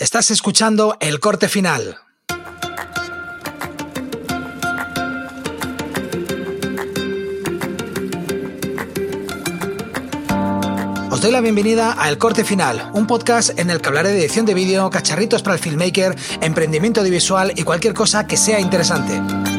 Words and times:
Estás 0.00 0.30
escuchando 0.30 0.96
el 0.98 1.20
corte 1.20 1.46
final. 1.46 1.98
Os 11.10 11.20
doy 11.20 11.30
la 11.30 11.42
bienvenida 11.42 11.94
a 11.98 12.08
El 12.08 12.16
Corte 12.16 12.44
Final, 12.44 12.90
un 12.94 13.06
podcast 13.06 13.58
en 13.58 13.68
el 13.68 13.82
que 13.82 13.88
hablaré 13.88 14.08
de 14.12 14.20
edición 14.20 14.46
de 14.46 14.54
vídeo, 14.54 14.88
cacharritos 14.88 15.42
para 15.42 15.56
el 15.56 15.60
filmmaker, 15.60 16.16
emprendimiento 16.40 17.00
audiovisual 17.00 17.52
y 17.54 17.64
cualquier 17.64 17.92
cosa 17.92 18.26
que 18.26 18.38
sea 18.38 18.58
interesante. 18.58 19.49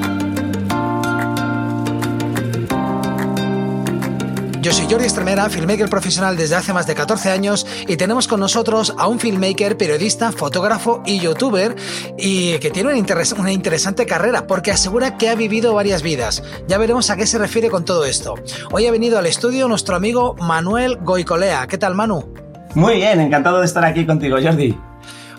Yo 4.61 4.71
soy 4.71 4.85
Jordi 4.87 5.05
Estremera, 5.05 5.49
filmmaker 5.49 5.89
profesional 5.89 6.37
desde 6.37 6.55
hace 6.55 6.71
más 6.71 6.85
de 6.85 6.93
14 6.93 7.31
años 7.31 7.65
y 7.87 7.97
tenemos 7.97 8.27
con 8.27 8.39
nosotros 8.39 8.93
a 8.95 9.07
un 9.07 9.19
filmmaker, 9.19 9.75
periodista, 9.75 10.31
fotógrafo 10.31 11.01
y 11.03 11.19
youtuber 11.19 11.75
y 12.15 12.59
que 12.59 12.69
tiene 12.69 12.93
una, 12.93 13.23
una 13.39 13.51
interesante 13.51 14.05
carrera 14.05 14.45
porque 14.45 14.69
asegura 14.69 15.17
que 15.17 15.29
ha 15.29 15.35
vivido 15.35 15.73
varias 15.73 16.03
vidas. 16.03 16.43
Ya 16.67 16.77
veremos 16.77 17.09
a 17.09 17.17
qué 17.17 17.25
se 17.25 17.39
refiere 17.39 17.71
con 17.71 17.85
todo 17.85 18.05
esto. 18.05 18.35
Hoy 18.71 18.85
ha 18.85 18.91
venido 18.91 19.17
al 19.17 19.25
estudio 19.25 19.67
nuestro 19.67 19.95
amigo 19.95 20.35
Manuel 20.35 20.97
Goicolea. 20.97 21.65
¿Qué 21.65 21.79
tal, 21.79 21.95
Manu? 21.95 22.31
Muy 22.75 22.97
bien, 22.97 23.19
encantado 23.19 23.61
de 23.61 23.65
estar 23.65 23.83
aquí 23.83 24.05
contigo, 24.05 24.37
Jordi. 24.39 24.77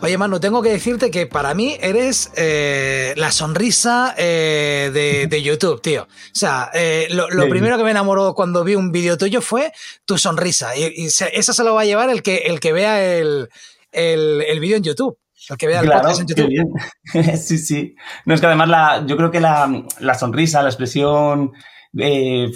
Oye, 0.02 0.18
Manu, 0.18 0.40
tengo 0.40 0.62
que 0.62 0.70
decirte 0.70 1.12
que 1.12 1.28
para 1.28 1.54
mí 1.54 1.76
eres 1.80 2.32
eh, 2.36 3.14
la 3.16 3.30
sonrisa 3.30 4.16
eh, 4.18 4.90
de, 5.30 5.42
YouTube, 5.42 5.80
tío. 5.80 6.02
O 6.02 6.34
sea, 6.34 6.70
eh, 6.74 7.06
lo, 7.12 7.28
primero 7.48 7.78
que 7.78 7.84
me 7.84 7.92
enamoró 7.92 8.34
cuando 8.34 8.64
vi 8.64 8.74
un 8.74 8.90
vídeo 8.90 9.16
tuyo 9.16 9.40
fue 9.40 9.72
tu 10.04 10.18
sonrisa. 10.18 10.76
Y, 10.76 11.06
eso 11.06 11.52
se 11.52 11.62
lo 11.62 11.74
va 11.74 11.82
a 11.82 11.84
llevar 11.84 12.10
el 12.10 12.20
que, 12.24 12.38
el 12.38 12.58
que 12.58 12.72
vea 12.72 13.00
el, 13.14 13.48
el, 13.92 14.58
vídeo 14.58 14.76
en 14.76 14.82
YouTube. 14.82 15.18
El 15.48 15.56
que 15.56 15.68
vea 15.68 15.82
el 15.82 15.88
podcast 15.88 16.20
en 16.22 16.26
YouTube. 16.26 16.50
sí, 17.36 17.58
sí. 17.58 17.94
No 18.26 18.34
es 18.34 18.40
que 18.40 18.46
además 18.48 18.68
la, 18.70 19.06
yo 19.06 19.16
creo 19.16 19.30
que 19.30 19.38
la, 19.38 19.84
la 20.00 20.14
sonrisa, 20.14 20.62
la 20.62 20.70
expresión 20.70 21.52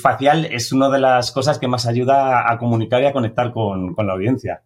facial 0.02 0.46
es 0.46 0.72
una 0.72 0.88
de 0.88 0.98
las 0.98 1.30
cosas 1.30 1.60
que 1.60 1.68
más 1.68 1.86
ayuda 1.86 2.50
a 2.50 2.58
comunicar 2.58 3.02
y 3.02 3.06
a 3.06 3.12
conectar 3.12 3.52
con, 3.52 3.94
con 3.94 4.08
la 4.08 4.14
audiencia. 4.14 4.64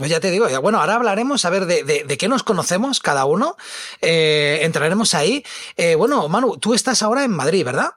Pues 0.00 0.10
ya 0.10 0.18
te 0.18 0.30
digo, 0.30 0.46
bueno, 0.62 0.80
ahora 0.80 0.94
hablaremos 0.94 1.44
a 1.44 1.50
ver 1.50 1.66
de, 1.66 2.16
qué 2.18 2.26
nos 2.26 2.42
conocemos 2.42 3.00
cada 3.00 3.26
uno. 3.26 3.56
Eh, 4.00 4.60
entraremos 4.62 5.12
ahí. 5.12 5.44
Eh, 5.76 5.94
bueno, 5.94 6.26
Manu, 6.26 6.56
tú 6.56 6.72
estás 6.72 7.02
ahora 7.02 7.22
en 7.22 7.32
Madrid, 7.32 7.66
¿verdad? 7.66 7.90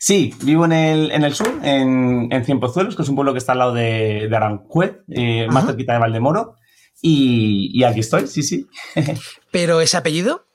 Sí, 0.00 0.34
vivo 0.42 0.64
en 0.64 0.72
el, 0.72 1.12
en 1.12 1.22
el 1.22 1.32
sur, 1.32 1.60
en, 1.62 2.26
en 2.32 2.44
Cienpozuelos, 2.44 2.96
que 2.96 3.02
es 3.02 3.08
un 3.08 3.14
pueblo 3.14 3.32
que 3.32 3.38
está 3.38 3.52
al 3.52 3.58
lado 3.58 3.72
de, 3.72 4.26
de 4.28 4.36
Aranjuez, 4.36 4.96
eh, 5.10 5.46
más 5.48 5.66
cerquita 5.66 5.92
de 5.92 6.00
Valdemoro. 6.00 6.56
Y, 7.00 7.70
y 7.72 7.84
aquí 7.84 8.00
estoy, 8.00 8.26
sí, 8.26 8.42
sí. 8.42 8.66
¿Pero 9.52 9.80
ese 9.80 9.96
apellido? 9.96 10.46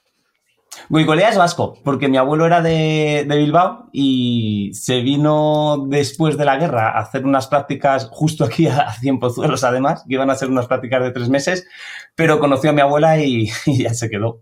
Goicolea 0.88 1.30
es 1.30 1.38
vasco, 1.38 1.77
porque 1.83 2.08
mi 2.08 2.17
abuelo 2.17 2.45
era 2.45 2.61
de, 2.61 3.25
Bilbao 3.27 3.89
y 3.91 4.72
se 4.73 5.02
vino 5.02 5.85
después 5.88 6.38
de 6.38 6.45
la 6.45 6.58
guerra 6.58 6.91
a 6.91 7.02
hacer 7.02 7.25
unas 7.25 7.47
prácticas 7.47 8.08
justo 8.11 8.45
aquí 8.45 8.67
a, 8.67 8.91
Cienpozuelos, 8.94 9.63
además, 9.63 10.03
que 10.07 10.16
iban 10.16 10.30
a 10.30 10.35
ser 10.35 10.50
unas 10.50 10.67
prácticas 10.67 11.03
de 11.03 11.11
tres 11.11 11.30
meses, 11.30 11.67
pero 12.16 12.39
conoció 12.39 12.69
a 12.69 12.73
mi 12.73 12.81
abuela 12.81 13.19
y, 13.19 13.52
ya 13.66 13.94
se 13.94 14.09
quedó. 14.09 14.41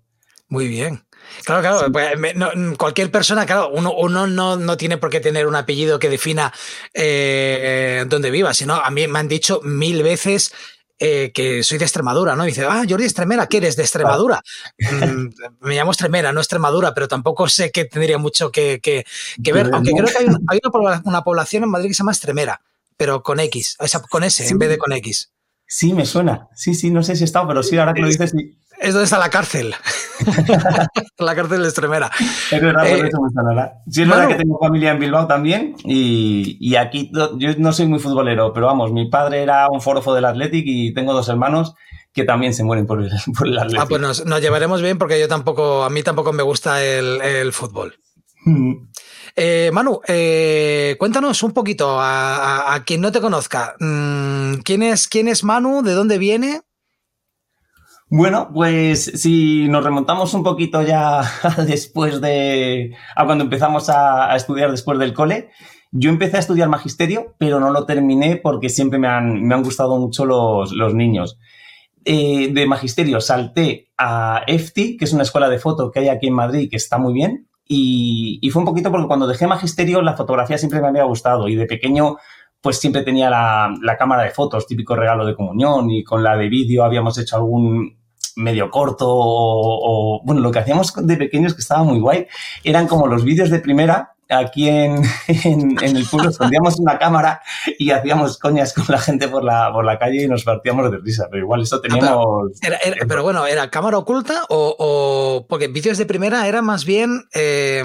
Muy 0.50 0.68
bien. 0.68 1.04
Claro, 1.44 1.62
claro, 1.62 1.92
pues, 1.92 2.14
cualquier 2.78 3.12
persona, 3.12 3.46
claro, 3.46 3.70
uno, 3.74 3.94
uno 3.94 4.28
no, 4.28 4.78
tiene 4.78 4.98
por 4.98 5.10
qué 5.10 5.20
tener 5.20 5.46
un 5.46 5.56
apellido 5.56 6.00
que 6.00 6.10
defina 6.10 6.54
eh, 6.94 8.06
dónde 8.08 8.32
viva, 8.32 8.54
sino 8.54 8.76
a 8.76 8.90
mí 8.92 9.08
me 9.08 9.20
han 9.20 9.28
dicho 9.28 9.60
mil 9.64 10.04
veces 10.04 10.54
eh, 11.00 11.32
que 11.34 11.64
soy 11.64 11.78
de 11.78 11.86
Extremadura, 11.86 12.36
¿no? 12.36 12.44
Y 12.46 12.48
dice, 12.48 12.66
ah, 12.66 12.84
Jordi 12.88 13.06
Estremera, 13.06 13.48
¿qué 13.48 13.58
eres 13.58 13.76
de 13.76 13.84
Extremadura? 13.84 14.42
Mm, 14.80 15.28
me 15.62 15.76
llamo 15.76 15.92
Estremera, 15.92 16.32
no 16.32 16.40
Extremadura, 16.40 16.94
pero 16.94 17.08
tampoco 17.08 17.48
sé 17.48 17.72
que 17.72 17.86
tendría 17.86 18.18
mucho 18.18 18.52
que, 18.52 18.80
ver, 19.38 19.70
aunque 19.74 19.92
creo 19.92 20.08
que 20.08 20.18
hay, 20.18 20.60
una, 21.04 21.22
población 21.22 21.64
en 21.64 21.70
Madrid 21.70 21.90
que 21.90 21.94
se 21.94 22.00
llama 22.00 22.12
Estremera, 22.12 22.62
pero 22.98 23.22
con 23.22 23.40
X, 23.40 23.78
con 24.10 24.24
S 24.24 24.48
en 24.48 24.58
vez 24.58 24.70
de 24.70 24.78
con 24.78 24.92
X. 24.94 25.32
Sí, 25.68 25.94
me 25.94 26.06
suena. 26.06 26.48
Sí, 26.56 26.74
sí, 26.74 26.90
no 26.90 27.04
sé 27.04 27.16
si 27.16 27.24
he 27.24 27.26
estado, 27.26 27.48
pero 27.48 27.62
sí, 27.62 27.78
ahora 27.78 27.94
que 27.94 28.02
lo 28.02 28.08
dices, 28.08 28.32
sí. 28.32 28.58
Es 28.80 28.94
donde 28.94 29.06
está 29.06 29.18
la 29.18 29.30
cárcel. 29.30 29.74
la 31.18 31.36
cárcel 31.36 31.62
de 31.62 31.68
Estremera. 31.68 32.12
Es 32.52 32.62
verdad, 32.62 32.82
por 32.82 33.06
eh, 33.06 33.08
eso 33.08 33.22
me 33.22 33.30
suena. 33.32 33.72
Sí, 33.90 34.02
es 34.04 34.08
verdad 34.08 34.28
que 34.28 34.36
tengo 34.36 34.60
familia 34.60 34.92
en 34.92 35.00
Bilbao 35.00 35.28
también 35.28 35.76
y, 35.84 36.76
aquí 36.76 37.12
yo 37.38 37.50
no 37.58 37.74
soy 37.74 37.88
muy 37.88 38.00
futbolero, 38.00 38.54
pero 38.54 38.68
vamos, 38.68 38.92
mi 38.92 39.10
padre 39.10 39.42
era 39.42 39.68
un 39.70 39.82
forofo 39.82 40.14
del 40.14 40.26
Athletic 40.26 40.64
y 40.68 40.94
tengo 40.94 41.14
dos 41.14 41.28
hermanos 41.30 41.74
que 42.14 42.24
también 42.24 42.54
se 42.54 42.64
mueren 42.64 42.86
por 42.86 43.02
el, 43.02 43.12
por 43.38 43.48
el 43.48 43.58
Athletic. 43.58 43.82
Ah, 43.82 43.86
pues 43.88 44.02
nos, 44.02 44.42
llevaremos 44.42 44.82
bien 44.82 44.98
porque 44.98 45.20
yo 45.20 45.28
tampoco, 45.28 45.84
a 45.84 45.90
mí 45.90 46.04
tampoco 46.04 46.34
me 46.34 46.44
gusta 46.44 46.84
el, 46.84 47.52
fútbol. 47.52 47.96
Mm. 48.46 48.74
Eh, 49.36 49.70
Manu, 49.72 50.02
eh, 50.08 50.96
cuéntanos 50.98 51.44
un 51.44 51.52
poquito 51.52 51.98
a, 52.00 52.84
quien 52.86 53.02
no 53.02 53.12
te 53.12 53.22
conozca. 53.22 53.76
Mm, 53.80 54.56
¿quién, 54.64 54.84
es, 54.84 55.08
¿Quién 55.08 55.28
es 55.28 55.44
Manu? 55.44 55.84
¿De 55.84 55.94
dónde 55.94 56.18
viene? 56.18 56.62
Bueno, 58.10 58.52
pues 58.54 59.04
si 59.04 59.68
nos 59.68 59.84
remontamos 59.84 60.34
un 60.34 60.42
poquito 60.42 60.82
ya 60.82 61.22
después 61.68 62.22
de. 62.22 62.96
a 63.16 63.26
cuando 63.26 63.44
empezamos 63.44 63.90
a, 63.90 64.34
estudiar 64.36 64.72
después 64.72 64.98
del 64.98 65.14
cole, 65.14 65.50
yo 65.92 66.10
empecé 66.10 66.38
a 66.38 66.40
estudiar 66.40 66.70
magisterio, 66.70 67.36
pero 67.38 67.60
no 67.60 67.72
lo 67.72 67.86
terminé 67.86 68.38
porque 68.38 68.70
siempre 68.70 68.98
me 68.98 69.10
han, 69.10 69.44
me 69.44 69.56
han 69.56 69.64
gustado 69.64 70.00
mucho 70.00 70.26
los, 70.26 70.72
los 70.72 70.94
niños. 70.94 71.38
Eh, 72.06 72.50
de 72.54 72.66
magisterio 72.66 73.20
salté 73.20 73.92
a 73.98 74.44
EFTI, 74.48 74.96
que 74.96 75.04
es 75.04 75.12
una 75.12 75.24
escuela 75.24 75.50
de 75.50 75.60
foto 75.60 75.92
que 75.92 76.00
hay 76.00 76.08
aquí 76.08 76.28
en 76.28 76.34
Madrid 76.34 76.70
que 76.70 76.78
está 76.78 76.98
muy 76.98 77.14
bien. 77.14 77.50
Y, 77.66 78.40
y 78.42 78.50
fue 78.52 78.62
un 78.62 78.66
poquito 78.68 78.90
porque 78.90 79.08
cuando 79.08 79.28
dejé 79.28 79.46
magisterio 79.48 80.02
la 80.02 80.16
fotografía 80.16 80.58
siempre 80.58 80.80
me 80.80 80.88
había 80.88 81.04
gustado 81.04 81.50
y 81.50 81.56
de 81.56 81.66
pequeño 81.66 82.16
pues 82.62 82.80
siempre 82.80 83.04
tenía 83.04 83.30
la, 83.30 83.74
la, 83.82 83.98
cámara 83.98 84.24
de 84.24 84.32
fotos, 84.32 84.68
típico 84.68 84.96
regalo 84.96 85.26
de 85.26 85.36
comunión, 85.36 85.90
y 85.90 86.04
con 86.04 86.24
la 86.24 86.36
de 86.36 86.50
vídeo 86.50 86.84
habíamos 86.84 87.18
hecho 87.18 87.36
algún 87.38 87.98
medio 88.38 88.70
corto 88.70 89.06
o, 89.10 90.22
bueno, 90.24 90.42
lo 90.42 90.52
que 90.52 90.60
hacíamos 90.60 90.94
de 90.96 91.18
pequeños 91.18 91.54
que 91.54 91.62
estaba 91.62 91.84
muy 91.84 92.00
guay, 92.00 92.28
eran 92.64 92.88
como 92.88 93.08
los 93.08 93.24
vídeos 93.24 93.50
de 93.50 93.60
primera 93.60 94.14
aquí 94.30 94.68
en, 94.70 95.04
en, 95.36 95.78
el 95.82 96.06
pueblo 96.06 96.30
escondíamos 96.30 96.80
una 96.80 97.00
cámara 97.00 97.42
y 97.80 97.92
hacíamos 97.92 98.38
coñas 98.38 98.74
con 98.74 98.86
la 98.90 99.00
gente 99.00 99.28
por 99.28 99.44
la, 99.44 99.72
por 99.72 99.86
la 99.86 99.98
calle 99.98 100.24
y 100.24 100.28
nos 100.28 100.44
partíamos 100.44 100.92
de 100.92 100.98
risa, 100.98 101.28
pero 101.32 101.44
igual 101.44 101.62
eso 101.62 101.78
ah, 101.78 101.82
teníamos... 101.82 102.52
pero, 103.08 103.24
bueno, 103.24 103.46
¿era 103.48 103.70
cámara 103.70 103.98
oculta 103.98 104.44
o, 104.50 105.46
porque 105.50 105.68
vídeos 105.68 105.98
de 105.98 106.06
primera 106.06 106.48
era 106.48 106.62
más 106.62 106.86
bien 106.86 107.24
eh, 107.34 107.84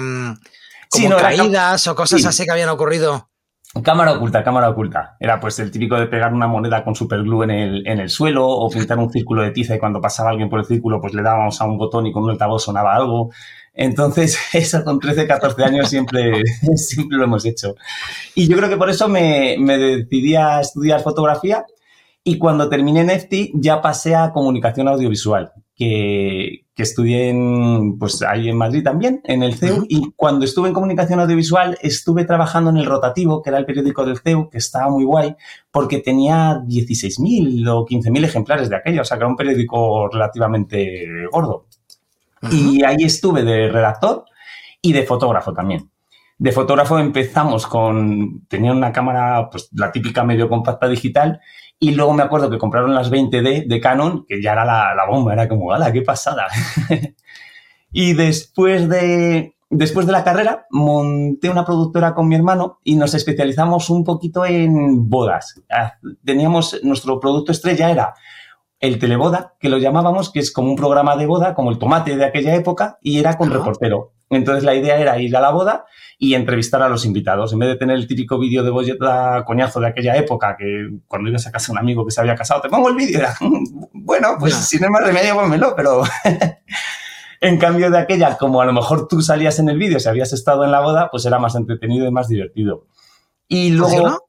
como 0.89 1.17
caídas 1.17 1.87
o 1.87 1.95
cosas 1.95 2.25
así 2.25 2.45
que 2.45 2.51
habían 2.51 2.69
ocurrido? 2.69 3.29
Cámara 3.81 4.13
oculta, 4.13 4.43
cámara 4.43 4.69
oculta. 4.69 5.17
Era 5.19 5.39
pues 5.39 5.57
el 5.57 5.71
típico 5.71 5.95
de 5.95 6.05
pegar 6.05 6.31
una 6.31 6.45
moneda 6.45 6.83
con 6.83 6.93
superglue 6.93 7.45
en 7.45 7.51
el, 7.51 7.87
en 7.87 7.99
el 7.99 8.09
suelo 8.09 8.47
o 8.47 8.69
pintar 8.69 8.99
un 8.99 9.09
círculo 9.09 9.41
de 9.41 9.49
tiza 9.49 9.75
y 9.75 9.79
cuando 9.79 9.99
pasaba 9.99 10.29
alguien 10.29 10.47
por 10.47 10.59
el 10.59 10.65
círculo 10.65 11.01
pues 11.01 11.15
le 11.15 11.23
dábamos 11.23 11.59
a 11.59 11.65
un 11.65 11.79
botón 11.79 12.05
y 12.05 12.11
con 12.11 12.23
un 12.23 12.29
altavoz 12.29 12.63
sonaba 12.63 12.93
algo. 12.93 13.31
Entonces, 13.73 14.37
eso 14.53 14.83
con 14.83 14.99
13, 14.99 15.25
14 15.25 15.63
años 15.63 15.89
siempre, 15.89 16.43
siempre 16.75 17.17
lo 17.17 17.23
hemos 17.23 17.45
hecho. 17.45 17.75
Y 18.35 18.47
yo 18.47 18.57
creo 18.57 18.69
que 18.69 18.77
por 18.77 18.91
eso 18.91 19.07
me, 19.07 19.55
me 19.59 19.79
decidí 19.79 20.35
a 20.35 20.61
estudiar 20.61 21.01
fotografía 21.01 21.65
y 22.23 22.37
cuando 22.37 22.69
terminé 22.69 23.01
en 23.01 23.09
EFTI 23.09 23.53
ya 23.55 23.81
pasé 23.81 24.15
a 24.15 24.31
comunicación 24.31 24.87
audiovisual, 24.87 25.51
que, 25.75 26.62
que 26.75 26.83
estudié 26.83 27.29
en, 27.29 27.99
pues 27.99 28.21
ahí 28.23 28.49
en 28.49 28.57
Madrid 28.57 28.83
también, 28.83 29.21
en 29.25 29.43
el 29.43 29.53
CEU, 29.55 29.85
y 29.87 30.11
cuando 30.15 30.45
estuve 30.45 30.69
en 30.69 30.73
comunicación 30.73 31.19
audiovisual 31.19 31.77
estuve 31.81 32.25
trabajando 32.25 32.71
en 32.71 32.77
el 32.77 32.85
Rotativo, 32.85 33.41
que 33.41 33.51
era 33.51 33.59
el 33.59 33.65
periódico 33.65 34.05
del 34.05 34.17
CEU, 34.17 34.49
que 34.49 34.57
estaba 34.57 34.89
muy 34.89 35.03
guay, 35.03 35.35
porque 35.71 35.99
tenía 35.99 36.61
16.000 36.61 37.67
o 37.69 37.85
15.000 37.85 38.25
ejemplares 38.25 38.69
de 38.69 38.75
aquello, 38.75 39.01
o 39.01 39.05
sea 39.05 39.17
que 39.17 39.21
era 39.21 39.29
un 39.29 39.35
periódico 39.35 40.07
relativamente 40.07 41.05
gordo. 41.31 41.67
Y 42.51 42.83
ahí 42.83 43.03
estuve 43.03 43.43
de 43.43 43.69
redactor 43.69 44.25
y 44.81 44.93
de 44.93 45.03
fotógrafo 45.03 45.53
también. 45.53 45.89
De 46.37 46.51
fotógrafo 46.51 46.99
empezamos 46.99 47.67
con, 47.67 48.45
tenía 48.47 48.71
una 48.71 48.91
cámara, 48.91 49.49
pues 49.49 49.69
la 49.73 49.91
típica 49.91 50.23
medio 50.23 50.49
compacta 50.49 50.89
digital, 50.89 51.39
y 51.83 51.91
luego 51.91 52.13
me 52.13 52.23
acuerdo 52.23 52.49
que 52.49 52.57
compraron 52.57 52.95
las 52.95 53.11
20D 53.11 53.67
de 53.67 53.81
Canon, 53.81 54.25
que 54.25 54.41
ya 54.41 54.53
era 54.53 54.63
la, 54.63 55.05
bomba, 55.05 55.33
era 55.33 55.49
como, 55.49 55.73
¡hala, 55.73 55.91
qué 55.91 56.01
pasada! 56.01 56.47
y 57.91 58.13
después 58.13 58.87
de, 58.87 59.57
después 59.69 60.05
de 60.05 60.13
la 60.13 60.23
carrera 60.23 60.65
monté 60.69 61.49
una 61.49 61.65
productora 61.65 62.15
con 62.15 62.29
mi 62.29 62.35
hermano 62.35 62.79
y 62.85 62.95
nos 62.95 63.13
especializamos 63.15 63.89
un 63.89 64.05
poquito 64.05 64.45
en 64.45 65.09
bodas. 65.09 65.61
Ah, 65.69 65.95
teníamos, 66.23 66.79
nuestro 66.83 67.19
producto 67.19 67.51
estrella 67.51 67.91
era 67.91 68.13
el 68.79 68.97
teleboda, 68.97 69.55
que 69.59 69.67
lo 69.67 69.77
llamábamos, 69.77 70.31
que 70.31 70.39
es 70.39 70.53
como 70.53 70.69
un 70.69 70.77
programa 70.77 71.17
de 71.17 71.25
boda, 71.25 71.53
como 71.53 71.69
el 71.69 71.79
tomate 71.79 72.15
de 72.15 72.23
aquella 72.23 72.55
época, 72.55 72.97
y 73.01 73.19
era 73.19 73.37
con 73.37 73.51
reportero. 73.51 74.13
Entonces 74.29 74.63
la 74.63 74.73
idea 74.73 74.97
era 74.99 75.19
ir 75.19 75.35
a 75.35 75.41
la 75.41 75.51
boda 75.51 75.83
y 76.17 76.33
entrevistar 76.35 76.81
a 76.81 76.89
los 76.89 77.05
invitados. 77.05 77.53
En 77.53 77.59
vez 77.59 77.69
de 77.69 77.75
tener 77.75 77.95
el 77.97 78.07
típico 78.07 78.39
vídeo 78.39 78.63
de 78.63 78.69
bolleta 78.69 79.43
coñazo 79.45 79.79
de 79.79 79.87
aquella 79.87 80.15
época, 80.15 80.55
que 80.57 80.89
cuando 81.07 81.29
ibas 81.29 81.47
a 81.47 81.51
casa 81.51 81.67
de 81.67 81.71
un 81.73 81.77
amigo 81.79 82.05
que 82.05 82.11
se 82.11 82.21
había 82.21 82.35
casado, 82.35 82.61
te 82.61 82.69
pongo 82.69 82.89
el 82.89 82.95
vídeo. 82.95 83.27
Bueno, 83.93 84.35
pues 84.37 84.53
si 84.53 84.79
no 84.79 84.87
hay 84.87 84.91
más 84.91 85.03
remedio, 85.03 85.35
pónmelo, 85.35 85.73
pero... 85.75 86.03
en 87.41 87.57
cambio 87.57 87.89
de 87.91 87.97
aquella, 87.97 88.37
como 88.37 88.61
a 88.61 88.65
lo 88.65 88.73
mejor 88.73 89.07
tú 89.07 89.21
salías 89.21 89.59
en 89.59 89.69
el 89.69 89.77
vídeo 89.77 89.99
si 89.99 90.07
habías 90.07 90.31
estado 90.33 90.63
en 90.63 90.71
la 90.71 90.79
boda, 90.79 91.09
pues 91.11 91.25
era 91.25 91.39
más 91.39 91.55
entretenido 91.55 92.07
y 92.07 92.11
más 92.11 92.27
divertido. 92.29 92.87
Y 93.47 93.71
luego 93.71 94.27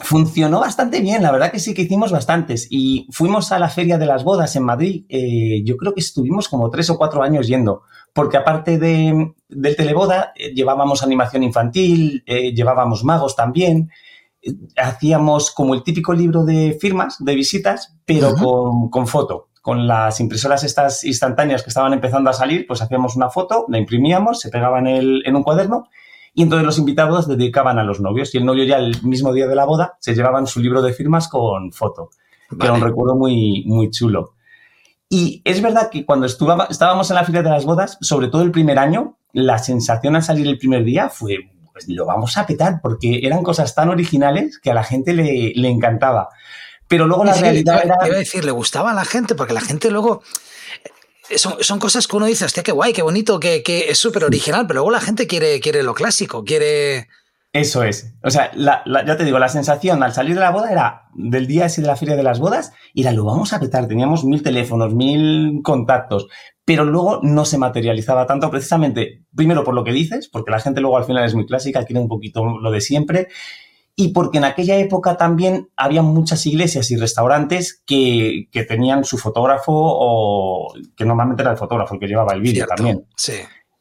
funcionó 0.00 0.60
bastante 0.60 1.00
bien, 1.00 1.22
la 1.22 1.32
verdad 1.32 1.50
que 1.50 1.58
sí 1.58 1.74
que 1.74 1.82
hicimos 1.82 2.12
bastantes. 2.12 2.66
Y 2.70 3.06
fuimos 3.10 3.52
a 3.52 3.58
la 3.58 3.68
Feria 3.68 3.98
de 3.98 4.06
las 4.06 4.24
Bodas 4.24 4.54
en 4.56 4.64
Madrid, 4.64 5.04
eh, 5.08 5.62
yo 5.64 5.76
creo 5.76 5.94
que 5.94 6.00
estuvimos 6.00 6.48
como 6.48 6.70
tres 6.70 6.90
o 6.90 6.98
cuatro 6.98 7.22
años 7.22 7.46
yendo, 7.46 7.82
porque 8.12 8.36
aparte 8.36 8.78
de, 8.78 9.32
del 9.48 9.76
teleboda, 9.76 10.32
eh, 10.36 10.54
llevábamos 10.54 11.02
animación 11.02 11.42
infantil, 11.42 12.22
eh, 12.26 12.52
llevábamos 12.52 13.04
magos 13.04 13.36
también, 13.36 13.90
hacíamos 14.76 15.52
como 15.52 15.74
el 15.74 15.82
típico 15.82 16.12
libro 16.12 16.44
de 16.44 16.76
firmas, 16.80 17.16
de 17.20 17.34
visitas, 17.34 17.94
pero 18.04 18.34
con, 18.34 18.90
con 18.90 19.06
foto 19.06 19.48
con 19.62 19.86
las 19.86 20.18
impresoras 20.18 20.64
estas 20.64 21.04
instantáneas 21.04 21.62
que 21.62 21.68
estaban 21.70 21.92
empezando 21.92 22.28
a 22.28 22.32
salir, 22.32 22.66
pues 22.66 22.82
hacíamos 22.82 23.14
una 23.14 23.30
foto, 23.30 23.64
la 23.68 23.78
imprimíamos, 23.78 24.40
se 24.40 24.50
pegaba 24.50 24.80
en, 24.80 24.88
el, 24.88 25.22
en 25.24 25.36
un 25.36 25.44
cuaderno 25.44 25.88
y 26.34 26.42
entonces 26.42 26.64
los 26.64 26.78
invitados 26.78 27.28
dedicaban 27.28 27.78
a 27.78 27.84
los 27.84 28.00
novios 28.00 28.34
y 28.34 28.38
el 28.38 28.46
novio 28.46 28.64
ya 28.64 28.78
el 28.78 29.02
mismo 29.02 29.32
día 29.32 29.46
de 29.46 29.54
la 29.54 29.64
boda 29.64 29.96
se 30.00 30.14
llevaban 30.14 30.46
su 30.46 30.60
libro 30.60 30.80
de 30.80 30.92
firmas 30.92 31.28
con 31.28 31.72
foto, 31.72 32.10
que 32.48 32.66
era 32.66 32.72
un 32.72 32.80
recuerdo 32.80 33.16
muy, 33.16 33.64
muy 33.66 33.90
chulo. 33.90 34.34
Y 35.08 35.42
es 35.44 35.60
verdad 35.60 35.90
que 35.90 36.06
cuando 36.06 36.26
estábamos 36.26 37.10
en 37.10 37.16
la 37.16 37.24
fila 37.24 37.42
de 37.42 37.50
las 37.50 37.66
bodas, 37.66 37.98
sobre 38.00 38.28
todo 38.28 38.42
el 38.42 38.50
primer 38.50 38.78
año, 38.78 39.18
la 39.34 39.58
sensación 39.58 40.16
al 40.16 40.22
salir 40.22 40.46
el 40.46 40.56
primer 40.56 40.84
día 40.84 41.10
fue, 41.10 41.36
pues 41.70 41.86
lo 41.88 42.06
vamos 42.06 42.38
a 42.38 42.46
petar, 42.46 42.80
porque 42.82 43.20
eran 43.22 43.42
cosas 43.42 43.74
tan 43.74 43.90
originales 43.90 44.58
que 44.58 44.70
a 44.70 44.74
la 44.74 44.84
gente 44.84 45.12
le, 45.12 45.52
le 45.54 45.68
encantaba. 45.68 46.30
Pero 46.88 47.06
luego 47.06 47.24
la 47.24 47.34
realidad 47.34 47.82
era... 47.84 47.96
Debe 48.02 48.18
decir, 48.18 48.44
le 48.44 48.52
gustaba 48.52 48.92
a 48.92 48.94
la 48.94 49.04
gente, 49.04 49.34
porque 49.34 49.52
la 49.52 49.60
gente 49.60 49.90
luego 49.90 50.22
son, 51.36 51.78
cosas 51.78 52.06
que 52.06 52.16
uno 52.16 52.26
dice, 52.26 52.44
hostia, 52.44 52.62
qué 52.62 52.72
guay, 52.72 52.92
qué 52.92 53.02
bonito, 53.02 53.40
que, 53.40 53.62
es 53.88 53.98
súper 53.98 54.24
original, 54.24 54.66
pero 54.66 54.78
luego 54.78 54.90
la 54.90 55.00
gente 55.00 55.26
quiere, 55.26 55.60
quiere 55.60 55.82
lo 55.82 55.94
clásico, 55.94 56.44
quiere... 56.44 57.08
Eso 57.52 57.82
es. 57.82 58.14
O 58.22 58.30
sea, 58.30 58.50
ya 58.54 59.16
te 59.16 59.24
digo, 59.24 59.38
la 59.38 59.50
sensación 59.50 60.02
al 60.02 60.14
salir 60.14 60.34
de 60.34 60.40
la 60.40 60.50
boda 60.50 60.72
era 60.72 61.02
del 61.14 61.46
día 61.46 61.66
ese 61.66 61.82
de 61.82 61.86
la 61.86 61.96
feria 61.96 62.16
de 62.16 62.22
las 62.22 62.38
bodas, 62.38 62.72
y 62.94 63.02
era, 63.02 63.12
lo 63.12 63.24
vamos 63.24 63.52
a 63.52 63.60
petar, 63.60 63.86
teníamos 63.88 64.24
mil 64.24 64.42
teléfonos, 64.42 64.94
mil 64.94 65.60
contactos, 65.62 66.28
pero 66.64 66.84
luego 66.84 67.20
no 67.22 67.44
se 67.44 67.58
materializaba 67.58 68.26
tanto 68.26 68.50
precisamente, 68.50 69.24
primero 69.34 69.64
por 69.64 69.74
lo 69.74 69.84
que 69.84 69.92
dices, 69.92 70.28
porque 70.28 70.50
la 70.50 70.60
gente 70.60 70.80
luego 70.80 70.96
al 70.96 71.04
final 71.04 71.24
es 71.24 71.34
muy 71.34 71.44
clásica, 71.44 71.84
quiere 71.84 72.00
un 72.00 72.08
poquito 72.08 72.44
lo 72.44 72.70
de 72.70 72.80
siempre, 72.80 73.28
y 73.94 74.08
porque 74.08 74.38
en 74.38 74.44
aquella 74.44 74.76
época 74.78 75.16
también 75.16 75.68
había 75.76 76.02
muchas 76.02 76.46
iglesias 76.46 76.90
y 76.90 76.96
restaurantes 76.96 77.82
que, 77.86 78.48
tenían 78.68 79.04
su 79.04 79.18
fotógrafo 79.18 79.72
o 79.74 80.72
que 80.96 81.04
normalmente 81.04 81.42
era 81.42 81.52
el 81.52 81.58
fotógrafo 81.58 81.94
el 81.94 82.00
que 82.00 82.06
llevaba 82.06 82.32
el 82.32 82.40
vídeo 82.40 82.66
también. 82.66 83.06
Sí. 83.16 83.34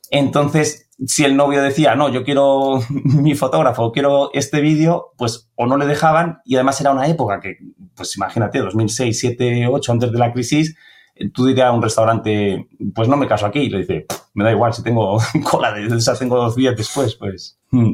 Entonces, 0.09 0.89
si 1.07 1.23
el 1.23 1.37
novio 1.37 1.63
decía, 1.63 1.95
no, 1.95 2.09
yo 2.09 2.23
quiero 2.23 2.81
mi 2.89 3.35
fotógrafo, 3.35 3.91
quiero 3.91 4.31
este 4.33 4.59
vídeo, 4.59 5.13
pues 5.17 5.49
o 5.55 5.65
no 5.65 5.77
le 5.77 5.85
dejaban 5.85 6.39
y 6.43 6.55
además 6.55 6.81
era 6.81 6.91
una 6.91 7.07
época 7.07 7.39
que, 7.39 7.57
pues 7.95 8.15
imagínate, 8.17 8.59
2006, 8.59 9.17
7, 9.17 9.67
8, 9.67 9.91
antes 9.91 10.11
de 10.11 10.19
la 10.19 10.33
crisis, 10.33 10.75
eh, 11.15 11.29
tú 11.31 11.45
dirías 11.45 11.67
a 11.67 11.71
un 11.71 11.81
restaurante, 11.81 12.67
pues 12.93 13.07
no 13.07 13.15
me 13.15 13.27
caso 13.27 13.45
aquí, 13.45 13.59
y 13.59 13.69
le 13.69 13.79
dice, 13.79 14.05
me 14.33 14.43
da 14.43 14.51
igual 14.51 14.73
si 14.73 14.83
tengo 14.83 15.19
cola 15.49 15.71
de 15.71 15.85
esa, 15.85 16.17
tengo 16.17 16.35
dos 16.35 16.55
días 16.57 16.75
después, 16.75 17.15
pues. 17.15 17.57
Hmm. 17.69 17.93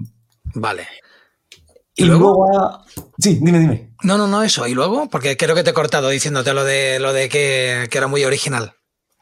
Vale. 0.55 0.87
¿Y, 1.97 2.05
luego? 2.05 2.47
Sí, 3.17 3.39
dime, 3.41 3.59
dime. 3.59 3.91
No, 4.03 4.17
no, 4.17 4.27
no, 4.27 4.44
eso. 4.44 4.67
¿Y 4.67 4.73
luego? 4.73 5.09
Porque 5.09 5.35
creo 5.35 5.55
que 5.55 5.63
te 5.63 5.71
he 5.71 5.73
cortado 5.73 6.09
diciéndote 6.09 6.53
lo 6.53 6.63
de, 6.63 6.99
lo 6.99 7.11
de 7.11 7.27
que, 7.27 7.89
era 7.91 8.07
muy 8.07 8.23
original. 8.23 8.73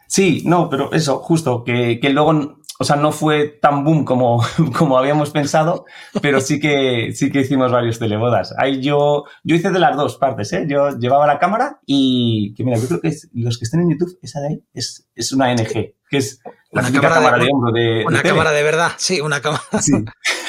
Sí, 0.07 0.43
no, 0.45 0.69
pero 0.69 0.91
eso, 0.91 1.19
justo, 1.19 1.63
que, 1.63 1.99
que 1.99 2.09
luego 2.09 2.59
o 2.77 2.83
sea, 2.83 2.97
no 2.97 3.11
fue 3.11 3.47
tan 3.47 3.83
boom 3.83 4.03
como, 4.03 4.43
como 4.77 4.97
habíamos 4.97 5.31
pensado, 5.31 5.85
pero 6.21 6.41
sí 6.41 6.59
que, 6.59 7.13
sí 7.13 7.31
que 7.31 7.41
hicimos 7.41 7.71
varios 7.71 7.99
telebodas. 7.99 8.53
Ahí 8.57 8.81
yo, 8.81 9.23
yo 9.43 9.55
hice 9.55 9.71
de 9.71 9.79
las 9.79 9.95
dos 9.95 10.17
partes, 10.17 10.51
¿eh? 10.53 10.65
Yo 10.67 10.89
llevaba 10.97 11.27
la 11.27 11.39
cámara 11.39 11.79
y, 11.85 12.53
que 12.55 12.63
mira, 12.63 12.77
yo 12.77 12.87
creo 12.87 13.01
que 13.01 13.15
los 13.33 13.57
que 13.57 13.65
estén 13.65 13.81
en 13.81 13.91
YouTube, 13.91 14.17
esa 14.21 14.41
de 14.41 14.47
ahí 14.47 14.63
es, 14.73 15.07
es 15.15 15.31
una 15.31 15.53
NG, 15.53 15.95
que 16.09 16.17
es 16.17 16.41
una 16.81 17.01
cámara, 17.01 17.37
de, 17.37 17.49
hombro 17.51 17.71
de 17.71 18.05
Una 18.05 18.21
cámara 18.21 18.51
de 18.51 18.63
verdad, 18.63 18.91
sí, 18.97 19.21
una 19.21 19.41
cámara. 19.41 19.63
Sí. 19.79 19.93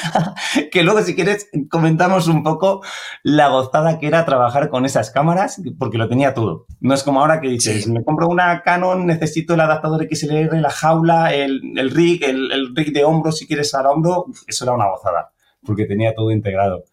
que 0.71 0.83
luego, 0.83 1.01
si 1.01 1.15
quieres, 1.15 1.49
comentamos 1.69 2.27
un 2.27 2.43
poco 2.43 2.81
la 3.23 3.47
gozada 3.47 3.99
que 3.99 4.07
era 4.07 4.25
trabajar 4.25 4.69
con 4.69 4.85
esas 4.85 5.11
cámaras, 5.11 5.61
porque 5.79 5.97
lo 5.97 6.09
tenía 6.09 6.33
todo. 6.33 6.65
No 6.79 6.93
es 6.93 7.03
como 7.03 7.21
ahora 7.21 7.39
que 7.39 7.49
dices, 7.49 7.87
me 7.87 8.03
compro 8.03 8.27
una 8.27 8.61
Canon, 8.63 9.05
necesito 9.05 9.53
el 9.53 9.61
adaptador 9.61 10.07
XLR, 10.09 10.59
la 10.59 10.69
jaula, 10.69 11.33
el, 11.33 11.61
el 11.77 11.91
rig, 11.91 12.23
el, 12.23 12.75
rig 12.75 12.91
de 12.91 13.03
hombro, 13.03 13.31
si 13.31 13.47
quieres 13.47 13.73
a 13.73 13.81
hombro, 13.89 14.25
eso 14.47 14.65
era 14.65 14.73
una 14.73 14.89
gozada, 14.89 15.31
porque 15.65 15.85
tenía 15.85 16.13
todo 16.13 16.31
integrado. 16.31 16.83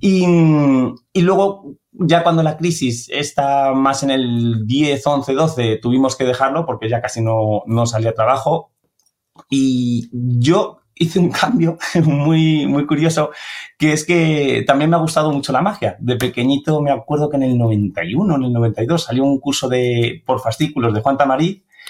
Y, 0.00 0.24
y, 1.12 1.20
luego, 1.22 1.76
ya 1.92 2.22
cuando 2.22 2.42
la 2.42 2.56
crisis 2.56 3.08
está 3.10 3.72
más 3.72 4.02
en 4.02 4.10
el 4.10 4.66
10, 4.66 5.06
11, 5.06 5.32
12, 5.32 5.76
tuvimos 5.76 6.16
que 6.16 6.24
dejarlo 6.24 6.66
porque 6.66 6.88
ya 6.88 7.00
casi 7.00 7.20
no, 7.20 7.62
no 7.66 7.86
salía 7.86 8.14
trabajo. 8.14 8.72
Y 9.48 10.10
yo 10.12 10.82
hice 10.94 11.18
un 11.18 11.30
cambio 11.30 11.78
muy, 12.04 12.66
muy 12.66 12.86
curioso, 12.86 13.30
que 13.78 13.92
es 13.92 14.04
que 14.04 14.64
también 14.66 14.90
me 14.90 14.96
ha 14.96 15.00
gustado 15.00 15.32
mucho 15.32 15.52
la 15.52 15.62
magia. 15.62 15.96
De 16.00 16.16
pequeñito 16.16 16.80
me 16.80 16.90
acuerdo 16.90 17.28
que 17.28 17.36
en 17.36 17.44
el 17.44 17.58
91, 17.58 18.36
en 18.36 18.42
el 18.42 18.52
92, 18.52 19.02
salió 19.02 19.24
un 19.24 19.38
curso 19.38 19.68
de, 19.68 20.22
por 20.26 20.40
fascículos 20.40 20.94
de 20.94 21.00
Juan 21.00 21.16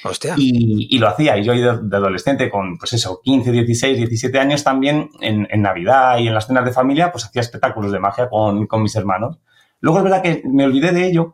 Tamarí. 0.03 0.89
Y, 0.91 0.99
lo 0.99 1.09
hacía. 1.09 1.37
Y 1.39 1.45
yo 1.45 1.53
de, 1.55 1.97
adolescente, 1.97 2.51
con 2.51 2.79
pues 2.79 2.93
eso, 2.93 3.21
15, 3.23 3.53
16, 3.53 3.99
17 3.99 4.39
años 4.39 4.65
también, 4.65 5.11
en, 5.21 5.47
en, 5.51 5.63
Navidad 5.63 6.19
y 6.19 6.29
en 6.29 6.35
las 6.35 6.47
cenas 6.47 6.65
de 6.65 6.73
familia, 6.73 7.13
pues 7.13 7.25
hacía 7.25 7.43
espectáculos 7.43 7.93
de 7.93 8.01
magia 8.01 8.29
con, 8.29 8.67
con 8.67 8.83
mis 8.83 8.95
hermanos. 8.97 9.39
Luego 9.81 9.99
es 9.99 10.05
verdad 10.05 10.23
que 10.23 10.43
me 10.45 10.65
olvidé 10.65 10.93
de 10.93 11.07
ello, 11.07 11.33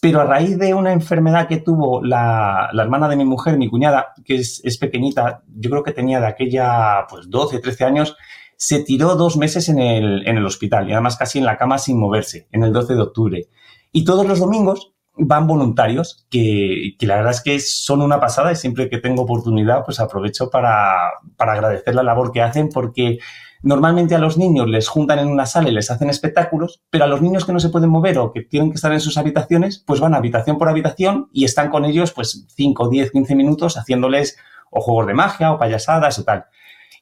pero 0.00 0.20
a 0.20 0.24
raíz 0.24 0.58
de 0.58 0.74
una 0.74 0.92
enfermedad 0.92 1.46
que 1.46 1.58
tuvo 1.58 2.02
la, 2.02 2.70
la 2.72 2.82
hermana 2.82 3.08
de 3.08 3.16
mi 3.16 3.24
mujer, 3.24 3.58
mi 3.58 3.68
cuñada, 3.68 4.14
que 4.24 4.36
es, 4.36 4.60
es, 4.64 4.78
pequeñita, 4.78 5.42
yo 5.54 5.70
creo 5.70 5.82
que 5.82 5.92
tenía 5.92 6.20
de 6.20 6.26
aquella 6.26 7.06
pues 7.08 7.28
12, 7.28 7.58
13 7.58 7.84
años, 7.84 8.16
se 8.56 8.82
tiró 8.84 9.16
dos 9.16 9.36
meses 9.36 9.68
en 9.68 9.78
el, 9.78 10.26
en 10.26 10.36
el 10.38 10.46
hospital 10.46 10.88
y 10.88 10.92
además 10.92 11.16
casi 11.16 11.38
en 11.38 11.44
la 11.44 11.58
cama 11.58 11.78
sin 11.78 11.98
moverse, 11.98 12.48
en 12.52 12.62
el 12.62 12.72
12 12.72 12.94
de 12.94 13.02
octubre. 13.02 13.48
Y 13.90 14.04
todos 14.04 14.26
los 14.26 14.38
domingos 14.38 14.91
van 15.16 15.46
voluntarios, 15.46 16.26
que, 16.30 16.96
la 17.00 17.16
verdad 17.16 17.32
es 17.32 17.42
que 17.42 17.60
son 17.60 18.02
una 18.02 18.20
pasada 18.20 18.52
y 18.52 18.56
siempre 18.56 18.88
que 18.88 18.98
tengo 18.98 19.22
oportunidad, 19.22 19.84
pues 19.84 20.00
aprovecho 20.00 20.50
para, 20.50 21.12
para 21.36 21.52
agradecer 21.52 21.94
la 21.94 22.02
labor 22.02 22.32
que 22.32 22.42
hacen 22.42 22.68
porque 22.70 23.18
Normalmente 23.64 24.16
a 24.16 24.18
los 24.18 24.38
niños 24.38 24.68
les 24.68 24.88
juntan 24.88 25.20
en 25.20 25.28
una 25.28 25.46
sala 25.46 25.68
y 25.68 25.72
les 25.72 25.88
hacen 25.88 26.10
espectáculos, 26.10 26.82
pero 26.90 27.04
a 27.04 27.06
los 27.06 27.22
niños 27.22 27.44
que 27.44 27.52
no 27.52 27.60
se 27.60 27.68
pueden 27.68 27.90
mover 27.90 28.18
o 28.18 28.32
que 28.32 28.42
tienen 28.42 28.70
que 28.70 28.74
estar 28.74 28.92
en 28.92 28.98
sus 28.98 29.18
habitaciones, 29.18 29.84
pues 29.86 30.00
van 30.00 30.14
habitación 30.14 30.58
por 30.58 30.68
habitación 30.68 31.28
y 31.32 31.44
están 31.44 31.70
con 31.70 31.84
ellos 31.84 32.12
pues 32.12 32.44
5, 32.56 32.88
10, 32.88 33.12
15 33.12 33.36
minutos 33.36 33.76
haciéndoles 33.76 34.36
o 34.68 34.80
juegos 34.80 35.06
de 35.06 35.14
magia 35.14 35.52
o 35.52 35.58
payasadas 35.58 36.18
o 36.18 36.24
tal. 36.24 36.46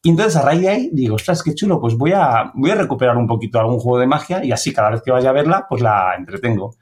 Y 0.02 0.10
entonces 0.10 0.36
a 0.36 0.42
raíz 0.42 0.60
de 0.60 0.68
ahí 0.68 0.90
digo, 0.92 1.14
ostras, 1.14 1.42
qué 1.42 1.54
chulo, 1.54 1.80
pues 1.80 1.96
voy 1.96 2.12
a, 2.12 2.52
voy 2.54 2.70
a 2.70 2.74
recuperar 2.74 3.16
un 3.16 3.26
poquito 3.26 3.58
algún 3.58 3.78
juego 3.78 3.98
de 3.98 4.06
magia 4.06 4.44
y 4.44 4.52
así 4.52 4.70
cada 4.74 4.90
vez 4.90 5.00
que 5.00 5.12
vaya 5.12 5.30
a 5.30 5.32
verla, 5.32 5.66
pues 5.66 5.80
la 5.80 6.14
entretengo. 6.14 6.74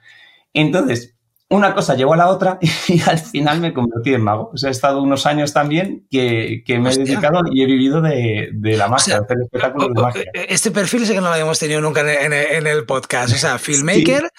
Entonces, 0.53 1.18
una 1.51 1.75
cosa 1.75 1.95
llevó 1.95 2.13
a 2.13 2.17
la 2.19 2.29
otra 2.29 2.59
y 2.89 3.01
al 3.03 3.19
final 3.19 3.61
me 3.61 3.73
convertí 3.73 4.13
en 4.15 4.23
mago. 4.23 4.51
O 4.53 4.57
sea, 4.57 4.69
he 4.69 4.73
estado 4.73 5.03
unos 5.03 5.27
años 5.27 5.53
también 5.53 6.07
que, 6.11 6.63
me 6.67 6.91
he 6.91 6.97
dedicado 6.97 7.41
y 7.51 7.63
he 7.63 7.67
vivido 7.67 8.01
de, 8.03 8.51
la 8.63 8.89
magia, 8.89 9.19
de 9.19 9.25
hacer 9.25 9.37
espectáculos 9.45 9.89
de 9.95 10.03
magia. 10.03 10.25
Este 10.35 10.71
perfil 10.71 11.07
sé 11.07 11.15
que 11.15 11.21
no 11.21 11.29
lo 11.29 11.33
habíamos 11.33 11.59
tenido 11.59 11.81
nunca 11.81 12.01
en, 12.01 12.67
el 12.67 12.85
podcast. 12.85 13.35
O 13.35 13.39
sea, 13.39 13.59
filmmaker, 13.59 14.31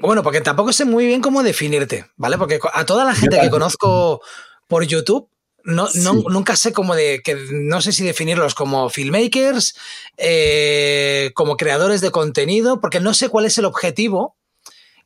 bueno, 0.00 0.22
porque 0.22 0.40
tampoco 0.40 0.72
sé 0.72 0.84
muy 0.84 1.06
bien 1.06 1.20
cómo 1.20 1.42
definirte, 1.42 2.06
¿vale? 2.16 2.36
Porque 2.36 2.58
a 2.72 2.84
toda 2.84 3.04
la 3.04 3.14
gente 3.14 3.38
que 3.40 3.50
conozco 3.50 4.20
por 4.66 4.84
YouTube, 4.84 5.28
no, 5.62 5.88
nunca 5.94 6.56
sé 6.56 6.72
cómo 6.72 6.94
de, 6.94 7.20
que 7.22 7.36
no 7.52 7.80
sé 7.82 7.92
si 7.92 8.02
definirlos 8.02 8.54
como 8.54 8.88
filmmakers, 8.88 9.76
eh, 10.16 11.32
como 11.34 11.56
creadores 11.56 12.00
de 12.00 12.10
contenido, 12.10 12.80
porque 12.80 12.98
no 12.98 13.14
sé 13.14 13.28
cuál 13.28 13.44
es 13.44 13.58
el 13.58 13.66
objetivo 13.66 14.39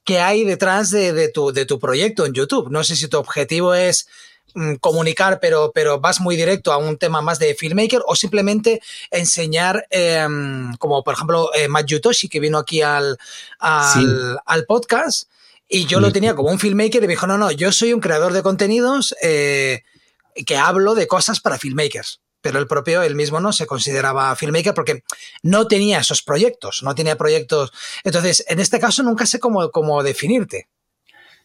que 0.05 0.21
hay 0.21 0.45
detrás 0.45 0.91
de, 0.91 1.29
tu, 1.29 1.53
de 1.53 1.67
tu 1.67 1.79
proyecto 1.79 2.27
en 2.27 2.35
YouTube. 2.35 2.71
No 2.71 2.85
sé 2.85 2.95
si 2.95 3.09
tu 3.09 3.19
objetivo 3.19 3.75
es 3.75 4.07
mm, 4.55 4.75
comunicar, 4.75 5.41
pero, 5.41 5.73
pero 5.75 5.99
vas 5.99 6.21
muy 6.21 6.37
directo 6.37 6.73
a 6.73 6.77
un 6.77 6.99
tema 6.99 7.23
más 7.23 7.39
de 7.39 7.55
filmmaker 7.55 8.03
o 8.07 8.15
simplemente 8.15 8.81
enseñar, 9.11 9.87
em, 9.91 10.77
como 10.77 11.03
por 11.03 11.15
ejemplo 11.15 11.51
eh, 11.55 11.69
Matt 11.69 11.87
Yutoshi, 11.87 12.29
que 12.29 12.41
vino 12.41 12.59
aquí 12.59 12.83
al, 12.83 13.19
al, 13.59 14.65
podcast, 14.67 15.31
y 15.69 15.87
yo 15.87 15.99
lo 16.01 16.13
tenía 16.13 16.35
como 16.35 16.51
un 16.51 16.59
filmmaker 16.59 17.03
y 17.03 17.07
me 17.07 17.15
dijo, 17.15 17.27
no, 17.27 17.39
no, 17.39 17.51
yo 17.51 17.73
soy 17.73 17.95
un 17.95 18.01
creador 18.01 18.35
de 18.35 18.43
contenidos 18.43 19.15
eh, 19.23 19.83
que 20.47 20.57
hablo 20.57 20.95
de 20.95 21.07
cosas 21.07 21.41
para 21.41 21.59
filmmakers. 21.59 22.21
Pero 22.45 22.59
el 22.59 22.67
propio, 22.67 23.03
él 23.03 23.15
mismo 23.15 23.41
no 23.41 23.55
se 23.55 23.67
consideraba 23.67 24.37
filmmaker 24.37 24.75
porque 24.75 25.03
no 25.43 25.67
tenía 25.67 26.01
esos 26.01 26.23
proyectos, 26.23 26.83
no 26.83 26.95
tenía 26.95 27.17
proyectos. 27.17 27.73
Entonces, 28.05 28.45
en 28.49 28.61
este 28.61 28.79
caso 28.79 29.03
nunca 29.03 29.25
sé 29.25 29.41
cómo, 29.41 29.71
cómo 29.71 30.03
definirte. 30.03 30.69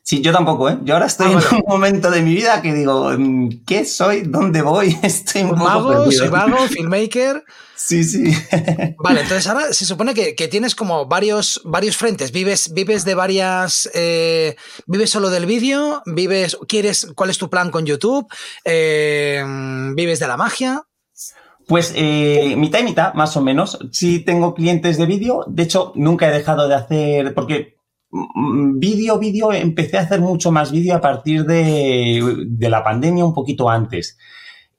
Sí, 0.04 0.22
yo 0.22 0.34
tampoco, 0.34 0.70
¿eh? 0.70 0.78
Yo 0.84 0.96
ahora 0.96 1.06
estoy 1.06 1.28
ah, 1.32 1.40
en 1.52 1.58
un 1.58 1.64
momento 1.68 2.10
de 2.12 2.22
mi 2.22 2.34
vida 2.34 2.62
que 2.62 2.74
digo, 2.74 3.12
mm, 3.18 3.64
¿qué 3.66 3.86
soy? 3.86 4.24
¿Dónde 4.24 4.62
voy? 4.62 4.98
Estoy 5.04 5.44
un 5.44 5.58
mago, 5.58 6.12
soy 6.12 6.28
vago, 6.28 6.58
filmmaker. 6.68 7.44
Sí, 7.76 8.04
sí. 8.04 8.34
Vale, 8.98 9.22
entonces 9.22 9.48
ahora 9.48 9.72
se 9.72 9.86
supone 9.86 10.14
que, 10.14 10.48
tienes 10.50 10.76
como 10.76 11.06
varios, 11.06 11.62
varios 11.64 11.96
frentes. 11.96 12.32
Vives, 12.32 12.74
vives 12.74 13.06
de 13.06 13.16
varias. 13.16 13.90
Eh, 13.94 14.56
¿Vives 14.86 15.12
solo 15.12 15.30
del 15.30 15.46
vídeo? 15.46 16.02
¿Vives. 16.06 16.58
¿Quieres. 16.68 17.08
¿Cuál 17.16 17.30
es 17.30 17.38
tu 17.38 17.50
plan 17.50 17.72
con 17.72 17.86
YouTube? 17.86 18.28
Eh, 18.66 19.46
¿Vives 19.96 20.20
de 20.20 20.28
la 20.28 20.38
magia? 20.38 20.89
Pues 21.70 21.94
eh, 21.96 22.56
mitad 22.58 22.80
y 22.80 22.84
mitad, 22.84 23.14
más 23.14 23.38
o 23.38 23.42
menos. 23.42 23.80
Sí 23.92 24.20
tengo 24.20 24.54
clientes 24.54 24.98
de 24.98 25.06
vídeo. 25.06 25.46
De 25.48 25.64
hecho, 25.64 25.94
nunca 25.96 26.28
he 26.28 26.32
dejado 26.32 26.68
de 26.68 26.76
hacer. 26.76 27.34
Porque 27.34 27.78
mm, 28.12 28.80
vídeo, 28.80 29.20
vídeo, 29.20 29.54
empecé 29.54 29.98
a 29.98 30.02
hacer 30.02 30.20
mucho 30.20 30.52
más 30.52 30.72
vídeo 30.72 30.96
a 30.96 31.02
partir 31.02 31.46
de, 31.46 32.46
de 32.48 32.70
la 32.70 32.84
pandemia, 32.84 33.24
un 33.24 33.34
poquito 33.34 33.70
antes. 33.70 34.18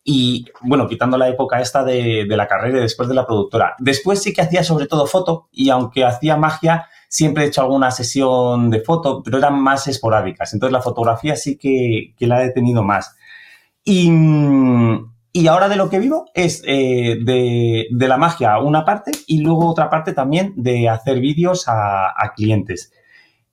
Y 0.02 0.46
bueno, 0.62 0.88
quitando 0.88 1.18
la 1.18 1.28
época 1.28 1.60
esta 1.60 1.84
de, 1.84 2.26
la 2.28 2.48
carrera 2.48 2.78
y 2.78 2.82
después 2.82 3.08
de 3.08 3.14
la 3.14 3.26
productora. 3.26 3.76
Después 3.78 4.22
sí 4.22 4.32
que 4.32 4.42
hacía 4.42 4.64
sobre 4.64 4.86
todo 4.86 5.06
foto 5.06 5.48
y 5.52 5.70
aunque 5.70 6.04
hacía 6.04 6.36
magia, 6.36 6.88
siempre 7.08 7.44
he 7.44 7.46
hecho 7.48 7.60
alguna 7.62 7.90
sesión 7.90 8.70
de 8.70 8.80
foto, 8.80 9.22
pero 9.22 9.38
eran 9.38 9.60
más 9.60 9.86
esporádicas. 9.88 10.52
Entonces 10.54 10.72
la 10.72 10.82
fotografía 10.82 11.36
sí 11.36 11.56
que, 11.56 12.14
la 12.26 12.42
he 12.44 12.50
tenido 12.50 12.82
más. 12.82 13.14
Y, 13.84 14.10
y, 15.32 15.46
ahora 15.46 15.68
de 15.68 15.76
lo 15.76 15.90
que 15.90 15.98
vivo 15.98 16.26
es 16.34 16.62
eh, 16.66 17.18
de, 17.22 17.86
la 17.90 18.16
magia 18.16 18.58
una 18.58 18.84
parte 18.84 19.12
y 19.26 19.40
luego 19.40 19.68
otra 19.68 19.90
parte 19.90 20.12
también 20.12 20.54
de 20.56 20.88
hacer 20.88 21.20
vídeos 21.20 21.68
a, 21.68 22.08
a 22.08 22.32
clientes. 22.34 22.92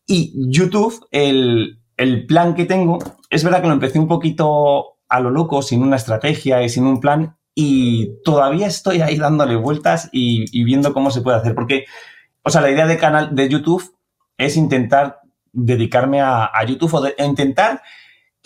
Y 0.05 0.33
YouTube, 0.49 1.05
el, 1.11 1.79
el 1.97 2.25
plan 2.25 2.55
que 2.55 2.65
tengo, 2.65 2.99
es 3.29 3.43
verdad 3.43 3.61
que 3.61 3.67
lo 3.67 3.73
empecé 3.73 3.99
un 3.99 4.07
poquito 4.07 4.97
a 5.09 5.19
lo 5.19 5.29
loco, 5.29 5.61
sin 5.61 5.81
una 5.81 5.95
estrategia 5.95 6.61
y 6.63 6.69
sin 6.69 6.85
un 6.85 6.99
plan, 6.99 7.37
y 7.59 8.21
todavía 8.23 8.67
estoy 8.67 9.01
ahí 9.01 9.17
dándole 9.17 9.55
vueltas 9.55 10.09
y, 10.11 10.63
viendo 10.63 10.93
cómo 10.93 11.09
se 11.09 11.21
puede 11.21 11.37
hacer. 11.37 11.55
Porque, 11.55 11.85
o 12.43 12.51
sea, 12.51 12.61
la 12.61 12.69
idea 12.69 12.85
de 12.85 12.97
canal 12.97 13.33
de 13.35 13.49
YouTube 13.49 13.95
es 14.37 14.57
intentar 14.57 15.21
dedicarme 15.51 16.21
a, 16.21 16.51
YouTube 16.67 16.93
o 16.93 17.23
intentar 17.23 17.81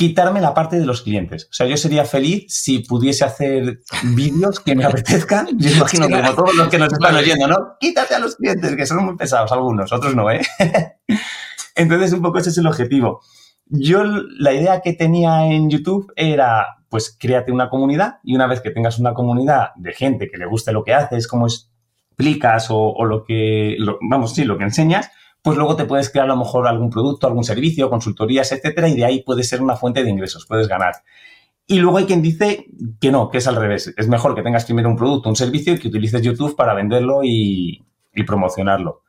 quitarme 0.01 0.41
la 0.41 0.55
parte 0.55 0.79
de 0.79 0.85
los 0.87 1.03
clientes. 1.03 1.45
O 1.51 1.53
sea, 1.53 1.67
yo 1.67 1.77
sería 1.77 2.05
feliz 2.05 2.45
si 2.47 2.79
pudiese 2.79 3.23
hacer 3.23 3.81
vídeos 4.15 4.59
que 4.59 4.75
me 4.75 4.83
apetezcan. 4.85 5.49
Yo 5.59 5.69
imagino 5.69 6.07
que 6.07 6.15
como 6.15 6.33
todos 6.33 6.55
los 6.55 6.69
que 6.69 6.79
nos 6.79 6.91
están 6.91 7.15
oyendo, 7.15 7.47
¿no? 7.47 7.75
Quítate 7.79 8.15
a 8.15 8.19
los 8.19 8.35
clientes, 8.35 8.75
que 8.75 8.87
son 8.87 9.05
muy 9.05 9.15
pesados 9.15 9.51
algunos, 9.51 9.93
otros 9.93 10.15
no, 10.15 10.31
¿eh? 10.31 10.41
Entonces, 11.75 12.13
un 12.13 12.23
poco 12.23 12.39
ese 12.39 12.49
es 12.49 12.57
el 12.57 12.65
objetivo. 12.65 13.21
Yo 13.67 14.03
la 14.03 14.53
idea 14.53 14.81
que 14.81 14.93
tenía 14.93 15.45
en 15.45 15.69
YouTube 15.69 16.11
era, 16.15 16.65
pues 16.89 17.15
créate 17.19 17.51
una 17.51 17.69
comunidad 17.69 18.15
y 18.23 18.33
una 18.33 18.47
vez 18.47 18.59
que 18.59 18.71
tengas 18.71 18.97
una 18.97 19.13
comunidad 19.13 19.69
de 19.75 19.93
gente 19.93 20.29
que 20.31 20.39
le 20.39 20.47
guste 20.47 20.71
lo 20.71 20.83
que 20.83 20.95
haces, 20.95 21.27
cómo 21.27 21.45
explicas 21.45 22.69
o, 22.71 23.05
lo 23.05 23.23
que, 23.23 23.77
vamos, 24.09 24.33
sí, 24.33 24.45
lo 24.45 24.57
que 24.57 24.63
enseñas, 24.63 25.11
pues 25.41 25.57
luego 25.57 25.75
te 25.75 25.85
puedes 25.85 26.09
crear 26.09 26.25
a 26.25 26.33
lo 26.33 26.37
mejor 26.37 26.67
algún 26.67 26.89
producto, 26.89 27.27
algún 27.27 27.43
servicio, 27.43 27.89
consultorías, 27.89 28.51
etcétera, 28.51 28.87
y 28.87 28.95
de 28.95 29.05
ahí 29.05 29.23
puede 29.23 29.43
ser 29.43 29.61
una 29.61 29.75
fuente 29.75 30.03
de 30.03 30.09
ingresos, 30.09 30.45
puedes 30.45 30.67
ganar. 30.67 31.03
Y 31.67 31.79
luego 31.79 31.97
hay 31.97 32.05
quien 32.05 32.21
dice 32.21 32.65
que 32.99 33.11
no, 33.11 33.29
que 33.29 33.37
es 33.37 33.47
al 33.47 33.55
revés. 33.55 33.93
Es 33.95 34.07
mejor 34.07 34.35
que 34.35 34.41
tengas 34.41 34.65
primero 34.65 34.89
un 34.89 34.97
producto, 34.97 35.29
un 35.29 35.35
servicio 35.35 35.73
y 35.73 35.79
que 35.79 35.87
utilices 35.87 36.21
YouTube 36.21 36.55
para 36.55 36.73
venderlo 36.73 37.21
y, 37.23 37.83
promocionarlo. 38.27 39.03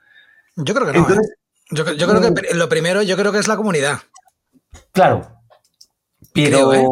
Yo 0.56 0.74
creo 0.74 0.86
que 0.86 0.98
no. 0.98 1.08
¿eh? 1.08 1.16
yo, 1.72 1.84
creo 1.84 2.20
que 2.20 2.30
mm. 2.30 2.56
lo 2.56 2.68
primero, 2.68 3.02
yo 3.02 3.16
creo 3.16 3.32
que 3.32 3.38
es 3.38 3.48
la 3.48 3.56
comunidad. 3.56 3.98
Claro. 4.92 5.26
Pero 6.32 6.72
¿eh? 6.72 6.86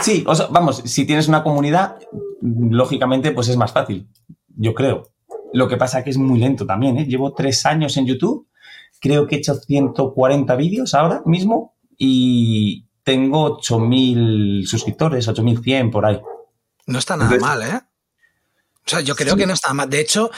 sí, 0.00 0.22
o 0.26 0.34
sea, 0.34 0.46
vamos, 0.50 0.82
si 0.84 1.06
tienes 1.06 1.28
una 1.28 1.42
comunidad, 1.42 1.96
lógicamente, 2.42 3.32
pues 3.32 3.48
es 3.48 3.56
más 3.56 3.72
fácil, 3.72 4.08
yo 4.48 4.74
creo. 4.74 5.10
Lo 5.52 5.66
que 5.66 5.76
pasa 5.76 6.04
que 6.04 6.10
es 6.10 6.18
muy 6.18 6.38
lento 6.38 6.66
también, 6.66 6.98
¿eh? 6.98 7.06
Llevo 7.06 7.32
tres 7.32 7.66
años 7.66 7.96
en 7.96 8.06
YouTube, 8.06 8.46
creo 9.00 9.26
que 9.26 9.36
he 9.36 9.38
hecho 9.38 9.54
140 9.54 10.54
vídeos 10.56 10.94
ahora 10.94 11.22
mismo 11.24 11.76
y 11.96 12.86
tengo 13.02 13.60
8.000 13.60 14.66
suscriptores, 14.66 15.28
8.100 15.28 15.90
por 15.90 16.06
ahí. 16.06 16.20
No 16.86 16.98
está 16.98 17.16
nada 17.16 17.36
mal, 17.38 17.62
¿eh? 17.62 17.80
O 18.86 18.90
sea, 18.90 19.00
yo 19.00 19.14
creo 19.14 19.36
que 19.36 19.46
no 19.46 19.54
está 19.54 19.72
mal. 19.72 19.88
De 19.88 20.00
hecho, 20.00 20.30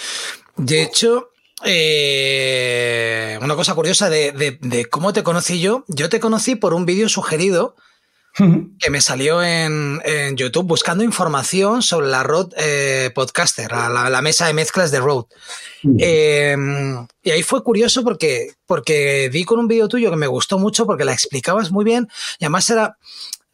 de 0.57 0.83
hecho, 0.83 1.31
eh, 1.65 3.39
una 3.41 3.55
cosa 3.55 3.75
curiosa 3.75 4.11
de, 4.11 4.89
cómo 4.91 5.13
te 5.13 5.23
conocí 5.23 5.61
yo. 5.61 5.85
Yo 5.89 6.09
te 6.09 6.21
conocí 6.21 6.57
por 6.57 6.75
un 6.75 6.87
vídeo 6.87 7.09
sugerido 7.09 7.77
que 8.35 8.91
me 8.91 9.01
salió 9.01 9.43
en, 9.43 10.01
YouTube 10.37 10.67
buscando 10.67 11.05
información 11.05 11.83
sobre 11.83 12.09
la 12.09 12.23
Rode 12.23 12.55
eh, 12.57 13.11
Podcaster, 13.15 13.71
la, 13.71 14.23
mesa 14.23 14.47
de 14.47 14.55
mezclas 14.55 14.91
de 14.91 15.01
Rode. 15.01 15.27
Eh, 15.99 16.57
y 17.23 17.31
ahí 17.31 17.43
fue 17.43 17.63
curioso 17.63 18.03
porque, 18.03 18.53
porque 18.67 19.29
vi 19.33 19.45
con 19.45 19.59
un 19.59 19.69
vídeo 19.69 19.89
tuyo 19.89 20.11
que 20.11 20.17
me 20.17 20.27
gustó 20.27 20.59
mucho 20.59 20.87
porque 20.87 21.05
la 21.05 21.13
explicabas 21.13 21.71
muy 21.71 21.85
bien 21.85 22.09
y 22.39 22.45
además 22.45 22.71
era 22.71 22.97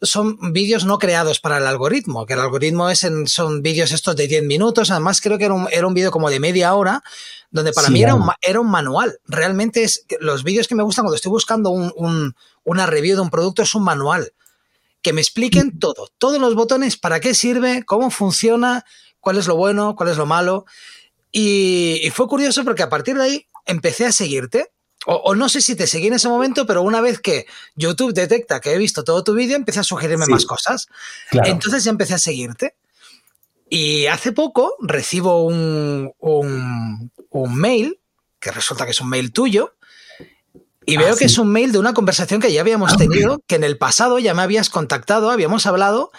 son 0.01 0.53
vídeos 0.53 0.85
no 0.85 0.97
creados 0.97 1.39
para 1.39 1.57
el 1.57 1.67
algoritmo, 1.67 2.25
que 2.25 2.33
el 2.33 2.39
algoritmo 2.39 2.89
es 2.89 3.03
en, 3.03 3.27
son 3.27 3.61
vídeos 3.61 3.91
estos 3.91 4.15
de 4.15 4.27
10 4.27 4.43
minutos, 4.43 4.91
además 4.91 5.19
creo 5.19 5.37
que 5.37 5.45
era 5.45 5.53
un, 5.53 5.67
era 5.71 5.87
un 5.87 5.93
vídeo 5.93 6.11
como 6.11 6.29
de 6.29 6.39
media 6.39 6.73
hora, 6.73 7.03
donde 7.51 7.73
para 7.73 7.89
mí 7.89 8.01
era 8.01 8.15
un, 8.15 8.29
era 8.41 8.59
un, 8.59 8.69
manual. 8.69 9.19
Realmente 9.25 9.83
es 9.83 10.05
los 10.19 10.43
vídeos 10.43 10.67
que 10.67 10.75
me 10.75 10.83
gustan 10.83 11.03
cuando 11.03 11.15
estoy 11.15 11.31
buscando 11.31 11.71
un, 11.71 12.35
una 12.63 12.85
review 12.85 13.15
de 13.15 13.21
un 13.21 13.29
producto 13.29 13.63
es 13.63 13.75
un 13.75 13.83
manual. 13.83 14.31
Que 15.01 15.13
me 15.13 15.21
expliquen 15.21 15.67
mm. 15.75 15.79
todo, 15.79 16.09
todos 16.17 16.39
los 16.39 16.55
botones, 16.55 16.97
para 16.97 17.19
qué 17.19 17.33
sirve, 17.33 17.83
cómo 17.85 18.11
funciona, 18.11 18.85
cuál 19.19 19.37
es 19.37 19.47
lo 19.47 19.55
bueno, 19.55 19.95
cuál 19.95 20.09
es 20.09 20.17
lo 20.17 20.25
malo. 20.25 20.65
Y, 21.31 21.99
y 22.03 22.09
fue 22.09 22.27
curioso 22.27 22.63
porque 22.63 22.83
a 22.83 22.89
partir 22.89 23.15
de 23.15 23.23
ahí 23.23 23.47
empecé 23.65 24.05
a 24.05 24.11
seguirte 24.11 24.71
o, 25.05 25.33
no 25.33 25.47
sé 25.47 25.61
si 25.61 25.75
te 25.75 25.87
seguí 25.87 26.07
en 26.07 26.13
ese 26.13 26.27
momento, 26.27 26.65
pero 26.65 26.81
una 26.81 26.99
vez 26.99 27.19
que 27.19 27.47
YouTube 27.75 28.13
detecta 28.13 28.59
que 28.59 28.73
he 28.73 28.77
visto 28.77 29.03
todo 29.03 29.23
tu 29.23 29.33
vídeo, 29.33 29.55
empieza 29.55 29.79
a 29.79 29.85
sugerirme 29.85 30.27
más 30.27 30.45
cosas. 30.45 30.87
Entonces 31.31 31.85
ya 31.85 31.91
empecé 31.91 32.15
a 32.15 32.19
seguirte. 32.19 32.75
Y 33.69 34.07
hace 34.07 34.33
poco 34.33 34.75
recibo 34.81 35.45
un, 35.45 36.13
mail, 37.55 37.99
que 38.39 38.51
resulta 38.51 38.85
que 38.85 38.91
es 38.91 38.99
un 38.99 39.09
mail 39.09 39.31
tuyo, 39.31 39.73
y 40.89 40.97
veo 40.97 41.13
ah, 41.13 41.17
que 41.17 41.25
es 41.25 41.37
un 41.37 41.49
mail 41.49 41.71
de 41.71 41.79
una 41.79 41.93
conversación 41.93 42.41
que 42.41 42.51
ya 42.51 42.61
habíamos 42.61 42.93
ah, 42.93 42.97
tenido, 42.97 43.41
que 43.47 43.55
en 43.55 43.63
el 43.63 43.77
pasado 43.77 44.19
ya 44.19 44.33
me 44.33 44.41
habías 44.41 44.69
contactado, 44.69 45.29
habíamos 45.29 45.65
hablado, 45.65 46.11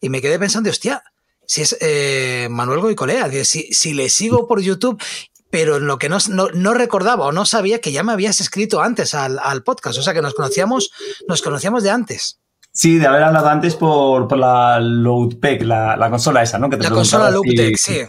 y 0.00 0.10
me 0.10 0.20
quedé 0.20 0.38
pensando, 0.38 0.70
hostia, 0.70 1.02
si 1.46 1.62
es 1.62 1.76
eh, 1.80 2.48
Manuel 2.50 2.80
Goicolea, 2.80 3.30
si, 3.44 3.72
si 3.72 3.94
le 3.94 4.08
sigo 4.08 4.46
por 4.46 4.60
YouTube 4.60 5.02
pero 5.50 5.80
lo 5.80 5.98
que 5.98 6.10
no, 6.10 6.18
no, 6.28 6.74
recordaba 6.74 7.24
o 7.24 7.32
no 7.32 7.46
sabía 7.46 7.80
que 7.80 7.90
ya 7.90 8.02
me 8.02 8.12
habías 8.12 8.38
escrito 8.42 8.82
antes 8.82 9.14
al, 9.14 9.62
podcast, 9.62 9.98
o 9.98 10.02
sea 10.02 10.12
que 10.12 10.20
nos 10.20 10.34
conocíamos, 10.34 10.90
nos 11.26 11.40
conocíamos 11.40 11.82
de 11.82 11.90
antes. 11.90 12.38
Sí, 12.70 12.98
de 12.98 13.06
haber 13.06 13.22
hablado 13.22 13.48
antes 13.48 13.74
por, 13.74 14.36
la 14.36 14.78
Loadpack, 14.78 15.62
la, 15.62 15.96
la, 15.96 16.10
consola 16.10 16.42
esa, 16.42 16.58
¿no? 16.58 16.68
la 16.68 16.90
consola 16.90 17.30
Loadpack, 17.30 17.76
sí. 17.76 18.04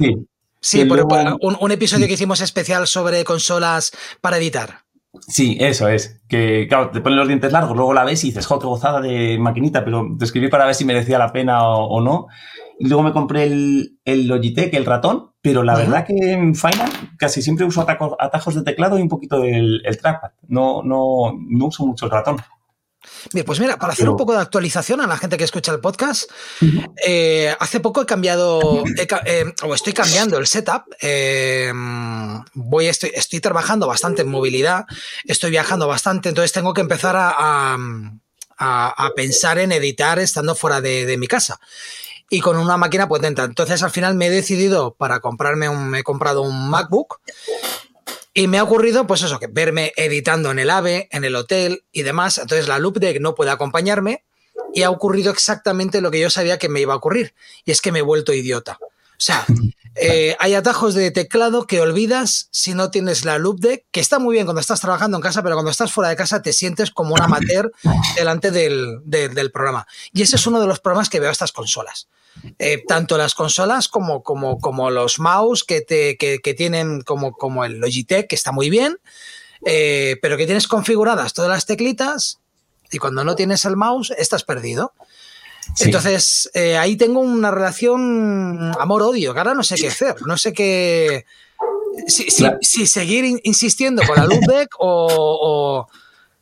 Sí, 0.61 0.83
por, 0.83 1.07
un, 1.39 1.71
episodio 1.71 2.07
que 2.07 2.13
hicimos 2.13 2.41
especial 2.41 2.85
sobre 2.85 3.23
consolas 3.23 3.91
para 4.19 4.37
editar. 4.37 4.83
Sí, 5.27 5.57
eso 5.59 5.87
es. 5.87 6.21
Que, 6.27 6.67
claro, 6.67 6.91
te 6.91 7.01
ponen 7.01 7.17
los 7.17 7.27
dientes 7.27 7.51
largos, 7.51 7.75
luego 7.75 7.93
la 7.93 8.03
ves 8.03 8.23
y 8.23 8.27
dices, 8.27 8.45
joder, 8.45 8.67
gozada 8.67 9.01
de 9.01 9.37
maquinita, 9.39 9.83
pero 9.83 10.05
te 10.17 10.25
escribí 10.25 10.49
para 10.49 10.65
ver 10.65 10.75
si 10.75 10.85
merecía 10.85 11.17
la 11.17 11.31
pena 11.31 11.67
o, 11.67 11.99
no. 12.01 12.27
Y 12.79 12.87
luego 12.87 13.03
me 13.03 13.11
compré 13.11 13.43
el, 13.43 13.99
el 14.05 14.27
Logitech, 14.27 14.73
el 14.73 14.85
ratón, 14.85 15.31
pero 15.41 15.63
la 15.63 15.75
verdad 15.75 16.05
que 16.05 16.33
en 16.33 16.55
Final 16.55 16.89
casi 17.17 17.41
siempre 17.41 17.65
uso 17.65 17.81
atajos, 17.81 18.55
de 18.55 18.63
teclado 18.63 18.97
y 18.97 19.01
un 19.01 19.09
poquito 19.09 19.39
del 19.41 19.81
el 19.83 19.97
trackpad. 19.97 20.31
No, 20.47 20.83
no, 20.83 21.33
no 21.37 21.65
uso 21.65 21.85
mucho 21.85 22.05
el 22.05 22.11
ratón. 22.11 22.37
Bien, 23.33 23.45
pues 23.45 23.59
mira, 23.59 23.77
para 23.77 23.93
hacer 23.93 24.09
un 24.09 24.17
poco 24.17 24.33
de 24.33 24.39
actualización 24.39 25.01
a 25.01 25.07
la 25.07 25.17
gente 25.17 25.37
que 25.37 25.43
escucha 25.43 25.71
el 25.71 25.79
podcast, 25.79 26.29
eh, 27.05 27.55
hace 27.59 27.79
poco 27.79 28.01
he 28.01 28.05
cambiado, 28.05 28.83
eh, 29.25 29.45
o 29.63 29.73
estoy 29.73 29.93
cambiando 29.93 30.37
el 30.37 30.47
setup. 30.47 30.83
Eh, 31.01 31.71
voy, 32.53 32.87
estoy, 32.87 33.11
estoy 33.13 33.39
trabajando 33.39 33.87
bastante 33.87 34.21
en 34.21 34.29
movilidad, 34.29 34.85
estoy 35.25 35.51
viajando 35.51 35.87
bastante, 35.87 36.29
entonces 36.29 36.51
tengo 36.51 36.73
que 36.73 36.81
empezar 36.81 37.15
a, 37.17 37.77
pensar 39.15 39.59
en 39.59 39.71
editar 39.71 40.19
estando 40.19 40.55
fuera 40.55 40.81
de, 40.81 41.17
mi 41.17 41.27
casa 41.27 41.59
y 42.29 42.41
con 42.41 42.57
una 42.57 42.77
máquina 42.77 43.07
potente. 43.07 43.41
Entonces 43.41 43.81
al 43.83 43.91
final 43.91 44.15
me 44.15 44.27
he 44.27 44.29
decidido 44.29 44.93
para 44.93 45.19
comprarme 45.19 45.69
un, 45.69 45.89
me 45.89 45.99
he 45.99 46.03
comprado 46.03 46.41
un 46.41 46.69
MacBook 46.69 47.19
y 48.39 48.47
me 48.47 48.57
ha 48.57 48.63
ocurrido, 48.63 49.05
pues 49.05 49.21
eso, 49.21 49.37
que 49.37 49.47
verme 49.47 49.91
editando 49.97 50.49
en 50.49 50.59
el 50.59 50.69
AVE, 50.69 51.09
en 51.11 51.25
el 51.25 51.35
hotel 51.35 51.83
y 51.91 52.03
demás. 52.03 52.37
Entonces 52.37 52.69
la 52.69 52.79
Loop 52.79 52.97
Deck 52.97 53.19
no 53.19 53.35
puede 53.35 53.51
acompañarme. 53.51 54.23
y 54.73 54.83
ha 54.83 54.91
ocurrido 54.91 55.29
exactamente 55.29 55.99
lo 55.99 56.09
que 56.09 56.21
yo 56.21 56.29
sabía 56.29 56.57
que 56.57 56.69
me 56.69 56.79
iba 56.79 56.93
a 56.93 56.97
ocurrir, 56.97 57.33
y 57.65 57.71
es 57.71 57.81
que 57.81 57.91
me 57.91 57.99
he 57.99 58.01
vuelto 58.01 58.31
idiota. 58.31 58.77
O 58.81 58.87
sea, 59.17 59.45
eh, 59.95 60.37
hay 60.39 60.53
atajos 60.53 60.93
de 60.93 61.11
teclado 61.11 61.67
que 61.67 61.81
olvidas 61.81 62.47
si 62.51 62.73
no 62.73 62.91
tienes 62.91 63.25
la 63.25 63.37
loop 63.39 63.59
deck, 63.59 63.83
que 63.91 63.99
está 63.99 64.19
muy 64.19 64.35
bien 64.35 64.45
cuando 64.45 64.61
estás 64.61 64.79
trabajando 64.79 65.17
en 65.17 65.23
casa, 65.23 65.43
pero 65.43 65.55
cuando 65.55 65.71
estás 65.71 65.91
fuera 65.91 66.09
de 66.09 66.15
casa 66.15 66.41
te 66.41 66.53
sientes 66.53 66.91
como 66.91 67.15
un 67.15 67.21
amateur 67.21 67.73
delante 68.15 68.51
del, 68.51 69.01
programa. 69.51 69.85
Y 70.13 70.21
ese 70.21 70.37
es 70.37 70.47
uno 70.47 70.61
de 70.61 70.67
los 70.67 70.79
problemas 70.79 71.09
que 71.09 71.19
veo 71.19 71.27
a 71.27 71.33
estas 71.33 71.51
consolas. 71.51 72.07
Eh, 72.57 72.83
tanto 72.87 73.17
las 73.17 73.35
consolas 73.35 73.87
como, 73.87 74.23
como, 74.23 74.59
como 74.59 74.89
los 74.89 75.19
mouse 75.19 75.63
que, 75.63 75.81
te, 75.81 76.17
que, 76.17 76.53
tienen 76.53 77.01
como, 77.01 77.31
como 77.33 77.65
el 77.65 77.79
Logitech, 77.79 78.27
que 78.27 78.35
está 78.35 78.51
muy 78.51 78.69
bien, 78.69 78.97
eh, 79.65 80.17
pero 80.21 80.37
que 80.37 80.45
tienes 80.45 80.67
configuradas 80.67 81.33
todas 81.33 81.49
las 81.49 81.65
teclitas 81.65 82.39
y 82.91 82.97
cuando 82.97 83.23
no 83.23 83.35
tienes 83.35 83.65
el 83.65 83.75
mouse 83.75 84.11
estás 84.17 84.43
perdido. 84.43 84.93
Entonces, 85.79 86.49
eh, 86.53 86.77
ahí 86.77 86.95
tengo 86.95 87.19
una 87.19 87.51
relación 87.51 88.71
amor-odio, 88.79 89.33
que 89.33 89.39
ahora 89.39 89.53
no 89.53 89.63
sé 89.63 89.75
qué 89.75 89.87
hacer, 89.87 90.15
no 90.25 90.37
sé 90.37 90.53
qué... 90.53 91.25
Si, 92.07 92.87
seguir 92.87 93.39
insistiendo 93.43 94.01
con 94.07 94.15
la 94.15 94.25
luz 94.25 94.39
o, 94.79 95.87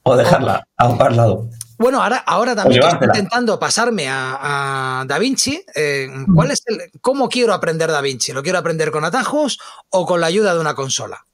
o... 0.04 0.16
dejarla 0.16 0.68
a 0.77 0.88
un 0.88 1.16
lado. 1.16 1.50
Bueno, 1.77 2.01
ahora, 2.01 2.17
ahora 2.17 2.55
también 2.55 2.84
estoy 2.84 3.07
intentando 3.07 3.60
pasarme 3.60 4.07
a, 4.10 5.05
Da 5.07 5.19
Vinci. 5.19 5.63
Eh, 5.75 6.10
¿cuál 6.34 6.51
es 6.51 6.63
el, 6.65 6.91
¿Cómo 7.01 7.29
quiero 7.29 7.53
aprender 7.53 7.89
Da 7.89 8.01
Vinci? 8.01 8.34
¿Lo 8.34 8.41
quiero 8.41 8.57
aprender 8.57 8.91
con 8.91 9.05
atajos 9.05 9.60
o 9.89 10.05
con 10.05 10.19
la 10.19 10.27
ayuda 10.27 10.53
de 10.53 10.60
una 10.60 10.74
consola? 10.74 11.25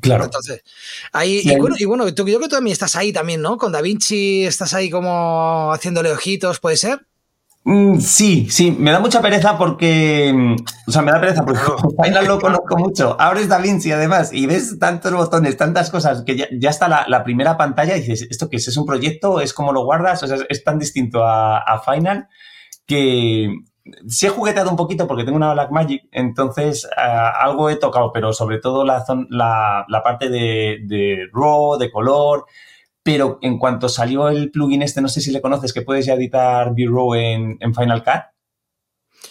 Claro. 0.00 0.24
Entonces, 0.24 0.64
ahí, 1.12 1.42
y, 1.44 1.56
bueno, 1.56 1.76
y 1.78 1.84
bueno, 1.84 2.12
tú, 2.12 2.26
yo 2.26 2.38
creo 2.38 2.40
que 2.40 2.48
tú 2.48 2.56
también 2.56 2.72
estás 2.72 2.96
ahí 2.96 3.12
también, 3.12 3.40
¿no? 3.40 3.56
Con 3.56 3.70
Da 3.70 3.80
Vinci 3.80 4.44
estás 4.44 4.74
ahí 4.74 4.90
como 4.90 5.72
haciéndole 5.72 6.10
ojitos, 6.10 6.58
¿puede 6.58 6.76
ser? 6.76 7.06
Mm, 7.64 8.00
sí, 8.00 8.48
sí, 8.50 8.72
me 8.72 8.90
da 8.90 8.98
mucha 8.98 9.20
pereza 9.20 9.56
porque. 9.56 10.32
Mm, 10.34 10.56
o 10.88 10.90
sea, 10.90 11.02
me 11.02 11.12
da 11.12 11.20
pereza 11.20 11.44
porque 11.44 11.60
Final 12.02 12.26
lo 12.26 12.40
conozco 12.40 12.76
mucho. 12.76 13.16
Abres 13.20 13.48
Da 13.48 13.58
Vinci 13.58 13.92
además 13.92 14.32
y 14.32 14.46
ves 14.46 14.78
tantos 14.78 15.12
botones, 15.12 15.56
tantas 15.56 15.90
cosas 15.90 16.22
que 16.22 16.36
ya, 16.36 16.70
está 16.70 16.88
la, 16.88 17.24
primera 17.24 17.56
pantalla 17.56 17.96
y 17.96 18.00
dices, 18.00 18.26
¿esto 18.30 18.48
qué 18.48 18.56
es? 18.56 18.68
¿Es 18.68 18.76
un 18.76 18.86
proyecto? 18.86 19.40
¿Es 19.40 19.54
como 19.54 19.72
lo 19.72 19.84
guardas? 19.84 20.22
O 20.22 20.26
sea, 20.26 20.38
es 20.48 20.64
tan 20.64 20.78
distinto 20.78 21.24
a 21.24 21.82
Final 21.84 22.28
que, 22.86 23.54
sí 24.06 24.26
he 24.26 24.30
jugueteado 24.30 24.70
un 24.70 24.76
poquito 24.76 25.06
porque 25.06 25.24
tengo 25.24 25.36
una 25.36 25.52
Black 25.52 25.70
Magic, 25.70 26.02
entonces 26.12 26.84
eh, 26.84 27.00
algo 27.00 27.70
he 27.70 27.76
tocado, 27.76 28.12
pero 28.12 28.32
sobre 28.32 28.58
todo 28.58 28.84
la, 28.84 29.04
la, 29.28 30.02
parte 30.02 30.28
de, 30.28 30.78
de, 30.84 31.28
RAW, 31.32 31.78
de 31.78 31.90
color. 31.90 32.46
Pero 33.02 33.38
en 33.42 33.58
cuanto 33.58 33.88
salió 33.88 34.28
el 34.28 34.50
plugin 34.50 34.82
este, 34.82 35.00
no 35.00 35.08
sé 35.08 35.20
si 35.20 35.32
le 35.32 35.40
conoces, 35.40 35.72
que 35.72 35.82
puedes 35.82 36.06
ya 36.06 36.14
editar 36.14 36.70
V-RAW 36.70 37.14
en, 37.14 37.74
Final 37.74 38.04
Cut. 38.04 38.22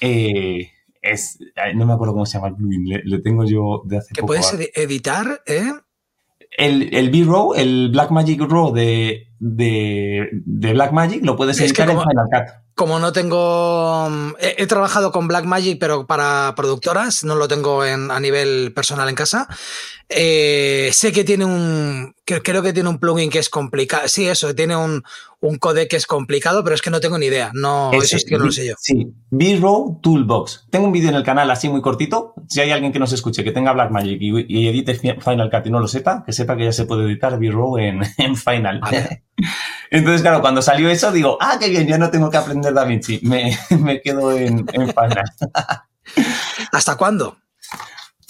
Eh, 0.02 0.70
es, 1.02 1.40
no 1.76 1.86
me 1.86 1.94
acuerdo 1.94 2.14
cómo 2.14 2.26
se 2.26 2.38
llama 2.38 2.50
el 2.50 2.56
plugin, 2.56 2.86
le, 2.88 3.20
tengo 3.22 3.46
yo 3.46 3.82
de 3.86 3.98
hace 3.98 4.14
poco. 4.14 4.34
¿Que 4.34 4.40
puedes 4.40 4.72
editar? 4.76 5.42
Eh? 5.46 5.72
El, 6.52 6.94
el 6.94 7.10
V-RAW, 7.10 7.54
el 7.56 7.90
Blackmagic 7.92 8.42
RAW 8.42 8.74
de, 8.74 9.28
de, 9.40 10.30
de 10.32 10.74
Blackmagic, 10.74 11.26
lo 11.26 11.36
puedes 11.36 11.60
editar 11.60 11.90
en 11.90 12.00
Final 12.00 12.28
Cut 12.32 12.62
como 12.82 12.98
no 12.98 13.14
tengo. 13.14 14.10
Mm, 14.10 14.34
he, 14.40 14.66
trabajado 14.66 15.12
con 15.12 15.28
Blackmagic, 15.28 15.80
pero 15.80 16.08
para 16.08 16.54
productoras, 16.56 17.24
no 17.24 17.36
lo 17.36 17.48
tengo 17.48 17.84
a 17.84 18.20
nivel 18.20 18.74
personal 18.74 19.08
en 19.08 19.14
casa. 19.14 19.48
Eh, 20.10 20.90
sé 20.92 21.12
que 21.12 21.24
tiene 21.24 21.46
un. 21.46 22.16
Creo 22.26 22.64
que 22.64 22.74
tiene 22.74 22.90
un 22.90 23.00
plugin 23.00 23.30
que 23.30 23.38
es 23.38 23.50
complicado. 23.50 24.08
Sí, 24.08 24.28
eso, 24.28 24.56
tiene 24.56 24.76
un, 24.76 25.04
un 25.42 25.58
codec 25.58 25.90
que 25.90 25.96
es 25.96 26.06
complicado, 26.06 26.64
pero 26.64 26.76
es 26.76 26.82
que 26.82 26.92
no 26.92 27.00
tengo 27.00 27.18
ni 27.18 27.26
idea. 27.26 27.52
No, 27.54 27.92
eso 27.94 28.16
es 28.16 28.26
que 28.26 28.38
no 28.38 28.46
lo 28.46 28.52
sé 28.52 28.68
yo. 28.68 28.76
Sí, 28.80 29.12
B-Row 29.32 30.00
Toolbox. 30.02 30.68
Tengo 30.70 30.86
un 30.86 30.92
vídeo 30.92 31.10
en 31.10 31.16
el 31.16 31.24
canal 31.24 31.50
así 31.50 31.68
muy 31.68 31.82
cortito. 31.82 32.36
Si 32.48 32.62
hay 32.62 32.72
alguien 32.72 32.94
que 32.94 33.00
nos 33.00 33.12
escuche 33.12 33.44
que 33.44 33.52
tenga 33.52 33.74
Blackmagic 33.74 34.22
y, 34.22 34.46
y 34.48 34.68
edite 34.68 34.94
Final 34.96 35.50
Cut 35.50 35.66
y 35.66 35.72
no 35.72 35.80
lo 35.80 35.88
sepa, 35.88 36.24
que 36.24 36.32
sepa 36.32 36.56
que 36.56 36.66
ya 36.66 36.72
se 36.72 36.86
puede 36.86 37.06
editar 37.06 37.40
B-Row 37.40 37.78
en, 37.80 38.02
en, 38.18 38.36
Final. 38.36 38.82
Entonces, 39.90 40.22
claro, 40.22 40.42
cuando 40.42 40.62
salió 40.62 40.90
eso, 40.90 41.12
digo, 41.12 41.38
ah, 41.42 41.58
qué 41.60 41.70
bien, 41.70 41.88
ya 41.88 41.98
no 41.98 42.12
tengo 42.12 42.30
que 42.30 42.38
aprender 42.38 42.74
DaVinci. 42.74 43.22
Me, 43.24 43.58
me 43.80 44.00
quedo 44.02 44.32
en, 44.38 44.66
en 44.72 44.88
Final. 44.88 45.24
¿Hasta 46.72 46.96
cuándo? 46.98 47.38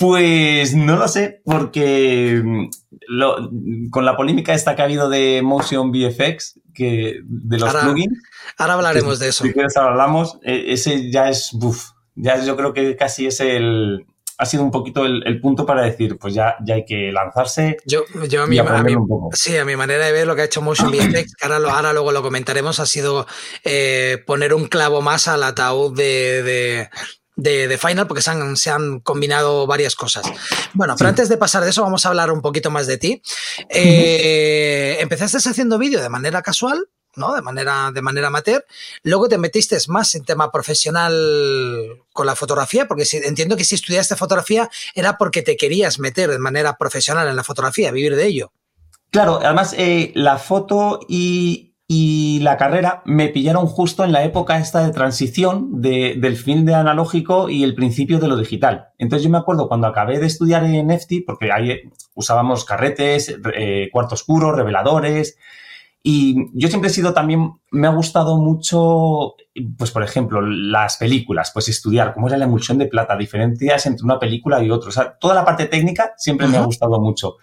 Pues 0.02 0.74
no 0.74 0.98
lo 0.98 1.08
sé, 1.08 1.44
porque 1.46 2.42
mm, 2.44 3.90
con 3.92 4.04
la 4.04 4.18
polémica 4.18 4.56
esta 4.56 4.76
que 4.76 4.82
ha 4.82 4.86
habido 4.86 5.10
de 5.10 5.42
Motion 5.44 5.92
VFX, 5.92 6.60
que, 6.74 7.20
de 7.24 7.58
los 7.60 7.72
plugins. 7.72 8.20
Ahora 8.58 8.74
hablaremos 8.74 9.20
de 9.20 9.30
eso. 9.30 9.44
Si 9.44 9.54
quieres, 9.54 9.78
ahora 9.78 9.92
hablamos. 9.92 10.40
E, 10.42 10.74
ese 10.74 11.12
ya 11.12 11.30
es, 11.30 11.52
buf, 11.54 11.92
ya 12.16 12.44
yo 12.44 12.58
creo 12.58 12.74
que 12.74 12.96
casi 12.96 13.28
es 13.28 13.42
el, 13.42 14.08
ha 14.40 14.46
sido 14.48 14.64
un 14.64 14.72
poquito 14.72 15.06
el, 15.06 15.40
punto 15.40 15.68
para 15.68 15.84
decir, 15.84 16.18
pues 16.18 16.34
ya, 16.34 16.56
ya 16.66 16.74
hay 16.74 16.86
que 16.86 17.12
lanzarse. 17.12 17.78
Yo, 17.86 18.02
yo 18.28 18.42
a, 18.42 18.48
mi, 18.48 18.58
sí, 19.34 19.56
a 19.56 19.66
mi 19.66 19.76
manera 19.76 20.08
de 20.08 20.14
ver 20.14 20.26
lo 20.26 20.36
que 20.36 20.42
ha 20.42 20.46
hecho 20.46 20.64
Motion 20.64 20.90
VFX, 20.92 21.36
que 21.36 21.46
ahora, 21.46 21.58
ahora 21.72 21.94
luego 21.94 22.12
lo 22.12 22.24
comentaremos, 22.24 22.80
ha 22.80 22.88
sido 22.88 23.28
eh, 23.64 24.18
poner 24.26 24.56
un 24.56 24.66
clavo 24.66 25.04
más 25.04 25.28
al 25.28 25.44
ataúd 25.44 25.96
de, 25.96 26.42
de, 26.42 26.90
Final 27.36 28.08
porque 28.08 28.22
se 28.22 28.32
han, 28.32 28.58
se 28.58 28.70
han, 28.70 29.00
combinado 29.00 29.66
varias 29.66 29.96
cosas. 29.96 30.24
Bueno, 30.74 30.96
pero 30.98 31.10
antes 31.10 31.30
de 31.30 31.38
pasar 31.38 31.64
de 31.64 31.70
eso, 31.70 31.82
vamos 31.82 32.06
a 32.06 32.10
hablar 32.10 32.32
un 32.32 32.42
poquito 32.42 32.70
más 32.70 32.88
de 32.88 32.98
ti. 32.98 33.22
Eh, 33.70 34.98
empezaste 35.00 35.38
haciendo 35.38 35.78
vídeo 35.78 36.02
de 36.02 36.10
manera 36.10 36.42
casual, 36.42 36.88
¿no? 37.16 37.34
De 37.34 37.42
manera, 37.42 37.92
de 37.94 38.02
manera 38.02 38.28
amateur. 38.28 38.66
Luego 39.04 39.28
te 39.28 39.38
metiste 39.38 39.78
más 39.88 40.14
en 40.16 40.24
tema 40.24 40.52
profesional 40.52 41.14
con 42.14 42.26
la 42.26 42.36
fotografía, 42.36 42.88
porque 42.88 43.06
si, 43.06 43.18
entiendo 43.18 43.58
que 43.58 43.66
si 43.66 43.76
estudiaste 43.76 44.16
fotografía 44.16 44.70
era 44.94 45.18
porque 45.18 45.42
te 45.42 45.58
querías 45.58 46.00
meter 46.00 46.30
de 46.30 46.40
manera 46.40 46.78
profesional 46.78 47.28
en 47.28 47.36
la 47.36 47.44
fotografía, 47.44 47.92
vivir 47.92 48.16
de 48.16 48.28
ello. 48.28 48.52
Claro, 49.10 49.40
además 49.44 49.76
eh, 49.78 50.12
la 50.16 50.38
foto 50.38 51.02
y, 51.08 51.71
y 51.94 52.40
la 52.40 52.56
carrera 52.56 53.02
me 53.04 53.28
pillaron 53.28 53.68
justo 53.68 54.06
en 54.06 54.14
la 54.14 54.24
época 54.24 54.58
esta 54.58 54.82
de 54.82 54.94
transición 54.94 55.82
del 55.82 56.38
fin 56.38 56.64
de 56.64 56.74
analógico 56.74 57.50
y 57.50 57.66
el 57.66 57.76
principio 57.76 58.18
de 58.18 58.30
lo 58.30 58.38
digital. 58.38 58.92
Entonces 58.98 59.26
yo 59.26 59.30
me 59.30 59.38
acuerdo 59.38 59.68
cuando 59.68 59.88
acabé 59.88 60.18
de 60.18 60.28
estudiar 60.28 60.64
en 60.64 60.90
EFTI, 60.90 61.20
porque 61.20 61.52
ahí 61.52 61.82
usábamos 62.14 62.64
carretes, 62.64 63.36
eh, 63.54 63.90
cuarto 63.92 64.16
oscuro, 64.16 64.54
reveladores, 64.54 65.38
y 66.02 66.50
yo 66.54 66.70
siempre 66.70 66.90
he 66.90 66.94
sido 66.94 67.14
también, 67.14 67.56
me 67.72 67.88
ha 67.88 67.92
gustado 67.92 68.38
mucho, 68.38 69.36
pues 69.78 69.92
por 69.92 70.02
ejemplo, 70.02 70.40
las 70.40 70.96
películas, 70.96 71.52
pues 71.54 71.68
estudiar 71.68 72.14
cómo 72.14 72.30
era 72.30 72.38
la 72.38 72.46
emulsión 72.46 72.78
de 72.78 72.86
plata, 72.86 73.18
diferencias 73.18 73.86
entre 73.86 74.06
una 74.06 74.18
película 74.18 74.64
y 74.64 74.70
otra. 74.70 74.88
O 74.88 74.94
sea, 74.94 75.18
toda 75.20 75.36
la 75.36 75.44
parte 75.44 75.66
técnica 75.66 76.14
siempre 76.16 76.48
me 76.48 76.56
ha 76.56 76.64
gustado 76.64 77.02
mucho. 77.02 77.36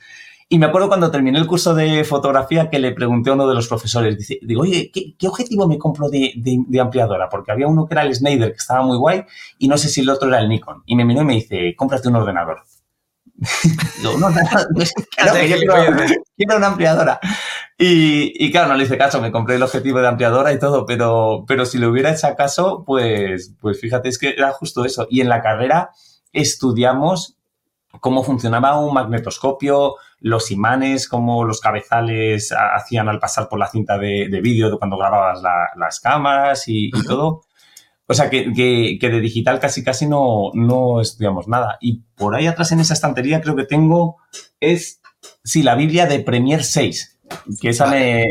Y 0.50 0.58
me 0.58 0.64
acuerdo 0.64 0.88
cuando 0.88 1.10
terminé 1.10 1.38
el 1.38 1.46
curso 1.46 1.74
de 1.74 2.04
fotografía 2.04 2.70
que 2.70 2.78
le 2.78 2.92
pregunté 2.92 3.28
a 3.28 3.34
uno 3.34 3.46
de 3.46 3.54
los 3.54 3.68
profesores, 3.68 4.16
dice, 4.16 4.38
digo, 4.40 4.62
oye, 4.62 4.90
¿qué, 4.90 5.28
objetivo 5.28 5.68
me 5.68 5.76
compro 5.76 6.08
de, 6.08 6.32
ampliadora? 6.80 7.28
Porque 7.28 7.52
había 7.52 7.66
uno 7.66 7.86
que 7.86 7.92
era 7.92 8.02
el 8.02 8.14
Snyder, 8.14 8.52
que 8.52 8.56
estaba 8.56 8.82
muy 8.82 8.96
guay, 8.96 9.24
y 9.58 9.68
no 9.68 9.76
sé 9.76 9.90
si 9.90 10.00
el 10.00 10.08
otro 10.08 10.28
era 10.28 10.40
el 10.40 10.48
Nikon. 10.48 10.84
Y 10.86 10.96
me 10.96 11.04
miró 11.04 11.20
y 11.20 11.24
me 11.26 11.34
dice, 11.34 11.74
cómprate 11.76 12.08
un 12.08 12.16
ordenador. 12.16 12.62
no, 14.02 14.16
no, 14.16 14.30
no, 14.30 14.36
quiero, 16.36 16.56
una 16.56 16.68
ampliadora. 16.68 17.20
Y, 17.76 18.32
y, 18.42 18.50
claro, 18.50 18.68
no 18.68 18.76
le 18.76 18.84
hice 18.84 18.96
caso, 18.96 19.20
me 19.20 19.30
compré 19.30 19.56
el 19.56 19.62
objetivo 19.62 20.00
de 20.00 20.08
ampliadora 20.08 20.50
y 20.54 20.58
todo, 20.58 20.86
pero, 20.86 21.44
pero 21.46 21.66
si 21.66 21.76
le 21.76 21.86
hubiera 21.86 22.10
hecho 22.10 22.26
caso, 22.38 22.84
pues, 22.86 23.54
pues 23.60 23.78
fíjate, 23.78 24.08
es 24.08 24.18
que 24.18 24.30
era 24.30 24.52
justo 24.52 24.86
eso. 24.86 25.06
Y 25.10 25.20
en 25.20 25.28
la 25.28 25.42
carrera 25.42 25.90
estudiamos 26.32 27.37
cómo 28.00 28.22
funcionaba 28.22 28.78
un 28.78 28.94
magnetoscopio, 28.94 29.96
los 30.20 30.50
imanes, 30.50 31.08
cómo 31.08 31.44
los 31.44 31.60
cabezales 31.60 32.52
hacían 32.52 33.08
al 33.08 33.18
pasar 33.18 33.48
por 33.48 33.58
la 33.58 33.68
cinta 33.68 33.98
de, 33.98 34.40
vídeo 34.42 34.78
cuando 34.78 34.98
grababas 34.98 35.42
las 35.76 36.00
cámaras 36.00 36.64
y, 36.66 36.90
todo. 37.06 37.42
O 38.06 38.14
sea, 38.14 38.30
que, 38.30 38.50
de 38.50 39.20
digital 39.20 39.60
casi 39.60 39.84
casi 39.84 40.06
no, 40.06 40.50
no 40.54 41.00
estudiamos 41.00 41.48
nada. 41.48 41.78
Y 41.80 42.02
por 42.14 42.34
ahí 42.34 42.46
atrás 42.46 42.72
en 42.72 42.80
esa 42.80 42.94
estantería 42.94 43.40
creo 43.40 43.56
que 43.56 43.64
tengo, 43.64 44.16
es, 44.60 45.00
sí, 45.44 45.62
la 45.62 45.74
Biblia 45.74 46.06
de 46.06 46.20
Premiere 46.20 46.64
6. 46.64 47.16
Que 47.60 47.68
esa 47.68 47.86
me, 47.86 48.24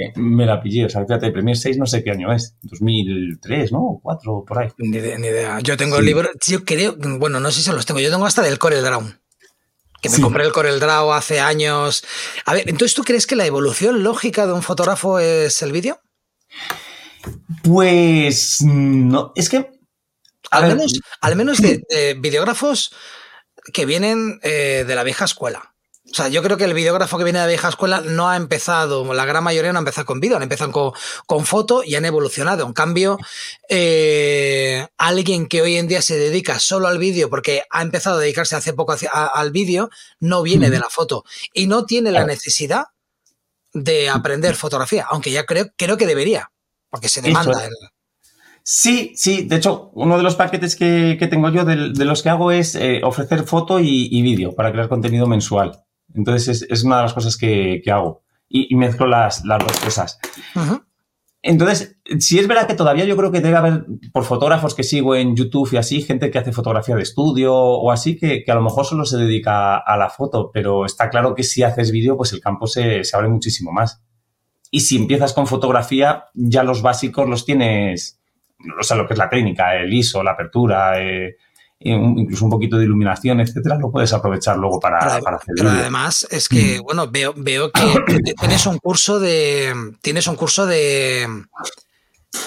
la 0.45 0.59
pillé. 0.59 0.85
O 0.85 0.89
sea, 0.89 1.05
fíjate, 1.05 1.31
Premiere 1.31 1.59
6 1.59 1.77
no 1.77 1.85
sé 1.85 2.03
qué 2.03 2.09
año 2.09 2.33
es. 2.33 2.55
2003, 2.63 3.71
¿no? 3.71 3.81
O 3.81 3.99
4, 4.01 4.43
por 4.47 4.59
ahí. 4.59 4.69
Ni 4.79 4.97
idea. 4.97 5.59
Yo 5.59 5.77
tengo 5.77 5.97
el 5.97 6.05
libro, 6.05 6.27
yo 6.47 6.65
creo, 6.65 6.95
bueno, 6.97 7.39
no 7.39 7.51
sé 7.51 7.61
si 7.61 7.71
los 7.71 7.85
tengo. 7.85 7.99
Yo 7.99 8.09
tengo 8.09 8.25
hasta 8.25 8.41
del 8.41 8.57
Corel 8.57 8.83
Draw 8.83 9.03
que 10.01 10.09
me 10.09 10.19
compré 10.19 10.43
el 10.43 10.51
Corel 10.51 10.79
Draw 10.79 11.11
hace 11.11 11.39
años. 11.39 12.03
A 12.45 12.53
ver, 12.53 12.69
entonces 12.69 12.93
¿tú 12.93 13.03
crees 13.03 13.27
que 13.27 13.35
la 13.35 13.45
evolución 13.45 14.03
lógica 14.03 14.45
de 14.45 14.53
un 14.53 14.63
fotógrafo 14.63 15.19
es 15.19 15.61
el 15.61 15.71
vídeo? 15.71 16.01
Pues 17.63 18.61
no, 18.61 19.31
es 19.35 19.49
que... 19.49 19.71
Al 20.49 20.67
menos, 20.67 20.93
al 21.19 21.35
menos 21.35 21.61
de, 21.61 22.15
videógrafos 22.19 22.93
que 23.73 23.85
vienen 23.85 24.39
eh, 24.43 24.85
de 24.87 24.95
la 24.95 25.03
vieja 25.03 25.25
escuela. 25.25 25.75
O 26.09 26.13
sea, 26.13 26.29
yo 26.29 26.41
creo 26.41 26.57
que 26.57 26.63
el 26.63 26.73
videógrafo 26.73 27.17
que 27.17 27.25
viene 27.25 27.39
de 27.39 27.45
la 27.45 27.49
vieja 27.49 27.67
escuela 27.67 28.01
no 28.01 28.29
ha 28.29 28.37
empezado, 28.37 29.13
la 29.13 29.25
gran 29.25 29.43
mayoría 29.43 29.73
no 29.73 29.79
ha 29.79 29.81
empezado 29.81 30.05
con 30.05 30.19
vídeo, 30.19 30.37
han 30.37 30.43
empezado 30.43 30.71
con, 30.71 30.91
con 31.25 31.45
foto 31.45 31.83
y 31.83 31.95
han 31.95 32.05
evolucionado. 32.05 32.65
En 32.65 32.73
cambio, 32.73 33.17
eh, 33.69 34.87
alguien 34.97 35.47
que 35.47 35.61
hoy 35.61 35.75
en 35.75 35.87
día 35.87 36.01
se 36.01 36.17
dedica 36.17 36.59
solo 36.59 36.87
al 36.87 36.97
vídeo, 36.97 37.29
porque 37.29 37.63
ha 37.69 37.81
empezado 37.81 38.17
a 38.17 38.21
dedicarse 38.21 38.55
hace 38.55 38.73
poco 38.73 38.95
al 39.11 39.51
vídeo, 39.51 39.89
no 40.19 40.43
viene 40.43 40.69
de 40.69 40.79
la 40.79 40.89
foto 40.89 41.25
y 41.53 41.67
no 41.67 41.85
tiene 41.85 42.11
la 42.11 42.25
necesidad 42.25 42.85
de 43.73 44.09
aprender 44.09 44.55
fotografía, 44.55 45.05
aunque 45.09 45.31
ya 45.31 45.45
creo, 45.45 45.67
creo 45.75 45.97
que 45.97 46.07
debería, 46.07 46.51
porque 46.89 47.09
se 47.09 47.21
demanda. 47.21 47.65
El... 47.65 47.73
Sí, 48.69 49.13
sí. 49.15 49.43
De 49.43 49.55
hecho, 49.55 49.91
uno 49.93 50.17
de 50.17 50.23
los 50.23 50.35
paquetes 50.35 50.75
que, 50.75 51.17
tengo 51.29 51.49
yo 51.49 51.63
de, 51.63 52.05
los 52.05 52.21
que 52.21 52.29
hago 52.29 52.51
es 52.51 52.75
eh, 52.75 52.99
ofrecer 53.01 53.43
foto 53.43 53.79
y, 53.79 54.21
vídeo 54.21 54.55
para 54.55 54.73
crear 54.73 54.89
contenido 54.89 55.25
mensual. 55.25 55.85
Entonces, 56.13 56.65
es, 56.69 56.83
una 56.83 56.97
de 56.97 57.03
las 57.03 57.13
cosas 57.13 57.37
que, 57.37 57.81
hago. 57.91 58.23
Y, 58.49 58.75
mezclo 58.75 59.07
las, 59.07 59.43
las, 59.45 59.59
dos 59.59 59.79
cosas. 59.79 60.19
Entonces, 61.41 61.97
si 62.19 62.39
es 62.39 62.47
verdad 62.47 62.67
que 62.67 62.73
todavía 62.73 63.05
yo 63.05 63.15
creo 63.15 63.31
que 63.31 63.41
debe 63.41 63.57
haber, 63.57 63.85
por 64.11 64.23
fotógrafos 64.23 64.73
que 64.73 64.83
sigo 64.83 65.15
en 65.15 65.35
YouTube 65.35 65.69
y 65.73 65.77
así, 65.77 66.01
gente 66.01 66.31
que 66.31 66.39
hace 66.39 66.51
fotografía 66.51 66.95
de 66.95 67.03
estudio 67.03 67.53
o 67.55 67.91
así, 67.91 68.17
que, 68.17 68.43
a 68.47 68.55
lo 68.55 68.61
mejor 68.61 68.85
solo 68.85 69.05
se 69.05 69.17
dedica 69.17 69.77
a 69.77 69.97
la 69.97 70.09
foto, 70.09 70.51
pero 70.53 70.85
está 70.85 71.09
claro 71.09 71.35
que 71.35 71.43
si 71.43 71.63
haces 71.63 71.91
vídeo, 71.91 72.17
pues 72.17 72.33
el 72.33 72.41
campo 72.41 72.67
se, 72.67 73.03
se 73.03 73.15
abre 73.15 73.29
muchísimo 73.29 73.71
más. 73.71 74.01
Y 74.71 74.81
si 74.81 74.97
empiezas 74.97 75.33
con 75.33 75.47
fotografía, 75.47 76.25
ya 76.33 76.63
los 76.63 76.81
básicos 76.81 77.29
los 77.29 77.45
tienes 77.45 78.17
o 78.79 78.83
sea, 78.83 78.97
lo 78.97 79.07
que 79.07 79.13
es 79.13 79.19
la 79.19 79.29
técnica, 79.29 79.75
el 79.75 79.93
ISO, 79.93 80.23
la 80.23 80.31
apertura, 80.31 81.01
eh, 81.01 81.37
incluso 81.79 82.45
un 82.45 82.51
poquito 82.51 82.77
de 82.77 82.85
iluminación, 82.85 83.39
etcétera, 83.39 83.77
lo 83.77 83.91
puedes 83.91 84.11
aprovechar 84.13 84.57
luego 84.57 84.79
para, 84.79 85.19
para 85.21 85.37
hacer. 85.37 85.53
Pero 85.55 85.69
además 85.69 86.27
es 86.31 86.49
que, 86.49 86.79
mm. 86.79 86.83
bueno, 86.83 87.09
veo, 87.09 87.33
veo 87.35 87.71
que 87.71 87.83
tienes 88.39 88.65
un 88.65 88.77
curso 88.79 89.19
de. 89.19 89.73
Tienes 90.01 90.27
un 90.27 90.35
curso 90.35 90.65
de. 90.65 91.27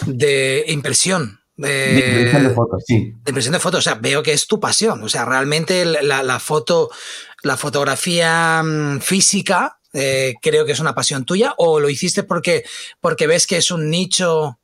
de 0.07 0.64
impresión. 0.69 1.38
De, 1.57 2.03
impresión 2.07 2.45
de 2.45 2.51
fotos, 2.51 2.85
sí. 2.87 3.14
De 3.23 3.31
impresión 3.31 3.53
de 3.53 3.61
fotos. 3.61 3.79
O 3.81 3.83
sea, 3.83 3.95
veo 3.95 4.23
que 4.23 4.33
es 4.33 4.47
tu 4.47 4.59
pasión. 4.59 5.03
O 5.03 5.09
sea, 5.09 5.27
realmente 5.27 5.85
la, 5.85 6.40
foto, 6.40 6.90
la 7.43 7.57
fotografía 7.59 8.62
mm, 8.62 9.01
física, 9.01 9.79
eh, 9.93 10.35
creo 10.40 10.64
que 10.64 10.73
es 10.73 10.81
una 10.81 10.95
pasión 10.95 11.25
tuya. 11.25 11.55
¿O 11.59 11.79
lo 11.79 11.90
hiciste 11.90 12.23
porque, 12.23 12.64
porque 13.01 13.27
ves 13.27 13.47
que 13.47 13.59
es 13.59 13.71
un 13.71 13.90
nicho 13.90 14.61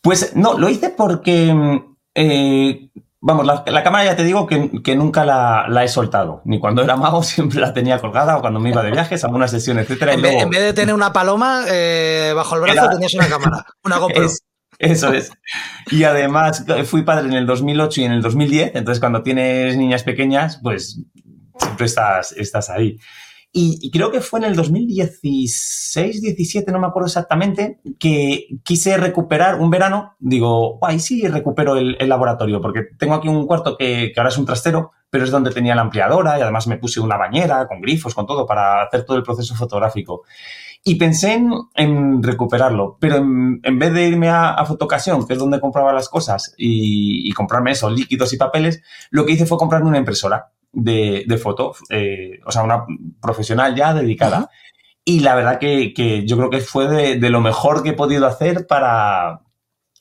pues 0.00 0.34
no, 0.34 0.58
lo 0.58 0.68
hice 0.68 0.90
porque, 0.90 1.52
mm, 1.52 1.96
eh, 2.14 2.88
vamos, 3.20 3.46
la, 3.46 3.82
cámara 3.82 4.04
ya 4.04 4.16
te 4.16 4.24
digo 4.24 4.46
que, 4.46 4.96
nunca 4.96 5.24
la, 5.24 5.84
he 5.84 5.88
soltado. 5.88 6.42
Ni 6.44 6.58
cuando 6.58 6.82
era 6.82 6.96
mago 6.96 7.22
siempre 7.22 7.60
la 7.60 7.72
tenía 7.72 7.98
colgada 7.98 8.36
o 8.36 8.40
cuando 8.40 8.60
me 8.60 8.70
iba 8.70 8.82
de 8.82 8.90
viajes, 8.90 9.22
a 9.22 9.26
alguna 9.26 9.48
sesión, 9.48 9.78
etc. 9.78 10.02
En, 10.12 10.22
vez, 10.22 10.50
de 10.50 10.72
tener 10.72 10.94
una 10.94 11.12
paloma 11.12 11.64
eh, 11.68 12.32
bajo 12.34 12.56
el 12.56 12.62
brazo, 12.62 12.88
tenías 12.90 13.14
una 13.14 13.28
cámara, 13.28 13.66
una 13.84 13.98
GoPro. 13.98 14.28
eso 14.78 15.12
es. 15.12 15.30
Y 15.90 16.04
además 16.04 16.64
fui 16.84 17.02
padre 17.02 17.28
en 17.28 17.34
el 17.34 17.46
2008 17.46 18.00
y 18.00 18.04
en 18.04 18.12
el 18.12 18.22
2010, 18.22 18.72
entonces 18.74 19.00
cuando 19.00 19.22
tienes 19.22 19.76
niñas 19.76 20.02
pequeñas, 20.02 20.60
pues 20.62 21.00
siempre 21.58 21.86
estás, 21.86 22.32
estás 22.32 22.70
ahí. 22.70 22.98
Y, 23.52 23.90
creo 23.90 24.12
que 24.12 24.20
fue 24.20 24.38
en 24.38 24.44
el 24.44 24.54
2016, 24.54 26.22
17, 26.22 26.70
no 26.70 26.78
me 26.78 26.86
acuerdo 26.86 27.08
exactamente, 27.08 27.80
que 27.98 28.46
quise 28.62 28.96
recuperar 28.96 29.60
un 29.60 29.70
verano. 29.70 30.14
Digo, 30.20 30.78
ay, 30.82 31.00
sí, 31.00 31.26
recupero 31.26 31.76
el, 31.76 31.96
laboratorio, 32.08 32.60
porque 32.60 32.82
tengo 32.96 33.14
aquí 33.14 33.26
un 33.26 33.46
cuarto 33.48 33.76
que, 33.76 34.12
ahora 34.16 34.28
es 34.28 34.38
un 34.38 34.46
trastero, 34.46 34.92
pero 35.10 35.24
es 35.24 35.32
donde 35.32 35.50
tenía 35.50 35.74
la 35.74 35.82
ampliadora 35.82 36.38
y 36.38 36.42
además 36.42 36.68
me 36.68 36.78
puse 36.78 37.00
una 37.00 37.16
bañera 37.16 37.66
con 37.66 37.80
grifos, 37.80 38.14
con 38.14 38.24
todo, 38.24 38.46
para 38.46 38.84
hacer 38.84 39.04
todo 39.04 39.16
el 39.16 39.24
proceso 39.24 39.56
fotográfico. 39.56 40.22
Y 40.84 40.94
pensé 40.94 41.42
en, 41.74 42.22
recuperarlo, 42.22 42.98
pero 43.00 43.16
en, 43.16 43.78
vez 43.80 43.92
de 43.92 44.06
irme 44.06 44.28
a, 44.28 44.50
a 44.50 44.64
Fotocasión, 44.64 45.26
que 45.26 45.32
es 45.32 45.38
donde 45.40 45.60
compraba 45.60 45.92
las 45.92 46.08
cosas, 46.08 46.54
y, 46.56 47.28
y 47.28 47.32
comprarme 47.32 47.72
eso, 47.72 47.90
líquidos 47.90 48.32
y 48.32 48.36
papeles, 48.36 48.80
lo 49.10 49.26
que 49.26 49.32
hice 49.32 49.44
fue 49.44 49.58
comprarme 49.58 49.88
una 49.88 49.98
impresora 49.98 50.52
de, 50.72 51.38
foto, 51.42 51.74
eh, 51.88 52.40
o 52.46 52.52
sea, 52.52 52.62
una 52.62 52.84
profesional 53.20 53.74
ya 53.74 53.94
dedicada. 53.94 54.50
Y 55.04 55.20
la 55.20 55.34
verdad 55.34 55.58
que, 55.58 56.24
yo 56.26 56.36
creo 56.36 56.50
que 56.50 56.60
fue 56.60 57.16
de, 57.16 57.30
lo 57.30 57.40
mejor 57.40 57.82
que 57.82 57.90
he 57.90 57.94
podido 57.94 58.26
hacer 58.26 58.66
para, 58.66 59.40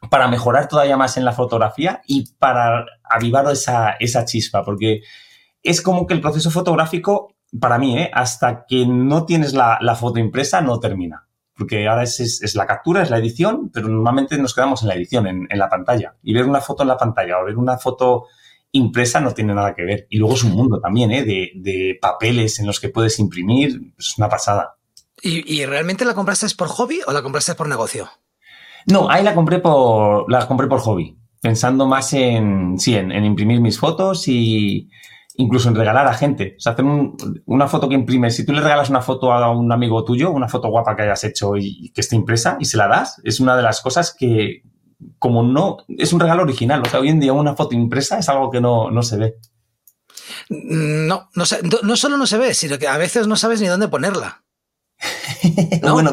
para 0.10 0.28
mejorar 0.28 0.68
todavía 0.68 0.98
más 0.98 1.18
en 1.18 1.26
la 1.26 1.34
fotografía 1.34 2.02
y 2.06 2.32
para 2.34 2.86
avivar 3.04 3.50
esa, 3.52 3.92
esa 4.00 4.26
chispa, 4.26 4.64
porque 4.64 5.02
es 5.64 5.82
como 5.82 6.06
que 6.06 6.14
el 6.14 6.22
proceso 6.22 6.52
fotográfico, 6.52 7.36
para 7.60 7.80
mí, 7.80 7.98
¿eh? 7.98 8.12
hasta 8.14 8.66
que 8.68 8.86
no 8.86 9.26
tienes 9.26 9.54
la, 9.54 9.96
foto 10.00 10.20
impresa, 10.20 10.62
no 10.62 10.80
termina. 10.80 11.26
Porque 11.56 11.88
ahora 11.88 12.04
es, 12.04 12.20
es, 12.20 12.56
la 12.56 12.66
captura, 12.66 13.02
es 13.02 13.10
la 13.10 13.18
edición, 13.18 13.70
pero 13.74 13.90
normalmente 13.90 14.38
nos 14.38 14.54
quedamos 14.54 14.82
en 14.82 14.88
la 14.88 14.96
edición, 14.96 15.28
en, 15.28 15.48
en, 15.50 15.60
la 15.60 15.68
pantalla. 15.68 16.16
Y 16.24 16.34
ver 16.34 16.46
una 16.46 16.62
foto 16.62 16.84
en 16.84 16.90
la 16.90 16.96
pantalla 16.96 17.40
o 17.40 17.46
ver 17.46 17.58
una 17.58 17.78
foto 17.78 18.28
impresa 18.72 19.20
no 19.20 19.34
tiene 19.34 19.54
nada 19.54 19.74
que 19.74 19.84
ver. 19.84 20.08
Y 20.10 20.18
luego 20.18 20.36
es 20.36 20.44
un 20.44 20.52
mundo 20.52 20.80
también, 20.80 21.12
¿eh? 21.12 21.24
de, 21.24 21.98
papeles 22.02 22.60
en 22.60 22.68
los 22.68 22.80
que 22.80 22.90
puedes 22.90 23.20
imprimir. 23.20 23.94
Es 23.98 24.18
una 24.18 24.30
pasada. 24.30 24.76
¿Y, 25.22 25.66
realmente 25.66 26.06
la 26.06 26.14
compraste 26.14 26.48
por 26.56 26.70
hobby 26.70 27.02
o 27.06 27.12
la 27.12 27.22
compraste 27.22 27.56
por 27.56 27.68
negocio? 27.68 28.10
No, 28.86 29.10
ahí 29.10 29.24
la 29.24 29.36
compré 29.36 29.60
por, 29.60 30.32
la 30.32 30.48
compré 30.48 30.68
por 30.68 30.80
hobby. 30.80 31.18
Pensando 31.42 31.86
más 31.86 32.14
en, 32.14 32.80
sí, 32.80 32.96
en, 32.96 33.12
imprimir 33.26 33.60
mis 33.60 33.78
fotos 33.78 34.28
y 34.28 34.90
incluso 35.36 35.70
en 35.70 35.76
regalar 35.76 36.08
a 36.08 36.14
gente. 36.14 36.56
O 36.58 36.60
sea, 36.62 36.74
hacer 36.74 36.86
una 37.46 37.68
foto 37.68 37.90
que 37.90 37.96
imprimes. 37.96 38.36
Si 38.36 38.46
tú 38.46 38.54
le 38.54 38.62
regalas 38.62 38.90
una 38.90 39.02
foto 39.02 39.34
a 39.34 39.52
un 39.52 39.72
amigo 39.72 40.04
tuyo, 40.06 40.32
una 40.32 40.48
foto 40.48 40.70
guapa 40.70 40.96
que 40.96 41.04
hayas 41.04 41.24
hecho 41.26 41.58
y 41.58 41.92
que 41.94 42.02
esté 42.02 42.16
impresa 42.16 42.58
y 42.60 42.66
se 42.66 42.78
la 42.78 42.88
das, 42.88 43.22
es 43.24 43.42
una 43.42 43.58
de 43.58 43.64
las 43.64 43.82
cosas 43.82 44.16
que, 44.18 44.64
como 45.18 45.44
no, 45.44 45.78
es 45.98 46.14
un 46.14 46.20
regalo 46.20 46.44
original. 46.44 46.82
O 46.86 46.90
sea, 46.90 47.00
hoy 47.00 47.10
en 47.10 47.20
día 47.20 47.34
una 47.34 47.56
foto 47.56 47.76
impresa 47.76 48.20
es 48.20 48.30
algo 48.30 48.52
que 48.52 48.62
no, 48.62 49.04
se 49.04 49.18
ve. 49.18 49.36
No, 50.50 51.30
no, 51.36 51.44
no, 51.84 51.96
solo 51.98 52.18
no 52.18 52.28
se 52.28 52.38
ve, 52.38 52.54
sino 52.54 52.78
que 52.78 52.88
a 52.88 52.98
veces 52.98 53.28
no 53.28 53.36
sabes 53.36 53.62
ni 53.62 53.68
dónde 53.68 53.88
ponerla. 53.88 54.44
bueno, 55.82 56.12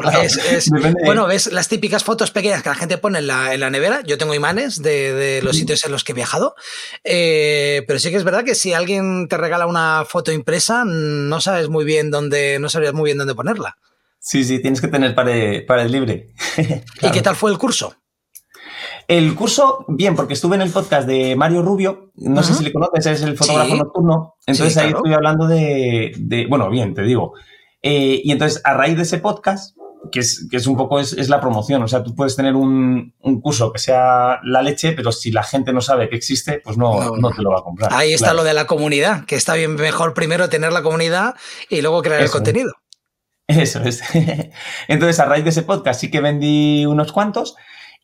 bueno, 1.03 1.27
ves 1.27 1.51
las 1.51 1.67
típicas 1.67 2.05
fotos 2.05 2.31
pequeñas 2.31 2.63
que 2.63 2.69
la 2.69 2.75
gente 2.75 2.97
pone 2.97 3.19
en 3.19 3.27
la, 3.27 3.69
nevera. 3.69 4.01
Yo 4.05 4.17
tengo 4.17 4.33
imanes 4.33 4.81
de, 4.81 5.41
los 5.43 5.57
sitios 5.57 5.83
en 5.85 5.91
los 5.91 6.05
que 6.05 6.13
he 6.13 6.15
viajado. 6.15 6.55
Eh, 7.03 7.83
pero 7.87 7.99
sí 7.99 8.09
que 8.09 8.15
es 8.15 8.23
verdad 8.23 8.45
que 8.45 8.55
si 8.55 8.71
alguien 8.71 9.27
te 9.27 9.35
regala 9.35 9.67
una 9.67 10.05
foto 10.07 10.31
impresa, 10.31 10.85
no 10.85 11.41
sabes 11.41 11.67
muy 11.67 11.83
bien 11.83 12.11
dónde, 12.11 12.59
no 12.59 12.69
sabrías 12.69 12.93
muy 12.93 13.05
bien 13.05 13.17
dónde 13.17 13.35
ponerla. 13.35 13.77
Sí, 14.19 14.45
sí, 14.45 14.59
tienes 14.59 14.79
que 14.79 14.87
tener 14.87 15.13
para 15.13 15.81
el 15.81 15.91
libre. 15.91 16.29
¿Y 17.01 17.11
qué 17.11 17.21
tal 17.21 17.35
fue 17.35 17.51
el 17.51 17.57
curso? 17.57 17.95
El 19.07 19.35
curso, 19.35 19.85
bien, 19.87 20.15
porque 20.15 20.33
estuve 20.33 20.57
en 20.57 20.61
el 20.61 20.69
podcast 20.69 21.07
de 21.07 21.37
Mario 21.37 21.61
Rubio, 21.61 22.11
no 22.15 22.43
sé 22.43 22.53
si 22.53 22.63
le 22.65 22.73
conoces, 22.73 23.05
es 23.05 23.21
el 23.21 23.37
fotógrafo 23.37 23.75
nocturno, 23.75 24.35
entonces 24.45 24.75
ahí 24.75 24.89
estoy 24.89 25.13
hablando 25.13 25.47
de, 25.47 26.45
bueno, 26.49 26.69
bien, 26.69 26.93
te 26.93 27.03
digo. 27.03 27.33
Eh, 27.81 28.19
y 28.21 28.31
entonces, 28.33 28.61
a 28.65 28.73
raíz 28.73 28.97
de 28.97 29.03
ese 29.03 29.19
podcast, 29.19 29.77
que 30.11 30.19
es, 30.19 30.45
que 30.51 30.57
es 30.57 30.67
un 30.67 30.75
poco, 30.75 30.99
es, 30.99 31.29
la 31.29 31.39
promoción, 31.39 31.81
o 31.83 31.87
sea, 31.87 32.03
tú 32.03 32.15
puedes 32.15 32.35
tener 32.35 32.55
un, 32.55 33.13
curso 33.41 33.71
que 33.71 33.79
sea 33.79 34.41
la 34.43 34.61
leche, 34.61 34.91
pero 34.91 35.13
si 35.13 35.31
la 35.31 35.43
gente 35.43 35.71
no 35.71 35.79
sabe 35.79 36.09
que 36.09 36.17
existe, 36.17 36.59
pues 36.61 36.77
no, 36.77 37.15
no, 37.15 37.31
te 37.31 37.41
lo 37.41 37.51
va 37.51 37.59
a 37.59 37.63
comprar. 37.63 37.93
Ahí 37.93 38.11
está 38.11 38.33
lo 38.33 38.43
de 38.43 38.53
la 38.53 38.67
comunidad, 38.67 39.23
que 39.23 39.35
está 39.35 39.53
bien 39.53 39.75
mejor 39.75 40.13
primero 40.13 40.49
tener 40.49 40.73
la 40.73 40.83
comunidad 40.83 41.35
y 41.69 41.79
luego 41.81 42.01
crear 42.01 42.21
el 42.21 42.29
contenido. 42.29 42.73
Eso 43.47 43.81
es. 43.83 44.01
Entonces, 44.89 45.17
a 45.21 45.25
raíz 45.25 45.45
de 45.45 45.51
ese 45.51 45.61
podcast 45.61 46.01
sí 46.01 46.11
que 46.11 46.19
vendí 46.19 46.85
unos 46.85 47.13
cuantos 47.13 47.55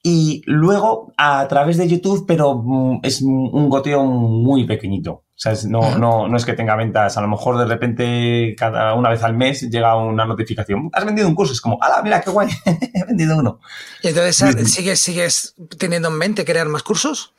y 0.04 0.44
luego 0.46 1.14
a 1.18 1.48
través 1.48 1.78
de 1.78 1.88
YouTube, 1.88 2.26
pero 2.28 2.62
mm, 2.64 3.00
es 3.04 3.22
un 3.22 3.70
goteo 3.70 4.04
muy 4.04 4.66
pequeñito. 4.66 5.24
O 5.36 5.40
sea, 5.44 5.54
no, 5.68 5.98
no, 5.98 6.28
no 6.28 6.38
es 6.38 6.46
que 6.46 6.54
tenga 6.54 6.76
ventas. 6.76 7.18
A 7.18 7.22
lo 7.22 7.28
mejor 7.28 7.58
de 7.58 7.66
repente, 7.66 8.54
cada 8.56 8.94
una 8.94 9.10
vez 9.10 9.24
al 9.24 9.36
mes 9.36 9.68
llega 9.70 9.96
una 9.96 10.26
notificación. 10.26 10.90
Has 10.94 11.06
vendido 11.06 11.28
un 11.28 11.34
curso. 11.34 11.54
Es 11.54 11.62
como, 11.62 11.80
¡hala, 11.82 12.04
mira 12.04 12.22
qué 12.22 12.30
guay! 12.30 12.50
He 12.66 13.06
vendido 13.06 13.38
uno. 13.38 13.60
Y 14.04 14.10
entonces, 14.10 14.72
¿sigues, 14.72 15.00
¿sigues 15.00 15.56
teniendo 15.80 16.10
en 16.10 16.18
mente 16.18 16.46
crear 16.46 16.68
más 16.68 16.84
cursos? 16.84 17.34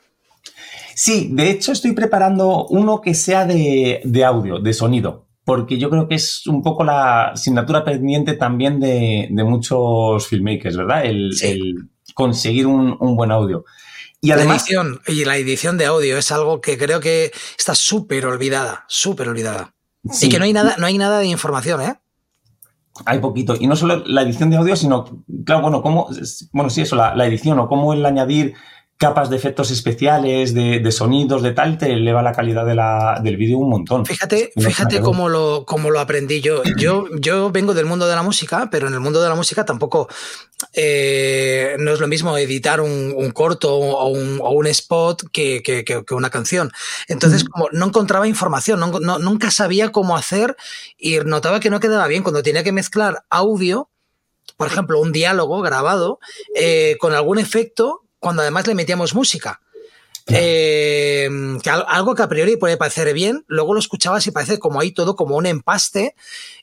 Sí, 0.96 1.31
de 1.33 1.50
hecho 1.50 1.72
estoy 1.72 1.92
preparando 1.92 2.66
uno 2.66 3.00
que 3.00 3.14
sea 3.14 3.46
de, 3.46 4.00
de 4.05 4.24
audio, 4.24 4.59
de 4.59 4.72
sonido 4.72 5.24
porque 5.44 5.77
yo 5.77 5.90
creo 5.90 6.09
que 6.09 6.14
es 6.14 6.46
un 6.46 6.62
poco 6.62 6.85
la 6.85 7.33
asignatura 7.33 7.85
pendiente 7.85 8.33
también 8.33 8.81
de, 8.81 9.29
de 9.31 9.44
muchos 9.44 10.27
filmmakers, 10.27 10.74
¿verdad? 10.74 11.05
El, 11.05 11.33
el, 11.42 11.90
conseguir 12.14 12.66
un, 12.66 12.96
buen 13.16 13.31
audio. 13.31 13.64
Y 14.20 14.31
además. 14.31 14.64
La 14.70 14.81
edición, 14.81 15.00
y 15.07 15.24
la 15.24 15.37
edición 15.37 15.77
de 15.77 15.87
audio 15.87 16.16
es 16.16 16.33
algo 16.33 16.61
que 16.61 16.79
creo 16.79 17.00
que 17.00 17.33
está 17.59 17.74
súper 17.74 18.24
olvidada, 18.27 18.85
súper 18.88 19.29
olvidada. 19.29 19.74
Y 20.20 20.29
que 20.29 20.38
no 20.38 20.44
hay 20.44 20.53
nada, 20.53 20.77
no 20.79 20.87
hay 20.87 20.98
nada 20.98 21.18
de 21.18 21.27
información, 21.27 21.81
¿eh? 21.81 21.94
Hay 23.07 23.18
poquito. 23.18 23.57
Y 23.59 23.66
no 23.66 23.74
solo 23.74 24.05
la 24.07 24.22
edición 24.22 24.50
de 24.50 24.57
audio, 24.57 24.77
sino, 24.77 25.24
claro, 25.44 25.62
bueno, 25.62 25.83
cómo, 25.83 26.09
bueno, 26.53 26.70
sí, 26.70 26.83
eso, 26.83 26.94
la, 26.94 27.27
edición 27.27 27.59
o 27.59 27.68
cómo 27.68 27.92
el 27.92 28.07
añadir 28.07 28.55
capas 28.96 29.28
de 29.28 29.37
efectos 29.37 29.70
especiales, 29.70 30.54
de, 30.54 30.92
sonidos, 30.92 31.42
de 31.42 31.52
tal, 31.52 31.78
te 31.78 31.92
eleva 31.92 32.22
la 32.22 32.33
calidad 32.33 32.64
de 32.64 32.74
la, 32.74 33.20
del 33.22 33.37
vídeo 33.37 33.59
un 33.59 33.68
montón. 33.68 34.07
Fíjate, 34.07 34.52
fíjate 34.57 35.00
cómo 35.00 35.28
lo, 35.28 35.64
cómo 35.66 35.90
lo 35.90 36.00
aprendí 36.00 36.40
yo. 36.40 36.62
yo. 36.76 37.07
Yo 37.18 37.50
vengo 37.50 37.74
del 37.74 37.87
mundo 37.87 38.07
de 38.07 38.14
la 38.14 38.22
música, 38.22 38.68
pero 38.70 38.87
en 38.88 38.94
el 38.94 39.00
mundo 39.00 39.20
de 39.20 39.28
la 39.28 39.35
música 39.35 39.64
tampoco 39.64 40.09
eh, 40.72 41.76
no 41.78 41.92
es 41.92 42.00
lo 42.00 42.07
mismo 42.07 42.38
editar 42.38 42.80
un, 42.80 43.30
corto 43.33 43.74
o 43.74 44.09
un, 44.09 44.66
spot 44.68 45.24
que, 45.33 45.62
que, 45.62 46.14
una 46.14 46.30
canción. 46.30 46.70
Entonces, 47.09 47.44
como 47.44 47.68
no 47.72 47.87
encontraba 47.87 48.28
información, 48.28 48.80
nunca 48.80 49.50
sabía 49.50 49.90
cómo 49.90 50.16
hacer 50.16 50.57
y 50.96 51.18
notaba 51.18 51.61
que 51.61 51.70
no 51.70 51.80
quedaba 51.80 52.07
bien 52.07 52.22
cuando 52.22 52.42
tenía 52.42 52.62
que 52.62 52.72
mezclar 52.72 53.24
audio 53.28 53.90
por 54.57 54.68
ejemplo, 54.68 55.00
un 55.00 55.11
diálogo 55.11 55.62
grabado 55.62 56.20
eh, 56.54 56.96
con 57.00 57.12
algún 57.12 57.38
efecto 57.38 58.03
cuando 58.24 58.40
además 58.40 58.66
le 58.66 58.74
metíamos 58.74 59.14
música. 59.14 59.60
Eh, 60.28 61.28
algo 61.87 62.14
que 62.14 62.22
a 62.22 62.28
priori 62.30 62.56
puede 62.56 62.78
parecer 62.78 63.12
bien, 63.12 63.44
luego 63.48 63.74
lo 63.74 63.80
escuchabas 63.80 64.26
y 64.26 64.30
parece 64.30 64.58
como 64.58 64.80
ahí 64.80 64.92
todo 64.92 65.14
como 65.14 65.37
un 65.37 65.44
empaste, 65.44 66.14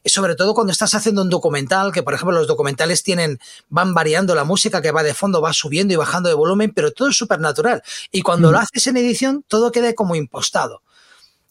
sobre 0.03 0.33
todo 0.33 0.55
cuando 0.55 0.71
estás 0.71 0.95
haciendo 0.95 1.21
un 1.21 1.29
documental, 1.29 1.91
que 1.91 2.01
por 2.01 2.15
ejemplo 2.15 2.35
los 2.35 2.47
documentales 2.47 3.03
tienen, 3.03 3.39
van 3.69 3.93
variando 3.93 4.33
la 4.33 4.43
música 4.43 4.81
que 4.81 4.91
va 4.91 5.03
de 5.03 5.13
fondo, 5.13 5.39
va 5.39 5.53
subiendo 5.53 5.93
y 5.93 5.97
bajando 5.97 6.29
de 6.29 6.35
volumen, 6.35 6.71
pero 6.73 6.93
todo 6.93 7.09
es 7.09 7.15
súper 7.15 7.39
natural. 7.39 7.83
Y 8.11 8.23
cuando 8.23 8.49
mm. 8.49 8.51
lo 8.53 8.57
haces 8.57 8.87
en 8.87 8.97
edición, 8.97 9.45
todo 9.47 9.71
queda 9.71 9.93
como 9.93 10.15
impostado. 10.15 10.81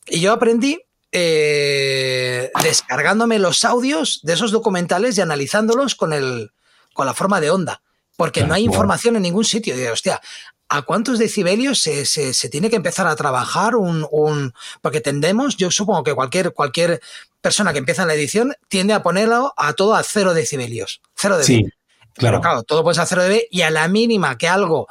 Y 0.09 0.19
yo 0.19 0.33
aprendí 0.33 0.83
eh, 1.13 2.51
descargándome 2.65 3.39
los 3.39 3.65
audios 3.65 4.19
de 4.25 4.33
esos 4.33 4.51
documentales 4.51 5.17
y 5.17 5.21
analizándolos 5.21 5.95
con, 5.95 6.13
el, 6.13 6.51
con 6.95 7.07
la 7.07 7.15
forma 7.15 7.41
de 7.41 7.51
onda 7.53 7.81
porque 8.21 8.45
no 8.45 8.53
hay 8.53 8.65
información 8.65 9.17
en 9.17 9.23
ningún 9.23 9.47
sitio. 9.47 9.75
Y, 9.75 9.87
hostia, 9.87 10.21
¿a 10.69 10.83
cuántos 10.83 11.19
decibelios 11.19 11.81
se, 11.81 12.51
tiene 12.51 12.69
que 12.69 12.77
empezar 12.77 13.07
a 13.07 13.17
trabajar 13.17 13.77
un, 13.77 14.53
Porque 14.83 15.01
tendemos, 15.01 15.57
yo 15.57 15.71
supongo 15.71 16.05
que 16.05 16.13
cualquier, 16.13 16.53
cualquier 16.53 17.01
persona 17.41 17.73
que 17.73 17.79
empieza 17.79 18.03
en 18.03 18.09
la 18.09 18.15
edición 18.15 18.53
tiende 18.69 18.93
a 18.93 19.03
ponerlo 19.03 19.55
a 19.57 19.73
todo 19.73 19.95
a 19.95 20.03
cero 20.03 20.35
decibelios. 20.35 21.01
Cero 21.17 21.39
dB. 21.39 21.45
Sí, 21.45 21.63
claro. 21.63 21.73
Pero 22.13 22.41
claro, 22.43 22.63
todo 22.63 22.83
puede 22.83 22.97
ser 22.97 23.05
a 23.05 23.07
cero 23.07 23.25
dB 23.25 23.45
y 23.51 23.63
a 23.63 23.71
la 23.71 23.89
mínima 23.89 24.37
que 24.37 24.49
algo 24.49 24.87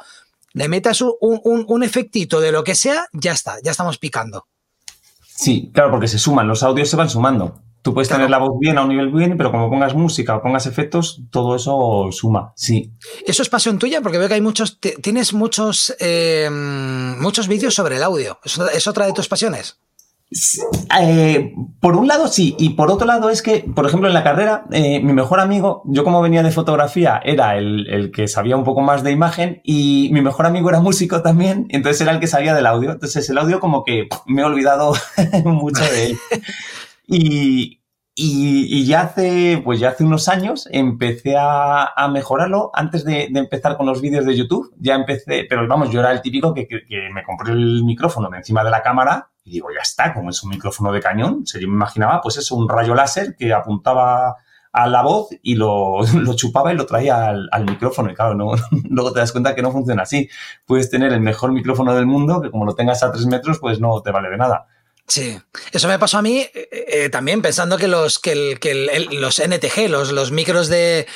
le 0.52 0.68
metas 0.68 1.00
un, 1.00 1.16
un, 1.20 1.82
efectito 1.84 2.40
de 2.40 2.50
lo 2.50 2.64
que 2.64 2.74
sea, 2.74 3.06
ya 3.12 3.30
está, 3.30 3.58
ya 3.62 3.70
estamos 3.70 3.98
picando. 3.98 4.48
Sí, 5.20 5.70
claro, 5.72 5.92
porque 5.92 6.08
se 6.08 6.18
suman, 6.18 6.48
los 6.48 6.64
audios 6.64 6.90
se 6.90 6.96
van 6.96 7.08
sumando. 7.08 7.62
Tú 7.82 7.94
puedes 7.94 8.08
tener 8.08 8.28
la 8.28 8.38
voz 8.38 8.58
bien 8.60 8.78
a 8.78 8.82
un 8.82 8.90
nivel 8.90 9.10
bien, 9.10 9.36
pero 9.36 9.50
como 9.50 9.70
pongas 9.70 9.94
música 9.94 10.36
o 10.36 10.42
pongas 10.42 10.66
efectos, 10.66 11.22
todo 11.30 11.56
eso 11.56 12.08
suma, 12.12 12.52
sí. 12.56 12.92
Eso 13.26 13.42
es 13.42 13.48
pasión 13.48 13.78
tuya, 13.78 14.00
porque 14.02 14.18
veo 14.18 14.28
que 14.28 14.34
hay 14.34 14.40
muchos, 14.40 14.78
tienes 14.80 15.32
muchos, 15.32 15.96
eh, 15.98 16.48
muchos 16.50 17.48
vídeos 17.48 17.74
sobre 17.74 17.96
el 17.96 18.02
audio. 18.02 18.38
¿Es 18.44 18.86
otra 18.86 19.06
de 19.06 19.12
tus 19.12 19.28
pasiones? 19.28 19.78
Eh, 21.00 21.54
por 21.80 21.96
un 21.96 22.06
lado 22.06 22.28
sí, 22.28 22.54
y 22.56 22.70
por 22.70 22.88
otro 22.90 23.04
lado 23.04 23.30
es 23.30 23.42
que, 23.42 23.64
por 23.74 23.84
ejemplo, 23.86 24.06
en 24.06 24.14
la 24.14 24.22
carrera, 24.22 24.64
eh, 24.70 25.00
mi 25.00 25.12
mejor 25.12 25.40
amigo, 25.40 25.82
yo 25.86 26.04
como 26.04 26.22
venía 26.22 26.44
de 26.44 26.52
fotografía, 26.52 27.20
era 27.24 27.56
el, 27.56 27.88
el, 27.88 28.12
que 28.12 28.28
sabía 28.28 28.56
un 28.56 28.62
poco 28.62 28.80
más 28.80 29.02
de 29.02 29.10
imagen 29.10 29.60
y 29.64 30.08
mi 30.12 30.22
mejor 30.22 30.46
amigo 30.46 30.68
era 30.68 30.78
músico 30.80 31.22
también, 31.22 31.66
entonces 31.70 32.02
era 32.02 32.12
el 32.12 32.20
que 32.20 32.28
sabía 32.28 32.54
del 32.54 32.66
audio. 32.66 32.92
Entonces 32.92 33.28
el 33.28 33.38
audio 33.38 33.58
como 33.58 33.82
que 33.82 34.08
me 34.26 34.42
he 34.42 34.44
olvidado 34.44 34.94
mucho 35.44 35.82
de 35.82 36.06
él. 36.06 36.18
Y, 37.12 37.80
y, 38.14 38.86
ya 38.86 39.00
hace, 39.02 39.60
pues 39.64 39.80
ya 39.80 39.88
hace 39.90 40.04
unos 40.04 40.28
años 40.28 40.68
empecé 40.70 41.36
a, 41.36 41.86
a 41.86 42.08
mejorarlo 42.08 42.70
antes 42.72 43.04
de, 43.04 43.24
empezar 43.34 43.76
con 43.76 43.86
los 43.86 44.00
vídeos 44.00 44.24
de 44.24 44.36
YouTube. 44.36 44.72
Ya 44.78 44.94
empecé, 44.94 45.44
pero 45.48 45.66
vamos, 45.66 45.90
yo 45.90 46.00
era 46.00 46.12
el 46.12 46.22
típico 46.22 46.54
que, 46.54 46.68
que, 46.68 46.84
me 47.12 47.24
compré 47.24 47.52
el 47.52 47.82
micrófono 47.82 48.30
de 48.30 48.38
encima 48.38 48.62
de 48.62 48.70
la 48.70 48.82
cámara 48.82 49.30
y 49.42 49.52
digo, 49.52 49.68
ya 49.74 49.80
está, 49.80 50.14
como 50.14 50.30
es 50.30 50.40
un 50.44 50.50
micrófono 50.50 50.92
de 50.92 51.00
cañón, 51.00 51.44
yo 51.44 51.66
me 51.66 51.74
imaginaba, 51.74 52.20
pues 52.20 52.36
eso, 52.36 52.54
un 52.54 52.68
rayo 52.68 52.94
láser 52.94 53.34
que 53.36 53.52
apuntaba 53.52 54.36
a 54.72 54.86
la 54.86 55.02
voz 55.02 55.30
y 55.42 55.56
lo, 55.56 56.02
lo 56.14 56.34
chupaba 56.34 56.72
y 56.72 56.76
lo 56.76 56.86
traía 56.86 57.28
al, 57.28 57.48
al, 57.50 57.64
micrófono. 57.64 58.12
Y 58.12 58.14
claro, 58.14 58.34
no, 58.34 58.52
luego 58.88 59.12
te 59.12 59.18
das 59.18 59.32
cuenta 59.32 59.56
que 59.56 59.62
no 59.62 59.72
funciona 59.72 60.02
así. 60.02 60.28
Puedes 60.64 60.90
tener 60.90 61.12
el 61.12 61.20
mejor 61.20 61.50
micrófono 61.50 61.92
del 61.94 62.06
mundo, 62.06 62.40
que 62.40 62.52
como 62.52 62.66
lo 62.66 62.74
tengas 62.76 63.02
a 63.02 63.10
tres 63.10 63.26
metros, 63.26 63.58
pues 63.58 63.80
no 63.80 64.00
te 64.02 64.12
vale 64.12 64.30
de 64.30 64.36
nada. 64.36 64.66
Sí, 65.10 65.36
eso 65.72 65.88
me 65.88 65.98
pasó 65.98 66.18
a 66.18 66.22
mí 66.22 66.38
eh, 66.38 66.68
eh, 66.70 67.10
también 67.10 67.42
pensando 67.42 67.76
que 67.76 67.88
los, 67.88 68.20
que 68.20 68.56
los 69.10 69.40
NTG, 69.40 69.88
los, 69.88 70.12
los 70.12 70.30
micros 70.30 70.68
de, 70.68 71.08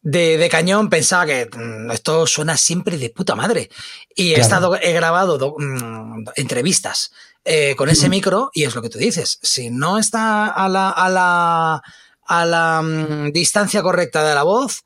de, 0.00 0.48
cañón, 0.50 0.88
pensaba 0.88 1.26
que 1.26 1.50
mm, 1.54 1.90
esto 1.90 2.26
suena 2.26 2.56
siempre 2.56 2.96
de 2.96 3.10
puta 3.10 3.34
madre. 3.34 3.68
Y 4.14 4.32
he 4.32 4.40
estado, 4.40 4.74
he 4.80 4.94
grabado 4.94 5.54
mm, 5.58 6.30
entrevistas 6.36 7.12
eh, 7.44 7.74
con 7.76 7.90
ese 7.90 8.08
micro 8.08 8.50
y 8.54 8.64
es 8.64 8.74
lo 8.74 8.80
que 8.80 8.88
tú 8.88 8.98
dices. 8.98 9.38
Si 9.42 9.68
no 9.68 9.98
está 9.98 10.46
a 10.46 10.66
la, 10.70 10.88
a 10.88 11.10
la, 11.10 11.82
a 12.24 12.46
la 12.46 12.80
mm, 12.80 13.32
distancia 13.32 13.82
correcta 13.82 14.24
de 14.24 14.34
la 14.34 14.44
voz, 14.44 14.84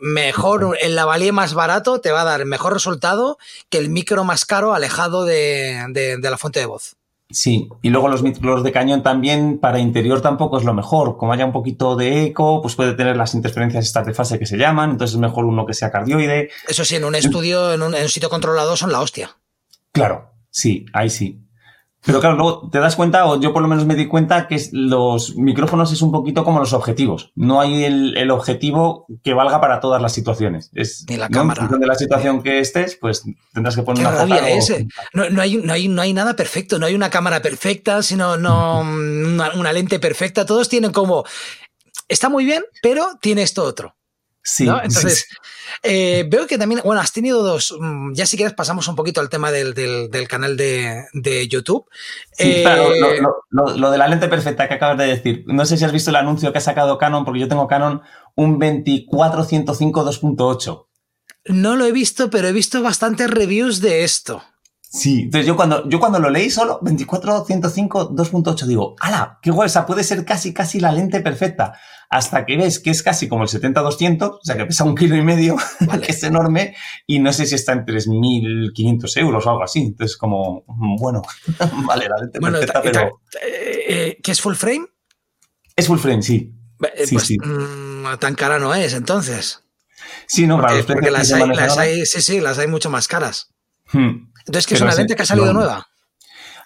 mejor 0.00 0.78
el 0.80 0.94
lavalier 0.94 1.32
más 1.32 1.52
barato 1.52 2.00
te 2.00 2.10
va 2.10 2.22
a 2.22 2.24
dar 2.24 2.44
mejor 2.46 2.72
resultado 2.72 3.38
que 3.68 3.76
el 3.78 3.90
micro 3.90 4.24
más 4.24 4.46
caro 4.46 4.74
alejado 4.74 5.24
de, 5.24 5.84
de 5.90 6.30
la 6.30 6.36
fuente 6.38 6.60
de 6.60 6.66
voz. 6.66 6.98
Sí, 7.30 7.68
y 7.82 7.90
luego 7.90 8.08
los 8.08 8.22
micros 8.22 8.62
de 8.64 8.72
cañón 8.72 9.02
también 9.02 9.58
para 9.58 9.80
interior 9.80 10.22
tampoco 10.22 10.56
es 10.56 10.64
lo 10.64 10.72
mejor. 10.72 11.18
Como 11.18 11.32
haya 11.32 11.44
un 11.44 11.52
poquito 11.52 11.94
de 11.94 12.24
eco, 12.24 12.62
pues 12.62 12.74
puede 12.74 12.94
tener 12.94 13.16
las 13.16 13.34
interferencias 13.34 13.84
estas 13.84 14.06
de 14.06 14.14
fase 14.14 14.38
que 14.38 14.46
se 14.46 14.56
llaman, 14.56 14.92
entonces 14.92 15.14
es 15.14 15.20
mejor 15.20 15.44
uno 15.44 15.66
que 15.66 15.74
sea 15.74 15.90
cardioide. 15.90 16.50
Eso 16.66 16.84
sí, 16.84 16.96
en 16.96 17.04
un 17.04 17.14
estudio, 17.14 17.74
en 17.74 17.82
un, 17.82 17.94
en 17.94 18.02
un 18.02 18.08
sitio 18.08 18.30
controlado 18.30 18.76
son 18.76 18.92
la 18.92 19.00
hostia. 19.00 19.36
Claro, 19.92 20.32
sí, 20.50 20.86
ahí 20.94 21.10
sí. 21.10 21.47
Pero 22.04 22.20
claro, 22.20 22.36
luego 22.36 22.70
te 22.70 22.78
das 22.78 22.96
cuenta, 22.96 23.26
o 23.26 23.40
yo 23.40 23.52
por 23.52 23.60
lo 23.60 23.68
menos 23.68 23.84
me 23.84 23.94
di 23.94 24.06
cuenta, 24.06 24.46
que 24.46 24.60
los 24.72 25.36
micrófonos 25.36 25.92
es 25.92 26.00
un 26.00 26.12
poquito 26.12 26.44
como 26.44 26.60
los 26.60 26.72
objetivos. 26.72 27.32
No 27.34 27.60
hay 27.60 27.84
el, 27.84 28.30
objetivo 28.30 29.06
que 29.22 29.34
valga 29.34 29.60
para 29.60 29.80
todas 29.80 30.00
las 30.00 30.12
situaciones. 30.12 30.70
Es, 30.74 31.04
Ni 31.08 31.16
la 31.16 31.28
cámara. 31.28 31.68
de 31.68 31.86
la 31.86 31.96
situación 31.96 32.42
que 32.42 32.60
estés, 32.60 32.96
pues 32.96 33.24
tendrás 33.52 33.74
que 33.74 33.82
poner 33.82 34.06
una 34.06 34.24
No, 35.12 35.28
no, 35.30 35.42
hay, 35.42 35.56
no, 35.56 35.72
hay, 35.72 35.88
no 35.88 36.02
hay 36.02 36.12
nada 36.12 36.36
perfecto, 36.36 36.78
no 36.78 36.86
hay 36.86 36.94
una 36.94 37.10
cámara 37.10 37.42
perfecta, 37.42 38.02
sino 38.02 38.36
no, 38.36 38.80
una 38.80 39.72
lente 39.72 39.98
perfecta. 39.98 40.46
Todos 40.46 40.68
tienen 40.68 40.92
como... 40.92 41.24
Está 42.06 42.28
muy 42.28 42.44
bien, 42.44 42.64
pero 42.80 43.06
tiene 43.20 43.42
esto 43.42 43.64
otro. 43.64 43.97
Sí. 44.50 44.66
Entonces, 44.66 45.28
eh, 45.82 46.24
veo 46.26 46.46
que 46.46 46.56
también, 46.56 46.80
bueno, 46.82 47.02
has 47.02 47.12
tenido 47.12 47.42
dos, 47.42 47.76
mm, 47.78 48.14
ya 48.14 48.24
si 48.24 48.38
quieres 48.38 48.54
pasamos 48.54 48.88
un 48.88 48.96
poquito 48.96 49.20
al 49.20 49.28
tema 49.28 49.52
del, 49.52 49.74
canal 50.26 50.56
de, 50.56 51.46
YouTube. 51.50 51.84
Sí, 52.32 52.64
eh, 52.64 53.20
lo, 53.50 53.90
de 53.90 53.98
la 53.98 54.08
lente 54.08 54.26
perfecta 54.26 54.66
que 54.66 54.74
acabas 54.74 54.96
de 54.96 55.06
decir, 55.06 55.44
no 55.46 55.66
sé 55.66 55.76
si 55.76 55.84
has 55.84 55.92
visto 55.92 56.08
el 56.08 56.16
anuncio 56.16 56.50
que 56.50 56.58
ha 56.58 56.62
sacado 56.62 56.96
Canon, 56.96 57.26
porque 57.26 57.40
yo 57.40 57.48
tengo 57.48 57.68
Canon 57.68 58.00
un 58.36 58.58
2405 58.58 60.04
2.8. 60.04 60.86
No 61.44 61.76
lo 61.76 61.84
he 61.84 61.92
visto, 61.92 62.30
pero 62.30 62.48
he 62.48 62.52
visto 62.52 62.82
bastantes 62.82 63.30
reviews 63.30 63.82
de 63.82 64.04
esto. 64.04 64.42
Sí, 64.90 65.22
entonces 65.24 65.46
yo 65.46 65.54
cuando, 65.54 65.86
yo 65.86 66.00
cuando 66.00 66.18
lo 66.18 66.30
leí 66.30 66.48
solo, 66.48 66.80
24-105, 66.80 68.14
2.8, 68.14 68.64
digo, 68.64 68.96
¡hala! 69.00 69.38
¡Qué 69.42 69.50
guay! 69.50 69.66
O 69.66 69.68
sea, 69.68 69.84
puede 69.84 70.02
ser 70.02 70.24
casi, 70.24 70.54
casi 70.54 70.80
la 70.80 70.92
lente 70.92 71.20
perfecta. 71.20 71.78
Hasta 72.08 72.46
que 72.46 72.56
ves 72.56 72.80
que 72.80 72.88
es 72.88 73.02
casi 73.02 73.28
como 73.28 73.42
el 73.42 73.50
70-200, 73.50 74.22
o 74.22 74.40
sea, 74.42 74.56
que 74.56 74.64
pesa 74.64 74.84
un 74.84 74.94
kilo 74.94 75.14
y 75.14 75.22
medio, 75.22 75.56
que 76.02 76.12
es 76.12 76.22
enorme, 76.22 76.74
y 77.06 77.18
no 77.18 77.34
sé 77.34 77.44
si 77.44 77.54
está 77.54 77.72
en 77.72 77.84
3.500 77.84 79.18
euros 79.18 79.46
o 79.46 79.50
algo 79.50 79.62
así. 79.62 79.80
Entonces, 79.80 80.16
como, 80.16 80.64
bueno, 80.66 81.20
vale, 81.86 82.08
la 82.08 82.16
lente 82.22 82.40
perfecta, 82.40 82.80
pero... 82.82 83.20
Eh, 83.42 83.84
eh, 83.88 84.18
¿Qué 84.22 84.32
es 84.32 84.40
full 84.40 84.54
frame? 84.54 84.86
Es 85.76 85.86
full 85.86 85.98
frame, 85.98 86.22
sí. 86.22 86.54
Eh, 86.94 87.06
sí, 87.06 87.14
pues, 87.14 87.26
sí. 87.26 87.36
Mm, 87.38 88.16
tan 88.18 88.34
cara 88.34 88.58
no 88.58 88.74
es, 88.74 88.94
entonces. 88.94 89.62
Sí, 90.26 90.46
no, 90.46 90.58
para 90.58 90.76
los 90.76 90.86
porque 90.86 91.10
las 91.10 91.30
hay, 91.30 91.46
las 91.46 91.76
hay, 91.76 92.06
sí, 92.06 92.22
sí, 92.22 92.40
las 92.40 92.58
hay 92.58 92.68
mucho 92.68 92.88
más 92.88 93.06
caras. 93.06 93.52
Hmm. 93.92 94.30
Entonces, 94.48 94.66
¿qué 94.66 94.74
es 94.74 94.80
una 94.80 94.94
lente 94.94 95.14
que 95.14 95.22
ha 95.22 95.26
salido 95.26 95.52
nueva? 95.52 95.86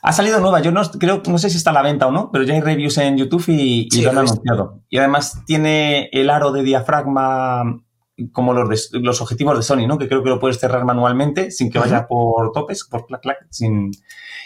Ha 0.04 0.12
salido 0.12 0.40
nueva, 0.40 0.60
yo 0.60 0.72
no 0.72 0.82
creo, 0.98 1.22
no 1.26 1.38
sé 1.38 1.50
si 1.50 1.56
está 1.56 1.70
a 1.70 1.74
la 1.74 1.82
venta 1.82 2.06
o 2.06 2.10
no, 2.10 2.30
pero 2.32 2.44
ya 2.44 2.54
hay 2.54 2.60
reviews 2.60 2.98
en 2.98 3.16
YouTube 3.16 3.44
y, 3.48 3.88
lo 4.02 4.10
han 4.10 4.18
anunciado. 4.18 4.80
Y 4.88 4.98
además 4.98 5.42
tiene 5.46 6.08
el 6.12 6.30
aro 6.30 6.50
de 6.50 6.62
diafragma 6.62 7.80
como 8.32 8.52
los, 8.52 8.90
los 8.92 9.20
objetivos 9.20 9.56
de 9.56 9.62
Sony, 9.62 9.86
¿no? 9.86 9.98
Que 9.98 10.08
creo 10.08 10.22
que 10.22 10.30
lo 10.30 10.38
puedes 10.38 10.58
cerrar 10.58 10.84
manualmente 10.84 11.50
sin 11.50 11.70
que 11.70 11.78
vaya 11.78 12.06
por 12.06 12.52
topes, 12.52 12.84
por 12.84 13.06
clac, 13.06 13.20
clac, 13.20 13.38
sin... 13.50 13.90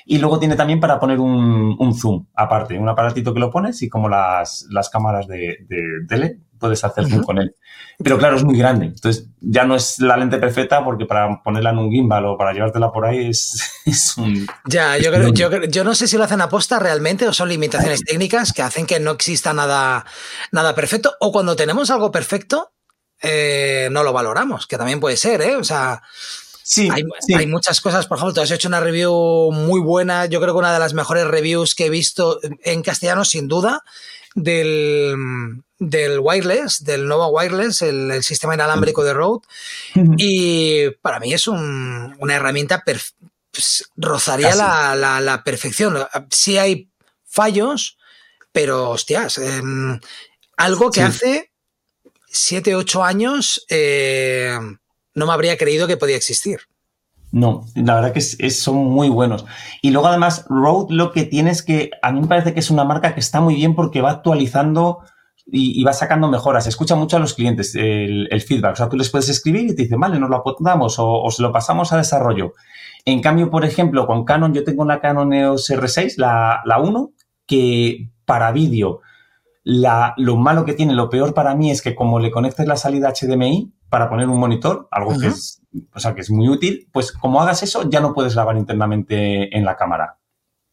Y 0.09 0.19
luego 0.19 0.39
tiene 0.39 0.55
también 0.55 0.79
para 0.79 1.01
poner 1.01 1.19
un, 1.19 1.95
zoom 1.99 2.27
aparte, 2.35 2.79
un 2.79 2.89
aparatito 2.89 3.35
que 3.35 3.41
lo 3.41 3.51
pones 3.51 3.83
y 3.83 3.89
como 3.89 4.09
las, 4.09 4.65
las 4.71 4.89
cámaras 4.89 5.27
de, 5.27 5.67
de 5.69 5.83
tele, 6.09 6.39
puedes 6.61 6.85
hacer 6.85 7.09
zoom 7.09 7.25
con 7.25 7.39
él. 7.39 7.57
Pero 7.99 8.17
claro, 8.17 8.37
es 8.37 8.45
muy 8.45 8.57
grande. 8.57 8.87
Entonces 8.87 9.29
ya 9.41 9.65
no 9.65 9.75
es 9.75 9.99
la 9.99 10.17
lente 10.17 10.39
perfecta 10.39 10.85
porque 10.85 11.07
para 11.07 11.43
ponerla 11.43 11.71
en 11.71 11.79
un 11.79 11.91
gimbal 11.91 12.25
o 12.27 12.37
para 12.37 12.53
llevártela 12.53 12.93
por 12.93 13.05
ahí 13.05 13.31
es, 13.31 13.59
un... 14.17 14.47
Ya, 14.67 14.97
yo, 14.97 15.11
creo, 15.11 15.33
yo, 15.33 15.65
yo, 15.65 15.83
no 15.83 15.95
sé 15.95 16.07
si 16.07 16.17
lo 16.17 16.23
hacen 16.23 16.41
a 16.41 16.49
posta 16.49 16.79
realmente 16.79 17.27
o 17.27 17.33
son 17.33 17.49
limitaciones 17.49 18.05
técnicas 18.05 18.53
que 18.53 18.63
hacen 18.63 18.87
que 18.87 19.01
no 19.01 19.11
exista 19.13 19.53
nada, 19.55 20.05
nada 20.53 20.75
perfecto 20.75 21.15
o 21.21 21.33
cuando 21.33 21.57
tenemos 21.57 21.91
algo 21.91 22.13
perfecto 22.13 22.73
eh, 23.23 23.89
no 23.91 24.03
lo 24.03 24.13
valoramos, 24.13 24.67
que 24.67 24.77
también 24.77 25.01
puede 25.01 25.17
ser, 25.17 25.41
¿eh? 25.41 25.57
O 25.57 25.65
sea... 25.65 26.03
Sí, 26.69 26.89
hay, 26.91 27.47
muchas 27.47 27.81
cosas, 27.81 28.09
por 28.09 28.19
ejemplo, 28.19 28.35
tú 28.35 28.41
has 28.41 28.51
hecho 28.51 28.67
una 28.67 28.81
review 28.81 29.53
muy 29.53 29.79
buena, 29.79 30.27
yo 30.27 30.41
creo 30.41 30.53
que 30.53 30.59
una 30.59 30.73
de 30.73 30.81
las 30.81 30.95
mejores 30.95 31.25
reviews 31.25 31.77
que 31.77 31.87
he 31.87 31.91
visto 31.91 32.41
en 32.65 32.83
castellano, 32.83 33.25
sin 33.25 33.47
duda, 33.47 33.85
del, 34.35 35.63
del 35.79 36.19
wireless, 36.19 36.83
del 36.83 37.07
nuevo 37.07 37.29
wireless, 37.29 37.83
el, 37.83 38.21
sistema 38.25 38.55
inalámbrico 38.55 39.05
de 39.05 39.15
Rode. 39.15 39.47
Y 40.17 40.91
para 41.03 41.21
mí 41.21 41.33
es 41.33 41.47
una 41.47 42.35
herramienta, 42.35 42.83
pues, 42.85 43.89
rozaría 43.97 44.57
la, 44.57 45.43
perfección. 45.45 46.05
Sí 46.31 46.59
hay 46.59 46.91
fallos, 47.25 47.97
pero 48.51 48.91
hostias, 48.91 49.39
em, 49.39 50.01
algo 50.57 50.91
que 50.91 51.03
hace 51.03 51.53
7, 52.27 52.75
8 52.75 53.05
años 53.05 53.65
eh, 53.69 54.59
no 55.17 55.27
me 55.27 55.33
habría 55.33 55.57
creído 55.57 55.89
que 55.89 55.97
podía 55.97 56.17
existir. 56.17 56.61
No, 57.33 57.65
la 57.75 57.97
verdad 57.97 58.13
que 58.13 58.21
son 58.21 58.77
muy 58.77 59.09
buenos. 59.09 59.45
Y 59.83 59.91
luego 59.91 60.07
además, 60.07 60.47
Rode 60.49 60.95
lo 60.95 61.11
que 61.11 61.25
tiene 61.25 61.51
es 61.51 61.63
que 61.63 61.91
a 62.03 62.13
mí 62.13 62.21
me 62.21 62.29
parece 62.29 62.55
que 62.55 62.61
es 62.61 62.71
una 62.71 62.85
marca 62.85 63.15
que 63.15 63.21
está 63.21 63.41
muy 63.41 63.57
bien 63.57 63.75
porque 63.75 64.01
va 64.01 64.11
actualizando 64.11 65.01
y, 65.47 65.83
va 65.83 65.93
sacando 65.93 66.29
mejoras. 66.29 66.67
Escucha 66.67 66.95
mucho 66.95 67.17
a 67.17 67.21
los 67.21 67.35
clientes 67.35 67.75
el, 67.75 68.29
feedback. 68.47 68.75
O 68.75 68.77
sea, 68.77 68.89
tú 68.89 68.97
les 68.97 69.11
puedes 69.11 69.29
escribir 69.29 69.65
y 69.65 69.75
te 69.75 69.83
dicen, 69.83 69.99
vale, 69.99 70.19
nos 70.19 70.31
lo 70.31 70.37
apuntamos 70.37 70.97
o, 70.99 71.29
se 71.31 71.43
lo 71.43 71.51
pasamos 71.53 71.93
a 71.93 71.97
desarrollo. 71.97 72.53
En 73.05 73.21
cambio, 73.21 73.51
por 73.51 73.65
ejemplo, 73.65 74.07
con 74.07 74.25
Canon, 74.25 74.55
yo 74.55 74.65
tengo 74.65 74.83
una 74.83 75.01
Canon 75.01 75.33
EOS 75.33 75.71
R6, 75.71 76.15
la, 76.19 76.61
la 76.65 76.79
1, 76.79 77.11
que 77.47 78.11
para 78.25 78.53
vídeo, 78.53 79.01
lo 79.65 80.37
malo 80.37 80.65
que 80.65 80.75
tiene, 80.75 80.95
lo 80.95 81.11
peor 81.11 81.35
para 81.35 81.55
mí 81.55 81.71
es 81.71 81.83
que 81.83 81.95
como 81.95 82.19
le 82.19 82.31
conectes 82.31 82.67
la 82.67 82.77
salida 82.77 83.13
HDMI, 83.13 83.73
para 83.89 84.09
poner 84.09 84.29
un 84.29 84.39
monitor, 84.39 84.89
algo 84.91 85.19
que 85.19 85.29
es, 85.29 85.63
o 85.95 86.01
sea, 86.01 86.15
que 86.15 86.21
es 86.21 86.31
muy 86.31 86.49
útil, 86.49 86.89
pues 86.93 87.13
como 87.13 87.41
hagas 87.41 87.63
eso, 87.63 87.89
ya 87.89 88.01
no 88.01 88.15
puedes 88.15 88.35
grabar 88.35 88.57
internamente 88.57 89.57
en 89.57 89.65
la 89.65 89.77
cámara. 89.77 90.19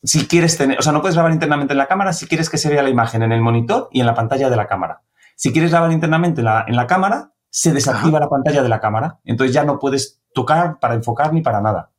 Si 0.04 0.28
quieres 0.28 0.58
tener, 0.58 0.80
o 0.80 0.82
sea, 0.82 0.92
no 0.92 1.02
puedes 1.02 1.16
grabar 1.16 1.32
internamente 1.32 1.74
en 1.74 1.78
la 1.78 1.88
cámara 1.88 2.14
si 2.14 2.28
quieres 2.28 2.50
que 2.50 2.58
se 2.58 2.70
vea 2.70 2.84
la 2.84 2.90
imagen 2.90 3.24
en 3.24 3.32
el 3.32 3.42
monitor 3.42 3.88
y 3.92 4.02
en 4.02 4.06
la 4.06 4.16
pantalla 4.16 4.50
de 4.50 4.56
la 4.56 4.68
cámara. 4.68 5.02
Si 5.36 5.54
quieres 5.54 5.72
grabar 5.72 5.92
internamente 5.92 6.42
en 6.42 6.46
la, 6.46 6.66
en 6.68 6.76
la 6.76 6.88
cámara, 6.88 7.34
se 7.50 7.72
desactiva 7.72 8.20
la 8.20 8.30
pantalla 8.30 8.64
de 8.64 8.70
la 8.70 8.80
cámara. 8.80 9.20
Entonces 9.24 9.54
ya 9.54 9.64
no 9.64 9.80
puedes 9.80 10.22
tocar 10.34 10.80
para 10.80 10.96
enfocar 10.96 11.34
ni 11.34 11.42
para 11.42 11.62
nada. 11.62 11.92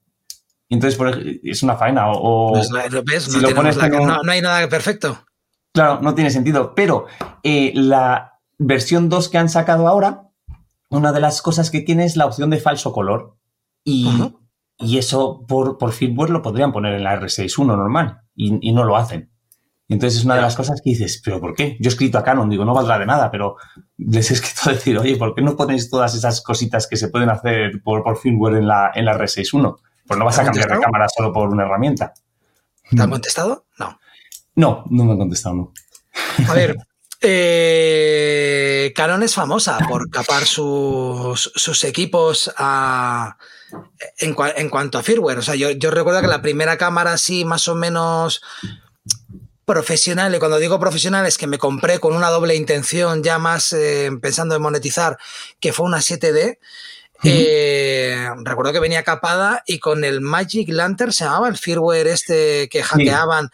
Entonces 0.68 1.00
es 1.42 1.62
una 1.62 1.77
faena. 1.77 2.11
O, 2.11 2.53
pues 2.53 2.66
si 2.66 3.40
no, 3.40 3.48
lo 3.48 3.55
pones 3.55 3.77
no, 3.77 4.31
hay 4.31 4.40
nada 4.40 4.68
perfecto. 4.68 5.24
Claro, 5.72 6.00
no 6.03 6.14
tiene 6.14 6.31
sentido. 6.31 6.74
Pero 6.74 7.07
eh, 7.42 7.72
la 7.74 8.40
versión 8.59 9.09
2 9.09 9.29
que 9.29 9.38
han 9.38 9.48
sacado 9.48 9.88
ahora 9.88 10.23
una 10.94 11.12
de 11.12 11.20
las 11.20 11.42
cosas 11.42 11.70
que 11.70 11.80
tiene 11.80 12.04
es 12.04 12.16
la 12.16 12.26
opción 12.26 12.50
de 12.50 12.59
falso 12.59 12.92
color. 12.92 13.37
Y, 13.85 14.09
eso 14.78 15.44
por, 15.46 15.78
por 15.78 15.92
firmware 15.92 16.30
lo 16.30 16.42
podrían 16.42 16.72
poner 16.72 16.94
en 16.94 17.04
la 17.04 17.20
R61 17.20 17.66
normal 17.66 18.22
y, 18.35 18.72
no 18.72 18.85
lo 18.85 18.96
hacen. 18.96 19.30
entonces 19.88 20.18
es 20.18 20.24
una 20.24 20.35
de 20.35 20.42
las 20.42 20.57
cosas 20.57 20.80
que 20.83 20.90
dices, 20.90 21.22
¿pero 21.24 21.40
por 21.40 21.54
qué? 21.54 21.76
Yo 21.80 21.88
he 21.88 21.92
escrito 21.92 22.18
a 22.18 22.24
Canon, 22.24 22.50
digo, 22.50 22.64
no 22.64 22.74
valdrá 22.74 22.98
de 22.98 23.07
nada, 23.07 23.30
pero 23.30 23.57
les 23.98 24.30
he 24.30 24.35
escrito 24.35 24.70
a 24.70 24.72
decir, 24.72 24.98
oye, 24.98 25.16
¿por 25.16 25.35
qué 25.35 25.42
no 25.42 25.57
ponéis 25.57 25.90
todas 25.90 26.14
esas 26.14 26.42
cositas 26.42 26.88
que 26.88 26.96
se 26.96 27.09
pueden 27.09 27.30
hacer 27.30 27.83
por, 27.85 28.02
por 28.02 28.18
firmware 28.18 28.57
en 28.57 28.66
la, 28.66 28.90
en 28.94 29.04
la 29.04 29.16
R61? 29.16 29.76
Pues 30.07 30.18
no 30.18 30.24
vas 30.24 30.38
a 30.38 30.44
cambiar 30.44 30.68
de 30.68 30.80
cámara 30.80 31.07
solo 31.09 31.33
por 31.33 31.48
una 31.48 31.64
herramienta. 31.64 32.12
¿Te 32.90 33.00
han 33.00 33.11
contestado? 33.11 33.66
No. 33.78 33.98
No, 34.57 34.85
no 34.90 35.04
me 35.04 35.12
han 35.12 35.18
contestado, 35.18 35.54
no. 35.54 35.72
A 36.48 36.52
ver, 36.52 36.76
eh, 37.20 38.54
Canon 38.92 39.23
es 39.23 39.35
famosa 39.35 39.79
por 39.88 40.11
capar 40.11 40.44
sus, 40.47 41.85
equipos 41.85 42.53
en, 44.18 44.35
cuanto 44.35 44.99
a 44.99 45.03
firmware. 45.03 45.38
O 45.38 45.42
sea, 45.42 45.55
yo, 45.55 45.90
recuerdo 45.90 46.20
que 46.20 46.27
la 46.27 46.42
primera 46.42 46.77
cámara 46.77 47.12
así 47.12 47.44
más 47.44 47.68
o 47.68 47.75
menos 47.75 48.42
profesional, 49.64 50.35
y 50.35 50.38
cuando 50.38 50.59
digo 50.59 50.79
profesional 50.79 51.27
es 51.27 51.38
que 51.38 51.47
me 51.47 51.59
compré 51.59 51.99
con 51.99 52.14
una 52.14 52.29
doble 52.29 52.55
intención, 52.55 53.23
ya 53.23 53.38
más 53.38 53.73
eh, 53.73 54.11
pensando 54.20 54.55
en 54.55 54.62
monetizar, 54.62 55.16
que 55.59 55.73
fue 55.73 55.87
una 55.87 55.99
7D. 55.99 56.59
Eh, 57.27 58.29
recuerdo 58.42 58.73
que 58.73 58.81
venía 58.81 59.03
capada 59.03 59.62
y 59.66 59.79
con 59.79 60.05
el 60.05 60.20
Magic 60.20 60.68
Lantern 60.68 61.12
se 61.12 61.25
llamaba 61.25 61.49
el 61.49 61.57
firmware 61.57 62.09
este 62.09 62.68
que 62.68 62.83
hackeaban. 62.83 63.51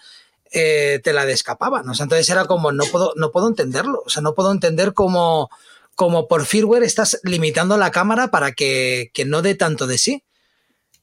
Eh, 0.53 1.01
te 1.05 1.13
la 1.13 1.27
descapaban. 1.27 1.89
O 1.89 1.95
sea, 1.95 2.05
entonces 2.05 2.29
era 2.29 2.45
como, 2.47 2.73
no 2.73 2.85
puedo, 2.85 3.13
no 3.17 3.31
puedo 3.31 3.49
entenderlo. 3.49 4.03
O 4.05 4.11
sea, 4.11 4.23
no 4.23 4.35
puedo 4.35 4.51
entender 4.51 4.95
cómo, 4.95 5.49
como 5.95 6.27
por 6.29 6.45
firmware 6.45 6.83
estás 6.83 7.21
limitando 7.23 7.77
la 7.77 7.91
cámara 7.91 8.29
para 8.29 8.53
que, 8.53 9.13
no 9.27 9.43
dé 9.43 9.55
tanto 9.55 9.87
de 9.87 9.99
sí. 9.99 10.25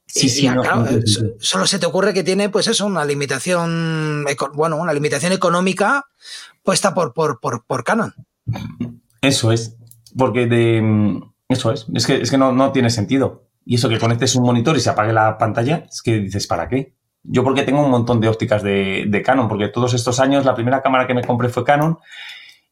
Sí, 0.06 0.30
sí, 0.30 0.48
solo 1.38 1.66
se 1.66 1.78
te 1.78 1.84
ocurre 1.84 2.14
que 2.14 2.24
tiene, 2.24 2.48
pues 2.48 2.66
eso, 2.66 2.86
una 2.86 3.04
limitación, 3.04 4.24
bueno, 4.54 4.76
una 4.76 4.94
limitación 4.94 5.32
económica 5.32 6.06
puesta 6.62 6.94
por, 6.94 7.12
por, 7.12 7.40
por, 7.40 7.84
Canon. 7.84 8.14
Eso 9.20 9.52
es, 9.52 9.76
porque 10.16 10.46
de, 10.46 11.20
eso 11.48 11.72
es, 11.72 11.86
es 11.94 12.06
que, 12.06 12.22
es 12.22 12.30
que 12.30 12.38
no, 12.38 12.52
no 12.52 12.72
tiene 12.72 12.88
sentido. 12.88 13.44
Y 13.66 13.74
eso 13.74 13.88
que 13.90 13.98
conectes 13.98 14.34
un 14.34 14.44
monitor 14.44 14.76
y 14.78 14.80
se 14.80 14.90
apague 14.90 15.12
la 15.12 15.36
pantalla, 15.36 15.86
es 15.88 16.00
que 16.00 16.18
dices, 16.18 16.46
¿para 16.46 16.68
qué? 16.68 16.94
Yo 17.30 17.44
porque 17.44 17.62
tengo 17.62 17.82
un 17.82 17.90
montón 17.90 18.20
de 18.20 18.28
ópticas 18.28 18.62
de, 18.62 19.22
Canon, 19.24 19.48
porque 19.48 19.68
todos 19.68 19.94
estos 19.94 20.18
años 20.18 20.44
la 20.44 20.54
primera 20.54 20.82
cámara 20.82 21.06
que 21.06 21.14
me 21.14 21.22
compré 21.22 21.48
fue 21.48 21.64
Canon 21.64 21.98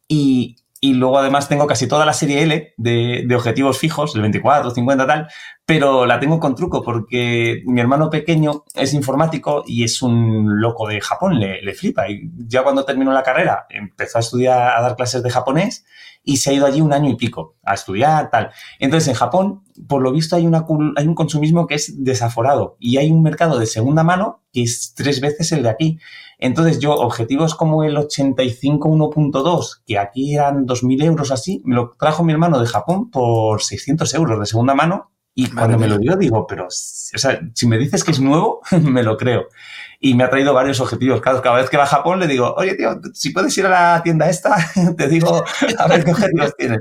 y, 0.09 0.57
luego 0.83 1.19
además 1.19 1.49
tengo 1.49 1.67
casi 1.67 1.87
toda 1.87 2.07
la 2.07 2.13
serie 2.13 2.43
L 2.43 2.75
de, 2.77 3.35
objetivos 3.35 3.79
fijos, 3.79 4.15
el 4.15 4.23
24, 4.23 4.71
50 4.71 5.07
tal, 5.07 5.29
pero 5.67 6.07
la 6.07 6.21
tengo 6.21 6.39
con 6.39 6.55
truco 6.55 6.81
porque 6.81 7.63
mi 7.67 7.81
hermano 7.81 8.09
pequeño 8.09 8.65
es 8.77 8.95
informático 8.95 9.65
y 9.67 9.83
es 9.83 10.01
un 10.01 10.61
loco 10.61 10.87
de 10.87 11.01
Japón, 11.01 11.41
le, 11.41 11.75
flipa. 11.75 12.09
Y 12.09 12.31
ya 12.37 12.63
cuando 12.63 12.85
terminó 12.85 13.13
la 13.13 13.25
carrera 13.25 13.67
empezó 13.69 14.19
a 14.19 14.21
estudiar, 14.21 14.77
a 14.77 14.81
dar 14.81 14.95
clases 14.95 15.25
de 15.25 15.31
japonés 15.31 15.85
y 16.23 16.37
se 16.37 16.51
ha 16.51 16.53
ido 16.53 16.67
allí 16.67 16.81
un 16.81 16.93
año 16.93 17.11
y 17.11 17.17
pico 17.17 17.57
a 17.65 17.75
estudiar, 17.75 18.31
tal. 18.31 18.51
Entonces, 18.79 19.09
en 19.09 19.15
Japón, 19.15 19.65
por 19.89 20.03
lo 20.03 20.13
visto, 20.13 20.37
hay, 20.37 20.47
una, 20.47 20.65
hay 20.97 21.07
un 21.09 21.15
consumismo 21.17 21.67
que 21.67 21.75
es 21.75 22.05
desaforado 22.05 22.77
y 22.79 22.99
hay 22.99 23.11
un 23.11 23.23
mercado 23.23 23.59
de 23.59 23.67
segunda 23.67 24.05
mano 24.05 24.45
que 24.53 24.63
es 24.63 24.95
tres 24.95 25.21
veces 25.21 25.51
el 25.51 25.65
de 25.65 25.71
aquí. 25.71 25.99
Entonces, 26.39 26.79
yo, 26.79 26.95
objetivos 26.95 27.57
como 27.57 27.83
el 27.83 27.97
85 27.97 28.89
1.2, 28.89 29.83
que 29.85 29.99
aquí 29.99 30.35
eran 30.35 30.65
2.000 30.65 31.05
euros 31.05 31.33
así, 31.33 31.61
me 31.65 31.75
lo 31.75 31.91
trajo 31.99 32.23
mi 32.23 32.33
hermano 32.33 32.61
de 32.61 32.67
Japón 32.67 33.11
por 33.11 33.63
600 33.63 34.15
euros 34.15 34.39
de 34.39 34.47
segunda 34.47 34.75
mano 34.75 35.11
y 35.39 35.51
cuando 35.51 35.79
me 35.79 35.87
lo 35.87 35.99
dio, 35.99 36.17
digo, 36.17 36.47
pero, 36.47 36.65
o 36.65 36.71
sea, 36.71 37.39
si 37.53 37.67
me 37.67 37.77
dices 37.77 38.03
que 38.03 38.11
es 38.11 38.21
nuevo, 38.21 38.63
me 38.83 39.03
lo 39.03 39.17
creo 39.19 39.49
y 40.01 40.15
me 40.15 40.25
ha 40.25 40.31
traído 40.31 40.55
varios 40.55 40.81
objetivos. 40.81 41.21
Cada, 41.21 41.53
vez 41.55 41.71
que 41.71 41.77
va 41.77 41.85
a 41.85 41.89
Japón 41.89 42.21
le 42.21 42.27
digo, 42.27 42.55
oye, 42.57 42.75
tío, 42.75 42.99
si 43.13 43.31
puedes 43.31 43.57
ir 43.59 43.67
a 43.67 43.95
la 43.95 44.03
tienda 44.03 44.29
esta, 44.29 44.57
te 44.97 45.09
digo 45.09 45.45
a 45.79 45.89
ver 45.89 46.05
qué 46.05 46.13
objetivos 46.13 46.55
tienes. 46.57 46.81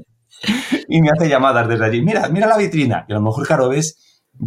Y 0.87 1.01
me 1.01 1.09
hace 1.09 1.29
llamadas 1.29 1.67
desde 1.67 1.85
allí. 1.85 2.01
Mira, 2.01 2.27
mira 2.29 2.47
la 2.47 2.57
vitrina. 2.57 3.05
Y 3.07 3.13
a 3.13 3.15
lo 3.15 3.21
mejor, 3.21 3.47
claro, 3.47 3.69
ves, 3.69 3.97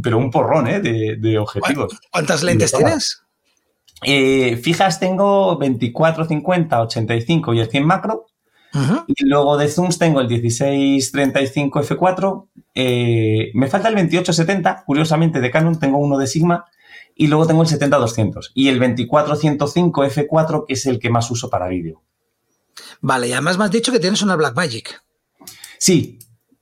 pero 0.02 0.18
un 0.18 0.30
porrón 0.30 0.68
¿eh? 0.68 0.80
de, 0.80 1.38
objetivos. 1.38 1.98
¿Cuántas 2.10 2.42
lentes 2.42 2.72
tienes? 2.72 3.22
Eh, 4.04 4.56
fijas 4.62 5.00
tengo 5.00 5.58
24, 5.58 6.26
50, 6.26 6.82
85 6.82 7.54
y 7.54 7.60
el 7.60 7.68
100 7.68 7.86
macro. 7.86 8.26
Y 9.06 9.24
luego 9.24 9.56
de 9.56 9.68
zooms 9.68 9.98
tengo 9.98 10.20
el 10.20 10.28
1635 10.28 11.82
F4. 11.82 12.48
Eh, 12.74 13.50
me 13.54 13.66
falta 13.68 13.88
el 13.88 13.94
2870. 13.94 14.84
Curiosamente, 14.84 15.40
de 15.40 15.50
Canon 15.50 15.78
tengo 15.78 15.98
uno 15.98 16.18
de 16.18 16.26
Sigma 16.26 16.66
y 17.18 17.26
luego 17.26 17.46
tengo 17.46 17.62
el 17.62 17.68
70-200 17.68 18.52
y 18.54 18.68
el 18.68 18.78
2405 18.78 20.04
F4, 20.04 20.64
que 20.66 20.74
es 20.74 20.86
el 20.86 21.00
que 21.00 21.10
más 21.10 21.30
uso 21.30 21.50
para 21.50 21.66
vídeo. 21.66 22.02
Vale, 23.00 23.28
y 23.28 23.32
además 23.32 23.58
me 23.58 23.64
has 23.64 23.70
dicho 23.70 23.92
que 23.92 23.98
tienes 23.98 24.22
una 24.22 24.36
Blackmagic. 24.36 25.02
Sí, 25.78 26.18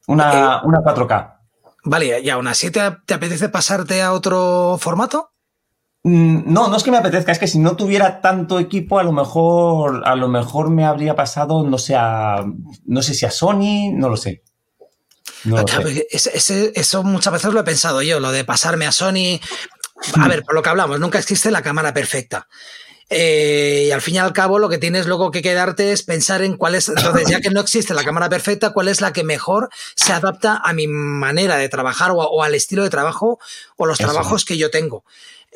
una, 0.07 0.63
4K. 0.63 1.37
Vale, 1.85 2.21
¿y 2.21 2.31
aún 2.31 2.49
así 2.49 2.71
te, 2.71 2.81
apetece 2.81 3.49
pasarte 3.51 4.03
a 4.03 4.13
otro 4.13 4.79
formato? 4.81 5.31
Mm, 6.09 6.53
no, 6.53 6.69
no 6.69 6.77
es 6.77 6.85
que 6.85 6.93
me 6.93 6.99
apetezca, 6.99 7.33
es 7.33 7.39
que 7.41 7.49
si 7.49 7.59
no 7.59 7.75
tuviera 7.75 8.21
tanto 8.21 8.61
equipo, 8.61 9.01
a 9.01 9.03
lo 9.03 9.11
mejor, 9.11 10.03
a 10.07 10.15
lo 10.15 10.29
mejor 10.29 10.71
me 10.71 10.85
habría 10.85 11.17
pasado, 11.17 11.65
no 11.65 11.79
sé, 11.79 11.97
no 11.97 13.03
sé 13.03 13.13
si 13.13 13.27
a 13.27 13.33
Sony, 13.33 13.91
no 13.93 14.09
lo 14.09 14.17
sé. 14.17 14.45
No 15.43 15.57
eso 15.59 17.03
muchas 17.03 17.33
veces 17.33 17.53
lo 17.53 17.59
he 17.59 17.65
pensado 17.65 18.03
yo, 18.03 18.21
lo 18.21 18.31
de 18.31 18.45
pasarme 18.45 18.87
a 18.87 18.93
Sony, 18.93 19.41
a 20.15 20.29
ver, 20.29 20.45
por 20.45 20.55
lo 20.55 20.63
que 20.63 20.69
hablamos, 20.69 21.01
nunca 21.01 21.19
existe 21.19 21.51
la 21.51 21.63
cámara 21.63 21.93
perfecta. 21.93 22.47
Eh, 23.09 23.87
y 23.89 23.91
al 23.91 24.01
fin 24.01 24.15
y 24.15 24.19
al 24.19 24.33
cabo, 24.33 24.61
lo 24.61 24.69
que 24.69 24.79
tienes 24.79 25.07
luego 25.07 25.33
que 25.33 25.43
quedarte 25.43 25.91
es 25.91 26.05
pensar 26.05 26.43
en 26.43 26.57
cuál 26.57 26.77
es, 26.77 26.89
entonces, 26.89 27.29
ya 27.29 27.41
que 27.41 27.51
no 27.51 27.61
existe 27.61 27.95
la 27.95 28.05
cámara 28.05 28.29
perfecta, 28.29 28.71
cuál 28.71 28.87
es 28.87 29.01
la 29.01 29.13
que 29.13 29.25
mejor 29.25 29.71
se 29.97 30.13
adapta 30.13 30.61
a 30.63 30.73
mi 30.73 30.87
manera 30.87 31.57
de 31.57 31.69
trabajar 31.69 32.13
o, 32.15 32.43
al 32.45 32.55
estilo 32.55 32.85
de 32.85 32.91
trabajo 32.91 33.41
o 33.77 33.87
los 33.87 33.99
trabajos 33.99 34.45
que 34.45 34.57
yo 34.57 34.71
tengo. 34.71 35.05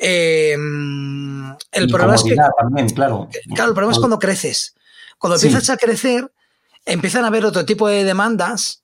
Eh, 0.03 0.57
el 1.71 1.87
problema 1.87 2.15
es 2.15 2.23
que. 2.23 2.35
También, 2.59 2.89
claro. 2.89 3.29
claro, 3.53 3.69
el 3.69 3.75
problema 3.75 3.93
es 3.93 3.99
cuando 3.99 4.17
creces. 4.17 4.73
Cuando 5.19 5.35
empiezas 5.35 5.69
a 5.69 5.77
crecer, 5.77 6.33
empiezan 6.85 7.23
a 7.23 7.27
haber 7.27 7.45
otro 7.45 7.63
tipo 7.65 7.87
de 7.87 8.03
demandas 8.03 8.83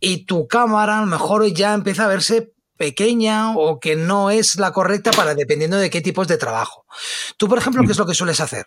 y 0.00 0.24
tu 0.24 0.48
cámara 0.48 0.98
a 0.98 1.00
lo 1.02 1.06
mejor 1.06 1.46
ya 1.46 1.74
empieza 1.74 2.04
a 2.04 2.08
verse 2.08 2.52
pequeña 2.76 3.56
o 3.56 3.78
que 3.78 3.94
no 3.94 4.30
es 4.30 4.58
la 4.58 4.72
correcta 4.72 5.12
para 5.12 5.34
dependiendo 5.34 5.76
de 5.76 5.90
qué 5.90 6.00
tipos 6.00 6.26
de 6.26 6.36
trabajo. 6.36 6.84
Tú, 7.36 7.48
por 7.48 7.58
ejemplo, 7.58 7.82
¿qué 7.84 7.92
es 7.92 7.98
lo 7.98 8.06
que 8.06 8.14
sueles 8.14 8.40
hacer? 8.40 8.66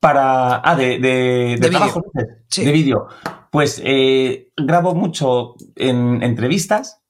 Para. 0.00 0.60
Ah, 0.68 0.74
de, 0.74 0.98
de, 0.98 1.56
de, 1.60 1.70
trabajo, 1.70 2.02
de 2.12 2.72
vídeo. 2.72 3.06
Pues 3.50 3.80
eh, 3.84 4.48
grabo 4.56 4.96
mucho 4.96 5.54
en 5.76 6.22
entrevistas 6.24 7.00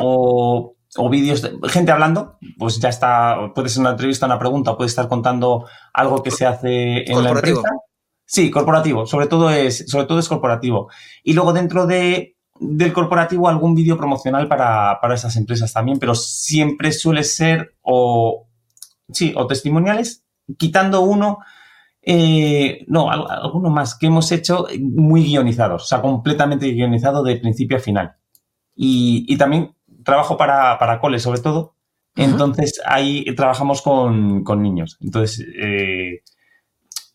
o, 0.00 0.74
o, 0.96 1.08
vídeos 1.08 1.42
de 1.42 1.56
gente 1.68 1.92
hablando. 1.92 2.38
Pues 2.58 2.80
ya 2.80 2.88
está. 2.88 3.52
Puede 3.54 3.68
ser 3.68 3.80
una 3.80 3.90
entrevista, 3.90 4.26
una 4.26 4.38
pregunta, 4.38 4.76
puede 4.76 4.88
estar 4.88 5.08
contando 5.08 5.66
algo 5.92 6.22
que 6.22 6.30
se 6.30 6.46
hace 6.46 7.10
en 7.10 7.22
la 7.22 7.30
empresa. 7.30 7.62
Sí, 8.24 8.50
corporativo. 8.50 9.06
Sobre 9.06 9.26
todo 9.26 9.50
es, 9.50 9.84
sobre 9.88 10.06
todo 10.06 10.18
es 10.18 10.28
corporativo. 10.28 10.90
Y 11.22 11.34
luego 11.34 11.52
dentro 11.52 11.86
de, 11.86 12.36
del 12.58 12.92
corporativo 12.92 13.48
algún 13.48 13.74
vídeo 13.74 13.96
promocional 13.96 14.48
para, 14.48 14.98
para 15.00 15.14
esas 15.14 15.36
empresas 15.36 15.72
también, 15.72 15.98
pero 15.98 16.14
siempre 16.14 16.92
suele 16.92 17.24
ser 17.24 17.74
o 17.82 18.48
sí, 19.10 19.34
o 19.36 19.46
testimoniales, 19.46 20.24
quitando 20.56 21.02
uno 21.02 21.38
eh, 22.04 22.84
no, 22.88 23.10
alguno 23.10 23.70
más 23.70 23.96
que 23.96 24.06
hemos 24.06 24.32
hecho 24.32 24.66
muy 24.80 25.22
guionizados, 25.22 25.84
o 25.84 25.86
sea, 25.86 26.00
completamente 26.00 26.70
guionizado 26.72 27.22
de 27.22 27.36
principio 27.36 27.76
a 27.76 27.80
final. 27.80 28.16
Y, 28.74 29.36
también 29.36 29.76
trabajo 30.04 30.36
para, 30.36 30.78
para 30.78 31.00
cole, 31.00 31.18
sobre 31.18 31.40
todo. 31.40 31.74
Entonces, 32.14 32.80
ahí 32.84 33.24
trabajamos 33.34 33.80
con, 33.80 34.44
niños. 34.62 34.98
Entonces, 35.00 35.46
eh, 35.58 36.22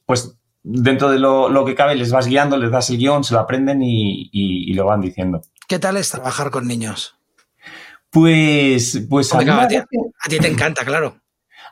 pues 0.06 0.38
dentro 0.64 1.10
de 1.10 1.20
lo, 1.20 1.66
que 1.66 1.76
cabe, 1.76 1.96
les 1.96 2.12
vas 2.12 2.28
guiando, 2.28 2.58
les 2.58 2.72
das 2.72 2.90
el 2.90 2.98
guion, 2.98 3.24
se 3.24 3.34
lo 3.34 3.40
aprenden 3.40 3.82
y, 3.82 4.74
lo 4.74 4.86
van 4.86 5.02
diciendo. 5.02 5.42
¿Qué 5.68 5.80
tal 5.80 5.98
es 5.98 6.10
trabajar 6.10 6.50
con 6.50 6.68
niños? 6.68 7.16
Pues, 8.10 9.06
pues 9.10 9.34
a, 9.34 9.40
a 9.40 9.68
ti 9.68 10.38
te 10.40 10.48
encanta, 10.48 10.84
claro. 10.84 11.22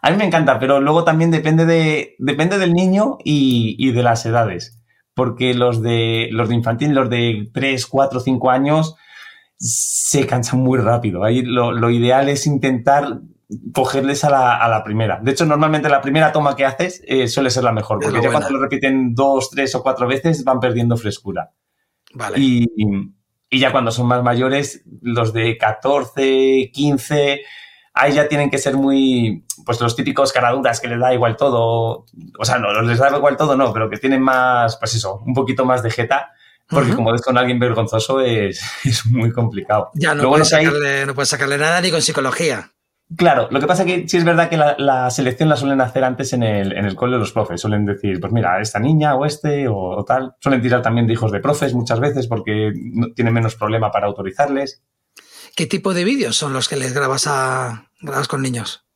A 0.05 0.11
mí 0.11 0.17
me 0.17 0.25
encanta, 0.25 0.59
pero 0.59 0.81
luego 0.81 1.03
también 1.03 1.31
depende, 1.31 1.65
de, 1.65 2.15
depende 2.19 2.59
del 2.59 2.73
niño 2.73 3.17
y, 3.23 3.91
de 3.91 4.03
las 4.03 4.23
edades. 4.27 4.79
Porque 5.15 5.55
los 5.55 5.81
de, 5.81 6.29
los 6.31 6.47
de 6.47 6.55
infantil, 6.55 6.93
los 6.93 7.09
de 7.09 7.49
3, 7.51 7.85
4, 7.87 8.19
5 8.19 8.51
años, 8.51 8.95
se 9.57 10.25
cansan 10.27 10.59
muy 10.59 10.79
rápido. 10.79 11.23
Ahí 11.23 11.41
lo, 11.41 11.89
ideal 11.89 12.29
es 12.29 12.47
intentar 12.47 13.21
cogerles 13.73 14.23
a 14.23 14.29
la, 14.29 14.83
primera. 14.83 15.19
De 15.21 15.31
hecho, 15.31 15.45
normalmente 15.45 15.89
la 15.89 16.01
primera 16.01 16.31
toma 16.31 16.55
que 16.55 16.65
haces 16.65 17.01
eh, 17.07 17.27
suele 17.27 17.49
ser 17.49 17.63
la 17.63 17.71
mejor, 17.71 17.99
porque 18.01 18.21
ya 18.21 18.31
cuando 18.31 18.49
lo 18.49 18.61
repiten 18.61 19.13
dos, 19.13 19.49
tres 19.49 19.75
o 19.75 19.83
cuatro 19.83 20.07
veces 20.07 20.43
van 20.43 20.59
perdiendo 20.59 20.97
frescura. 20.97 21.51
Vale. 22.13 22.37
Y, 22.39 22.65
y 23.49 23.59
ya 23.59 23.71
cuando 23.71 23.91
son 23.91 24.07
más 24.07 24.23
mayores, 24.23 24.83
los 25.01 25.33
de 25.33 25.57
14, 25.57 26.71
15 26.73 27.41
ahí 27.95 28.13
ya 28.13 28.27
tienen 28.27 28.49
que 28.49 28.57
ser 28.57 28.75
muy, 28.75 29.45
pues 29.65 29.79
los 29.79 29.95
típicos 29.95 30.33
caraduras 30.33 30.81
que 30.81 30.89
les 30.89 30.99
da 30.99 31.13
igual 31.13 31.37
todo, 31.37 32.05
o 32.37 32.45
sea, 32.45 32.59
no, 32.59 32.81
les 32.81 32.99
da 32.99 33.15
igual 33.15 33.37
todo, 33.37 33.55
no, 33.55 33.71
pero 33.71 33.89
que 33.89 33.97
tienen 33.97 34.21
más, 34.21 34.77
pues 34.77 34.95
eso, 34.95 35.21
un 35.25 35.33
poquito 35.33 35.65
más 35.65 35.81
de 35.81 35.89
jeta, 35.89 36.33
porque 36.67 36.93
como 36.93 37.11
ves 37.11 37.21
con 37.21 37.37
alguien 37.37 37.59
vergonzoso 37.59 38.19
es, 38.21 38.61
es 38.83 39.05
muy 39.05 39.31
complicado. 39.31 39.89
Ya, 39.93 40.15
no 40.15 40.29
puedes, 40.29 40.49
sacarle, 40.49 41.05
no 41.05 41.13
puedes 41.13 41.29
sacarle 41.29 41.57
nada 41.57 41.81
ni 41.81 41.91
con 41.91 42.01
psicología. 42.01 42.71
Claro, 43.15 43.47
lo 43.51 43.59
que 43.59 43.67
pasa 43.67 43.83
es 43.83 43.87
que 43.87 44.09
sí 44.09 44.17
es 44.17 44.23
verdad 44.23 44.49
que 44.49 44.57
la, 44.57 45.09
selección 45.11 45.47
la 45.47 45.57
suelen 45.57 45.79
hacer 45.79 46.03
antes 46.03 46.33
en 46.33 46.41
el, 46.41 46.75
en 46.75 46.85
el 46.85 46.95
cole 46.95 47.13
de 47.13 47.19
los 47.19 47.31
profes. 47.31 47.61
Suelen 47.61 47.85
decir, 47.85 48.19
pues 48.19 48.33
mira, 48.33 48.59
esta 48.59 48.79
niña 48.79 49.15
o 49.15 49.25
este 49.25 49.67
o, 49.69 50.03
tal. 50.05 50.35
Suelen 50.39 50.61
tirar 50.61 50.81
también 50.81 51.05
de 51.05 51.13
hijos 51.13 51.31
de 51.31 51.39
profes 51.39 51.75
muchas 51.75 51.99
veces 51.99 52.27
porque 52.27 52.73
no, 52.75 53.13
tienen 53.13 53.33
menos 53.33 53.55
problema 53.55 53.91
para 53.91 54.07
autorizarles. 54.07 54.81
¿Qué 55.55 55.67
tipo 55.67 55.93
de 55.93 56.03
vídeos 56.03 56.35
son 56.35 56.51
los 56.51 56.67
que 56.67 56.77
les 56.77 56.93
grabas, 56.93 57.27
a, 57.27 57.91
grabas 58.01 58.27
con 58.27 58.41
niños? 58.41 58.87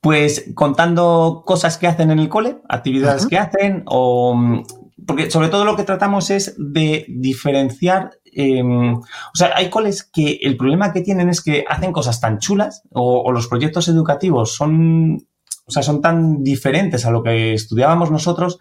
Pues 0.00 0.52
contando 0.54 1.42
cosas 1.44 1.78
que 1.78 1.88
hacen 1.88 2.12
en 2.12 2.20
el 2.20 2.28
cole, 2.28 2.58
actividades 2.68 3.26
que 3.26 3.38
hacen, 3.38 3.82
o 3.86 4.62
porque 5.04 5.30
sobre 5.30 5.48
todo 5.48 5.64
lo 5.64 5.76
que 5.76 5.82
tratamos 5.82 6.30
es 6.30 6.54
de 6.58 7.04
diferenciar. 7.08 8.12
Em, 8.24 8.94
o 8.94 9.34
sea, 9.34 9.52
hay 9.54 9.68
coles 9.68 10.04
que 10.04 10.38
el 10.42 10.56
problema 10.56 10.92
que 10.92 11.02
tienen 11.02 11.28
es 11.28 11.42
que 11.42 11.64
hacen 11.68 11.92
cosas 11.92 12.20
tan 12.20 12.38
chulas 12.38 12.82
o, 12.90 13.30
los 13.32 13.48
proyectos 13.48 13.88
educativos 13.88 14.54
son, 14.54 15.26
o 15.66 15.70
sea, 15.70 15.82
son 15.82 16.00
tan 16.00 16.42
diferentes 16.42 17.04
a 17.04 17.10
lo 17.10 17.22
que 17.22 17.52
estudiábamos 17.52 18.10
nosotros 18.10 18.58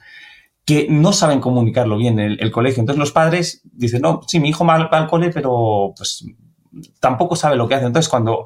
que 0.65 0.87
no 0.89 1.13
saben 1.13 1.39
comunicarlo 1.39 1.97
bien 1.97 2.19
el, 2.19 2.37
el 2.41 2.51
colegio. 2.51 2.81
Entonces 2.81 2.99
los 2.99 3.11
padres 3.11 3.61
dicen, 3.71 4.01
no, 4.01 4.21
sí, 4.27 4.39
mi 4.39 4.49
hijo 4.49 4.65
va 4.65 4.75
al 4.75 5.07
cole, 5.07 5.29
pero 5.29 5.93
pues 5.95 6.25
tampoco 6.99 7.35
sabe 7.35 7.55
lo 7.55 7.67
que 7.67 7.75
hace. 7.75 7.85
Entonces, 7.85 8.09
cuando 8.09 8.45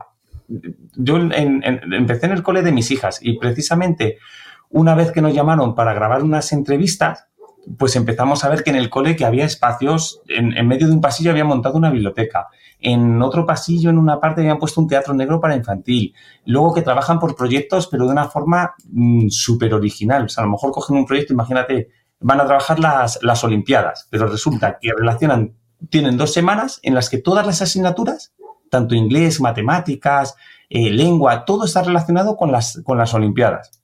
yo 0.95 1.17
empecé 1.17 2.25
en 2.25 2.31
el 2.31 2.43
cole 2.43 2.61
de 2.61 2.71
mis 2.71 2.91
hijas 2.91 3.19
y 3.21 3.37
precisamente 3.37 4.17
una 4.69 4.95
vez 4.95 5.11
que 5.11 5.21
nos 5.21 5.33
llamaron 5.33 5.75
para 5.75 5.93
grabar 5.93 6.23
unas 6.23 6.51
entrevistas, 6.51 7.28
pues 7.77 7.95
empezamos 7.95 8.43
a 8.43 8.49
ver 8.49 8.63
que 8.63 8.69
en 8.69 8.75
el 8.75 8.89
cole 8.89 9.15
que 9.15 9.25
había 9.25 9.45
espacios, 9.45 10.21
en, 10.27 10.67
medio 10.67 10.87
de 10.87 10.93
un 10.93 11.01
pasillo 11.01 11.31
había 11.31 11.45
montado 11.45 11.77
una 11.77 11.91
biblioteca, 11.91 12.47
en 12.79 13.21
otro 13.21 13.45
pasillo, 13.45 13.89
en 13.89 13.97
una 13.97 14.19
parte, 14.19 14.41
habían 14.41 14.57
puesto 14.57 14.81
un 14.81 14.87
teatro 14.87 15.13
negro 15.13 15.39
para 15.39 15.55
infantil, 15.55 16.13
luego 16.45 16.73
que 16.73 16.81
trabajan 16.81 17.19
por 17.19 17.35
proyectos, 17.35 17.87
pero 17.87 18.05
de 18.05 18.11
una 18.11 18.29
forma 18.29 18.73
mm, 18.89 19.27
súper 19.29 19.73
original. 19.73 20.25
O 20.25 20.29
sea, 20.29 20.43
a 20.43 20.45
lo 20.45 20.53
mejor 20.53 20.71
cogen 20.71 20.97
un 20.97 21.05
proyecto, 21.05 21.33
imagínate, 21.33 21.89
van 22.21 22.39
a 22.39 22.45
trabajar 22.45 22.79
las, 22.79 23.19
las 23.21 23.43
Olimpiadas, 23.43 24.07
pero 24.09 24.27
resulta 24.27 24.77
que 24.79 24.91
relacionan 24.97 25.53
tienen 25.89 26.17
dos 26.17 26.33
semanas 26.33 26.79
en 26.83 26.93
las 26.93 27.09
que 27.09 27.17
todas 27.17 27.45
las 27.45 27.61
asignaturas, 27.61 28.33
tanto 28.69 28.95
inglés, 28.95 29.39
matemáticas, 29.39 30.35
eh, 30.69 30.91
lengua, 30.91 31.45
todo 31.45 31.65
está 31.65 31.81
relacionado 31.81 32.35
con 32.35 32.51
las, 32.51 32.81
con 32.83 32.97
las 32.97 33.13
Olimpiadas. 33.13 33.81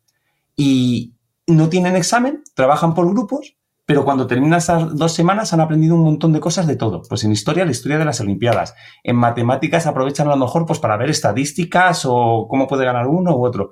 Y 0.56 1.14
no 1.48 1.70
tienen 1.70 1.96
examen, 1.96 2.44
trabajan 2.54 2.94
por 2.94 3.10
grupos, 3.10 3.56
pero 3.86 4.04
cuando 4.04 4.28
terminan 4.28 4.58
esas 4.58 4.96
dos 4.96 5.14
semanas 5.14 5.54
han 5.54 5.62
aprendido 5.62 5.96
un 5.96 6.04
montón 6.04 6.34
de 6.34 6.40
cosas 6.40 6.66
de 6.68 6.76
todo. 6.76 7.04
Pues 7.08 7.24
en 7.24 7.32
historia, 7.32 7.66
la 7.66 7.72
historia 7.72 7.98
de 7.98 8.06
las 8.06 8.20
Olimpiadas. 8.20 8.74
En 9.04 9.16
matemáticas 9.16 9.86
aprovechan 9.86 10.28
a 10.28 10.32
lo 10.32 10.38
mejor 10.38 10.66
pues 10.66 10.80
para 10.80 10.98
ver 10.98 11.10
estadísticas 11.10 12.04
o 12.06 12.48
cómo 12.50 12.68
puede 12.68 12.86
ganar 12.86 13.08
uno 13.08 13.36
u 13.36 13.46
otro. 13.46 13.72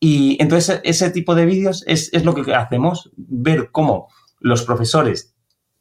Y 0.00 0.36
entonces 0.42 0.80
ese 0.84 1.10
tipo 1.10 1.34
de 1.34 1.46
vídeos 1.46 1.84
es, 1.86 2.12
es 2.12 2.24
lo 2.24 2.34
que 2.34 2.54
hacemos, 2.54 3.10
ver 3.16 3.70
cómo 3.70 4.08
los 4.40 4.62
profesores 4.64 5.34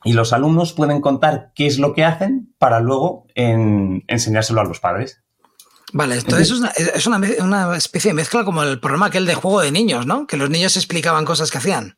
y 0.03 0.13
los 0.13 0.33
alumnos 0.33 0.73
pueden 0.73 1.01
contar 1.01 1.51
qué 1.55 1.67
es 1.67 1.79
lo 1.79 1.93
que 1.93 2.03
hacen 2.03 2.53
para 2.57 2.79
luego 2.79 3.25
enseñárselo 3.35 4.61
a 4.61 4.65
los 4.65 4.79
padres. 4.79 5.23
Vale, 5.93 6.15
entonces 6.15 6.51
es, 6.77 7.07
una, 7.07 7.75
especie 7.75 8.11
de 8.11 8.15
mezcla 8.15 8.45
como 8.45 8.63
el 8.63 8.79
programa 8.79 9.07
aquel 9.07 9.25
de 9.25 9.35
juego 9.35 9.59
de 9.59 9.71
niños, 9.71 10.05
¿no? 10.05 10.25
Que 10.25 10.37
los 10.37 10.49
niños 10.49 10.77
explicaban 10.77 11.25
cosas 11.25 11.51
que 11.51 11.57
hacían. 11.57 11.97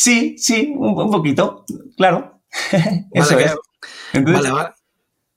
Sí, 0.00 0.38
sí, 0.38 0.72
un, 0.76 1.10
poquito, 1.10 1.64
claro. 1.96 2.40
eso 3.12 3.36
es. 3.36 3.56
vale, 4.14 4.50
vale. 4.52 4.68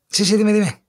Sí, 0.08 0.24
sí, 0.24 0.38
dime, 0.38 0.54
dime. 0.54 0.84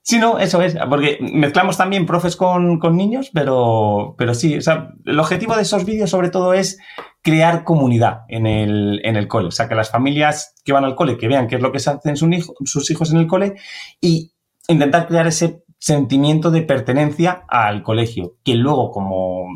Sí, 0.00 0.18
no, 0.18 0.38
eso 0.38 0.62
es, 0.62 0.78
porque 0.88 1.18
mezclamos 1.20 1.76
también 1.76 2.06
profes 2.06 2.36
con, 2.36 2.80
niños, 2.96 3.30
pero, 3.34 4.14
pero 4.16 4.32
sí, 4.32 4.56
o 4.56 4.62
sea, 4.62 4.94
el 5.04 5.20
objetivo 5.20 5.54
de 5.56 5.60
esos 5.60 5.84
vídeos 5.84 6.08
sobre 6.08 6.30
todo 6.30 6.54
es 6.54 6.78
crear 7.20 7.64
comunidad 7.64 8.20
en 8.28 8.46
el, 8.46 9.02
en 9.04 9.16
el 9.16 9.28
cole, 9.28 9.48
o 9.48 9.50
sea, 9.50 9.68
que 9.68 9.74
las 9.74 9.90
familias 9.90 10.54
que 10.64 10.72
van 10.72 10.86
al 10.86 10.96
cole, 10.96 11.18
que 11.18 11.28
vean 11.28 11.48
qué 11.48 11.56
es 11.56 11.60
lo 11.60 11.70
que 11.70 11.80
se 11.80 11.90
hacen 11.90 12.16
sus 12.16 12.90
hijos 12.90 13.10
en 13.10 13.18
el 13.18 13.26
cole 13.26 13.56
y 14.00 14.32
intentar 14.68 15.06
crear 15.06 15.26
ese 15.26 15.64
sentimiento 15.78 16.50
de 16.50 16.62
pertenencia 16.62 17.44
al 17.46 17.82
colegio, 17.82 18.36
que 18.42 18.54
luego 18.54 18.90
como, 18.90 19.48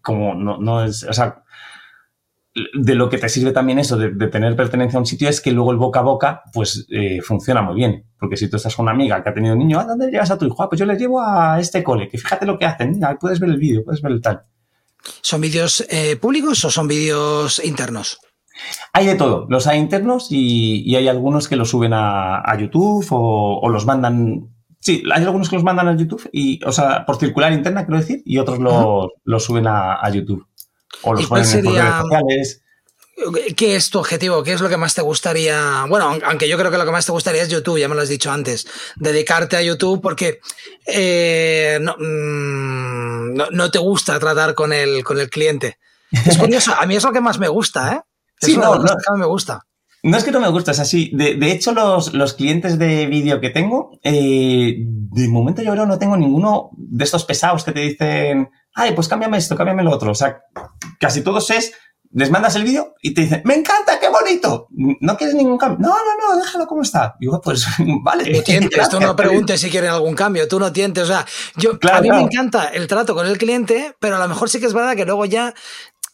como 0.00 0.34
no, 0.34 0.56
no 0.56 0.82
es, 0.82 1.02
o 1.04 1.12
sea, 1.12 1.42
de 2.74 2.94
lo 2.94 3.08
que 3.08 3.18
te 3.18 3.28
sirve 3.28 3.52
también 3.52 3.78
eso 3.78 3.96
de, 3.96 4.10
tener 4.28 4.56
pertenencia 4.56 4.96
a 4.96 5.00
un 5.00 5.06
sitio 5.06 5.28
es 5.28 5.40
que 5.40 5.52
luego 5.52 5.72
el 5.72 5.78
boca 5.78 6.00
a 6.00 6.02
boca 6.02 6.42
pues 6.52 6.86
eh, 6.90 7.20
funciona 7.22 7.62
muy 7.62 7.74
bien. 7.74 8.06
Porque 8.18 8.36
si 8.36 8.48
tú 8.48 8.56
estás 8.56 8.76
con 8.76 8.84
una 8.84 8.92
amiga 8.92 9.22
que 9.22 9.28
ha 9.30 9.34
tenido 9.34 9.54
un 9.54 9.60
niño, 9.60 9.80
¿a 9.80 9.84
dónde 9.84 10.10
llevas 10.10 10.30
a 10.30 10.38
tu 10.38 10.46
hijo? 10.46 10.62
Ah, 10.62 10.68
pues 10.68 10.78
yo 10.78 10.86
le 10.86 10.96
llevo 10.96 11.20
a 11.20 11.58
este 11.58 11.82
cole, 11.82 12.08
que 12.08 12.18
fíjate 12.18 12.46
lo 12.46 12.58
que 12.58 12.66
hacen, 12.66 12.92
mira, 12.92 13.16
puedes 13.18 13.40
ver 13.40 13.50
el 13.50 13.58
vídeo, 13.58 13.82
puedes 13.84 14.02
ver 14.02 14.12
el 14.12 14.20
tal. 14.20 14.42
¿Son 15.22 15.40
vídeos 15.40 15.86
eh, 15.88 16.16
públicos 16.16 16.64
o 16.64 16.70
son 16.70 16.88
vídeos 16.88 17.62
internos? 17.64 18.18
Hay 18.92 19.06
de 19.06 19.14
todo, 19.14 19.46
los 19.48 19.66
hay 19.66 19.78
internos 19.78 20.28
y, 20.30 20.94
hay 20.94 21.08
algunos 21.08 21.48
que 21.48 21.56
los 21.56 21.70
suben 21.70 21.92
a, 21.94 22.56
YouTube 22.58 23.06
o, 23.10 23.68
los 23.68 23.86
mandan 23.86 24.50
Sí, 24.82 25.02
hay 25.12 25.24
algunos 25.24 25.50
que 25.50 25.56
los 25.56 25.64
mandan 25.64 25.88
a 25.88 25.96
YouTube, 25.96 26.26
y, 26.32 26.58
o 26.64 26.72
sea, 26.72 27.04
por 27.04 27.16
circular 27.16 27.52
interna, 27.52 27.84
quiero 27.84 28.00
decir, 28.00 28.22
y 28.24 28.38
otros 28.38 28.58
los, 28.58 29.44
suben 29.44 29.66
a, 29.68 30.08
YouTube. 30.10 30.46
O 31.02 31.14
los 31.14 31.26
ponen 31.26 31.44
en 31.44 31.64
redes 31.64 31.94
sociales. 32.00 32.62
¿Qué 33.56 33.76
es 33.76 33.90
tu 33.90 33.98
objetivo? 33.98 34.42
¿Qué 34.42 34.52
es 34.52 34.60
lo 34.60 34.68
que 34.68 34.76
más 34.76 34.94
te 34.94 35.02
gustaría? 35.02 35.84
Bueno, 35.88 36.16
aunque 36.24 36.48
yo 36.48 36.56
creo 36.56 36.70
que 36.70 36.78
lo 36.78 36.84
que 36.84 36.90
más 36.90 37.04
te 37.04 37.12
gustaría 37.12 37.42
es 37.42 37.48
YouTube, 37.48 37.78
ya 37.78 37.88
me 37.88 37.94
lo 37.94 38.00
has 38.00 38.08
dicho 38.08 38.30
antes. 38.30 38.66
Dedicarte 38.96 39.56
a 39.56 39.62
YouTube 39.62 40.00
porque 40.00 40.40
eh, 40.86 41.78
mm, 41.80 43.34
no, 43.52 43.70
te 43.70 43.78
gusta 43.78 44.18
tratar 44.18 44.54
con 44.54 44.72
el, 44.72 45.04
con 45.04 45.20
el 45.20 45.28
cliente. 45.28 45.78
Es 46.10 46.38
curioso, 46.38 46.72
a 46.78 46.86
mí 46.86 46.96
es 46.96 47.04
lo 47.04 47.12
que 47.12 47.20
más 47.20 47.38
me 47.38 47.48
gusta, 47.48 47.92
¿eh? 47.92 48.00
Es 48.40 48.48
sí, 48.48 48.56
no, 48.56 48.78
me 49.16 49.26
gusta. 49.26 49.66
No 50.02 50.16
es 50.16 50.24
que 50.24 50.32
no 50.32 50.40
me 50.40 50.48
guste, 50.48 50.70
es 50.70 50.80
así. 50.80 51.10
De, 51.12 51.34
de 51.34 51.52
hecho, 51.52 51.72
los, 51.72 52.14
los, 52.14 52.32
clientes 52.32 52.78
de 52.78 53.06
vídeo 53.06 53.40
que 53.40 53.50
tengo, 53.50 53.98
eh, 54.02 54.76
de 54.78 55.28
momento 55.28 55.62
yo 55.62 55.72
creo 55.72 55.84
no 55.84 55.98
tengo 55.98 56.16
ninguno 56.16 56.70
de 56.72 57.04
estos 57.04 57.26
pesados 57.26 57.64
que 57.64 57.72
te 57.72 57.80
dicen, 57.80 58.48
ay, 58.74 58.92
pues 58.92 59.08
cámbiame 59.08 59.38
esto, 59.38 59.56
cámbiame 59.56 59.82
lo 59.82 59.92
otro. 59.92 60.12
O 60.12 60.14
sea, 60.14 60.40
casi 60.98 61.22
todos 61.22 61.50
es, 61.50 61.72
les 62.12 62.30
mandas 62.30 62.56
el 62.56 62.64
vídeo 62.64 62.94
y 63.02 63.14
te 63.14 63.22
dicen, 63.22 63.42
me 63.44 63.54
encanta, 63.54 64.00
qué 64.00 64.08
bonito. 64.08 64.66
No 64.70 65.16
quieres 65.16 65.34
ningún 65.36 65.58
cambio. 65.58 65.86
No, 65.86 65.94
no, 65.94 66.34
no, 66.34 66.40
déjalo 66.40 66.66
como 66.66 66.82
está. 66.82 67.14
Digo, 67.20 67.40
pues 67.40 67.66
vale. 68.02 68.32
Tú, 68.34 68.42
tientes, 68.42 68.88
tú 68.88 69.00
no 69.00 69.14
preguntes 69.14 69.60
si 69.60 69.70
quieren 69.70 69.90
algún 69.90 70.14
cambio, 70.14 70.48
tú 70.48 70.58
no 70.58 70.72
tientes. 70.72 71.04
O 71.04 71.06
sea, 71.06 71.26
yo, 71.56 71.78
claro, 71.78 71.98
a 71.98 72.00
mí 72.00 72.08
claro. 72.08 72.22
me 72.22 72.26
encanta 72.26 72.68
el 72.68 72.86
trato 72.86 73.14
con 73.14 73.26
el 73.26 73.38
cliente, 73.38 73.94
pero 74.00 74.16
a 74.16 74.18
lo 74.18 74.28
mejor 74.28 74.50
sí 74.50 74.60
que 74.60 74.66
es 74.66 74.74
verdad 74.74 74.96
que 74.96 75.04
luego 75.04 75.24
ya 75.24 75.54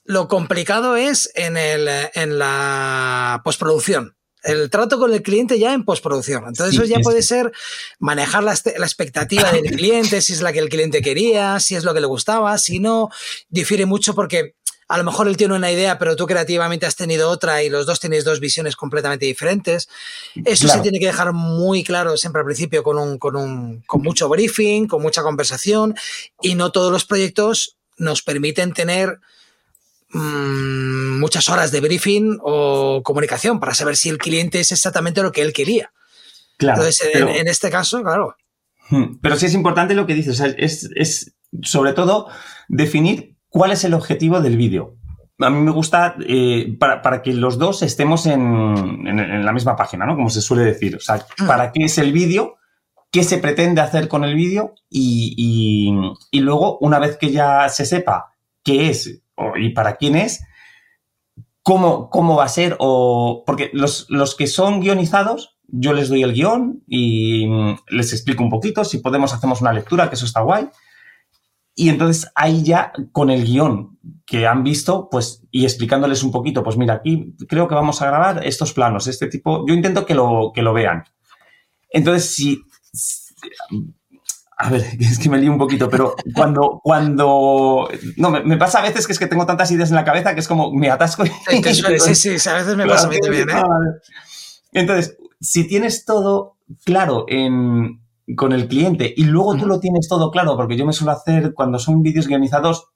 lo 0.05 0.29
complicado 0.29 0.97
es 0.97 1.31
en, 1.35 1.57
el, 1.57 1.89
en 2.15 2.39
la 2.39 3.41
postproducción. 3.45 4.16
El 4.47 4.71
trato 4.71 4.99
con 4.99 5.13
el 5.13 5.23
cliente 5.23 5.59
ya 5.59 5.75
en 5.75 5.85
postproducción. 5.85 6.45
Entonces, 6.47 6.77
sí, 6.77 6.83
eso 6.83 6.85
ya 6.85 7.01
puede 7.01 7.23
ser 7.23 7.53
manejar 7.99 8.43
la, 8.45 8.55
la, 8.79 8.87
expectativa 8.87 9.53
del 9.53 9.65
cliente, 9.77 10.21
si 10.23 10.33
es 10.33 10.43
la 10.43 10.53
que 10.53 10.61
el 10.61 10.69
cliente 10.69 11.03
quería, 11.03 11.61
si 11.61 11.75
es 11.75 11.85
lo 11.85 11.93
que 11.93 12.01
le 12.01 12.07
gustaba, 12.07 12.57
si 12.59 12.79
no, 12.79 13.11
difiere 13.49 13.87
mucho 13.87 14.15
porque 14.15 14.55
a 14.89 14.99
lo 14.99 15.05
mejor 15.05 15.27
él 15.27 15.37
tiene 15.37 15.55
una 15.55 15.73
idea, 15.73 15.99
pero 15.99 16.15
tú 16.15 16.27
creativamente 16.27 16.87
has 16.87 16.95
tenido 16.95 17.29
otra 17.29 17.63
y 17.63 17.69
los 17.69 17.87
dos 17.87 17.99
tenéis 17.99 18.25
dos 18.25 18.39
visiones 18.39 18.77
completamente 18.77 19.27
diferentes. 19.27 19.89
Eso 20.45 20.67
claro. 20.67 20.79
se 20.79 20.83
tiene 20.83 21.01
que 21.01 21.07
dejar 21.07 21.33
muy 21.33 21.83
claro 21.83 22.17
siempre 22.17 22.41
al 22.41 22.47
principio 22.47 22.83
con, 22.83 22.99
un, 22.99 23.19
con, 23.19 23.37
un, 23.37 23.83
con 23.87 24.03
mucho 24.03 24.29
briefing, 24.29 24.87
con 24.87 25.03
mucha 25.03 25.23
conversación 25.23 25.97
y 26.41 26.55
no 26.55 26.71
todos 26.71 26.93
los 26.93 27.05
proyectos 27.05 27.77
nos 27.99 28.23
permiten 28.23 28.73
tener 28.73 29.19
mmm, 30.17 31.19
muchas 31.19 31.49
horas 31.49 31.71
de 31.71 31.81
briefing 31.81 32.39
o 32.43 33.03
comunicación 33.03 33.61
para 33.61 33.75
saber 33.75 33.97
si 33.97 34.09
el 34.09 34.19
cliente 34.19 34.61
es 34.61 34.73
exactamente 34.73 35.23
lo 35.23 35.33
que 35.33 35.43
él 35.43 35.53
quería. 35.53 35.93
Claro, 36.59 36.79
Entonces, 36.79 37.11
pero, 37.13 37.29
en, 37.29 37.37
en, 37.37 37.49
este 37.49 37.71
caso, 37.71 38.03
claro. 38.03 38.35
Hmm, 38.89 39.19
Pero 39.21 39.37
sí 39.37 39.47
es 39.47 39.55
importante 39.55 39.95
lo 39.95 40.07
que 40.07 40.15
dices, 40.15 40.41
o 40.41 40.45
sea, 40.45 40.55
es, 40.57 40.89
es 40.95 41.35
sobre 41.63 41.93
todo 41.93 42.29
definir 42.69 43.37
cuál 43.49 43.73
es 43.73 43.85
el 43.85 43.95
objetivo 43.95 44.41
del 44.41 44.57
vídeo. 44.57 44.97
A 45.39 45.51
mí 45.51 45.61
me 45.61 45.71
gusta 45.71 46.17
eh, 46.27 46.75
para, 46.79 47.03
para, 47.03 47.21
que 47.21 47.35
los 47.35 47.59
dos 47.59 47.83
estemos 47.83 48.25
en, 48.27 49.07
en, 49.07 49.19
en, 49.19 49.45
la 49.45 49.53
misma 49.53 49.77
página, 49.77 50.07
¿no? 50.07 50.17
Como 50.17 50.31
se 50.31 50.41
suele 50.41 50.65
decir. 50.65 50.97
O 50.97 51.01
sea, 51.01 51.27
¿para 51.47 51.73
qué 51.73 51.85
es 51.85 51.99
el 51.99 52.13
vídeo? 52.13 52.57
¿Qué 53.11 53.23
se 53.23 53.39
pretende 53.39 53.83
hacer 53.83 54.09
con 54.09 54.25
el 54.25 54.35
vídeo? 54.35 54.75
Y, 54.89 55.35
y, 55.37 56.39
y, 56.39 56.41
luego, 56.41 56.79
una 56.79 56.99
vez 56.99 57.19
que 57.19 57.31
ya 57.33 57.69
se 57.69 57.85
sepa 57.85 58.33
qué 58.65 58.89
es 58.89 59.23
y 59.57 59.71
para 59.71 59.97
quién 59.97 60.17
es, 60.17 60.45
cómo, 61.63 62.11
cómo 62.11 62.37
va 62.37 62.45
a 62.45 62.49
ser. 62.49 62.77
O, 62.79 63.43
porque 63.47 63.71
los, 63.73 64.07
los 64.09 64.35
que 64.35 64.47
son 64.47 64.81
guionizados, 64.81 65.59
yo 65.69 65.93
les 65.93 66.09
doy 66.09 66.23
el 66.23 66.33
guion 66.33 66.85
y 66.87 67.47
les 67.89 68.13
explico 68.13 68.43
un 68.43 68.51
poquito. 68.51 68.85
Si 68.85 68.99
podemos, 68.99 69.35
hacemos 69.35 69.61
una 69.61 69.73
lectura, 69.73 70.09
que 70.09 70.15
eso 70.15 70.27
está 70.27 70.43
guay. 70.43 70.69
Y 71.75 71.91
entonces 71.91 72.31
ahí 72.35 72.63
ya 72.63 72.93
con 73.13 73.29
el 73.29 73.45
guion 73.45 73.99
que 74.25 74.47
han 74.47 74.65
visto, 74.65 75.09
pues, 75.11 75.43
y 75.51 75.65
explicándoles 75.65 76.23
un 76.23 76.31
poquito, 76.31 76.63
pues 76.63 76.79
mira, 76.79 76.95
aquí 76.95 77.35
creo 77.49 77.69
que 77.69 77.75
vamos 77.75 78.01
a 78.01 78.07
grabar 78.07 78.47
estos 78.47 78.73
planos, 78.73 79.07
este 79.09 79.27
tipo, 79.27 79.67
yo 79.69 79.75
intento 79.75 80.07
que 80.07 80.15
lo, 80.15 80.53
que 80.55 80.63
lo 80.63 80.73
vean. 80.73 81.05
Entonces, 81.91 82.35
si, 82.35 82.63
a 84.57 84.71
ver, 84.71 84.85
es 85.01 85.19
que 85.19 85.29
me 85.29 85.39
lío 85.39 85.53
un 85.53 85.59
poquito, 85.59 85.89
pero 85.89 86.15
cuando, 86.35 86.81
cuando, 86.83 87.89
no, 88.17 88.31
me, 88.31 88.43
me, 88.43 88.57
pasa 88.57 88.79
a 88.79 88.83
veces 88.83 89.07
que 89.07 89.13
es 89.13 89.19
que 89.19 89.27
tengo 89.27 89.47
tantas 89.47 89.71
ideas 89.71 89.91
en 89.91 89.97
la 89.97 90.05
cabeza 90.05 90.35
que 90.35 90.41
es 90.41 90.49
como 90.49 90.73
me 90.73 90.91
atasco. 90.91 91.25
Y, 91.25 91.29
sí, 91.29 92.15
sí, 92.15 92.39
sí, 92.39 92.49
a 92.49 92.55
veces 92.55 92.77
me 92.77 92.87
pasa 92.87 93.07
a 93.07 93.11
mí 93.11 93.19
también, 93.21 93.51
¿eh? 93.51 93.63
Entonces, 94.73 95.17
si 95.41 95.67
tienes 95.67 96.05
todo 96.05 96.57
claro 96.85 97.27
en, 97.29 98.01
con 98.37 98.53
el 98.53 98.69
cliente 98.69 99.13
y 99.17 99.25
luego 99.25 99.57
tú 99.57 99.67
lo 99.67 99.81
tienes 99.81 100.09
todo 100.09 100.31
claro, 100.31 100.57
porque 100.57 100.77
yo 100.77 100.87
me 100.87 100.93
suelo 100.93 101.13
hacer, 101.13 101.55
cuando 101.55 101.79
son 101.79 102.03
vídeos 102.03 102.27
guionizados, 102.27 102.89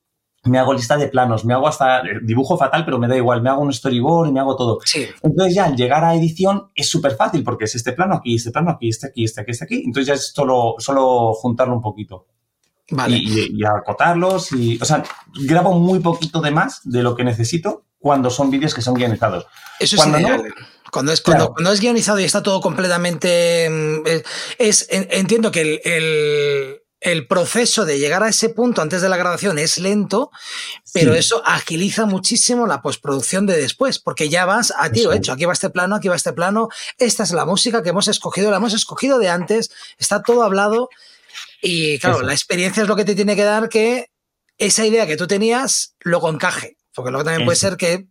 me 0.44 0.58
hago 0.58 0.72
lista 0.72 0.96
de 0.96 1.08
planos, 1.08 1.44
me 1.44 1.52
hago 1.52 1.68
hasta 1.68 2.02
dibujo 2.22 2.56
fatal, 2.56 2.84
pero 2.84 2.98
me 2.98 3.08
da 3.08 3.16
igual, 3.16 3.42
me 3.42 3.50
hago 3.50 3.62
un 3.62 3.72
storyboard 3.72 4.28
y 4.28 4.32
me 4.32 4.40
hago 4.40 4.56
todo. 4.56 4.78
Sí. 4.84 5.06
Entonces 5.22 5.54
ya 5.54 5.66
al 5.66 5.76
llegar 5.76 6.04
a 6.04 6.14
edición 6.14 6.70
es 6.74 6.88
súper 6.88 7.14
fácil 7.14 7.44
porque 7.44 7.64
es 7.64 7.74
este 7.74 7.92
plano 7.92 8.14
aquí, 8.14 8.36
este 8.36 8.50
plano 8.50 8.70
aquí, 8.70 8.88
este 8.88 9.08
aquí, 9.08 9.24
este 9.24 9.42
aquí, 9.42 9.50
este 9.50 9.64
aquí. 9.64 9.82
Entonces 9.84 10.06
ya 10.06 10.14
es 10.14 10.32
solo, 10.34 10.76
solo 10.78 11.34
juntarlo 11.34 11.74
un 11.74 11.82
poquito. 11.82 12.26
Vale. 12.92 13.18
Y, 13.18 13.20
y, 13.20 13.48
y, 13.60 13.64
acotarlos 13.64 14.50
y, 14.52 14.78
o 14.80 14.84
sea, 14.84 15.04
grabo 15.46 15.78
muy 15.78 16.00
poquito 16.00 16.40
de 16.40 16.50
más 16.50 16.80
de 16.84 17.02
lo 17.02 17.14
que 17.14 17.22
necesito 17.22 17.84
cuando 17.98 18.30
son 18.30 18.50
vídeos 18.50 18.74
que 18.74 18.82
son 18.82 18.94
guionizados. 18.94 19.46
Eso 19.78 19.96
cuando 19.96 20.18
es 20.18 20.24
ideal. 20.24 20.42
No, 20.42 20.54
cuando 20.90 21.12
es, 21.12 21.20
cuando, 21.20 21.44
claro. 21.44 21.54
cuando 21.54 21.72
es 21.72 21.80
guionizado 21.80 22.18
y 22.18 22.24
está 22.24 22.42
todo 22.42 22.60
completamente... 22.60 23.68
mm, 23.70 24.08
Es, 24.58 24.86
es 24.88 25.08
entiendo 25.10 25.52
que 25.52 25.60
el, 25.60 25.80
el, 25.84 26.79
el, 27.00 27.26
proceso 27.26 27.84
de 27.84 27.98
llegar 27.98 28.22
a 28.22 28.28
ese 28.28 28.48
punto 28.48 28.82
antes 28.82 29.02
de 29.02 29.08
la 29.08 29.16
grabación 29.16 29.58
es 29.58 29.78
lento, 29.78 30.30
pero 30.92 31.12
sí. 31.12 31.18
eso 31.18 31.42
agiliza 31.44 32.06
muchísimo 32.06 32.66
la 32.66 32.82
postproducción 32.82 33.46
de 33.46 33.56
después, 33.56 33.98
porque 33.98 34.28
ya 34.28 34.44
vas 34.46 34.72
a 34.76 34.90
tiro 34.90 35.12
hecho. 35.12 35.32
Aquí 35.32 35.44
va 35.44 35.52
este 35.52 35.70
plano, 35.70 35.96
aquí 35.96 36.08
va 36.08 36.16
este 36.16 36.32
plano, 36.32 36.68
esta 36.98 37.22
es 37.22 37.32
la 37.32 37.44
música 37.44 37.82
que 37.82 37.90
hemos 37.90 38.08
escogido, 38.08 38.50
la 38.50 38.58
hemos 38.58 38.74
escogido 38.74 39.18
de 39.18 39.28
antes, 39.28 39.70
está 39.98 40.22
todo 40.22 40.42
hablado 40.42 40.88
y 41.62 41.98
claro, 41.98 42.22
la 42.22 42.32
experiencia 42.32 42.82
es 42.82 42.88
lo 42.88 42.96
que 42.96 43.04
te 43.04 43.14
tiene 43.14 43.36
que 43.36 43.44
dar 43.44 43.68
que 43.68 44.06
esa 44.58 44.84
idea 44.84 45.06
que 45.06 45.16
tú 45.16 45.26
tenías 45.26 45.94
luego 46.00 46.30
encaje, 46.30 46.76
porque 46.94 47.10
luego 47.10 47.24
también 47.24 47.44
puede 47.44 47.56
ser 47.56 47.76
que 47.76 48.06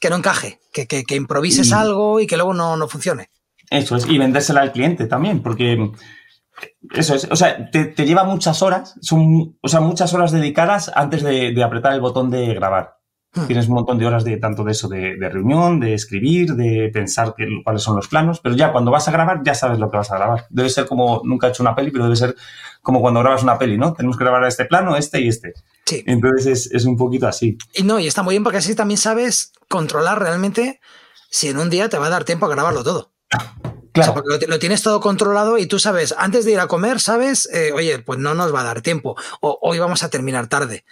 que 0.00 0.10
no 0.10 0.16
encaje, 0.16 0.58
que, 0.72 0.86
que, 0.86 1.04
que 1.04 1.14
improvises 1.14 1.68
y... 1.68 1.72
algo 1.72 2.20
y 2.20 2.26
que 2.26 2.36
luego 2.36 2.52
no, 2.52 2.76
no, 2.76 2.88
funcione. 2.88 3.30
Eso 3.70 3.96
es, 3.96 4.06
y 4.06 4.18
vendérsela 4.18 4.60
al 4.60 4.72
cliente 4.72 5.06
también, 5.06 5.42
porque 5.42 5.90
eso 6.92 7.14
es, 7.14 7.28
o 7.30 7.36
sea, 7.36 7.70
te, 7.70 7.86
te 7.86 8.04
lleva 8.04 8.24
muchas 8.24 8.62
horas, 8.62 8.94
son, 9.00 9.56
o 9.60 9.68
sea, 9.68 9.80
muchas 9.80 10.12
horas 10.14 10.32
dedicadas 10.32 10.90
antes 10.94 11.22
de, 11.22 11.52
de 11.52 11.62
apretar 11.62 11.92
el 11.92 12.00
botón 12.00 12.30
de 12.30 12.54
grabar. 12.54 12.98
Hmm. 13.32 13.46
Tienes 13.46 13.66
un 13.66 13.74
montón 13.74 13.98
de 13.98 14.06
horas 14.06 14.22
de 14.22 14.36
tanto 14.36 14.62
de 14.62 14.72
eso, 14.72 14.88
de, 14.88 15.16
de 15.16 15.28
reunión, 15.28 15.80
de 15.80 15.94
escribir, 15.94 16.54
de 16.54 16.90
pensar 16.92 17.34
que, 17.36 17.46
cuáles 17.64 17.82
son 17.82 17.96
los 17.96 18.06
planos, 18.06 18.40
pero 18.40 18.54
ya 18.54 18.70
cuando 18.70 18.92
vas 18.92 19.08
a 19.08 19.10
grabar 19.10 19.40
ya 19.44 19.54
sabes 19.54 19.78
lo 19.78 19.90
que 19.90 19.96
vas 19.96 20.12
a 20.12 20.16
grabar. 20.16 20.46
Debe 20.50 20.68
ser 20.68 20.86
como, 20.86 21.22
nunca 21.24 21.48
he 21.48 21.50
hecho 21.50 21.64
una 21.64 21.74
peli, 21.74 21.90
pero 21.90 22.04
debe 22.04 22.16
ser 22.16 22.36
como 22.80 23.00
cuando 23.00 23.20
grabas 23.20 23.42
una 23.42 23.58
peli, 23.58 23.76
¿no? 23.76 23.92
Tenemos 23.92 24.16
que 24.16 24.24
grabar 24.24 24.44
este 24.44 24.66
plano, 24.66 24.96
este 24.96 25.20
y 25.20 25.28
este. 25.28 25.54
Sí. 25.84 26.04
Entonces 26.06 26.46
es, 26.46 26.72
es, 26.72 26.84
un 26.84 26.96
poquito 26.96 27.26
así. 27.26 27.58
Y 27.74 27.82
no, 27.82 27.98
y 27.98 28.06
está 28.06 28.22
muy 28.22 28.34
bien 28.34 28.44
porque 28.44 28.58
así 28.58 28.74
también 28.76 28.98
sabes 28.98 29.52
controlar 29.68 30.20
realmente 30.20 30.80
si 31.30 31.48
en 31.48 31.58
un 31.58 31.70
día 31.70 31.88
te 31.88 31.98
va 31.98 32.06
a 32.06 32.10
dar 32.10 32.24
tiempo 32.24 32.46
a 32.46 32.50
grabarlo 32.50 32.84
todo. 32.84 33.12
Claro. 33.94 34.10
O 34.10 34.14
sea, 34.14 34.22
porque 34.22 34.46
lo, 34.48 34.58
tienes 34.58 34.82
todo 34.82 35.00
controlado 35.00 35.56
y 35.56 35.66
tú 35.66 35.78
sabes, 35.78 36.14
antes 36.18 36.44
de 36.44 36.50
ir 36.50 36.58
a 36.58 36.66
comer, 36.66 37.00
sabes, 37.00 37.48
eh, 37.52 37.70
oye, 37.72 38.00
pues 38.00 38.18
no 38.18 38.34
nos 38.34 38.52
va 38.52 38.62
a 38.62 38.64
dar 38.64 38.82
tiempo. 38.82 39.16
O 39.40 39.56
hoy 39.62 39.78
vamos 39.78 40.02
a 40.02 40.10
terminar 40.10 40.48
tarde. 40.48 40.84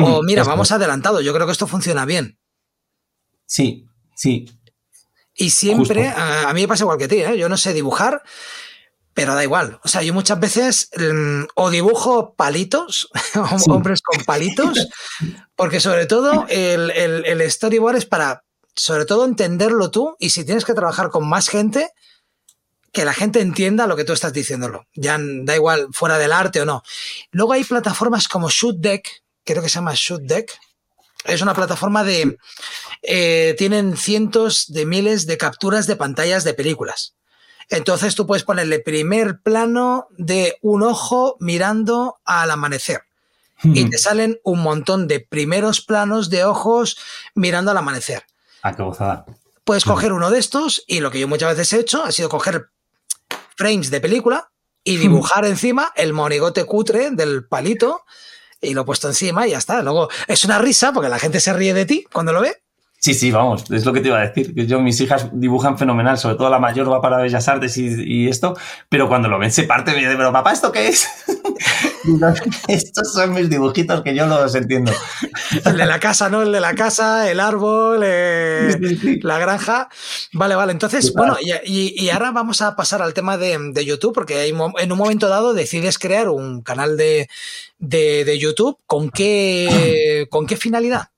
O 0.00 0.22
mira, 0.22 0.44
vamos 0.44 0.70
adelantado. 0.70 1.22
Yo 1.22 1.32
creo 1.32 1.46
que 1.46 1.52
esto 1.52 1.66
funciona 1.66 2.04
bien. 2.04 2.38
Sí, 3.46 3.86
sí. 4.14 4.50
Y 5.34 5.50
siempre, 5.50 6.08
a, 6.08 6.50
a, 6.50 6.52
mí 6.52 6.60
me 6.60 6.68
pasa 6.68 6.84
igual 6.84 6.98
que 6.98 7.04
a 7.04 7.08
ti, 7.08 7.16
¿eh? 7.16 7.38
yo 7.38 7.48
no 7.48 7.56
sé 7.56 7.72
dibujar, 7.72 8.22
pero 9.14 9.34
da 9.34 9.42
igual. 9.42 9.80
O 9.82 9.88
sea, 9.88 10.02
yo 10.02 10.12
muchas 10.12 10.38
veces 10.38 10.90
um, 10.98 11.46
o 11.54 11.70
dibujo 11.70 12.34
palitos, 12.34 13.08
sí. 13.58 13.70
hombres 13.70 14.02
con 14.02 14.24
palitos, 14.24 14.88
porque 15.56 15.80
sobre 15.80 16.04
todo 16.04 16.46
el, 16.48 16.90
el, 16.90 17.24
el, 17.24 17.50
storyboard 17.50 17.96
es 17.96 18.06
para, 18.06 18.44
sobre 18.74 19.06
todo, 19.06 19.24
entenderlo 19.24 19.90
tú 19.90 20.16
y 20.18 20.30
si 20.30 20.44
tienes 20.44 20.66
que 20.66 20.74
trabajar 20.74 21.10
con 21.10 21.26
más 21.26 21.48
gente, 21.48 21.90
que 22.92 23.04
la 23.04 23.14
gente 23.14 23.40
entienda 23.40 23.86
lo 23.86 23.96
que 23.96 24.04
tú 24.04 24.12
estás 24.12 24.32
diciéndolo. 24.32 24.86
Ya 24.94 25.18
da 25.18 25.56
igual 25.56 25.88
fuera 25.92 26.18
del 26.18 26.32
arte 26.32 26.60
o 26.60 26.66
no. 26.66 26.82
Luego 27.30 27.54
hay 27.54 27.64
plataformas 27.64 28.28
como 28.28 28.50
Shoot 28.50 28.76
Deck, 28.78 29.22
creo 29.44 29.62
que 29.62 29.68
se 29.68 29.76
llama 29.76 29.94
Shoot 29.94 30.22
Deck. 30.22 30.52
Es 31.24 31.40
una 31.40 31.54
plataforma 31.54 32.04
de... 32.04 32.36
Eh, 33.02 33.54
tienen 33.58 33.96
cientos 33.96 34.66
de 34.68 34.86
miles 34.86 35.26
de 35.26 35.38
capturas 35.38 35.86
de 35.86 35.96
pantallas 35.96 36.44
de 36.44 36.54
películas. 36.54 37.14
Entonces 37.68 38.14
tú 38.14 38.26
puedes 38.26 38.44
ponerle 38.44 38.80
primer 38.80 39.40
plano 39.40 40.08
de 40.18 40.58
un 40.60 40.82
ojo 40.82 41.36
mirando 41.40 42.20
al 42.24 42.50
amanecer. 42.50 43.02
Y 43.64 43.88
te 43.88 43.96
salen 43.96 44.40
un 44.42 44.60
montón 44.60 45.06
de 45.06 45.20
primeros 45.20 45.80
planos 45.80 46.30
de 46.30 46.44
ojos 46.44 46.98
mirando 47.36 47.70
al 47.70 47.76
amanecer. 47.76 48.24
Ah, 48.60 48.74
qué 48.74 48.82
gozada. 48.82 49.24
Puedes 49.64 49.84
coger 49.84 50.12
uno 50.12 50.30
de 50.30 50.40
estos 50.40 50.82
y 50.88 50.98
lo 50.98 51.12
que 51.12 51.20
yo 51.20 51.28
muchas 51.28 51.56
veces 51.56 51.72
he 51.72 51.80
hecho 51.80 52.02
ha 52.02 52.10
sido 52.10 52.28
coger 52.28 52.70
frames 53.56 53.90
de 53.90 54.00
película 54.00 54.50
y 54.84 54.96
dibujar 54.98 55.44
encima 55.44 55.92
el 55.96 56.12
monigote 56.12 56.64
cutre 56.64 57.10
del 57.10 57.46
palito 57.46 58.02
y 58.60 58.74
lo 58.74 58.82
he 58.82 58.84
puesto 58.84 59.08
encima 59.08 59.46
y 59.46 59.50
ya 59.50 59.58
está. 59.58 59.82
Luego 59.82 60.08
es 60.28 60.44
una 60.44 60.58
risa 60.58 60.92
porque 60.92 61.08
la 61.08 61.18
gente 61.18 61.40
se 61.40 61.52
ríe 61.52 61.74
de 61.74 61.86
ti 61.86 62.04
cuando 62.12 62.32
lo 62.32 62.40
ve. 62.40 62.62
Sí, 62.98 63.14
sí, 63.14 63.32
vamos, 63.32 63.68
es 63.72 63.84
lo 63.84 63.92
que 63.92 64.00
te 64.00 64.08
iba 64.08 64.18
a 64.18 64.28
decir. 64.28 64.54
Yo, 64.54 64.80
mis 64.80 65.00
hijas 65.00 65.28
dibujan 65.32 65.76
fenomenal, 65.76 66.18
sobre 66.18 66.36
todo 66.36 66.48
la 66.48 66.60
mayor 66.60 66.88
va 66.88 67.00
para 67.00 67.16
Bellas 67.16 67.48
Artes 67.48 67.76
y, 67.76 67.88
y 68.00 68.28
esto, 68.28 68.56
pero 68.88 69.08
cuando 69.08 69.28
lo 69.28 69.40
ven 69.40 69.50
se 69.50 69.64
parte 69.64 69.90
de, 69.90 70.16
pero 70.16 70.32
papá, 70.32 70.52
¿esto 70.52 70.70
qué 70.70 70.86
es? 70.86 71.08
Estos 72.68 73.12
son 73.12 73.32
mis 73.34 73.48
dibujitos 73.48 74.02
que 74.02 74.14
yo 74.14 74.26
los 74.26 74.54
entiendo. 74.54 74.92
El 75.64 75.76
de 75.76 75.86
la 75.86 76.00
casa, 76.00 76.28
¿no? 76.28 76.42
El 76.42 76.52
de 76.52 76.60
la 76.60 76.74
casa, 76.74 77.30
el 77.30 77.40
árbol, 77.40 78.00
eh, 78.04 79.18
la 79.22 79.38
granja. 79.38 79.88
Vale, 80.32 80.54
vale. 80.54 80.72
Entonces, 80.72 81.12
bueno, 81.14 81.36
y, 81.64 82.08
ahora 82.10 82.30
vamos 82.30 82.62
a 82.62 82.74
pasar 82.76 83.02
al 83.02 83.14
tema 83.14 83.36
de, 83.36 83.84
YouTube, 83.84 84.14
porque 84.14 84.46
en 84.46 84.92
un 84.92 84.98
momento 84.98 85.28
dado 85.28 85.54
decides 85.54 85.98
crear 85.98 86.28
un 86.28 86.62
canal 86.62 86.96
de, 86.96 87.28
de 87.78 88.38
YouTube. 88.38 88.78
¿Con 88.86 89.10
qué, 89.10 90.26
¿Con 90.30 90.46
qué 90.46 90.56
finalidad? 90.56 91.08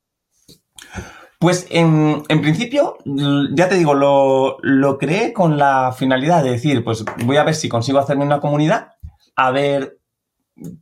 Pues 1.44 1.66
en, 1.68 2.22
principio, 2.40 2.96
ya 3.52 3.68
te 3.68 3.74
digo, 3.74 3.92
lo, 3.92 4.56
lo, 4.62 4.96
creé 4.96 5.34
con 5.34 5.58
la 5.58 5.92
finalidad 5.92 6.42
de 6.42 6.52
decir, 6.52 6.82
pues 6.82 7.04
voy 7.26 7.36
a 7.36 7.44
ver 7.44 7.54
si 7.54 7.68
consigo 7.68 7.98
hacerme 7.98 8.24
una 8.24 8.40
comunidad, 8.40 8.92
a 9.36 9.50
ver 9.50 9.98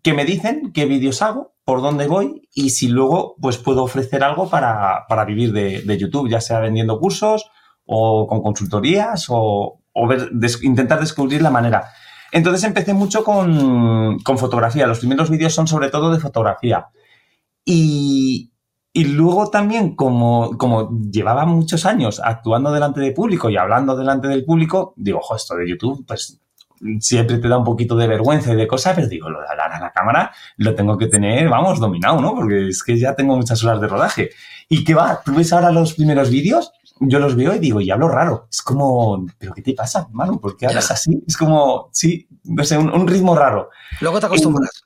qué 0.03 0.14
me 0.14 0.25
dicen, 0.25 0.73
qué 0.73 0.87
vídeos 0.87 1.23
hago, 1.23 1.55
por 1.64 1.81
dónde 1.81 2.07
voy 2.07 2.49
y 2.55 2.70
si 2.70 2.89
luego 2.89 3.37
pues 3.41 3.59
puedo 3.59 3.85
ofrecer 3.85 4.25
algo 4.25 4.49
para, 4.49 5.07
vivir 5.27 5.53
de, 5.53 5.99
YouTube, 5.99 6.29
ya 6.29 6.41
sea 6.41 6.61
vendiendo 6.61 6.99
cursos 6.99 7.51
o 7.85 8.27
con 8.27 8.43
consultorías 8.43 9.27
o, 9.29 9.81
ver, 10.09 10.31
intentar 10.62 11.01
descubrir 11.01 11.43
la 11.43 11.51
manera. 11.51 11.91
Entonces 12.33 12.64
empecé 12.64 12.95
mucho 12.95 13.25
con, 13.25 14.18
con 14.20 14.39
fotografía. 14.39 14.87
Los 14.87 15.01
primeros 15.01 15.31
vídeos 15.31 15.55
son 15.55 15.66
sobre 15.66 15.91
todo 15.91 16.11
de 16.11 16.18
fotografía. 16.18 16.89
Y, 17.64 18.53
y 18.95 19.05
luego 19.05 19.49
también, 19.49 19.97
como, 19.97 20.57
como 20.59 20.99
llevaba 21.11 21.47
muchos 21.47 21.87
años 21.87 22.20
actuando 22.23 22.73
delante 22.73 23.01
del 23.01 23.14
público 23.14 23.49
y 23.49 23.57
hablando 23.57 23.97
delante 23.97 24.29
del 24.29 24.45
público, 24.45 24.93
digo, 24.97 25.18
ojo, 25.18 25.37
esto 25.37 25.57
de 25.57 25.68
YouTube, 25.68 26.05
pues 26.07 26.41
siempre 27.01 27.39
te 27.39 27.49
da 27.49 27.59
un 27.59 27.64
poquito 27.64 27.97
de 27.97 28.07
vergüenza 28.07 28.53
y 28.53 28.57
de 28.57 28.66
cosas, 28.66 28.95
pero 28.95 29.09
digo, 29.09 29.30
lo 29.30 29.41
de 29.41 29.49
hablar 29.49 29.72
a 29.72 29.80
la 29.80 29.93
cámara 29.93 30.33
lo 30.57 30.74
tengo 30.74 30.99
que 30.99 31.07
tener, 31.07 31.49
vamos, 31.49 31.78
dominado, 31.78 32.20
¿no? 32.20 32.35
Porque 32.35 32.68
es 32.68 32.83
que 32.83 32.99
ya 32.99 33.14
tengo 33.14 33.37
muchas 33.37 33.62
horas 33.64 33.80
de 33.80 33.89
rodaje. 33.89 34.30
¿Y 34.68 34.85
qué 34.85 34.95
va? 34.95 35.20
¿Tú 35.24 35.35
ves 35.35 35.53
ahora 35.53 35.70
los 35.70 35.95
primeros 35.95 36.30
vídeos? 36.30 36.72
Yo 37.01 37.18
los 37.18 37.37
veo 37.37 37.55
y 37.55 37.59
digo, 37.59 37.80
y 37.80 37.91
hablo 37.91 38.09
raro. 38.09 38.47
Es 38.51 38.62
como, 38.62 39.26
¿pero 39.39 39.53
qué 39.55 39.62
te 39.62 39.74
pasa, 39.74 40.07
hermano? 40.09 40.41
¿Por 40.41 40.57
qué 40.57 40.66
hablas 40.66 40.91
así? 40.91 41.22
Es 41.26 41.37
como, 41.37 41.89
sí, 41.93 42.28
no 42.45 42.64
sé, 42.64 42.78
un, 42.78 43.07
ritmo 43.07 43.35
raro. 43.35 43.70
Luego 44.01 44.20
te 44.20 44.26
acostumbras. 44.26 44.85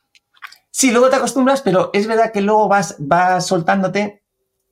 Sí, 0.70 0.90
luego 0.90 1.08
te 1.08 1.16
acostumbras, 1.16 1.62
pero 1.62 1.90
es 1.92 2.06
verdad 2.06 2.32
que 2.32 2.40
luego 2.40 2.68
vas, 2.68 2.96
vas 2.98 3.46
soltándote 3.46 4.22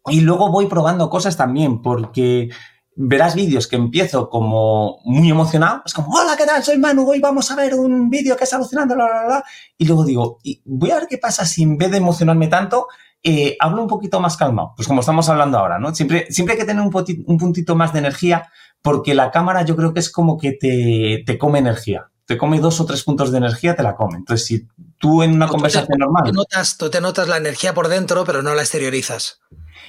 y 0.06 0.20
luego 0.20 0.50
voy 0.50 0.66
probando 0.66 1.08
cosas 1.08 1.36
también, 1.36 1.80
porque 1.80 2.50
verás 2.96 3.34
vídeos 3.34 3.66
que 3.66 3.76
empiezo 3.76 4.28
como 4.28 4.98
muy 5.04 5.30
emocionado, 5.30 5.82
es 5.84 5.92
como, 5.92 6.14
hola, 6.14 6.36
¿qué 6.36 6.44
tal? 6.44 6.62
Soy 6.62 6.78
Manu, 6.78 7.08
hoy 7.08 7.20
vamos 7.20 7.50
a 7.50 7.56
ver 7.56 7.74
un 7.74 8.08
vídeo 8.10 8.36
que 8.36 8.44
es 8.44 8.52
alucinante, 8.52 8.94
bla, 8.94 9.06
bla, 9.06 9.24
bla. 9.26 9.44
Y 9.76 9.86
luego 9.86 10.04
digo, 10.04 10.38
y 10.42 10.62
voy 10.64 10.90
a 10.90 10.96
ver 10.96 11.06
qué 11.08 11.18
pasa 11.18 11.44
si 11.44 11.62
en 11.62 11.76
vez 11.76 11.90
de 11.90 11.98
emocionarme 11.98 12.48
tanto, 12.48 12.86
eh, 13.22 13.56
hablo 13.58 13.82
un 13.82 13.88
poquito 13.88 14.20
más 14.20 14.36
calmado, 14.36 14.74
pues 14.76 14.86
como 14.86 15.00
estamos 15.00 15.28
hablando 15.28 15.58
ahora, 15.58 15.78
¿no? 15.78 15.94
Siempre, 15.94 16.26
siempre 16.30 16.54
hay 16.54 16.60
que 16.60 16.66
tener 16.66 16.82
un, 16.82 16.92
un 17.26 17.38
puntito 17.38 17.74
más 17.74 17.92
de 17.92 18.00
energía, 18.00 18.50
porque 18.82 19.14
la 19.14 19.30
cámara 19.30 19.62
yo 19.62 19.76
creo 19.76 19.94
que 19.94 20.00
es 20.00 20.10
como 20.10 20.38
que 20.38 20.52
te, 20.52 21.22
te 21.26 21.38
come 21.38 21.58
energía 21.58 22.10
te 22.26 22.38
come 22.38 22.60
dos 22.60 22.80
o 22.80 22.86
tres 22.86 23.02
puntos 23.02 23.30
de 23.30 23.38
energía, 23.38 23.76
te 23.76 23.82
la 23.82 23.96
come. 23.96 24.16
Entonces, 24.16 24.46
si 24.46 24.66
tú 24.98 25.22
en 25.22 25.34
una 25.34 25.46
conversación 25.46 25.98
normal. 25.98 26.32
notas, 26.32 26.78
tú 26.78 26.88
te 26.88 27.00
notas 27.00 27.28
la 27.28 27.36
energía 27.36 27.74
por 27.74 27.88
dentro, 27.88 28.24
pero 28.24 28.42
no 28.42 28.54
la 28.54 28.62
exteriorizas. 28.62 29.40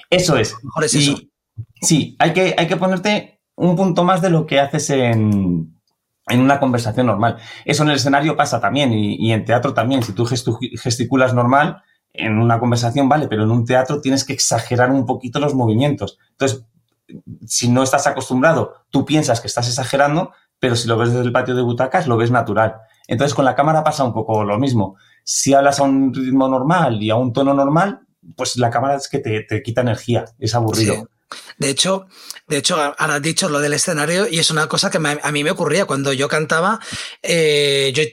Eso 0.09 0.37
es. 0.37 0.55
Mejor 0.63 0.83
es 0.83 0.95
eso. 0.95 1.17
Sí, 1.81 2.15
hay 2.19 2.33
que, 2.33 2.55
hay 2.57 2.67
que 2.67 2.77
ponerte 2.77 3.41
un 3.55 3.75
punto 3.75 4.03
más 4.03 4.21
de 4.21 4.29
lo 4.29 4.45
que 4.45 4.59
haces 4.59 4.89
en, 4.89 5.75
en 6.27 6.39
una 6.41 6.59
conversación 6.59 7.05
normal. 7.05 7.37
Eso 7.65 7.83
en 7.83 7.89
el 7.89 7.95
escenario 7.95 8.35
pasa 8.35 8.59
también 8.59 8.93
y, 8.93 9.31
en 9.31 9.45
teatro 9.45 9.73
también. 9.73 10.03
Si 10.03 10.13
tú 10.13 10.25
gesticulas 10.25 11.33
normal, 11.33 11.83
en 12.13 12.37
una 12.39 12.59
conversación 12.59 13.09
vale, 13.09 13.27
pero 13.27 13.43
en 13.43 13.51
un 13.51 13.65
teatro 13.65 14.01
tienes 14.01 14.23
que 14.23 14.33
exagerar 14.33 14.91
un 14.91 15.05
poquito 15.05 15.39
los 15.39 15.53
movimientos. 15.53 16.17
Entonces, 16.31 16.65
si 17.45 17.69
no 17.69 17.83
estás 17.83 18.07
acostumbrado, 18.07 18.85
tú 18.89 19.05
piensas 19.05 19.41
que 19.41 19.47
estás 19.47 19.67
exagerando, 19.67 20.31
pero 20.59 20.75
si 20.75 20.87
lo 20.87 20.97
ves 20.97 21.09
desde 21.09 21.25
el 21.25 21.31
patio 21.31 21.55
de 21.55 21.61
butacas, 21.61 22.07
lo 22.07 22.17
ves 22.17 22.31
natural. 22.31 22.77
Entonces, 23.07 23.35
con 23.35 23.45
la 23.45 23.55
cámara 23.55 23.83
pasa 23.83 24.03
un 24.03 24.13
poco 24.13 24.43
lo 24.43 24.57
mismo. 24.57 24.95
Si 25.23 25.53
hablas 25.53 25.79
a 25.79 25.83
un 25.83 26.13
ritmo 26.13 26.47
normal 26.47 27.01
y 27.03 27.11
a 27.11 27.15
un 27.15 27.33
tono 27.33 27.53
normal, 27.53 28.01
pues 28.35 28.57
la 28.57 28.71
cámara 28.71 28.95
es 28.95 29.07
que 29.07 29.19
te, 29.19 29.61
quita 29.61 29.81
energía, 29.81 30.25
es 30.39 30.55
aburrido. 30.55 31.07
De 31.57 31.69
hecho, 31.69 32.07
de 32.47 32.57
hecho, 32.57 32.75
ahora 32.75 33.15
has 33.15 33.21
dicho 33.21 33.49
lo 33.49 33.59
del 33.59 33.73
escenario 33.73 34.27
y 34.27 34.39
es 34.39 34.51
una 34.51 34.67
cosa 34.67 34.91
que 34.91 34.99
a 34.99 35.31
mí 35.31 35.43
me 35.43 35.51
ocurría 35.51 35.85
cuando 35.85 36.13
yo 36.13 36.27
cantaba. 36.27 36.79
Eh, 37.23 37.91
yo 37.95 38.03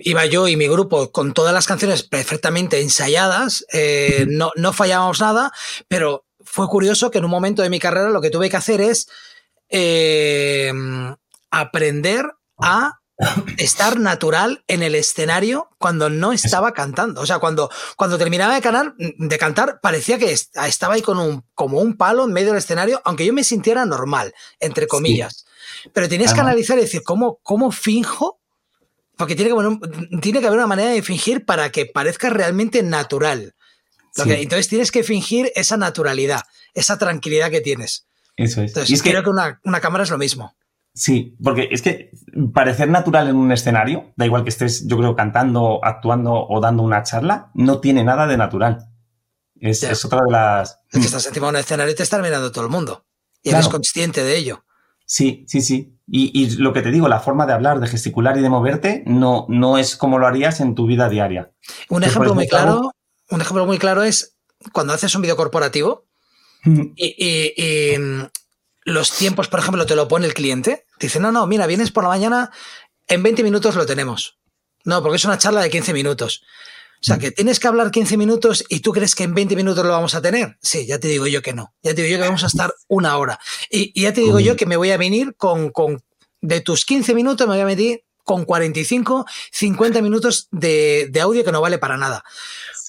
iba 0.00 0.26
yo 0.26 0.46
y 0.48 0.56
mi 0.56 0.68
grupo 0.68 1.10
con 1.10 1.34
todas 1.34 1.52
las 1.52 1.66
canciones 1.66 2.02
perfectamente 2.02 2.80
ensayadas, 2.80 3.64
eh, 3.72 4.26
no, 4.28 4.52
no 4.56 4.72
fallábamos 4.72 5.20
nada, 5.20 5.52
pero 5.88 6.24
fue 6.44 6.68
curioso 6.68 7.10
que 7.10 7.18
en 7.18 7.24
un 7.24 7.30
momento 7.30 7.62
de 7.62 7.70
mi 7.70 7.80
carrera 7.80 8.10
lo 8.10 8.20
que 8.20 8.30
tuve 8.30 8.50
que 8.50 8.56
hacer 8.56 8.80
es 8.80 9.08
eh, 9.68 10.72
aprender 11.50 12.26
a 12.58 12.99
estar 13.58 13.98
natural 14.00 14.64
en 14.66 14.82
el 14.82 14.94
escenario 14.94 15.68
cuando 15.78 16.08
no 16.08 16.32
estaba 16.32 16.72
cantando. 16.72 17.20
O 17.20 17.26
sea, 17.26 17.38
cuando, 17.38 17.70
cuando 17.96 18.18
terminaba 18.18 18.54
de 18.54 18.60
cantar, 18.60 18.94
de 18.96 19.38
cantar, 19.38 19.80
parecía 19.80 20.18
que 20.18 20.32
estaba 20.32 20.94
ahí 20.94 21.02
con 21.02 21.18
un, 21.18 21.44
como 21.54 21.80
un 21.80 21.96
palo 21.96 22.24
en 22.24 22.32
medio 22.32 22.48
del 22.48 22.58
escenario, 22.58 23.00
aunque 23.04 23.26
yo 23.26 23.32
me 23.32 23.44
sintiera 23.44 23.84
normal, 23.84 24.34
entre 24.58 24.86
comillas. 24.86 25.44
Pero 25.92 26.08
tenías 26.08 26.34
que 26.34 26.40
analizar 26.40 26.78
y 26.78 26.82
decir, 26.82 27.02
¿cómo, 27.02 27.40
cómo 27.42 27.70
finjo? 27.70 28.40
Porque 29.16 29.36
tiene 29.36 29.50
que, 29.50 30.18
tiene 30.20 30.40
que 30.40 30.46
haber 30.46 30.58
una 30.58 30.66
manera 30.66 30.90
de 30.90 31.02
fingir 31.02 31.44
para 31.44 31.70
que 31.70 31.86
parezca 31.86 32.30
realmente 32.30 32.82
natural. 32.82 33.54
entonces 34.16 34.68
tienes 34.68 34.90
que 34.90 35.02
fingir 35.02 35.52
esa 35.54 35.76
naturalidad, 35.76 36.42
esa 36.74 36.98
tranquilidad 36.98 37.50
que 37.50 37.60
tienes. 37.60 38.06
Eso 38.36 38.62
es. 38.62 38.70
Entonces, 38.70 39.02
creo 39.02 39.22
que 39.22 39.28
una, 39.28 39.60
una 39.64 39.80
cámara 39.80 40.04
es 40.04 40.10
lo 40.10 40.16
mismo. 40.16 40.54
Sí, 40.92 41.36
porque 41.42 41.68
es 41.70 41.82
que 41.82 42.10
parecer 42.52 42.88
natural 42.88 43.28
en 43.28 43.36
un 43.36 43.52
escenario, 43.52 44.12
da 44.16 44.26
igual 44.26 44.42
que 44.42 44.50
estés, 44.50 44.86
yo 44.88 44.98
creo, 44.98 45.14
cantando, 45.14 45.80
actuando 45.84 46.46
o 46.48 46.60
dando 46.60 46.82
una 46.82 47.02
charla, 47.02 47.50
no 47.54 47.80
tiene 47.80 48.02
nada 48.04 48.26
de 48.26 48.36
natural. 48.36 48.90
Es, 49.60 50.04
otra 50.04 50.20
de 50.24 50.32
las. 50.32 50.80
Es 50.90 51.00
que 51.00 51.06
estás 51.06 51.26
encima 51.26 51.46
de 51.46 51.50
un 51.50 51.56
escenario 51.56 51.92
y 51.92 51.96
te 51.96 52.02
está 52.02 52.18
mirando 52.18 52.50
todo 52.50 52.64
el 52.64 52.70
mundo. 52.70 53.06
Y 53.42 53.50
eres 53.50 53.68
consciente 53.68 54.24
de 54.24 54.36
ello. 54.36 54.64
Sí, 55.04 55.44
sí, 55.48 55.60
sí. 55.60 55.98
Y, 56.06 56.56
lo 56.56 56.72
que 56.72 56.82
te 56.82 56.90
digo, 56.90 57.08
la 57.08 57.20
forma 57.20 57.46
de 57.46 57.52
hablar, 57.52 57.80
de 57.80 57.86
gesticular 57.86 58.36
y 58.36 58.42
de 58.42 58.48
moverte 58.48 59.02
no, 59.06 59.46
no 59.48 59.78
es 59.78 59.96
como 59.96 60.18
lo 60.18 60.26
harías 60.26 60.60
en 60.60 60.74
tu 60.74 60.86
vida 60.86 61.08
diaria. 61.08 61.52
Un 61.88 62.04
ejemplo 62.04 62.34
muy 62.34 62.48
claro, 62.48 62.92
un 63.28 63.40
ejemplo 63.40 63.66
muy 63.66 63.78
claro 63.78 64.02
es 64.02 64.36
cuando 64.72 64.92
haces 64.92 65.14
un 65.14 65.22
video 65.22 65.36
corporativo 65.36 66.06
y, 66.64 67.94
los 68.84 69.12
tiempos, 69.12 69.48
por 69.48 69.60
ejemplo, 69.60 69.86
te 69.86 69.96
lo 69.96 70.08
pone 70.08 70.26
el 70.26 70.34
cliente. 70.34 70.86
dice, 70.98 71.20
no, 71.20 71.32
no, 71.32 71.46
mira, 71.46 71.66
vienes 71.66 71.90
por 71.90 72.04
la 72.04 72.08
mañana, 72.08 72.50
en 73.08 73.22
20 73.22 73.42
minutos 73.42 73.74
lo 73.74 73.86
tenemos. 73.86 74.38
No, 74.84 75.02
porque 75.02 75.16
es 75.16 75.24
una 75.24 75.38
charla 75.38 75.60
de 75.60 75.70
15 75.70 75.92
minutos. 75.92 76.42
O 77.02 77.06
sea, 77.06 77.18
que 77.18 77.30
tienes 77.30 77.58
que 77.58 77.66
hablar 77.66 77.90
15 77.90 78.16
minutos 78.18 78.64
y 78.68 78.80
tú 78.80 78.92
crees 78.92 79.14
que 79.14 79.24
en 79.24 79.34
20 79.34 79.56
minutos 79.56 79.84
lo 79.84 79.92
vamos 79.92 80.14
a 80.14 80.20
tener. 80.20 80.58
Sí, 80.60 80.86
ya 80.86 80.98
te 80.98 81.08
digo 81.08 81.26
yo 81.26 81.40
que 81.40 81.54
no. 81.54 81.74
Ya 81.82 81.94
te 81.94 82.02
digo 82.02 82.12
yo 82.12 82.22
que 82.22 82.28
vamos 82.28 82.44
a 82.44 82.48
estar 82.48 82.74
una 82.88 83.16
hora. 83.16 83.38
Y, 83.70 83.98
ya 83.98 84.12
te 84.12 84.20
digo 84.20 84.38
yo 84.38 84.56
que 84.56 84.66
me 84.66 84.76
voy 84.76 84.90
a 84.90 84.98
venir 84.98 85.34
con, 85.36 85.70
con, 85.70 86.02
de 86.42 86.60
tus 86.60 86.84
15 86.84 87.14
minutos, 87.14 87.46
me 87.46 87.54
voy 87.54 87.62
a 87.62 87.66
meter 87.66 88.04
con 88.22 88.44
45, 88.44 89.24
50 89.50 90.02
minutos 90.02 90.48
de, 90.50 91.08
de 91.10 91.20
audio 91.20 91.42
que 91.42 91.52
no 91.52 91.62
vale 91.62 91.78
para 91.78 91.96
nada. 91.96 92.22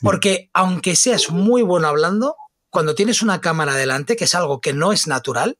Porque 0.02 0.50
aunque 0.54 0.96
seas 0.98 1.30
muy 1.30 1.62
bueno 1.62 1.88
hablando, 1.88 2.36
cuando 2.70 2.96
tienes 2.96 3.22
una 3.22 3.40
cámara 3.40 3.76
delante, 3.76 4.18
que 4.18 4.26
es 4.26 4.36
algo 4.36 4.60
que 4.60 4.74
no 4.74 4.92
es 4.92 5.08
natural, 5.08 5.58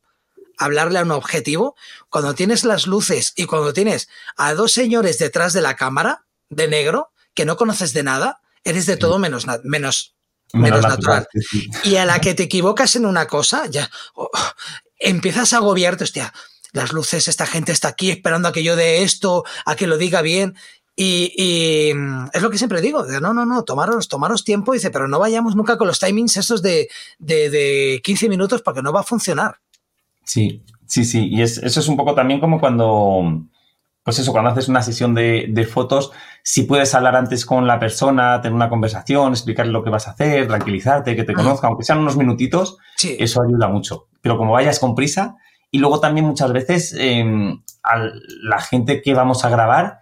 hablarle 0.62 1.00
a 1.00 1.04
un 1.04 1.12
objetivo, 1.12 1.76
cuando 2.10 2.36
tienes 2.36 2.64
las 2.64 2.88
luces 2.88 3.34
y 3.36 3.46
cuando 3.46 3.74
tienes 3.74 4.10
a 4.38 4.54
dos 4.54 4.72
señores 4.72 5.18
detrás 5.18 5.54
de 5.54 5.62
la 5.62 5.76
cámara, 5.76 6.26
de 6.50 6.68
negro, 6.68 7.12
que 7.34 7.46
no 7.46 7.58
conoces 7.58 7.94
de 7.94 8.04
nada, 8.04 8.42
eres 8.64 8.86
de 8.86 8.98
todo 8.98 9.18
menos, 9.18 9.48
menos, 9.64 10.16
menos, 10.54 10.84
natural. 10.84 11.28
Y 11.84 11.96
a 11.96 12.06
la 12.06 12.22
que 12.22 12.36
te 12.36 12.44
equivocas 12.44 12.96
en 12.96 13.06
una 13.06 13.28
cosa, 13.28 13.66
ya 13.68 13.90
oh, 14.14 14.30
empiezas 15.00 15.54
a 15.54 15.58
agobiarte, 15.58 16.04
hostia, 16.04 16.34
las 16.74 16.94
luces, 16.94 17.28
esta 17.28 17.48
gente 17.48 17.72
está 17.72 17.90
aquí 17.90 18.12
esperando 18.12 18.48
a 18.48 18.54
que 18.54 18.64
yo 18.64 18.76
dé 18.76 19.02
esto, 19.02 19.44
a 19.66 19.76
que 19.76 19.88
lo 19.88 19.98
diga 19.98 20.22
bien. 20.22 20.56
Y, 20.96 21.92
mm, 21.96 22.28
es 22.34 22.42
lo 22.42 22.52
que 22.52 22.60
siempre 22.60 22.82
digo, 22.82 23.04
no, 23.06 23.34
no, 23.34 23.46
no, 23.46 23.64
tomaros, 23.64 24.08
tomaros 24.08 24.44
tiempo, 24.44 24.74
dice, 24.74 24.92
pero 24.92 25.08
no 25.08 25.18
vayamos 25.18 25.56
nunca 25.56 25.78
con 25.78 25.88
los 25.88 26.00
timings 26.00 26.38
esos 26.38 26.62
de, 26.62 26.90
de, 27.18 27.50
de 27.50 28.02
15 28.04 28.30
minutos 28.30 28.62
porque 28.62 28.84
no 28.84 28.94
va 28.94 29.00
a 29.00 29.06
funcionar. 29.06 29.60
Sí, 30.24 30.64
sí, 30.86 31.06
sí. 31.06 31.28
Y 31.30 31.42
eso 31.42 31.66
es 31.66 31.88
un 31.88 31.98
poco 31.98 32.16
también 32.16 32.40
como 32.40 32.60
cuando, 32.60 33.44
pues 34.04 34.20
eso, 34.20 34.32
cuando 34.32 34.52
haces 34.52 34.68
una 34.68 34.82
sesión 34.82 35.14
de, 35.14 35.68
fotos, 35.70 36.12
si 36.44 36.64
puedes 36.64 36.94
hablar 36.96 37.16
antes 37.16 37.46
con 37.46 37.68
la 37.68 37.80
persona, 37.80 38.42
tener 38.42 38.56
una 38.56 38.70
conversación, 38.70 39.32
explicarle 39.34 39.72
lo 39.72 39.84
que 39.84 39.90
vas 39.90 40.08
a 40.08 40.12
hacer, 40.12 40.48
tranquilizarte, 40.48 41.16
que 41.16 41.24
te 41.24 41.34
conozca, 41.34 41.68
aunque 41.68 41.84
sean 41.84 42.00
unos 42.00 42.18
minutitos, 42.18 42.78
eso 43.04 43.42
ayuda 43.42 43.68
mucho. 43.68 44.08
Pero 44.22 44.38
como 44.38 44.54
vayas 44.54 44.80
con 44.80 44.96
prisa, 44.96 45.36
y 45.72 45.80
luego 45.80 46.00
también 46.00 46.26
muchas 46.26 46.52
veces 46.52 46.94
em, 46.98 47.62
a 47.84 48.10
la 48.44 48.60
gente 48.60 49.02
que 49.02 49.14
vamos 49.14 49.46
a 49.46 49.50
grabar, 49.50 50.00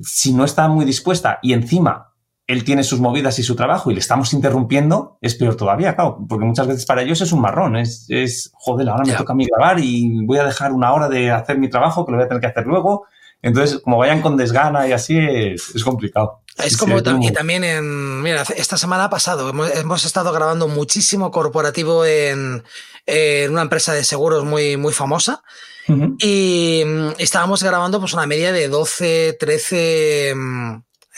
si 0.00 0.32
no 0.32 0.44
está 0.44 0.68
muy 0.68 0.84
dispuesta 0.84 1.38
y 1.42 1.52
encima 1.52 2.07
él 2.48 2.64
tiene 2.64 2.82
sus 2.82 2.98
movidas 2.98 3.38
y 3.38 3.42
su 3.42 3.54
trabajo 3.54 3.90
y 3.90 3.94
le 3.94 4.00
estamos 4.00 4.32
interrumpiendo, 4.32 5.18
es 5.20 5.34
peor 5.34 5.54
todavía, 5.54 5.94
claro, 5.94 6.18
porque 6.26 6.46
muchas 6.46 6.66
veces 6.66 6.86
para 6.86 7.02
ellos 7.02 7.20
es 7.20 7.30
un 7.30 7.42
marrón, 7.42 7.76
es, 7.76 8.06
es 8.08 8.50
joder, 8.54 8.88
ahora 8.88 9.04
me 9.04 9.12
toca 9.12 9.34
a 9.34 9.36
mí 9.36 9.46
grabar 9.46 9.78
y 9.78 10.24
voy 10.24 10.38
a 10.38 10.44
dejar 10.44 10.72
una 10.72 10.92
hora 10.94 11.10
de 11.10 11.30
hacer 11.30 11.58
mi 11.58 11.68
trabajo 11.68 12.06
que 12.06 12.12
lo 12.12 12.16
voy 12.16 12.24
a 12.24 12.28
tener 12.28 12.40
que 12.40 12.46
hacer 12.46 12.66
luego. 12.66 13.06
Entonces, 13.42 13.80
como 13.84 13.98
vayan 13.98 14.22
con 14.22 14.38
desgana 14.38 14.88
y 14.88 14.92
así, 14.92 15.16
es, 15.18 15.74
es 15.74 15.84
complicado. 15.84 16.40
Es 16.56 16.76
como, 16.76 16.98
y 16.98 17.32
también 17.32 17.62
en, 17.64 18.22
mira, 18.22 18.42
esta 18.56 18.78
semana 18.78 19.10
pasado 19.10 19.50
hemos, 19.50 19.70
hemos 19.76 20.04
estado 20.06 20.32
grabando 20.32 20.68
muchísimo 20.68 21.30
corporativo 21.30 22.04
en, 22.04 22.64
en, 23.06 23.52
una 23.52 23.62
empresa 23.62 23.92
de 23.92 24.04
seguros 24.04 24.44
muy, 24.44 24.76
muy 24.78 24.94
famosa. 24.94 25.42
Uh 25.86 25.92
-huh. 25.92 26.16
Y 26.18 26.82
estábamos 27.22 27.62
grabando 27.62 28.00
pues 28.00 28.14
una 28.14 28.26
media 28.26 28.52
de 28.52 28.68
12, 28.68 29.36
13 29.38 30.34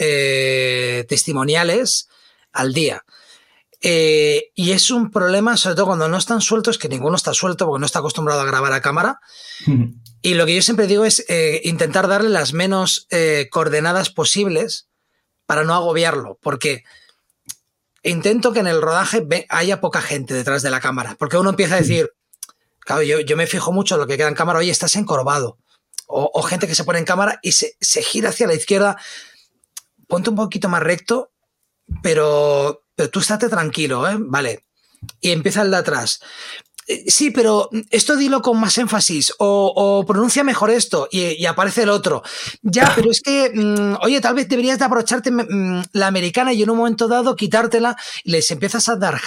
eh, 0.01 1.05
testimoniales 1.09 2.09
al 2.53 2.73
día. 2.73 3.05
Eh, 3.83 4.51
y 4.55 4.73
es 4.73 4.91
un 4.91 5.11
problema, 5.11 5.57
sobre 5.57 5.77
todo 5.77 5.87
cuando 5.87 6.09
no 6.09 6.19
están 6.19 6.43
sueltos, 6.43 6.77
que 6.77 6.89
ninguno 6.89 7.17
está 7.17 7.33
suelto 7.33 7.67
porque 7.67 7.81
no 7.81 7.87
está 7.87 8.01
acostumbrado 8.01 8.41
a 8.41 8.45
grabar 8.45 8.73
a 8.73 8.83
cámara. 8.83 9.21
Mm. 9.67 9.85
Y 10.23 10.35
lo 10.35 10.45
que 10.45 10.55
yo 10.55 10.61
siempre 10.61 10.87
digo 10.87 11.07
es 11.07 11.25
eh, 11.31 11.63
intentar 11.65 12.07
darle 12.07 12.29
las 12.29 12.53
menos 12.53 13.07
eh, 13.09 13.49
coordenadas 13.51 14.11
posibles 14.11 14.87
para 15.47 15.65
no 15.65 15.73
agobiarlo, 15.73 16.39
porque 16.43 16.85
intento 18.03 18.53
que 18.53 18.61
en 18.61 18.67
el 18.67 18.83
rodaje 18.83 19.27
haya 19.49 19.81
poca 19.81 20.03
gente 20.03 20.35
detrás 20.35 20.61
de 20.61 20.69
la 20.69 20.83
cámara, 20.83 21.17
porque 21.19 21.39
uno 21.39 21.49
empieza 21.49 21.77
a 21.77 21.81
decir, 21.81 22.11
claro, 22.81 23.03
yo, 23.03 23.21
yo 23.21 23.35
me 23.39 23.47
fijo 23.47 23.73
mucho 23.73 23.95
en 23.95 24.03
lo 24.03 24.07
que 24.07 24.19
queda 24.19 24.29
en 24.29 24.35
cámara, 24.35 24.59
oye, 24.59 24.71
estás 24.71 24.95
encorvado. 24.97 25.57
O, 26.07 26.31
o 26.35 26.43
gente 26.43 26.67
que 26.67 26.75
se 26.75 26.85
pone 26.85 26.99
en 26.99 27.07
cámara 27.07 27.39
y 27.41 27.53
se, 27.53 27.79
se 27.81 28.03
gira 28.03 28.29
hacia 28.29 28.47
la 28.47 28.53
izquierda 28.53 28.99
ponte 30.11 30.29
un 30.29 30.37
poquito 30.37 30.69
más 30.69 30.83
recto, 30.83 31.31
pero, 32.03 32.83
pero 32.95 33.09
tú 33.09 33.21
estate 33.21 33.49
tranquilo, 33.49 34.07
¿eh? 34.07 34.17
Vale. 34.19 34.67
Y 35.23 35.31
empieza 35.31 35.63
el 35.63 35.71
de 35.71 35.79
atrás. 35.79 36.21
Sí, 37.07 37.31
pero 37.31 37.71
esto 37.91 38.17
dilo 38.17 38.43
con 38.43 38.59
más 38.59 38.77
énfasis 38.77 39.33
o, 39.39 39.73
o 39.77 40.05
pronuncia 40.05 40.43
mejor 40.43 40.71
esto 40.71 41.09
y, 41.11 41.41
y, 41.41 41.47
aparece 41.47 41.85
el 41.85 41.89
otro. 41.89 42.23
Ya, 42.63 42.93
pero 42.97 43.13
es 43.13 43.21
que, 43.21 43.53
mmm, 43.55 43.95
oye, 44.03 44.21
tal 44.21 44.35
vez 44.35 44.49
deberías 44.49 44.79
de 44.79 44.87
aprovecharte 44.87 45.31
mmm, 45.31 45.85
la 45.93 46.09
americana 46.09 46.53
y 46.53 46.63
en 46.63 46.71
un 46.71 46.79
momento 46.79 47.07
dado 47.07 47.37
quitártela 47.37 47.97
y 48.25 48.33
les 48.33 48.51
empiezas 48.51 48.89
a 48.89 48.97
dar 48.97 49.21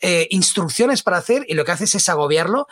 eh, 0.00 0.28
instrucciones 0.30 1.02
para 1.02 1.16
hacer 1.16 1.44
y 1.48 1.54
lo 1.54 1.64
que 1.64 1.72
haces 1.72 1.96
es 1.96 2.08
agobiarlo 2.08 2.68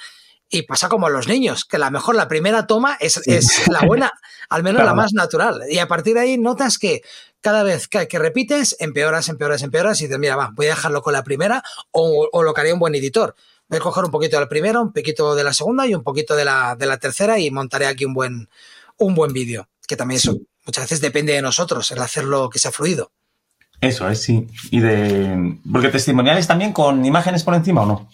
y 0.49 0.63
pasa 0.63 0.89
como 0.89 1.07
a 1.07 1.11
los 1.11 1.27
niños, 1.27 1.65
que 1.65 1.77
a 1.77 1.81
lo 1.81 1.91
mejor 1.91 2.15
la 2.15 2.29
primera 2.29 2.67
toma 2.67 2.97
es, 3.01 3.15
sí. 3.15 3.33
es 3.33 3.67
la 3.69 3.81
buena, 3.81 4.13
al 4.51 4.63
menos 4.63 4.83
claro. 4.83 4.95
la 4.95 5.03
más 5.03 5.15
natural. 5.15 5.63
Y 5.69 5.79
a 5.79 5.89
partir 5.89 6.15
de 6.15 6.21
ahí 6.21 6.39
notas 6.39 6.79
que 6.79 7.03
cada 7.43 7.63
vez 7.63 7.89
que, 7.89 8.09
que, 8.09 8.19
repites, 8.19 8.77
empeoras, 8.79 9.29
empeoras, 9.29 9.63
empeoras 9.63 10.01
y 10.01 10.05
dices, 10.05 10.19
mira, 10.19 10.37
va, 10.37 10.51
voy 10.55 10.67
a 10.67 10.71
dejarlo 10.71 11.03
con 11.03 11.13
la 11.13 11.23
primera 11.23 11.63
o, 11.91 12.29
o, 12.33 12.43
lo 12.43 12.55
que 12.55 12.61
haría 12.63 12.73
un 12.73 12.81
buen 12.81 12.95
editor. 12.95 13.35
Voy 13.69 13.79
a 13.79 13.83
coger 13.83 14.05
un 14.05 14.11
poquito 14.11 14.37
de 14.37 14.43
la 14.43 14.49
primera, 14.49 14.81
un 14.81 14.93
poquito 14.93 15.35
de 15.35 15.45
la 15.45 15.53
segunda 15.53 15.87
y 15.87 15.95
un 15.95 16.03
poquito 16.03 16.35
de 16.35 16.45
la, 16.45 16.77
de 16.77 16.87
la 16.87 16.97
tercera 16.99 17.39
y 17.39 17.51
montaré 17.51 17.87
aquí 17.87 18.05
un 18.05 18.15
buen, 18.15 18.49
un 18.97 19.15
buen 19.15 19.33
vídeo. 19.33 19.69
Que 19.87 19.97
también 19.97 20.19
eso 20.19 20.33
sí. 20.33 20.47
muchas 20.65 20.85
veces 20.85 21.01
depende 21.01 21.33
de 21.33 21.43
nosotros, 21.43 21.91
el 21.91 21.99
hacerlo 21.99 22.49
que 22.49 22.59
sea 22.59 22.71
fluido. 22.71 23.11
Eso 23.81 24.09
es, 24.09 24.23
sí. 24.23 24.47
Y 24.71 24.81
de. 24.81 25.59
Porque 25.71 25.89
testimoniales 25.89 26.47
también 26.47 26.73
con 26.73 27.05
imágenes 27.05 27.43
por 27.43 27.55
encima 27.55 27.83
o 27.83 27.87
no? 27.87 28.09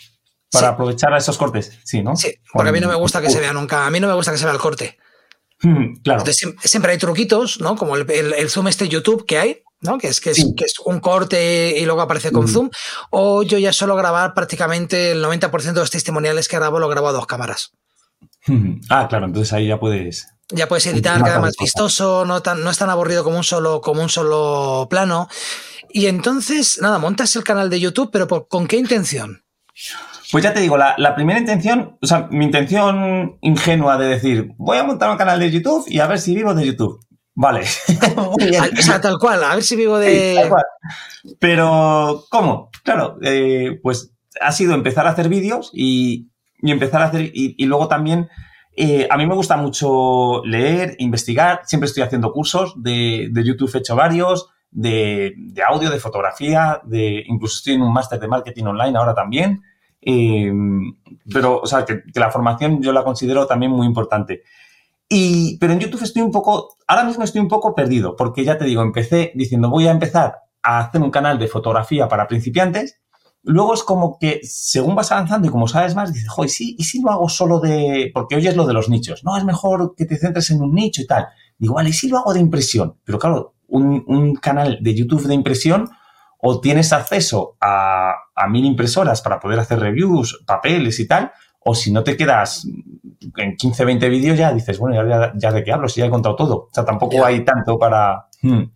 Para 0.50 0.68
sí. 0.68 0.72
aprovechar 0.72 1.14
esos 1.14 1.36
cortes, 1.36 1.78
sí, 1.84 2.02
¿no? 2.02 2.16
Sí, 2.16 2.34
porque 2.50 2.64
con... 2.64 2.68
a 2.68 2.72
mí 2.72 2.80
no 2.80 2.88
me 2.88 2.94
gusta 2.94 3.20
que 3.20 3.28
se 3.28 3.38
vea 3.38 3.52
nunca, 3.52 3.86
a 3.86 3.90
mí 3.90 4.00
no 4.00 4.06
me 4.06 4.14
gusta 4.14 4.32
que 4.32 4.38
se 4.38 4.44
vea 4.44 4.54
el 4.54 4.60
corte. 4.60 4.96
Mm, 5.62 6.00
claro. 6.02 6.20
Entonces, 6.20 6.54
siempre 6.62 6.92
hay 6.92 6.98
truquitos, 6.98 7.60
¿no? 7.60 7.76
Como 7.76 7.96
el, 7.96 8.08
el, 8.10 8.32
el, 8.34 8.50
zoom 8.50 8.68
este 8.68 8.88
YouTube 8.88 9.26
que 9.26 9.38
hay, 9.38 9.62
¿no? 9.80 9.98
Que 9.98 10.08
es, 10.08 10.20
que 10.20 10.30
es, 10.30 10.36
sí. 10.36 10.54
que 10.56 10.64
es 10.64 10.74
un 10.84 11.00
corte 11.00 11.76
y 11.78 11.84
luego 11.84 12.00
aparece 12.00 12.30
con 12.30 12.44
mm. 12.44 12.48
zoom. 12.48 12.70
O 13.10 13.42
yo 13.42 13.58
ya 13.58 13.72
suelo 13.72 13.96
grabar 13.96 14.34
prácticamente 14.34 15.12
el 15.12 15.24
90% 15.24 15.72
de 15.72 15.80
los 15.80 15.90
testimoniales 15.90 16.48
que 16.48 16.56
grabo 16.56 16.78
lo 16.78 16.88
grabo 16.88 17.08
a 17.08 17.12
dos 17.12 17.26
cámaras. 17.26 17.72
Mm. 18.46 18.80
Ah, 18.88 19.08
claro, 19.08 19.26
entonces 19.26 19.52
ahí 19.52 19.68
ya 19.68 19.80
puedes. 19.80 20.28
Ya 20.50 20.66
puedes 20.66 20.86
editar, 20.86 21.22
queda 21.22 21.40
más 21.40 21.56
vistoso, 21.60 22.24
no, 22.24 22.40
tan, 22.40 22.64
no 22.64 22.70
es 22.70 22.78
tan 22.78 22.88
aburrido 22.88 23.22
como 23.22 23.36
un 23.36 23.44
solo, 23.44 23.82
como 23.82 24.02
un 24.02 24.08
solo 24.08 24.86
plano. 24.88 25.28
Y 25.90 26.06
entonces, 26.06 26.78
nada, 26.80 26.98
montas 26.98 27.36
el 27.36 27.44
canal 27.44 27.68
de 27.68 27.80
YouTube, 27.80 28.10
pero 28.10 28.48
¿con 28.48 28.66
qué 28.66 28.76
intención? 28.76 29.44
Pues 30.30 30.44
ya 30.44 30.52
te 30.52 30.60
digo, 30.60 30.76
la, 30.76 30.94
la, 30.98 31.14
primera 31.14 31.38
intención, 31.38 31.96
o 32.02 32.06
sea, 32.06 32.28
mi 32.30 32.44
intención 32.44 33.38
ingenua 33.40 33.96
de 33.96 34.08
decir, 34.08 34.52
voy 34.58 34.76
a 34.76 34.84
montar 34.84 35.10
un 35.10 35.16
canal 35.16 35.40
de 35.40 35.50
YouTube 35.50 35.84
y 35.88 36.00
a 36.00 36.06
ver 36.06 36.18
si 36.18 36.34
vivo 36.34 36.54
de 36.54 36.66
YouTube. 36.66 37.00
Vale. 37.40 37.60
o 38.16 38.82
sea, 38.82 39.00
tal 39.00 39.16
cual, 39.18 39.44
a 39.44 39.54
ver 39.54 39.62
si 39.62 39.76
vivo 39.76 39.96
de. 39.96 40.32
Sí, 40.32 40.34
tal 40.34 40.48
cual. 40.48 40.64
Pero, 41.38 42.24
¿cómo? 42.30 42.68
Claro, 42.82 43.16
eh, 43.22 43.78
pues 43.80 44.12
ha 44.40 44.50
sido 44.50 44.74
empezar 44.74 45.06
a 45.06 45.10
hacer 45.10 45.28
vídeos 45.28 45.70
y, 45.72 46.30
y, 46.60 46.72
empezar 46.72 47.00
a 47.00 47.06
hacer. 47.06 47.30
Y, 47.32 47.54
y 47.56 47.66
luego 47.66 47.86
también, 47.86 48.28
eh, 48.76 49.06
a 49.08 49.16
mí 49.16 49.24
me 49.24 49.36
gusta 49.36 49.56
mucho 49.56 50.42
leer, 50.44 50.96
investigar. 50.98 51.60
Siempre 51.64 51.86
estoy 51.86 52.02
haciendo 52.02 52.32
cursos 52.32 52.74
de, 52.82 53.28
de 53.30 53.44
YouTube, 53.44 53.70
he 53.72 53.78
hecho 53.78 53.94
varios, 53.94 54.50
de, 54.72 55.32
de 55.36 55.62
audio, 55.62 55.90
de 55.90 56.00
fotografía, 56.00 56.80
de 56.84 57.22
incluso 57.26 57.58
estoy 57.58 57.74
en 57.74 57.82
un 57.82 57.92
máster 57.92 58.18
de 58.18 58.28
marketing 58.28 58.64
online 58.64 58.98
ahora 58.98 59.14
también. 59.14 59.62
Eh, 60.00 60.52
pero, 61.32 61.60
o 61.60 61.66
sea, 61.66 61.84
que, 61.84 62.02
que, 62.02 62.20
la 62.20 62.30
formación 62.30 62.82
yo 62.82 62.92
la 62.92 63.04
considero 63.04 63.46
también 63.46 63.72
muy 63.72 63.86
importante. 63.86 64.42
Y, 65.08 65.56
pero 65.58 65.72
en 65.72 65.80
YouTube 65.80 66.02
estoy 66.02 66.22
un 66.22 66.30
poco, 66.30 66.76
ahora 66.86 67.04
mismo 67.04 67.24
estoy 67.24 67.40
un 67.40 67.48
poco 67.48 67.74
perdido, 67.74 68.14
porque 68.14 68.44
ya 68.44 68.58
te 68.58 68.66
digo, 68.66 68.82
empecé 68.82 69.32
diciendo 69.34 69.70
voy 69.70 69.86
a 69.86 69.90
empezar 69.90 70.36
a 70.62 70.80
hacer 70.80 71.00
un 71.00 71.10
canal 71.10 71.38
de 71.38 71.48
fotografía 71.48 72.08
para 72.08 72.28
principiantes. 72.28 73.00
Luego 73.42 73.72
es 73.72 73.82
como 73.82 74.18
que 74.18 74.40
según 74.42 74.94
vas 74.94 75.10
avanzando 75.12 75.48
y 75.48 75.50
como 75.50 75.68
sabes 75.68 75.94
más, 75.94 76.12
dices, 76.12 76.28
joder, 76.28 76.50
sí, 76.50 76.76
¿y 76.78 76.84
si 76.84 77.00
lo 77.00 77.10
hago 77.10 77.28
solo 77.28 77.60
de...? 77.60 78.10
Porque 78.12 78.36
oyes 78.36 78.56
lo 78.56 78.66
de 78.66 78.74
los 78.74 78.90
nichos. 78.90 79.24
No, 79.24 79.38
es 79.38 79.44
mejor 79.44 79.94
que 79.96 80.04
te 80.04 80.18
centres 80.18 80.50
en 80.50 80.60
un 80.60 80.74
nicho 80.74 81.00
y 81.00 81.06
tal. 81.06 81.28
Digo, 81.56 81.74
vale, 81.74 81.90
¿y 81.90 81.92
si 81.92 82.08
lo 82.08 82.18
hago 82.18 82.34
de 82.34 82.40
impresión? 82.40 82.98
Pero 83.04 83.18
claro, 83.18 83.54
un, 83.68 84.04
un 84.06 84.34
canal 84.34 84.78
de 84.82 84.94
YouTube 84.94 85.26
de 85.26 85.34
impresión 85.34 85.88
o 86.38 86.60
tienes 86.60 86.92
acceso 86.92 87.56
a, 87.60 88.14
a 88.34 88.48
mil 88.48 88.64
impresoras 88.64 89.22
para 89.22 89.40
poder 89.40 89.58
hacer 89.58 89.80
reviews, 89.80 90.42
papeles 90.46 91.00
y 91.00 91.06
tal, 91.06 91.32
o 91.60 91.74
si 91.74 91.92
no 91.92 92.04
te 92.04 92.16
quedas 92.16 92.66
en 93.36 93.56
15, 93.56 93.84
20 93.84 94.08
vídeos 94.08 94.38
ya 94.38 94.52
dices, 94.52 94.78
bueno, 94.78 95.06
ya, 95.06 95.32
ya, 95.36 95.52
de 95.52 95.64
qué 95.64 95.72
hablo, 95.72 95.88
si 95.88 96.00
ya 96.00 96.06
he 96.06 96.10
contado 96.10 96.36
todo. 96.36 96.56
O 96.56 96.68
sea, 96.72 96.84
tampoco 96.84 97.16
yeah. 97.16 97.26
hay 97.26 97.44
tanto 97.44 97.78
para... 97.78 98.28
Hmm. 98.42 98.70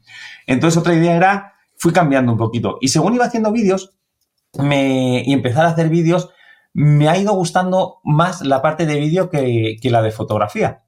Entonces 0.46 0.78
otra 0.78 0.94
idea 0.94 1.16
era, 1.16 1.54
fui 1.76 1.92
cambiando 1.92 2.32
un 2.32 2.38
poquito. 2.38 2.78
Y 2.80 2.88
según 2.88 3.14
iba 3.14 3.24
haciendo 3.24 3.52
vídeos 3.52 3.94
me, 4.58 5.22
y 5.24 5.32
empezar 5.32 5.64
a 5.64 5.70
hacer 5.70 5.88
vídeos, 5.88 6.30
me 6.74 7.08
ha 7.08 7.16
ido 7.16 7.32
gustando 7.34 8.00
más 8.04 8.42
la 8.42 8.62
parte 8.62 8.86
de 8.86 8.98
vídeo 8.98 9.30
que, 9.30 9.76
que 9.80 9.90
la 9.90 10.02
de 10.02 10.10
fotografía. 10.10 10.82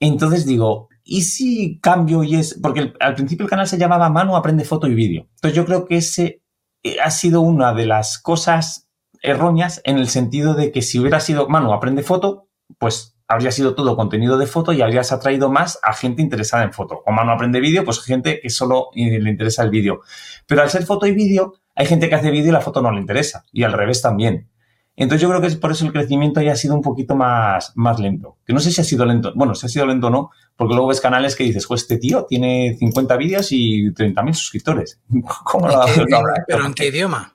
Entonces 0.00 0.46
digo, 0.46 0.88
¿y 1.06 1.22
si 1.22 1.78
cambio 1.80 2.24
y 2.24 2.36
es...? 2.36 2.58
Porque 2.60 2.92
al 3.00 3.14
principio 3.14 3.44
el 3.44 3.50
canal 3.50 3.68
se 3.68 3.78
llamaba 3.78 4.10
Manu 4.10 4.36
Aprende 4.36 4.64
Foto 4.64 4.88
y 4.88 4.94
Vídeo. 4.94 5.28
Entonces 5.36 5.56
yo 5.56 5.64
creo 5.64 5.86
que 5.86 5.96
ese 5.98 6.42
eh, 6.82 6.96
ha 7.02 7.10
sido 7.10 7.40
una 7.40 7.72
de 7.72 7.86
las 7.86 8.18
cosas 8.18 8.88
erróneas 9.22 9.80
en 9.84 9.98
el 9.98 10.08
sentido 10.08 10.54
de 10.54 10.72
que 10.72 10.82
si 10.82 10.98
hubiera 10.98 11.20
sido 11.20 11.48
Manu 11.48 11.72
Aprende 11.72 12.02
Foto, 12.02 12.48
pues 12.78 13.16
habría 13.28 13.50
sido 13.50 13.74
todo 13.74 13.96
contenido 13.96 14.38
de 14.38 14.46
foto 14.46 14.72
y 14.72 14.82
habrías 14.82 15.10
atraído 15.12 15.50
más 15.50 15.78
a 15.82 15.92
gente 15.92 16.22
interesada 16.22 16.64
en 16.64 16.72
foto. 16.72 17.02
O 17.06 17.12
Manu 17.12 17.32
Aprende 17.32 17.60
Vídeo, 17.60 17.84
pues 17.84 18.00
gente 18.02 18.40
que 18.40 18.50
solo 18.50 18.90
le 18.94 19.30
interesa 19.30 19.62
el 19.62 19.70
vídeo. 19.70 20.00
Pero 20.46 20.62
al 20.62 20.70
ser 20.70 20.84
foto 20.84 21.06
y 21.06 21.12
vídeo, 21.12 21.54
hay 21.74 21.86
gente 21.86 22.08
que 22.08 22.14
hace 22.14 22.30
vídeo 22.30 22.48
y 22.48 22.52
la 22.52 22.60
foto 22.60 22.82
no 22.82 22.92
le 22.92 23.00
interesa. 23.00 23.44
Y 23.52 23.62
al 23.62 23.72
revés 23.72 24.02
también. 24.02 24.48
Entonces 24.96 25.22
yo 25.22 25.28
creo 25.28 25.40
que 25.40 25.48
es 25.48 25.56
por 25.56 25.72
eso 25.72 25.84
el 25.84 25.92
crecimiento 25.92 26.40
haya 26.40 26.56
sido 26.56 26.74
un 26.74 26.80
poquito 26.80 27.16
más, 27.16 27.72
más 27.74 28.00
lento. 28.00 28.38
Que 28.46 28.54
no 28.54 28.60
sé 28.60 28.70
si 28.70 28.80
ha 28.80 28.84
sido 28.84 29.04
lento. 29.04 29.32
Bueno, 29.34 29.54
si 29.54 29.66
ha 29.66 29.68
sido 29.68 29.86
lento 29.86 30.06
o 30.06 30.10
no, 30.10 30.30
porque 30.56 30.74
luego 30.74 30.88
ves 30.88 31.00
canales 31.00 31.36
que 31.36 31.44
dices, 31.44 31.66
pues 31.66 31.82
este 31.82 31.98
tío 31.98 32.24
tiene 32.24 32.76
50 32.78 33.16
vídeos 33.16 33.52
y 33.52 33.90
30.000 33.92 34.34
suscriptores. 34.34 35.00
¿Cómo 35.44 35.68
lo 35.68 35.82
haces? 35.82 36.04
¿Pero 36.46 36.66
en 36.66 36.74
qué 36.74 36.86
idioma? 36.88 37.34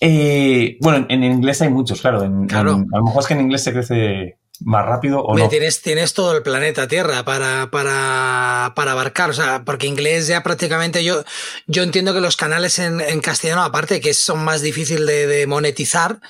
Eh, 0.00 0.76
bueno, 0.80 1.06
en, 1.08 1.24
en, 1.24 1.32
inglés 1.32 1.60
hay 1.62 1.70
muchos, 1.70 2.00
claro. 2.00 2.22
En, 2.22 2.46
claro. 2.46 2.72
En, 2.72 2.86
a 2.92 2.98
lo 2.98 3.04
mejor 3.04 3.22
es 3.22 3.26
que 3.26 3.34
en 3.34 3.40
inglés 3.40 3.64
se 3.64 3.72
crece 3.72 4.38
más 4.60 4.84
rápido 4.86 5.20
o 5.20 5.36
no. 5.36 5.48
Tienes, 5.48 5.82
tienes 5.82 6.14
todo 6.14 6.36
el 6.36 6.42
planeta 6.42 6.88
Tierra 6.88 7.24
para, 7.24 7.70
para, 7.70 8.72
para 8.74 8.92
abarcar, 8.92 9.30
o 9.30 9.32
sea, 9.32 9.64
porque 9.64 9.86
inglés 9.86 10.26
ya 10.26 10.42
prácticamente 10.42 11.04
yo, 11.04 11.24
yo 11.66 11.82
entiendo 11.82 12.14
que 12.14 12.20
los 12.20 12.36
canales 12.36 12.78
en, 12.78 13.00
en 13.00 13.20
castellano, 13.20 13.62
aparte 13.62 14.00
que 14.00 14.14
son 14.14 14.44
más 14.44 14.62
difíciles 14.62 15.06
de, 15.06 15.26
de 15.26 15.46
monetizar, 15.46 16.20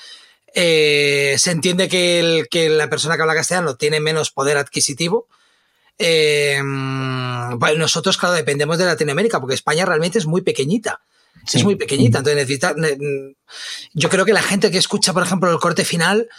eh, 0.53 1.35
se 1.37 1.51
entiende 1.51 1.87
que, 1.87 2.19
el, 2.19 2.47
que, 2.49 2.69
la 2.69 2.89
persona 2.89 3.15
que 3.15 3.21
habla 3.21 3.35
castellano 3.35 3.75
tiene 3.75 3.99
menos 3.99 4.31
poder 4.31 4.57
adquisitivo. 4.57 5.27
Eh, 5.99 6.59
bueno, 6.61 7.77
nosotros, 7.77 8.17
claro, 8.17 8.35
dependemos 8.35 8.77
de 8.77 8.85
Latinoamérica, 8.85 9.39
porque 9.39 9.55
España 9.55 9.85
realmente 9.85 10.17
es 10.17 10.25
muy 10.25 10.41
pequeñita. 10.41 11.01
Sí. 11.45 11.59
Es 11.59 11.63
muy 11.63 11.75
pequeñita. 11.75 12.19
Entonces 12.19 12.37
necesita. 12.37 12.75
Yo 13.93 14.09
creo 14.09 14.25
que 14.25 14.33
la 14.33 14.41
gente 14.41 14.71
que 14.71 14.77
escucha, 14.77 15.13
por 15.13 15.23
ejemplo, 15.23 15.51
el 15.51 15.59
corte 15.59 15.85
final, 15.85 16.29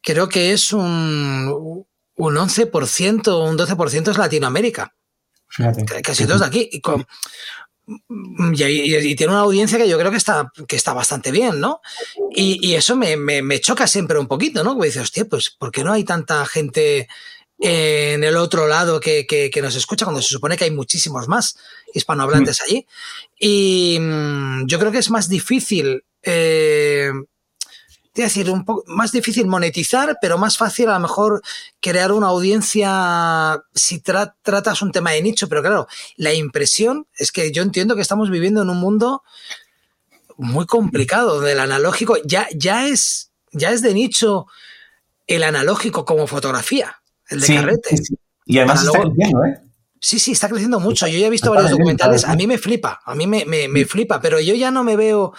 creo 0.00 0.28
que 0.28 0.52
es 0.52 0.72
un, 0.72 1.84
un 2.16 2.34
11%, 2.34 3.48
un 3.48 3.58
12% 3.58 4.10
es 4.10 4.18
Latinoamérica. 4.18 4.94
Fíjate. 5.48 6.02
Casi 6.02 6.26
todos 6.26 6.40
de 6.40 6.46
aquí. 6.46 6.68
Y 6.72 6.80
con, 6.80 7.06
y, 7.88 9.14
tiene 9.14 9.32
una 9.32 9.42
audiencia 9.42 9.78
que 9.78 9.88
yo 9.88 9.98
creo 9.98 10.10
que 10.10 10.16
está, 10.16 10.50
que 10.66 10.76
está 10.76 10.92
bastante 10.92 11.30
bien, 11.30 11.60
¿no? 11.60 11.80
Y, 12.30 12.74
eso 12.74 12.96
me, 12.96 13.60
choca 13.60 13.86
siempre 13.86 14.18
un 14.18 14.26
poquito, 14.26 14.64
¿no? 14.64 14.74
Porque 14.74 14.88
dices, 14.88 15.02
hostia, 15.02 15.24
pues, 15.24 15.50
¿por 15.50 15.70
qué 15.70 15.84
no 15.84 15.92
hay 15.92 16.04
tanta 16.04 16.44
gente 16.46 17.08
en 17.58 18.22
el 18.22 18.36
otro 18.36 18.66
lado 18.66 19.00
que, 19.00 19.50
nos 19.62 19.76
escucha 19.76 20.04
cuando 20.04 20.22
se 20.22 20.28
supone 20.28 20.56
que 20.56 20.64
hay 20.64 20.70
muchísimos 20.70 21.28
más 21.28 21.56
hispanohablantes 21.94 22.60
mm. 22.60 22.64
allí? 22.64 22.86
Y 23.38 23.98
mm, 24.00 24.66
yo 24.66 24.78
creo 24.78 24.92
que 24.92 24.98
es 24.98 25.10
más 25.10 25.28
difícil. 25.28 26.04
Eh, 26.22 27.10
decir, 28.22 28.50
un 28.50 28.64
poco 28.64 28.84
más 28.86 29.12
difícil 29.12 29.46
monetizar, 29.46 30.18
pero 30.20 30.38
más 30.38 30.56
fácil 30.56 30.88
a 30.88 30.94
lo 30.94 31.00
mejor 31.00 31.42
crear 31.80 32.12
una 32.12 32.28
audiencia 32.28 33.62
si 33.74 34.00
tratas 34.00 34.82
un 34.82 34.92
tema 34.92 35.12
de 35.12 35.22
nicho. 35.22 35.48
Pero 35.48 35.62
claro, 35.62 35.86
la 36.16 36.32
impresión 36.32 37.06
es 37.16 37.32
que 37.32 37.52
yo 37.52 37.62
entiendo 37.62 37.94
que 37.94 38.02
estamos 38.02 38.30
viviendo 38.30 38.62
en 38.62 38.70
un 38.70 38.78
mundo 38.78 39.22
muy 40.36 40.66
complicado 40.66 41.40
del 41.40 41.60
analógico. 41.60 42.16
Ya, 42.24 42.48
ya, 42.54 42.88
es, 42.88 43.30
ya 43.52 43.70
es 43.70 43.82
de 43.82 43.94
nicho 43.94 44.46
el 45.26 45.42
analógico 45.42 46.04
como 46.04 46.26
fotografía, 46.26 47.00
el 47.28 47.40
de 47.40 47.46
carrete. 47.46 47.96
Y 48.44 48.58
además 48.58 48.84
está 48.84 49.00
creciendo, 49.00 49.44
¿eh? 49.44 49.58
Sí, 49.98 50.18
sí, 50.18 50.32
está 50.32 50.48
creciendo 50.48 50.78
mucho. 50.78 51.06
Yo 51.06 51.18
ya 51.18 51.26
he 51.26 51.30
visto 51.30 51.50
varios 51.50 51.70
documentales. 51.70 52.24
A 52.24 52.36
mí 52.36 52.46
me 52.46 52.58
flipa, 52.58 53.00
a 53.04 53.14
mí 53.14 53.26
me, 53.26 53.44
me 53.44 53.84
flipa, 53.84 54.20
pero 54.20 54.38
yo 54.40 54.54
ya 54.54 54.70
no 54.70 54.84
me 54.84 54.94
veo 54.96 55.32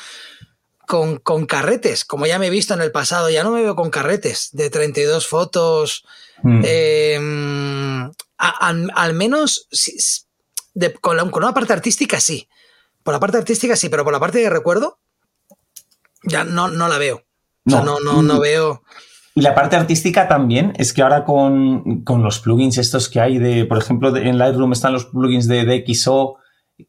con, 0.87 1.17
con, 1.17 1.45
carretes, 1.45 2.05
como 2.05 2.25
ya 2.25 2.39
me 2.39 2.47
he 2.47 2.49
visto 2.49 2.73
en 2.73 2.81
el 2.81 2.93
pasado, 2.93 3.29
ya 3.29 3.43
no 3.43 3.51
me 3.51 3.61
veo 3.61 3.75
con 3.75 3.89
carretes 3.89 4.49
de 4.53 4.69
32 4.69 5.27
fotos. 5.27 6.05
Mm. 6.43 6.61
Em, 6.63 8.11
al 8.37 9.13
menos 9.13 9.67
con, 11.01 11.17
la, 11.17 11.29
con, 11.29 11.43
una 11.43 11.53
parte 11.53 11.73
artística 11.73 12.21
sí. 12.21 12.47
Por 13.03 13.13
la 13.13 13.19
parte 13.19 13.37
artística 13.37 13.75
sí, 13.75 13.89
pero 13.89 14.05
por 14.05 14.13
la 14.13 14.19
parte 14.21 14.39
de 14.39 14.49
recuerdo 14.49 14.99
ya 16.23 16.45
no, 16.45 16.69
no 16.69 16.87
la 16.87 16.97
veo. 16.97 17.23
No. 17.65 17.83
no, 17.83 17.99
no, 17.99 18.21
no, 18.21 18.39
veo. 18.39 18.83
Y 19.37 19.41
la 19.41 19.53
parte 19.53 19.75
artística 19.75 20.27
también 20.27 20.73
es 20.77 20.93
que 20.93 21.03
ahora 21.03 21.23
con, 21.23 22.03
con 22.03 22.23
los 22.23 22.39
plugins 22.39 22.79
estos 22.79 23.07
que 23.07 23.19
hay 23.19 23.37
de, 23.37 23.65
por 23.65 23.77
ejemplo, 23.77 24.17
en 24.17 24.39
Lightroom 24.39 24.73
están 24.73 24.93
los 24.93 25.05
plugins 25.05 25.47
de 25.47 25.63
DxO 25.63 26.37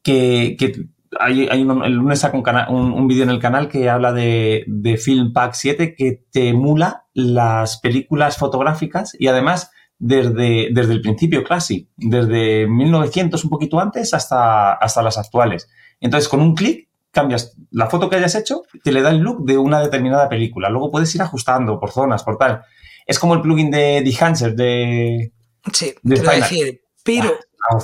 que, 0.02 0.56
que 0.58 0.86
hay, 1.20 1.42
el 1.42 1.92
lunes 1.92 2.20
saco 2.20 2.42
un, 2.70 3.06
vídeo 3.06 3.24
en 3.24 3.28
el 3.28 3.38
canal 3.38 3.68
que 3.68 3.90
habla 3.90 4.14
de, 4.14 4.64
Film 4.98 5.34
Pack 5.34 5.52
7 5.52 5.94
que 5.94 6.24
te 6.32 6.48
emula 6.48 7.04
las 7.12 7.80
películas 7.80 8.38
fotográficas 8.38 9.14
y 9.18 9.26
además 9.26 9.70
desde, 9.98 10.70
desde 10.72 10.94
el 10.94 11.02
principio 11.02 11.44
casi, 11.44 11.90
desde 11.98 12.66
1900 12.66 13.44
un 13.44 13.50
poquito 13.50 13.78
antes 13.78 14.14
hasta, 14.14 14.72
hasta 14.72 15.02
las 15.02 15.18
actuales. 15.18 15.68
Entonces 16.00 16.30
con 16.30 16.40
un 16.40 16.54
clic 16.54 16.87
cambias 17.18 17.56
la 17.72 17.90
foto 17.90 18.08
que 18.08 18.14
hayas 18.14 18.36
hecho, 18.36 18.62
te 18.84 18.92
le 18.92 19.02
da 19.02 19.10
el 19.10 19.18
look 19.18 19.44
de 19.44 19.58
una 19.58 19.80
determinada 19.80 20.28
película. 20.28 20.68
Luego 20.68 20.92
puedes 20.92 21.12
ir 21.16 21.22
ajustando 21.22 21.80
por 21.80 21.90
zonas, 21.90 22.22
por 22.22 22.38
tal. 22.38 22.62
Es 23.06 23.18
como 23.18 23.34
el 23.34 23.40
plugin 23.40 23.72
de 23.72 24.02
Dehancer 24.02 24.54
de... 24.54 25.32
Sí, 25.72 25.94
de 26.02 26.20
decir, 26.20 26.80
pero... 27.02 27.36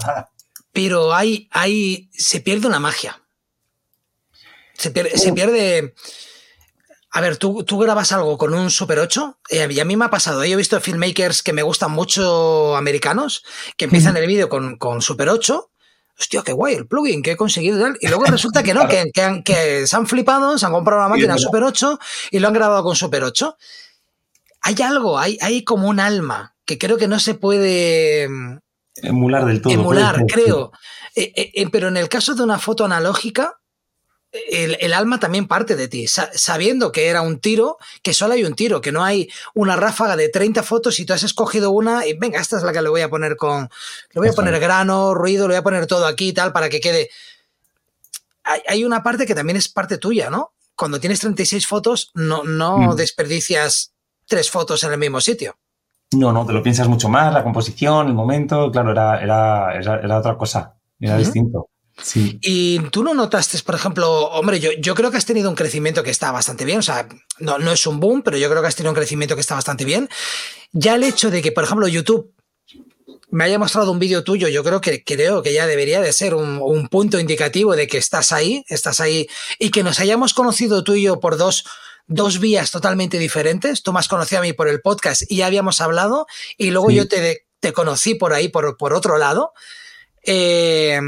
Ah, 0.07 0.29
pero 0.73 1.13
hay, 1.13 1.49
hay, 1.51 2.11
se 2.13 2.41
pierde 2.41 2.69
una 2.69 2.79
magia. 2.79 3.21
Se 4.75 4.91
pierde, 4.91 5.95
A 7.11 7.21
ver, 7.21 7.37
tú, 7.37 7.65
tú, 7.65 7.79
grabas 7.79 8.13
algo 8.13 8.39
con 8.39 8.55
un 8.55 8.71
Super 8.71 8.99
8 9.01 9.41
eh, 9.51 9.69
y 9.71 9.81
a 9.81 9.85
mí 9.85 9.97
me 9.97 10.05
ha 10.05 10.11
pasado. 10.11 10.45
Yo 10.45 10.55
he 10.55 10.57
visto 10.57 10.81
filmmakers 10.81 11.43
que 11.43 11.53
me 11.53 11.63
gustan 11.63 11.91
mucho 11.91 12.77
americanos 12.77 13.45
que 13.77 13.87
empiezan 13.87 14.17
el 14.17 14.27
vídeo 14.27 14.49
con, 14.49 14.77
con, 14.79 15.03
Super 15.03 15.29
8. 15.29 15.71
Hostia, 16.19 16.43
qué 16.43 16.53
guay 16.53 16.75
el 16.75 16.87
plugin 16.87 17.23
que 17.23 17.33
he 17.33 17.37
conseguido. 17.37 17.89
Y 18.01 18.09
luego 18.09 18.25
resulta 18.25 18.63
que 18.63 18.75
no, 18.75 18.87
que, 18.89 19.11
que, 19.45 19.87
se 19.87 19.97
han 19.97 20.07
flipado, 20.07 20.59
se 20.59 20.67
han 20.67 20.73
comprado 20.73 21.01
una 21.01 21.09
máquina 21.09 21.39
Super 21.39 21.63
8 21.63 21.99
y 22.31 22.39
lo 22.39 22.49
han 22.49 22.55
grabado 22.55 22.83
con 22.85 22.97
Super 22.97 23.25
8. 23.25 23.57
Hay 24.63 24.77
algo, 24.83 25.19
hay, 25.19 25.39
hay 25.41 25.65
como 25.65 25.89
un 25.89 26.01
alma 26.01 26.55
que 26.65 26.79
creo 26.79 26.97
que 26.97 27.09
no 27.09 27.19
se 27.19 27.35
puede 27.35 28.29
Emular 29.03 29.45
del 29.45 29.61
todo. 29.61 29.73
Emular, 29.73 30.25
creo. 30.27 30.73
Eh, 31.15 31.33
eh, 31.37 31.53
eh, 31.55 31.69
pero 31.71 31.89
en 31.89 31.97
el 31.97 32.09
caso 32.09 32.35
de 32.35 32.43
una 32.43 32.59
foto 32.59 32.85
analógica, 32.85 33.61
el, 34.35 34.93
alma 34.93 35.21
también 35.21 35.47
parte 35.47 35.77
de 35.77 35.89
ti, 35.89 36.07
sabiendo 36.09 36.91
que 36.93 37.09
era 37.09 37.23
un 37.23 37.39
tiro, 37.39 37.79
que 38.03 38.13
solo 38.13 38.35
hay 38.35 38.45
un 38.45 38.55
tiro, 38.55 38.81
que 38.81 38.93
no 38.93 39.05
hay 39.05 39.31
una 39.55 39.77
ráfaga 39.77 40.17
de 40.17 40.29
30 40.29 40.63
fotos 40.63 40.99
y 40.99 41.05
tú 41.05 41.13
has 41.13 41.23
escogido 41.23 41.71
una 41.71 42.07
y 42.07 42.15
venga, 42.15 42.41
esta 42.41 42.57
es 42.57 42.65
la 42.65 42.73
que 42.73 42.83
le 42.83 42.89
voy 42.89 43.03
a 43.03 43.09
poner 43.09 43.37
con, 43.37 43.69
le 44.13 44.21
voy 44.21 44.29
a 44.29 44.33
poner 44.33 44.59
grano, 44.59 45.15
ruido, 45.15 45.47
le 45.47 45.55
voy 45.55 45.61
a 45.61 45.63
poner 45.63 45.87
todo 45.87 46.07
aquí 46.07 46.29
y 46.29 46.33
tal 46.33 46.53
para 46.53 46.69
que 46.69 46.81
quede. 46.81 47.11
Hay, 48.67 48.85
una 48.85 49.03
parte 49.03 49.25
que 49.25 49.35
también 49.35 49.57
es 49.57 49.69
parte 49.69 49.97
tuya, 49.97 50.29
¿no? 50.29 50.53
Cuando 50.77 51.01
tienes 51.01 51.21
36 51.21 51.67
fotos, 51.67 52.11
no, 52.15 52.45
no 52.45 52.79
mm. 52.79 52.97
desperdicias 52.97 53.93
tres 54.27 54.51
fotos 54.51 54.85
en 54.85 54.93
el 54.93 54.99
mismo 54.99 55.21
sitio. 55.21 55.57
No, 56.13 56.33
no, 56.33 56.45
te 56.45 56.53
lo 56.53 56.63
piensas 56.63 56.89
mucho 56.89 57.09
más, 57.09 57.33
la 57.33 57.43
composición, 57.43 58.09
el 58.09 58.15
momento, 58.15 58.71
claro, 58.71 58.91
era, 58.91 59.23
era, 59.23 59.79
era, 59.79 60.19
otra 60.19 60.37
cosa, 60.37 60.75
era 61.01 61.17
distinto. 61.17 61.71
Sí. 62.03 62.39
Y 62.43 62.81
tú 62.91 63.05
no 63.05 63.15
notaste, 63.15 63.59
por 63.63 63.75
ejemplo, 63.75 64.11
hombre, 64.31 64.59
yo, 64.59 64.71
yo 64.73 64.95
creo 64.95 65.11
que 65.11 65.17
has 65.17 65.27
tenido 65.27 65.49
un 65.49 65.55
crecimiento 65.55 66.03
que 66.03 66.11
está 66.11 66.33
bastante 66.33 66.65
bien, 66.65 66.79
o 66.81 66.83
sea, 66.83 67.09
no, 67.39 67.59
no 67.59 67.73
es 67.73 67.87
un 67.87 68.01
boom, 68.01 68.23
pero 68.23 68.37
yo 68.37 68.51
creo 68.51 68.63
que 68.63 68.69
has 68.69 68.77
tenido 68.77 68.91
un 68.91 68.97
crecimiento 68.97 69.35
que 69.37 69.41
está 69.41 69.55
bastante 69.55 69.85
bien. 69.85 70.09
Ya 70.73 70.97
el 70.97 71.05
hecho 71.05 71.31
de 71.31 71.41
que, 71.41 71.53
por 71.53 71.65
ejemplo, 71.65 71.87
YouTube 71.87 72.33
me 73.31 73.45
haya 73.45 73.59
mostrado 73.59 73.91
un 73.91 73.99
vídeo 73.99 74.25
tuyo, 74.25 74.49
yo 74.49 74.63
creo 74.65 74.81
que 74.81 75.03
creo 75.05 75.43
que 75.43 75.53
ya 75.53 75.67
debería 75.67 76.01
de 76.01 76.13
ser 76.13 76.35
un, 76.35 76.59
un, 76.61 76.89
punto 76.89 77.19
indicativo 77.19 77.75
de 77.75 77.87
que 77.87 77.99
estás 77.99 78.33
ahí, 78.33 78.65
estás 78.69 79.01
ahí, 79.01 79.29
y 79.59 79.71
que 79.71 79.83
nos 79.83 79.99
hayamos 79.99 80.35
conocido 80.35 80.85
tú 80.85 80.95
y 80.95 81.03
yo 81.03 81.21
por 81.21 81.37
dos 81.37 81.65
dos 82.07 82.39
vías 82.39 82.71
totalmente 82.71 83.19
diferentes. 83.19 83.83
Tú 83.83 83.93
me 83.93 83.99
has 83.99 84.09
conocido 84.09 84.41
a 84.41 84.43
mí 84.43 84.53
por 84.53 84.69
el 84.69 84.81
podcast 84.81 85.23
y 85.29 85.37
ya 85.37 85.47
habíamos 85.47 85.81
hablado, 85.81 86.27
y 86.59 86.71
luego 86.71 86.91
yo 86.91 87.09
te, 87.09 87.47
te, 87.61 87.73
conocí 87.73 88.15
por 88.15 88.33
ahí, 88.33 88.49
por, 88.49 88.77
por 88.77 88.93
otro 88.93 89.19
lado. 89.19 89.53
Eh, 90.23 91.01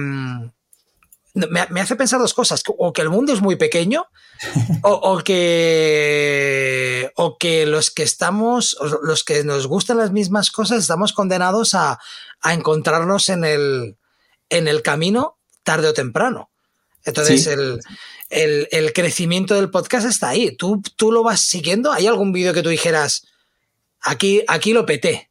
me, 1.36 1.80
hace 1.80 1.96
pensar 1.96 2.18
dos 2.18 2.34
cosas, 2.34 2.62
o 2.66 2.92
que 2.92 3.02
el 3.02 3.10
mundo 3.10 3.32
es 3.32 3.40
muy 3.40 3.56
pequeño, 3.56 4.06
o, 4.82 5.18
que, 5.18 7.12
o 7.16 7.38
que 7.38 7.66
los 7.66 7.90
que 7.90 8.02
estamos, 8.02 8.76
los 9.02 9.24
que 9.24 9.44
nos 9.44 9.66
gustan 9.66 9.98
las 9.98 10.12
mismas 10.12 10.50
cosas, 10.50 10.78
estamos 10.78 11.12
condenados 11.12 11.74
a, 11.74 11.98
a 12.40 12.54
encontrarnos 12.54 13.28
en 13.28 13.44
el, 13.44 13.96
en 14.50 14.68
el 14.68 14.82
camino 14.82 15.38
tarde 15.62 15.88
o 15.88 15.94
temprano. 15.94 16.50
Entonces, 17.04 17.46
el, 17.46 17.80
el, 18.30 18.92
crecimiento 18.92 19.54
del 19.54 19.70
podcast 19.70 20.06
está 20.06 20.30
ahí. 20.30 20.56
¿Tú, 20.56 20.82
¿Tú 20.96 21.12
lo 21.12 21.22
vas 21.22 21.40
siguiendo? 21.40 21.92
¿Hay 21.92 22.06
algún 22.06 22.32
vídeo 22.32 22.52
que 22.52 22.62
tú 22.62 22.68
dijeras, 22.68 23.26
aquí, 24.00 24.42
aquí 24.48 24.72
lo 24.72 24.86
peté? 24.86 25.30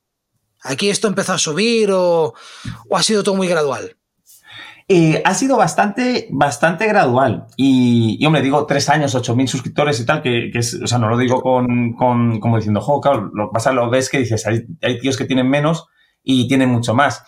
¿Aquí 0.61 0.89
esto 0.89 1.07
empezó 1.07 1.33
a 1.33 1.37
subir 1.37 1.91
o, 1.91 2.33
ha 2.91 3.03
sido 3.03 3.23
todo 3.23 3.35
muy 3.35 3.47
gradual? 3.47 3.97
Eh, 4.87 5.21
ha 5.25 5.33
sido 5.33 5.57
bastante, 5.57 6.27
bastante 6.31 6.87
gradual. 6.87 7.47
Y, 7.57 8.23
hombre, 8.25 8.41
digo 8.41 8.65
tres 8.65 8.89
años, 8.89 9.15
ocho 9.15 9.35
mil 9.35 9.47
suscriptores 9.47 9.99
y 9.99 10.05
tal, 10.05 10.21
que, 10.21 10.51
es, 10.53 10.79
o 10.81 10.87
sea, 10.87 10.99
no 10.99 11.09
lo 11.09 11.17
digo 11.17 11.41
con, 11.41 11.93
como 11.93 12.57
diciendo, 12.57 12.81
jo, 12.81 13.01
claro, 13.01 13.31
lo 13.33 13.51
pasa, 13.51 13.71
lo 13.71 13.89
ves 13.89 14.09
que 14.09 14.19
dices, 14.19 14.45
hay, 14.45 14.65
hay 14.81 14.99
tíos 14.99 15.17
que 15.17 15.25
tienen 15.25 15.49
menos 15.49 15.87
y 16.23 16.47
tienen 16.47 16.69
mucho 16.69 16.93
más 16.93 17.23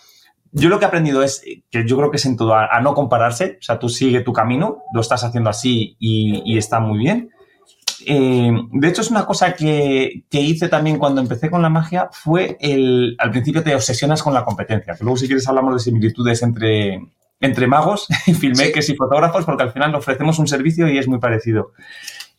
yo 0.52 0.68
lo 0.68 0.78
que 0.78 0.84
he 0.84 0.88
aprendido 0.88 1.22
es 1.22 1.42
que 1.70 1.86
yo 1.86 1.96
creo 1.96 2.10
que 2.10 2.16
es 2.16 2.26
en 2.26 2.36
todo 2.36 2.54
a, 2.54 2.80
no 2.80 2.94
compararse. 2.94 3.58
O 3.60 3.62
sea, 3.62 3.78
tú 3.78 3.88
sigue 3.88 4.20
tu 4.20 4.32
camino, 4.32 4.82
lo 4.94 5.00
estás 5.00 5.24
haciendo 5.24 5.50
así 5.50 5.96
y, 5.98 6.56
está 6.56 6.80
muy 6.80 6.98
bien. 6.98 7.30
Eh, 8.06 8.52
de 8.72 8.88
hecho, 8.88 9.02
es 9.02 9.10
una 9.10 9.26
cosa 9.26 9.54
que, 9.54 10.24
hice 10.30 10.68
también 10.68 10.98
cuando 10.98 11.20
empecé 11.20 11.50
con 11.50 11.62
la 11.62 11.68
magia, 11.68 12.08
fue 12.12 12.56
el, 12.60 13.16
al 13.18 13.30
principio 13.30 13.62
te 13.62 13.74
obsesionas 13.74 14.22
con 14.22 14.32
la 14.32 14.44
competencia, 14.44 14.94
que 14.94 15.04
luego 15.04 15.16
si 15.16 15.26
quieres 15.26 15.46
hablamos 15.48 15.74
de 15.74 15.80
similitudes 15.80 16.42
entre, 16.42 17.00
entre 17.40 17.66
magos, 17.66 18.06
filmmakers 18.24 18.88
y 18.90 18.96
fotógrafos, 18.96 19.44
porque 19.44 19.62
al 19.62 19.72
final 19.72 19.94
ofrecemos 19.94 20.38
un 20.38 20.48
servicio 20.48 20.88
y 20.88 20.98
es 20.98 21.08
muy 21.08 21.18
parecido. 21.18 21.72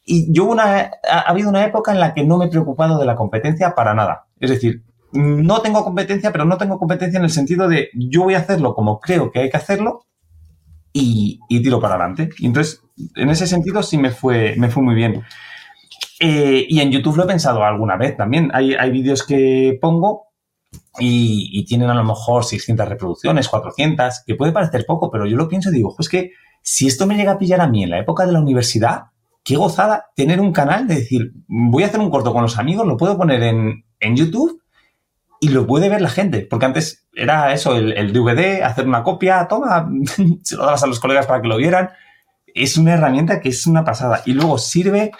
Y 0.05 0.33
yo 0.33 0.45
una, 0.45 0.91
ha 1.09 1.19
habido 1.21 1.49
una 1.49 1.65
época 1.65 1.91
en 1.91 1.99
la 1.99 2.13
que 2.13 2.23
no 2.23 2.37
me 2.37 2.45
he 2.45 2.49
preocupado 2.49 2.97
de 2.99 3.05
la 3.05 3.15
competencia 3.15 3.75
para 3.75 3.93
nada. 3.93 4.25
Es 4.39 4.49
decir, 4.49 4.83
no 5.11 5.61
tengo 5.61 5.83
competencia, 5.83 6.31
pero 6.31 6.45
no 6.45 6.57
tengo 6.57 6.79
competencia 6.79 7.17
en 7.17 7.25
el 7.25 7.31
sentido 7.31 7.67
de 7.67 7.89
yo 7.93 8.23
voy 8.23 8.35
a 8.35 8.39
hacerlo 8.39 8.73
como 8.73 8.99
creo 8.99 9.31
que 9.31 9.39
hay 9.39 9.49
que 9.49 9.57
hacerlo 9.57 10.05
y, 10.93 11.39
tiro 11.47 11.79
para 11.79 11.95
adelante. 11.95 12.29
Y 12.39 12.47
entonces, 12.47 12.81
en 13.15 13.29
ese 13.29 13.47
sentido 13.47 13.83
sí 13.83 13.97
me 13.97 14.11
fue, 14.11 14.55
me 14.57 14.69
fue 14.69 14.83
muy 14.83 14.95
bien. 14.95 15.23
Eh, 16.19 16.65
y 16.67 16.81
en 16.81 16.91
YouTube 16.91 17.17
lo 17.17 17.23
he 17.23 17.27
pensado 17.27 17.63
alguna 17.63 17.95
vez 17.95 18.17
también. 18.17 18.51
Hay, 18.53 18.73
hay 18.73 18.91
vídeos 18.91 19.25
que 19.25 19.77
pongo 19.79 20.28
y, 20.99 21.65
tienen 21.65 21.89
a 21.89 21.93
lo 21.93 22.03
mejor 22.03 22.43
600 22.43 22.87
reproducciones, 22.87 23.47
400, 23.47 24.23
que 24.25 24.35
puede 24.35 24.51
parecer 24.51 24.85
poco, 24.85 25.09
pero 25.09 25.25
yo 25.25 25.37
lo 25.37 25.47
pienso 25.47 25.69
y 25.69 25.73
digo, 25.73 25.95
es 25.97 26.09
que 26.09 26.31
si 26.61 26.87
esto 26.87 27.07
me 27.07 27.15
llega 27.15 27.33
a 27.33 27.37
pillar 27.37 27.61
a 27.61 27.67
mí 27.67 27.83
en 27.83 27.91
la 27.91 27.99
época 27.99 28.25
de 28.25 28.33
la 28.33 28.39
universidad, 28.39 29.05
qué 29.43 29.55
gozada 29.55 30.07
tener 30.15 30.39
un 30.41 30.51
canal 30.51 30.87
de 30.87 30.95
decir, 30.95 31.31
voy 31.47 31.83
a 31.83 31.87
hacer 31.87 31.99
un 31.99 32.09
corto 32.09 32.33
con 32.33 32.41
los 32.41 32.57
amigos, 32.57 32.85
lo 32.85 32.97
puedo 32.97 33.17
poner 33.17 33.41
en, 33.43 33.85
en 33.99 34.15
YouTube 34.15 34.61
y 35.39 35.49
lo 35.49 35.65
puede 35.65 35.89
ver 35.89 36.01
la 36.01 36.09
gente, 36.09 36.45
porque 36.49 36.65
antes 36.65 37.07
era 37.13 37.53
eso, 37.53 37.75
el, 37.75 38.13
DVD, 38.13 38.63
hacer 38.63 38.87
una 38.87 39.03
copia, 39.03 39.47
toma, 39.47 39.89
se 40.43 40.55
lo 40.55 40.65
dabas 40.65 40.83
a 40.83 40.87
los 40.87 40.99
colegas 40.99 41.27
para 41.27 41.41
que 41.41 41.47
lo 41.47 41.57
vieran. 41.57 41.89
Es 42.53 42.77
una 42.77 42.93
herramienta 42.93 43.39
que 43.39 43.49
es 43.49 43.65
una 43.67 43.85
pasada 43.85 44.21
y 44.25 44.33
luego 44.33 44.57
sirve 44.57 45.11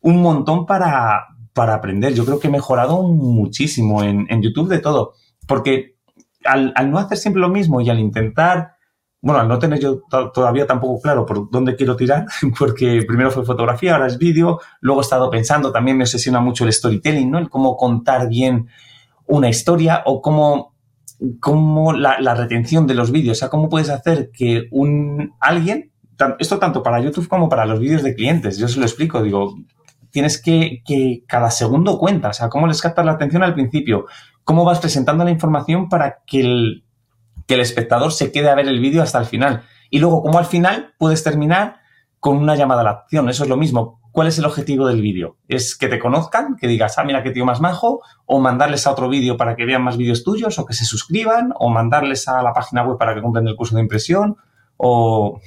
un 0.00 0.22
montón 0.22 0.66
para, 0.66 1.26
para 1.56 1.72
aprender. 1.72 2.12
Yo 2.12 2.26
creo 2.26 2.38
que 2.38 2.48
he 2.48 2.50
mejorado 2.50 3.02
muchísimo 3.02 4.04
en, 4.04 4.42
YouTube 4.42 4.68
de 4.68 4.78
todo, 4.78 5.14
porque 5.46 5.96
al, 6.44 6.74
no 6.90 6.98
hacer 6.98 7.16
siempre 7.16 7.40
lo 7.40 7.48
mismo 7.48 7.80
y 7.80 7.88
al 7.88 7.98
intentar, 7.98 8.74
bueno, 9.22 9.40
al 9.40 9.48
no 9.48 9.58
tener 9.58 9.80
yo 9.80 10.02
todavía 10.34 10.66
tampoco 10.66 11.00
claro 11.00 11.24
por 11.24 11.50
dónde 11.50 11.74
quiero 11.74 11.96
tirar, 11.96 12.26
porque 12.58 13.02
primero 13.08 13.30
fue 13.30 13.46
fotografía, 13.46 13.94
ahora 13.94 14.06
es 14.06 14.18
vídeo, 14.18 14.60
luego 14.82 15.00
he 15.00 15.04
estado 15.04 15.30
pensando, 15.30 15.72
también 15.72 15.96
me 15.96 16.04
obsesiona 16.04 16.40
mucho 16.40 16.64
el 16.64 16.74
storytelling, 16.74 17.30
¿no? 17.30 17.38
El 17.38 17.48
cómo 17.48 17.74
contar 17.78 18.28
bien 18.28 18.68
una 19.26 19.48
historia 19.48 20.02
o 20.04 20.20
cómo, 20.20 20.74
cómo 21.40 21.94
la, 21.94 22.20
la, 22.20 22.34
retención 22.34 22.86
de 22.86 22.94
los 22.96 23.10
vídeos, 23.10 23.38
o 23.38 23.40
sea, 23.40 23.48
cómo 23.48 23.70
puedes 23.70 23.88
hacer 23.88 24.30
que 24.30 24.68
un 24.72 25.32
alguien, 25.40 25.90
esto 26.38 26.58
tanto 26.58 26.82
para 26.82 27.00
YouTube 27.00 27.28
como 27.28 27.48
para 27.48 27.64
los 27.64 27.80
vídeos 27.80 28.02
de 28.02 28.14
clientes, 28.14 28.58
yo 28.58 28.68
se 28.68 28.78
lo 28.78 28.84
explico, 28.84 29.22
digo, 29.22 29.54
tienes 30.16 30.40
que, 30.40 30.82
que 30.86 31.24
cada 31.26 31.50
segundo 31.50 31.98
cuenta, 31.98 32.30
o 32.30 32.32
sea, 32.32 32.48
cómo 32.48 32.66
les 32.66 32.80
captas 32.80 33.04
la 33.04 33.12
atención 33.12 33.42
al 33.42 33.52
principio, 33.52 34.06
cómo 34.44 34.64
vas 34.64 34.78
presentando 34.80 35.24
la 35.24 35.30
información 35.30 35.90
para 35.90 36.22
que 36.26 36.40
el, 36.40 36.84
que 37.46 37.52
el 37.52 37.60
espectador 37.60 38.14
se 38.14 38.32
quede 38.32 38.48
a 38.48 38.54
ver 38.54 38.66
el 38.66 38.80
vídeo 38.80 39.02
hasta 39.02 39.18
el 39.18 39.26
final. 39.26 39.64
Y 39.90 39.98
luego, 39.98 40.22
cómo 40.22 40.38
al 40.38 40.46
final 40.46 40.94
puedes 40.96 41.22
terminar 41.22 41.80
con 42.18 42.38
una 42.38 42.56
llamada 42.56 42.80
a 42.80 42.84
la 42.84 42.90
acción. 42.92 43.28
Eso 43.28 43.42
es 43.42 43.50
lo 43.50 43.58
mismo. 43.58 44.00
¿Cuál 44.10 44.28
es 44.28 44.38
el 44.38 44.46
objetivo 44.46 44.88
del 44.88 45.02
vídeo? 45.02 45.36
¿Es 45.48 45.76
que 45.76 45.88
te 45.88 45.98
conozcan, 45.98 46.56
que 46.58 46.66
digas, 46.66 46.96
ah, 46.96 47.04
mira 47.04 47.22
qué 47.22 47.32
tío 47.32 47.44
más 47.44 47.60
majo? 47.60 48.00
¿O 48.24 48.40
mandarles 48.40 48.86
a 48.86 48.92
otro 48.92 49.10
vídeo 49.10 49.36
para 49.36 49.54
que 49.54 49.66
vean 49.66 49.82
más 49.82 49.98
vídeos 49.98 50.24
tuyos? 50.24 50.58
¿O 50.58 50.64
que 50.64 50.72
se 50.72 50.86
suscriban? 50.86 51.52
¿O 51.56 51.68
mandarles 51.68 52.26
a 52.26 52.42
la 52.42 52.54
página 52.54 52.84
web 52.84 52.96
para 52.96 53.14
que 53.14 53.20
compren 53.20 53.46
el 53.46 53.54
curso 53.54 53.76
de 53.76 53.82
impresión? 53.82 54.38
¿O...? 54.78 55.42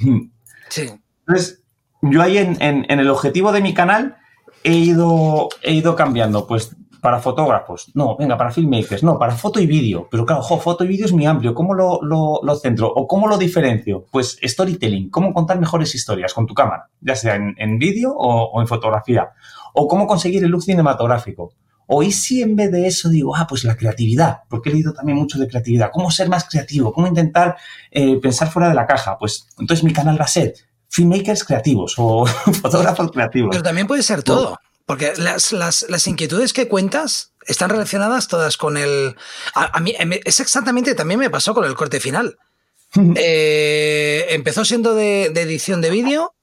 Sí. 0.70 0.92
Entonces, 1.22 1.64
yo 2.04 2.22
ahí 2.22 2.38
en, 2.38 2.62
en, 2.62 3.00
el 3.00 3.10
objetivo 3.10 3.52
de 3.52 3.62
mi 3.62 3.74
canal 3.74 4.18
he 4.64 4.74
ido, 4.74 5.50
he 5.62 5.74
ido 5.74 5.96
cambiando. 5.96 6.48
Pues 6.48 6.76
para 7.02 7.20
fotógrafos, 7.20 7.92
no, 7.94 8.18
venga, 8.18 8.38
para 8.38 8.52
filmmakers, 8.52 9.04
no, 9.04 9.18
para 9.18 9.34
foto 9.34 9.60
y 9.60 9.66
vídeo. 9.66 10.08
Pero 10.12 10.26
claro, 10.26 10.44
foto 10.44 10.84
y 10.84 10.88
vídeo 10.88 11.06
es 11.06 11.14
muy 11.14 11.26
amplio. 11.26 11.54
¿Cómo 11.54 11.74
lo, 11.74 12.02
lo, 12.02 12.56
centro? 12.56 12.92
¿O 12.94 13.08
cómo 13.08 13.28
lo 13.28 13.38
diferencio? 13.38 14.06
Pues 14.12 14.38
storytelling, 14.44 15.10
cómo 15.10 15.34
contar 15.34 15.60
mejores 15.60 15.96
historias 15.96 16.34
con 16.34 16.46
tu 16.46 16.54
cámara, 16.54 16.90
ya 17.02 17.16
sea 17.16 17.36
en, 17.36 17.80
vídeo 17.80 18.14
o, 18.16 18.60
en 18.62 18.68
fotografía. 18.68 19.30
O 19.74 19.88
cómo 19.88 20.08
conseguir 20.08 20.44
el 20.44 20.50
look 20.50 20.64
cinematográfico. 20.64 21.54
O 21.88 22.04
y 22.04 22.12
si 22.12 22.44
en 22.44 22.56
vez 22.56 22.72
de 22.72 22.86
eso 22.86 23.10
digo, 23.10 23.36
ah, 23.36 23.48
pues 23.50 23.64
la 23.64 23.76
creatividad, 23.76 24.42
porque 24.48 24.70
he 24.70 24.74
leído 24.74 24.94
también 24.94 25.18
mucho 25.18 25.40
de 25.40 25.48
creatividad, 25.48 25.90
cómo 25.92 26.12
ser 26.12 26.30
más 26.30 26.48
creativo, 26.48 26.94
cómo 26.94 27.08
intentar 27.08 27.58
eh, 27.90 28.20
pensar 28.20 28.50
fuera 28.50 28.70
de 28.70 28.76
la 28.76 28.86
caja. 28.86 29.18
Pues 29.18 29.48
entonces 29.58 29.84
mi 29.84 29.92
canal 29.92 30.20
va 30.20 30.26
a 30.26 30.28
ser 30.28 30.54
filmmakers 30.90 31.44
creativos 31.44 31.94
o 31.98 32.26
fotógrafos 32.62 33.12
creativos. 33.12 33.50
Pero 33.52 33.64
también 33.64 33.88
puede 33.88 34.04
ser 34.04 34.24
todo. 34.24 34.60
Porque 34.86 35.14
las, 35.18 35.52
las, 35.52 35.86
las, 35.88 36.08
inquietudes 36.08 36.52
que 36.52 36.68
cuentas 36.68 37.34
están 37.46 37.70
relacionadas 37.70 38.28
todas 38.28 38.58
con 38.58 38.76
el... 38.76 39.16
A, 39.54 39.80
mí 39.80 39.94
es 40.26 40.40
exactamente, 40.40 40.96
también 40.96 41.20
me 41.20 41.30
pasó 41.30 41.54
con 41.54 41.66
el 41.66 41.76
corte 41.76 42.00
final. 42.00 42.38
Eh, 43.16 44.26
empezó 44.30 44.66
siendo 44.66 44.96
de, 44.96 45.26
edición 45.26 45.80
de 45.80 45.92
vídeo, 45.92 46.34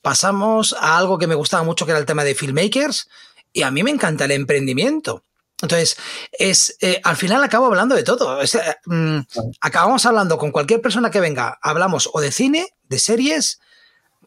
pasamos 0.00 0.74
a 0.80 0.98
algo 0.98 1.16
que 1.16 1.28
me 1.28 1.36
gustaba 1.36 1.62
mucho, 1.62 1.86
que 1.86 1.92
era 1.92 2.00
el 2.00 2.06
tema 2.06 2.24
de 2.24 2.34
filmmakers, 2.34 3.08
y 3.52 3.62
a 3.62 3.70
mí 3.70 3.84
me 3.84 3.92
encanta 3.92 4.24
el 4.24 4.32
emprendimiento. 4.32 5.22
Entonces, 5.60 5.96
es, 6.32 6.76
eh, 6.80 7.00
al 7.04 7.16
final 7.16 7.44
acabo 7.44 7.66
hablando 7.66 7.94
de 7.94 8.02
todo. 8.02 8.42
Eh, 8.42 8.48
mm, 8.84 9.18
acabamos 9.60 10.04
hablando 10.04 10.38
con 10.38 10.50
cualquier 10.50 10.80
persona 10.80 11.08
que 11.08 11.20
venga, 11.20 11.56
hablamos 11.62 12.10
o 12.12 12.20
de 12.20 12.32
cine, 12.32 12.74
de 12.88 12.98
series, 12.98 13.60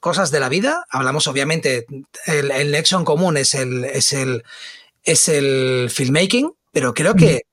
cosas 0.06 0.30
de 0.30 0.40
la 0.40 0.50
vida. 0.50 0.86
Hablamos, 0.92 1.26
obviamente, 1.26 1.88
el, 2.28 2.52
el 2.52 2.72
nexo 2.72 2.96
en 2.96 3.06
común 3.06 3.38
es 3.38 3.56
el, 3.56 3.86
es 3.86 4.14
el, 4.14 4.44
es 5.02 5.28
el 5.28 5.90
filmmaking, 5.90 6.54
pero 6.72 6.94
creo 6.94 7.16
que, 7.16 7.48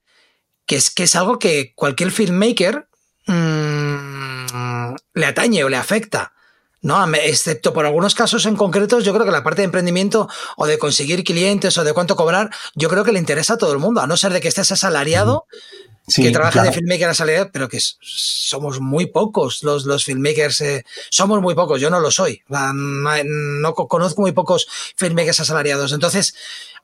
que, 0.67 0.77
es, 0.77 0.91
que 0.91 1.05
es 1.05 1.17
algo 1.17 1.39
que 1.39 1.73
cualquier 1.75 2.11
filmmaker 2.11 2.89
mmm, 3.27 4.95
le 5.15 5.25
atañe 5.25 5.65
o 5.65 5.71
le 5.71 5.79
afecta. 5.79 6.35
¿no? 6.83 7.03
Excepto 7.15 7.73
por 7.73 7.87
algunos 7.87 8.15
casos 8.15 8.45
en 8.45 8.57
concretos, 8.57 9.03
yo 9.03 9.15
creo 9.15 9.25
que 9.25 9.33
la 9.33 9.43
parte 9.43 9.63
de 9.63 9.67
emprendimiento 9.67 10.29
o 10.59 10.67
de 10.67 10.79
conseguir 10.79 11.25
clientes 11.25 11.79
o 11.79 11.85
de 11.85 11.95
cuánto 11.95 12.17
cobrar, 12.17 12.51
yo 12.75 12.91
creo 12.91 13.03
que 13.03 13.13
le 13.13 13.19
interesa 13.19 13.55
a 13.55 13.57
todo 13.57 13.73
el 13.73 13.79
mundo, 13.79 14.03
a 14.03 14.07
no 14.07 14.19
ser 14.19 14.35
de 14.35 14.43
que 14.43 14.49
estés 14.49 14.73
asalariado 14.73 15.47
que 16.07 16.31
trabaja 16.31 16.63
de 16.63 16.73
filmmaker 16.73 17.09
a 17.09 17.15
salida, 17.15 17.51
pero 17.53 17.69
que 17.69 17.79
somos 17.81 18.81
muy 18.81 19.07
pocos 19.07 19.63
los, 19.63 19.85
los 19.85 20.05
filmmakers. 20.05 20.61
Eh, 20.61 20.85
somos 21.11 21.41
muy 21.41 21.55
pocos, 21.55 21.81
yo 21.81 21.91
no 21.91 22.01
lo 22.01 22.11
soy. 22.11 22.43
No, 22.49 23.75
conozco 23.75 24.23
muy 24.23 24.33
pocos 24.33 24.67
filmmakers 24.97 25.41
asalariados. 25.41 25.93
Entonces, 25.93 26.35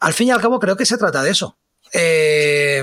al 0.01 0.13
fin 0.13 0.29
y 0.29 0.31
al 0.31 0.41
cabo, 0.41 0.61
creo 0.61 0.77
que 0.77 0.87
se 0.87 0.99
trata 0.99 1.23
de 1.23 1.31
eso. 1.31 1.57
Eh, 1.93 2.83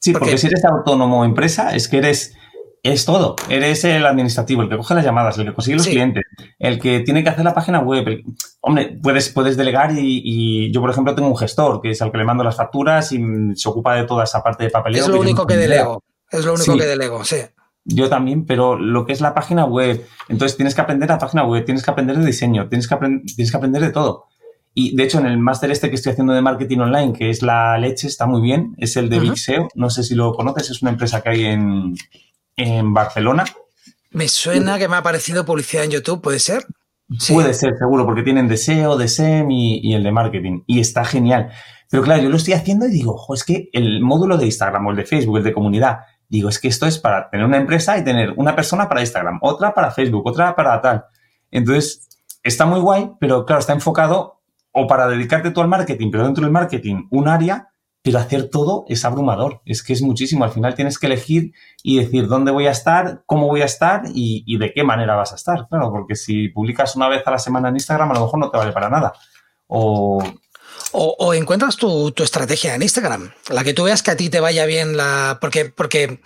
sí, 0.00 0.12
porque, 0.12 0.26
porque 0.26 0.38
si 0.38 0.46
eres 0.48 0.64
autónomo 0.64 1.20
o 1.20 1.24
empresa, 1.24 1.74
es 1.74 1.88
que 1.88 1.98
eres 1.98 2.34
es 2.82 3.04
todo. 3.04 3.36
Eres 3.48 3.84
el 3.84 4.04
administrativo, 4.04 4.62
el 4.62 4.68
que 4.68 4.76
coge 4.76 4.94
las 4.94 5.04
llamadas, 5.04 5.38
el 5.38 5.46
que 5.46 5.54
consigue 5.54 5.76
los 5.76 5.86
clientes, 5.86 6.24
el 6.58 6.80
que 6.80 7.00
tiene 7.00 7.22
que 7.22 7.30
hacer 7.30 7.44
la 7.44 7.54
página 7.54 7.80
web. 7.80 8.24
Hombre, 8.60 8.98
puedes, 9.00 9.28
puedes 9.28 9.56
delegar 9.56 9.92
y, 9.96 10.72
yo, 10.72 10.80
por 10.80 10.90
ejemplo, 10.90 11.14
tengo 11.14 11.28
un 11.28 11.36
gestor 11.36 11.80
que 11.80 11.90
es 11.90 12.02
al 12.02 12.10
que 12.10 12.18
le 12.18 12.24
mando 12.24 12.42
las 12.42 12.56
facturas 12.56 13.12
y 13.12 13.22
se 13.54 13.68
ocupa 13.68 13.94
de 13.94 14.04
toda 14.04 14.24
esa 14.24 14.42
parte 14.42 14.64
de 14.64 14.70
papeleo. 14.70 15.02
Es 15.02 15.08
lo 15.08 15.20
único 15.20 15.46
que 15.46 15.56
delego. 15.56 16.02
Es 16.30 16.44
lo 16.44 16.54
único 16.54 16.76
que 16.76 16.86
delego, 16.86 17.24
sí. 17.24 17.36
Yo 17.84 18.08
también, 18.08 18.46
pero 18.46 18.78
lo 18.78 19.04
que 19.04 19.12
es 19.12 19.20
la 19.20 19.34
página 19.34 19.64
web, 19.64 20.06
entonces 20.28 20.56
tienes 20.56 20.74
que 20.74 20.80
aprender 20.80 21.08
la 21.08 21.18
página 21.18 21.44
web, 21.44 21.64
tienes 21.64 21.84
que 21.84 21.90
aprender 21.90 22.16
de 22.16 22.24
diseño, 22.24 22.68
tienes 22.68 22.86
que, 22.86 22.96
tienes 23.36 23.50
que 23.50 23.56
aprender 23.56 23.82
de 23.82 23.90
todo. 23.90 24.26
Y 24.74 24.96
de 24.96 25.02
hecho, 25.02 25.18
en 25.18 25.26
el 25.26 25.38
máster 25.38 25.70
este 25.70 25.90
que 25.90 25.96
estoy 25.96 26.12
haciendo 26.12 26.32
de 26.32 26.40
marketing 26.40 26.78
online, 26.78 27.12
que 27.12 27.28
es 27.28 27.42
la 27.42 27.76
leche, 27.78 28.06
está 28.06 28.26
muy 28.26 28.40
bien, 28.40 28.74
es 28.78 28.96
el 28.96 29.10
de 29.10 29.20
Big 29.20 29.36
SEO. 29.36 29.68
No 29.74 29.90
sé 29.90 30.02
si 30.02 30.14
lo 30.14 30.32
conoces, 30.32 30.70
es 30.70 30.80
una 30.80 30.92
empresa 30.92 31.20
que 31.20 31.28
hay 31.28 31.44
en, 31.44 31.94
en 32.56 32.92
Barcelona. 32.94 33.44
Me 34.10 34.28
suena 34.28 34.78
que 34.78 34.88
me 34.88 34.96
ha 34.96 34.98
aparecido 34.98 35.44
publicidad 35.44 35.84
en 35.84 35.90
YouTube, 35.90 36.20
¿puede 36.20 36.38
ser? 36.38 36.64
Puede 37.28 37.54
ser, 37.54 37.76
seguro, 37.78 38.06
porque 38.06 38.22
tienen 38.22 38.48
deseo, 38.48 38.96
deseo 38.96 39.46
y, 39.50 39.80
y, 39.82 39.94
el 39.94 40.02
de 40.02 40.12
marketing. 40.12 40.62
Y 40.66 40.80
está 40.80 41.04
genial. 41.04 41.50
Pero 41.90 42.02
claro, 42.02 42.22
yo 42.22 42.30
lo 42.30 42.36
estoy 42.36 42.54
haciendo 42.54 42.86
y 42.86 42.90
digo, 42.90 43.22
es 43.34 43.44
que 43.44 43.68
el 43.72 44.00
módulo 44.00 44.38
de 44.38 44.46
Instagram 44.46 44.86
o 44.86 44.90
el 44.90 44.96
de 44.96 45.04
Facebook, 45.04 45.38
el 45.38 45.44
de 45.44 45.52
comunidad, 45.52 45.98
digo, 46.28 46.48
es 46.48 46.58
que 46.58 46.68
esto 46.68 46.86
es 46.86 46.98
para 46.98 47.28
tener 47.28 47.44
una 47.44 47.58
empresa 47.58 47.98
y 47.98 48.04
tener 48.04 48.32
una 48.36 48.56
persona 48.56 48.88
para 48.88 49.02
Instagram, 49.02 49.38
otra 49.42 49.74
para 49.74 49.90
Facebook, 49.90 50.26
otra 50.26 50.56
para 50.56 50.80
tal. 50.80 51.04
Entonces, 51.50 52.08
está 52.42 52.64
muy 52.64 52.80
guay, 52.80 53.10
pero 53.20 53.44
claro, 53.44 53.60
está 53.60 53.74
enfocado 53.74 54.40
o 54.72 54.86
para 54.86 55.06
dedicarte 55.08 55.50
tú 55.50 55.60
al 55.60 55.68
marketing, 55.68 56.10
pero 56.10 56.24
dentro 56.24 56.44
del 56.44 56.52
marketing, 56.52 57.08
un 57.10 57.28
área 57.28 57.68
pero 58.02 58.18
hacer 58.18 58.50
todo 58.50 58.84
es 58.88 59.04
abrumador, 59.04 59.62
es 59.64 59.82
que 59.82 59.92
es 59.92 60.02
muchísimo. 60.02 60.44
Al 60.44 60.50
final 60.50 60.74
tienes 60.74 60.98
que 60.98 61.06
elegir 61.06 61.52
y 61.84 61.98
decir 61.98 62.26
dónde 62.26 62.50
voy 62.50 62.66
a 62.66 62.72
estar, 62.72 63.22
cómo 63.26 63.46
voy 63.46 63.62
a 63.62 63.66
estar 63.66 64.02
y, 64.12 64.58
de 64.58 64.72
qué 64.72 64.82
manera 64.82 65.14
vas 65.14 65.32
a 65.32 65.36
estar. 65.36 65.68
Claro, 65.68 65.90
porque 65.92 66.16
si 66.16 66.48
publicas 66.48 66.96
una 66.96 67.08
vez 67.08 67.22
a 67.24 67.30
la 67.30 67.38
semana 67.38 67.68
en 67.68 67.76
Instagram, 67.76 68.10
a 68.10 68.14
lo 68.14 68.20
mejor 68.22 68.40
no 68.40 68.50
te 68.50 68.58
vale 68.58 68.72
para 68.72 68.90
nada. 68.90 69.12
O, 69.68 70.22
o, 70.92 71.34
encuentras 71.34 71.76
tu, 71.76 72.10
tu, 72.10 72.24
estrategia 72.24 72.74
en 72.74 72.82
Instagram, 72.82 73.32
la 73.50 73.62
que 73.62 73.72
tú 73.72 73.84
veas 73.84 74.02
que 74.02 74.10
a 74.10 74.16
ti 74.16 74.28
te 74.28 74.40
vaya 74.40 74.66
bien 74.66 74.96
la. 74.96 75.38
Porque, 75.40 75.66
porque 75.66 76.20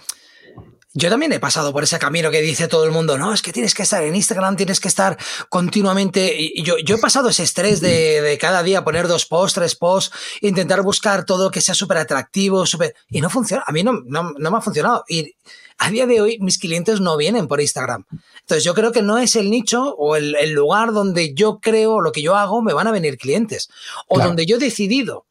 yo 0.97 1.11
también 1.11 1.31
he 1.33 1.41
pasado 1.41 1.75
por 1.75 1.85
ese 1.85 1.99
camino 1.99 2.31
que 2.31 2.41
dice 2.41 2.69
todo 2.69 2.85
el 2.85 2.91
mundo, 2.91 3.19
no, 3.19 3.35
es 3.35 3.43
que 3.43 3.53
tienes 3.53 3.75
que 3.75 3.83
estar 3.83 4.03
en 4.03 4.17
Instagram, 4.17 4.57
tienes 4.57 4.81
que 4.81 4.89
estar 4.89 5.19
continuamente. 5.51 6.35
Y 6.39 6.63
yo, 6.63 6.79
yo 6.79 6.97
he 6.97 6.99
pasado 6.99 7.29
ese 7.29 7.43
estrés 7.43 7.83
de, 7.83 8.23
de 8.23 8.39
cada 8.39 8.63
día 8.63 8.83
poner 8.83 9.07
dos 9.07 9.27
posts, 9.27 9.55
tres 9.55 9.75
posts, 9.75 10.17
intentar 10.41 10.81
buscar 10.81 11.27
todo 11.27 11.51
que 11.51 11.61
sea 11.61 11.75
súper 11.75 11.99
atractivo, 11.99 12.65
súper... 12.65 12.95
Y 13.11 13.21
no 13.21 13.29
funciona, 13.29 13.63
a 13.67 13.73
mí 13.73 13.83
no, 13.83 13.93
no, 14.07 14.33
no 14.39 14.51
me 14.51 14.57
ha 14.57 14.63
funcionado. 14.63 15.05
Y 15.07 15.35
a 15.77 15.91
día 15.91 16.07
de 16.07 16.23
hoy 16.23 16.39
mis 16.41 16.57
clientes 16.57 16.99
no 16.99 17.19
vienen 17.19 17.47
por 17.47 17.61
Instagram. 17.61 18.07
Entonces 18.41 18.65
yo 18.65 18.73
creo 18.73 18.91
que 18.91 19.03
no 19.03 19.19
es 19.19 19.37
el 19.37 19.51
nicho 19.51 19.95
o 19.99 20.17
el, 20.17 20.35
el 20.37 20.53
lugar 20.53 20.95
donde 20.95 21.35
yo 21.35 21.61
creo 21.61 22.01
lo 22.01 22.11
que 22.11 22.23
yo 22.23 22.37
hago 22.37 22.63
me 22.63 22.73
van 22.73 22.87
a 22.87 22.93
venir 22.93 23.19
clientes. 23.19 23.69
O 24.09 24.19
donde 24.19 24.47
yo 24.47 24.57
he 24.57 24.61
decidido 24.61 25.27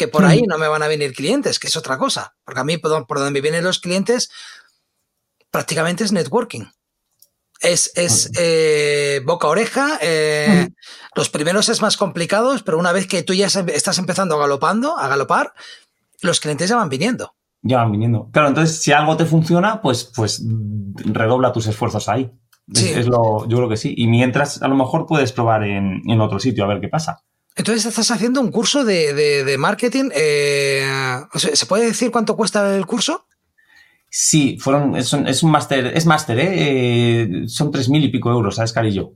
que 0.00 0.08
por 0.08 0.24
ahí 0.24 0.40
no 0.48 0.56
me 0.56 0.66
van 0.66 0.82
a 0.82 0.88
venir 0.88 1.12
clientes, 1.12 1.58
que 1.58 1.66
es 1.66 1.76
otra 1.76 1.98
cosa. 1.98 2.34
Porque 2.44 2.60
a 2.60 2.64
mí 2.64 2.78
por, 2.78 3.06
donde 3.18 3.42
vienen 3.42 3.64
los 3.64 3.80
clientes 3.80 4.30
prácticamente 5.50 6.04
es 6.04 6.12
networking. 6.12 6.64
Es, 7.60 7.92
es 7.94 8.30
eh, 8.38 9.20
boca 9.24 9.46
a 9.46 9.50
oreja. 9.50 9.98
Eh, 10.00 10.68
los 11.14 11.28
primeros 11.28 11.68
es 11.68 11.82
más 11.82 11.96
complicados, 11.96 12.62
pero 12.62 12.78
una 12.78 12.92
vez 12.92 13.06
que 13.06 13.22
tú 13.22 13.34
ya 13.34 13.46
estás 13.46 13.98
empezando 13.98 14.36
a 14.36 14.38
galopando, 14.38 14.98
a 14.98 15.08
galopar, 15.08 15.52
los 16.22 16.40
clientes 16.40 16.70
ya 16.70 16.76
van 16.76 16.88
viniendo. 16.88 17.34
Ya 17.62 17.78
van 17.78 17.92
viniendo. 17.92 18.30
Claro, 18.32 18.48
entonces 18.48 18.80
si 18.80 18.92
algo 18.92 19.16
te 19.18 19.26
funciona, 19.26 19.82
pues, 19.82 20.10
pues 20.16 20.42
redobla 20.96 21.52
tus 21.52 21.66
esfuerzos 21.66 22.08
ahí. 22.08 22.32
Es, 22.74 23.06
lo, 23.06 23.46
yo 23.48 23.56
creo 23.58 23.68
que 23.68 23.76
sí. 23.76 23.94
Y 23.96 24.06
mientras, 24.06 24.62
a 24.62 24.68
lo 24.68 24.76
mejor 24.76 25.06
puedes 25.06 25.32
probar 25.32 25.64
en, 25.64 26.02
en 26.08 26.20
otro 26.20 26.38
sitio 26.38 26.64
a 26.64 26.68
ver 26.68 26.80
qué 26.80 26.88
pasa. 26.88 27.24
Entonces 27.56 27.84
estás 27.84 28.10
haciendo 28.10 28.40
un 28.40 28.50
curso 28.50 28.84
de, 28.84 29.56
marketing. 29.58 30.10
Eh, 30.14 30.82
¿Se 31.34 31.66
puede 31.66 31.86
decir 31.86 32.10
cuánto 32.10 32.36
cuesta 32.36 32.76
el 32.76 32.86
curso? 32.86 33.26
Sí, 34.12 34.58
fueron, 34.58 34.96
es 34.96 35.12
un, 35.12 35.50
máster, 35.52 35.86
es 35.86 36.04
máster, 36.04 36.40
¿eh? 36.40 36.48
¿eh? 36.50 37.28
son 37.46 37.70
tres 37.70 37.88
mil 37.88 38.04
y 38.04 38.08
pico 38.08 38.30
euros, 38.30 38.56
¿sabes, 38.56 38.72
Carillo? 38.72 39.12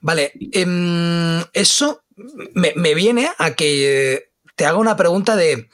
Vale, 0.00 0.32
em, 0.52 1.42
eso 1.52 2.04
me, 2.54 2.94
viene 2.94 3.30
a 3.36 3.54
que 3.54 4.30
te 4.54 4.64
haga 4.64 4.78
una 4.78 4.96
pregunta 4.96 5.34
de, 5.34 5.68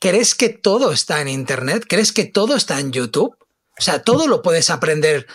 ¿crees 0.00 0.34
que 0.34 0.48
todo 0.48 0.92
está 0.92 1.20
en 1.20 1.28
Internet? 1.28 1.84
¿Crees 1.88 2.12
que 2.12 2.24
todo 2.24 2.56
está 2.56 2.80
en 2.80 2.90
YouTube? 2.90 3.36
O 3.78 3.82
sea, 3.82 4.02
¿todo 4.02 4.26
lo 4.26 4.42
puedes 4.42 4.70
aprender 4.70 5.28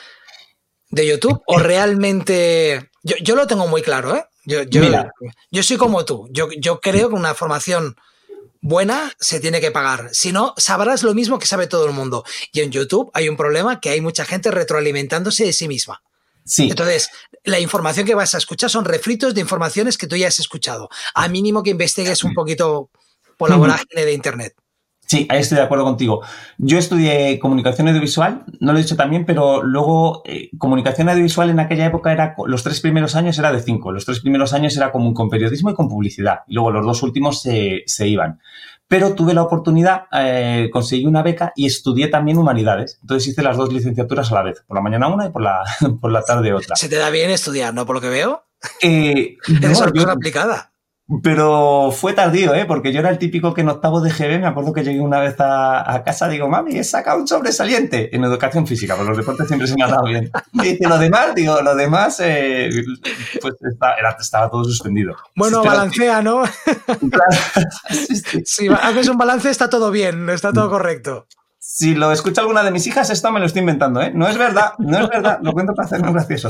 de 0.90 1.08
YouTube 1.08 1.42
o 1.48 1.60
realmente... 1.60 2.90
Yo, 3.04 3.36
lo 3.36 3.48
tengo 3.48 3.68
muy 3.68 3.82
claro, 3.82 4.16
¿eh? 4.16 4.26
Yo, 4.46 4.64
yo, 4.64 5.64
soy 5.64 5.78
como 5.78 6.04
tú. 6.04 6.28
Yo, 6.32 6.50
yo 6.58 6.82
creo 6.82 7.08
que 7.08 7.16
una 7.16 7.34
formación 7.34 7.96
buena 8.64 9.14
se 9.20 9.40
tiene 9.42 9.62
que 9.62 9.72
pagar. 9.72 10.10
Si 10.14 10.32
no, 10.32 10.56
sabrás 10.58 11.04
lo 11.04 11.14
mismo 11.14 11.38
que 11.38 11.46
sabe 11.46 11.68
todo 11.68 11.86
el 11.86 11.92
mundo. 11.92 12.24
Y 12.52 12.62
en 12.62 12.72
YouTube 12.72 13.12
hay 13.14 13.30
un 13.30 13.38
problema 13.38 13.80
que 13.80 13.90
hay 13.90 14.02
mucha 14.02 14.26
gente 14.26 14.50
retroalimentándose 14.50 15.46
de 15.46 15.54
sí 15.54 15.68
misma. 15.68 16.02
Sí. 16.46 16.70
Entonces, 16.70 17.10
la 17.44 17.60
información 17.60 18.06
que 18.06 18.16
vas 18.16 18.34
a 18.34 18.38
escuchar 18.38 18.70
son 18.70 18.86
refritos 18.86 19.36
de 19.36 19.42
informaciones 19.42 19.98
que 19.98 20.08
tú 20.08 20.16
ya 20.16 20.30
has 20.30 20.40
escuchado. 20.40 20.90
A 21.14 21.28
mínimo 21.28 21.62
que 21.62 21.72
investigues 21.72 22.24
un 22.24 22.34
poquito 22.34 22.90
por 23.38 23.50
la 23.50 23.58
vorágine 23.58 24.06
de 24.06 24.14
Internet. 24.14 24.56
Sí, 25.06 25.28
ahí 25.30 25.42
estoy 25.42 25.58
de 25.58 25.64
acuerdo 25.64 25.84
contigo. 25.84 26.22
Yo 26.58 26.78
estudié 26.78 27.38
comunicación 27.40 27.88
audiovisual, 27.88 28.46
no 28.60 28.72
lo 28.72 28.80
he 28.80 28.82
dicho 28.82 28.96
también, 28.96 29.26
pero 29.26 29.62
luego 29.62 30.22
eh, 30.26 30.50
comunicación 30.58 31.10
audiovisual 31.10 31.50
en 31.50 31.60
aquella 31.60 31.86
época 31.86 32.12
era, 32.12 32.36
los 32.46 32.64
tres 32.64 32.80
primeros 32.80 33.16
años 33.16 33.38
era 33.38 33.52
de 33.52 33.62
cinco, 33.62 33.92
los 33.92 34.06
tres 34.06 34.22
primeros 34.22 34.54
años 34.54 34.76
era 34.78 34.92
común 34.92 35.14
con 35.14 35.30
periodismo 35.30 35.70
y 35.70 35.74
con 35.74 35.90
publicidad, 35.90 36.40
y 36.48 36.56
luego 36.56 36.72
los 36.72 36.86
dos 36.86 37.04
últimos 37.04 37.42
se, 37.42 38.08
iban. 38.08 38.40
Pero 38.88 39.14
tuve 39.14 39.34
la 39.34 39.44
oportunidad, 39.44 40.04
eh, 40.12 40.70
conseguí 40.72 41.06
una 41.06 41.22
beca 41.22 41.52
y 41.56 41.66
estudié 41.66 42.08
también 42.08 42.38
humanidades. 42.38 43.00
Entonces 43.02 43.30
hice 43.30 43.42
las 43.42 43.58
dos 43.58 43.74
licenciaturas 43.74 44.32
a 44.32 44.36
la 44.36 44.44
vez, 44.44 44.64
por 44.68 44.78
la 44.78 44.82
mañana 44.82 45.08
una 45.08 45.28
y 45.28 45.32
por 45.32 45.42
la, 45.42 45.64
por 46.02 46.12
la 46.12 46.24
tarde 46.24 46.54
otra. 46.54 46.76
Se 46.76 46.90
te 46.90 46.98
da 46.98 47.10
bien 47.10 47.30
estudiar, 47.30 47.74
¿no? 47.74 47.86
Por 47.86 47.98
lo 47.98 48.02
que 48.02 48.10
veo. 48.10 48.46
Eh, 48.82 49.38
Eres 49.62 49.82
una 49.82 50.14
aplicada. 50.14 50.73
Pero 51.22 51.92
fue 51.92 52.14
tardío, 52.14 52.54
¿eh? 52.56 52.66
Porque 52.66 52.94
yo 52.94 53.02
era 53.02 53.10
el 53.10 53.18
típico 53.18 53.54
que 53.54 53.60
en 53.60 53.70
octavo 53.70 54.00
de 54.00 54.10
GB, 54.10 54.40
me 54.40 54.48
acuerdo 54.48 54.72
que 54.72 54.84
llegué 54.84 55.02
una 55.02 55.20
vez 55.20 55.36
a, 55.40 56.02
casa, 56.06 56.30
digo, 56.30 56.48
mami, 56.48 56.78
he 56.78 56.84
sacado 56.84 57.20
un 57.20 57.28
sobresaliente 57.28 58.16
en 58.16 58.24
educación 58.24 58.66
física, 58.66 58.96
porque 58.96 59.10
los 59.10 59.18
deportes 59.18 59.48
siempre 59.48 59.68
se 59.68 59.76
me 59.76 59.84
han 59.84 59.92
dado 59.92 60.06
bien. 60.06 60.32
Y 60.54 60.62
dice, 60.62 60.88
lo 60.88 60.98
demás, 60.98 61.36
digo, 61.36 61.62
lo 61.62 61.76
demás, 61.76 62.22
eh, 62.24 62.70
pues 63.42 63.56
estaba 64.20 64.50
todo 64.50 64.64
suspendido. 64.64 65.16
Bueno, 65.36 65.62
balancea, 65.62 66.22
¿no? 66.22 66.44
si 68.46 68.68
haces 68.70 69.10
un 69.10 69.18
balance, 69.18 69.50
está 69.50 69.70
todo 69.70 69.92
bien, 69.92 70.30
está 70.30 70.54
todo 70.54 70.70
correcto. 70.70 71.28
Si 71.76 71.96
lo 71.96 72.12
escucha 72.12 72.42
alguna 72.42 72.64
de 72.64 72.70
mis 72.70 72.86
hijas, 72.86 73.10
esto 73.10 73.32
me 73.32 73.40
lo 73.40 73.48
estoy 73.48 73.62
inventando, 73.62 74.00
¿eh? 74.00 74.12
No 74.14 74.28
es 74.28 74.38
verdad, 74.38 74.74
no 74.78 75.00
es 75.00 75.10
verdad, 75.10 75.40
lo 75.42 75.54
cuento 75.54 75.74
para 75.74 75.88
hacerme 75.88 76.12
gracioso. 76.12 76.48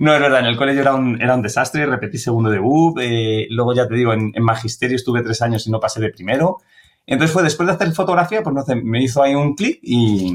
no 0.00 0.12
es 0.12 0.20
verdad, 0.20 0.40
en 0.40 0.46
el 0.46 0.56
colegio 0.56 0.80
era 0.82 0.92
un, 0.92 1.22
era 1.22 1.36
un 1.36 1.42
desastre, 1.42 1.86
repetí 1.86 2.18
segundo 2.18 2.50
de 2.50 2.58
UB, 2.58 2.98
eh, 2.98 3.46
luego 3.50 3.74
ya 3.74 3.86
te 3.86 3.94
digo, 3.94 4.12
en, 4.12 4.32
magisterio 4.40 4.96
estuve 4.96 5.22
tres 5.22 5.40
años 5.40 5.64
y 5.68 5.70
no 5.70 5.78
pasé 5.78 6.00
de 6.00 6.08
primero. 6.08 6.58
Entonces 7.06 7.32
fue 7.32 7.44
después 7.44 7.68
de 7.68 7.74
hacer 7.74 7.92
fotografía, 7.92 8.42
pues 8.42 8.56
no 8.56 8.64
sé, 8.64 8.74
me 8.74 9.00
hizo 9.04 9.22
ahí 9.22 9.36
un 9.36 9.54
clic 9.54 9.78
y, 9.80 10.34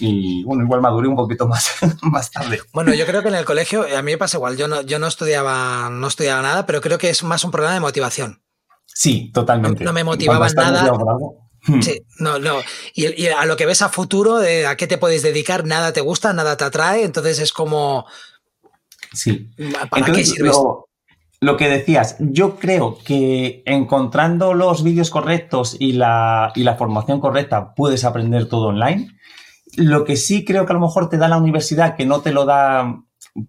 y 0.00 0.42
bueno, 0.44 0.64
igual 0.64 0.80
maduré 0.80 1.08
un 1.08 1.16
poquito 1.16 1.46
más, 1.46 1.70
más 2.00 2.30
tarde. 2.30 2.62
Bueno, 2.72 2.94
yo 2.94 3.04
creo 3.04 3.20
que 3.20 3.28
en 3.28 3.34
el 3.34 3.44
colegio, 3.44 3.82
a 3.82 4.00
mí 4.00 4.12
me 4.12 4.16
pasa 4.16 4.38
igual, 4.38 4.56
yo 4.56 4.68
no, 4.68 4.80
yo 4.80 4.98
no 4.98 5.06
estudiaba, 5.06 5.90
no 5.90 6.06
estudiaba 6.06 6.40
nada, 6.40 6.64
pero 6.64 6.80
creo 6.80 6.96
que 6.96 7.10
es 7.10 7.22
más 7.22 7.44
un 7.44 7.50
problema 7.50 7.74
de 7.74 7.80
motivación. 7.80 8.40
Sí, 8.86 9.30
totalmente. 9.34 9.84
No, 9.84 9.92
me 9.92 10.02
motivaba 10.02 10.48
nada. 10.48 10.90
Sí, 11.80 12.02
no, 12.18 12.38
no. 12.38 12.60
Y, 12.94 13.26
a 13.26 13.44
lo 13.46 13.56
que 13.56 13.66
ves 13.66 13.82
a 13.82 13.88
futuro, 13.88 14.36
a 14.36 14.76
qué 14.76 14.86
te 14.86 14.98
puedes 14.98 15.22
dedicar, 15.22 15.64
nada 15.64 15.92
te 15.92 16.00
gusta, 16.00 16.32
nada 16.32 16.56
te 16.56 16.64
atrae, 16.64 17.04
entonces 17.04 17.38
es 17.38 17.52
como... 17.52 18.06
Sí. 19.12 19.50
¿Para 19.90 20.06
qué 20.06 20.24
sirves? 20.24 20.56
Lo, 21.40 21.56
que 21.56 21.68
decías, 21.68 22.16
yo 22.18 22.56
creo 22.56 22.98
que 23.04 23.62
encontrando 23.66 24.54
los 24.54 24.82
vídeos 24.82 25.10
correctos 25.10 25.76
y 25.78 25.92
la, 25.92 26.52
la 26.54 26.76
formación 26.76 27.20
correcta 27.20 27.74
puedes 27.74 28.04
aprender 28.04 28.48
todo 28.48 28.68
online. 28.68 29.10
Lo 29.76 30.04
que 30.04 30.16
sí 30.16 30.44
creo 30.44 30.64
que 30.66 30.72
a 30.72 30.74
lo 30.74 30.80
mejor 30.80 31.08
te 31.08 31.18
da 31.18 31.28
la 31.28 31.36
universidad, 31.36 31.96
que 31.96 32.06
no 32.06 32.22
te 32.22 32.32
lo 32.32 32.44
da 32.44 33.02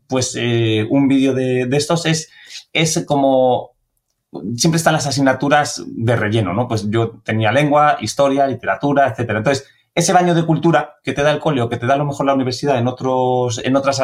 pues 0.07 0.35
eh, 0.37 0.85
un 0.89 1.07
vídeo 1.07 1.33
de, 1.33 1.67
de, 1.67 1.77
estos, 1.77 2.05
es, 2.05 2.29
es 2.73 3.05
como 3.05 3.74
siempre 4.55 4.77
están 4.77 4.93
las 4.93 5.07
asignaturas 5.07 5.83
de 5.85 6.15
relleno, 6.15 6.53
¿no? 6.53 6.67
Pues 6.67 6.89
yo 6.89 7.21
tenía 7.23 7.51
lengua, 7.51 7.97
historia, 7.99 8.47
literatura, 8.47 9.09
etcétera. 9.09 9.39
Entonces, 9.39 9.67
ese 9.95 10.11
baño 10.11 10.35
de 10.35 10.45
cultura 10.45 10.97
que 11.03 11.13
te 11.13 11.23
da 11.23 11.31
el 11.31 11.39
coleo, 11.39 11.69
que 11.69 11.77
te 11.77 11.85
da 11.85 11.93
a 11.93 11.97
lo 11.97 12.03
mejor 12.03 12.25
la 12.25 12.33
universidad 12.33 12.77
en 12.77 12.87
otros, 12.87 13.61
en 13.63 13.77
otras 13.77 14.01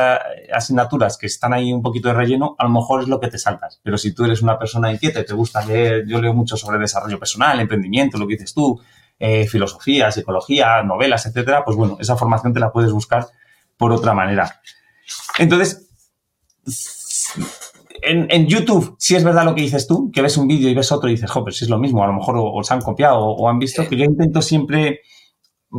asignaturas 0.54 1.18
que 1.18 1.26
están 1.26 1.52
ahí 1.52 1.74
un 1.74 1.82
poquito 1.82 2.08
de 2.08 2.14
relleno, 2.14 2.56
a 2.58 2.64
lo 2.64 2.70
mejor 2.70 3.02
es 3.02 3.10
lo 3.10 3.20
que 3.20 3.28
te 3.28 3.38
saltas. 3.38 3.82
Pero 3.84 3.98
si 3.98 4.14
tú 4.14 4.24
eres 4.24 4.42
una 4.42 4.58
persona 4.58 4.90
inquieta 4.90 5.20
y 5.20 5.26
te 5.26 5.34
gusta 5.34 5.66
leer, 5.66 6.08
yo 6.08 6.22
leo 6.22 6.34
mucho 6.34 6.56
sobre 6.56 6.80
desarrollo 6.80 7.20
personal, 7.20 7.60
emprendimiento, 7.60 8.18
lo 8.18 8.26
que 8.26 8.36
dices 8.36 8.54
tú, 8.54 8.80
eh, 9.20 9.46
filosofía, 9.48 10.10
psicología, 10.12 10.82
novelas, 10.82 11.26
etcétera, 11.26 11.66
pues 11.66 11.76
bueno, 11.76 11.98
esa 12.00 12.16
formación 12.16 12.54
te 12.54 12.62
la 12.62 12.72
puedes 12.72 12.94
buscar 12.94 13.28
por 13.76 13.92
otra 13.92 14.14
manera. 14.14 14.62
Entonces, 15.40 15.90
en, 18.02 18.48
YouTube, 18.48 18.96
si 19.00 19.16
es 19.16 19.24
verdad 19.24 19.46
lo 19.46 19.56
que 19.56 19.62
dices 19.62 19.88
tú, 19.88 20.12
que 20.12 20.22
ves 20.22 20.38
un 20.38 20.48
vídeo 20.48 20.70
y 20.70 20.74
ves 20.74 20.92
otro 20.92 21.10
y 21.10 21.14
dices, 21.14 21.30
jo, 21.30 21.46
si 21.52 21.66
es 21.66 21.70
lo 21.70 21.80
mismo, 21.80 22.04
a 22.04 22.08
lo 22.08 22.14
mejor 22.14 22.36
os 22.38 22.72
han 22.72 22.82
copiado 22.82 23.20
o, 23.20 23.50
han 23.50 23.60
visto, 23.60 23.88
que 23.88 23.96
yo 23.96 24.06
intento 24.06 24.42
siempre, 24.42 25.02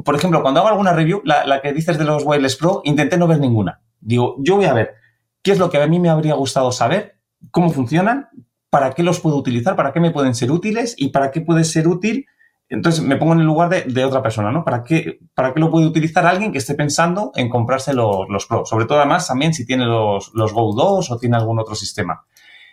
por 0.05 0.15
ejemplo, 0.15 0.43
cuando 0.43 0.61
hago 0.61 0.69
alguna 0.69 0.93
review, 0.93 1.23
la, 1.25 1.61
que 1.61 1.73
dices 1.73 1.99
de 1.99 2.05
los 2.05 2.25
Wireless 2.25 2.57
Pro, 2.57 2.83
intenté 2.85 3.17
no 3.17 3.27
ver 3.27 3.41
ninguna. 3.41 3.83
Digo, 4.01 4.37
yo 4.39 4.57
voy 4.57 4.67
a 4.67 4.75
ver 4.75 4.95
qué 5.43 5.53
es 5.53 5.59
lo 5.59 5.71
que 5.71 5.81
a 5.81 5.87
mí 5.87 5.99
me 5.99 6.09
habría 6.09 6.35
gustado 6.35 6.73
saber, 6.73 7.19
cómo 7.51 7.71
funcionan, 7.71 8.29
para 8.71 8.93
qué 8.93 9.03
los 9.03 9.21
puedo 9.21 9.37
utilizar, 9.37 9.77
para 9.77 9.93
qué 9.93 10.01
me 10.01 10.11
pueden 10.11 10.35
ser 10.35 10.51
útiles 10.51 10.95
y 10.97 11.09
para 11.09 11.31
qué 11.31 11.41
puede 11.41 11.65
ser 11.65 11.89
útil 11.89 12.27
entonces 12.69 13.05
me 13.05 13.17
pongo 13.17 13.35
en 13.35 13.41
el 13.41 13.47
lugar 13.47 13.69
de, 13.69 14.05
otra 14.05 14.23
persona, 14.23 14.51
¿no? 14.51 14.65
¿Para 14.65 14.83
qué, 14.83 15.19
¿Para 15.35 15.53
qué 15.53 15.61
lo 15.61 15.71
puede 15.71 15.87
utilizar 15.87 16.27
alguien 16.27 16.53
que 16.53 16.59
esté 16.59 16.75
pensando 16.75 17.33
en 17.35 17.49
comprarse 17.49 17.93
los, 17.93 18.29
los 18.29 18.47
Pro? 18.47 18.65
Sobre 18.65 18.87
todo 18.87 18.99
además 18.99 19.27
también 19.27 19.53
si 19.53 19.67
tiene 19.67 19.85
los, 19.85 20.33
los 20.35 20.53
Go 20.53 20.75
2 20.75 21.11
o 21.11 21.19
tiene 21.19 21.37
algún 21.37 21.59
otro 21.59 21.75
sistema. 21.75 22.25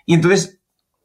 Y 0.05 0.13
entonces, 0.13 0.61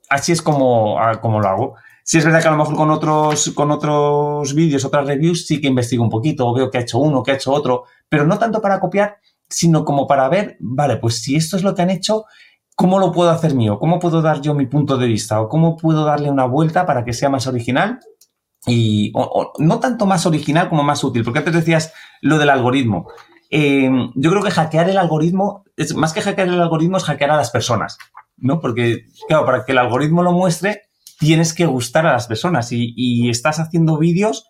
así 0.08 0.32
es 0.32 0.42
como, 0.42 0.96
como 1.20 1.40
lo 1.40 1.48
hago. 1.48 1.74
Si 2.04 2.18
es 2.18 2.24
verdad 2.24 2.42
que 2.42 2.48
a 2.48 2.50
lo 2.50 2.58
mejor 2.58 2.76
con 2.76 2.90
otros, 2.90 3.50
con 3.54 3.70
otros 3.70 4.54
vídeos, 4.54 4.84
otras 4.84 5.06
reviews, 5.06 5.46
sí 5.46 5.60
que 5.60 5.68
investigo 5.68 6.04
un 6.04 6.10
poquito, 6.10 6.46
o 6.46 6.54
veo 6.54 6.70
que 6.70 6.78
ha 6.78 6.82
hecho 6.82 6.98
uno, 6.98 7.22
que 7.22 7.32
ha 7.32 7.34
hecho 7.34 7.52
otro, 7.52 7.84
pero 8.08 8.26
no 8.26 8.38
tanto 8.38 8.60
para 8.60 8.78
copiar, 8.78 9.16
sino 9.48 9.84
como 9.84 10.06
para 10.06 10.28
ver, 10.28 10.56
vale, 10.60 10.98
pues 10.98 11.22
si 11.22 11.34
esto 11.36 11.56
es 11.56 11.62
lo 11.62 11.74
que 11.74 11.82
han 11.82 11.90
hecho, 11.90 12.24
¿cómo 12.76 12.98
lo 12.98 13.10
puedo 13.10 13.30
hacer 13.30 13.54
mío? 13.54 13.78
¿Cómo 13.78 13.98
puedo 13.98 14.20
dar 14.20 14.40
yo 14.40 14.54
mi 14.54 14.66
punto 14.66 14.98
de 14.98 15.06
vista? 15.06 15.40
¿O 15.40 15.48
cómo 15.48 15.76
puedo 15.76 16.04
darle 16.04 16.30
una 16.30 16.44
vuelta 16.44 16.86
para 16.86 17.04
que 17.04 17.12
sea 17.12 17.30
más 17.30 17.46
original 17.46 18.00
y 18.66 19.12
no 19.58 19.80
tanto 19.80 20.06
más 20.06 20.26
original 20.26 20.68
como 20.68 20.82
más 20.82 21.04
útil, 21.04 21.24
porque 21.24 21.40
antes 21.40 21.54
decías 21.54 21.92
lo 22.20 22.38
del 22.38 22.50
algoritmo. 22.50 23.08
Eh, 23.50 23.90
yo 24.14 24.30
creo 24.30 24.42
que 24.42 24.50
hackear 24.50 24.88
el 24.90 24.98
algoritmo, 24.98 25.64
es, 25.76 25.94
más 25.94 26.12
que 26.12 26.22
hackear 26.22 26.48
el 26.48 26.60
algoritmo, 26.60 26.96
es 26.96 27.04
hackear 27.04 27.30
a 27.30 27.36
las 27.36 27.50
personas, 27.50 27.98
¿no? 28.36 28.60
Porque, 28.60 29.04
claro, 29.28 29.44
para 29.44 29.64
que 29.64 29.72
el 29.72 29.78
algoritmo 29.78 30.22
lo 30.22 30.32
muestre, 30.32 30.82
tienes 31.18 31.54
que 31.54 31.66
gustar 31.66 32.06
a 32.06 32.12
las 32.12 32.26
personas 32.26 32.72
y, 32.72 33.28
estás 33.28 33.60
haciendo 33.60 33.98
vídeos 33.98 34.48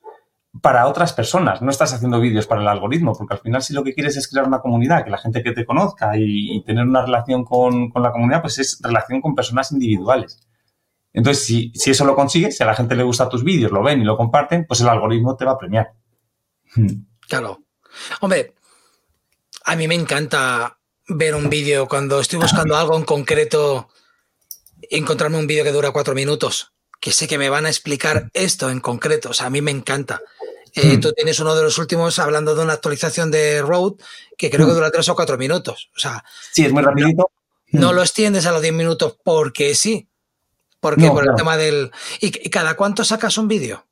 para 0.62 0.86
otras 0.86 1.12
personas, 1.12 1.60
no 1.60 1.70
estás 1.70 1.92
haciendo 1.92 2.20
vídeos 2.20 2.46
para 2.46 2.62
el 2.62 2.68
algoritmo, 2.68 3.12
porque 3.12 3.34
al 3.34 3.40
final 3.40 3.60
si 3.62 3.74
lo 3.74 3.82
que 3.82 3.92
quieres 3.92 4.16
es 4.16 4.28
crear 4.28 4.46
una 4.46 4.60
comunidad, 4.60 5.04
que 5.04 5.10
la 5.10 5.18
gente 5.18 5.42
que 5.42 5.52
te 5.52 5.66
conozca 5.66 6.12
y, 6.16 6.62
tener 6.64 6.86
una 6.86 7.04
relación 7.04 7.44
con, 7.44 7.90
con 7.90 8.02
la 8.02 8.12
comunidad, 8.12 8.40
pues 8.40 8.58
es 8.58 8.78
relación 8.80 9.20
con 9.20 9.34
personas 9.34 9.72
individuales. 9.72 10.40
Entonces, 11.14 11.46
si, 11.46 11.72
eso 11.86 12.04
lo 12.04 12.16
consigues, 12.16 12.56
si 12.56 12.62
a 12.64 12.66
la 12.66 12.74
gente 12.74 12.96
le 12.96 13.04
gusta 13.04 13.28
tus 13.28 13.44
vídeos, 13.44 13.70
lo 13.70 13.84
ven 13.84 14.02
y 14.02 14.04
lo 14.04 14.16
comparten, 14.16 14.66
pues 14.66 14.80
el 14.80 14.88
algoritmo 14.88 15.36
te 15.36 15.44
va 15.44 15.52
a 15.52 15.58
premiar. 15.58 15.92
Hmm. 16.74 17.06
Claro. 17.28 17.62
Hombre, 18.20 18.54
a 19.64 19.76
mí 19.76 19.86
me 19.86 19.94
encanta 19.94 20.80
ver 21.06 21.36
un 21.36 21.48
vídeo 21.48 21.86
cuando 21.86 22.18
estoy 22.18 22.40
buscando 22.40 22.76
algo 22.76 22.96
en 22.96 23.04
concreto, 23.04 23.88
encontrarme 24.90 25.38
un 25.38 25.46
vídeo 25.46 25.62
que 25.62 25.70
dura 25.70 25.92
cuatro 25.92 26.16
minutos, 26.16 26.72
que 27.00 27.12
sé 27.12 27.28
que 27.28 27.38
me 27.38 27.48
van 27.48 27.66
a 27.66 27.70
explicar 27.70 28.28
esto 28.34 28.68
en 28.68 28.80
concreto. 28.80 29.30
O 29.30 29.34
sea, 29.34 29.46
a 29.46 29.50
mí 29.50 29.62
me 29.62 29.70
encanta. 29.70 30.20
Eh, 30.74 30.96
hmm. 30.96 31.00
tú 31.00 31.12
tienes 31.12 31.38
uno 31.38 31.54
de 31.54 31.62
los 31.62 31.78
últimos 31.78 32.18
hablando 32.18 32.56
de 32.56 32.62
una 32.64 32.72
actualización 32.72 33.30
de 33.30 33.62
Road 33.62 33.92
que 34.36 34.50
creo 34.50 34.66
que 34.66 34.72
hmm. 34.72 34.74
dura 34.74 34.90
tres 34.90 35.08
o 35.08 35.14
cuatro 35.14 35.38
minutos. 35.38 35.90
O 35.96 36.00
sea, 36.00 36.24
sí, 36.52 36.64
es 36.64 36.72
muy 36.72 36.82
rapidito. 36.82 37.30
No, 37.68 37.80
no 37.80 37.92
lo 37.92 38.02
extiendes 38.02 38.46
a 38.46 38.50
los 38.50 38.62
diez 38.62 38.74
minutos 38.74 39.16
porque 39.22 39.76
sí. 39.76 40.08
¿Por 40.84 40.96
qué? 40.96 41.08
Por 41.08 41.26
el 41.26 41.34
tema 41.34 41.56
del... 41.56 41.92
¿Y, 42.20 42.30
cada 42.50 42.76
cuánto 42.76 43.04
sacas 43.04 43.38
un 43.38 43.48
vídeo? 43.48 43.86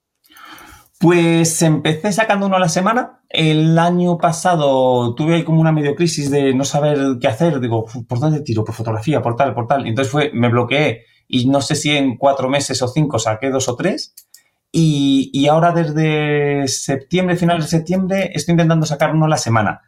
Pues 1.00 1.62
empecé 1.62 2.12
sacando 2.12 2.44
uno 2.44 2.56
a 2.56 2.58
la 2.58 2.68
semana. 2.68 3.22
El 3.30 3.78
año 3.78 4.18
pasado 4.18 5.14
tuve 5.14 5.36
ahí 5.36 5.42
como 5.42 5.62
una 5.62 5.72
medio 5.72 5.94
crisis 5.94 6.30
de 6.30 6.52
no 6.52 6.66
saber 6.66 7.16
qué 7.18 7.28
hacer. 7.28 7.60
Digo, 7.60 7.86
¿por 8.06 8.20
dónde 8.20 8.42
tiro? 8.42 8.62
¿Por 8.62 8.74
fotografía? 8.74 9.22
¿Por 9.22 9.36
tal? 9.36 9.54
¿Por 9.54 9.66
tal? 9.66 9.86
Y 9.86 9.88
entonces 9.88 10.12
fue, 10.12 10.32
me 10.34 10.50
bloqueé 10.50 11.06
y 11.26 11.48
no 11.48 11.62
sé 11.62 11.76
si 11.76 11.96
en 11.96 12.18
cuatro 12.18 12.50
meses 12.50 12.82
o 12.82 12.88
cinco 12.88 13.18
saqué 13.18 13.48
dos 13.48 13.70
o 13.70 13.74
tres. 13.74 14.14
Y, 14.70 15.46
ahora 15.46 15.72
desde 15.72 16.68
septiembre, 16.68 17.36
final 17.36 17.62
de 17.62 17.68
septiembre, 17.68 18.32
estoy 18.34 18.52
intentando 18.52 18.84
sacar 18.84 19.14
uno 19.14 19.24
a 19.24 19.30
la 19.30 19.38
semana. 19.38 19.80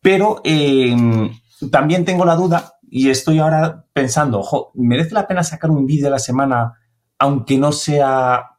Pero 0.00 0.40
em, 0.44 1.38
también 1.70 2.06
tengo 2.06 2.24
la 2.24 2.36
duda 2.36 2.78
y 2.90 3.08
estoy 3.08 3.38
ahora 3.38 3.84
pensando, 3.92 4.40
ojo, 4.40 4.72
¿merece 4.74 5.14
la 5.14 5.28
pena 5.28 5.44
sacar 5.44 5.70
un 5.70 5.86
vídeo 5.86 6.08
a 6.08 6.10
la 6.10 6.18
semana 6.18 6.74
aunque 7.18 7.56
no 7.56 7.70
sea 7.70 8.56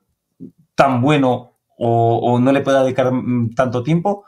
tan 0.73 1.01
bueno 1.01 1.57
o, 1.77 2.39
no 2.39 2.51
le 2.51 2.61
pueda 2.61 2.83
dedicar 2.83 3.11
mm, 3.11 3.55
tanto 3.55 3.83
tiempo? 3.83 4.23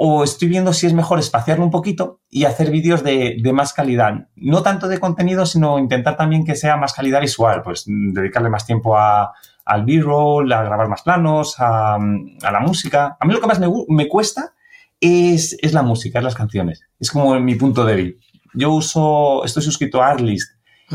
¿O 0.00 0.24
estoy 0.24 0.48
viendo 0.48 0.72
si 0.72 0.86
es 0.86 0.92
mejor 0.92 1.18
espaciarlo 1.18 1.64
un 1.64 1.70
poquito 1.70 2.20
y 2.28 2.46
hacer 2.46 2.70
vídeos 2.70 3.04
de, 3.04 3.40
más 3.52 3.72
calidad? 3.72 4.26
No 4.34 4.62
tanto 4.62 4.88
de 4.88 4.98
contenido, 4.98 5.46
sino 5.46 5.78
intentar 5.78 6.16
también 6.16 6.44
que 6.44 6.56
sea 6.56 6.76
más 6.76 6.92
calidad 6.92 7.20
visual, 7.20 7.62
pues 7.62 7.84
mm, 7.86 8.14
dedicarle 8.14 8.48
más 8.48 8.66
tiempo 8.66 8.96
al 8.98 9.84
B-roll, 9.84 10.52
a 10.52 10.64
grabar 10.64 10.88
más 10.88 11.02
planos, 11.02 11.54
a, 11.58 11.96
la 11.98 12.60
música. 12.60 13.16
A 13.20 13.24
mí 13.24 13.32
lo 13.32 13.40
que 13.40 13.46
más 13.46 13.60
me, 13.60 14.08
cuesta 14.08 14.54
es, 15.00 15.56
es, 15.62 15.72
la 15.74 15.82
música, 15.82 16.18
es 16.18 16.24
las 16.24 16.34
canciones. 16.34 16.82
Es 16.98 17.12
como 17.12 17.38
mi 17.38 17.54
punto 17.54 17.84
débil 17.84 18.18
yo 18.54 18.72
uso, 18.72 19.44
estoy 19.44 19.62
suscrito 19.62 20.02
a 20.02 20.10
Artlist. 20.10 20.52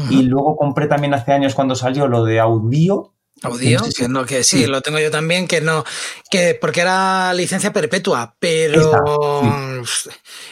Y 0.10 0.24
luego 0.24 0.58
compré 0.58 0.88
también 0.88 1.14
hace 1.14 1.34
años 1.34 1.54
cuando 1.54 1.76
salió 1.76 2.08
lo 2.08 2.24
de 2.24 2.40
Audio. 2.40 3.14
Audio, 3.44 3.82
que, 3.96 4.08
no, 4.08 4.26
que 4.26 4.44
sí, 4.44 4.66
lo 4.66 4.82
tengo 4.82 5.00
yo 5.00 5.12
también, 5.12 5.48
que 5.48 5.60
no, 5.60 5.84
que 6.32 6.58
porque 6.60 6.82
era 6.82 7.34
licencia 7.34 7.74
perpetua, 7.74 8.36
pero 8.40 9.84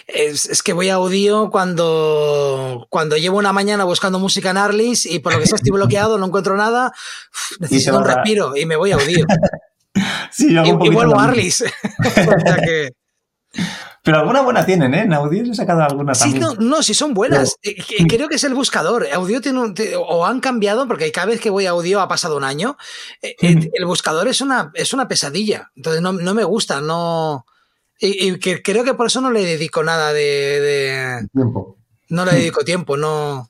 es, 0.08 0.62
que 0.62 0.74
voy 0.74 0.90
a 0.90 0.96
audio 0.96 1.50
cuando, 1.50 2.86
cuando 2.90 3.16
llevo 3.18 3.38
una 3.38 3.54
mañana 3.54 3.86
buscando 3.86 4.20
música 4.20 4.50
en 4.50 4.58
Artlist 4.58 5.06
y 5.06 5.20
por 5.20 5.34
lo 5.34 5.40
que 5.40 5.48
sea 5.48 5.56
estoy 5.56 5.72
bloqueado, 5.72 6.18
no 6.18 6.26
encuentro 6.26 6.58
nada, 6.58 6.92
necesito 7.60 7.98
un 7.98 8.06
respiro 8.06 8.58
y 8.58 8.66
me 8.66 8.76
voy 8.76 8.92
a 8.92 8.96
audio. 8.96 9.26
sí, 10.32 10.48
y, 10.50 10.58
y, 10.58 10.90
vuelvo 10.90 11.18
a 11.18 11.26
Artlist. 11.26 11.62
o 12.06 12.40
sea 12.42 12.58
que, 12.58 12.92
pero 14.04 14.18
alguna 14.18 14.42
buena 14.42 14.66
tienen, 14.66 14.96
¿eh? 14.96 15.02
En 15.02 15.14
audio 15.14 15.44
he 15.44 15.54
sacado 15.54 15.84
alguna 15.84 16.14
también. 16.14 16.42
Sí, 16.42 16.48
no, 16.48 16.56
no, 16.56 16.82
sí 16.82 16.96
son 16.96 17.14
buenas. 17.14 17.58
Eh, 17.62 17.76
creo 18.08 18.28
que 18.28 18.36
es 18.36 18.44
el 18.44 18.56
buscador. 18.56 19.06
Audio 19.14 19.42
tiene 19.42 19.60
o 19.98 20.26
han 20.26 20.40
cambiado, 20.40 20.88
porque 20.88 21.12
cada 21.12 21.28
vez 21.28 21.40
que 21.40 21.52
voy 21.52 21.68
a 21.68 21.72
audio 21.72 22.02
ha 22.02 22.08
pasado 22.08 22.36
un 22.36 22.44
año. 22.44 22.78
Eh, 23.22 23.36
eh, 23.42 23.70
el, 23.72 23.86
buscador 23.86 24.28
es 24.28 24.42
una, 24.42 24.72
es 24.74 24.94
una 24.94 25.08
pesadilla. 25.08 25.72
Entonces 25.76 26.02
no, 26.02 26.14
me 26.14 26.44
gusta, 26.44 26.82
no. 26.82 27.46
Y, 28.00 28.40
creo 28.40 28.84
que 28.84 28.96
por 28.96 29.06
eso 29.06 29.22
no 29.22 29.30
le 29.30 29.46
dedico 29.46 29.84
nada 29.84 30.14
de. 30.14 31.28
Tiempo. 31.32 31.78
No 32.10 32.26
le 32.26 32.32
dedico 32.32 32.64
tiempo, 32.64 32.98
no. 32.98 33.50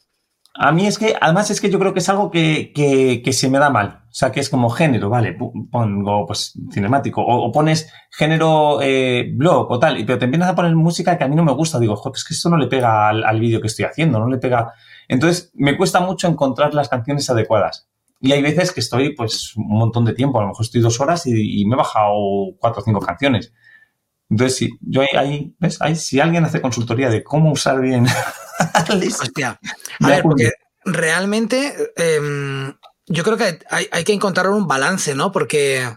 A 0.53 0.71
mí 0.73 0.85
es 0.85 0.97
que, 0.97 1.15
además 1.19 1.49
es 1.49 1.61
que 1.61 1.69
yo 1.69 1.79
creo 1.79 1.93
que 1.93 1.99
es 1.99 2.09
algo 2.09 2.29
que, 2.29 2.73
que, 2.73 3.33
se 3.33 3.49
me 3.49 3.57
da 3.57 3.69
mal. 3.69 4.03
O 4.03 4.13
sea, 4.13 4.31
que 4.31 4.41
es 4.41 4.49
como 4.49 4.69
género, 4.69 5.09
vale, 5.09 5.33
pongo 5.33 6.25
pues 6.25 6.53
cinemático, 6.73 7.21
o, 7.25 7.51
pones 7.53 7.91
género 8.11 8.81
eh, 8.81 9.31
blog 9.33 9.71
o 9.71 9.79
tal, 9.79 10.03
pero 10.05 10.19
te 10.19 10.25
empiezas 10.25 10.49
a 10.49 10.55
poner 10.55 10.75
música 10.75 11.17
que 11.17 11.23
a 11.23 11.29
mí 11.29 11.35
no 11.35 11.45
me 11.45 11.53
gusta. 11.53 11.79
Digo, 11.79 11.95
joder, 11.95 12.17
es 12.17 12.25
que 12.25 12.33
esto 12.33 12.49
no 12.49 12.57
le 12.57 12.67
pega 12.67 13.07
al, 13.07 13.39
vídeo 13.39 13.61
que 13.61 13.67
estoy 13.67 13.85
haciendo, 13.85 14.19
no 14.19 14.27
le 14.27 14.39
pega. 14.39 14.73
Entonces, 15.07 15.51
me 15.55 15.77
cuesta 15.77 16.01
mucho 16.01 16.27
encontrar 16.27 16.73
las 16.73 16.89
canciones 16.89 17.29
adecuadas. 17.29 17.87
Y 18.19 18.33
hay 18.33 18.41
veces 18.41 18.73
que 18.73 18.81
estoy, 18.81 19.15
pues, 19.15 19.55
un 19.55 19.69
montón 19.69 20.03
de 20.05 20.13
tiempo, 20.13 20.39
a 20.39 20.41
lo 20.43 20.49
mejor 20.49 20.65
estoy 20.65 20.81
dos 20.81 20.99
horas 20.99 21.25
y, 21.25 21.65
me 21.65 21.75
he 21.75 21.77
bajado 21.77 22.13
cuatro 22.59 22.81
o 22.81 22.85
cinco 22.85 22.99
canciones. 22.99 23.53
Entonces, 24.29 24.57
sí, 24.57 24.69
yo 24.81 25.01
ahí, 25.17 25.55
¿ves? 25.59 25.81
Ahí, 25.81 25.95
si 25.95 26.19
alguien 26.19 26.43
hace 26.43 26.61
consultoría 26.61 27.09
de 27.09 27.23
cómo 27.23 27.51
usar 27.51 27.81
bien 27.81 28.05
Hostia. 29.21 29.59
A 29.99 30.07
ver, 30.07 30.23
porque 30.23 30.51
realmente 30.85 31.91
em, 31.95 32.73
yo 33.07 33.23
creo 33.23 33.37
que 33.37 33.59
hay, 33.69 34.03
que 34.03 34.13
encontrar 34.13 34.49
un 34.49 34.67
balance, 34.67 35.15
¿no? 35.15 35.31
Porque 35.31 35.87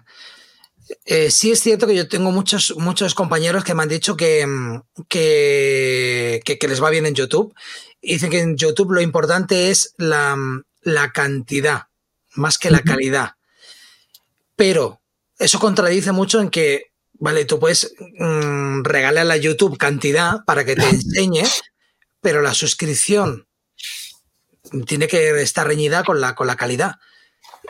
eh, 1.05 1.31
sí 1.31 1.53
es 1.53 1.61
cierto 1.61 1.87
que 1.87 1.95
yo 1.95 2.09
tengo 2.09 2.31
muchos, 2.33 2.75
muchos 2.77 3.15
compañeros 3.15 3.65
que 3.65 3.75
me 3.75 3.83
han 3.83 3.89
dicho 3.89 4.17
que, 4.17 4.47
que, 5.09 6.59
les 6.69 6.83
va 6.83 6.91
bien 6.91 7.07
en 7.07 7.15
YouTube. 7.15 7.55
Y 8.01 8.15
dicen 8.15 8.31
que 8.31 8.41
en 8.41 8.57
YouTube 8.57 8.93
lo 8.93 9.01
importante 9.01 9.71
es 9.71 9.95
la, 9.97 10.37
cantidad, 11.13 11.85
más 12.35 12.59
que 12.59 12.71
la 12.71 12.83
calidad. 12.83 13.33
Pero 14.57 15.01
eso 15.39 15.59
contradice 15.59 16.13
mucho 16.13 16.41
en 16.41 16.51
que, 16.51 16.93
vale, 17.15 17.45
tú 17.45 17.59
puedes 17.59 17.95
mm, 18.19 18.83
regalarle 18.83 19.33
a 19.33 19.39
YouTube 19.39 19.79
cantidad 19.79 20.45
para 20.45 20.65
que 20.65 20.77
te 20.77 20.89
enseñe, 20.89 21.45
pero 22.25 22.41
la 22.41 22.55
suscripción 22.55 23.47
tiene 24.87 25.09
que 25.09 25.43
estar 25.43 25.67
reñida 25.67 26.05
con 26.05 26.23
la, 26.23 26.35
con 26.35 26.47
la 26.47 26.57
calidad. 26.57 26.97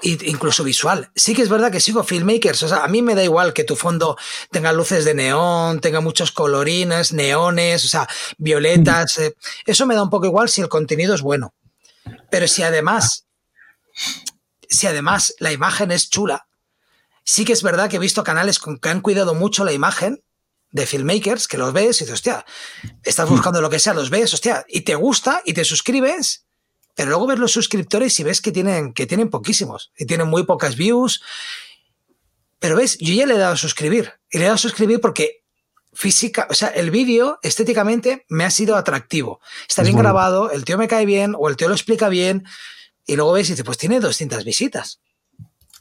incluso 0.00 0.62
visual. 0.62 1.10
Sí 1.16 1.34
que 1.34 1.42
es 1.42 1.48
verdad 1.48 1.72
que 1.72 1.80
sigo 1.80 2.04
filmmakers. 2.04 2.62
O 2.62 2.68
sea, 2.68 2.84
a 2.84 2.88
mí 2.88 3.02
me 3.02 3.16
da 3.16 3.24
igual 3.24 3.52
que 3.52 3.64
tu 3.64 3.74
fondo 3.74 4.16
tenga 4.52 4.72
luces 4.72 5.04
de 5.04 5.14
neón, 5.14 5.80
tenga 5.80 6.00
muchos 6.00 6.30
colorines, 6.30 7.12
neones, 7.12 7.84
o 7.84 7.88
sea, 7.88 8.06
violetas. 8.38 9.18
Eh, 9.18 9.34
eso 9.66 9.86
me 9.86 9.96
da 9.96 10.04
un 10.04 10.10
poco 10.10 10.26
igual 10.26 10.48
si 10.48 10.60
el 10.60 10.68
contenido 10.68 11.16
es 11.16 11.20
bueno. 11.20 11.52
Pero 12.30 12.46
si 12.46 12.62
además, 12.62 13.26
si 14.68 14.86
además 14.86 15.34
la 15.40 15.50
imagen 15.50 15.90
es 15.90 16.10
chula, 16.10 16.46
sí 17.24 17.44
que 17.44 17.54
es 17.54 17.64
verdad 17.64 17.90
que 17.90 17.96
he 17.96 18.06
visto 18.08 18.22
canales 18.22 18.60
que 18.60 18.88
han 18.88 19.00
cuidado 19.00 19.34
mucho 19.34 19.64
la 19.64 19.72
imagen 19.72 20.22
de 20.74 20.86
filmmakers 20.86 21.46
que 21.46 21.56
los 21.56 21.72
ves 21.72 22.00
y 22.00 22.04
dices, 22.04 22.14
hostia, 22.14 22.44
estás 23.04 23.28
buscando 23.28 23.60
lo 23.60 23.70
que 23.70 23.78
sea, 23.78 23.94
los 23.94 24.10
ves, 24.10 24.34
hostia, 24.34 24.66
y 24.68 24.80
te 24.80 24.96
gusta 24.96 25.40
y 25.44 25.52
te 25.52 25.64
suscribes, 25.64 26.46
pero 26.96 27.10
luego 27.10 27.28
ves 27.28 27.38
los 27.38 27.52
suscriptores 27.52 28.18
y 28.18 28.24
ves 28.24 28.40
que 28.40 28.50
tienen, 28.50 28.92
que 28.92 29.06
tienen 29.06 29.30
poquísimos 29.30 29.92
y 29.96 30.04
tienen 30.06 30.26
muy 30.26 30.42
pocas 30.42 30.74
views. 30.74 31.22
Pero 32.58 32.74
ves, 32.74 32.98
yo 32.98 33.14
ya 33.14 33.24
le 33.24 33.34
he 33.34 33.38
dado 33.38 33.52
a 33.52 33.56
suscribir 33.56 34.14
y 34.28 34.38
le 34.38 34.44
he 34.44 34.46
dado 34.46 34.56
a 34.56 34.58
suscribir 34.58 35.00
porque 35.00 35.44
física, 35.92 36.48
o 36.50 36.54
sea, 36.54 36.68
el 36.70 36.90
vídeo 36.90 37.38
estéticamente 37.42 38.26
me 38.28 38.42
ha 38.42 38.50
sido 38.50 38.74
atractivo. 38.74 39.40
Está 39.68 39.84
bien 39.84 39.96
grabado, 39.96 40.50
el 40.50 40.64
tío 40.64 40.76
me 40.76 40.88
cae 40.88 41.06
bien 41.06 41.36
o 41.38 41.48
el 41.48 41.56
tío 41.56 41.68
lo 41.68 41.74
explica 41.74 42.08
bien 42.08 42.44
y 43.06 43.14
luego 43.14 43.30
ves 43.30 43.48
y 43.48 43.52
dices, 43.52 43.64
pues 43.64 43.78
tiene 43.78 44.00
200 44.00 44.42
visitas. 44.42 45.00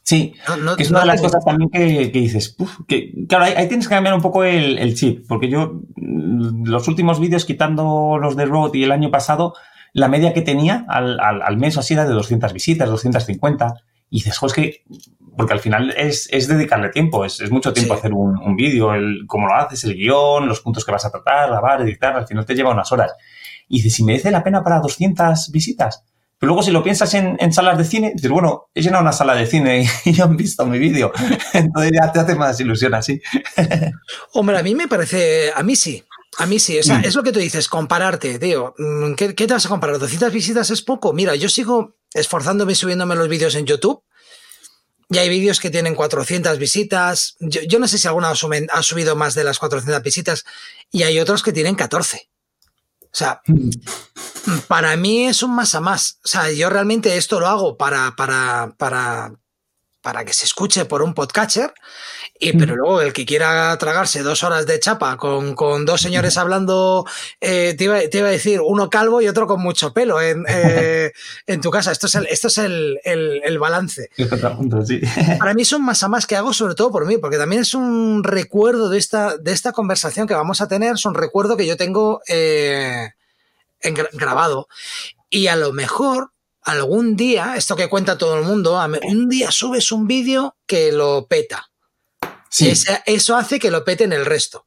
Sí, 0.03 0.35
es 0.77 0.91
una 0.91 0.99
de 0.99 1.05
las 1.05 1.21
cosas 1.21 1.45
también 1.45 1.69
que, 1.69 2.09
dices, 2.09 2.57
que, 2.89 3.25
claro, 3.27 3.45
ahí, 3.45 3.67
tienes 3.69 3.87
que 3.87 3.95
cambiar 3.95 4.13
un 4.13 4.21
poco 4.21 4.43
el, 4.43 4.95
chip, 4.95 5.25
porque 5.29 5.47
yo 5.47 5.81
mm, 5.95 6.65
los 6.67 6.89
últimos 6.89 7.21
vídeos, 7.21 7.45
quitando 7.45 8.17
los 8.21 8.35
de 8.35 8.45
Road 8.45 8.73
y 8.73 8.83
el 8.83 8.91
año 8.91 9.11
pasado, 9.11 9.53
la 9.93 10.09
media 10.09 10.33
que 10.33 10.41
tenía 10.41 10.85
al, 10.89 11.21
al, 11.21 11.55
mes 11.55 11.77
así 11.77 11.93
era 11.93 12.05
de 12.05 12.11
200 12.11 12.51
visitas, 12.51 12.89
250, 12.89 13.75
y 14.09 14.17
dices, 14.17 14.37
joder, 14.37 14.51
es 14.51 14.55
que, 14.55 14.83
porque 15.37 15.53
al 15.53 15.61
final 15.61 15.93
es, 15.95 16.27
dedicarle 16.49 16.89
tiempo, 16.89 17.23
es, 17.23 17.49
mucho 17.49 17.71
tiempo 17.71 17.93
hacer 17.93 18.11
un, 18.11 18.37
un 18.37 18.57
vídeo, 18.57 18.93
el 18.93 19.23
cómo 19.25 19.47
lo 19.47 19.55
haces, 19.55 19.85
el 19.85 19.95
guion, 19.95 20.49
los 20.49 20.59
puntos 20.59 20.83
que 20.83 20.91
vas 20.91 21.05
a 21.05 21.11
tratar, 21.11 21.49
grabar, 21.49 21.81
editar, 21.81 22.13
al 22.13 22.27
final 22.27 22.45
te 22.45 22.55
lleva 22.55 22.71
unas 22.71 22.91
horas. 22.91 23.13
Y 23.69 23.77
dices, 23.77 23.95
si 23.95 24.03
merece 24.03 24.31
la 24.31 24.43
pena 24.43 24.63
para 24.63 24.81
200 24.81 25.49
visitas, 25.49 26.03
pero 26.43 26.55
luego 26.55 26.63
si 26.63 26.71
lo 26.71 26.83
piensas 26.83 27.13
en, 27.13 27.53
salas 27.53 27.77
de 27.77 27.85
cine, 27.85 28.11
dices, 28.13 28.29
bueno, 28.29 28.69
he 28.75 28.81
llenado 28.81 29.01
una 29.01 29.13
sala 29.13 29.33
de 29.33 29.47
cine 29.47 29.89
y, 30.03 30.19
han 30.21 30.35
visto 30.35 30.65
mi 30.65 30.77
vídeo. 30.77 31.13
Entonces 31.53 31.93
ya 31.93 32.11
te 32.11 32.19
hace 32.19 32.35
más 32.35 32.59
ilusión 32.59 32.93
así. 32.93 33.21
Hombre, 34.33 34.57
a 34.57 34.61
mí 34.61 34.75
me 34.75 34.89
parece, 34.89 35.53
a 35.55 35.63
mí 35.63 35.77
sí. 35.77 36.03
A 36.39 36.45
mí 36.45 36.59
sí, 36.59 36.77
o 36.77 36.83
sea, 36.83 36.99
mm. 36.99 37.05
es 37.05 37.15
lo 37.15 37.23
que 37.23 37.31
tú 37.31 37.39
dices, 37.39 37.69
compararte, 37.69 38.39
tío. 38.39 38.75
Mm, 38.77 39.13
¿Qué, 39.13 39.31
te 39.31 39.53
vas 39.53 39.65
a 39.65 39.69
comparar? 39.69 39.95
¿200 39.95 40.29
visitas 40.33 40.69
es 40.69 40.81
poco? 40.81 41.13
Mira, 41.13 41.33
yo 41.35 41.47
sigo 41.47 41.95
esforzándome 42.13 42.75
subiéndome 42.75 43.15
los 43.15 43.29
vídeos 43.29 43.55
en 43.55 43.65
YouTube. 43.65 44.03
Y 45.09 45.19
hay 45.19 45.29
vídeos 45.29 45.61
que 45.61 45.69
tienen 45.69 45.95
400 45.95 46.57
visitas. 46.57 47.37
Yo, 47.39 47.79
no 47.79 47.87
sé 47.87 47.97
si 47.97 48.09
alguna 48.09 48.31
ha 48.31 48.83
subido 48.83 49.15
más 49.15 49.33
de 49.33 49.45
las 49.45 49.59
400 49.59 50.03
visitas. 50.03 50.43
Y 50.91 51.03
hay 51.03 51.21
otros 51.21 51.41
que 51.41 51.53
tienen 51.53 51.75
14. 51.75 52.32
O 53.13 53.15
sea, 53.15 53.41
mm 53.47 53.69
para 54.67 54.95
mí 54.97 55.25
es 55.25 55.43
un 55.43 55.55
más 55.55 55.75
a 55.75 55.81
más. 55.81 56.19
O 56.23 56.27
sea, 56.27 56.51
yo 56.51 56.69
realmente 56.69 57.17
esto 57.17 57.39
lo 57.39 57.47
hago 57.47 57.77
para, 57.77 58.15
para, 58.15 58.73
para, 58.77 59.33
para 60.03 60.25
que 60.25 60.33
se 60.33 60.45
escuche 60.45 60.83
por 60.85 61.01
un 61.01 61.13
podcatcher. 61.13 61.73
Y, 62.37 62.51
pero 62.57 62.75
luego 62.75 62.99
el 63.01 63.13
que 63.13 63.25
quiera 63.25 63.75
tragarse 63.77 64.21
dos 64.21 64.43
horas 64.43 64.65
de 64.65 64.77
chapa 64.79 65.15
con, 65.15 65.55
dos 65.85 66.01
señores 66.01 66.37
hablando, 66.37 67.05
eh, 67.39 67.73
te, 67.77 67.85
iba, 67.85 67.95
a 67.95 68.31
decir, 68.31 68.59
uno 68.61 68.89
calvo 68.89 69.21
y 69.21 69.29
otro 69.29 69.47
con 69.47 69.61
mucho 69.61 69.93
pelo 69.93 70.21
en, 70.21 70.43
eh, 70.49 71.13
tu 71.61 71.71
casa. 71.71 71.93
Esto 71.93 72.07
es 72.07 72.15
el, 72.15 72.27
esto 72.27 72.49
es 72.49 72.57
el, 72.57 72.99
el, 73.05 73.59
balance. 73.59 74.09
Para 75.39 75.53
mí 75.53 75.61
es 75.61 75.71
un 75.71 75.85
más 75.85 76.03
a 76.03 76.09
más 76.09 76.27
que 76.27 76.35
hago 76.35 76.53
sobre 76.53 76.75
todo 76.75 76.91
por 76.91 77.07
mí, 77.07 77.17
porque 77.17 77.37
también 77.37 77.61
es 77.61 77.73
un 77.73 78.25
recuerdo 78.25 78.89
de 78.89 78.97
esta, 78.97 79.37
de 79.37 79.53
esta 79.53 79.71
conversación 79.71 80.27
que 80.27 80.33
vamos 80.33 80.59
a 80.59 80.67
tener, 80.67 80.95
es 80.95 81.05
un 81.05 81.15
recuerdo 81.15 81.55
que 81.55 81.65
yo 81.65 81.77
tengo 81.77 82.21
eh, 82.27 83.11
grabado. 84.11 84.67
Y 85.29 85.47
a 85.47 85.55
lo 85.55 85.71
mejor 85.71 86.32
algún 86.63 87.15
día, 87.15 87.55
esto 87.57 87.75
que 87.75 87.89
cuenta 87.89 88.17
todo 88.17 88.37
el 88.37 88.43
mundo, 88.43 88.79
un 89.03 89.29
día 89.29 89.51
subes 89.51 89.91
un 89.91 90.07
vídeo 90.07 90.55
que 90.65 90.91
lo 90.91 91.27
peta. 91.27 91.69
Sí. 92.49 92.71
eso 93.07 93.35
hace 93.35 93.59
que 93.59 93.71
lo 93.71 93.83
peten 93.83 94.13
el 94.13 94.25
resto. 94.25 94.65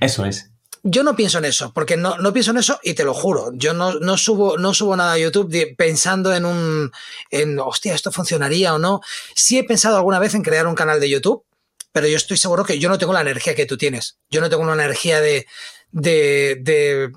Eso 0.00 0.26
es. 0.26 0.50
yo 0.82 1.02
no 1.02 1.16
pienso 1.16 1.38
en 1.38 1.46
eso, 1.46 1.72
porque 1.72 1.96
no, 1.96 2.18
no 2.18 2.34
pienso 2.34 2.50
en 2.50 2.58
eso 2.58 2.78
y 2.82 2.92
te 2.92 3.04
lo 3.04 3.14
juro. 3.14 3.50
Yo 3.54 3.72
no, 3.72 3.94
no, 3.94 4.18
subo, 4.18 4.58
no 4.58 4.74
subo 4.74 4.94
nada 4.94 5.12
a 5.12 5.18
YouTube 5.18 5.74
pensando 5.76 6.34
en 6.34 6.44
un, 6.44 6.92
en, 7.30 7.58
hostia, 7.58 7.94
esto 7.94 8.12
funcionaría 8.12 8.74
o 8.74 8.78
no. 8.78 9.00
Sí 9.34 9.58
he 9.58 9.64
pensado 9.64 9.96
alguna 9.96 10.18
vez 10.18 10.34
en 10.34 10.42
crear 10.42 10.66
un 10.66 10.74
canal 10.74 11.00
de 11.00 11.08
YouTube, 11.08 11.44
pero 11.92 12.06
yo 12.06 12.16
estoy 12.16 12.36
seguro 12.36 12.64
que 12.64 12.78
yo 12.78 12.90
no 12.90 12.98
tengo 12.98 13.14
la 13.14 13.22
energía 13.22 13.54
que 13.54 13.66
tú 13.66 13.78
tienes. 13.78 14.18
Yo 14.28 14.42
no 14.42 14.50
tengo 14.50 14.62
una 14.62 14.74
energía 14.74 15.22
de, 15.22 15.46
de, 15.92 16.58
de 16.60 17.10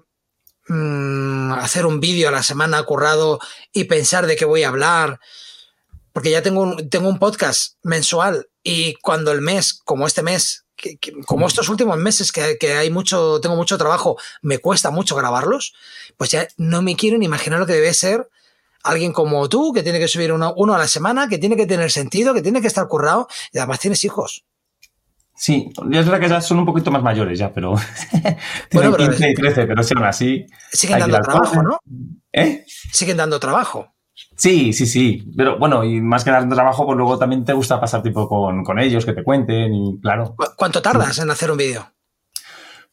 mmm, 0.67 1.53
hacer 1.53 1.85
un 1.85 1.99
vídeo 1.99 2.29
a 2.29 2.31
la 2.31 2.43
semana 2.43 2.81
currado 2.83 3.39
y 3.73 3.85
pensar 3.85 4.27
de 4.27 4.35
qué 4.35 4.45
voy 4.45 4.63
a 4.63 4.69
hablar. 4.69 5.19
Porque 6.13 6.31
ya 6.31 6.41
tengo 6.41 6.61
un, 6.61 6.89
tengo 6.89 7.09
un 7.09 7.19
podcast 7.19 7.75
mensual 7.83 8.49
y 8.63 8.95
cuando 8.95 9.31
el 9.31 9.41
mes, 9.41 9.73
como 9.85 10.07
este 10.07 10.23
mes, 10.23 10.65
que, 10.75 10.97
que, 10.97 11.13
como 11.25 11.47
estos 11.47 11.69
últimos 11.69 11.97
meses 11.97 12.31
que, 12.31 12.57
que, 12.57 12.73
hay 12.73 12.89
mucho, 12.89 13.39
tengo 13.41 13.55
mucho 13.55 13.77
trabajo, 13.77 14.17
me 14.41 14.59
cuesta 14.59 14.91
mucho 14.91 15.15
grabarlos, 15.15 15.73
pues 16.17 16.31
ya 16.31 16.47
no 16.57 16.81
me 16.81 16.95
quiero 16.95 17.17
ni 17.17 17.25
imaginar 17.25 17.59
lo 17.59 17.65
que 17.65 17.73
debe 17.73 17.93
ser 17.93 18.29
alguien 18.83 19.13
como 19.13 19.47
tú, 19.49 19.73
que 19.73 19.83
tiene 19.83 19.99
que 19.99 20.07
subir 20.07 20.31
uno, 20.31 20.53
uno 20.55 20.73
a 20.73 20.77
la 20.77 20.87
semana, 20.87 21.27
que 21.27 21.37
tiene 21.37 21.55
que 21.55 21.65
tener 21.65 21.91
sentido, 21.91 22.33
que 22.33 22.41
tiene 22.41 22.61
que 22.61 22.67
estar 22.67 22.87
currado 22.87 23.27
y 23.51 23.57
además 23.57 23.79
tienes 23.79 24.03
hijos. 24.03 24.45
Sí, 25.39 25.69
es 25.91 26.05
verdad 26.05 26.19
que 26.19 26.29
ya 26.29 26.41
son 26.41 26.57
un 26.57 26.65
poquito 26.65 26.89
más 26.89 27.03
mayores 27.03 27.37
ya, 27.37 27.53
pero 27.53 27.75
tienen 28.11 28.39
bueno, 28.71 28.91
pero 28.97 29.09
15 29.11 29.29
y 29.29 29.33
13, 29.35 29.67
pero 29.67 29.81
aún 29.95 30.03
así. 30.05 30.47
Siguen 30.71 30.97
dando 30.97 31.19
trabajo, 31.19 31.61
¿no? 31.61 31.79
¿Eh? 32.33 32.65
Siguen 32.65 33.17
dando 33.17 33.39
trabajo. 33.39 33.93
Sí, 34.35 34.73
sí, 34.73 34.87
sí. 34.87 35.31
Pero 35.37 35.59
bueno, 35.59 35.83
y 35.83 36.01
más 36.01 36.23
que 36.23 36.31
dar 36.31 36.49
trabajo, 36.49 36.87
pues 36.87 36.97
luego 36.97 37.19
también 37.19 37.45
te 37.45 37.53
gusta 37.53 37.79
pasar 37.79 38.01
tiempo 38.01 38.27
con, 38.27 38.63
con 38.63 38.79
ellos, 38.79 39.05
que 39.05 39.13
te 39.13 39.23
cuenten 39.23 39.71
y 39.75 39.99
claro. 40.01 40.35
¿Cuánto 40.55 40.81
tardas 40.81 41.15
sí. 41.15 41.21
en 41.21 41.29
hacer 41.29 41.51
un 41.51 41.57
vídeo? 41.57 41.85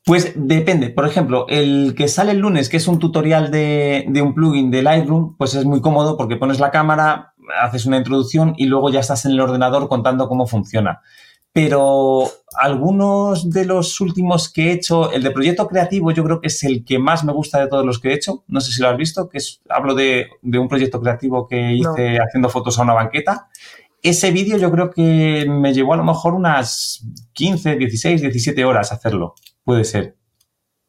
Pues 0.04 0.34
depende. 0.36 0.90
Por 0.90 1.06
ejemplo, 1.06 1.46
el 1.48 1.94
que 1.96 2.08
sale 2.08 2.32
el 2.32 2.40
lunes, 2.40 2.68
que 2.68 2.76
es 2.76 2.86
un 2.88 2.98
tutorial 2.98 3.50
de, 3.50 4.04
de, 4.06 4.20
un 4.20 4.34
plugin 4.34 4.70
de 4.70 4.82
Lightroom, 4.82 5.38
pues 5.38 5.54
es 5.54 5.64
muy 5.64 5.80
cómodo 5.80 6.18
porque 6.18 6.36
pones 6.36 6.60
la 6.60 6.70
cámara, 6.70 7.32
haces 7.62 7.86
una 7.86 7.96
introducción 7.96 8.52
y 8.58 8.66
luego 8.66 8.90
ya 8.90 9.00
estás 9.00 9.24
en 9.24 9.32
el 9.32 9.40
ordenador 9.40 9.88
contando 9.88 10.28
cómo 10.28 10.46
funciona. 10.46 11.00
Pero 11.54 12.32
algunos 12.58 13.48
de 13.48 13.64
los 13.64 14.00
últimos 14.00 14.52
que 14.52 14.70
he 14.70 14.72
hecho, 14.72 15.12
el 15.12 15.22
de 15.22 15.30
proyecto 15.30 15.68
creativo, 15.68 16.10
yo 16.10 16.24
creo 16.24 16.40
que 16.40 16.48
es 16.48 16.64
el 16.64 16.84
que 16.84 16.98
más 16.98 17.22
me 17.22 17.32
gusta 17.32 17.60
de 17.60 17.68
todos 17.68 17.86
los 17.86 18.00
que 18.00 18.08
he 18.08 18.14
hecho. 18.14 18.42
No 18.48 18.60
sé 18.60 18.72
si 18.72 18.82
lo 18.82 18.88
has 18.88 18.96
visto, 18.96 19.28
que 19.28 19.38
es, 19.38 19.60
hablo 19.68 19.94
de, 19.94 20.30
de 20.42 20.58
un 20.58 20.66
proyecto 20.66 21.00
creativo 21.00 21.46
que 21.46 21.74
hice 21.74 22.18
no. 22.18 22.24
haciendo 22.24 22.48
fotos 22.48 22.76
a 22.76 22.82
una 22.82 22.94
banqueta. 22.94 23.46
Ese 24.02 24.32
vídeo 24.32 24.58
yo 24.58 24.68
creo 24.72 24.90
que 24.90 25.46
me 25.48 25.72
llevó 25.72 25.94
a 25.94 25.96
lo 25.96 26.02
mejor 26.02 26.34
unas 26.34 27.06
15, 27.34 27.76
16, 27.76 28.20
17 28.22 28.64
horas 28.64 28.90
hacerlo. 28.90 29.36
Puede 29.62 29.84
ser. 29.84 30.16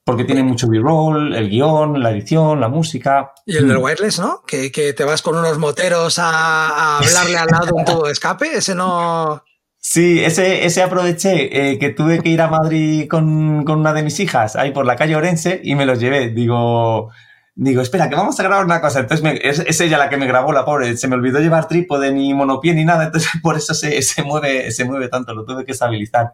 Porque 0.03 0.23
tiene 0.23 0.41
mucho 0.41 0.67
b-roll, 0.67 1.35
el 1.35 1.47
guion, 1.47 2.01
la 2.01 2.09
edición, 2.09 2.59
la 2.59 2.69
música. 2.69 3.33
Y 3.45 3.55
el 3.57 3.67
del 3.67 3.77
wireless, 3.77 4.17
¿no? 4.17 4.41
Que, 4.47 4.71
que 4.71 4.93
te 4.93 5.03
vas 5.03 5.21
con 5.21 5.37
unos 5.37 5.59
moteros 5.59 6.17
a, 6.17 6.69
a 6.69 6.97
hablarle 6.97 7.37
al 7.37 7.49
lado 7.49 7.65
de 7.67 7.73
un 7.73 7.85
tubo 7.85 8.07
de 8.07 8.13
escape. 8.13 8.57
Ese 8.57 8.73
no. 8.73 9.43
Sí, 9.88 10.20
ese, 10.24 10.66
ese 10.66 10.82
aproveché 10.82 11.72
eh, 11.74 11.78
que 11.78 11.91
tuve 11.91 12.20
que 12.20 12.30
ir 12.30 12.41
a 12.41 12.48
Madrid 12.48 13.07
con, 13.07 13.64
con, 13.64 13.80
una 13.80 13.94
de 13.94 14.02
mis 14.02 14.20
hijas 14.20 14.56
ahí 14.56 14.72
por 14.72 14.84
la 14.84 14.95
calle 14.95 15.16
Orense 15.16 15.62
y 15.64 15.76
me 15.76 15.86
los 15.86 15.99
llevé. 15.99 16.30
Digo, 16.30 17.12
digo, 17.53 17.84
espera, 17.84 18.10
que 18.10 18.16
vamos 18.16 18.38
a 18.40 18.44
grabar 18.44 18.66
una 18.66 18.82
cosa. 18.82 19.02
Entonces 19.02 19.40
es, 19.44 19.60
es, 19.60 19.82
ella 19.82 19.99
la 19.99 20.10
que 20.10 20.18
me 20.18 20.26
grabó, 20.26 20.52
la 20.53 20.66
pobre. 20.66 20.98
Se 20.98 21.07
me 21.07 21.14
olvidó 21.14 21.40
llevar 21.40 21.68
trípode 21.68 22.12
ni 22.12 22.34
monopié 22.34 22.74
ni 22.74 22.84
nada. 22.84 23.06
Entonces 23.06 23.30
por 23.44 23.57
eso 23.57 23.76
se, 23.76 24.02
se, 24.02 24.24
mueve, 24.24 24.72
se 24.72 24.86
mueve 24.86 25.07
tanto, 25.07 25.36
lo 25.36 25.45
tuve 25.45 25.66
que 25.66 25.74
estabilizar. 25.74 26.34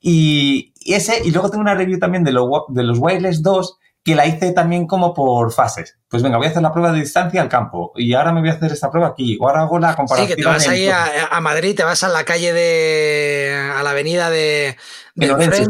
Y, 0.00 0.72
y 0.80 0.94
ese, 0.94 1.22
y 1.24 1.32
luego 1.32 1.50
tengo 1.50 1.62
una 1.62 1.74
review 1.74 1.98
también 1.98 2.22
de, 2.22 2.30
lo, 2.30 2.66
de 2.68 2.84
los 2.84 2.98
Wireless 3.00 3.42
2 3.42 3.78
que 4.06 4.14
la 4.14 4.24
hice 4.24 4.52
también 4.52 4.86
como 4.86 5.12
por 5.12 5.52
fases. 5.52 5.98
Pues 6.08 6.22
venga, 6.22 6.36
voy 6.36 6.46
a 6.46 6.50
hacer 6.50 6.62
la 6.62 6.70
prueba 6.70 6.92
de 6.92 7.00
distancia 7.00 7.42
al 7.42 7.48
campo 7.48 7.90
y 7.96 8.14
ahora 8.14 8.32
me 8.32 8.38
voy 8.38 8.50
a 8.50 8.52
hacer 8.52 8.70
esta 8.70 8.88
prueba 8.88 9.08
aquí 9.08 9.36
o 9.40 9.48
ahora 9.48 9.62
hago 9.62 9.80
la 9.80 9.96
comparación. 9.96 10.28
Sí, 10.28 10.36
que 10.36 10.42
te 10.42 10.48
vas 10.48 10.68
ahí 10.68 10.86
a, 10.86 11.26
a, 11.28 11.40
Madrid, 11.40 11.74
te 11.74 11.82
vas 11.82 12.04
a 12.04 12.08
la 12.08 12.22
calle 12.22 12.52
de... 12.52 13.72
a 13.74 13.82
la 13.82 13.90
avenida 13.90 14.30
de... 14.30 14.76
de 15.16 15.32
Orense. 15.32 15.66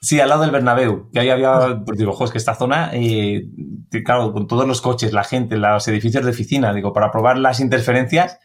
Sí, 0.00 0.18
al 0.18 0.30
lado 0.30 0.40
del 0.40 0.52
Bernabéu, 0.52 1.10
que 1.12 1.20
ahí 1.20 1.28
había, 1.28 1.82
pues 1.84 1.98
digo, 1.98 2.16
es 2.24 2.30
que 2.30 2.38
esta 2.38 2.54
zona, 2.54 2.92
eh, 2.94 3.44
claro, 4.06 4.32
con 4.32 4.46
todos 4.46 4.66
los 4.66 4.80
coches, 4.80 5.12
la 5.12 5.24
gente, 5.24 5.58
los 5.58 5.86
edificios 5.86 6.24
de 6.24 6.30
oficina, 6.30 6.72
digo, 6.72 6.94
para 6.94 7.10
probar 7.10 7.36
las 7.36 7.60
interferencias, 7.60 8.38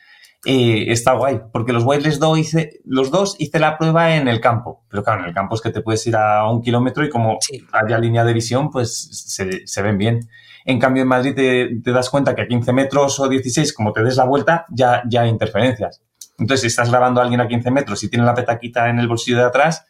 eh, 0.46 0.92
está 0.92 1.14
guay, 1.14 1.42
porque 1.52 1.74
los 1.74 1.84
wireless 1.84 2.20
do 2.20 2.38
hice, 2.38 2.80
los 2.86 3.10
dos 3.10 3.36
hice 3.40 3.60
la 3.60 3.78
prueba 3.80 4.16
en 4.16 4.28
el 4.28 4.40
campo, 4.40 4.86
pero 4.90 5.04
claro, 5.04 5.24
en 5.24 5.30
el 5.30 5.34
campo 5.34 5.56
es 5.56 5.62
que 5.62 5.72
te 5.72 5.82
puedes 5.82 6.06
ir 6.06 6.16
a 6.16 6.48
un 6.48 6.62
kilómetro 6.62 7.04
y 7.04 7.10
como 7.10 7.38
sí. 7.42 7.66
haya 7.72 7.98
línea 7.98 8.24
de 8.24 8.34
visión, 8.34 8.70
pues 8.70 9.10
se, 9.12 9.66
se, 9.66 9.82
ven 9.82 9.98
bien. 9.98 10.30
En 10.64 10.80
cambio, 10.80 11.02
en 11.02 11.10
Madrid 11.10 11.34
te, 11.36 11.82
te, 11.84 11.92
das 11.92 12.12
cuenta 12.12 12.36
que 12.36 12.44
a 12.44 12.48
15 12.48 12.74
metros 12.74 13.20
o 13.20 13.28
16, 13.28 13.74
como 13.74 13.92
te 13.92 14.04
des 14.04 14.18
la 14.18 14.26
vuelta, 14.26 14.66
ya, 14.70 15.02
ya 15.10 15.22
hay 15.22 15.30
interferencias. 15.30 16.04
Entonces, 16.38 16.62
si 16.62 16.68
estás 16.68 16.90
grabando 16.90 17.22
a 17.22 17.24
alguien 17.24 17.42
a 17.42 17.48
15 17.48 17.72
metros 17.72 18.04
y 18.04 18.10
tiene 18.10 18.26
la 18.26 18.36
petaquita 18.36 18.90
en 18.90 19.00
el 19.00 19.08
bolsillo 19.08 19.38
de 19.38 19.46
atrás, 19.46 19.86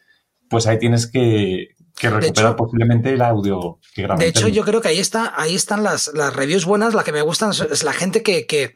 pues 0.48 0.66
ahí 0.66 0.78
tienes 0.78 1.06
que, 1.06 1.74
que 1.96 2.08
recuperar 2.08 2.52
hecho, 2.52 2.56
posiblemente 2.56 3.12
el 3.12 3.20
audio 3.20 3.78
que 3.94 4.02
grabas. 4.02 4.20
De 4.20 4.28
hecho, 4.28 4.48
yo 4.48 4.64
creo 4.64 4.80
que 4.80 4.88
ahí 4.88 5.00
está, 5.00 5.34
ahí 5.36 5.54
están 5.54 5.82
las, 5.82 6.12
las 6.14 6.34
reviews 6.34 6.64
buenas. 6.64 6.94
La 6.94 7.04
que 7.04 7.12
me 7.12 7.22
gustan 7.22 7.50
es 7.50 7.84
la 7.84 7.92
gente 7.92 8.22
que, 8.22 8.46
que 8.46 8.74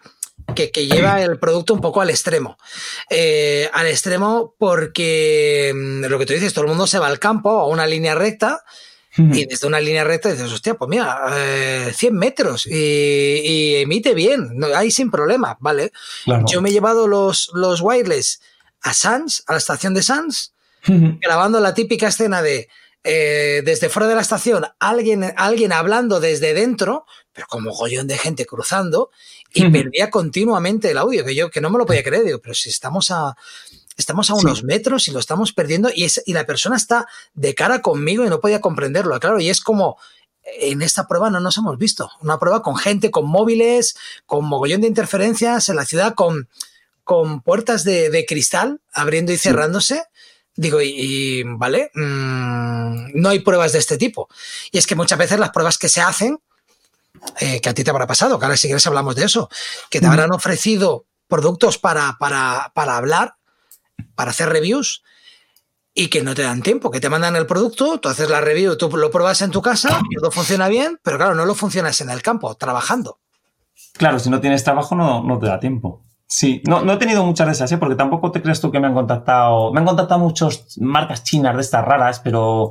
que, 0.54 0.70
que, 0.70 0.86
lleva 0.86 1.22
el 1.22 1.38
producto 1.38 1.74
un 1.74 1.80
poco 1.80 2.00
al 2.00 2.10
extremo. 2.10 2.56
Eh, 3.08 3.68
al 3.72 3.86
extremo 3.86 4.54
porque 4.58 5.72
mm, 5.74 6.04
lo 6.06 6.18
que 6.18 6.26
tú 6.26 6.32
dices, 6.32 6.52
todo 6.52 6.64
el 6.64 6.70
mundo 6.70 6.86
se 6.86 6.98
va 6.98 7.06
al 7.06 7.18
campo 7.18 7.50
a 7.50 7.66
una 7.66 7.86
línea 7.86 8.14
recta 8.14 8.64
y 9.16 9.44
desde 9.44 9.66
una 9.66 9.80
línea 9.80 10.04
recta 10.04 10.30
dices, 10.30 10.52
hostia, 10.52 10.74
pues 10.74 10.88
mira, 10.88 11.20
eh, 11.32 11.92
100 11.94 12.14
metros 12.14 12.66
y, 12.66 13.42
y, 13.44 13.76
emite 13.76 14.14
bien, 14.14 14.50
no, 14.54 14.68
ahí 14.68 14.90
sin 14.92 15.10
problema, 15.10 15.58
¿vale? 15.60 15.90
Claro. 16.24 16.46
Yo 16.48 16.62
me 16.62 16.70
he 16.70 16.72
llevado 16.72 17.08
los, 17.08 17.50
los 17.52 17.80
wireless 17.80 18.40
a 18.82 18.94
Sans, 18.94 19.42
a 19.48 19.52
la 19.52 19.58
estación 19.58 19.94
de 19.94 20.02
Sans, 20.02 20.54
grabando 21.20 21.58
la 21.60 21.74
típica 21.74 22.08
escena 22.08 22.40
de 22.40 22.68
eh, 23.02 23.62
desde 23.64 23.88
fuera 23.88 24.08
de 24.08 24.14
la 24.14 24.20
estación, 24.20 24.66
alguien, 24.78 25.32
alguien 25.36 25.72
hablando 25.72 26.20
desde 26.20 26.52
dentro, 26.52 27.06
pero 27.32 27.46
como 27.48 27.72
gollón 27.72 28.06
de 28.06 28.18
gente 28.18 28.44
cruzando, 28.44 29.10
y 29.52 29.68
perdía 29.70 30.10
continuamente 30.10 30.90
el 30.90 30.98
audio, 30.98 31.24
que 31.24 31.34
yo 31.34 31.50
que 31.50 31.60
no 31.60 31.70
me 31.70 31.78
lo 31.78 31.86
podía 31.86 32.02
creer, 32.02 32.24
digo, 32.24 32.40
pero 32.40 32.54
si 32.54 32.68
estamos 32.68 33.10
a 33.10 33.36
estamos 33.96 34.30
a 34.30 34.34
unos 34.34 34.58
sí. 34.58 34.64
metros 34.64 35.08
y 35.08 35.10
lo 35.10 35.18
estamos 35.18 35.52
perdiendo 35.52 35.90
y, 35.94 36.04
es, 36.04 36.22
y 36.24 36.32
la 36.32 36.46
persona 36.46 36.76
está 36.76 37.06
de 37.34 37.54
cara 37.54 37.82
conmigo 37.82 38.24
y 38.24 38.30
no 38.30 38.40
podía 38.40 38.60
comprenderlo, 38.60 39.18
claro, 39.20 39.40
y 39.40 39.50
es 39.50 39.60
como 39.60 39.98
en 40.42 40.82
esta 40.82 41.06
prueba 41.06 41.30
no 41.30 41.40
nos 41.40 41.58
hemos 41.58 41.76
visto, 41.76 42.10
una 42.20 42.38
prueba 42.38 42.62
con 42.62 42.76
gente, 42.76 43.10
con 43.10 43.26
móviles, 43.26 43.96
con 44.26 44.44
mogollón 44.46 44.80
de 44.80 44.88
interferencias 44.88 45.68
en 45.68 45.76
la 45.76 45.84
ciudad, 45.84 46.14
con, 46.14 46.48
con 47.04 47.42
puertas 47.42 47.84
de, 47.84 48.10
de 48.10 48.24
cristal 48.24 48.80
abriendo 48.92 49.32
y 49.32 49.36
cerrándose. 49.36 49.96
Sí. 49.96 50.00
Digo, 50.56 50.82
y, 50.82 50.94
y 50.96 51.42
vale, 51.44 51.90
mmm, 51.94 53.12
no 53.14 53.28
hay 53.28 53.38
pruebas 53.38 53.72
de 53.72 53.78
este 53.78 53.96
tipo. 53.96 54.28
Y 54.72 54.78
es 54.78 54.86
que 54.86 54.96
muchas 54.96 55.18
veces 55.18 55.38
las 55.38 55.50
pruebas 55.50 55.78
que 55.78 55.88
se 55.88 56.00
hacen 56.00 56.40
eh, 57.40 57.60
que 57.60 57.68
a 57.68 57.74
ti 57.74 57.84
te 57.84 57.90
habrá 57.90 58.06
pasado, 58.06 58.38
que 58.38 58.44
ahora 58.44 58.56
si 58.56 58.68
quieres 58.68 58.86
hablamos 58.86 59.16
de 59.16 59.24
eso, 59.24 59.48
que 59.90 60.00
te 60.00 60.06
mm. 60.06 60.10
habrán 60.10 60.32
ofrecido 60.32 61.06
productos 61.28 61.78
para, 61.78 62.16
para, 62.18 62.72
para 62.74 62.96
hablar, 62.96 63.34
para 64.14 64.30
hacer 64.30 64.48
reviews 64.48 65.02
y 65.94 66.08
que 66.08 66.22
no 66.22 66.34
te 66.34 66.42
dan 66.42 66.62
tiempo, 66.62 66.90
que 66.90 67.00
te 67.00 67.08
mandan 67.08 67.36
el 67.36 67.46
producto, 67.46 67.98
tú 67.98 68.08
haces 68.08 68.30
la 68.30 68.40
review, 68.40 68.76
tú 68.76 68.88
lo 68.96 69.10
pruebas 69.10 69.42
en 69.42 69.50
tu 69.50 69.60
casa, 69.60 70.00
todo 70.20 70.30
funciona 70.30 70.68
bien, 70.68 70.98
pero 71.02 71.16
claro, 71.16 71.34
no 71.34 71.44
lo 71.44 71.54
funcionas 71.54 72.00
en 72.00 72.10
el 72.10 72.22
campo, 72.22 72.54
trabajando. 72.54 73.18
Claro, 73.94 74.18
si 74.18 74.30
no 74.30 74.40
tienes 74.40 74.64
trabajo 74.64 74.94
no, 74.94 75.22
no 75.22 75.38
te 75.38 75.46
da 75.46 75.58
tiempo. 75.58 76.04
Sí, 76.26 76.62
no, 76.64 76.82
no 76.82 76.92
he 76.92 76.96
tenido 76.96 77.24
muchas 77.24 77.48
de 77.48 77.52
esas, 77.54 77.72
¿eh? 77.72 77.78
porque 77.78 77.96
tampoco 77.96 78.30
te 78.30 78.40
crees 78.40 78.60
tú 78.60 78.70
que 78.70 78.78
me 78.78 78.86
han 78.86 78.94
contactado. 78.94 79.72
Me 79.72 79.80
han 79.80 79.86
contactado 79.86 80.20
muchas 80.20 80.78
marcas 80.78 81.24
chinas 81.24 81.56
de 81.56 81.60
estas 81.60 81.84
raras, 81.84 82.20
pero 82.20 82.70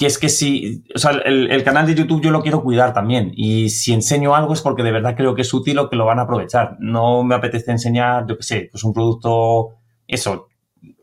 que 0.00 0.06
es 0.06 0.16
que 0.16 0.30
si, 0.30 0.82
o 0.94 0.98
sea, 0.98 1.10
el, 1.10 1.50
el, 1.50 1.62
canal 1.62 1.86
de 1.86 1.94
YouTube 1.94 2.22
yo 2.22 2.30
lo 2.30 2.40
quiero 2.40 2.62
cuidar 2.62 2.94
también. 2.94 3.32
Y 3.36 3.68
si 3.68 3.92
enseño 3.92 4.34
algo 4.34 4.54
es 4.54 4.62
porque 4.62 4.82
de 4.82 4.92
verdad 4.92 5.14
creo 5.14 5.34
que 5.34 5.42
es 5.42 5.52
útil 5.52 5.78
o 5.78 5.90
que 5.90 5.96
lo 5.96 6.06
van 6.06 6.18
a 6.18 6.22
aprovechar. 6.22 6.78
No 6.80 7.22
me 7.22 7.34
apetece 7.34 7.70
enseñar, 7.70 8.24
yo 8.26 8.38
qué 8.38 8.42
sé, 8.42 8.68
pues 8.72 8.82
un 8.82 8.94
producto, 8.94 9.74
eso, 10.06 10.48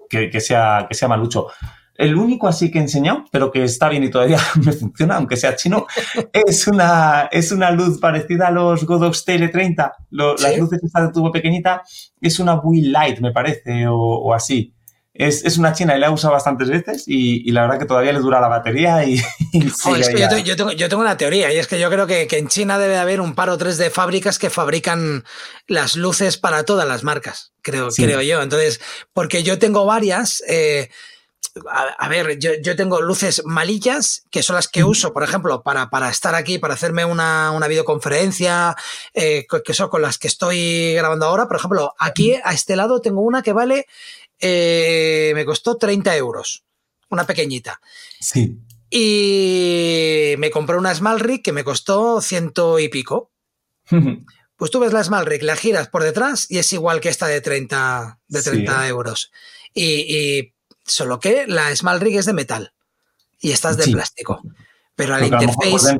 que, 0.09 0.31
que, 0.31 0.41
sea, 0.41 0.87
que 0.89 0.95
sea 0.95 1.07
malucho. 1.07 1.45
El 1.93 2.15
único 2.15 2.47
así 2.47 2.71
que 2.71 2.79
he 2.79 2.81
enseñado, 2.81 3.25
pero 3.31 3.51
que 3.51 3.63
está 3.65 3.87
bien 3.87 4.03
y 4.03 4.09
todavía 4.09 4.39
me 4.65 4.71
funciona, 4.71 5.17
aunque 5.17 5.37
sea 5.37 5.55
chino, 5.55 5.85
es 6.33 6.67
una, 6.67 7.29
es 7.31 7.51
una 7.51 7.69
luz 7.69 7.99
parecida 7.99 8.47
a 8.47 8.51
los 8.51 8.83
Godox 8.83 9.27
TL30, 9.27 9.91
lo, 10.09 10.35
¿Sí? 10.39 10.43
las 10.43 10.57
luces 10.57 10.79
que 10.79 10.87
están 10.87 11.05
de 11.05 11.13
tubo 11.13 11.31
pequeñita, 11.31 11.83
es 12.19 12.39
una 12.39 12.55
Wii 12.55 12.87
Light, 12.87 13.19
me 13.19 13.31
parece, 13.31 13.85
o, 13.85 13.95
o 13.95 14.33
así 14.33 14.73
es, 15.17 15.43
es, 15.43 15.57
una 15.57 15.73
china 15.73 15.95
y 15.95 15.99
la 15.99 16.07
he 16.07 16.09
usado 16.09 16.33
bastantes 16.33 16.69
veces 16.69 17.05
y, 17.07 17.47
y, 17.47 17.51
la 17.51 17.61
verdad 17.61 17.79
que 17.79 17.85
todavía 17.85 18.13
le 18.13 18.19
dura 18.19 18.39
la 18.39 18.47
batería 18.47 19.03
y... 19.03 19.21
y 19.53 19.69
Joder, 19.69 20.01
es 20.01 20.09
que 20.09 20.19
yo, 20.19 20.37
yo, 20.37 20.55
tengo, 20.55 20.71
yo, 20.71 20.89
tengo, 20.89 21.01
una 21.01 21.17
teoría 21.17 21.51
y 21.51 21.57
es 21.57 21.67
que 21.67 21.79
yo 21.79 21.89
creo 21.89 22.07
que, 22.07 22.27
que, 22.27 22.37
en 22.37 22.47
China 22.47 22.77
debe 22.77 22.97
haber 22.97 23.19
un 23.21 23.33
par 23.35 23.49
o 23.49 23.57
tres 23.57 23.77
de 23.77 23.89
fábricas 23.89 24.39
que 24.39 24.49
fabrican 24.49 25.23
las 25.67 25.95
luces 25.95 26.37
para 26.37 26.63
todas 26.63 26.87
las 26.87 27.03
marcas, 27.03 27.51
creo, 27.61 27.89
sí. 27.91 28.03
creo 28.03 28.21
yo. 28.21 28.41
Entonces, 28.41 28.79
porque 29.13 29.43
yo 29.43 29.57
tengo 29.59 29.85
varias... 29.85 30.43
Eh, 30.47 30.89
a, 31.69 32.07
ver, 32.07 32.37
yo, 32.39 32.75
tengo 32.75 33.01
luces 33.01 33.41
malillas, 33.45 34.23
que 34.29 34.43
son 34.43 34.55
las 34.55 34.67
que 34.67 34.83
uso, 34.83 35.13
por 35.13 35.23
ejemplo, 35.23 35.63
para, 35.63 35.89
para 35.89 36.09
estar 36.09 36.35
aquí, 36.35 36.59
para 36.59 36.73
hacerme 36.73 37.05
una, 37.05 37.51
una 37.51 37.67
videoconferencia, 37.67 38.75
eh, 39.13 39.45
que 39.65 39.73
son 39.73 39.89
con 39.89 40.01
las 40.01 40.17
que 40.17 40.27
estoy 40.27 40.93
grabando 40.93 41.25
ahora. 41.25 41.47
Por 41.47 41.57
ejemplo, 41.57 41.93
aquí 41.99 42.35
a 42.43 42.53
este 42.53 42.75
lado 42.75 43.01
tengo 43.01 43.21
una 43.21 43.41
que 43.41 43.53
vale, 43.53 43.87
eh, 44.39 45.31
me 45.35 45.45
costó 45.45 45.77
30 45.77 46.15
euros, 46.15 46.65
una 47.09 47.25
pequeñita. 47.25 47.81
Sí. 48.19 48.59
Y 48.89 50.35
me 50.37 50.49
compré 50.49 50.77
una 50.77 50.95
Small 50.95 51.19
Rig 51.19 51.43
que 51.43 51.51
me 51.51 51.63
costó 51.63 52.21
ciento 52.21 52.79
y 52.79 52.89
pico. 52.89 53.31
Pues 54.57 54.71
tú 54.71 54.79
ves 54.79 54.91
la 54.91 55.03
Small 55.03 55.27
Rig, 55.27 55.43
la 55.43 55.55
giras 55.55 55.87
por 55.87 56.01
detrás 56.01 56.49
y 56.49 56.57
es 56.57 56.73
igual 56.73 56.99
que 56.99 57.09
esta 57.09 57.27
de 57.27 57.41
30, 57.41 58.21
de 58.27 58.41
30 58.41 58.87
euros. 58.87 59.31
y 59.75 60.51
Solo 60.87 61.19
que 61.19 61.45
la 61.47 61.75
Small 61.75 61.99
Rig 61.99 62.17
es 62.17 62.25
de 62.25 62.33
metal 62.33 62.73
y 63.39 63.51
esta 63.51 63.69
es 63.71 63.77
de 63.77 63.91
plástico. 63.91 64.41
Pero 64.95 65.15
al 65.15 65.25
interface. 65.25 65.97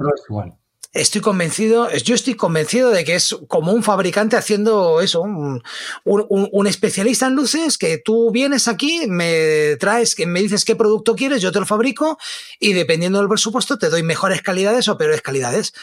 Estoy 0.98 1.22
convencido, 1.22 1.92
yo 1.92 2.16
estoy 2.16 2.34
convencido 2.34 2.90
de 2.90 3.04
que 3.04 3.14
es 3.14 3.38
como 3.48 3.72
un 3.72 3.84
fabricante 3.84 4.36
haciendo 4.36 5.00
eso, 5.00 5.22
un, 5.22 6.68
especialista 6.68 7.28
en 7.28 7.36
luces 7.36 7.78
que 7.78 8.00
tú 8.00 8.32
vienes 8.32 8.68
aquí, 8.68 9.06
me 9.08 9.76
traes, 9.80 10.16
me 10.26 10.42
dices 10.42 10.66
qué 10.66 10.76
producto 10.76 11.16
quieres, 11.16 11.40
yo 11.40 11.52
te 11.52 11.60
lo 11.60 11.68
fabrico 11.68 12.18
y 12.60 12.74
dependiendo 12.74 13.20
del 13.20 13.30
presupuesto 13.30 13.78
te 13.78 13.90
doy 13.90 14.02
mejores 14.02 14.42
calidades 14.42 14.88
o 14.88 14.98
peores 14.98 15.22
calidades. 15.22 15.74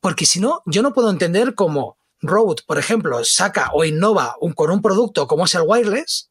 Porque 0.00 0.26
si 0.26 0.40
no, 0.40 0.62
yo 0.66 0.82
no 0.82 0.92
puedo 0.92 1.08
entender 1.10 1.54
cómo 1.54 1.96
Rode, 2.20 2.62
por 2.66 2.78
ejemplo, 2.78 3.24
saca 3.24 3.70
o 3.74 3.84
innova 3.84 4.34
con 4.56 4.72
un 4.72 4.82
producto 4.82 5.28
como 5.28 5.44
es 5.44 5.54
el 5.54 5.62
wireless 5.64 6.30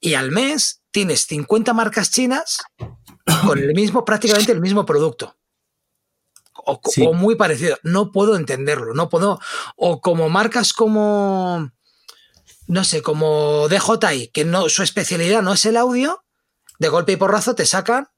y 0.00 0.14
al 0.14 0.30
mes 0.30 0.82
tienes 0.92 1.26
50 1.26 1.72
marcas 1.72 2.12
chinas 2.12 2.62
con 3.44 3.58
el 3.58 3.74
mismo, 3.74 4.04
prácticamente 4.04 4.52
el 4.52 4.60
mismo 4.60 4.86
producto. 4.86 5.34
O, 6.64 7.14
muy 7.14 7.36
parecido. 7.36 7.78
No 7.82 8.12
puedo 8.12 8.36
entenderlo, 8.36 8.94
no 8.94 9.08
puedo. 9.08 9.40
O 9.76 10.00
como 10.00 10.28
marcas 10.28 10.72
como, 10.72 11.70
no 12.66 12.84
sé, 12.84 13.02
como 13.02 13.68
DJI, 13.68 14.28
que 14.28 14.44
no, 14.44 14.68
su 14.68 14.82
especialidad 14.82 15.42
no 15.42 15.52
es 15.52 15.64
el 15.66 15.76
audio, 15.76 16.24
de 16.78 16.88
golpe 16.88 17.12
y 17.12 17.16
porrazo 17.16 17.54
te 17.54 17.66
sacan 17.66 18.08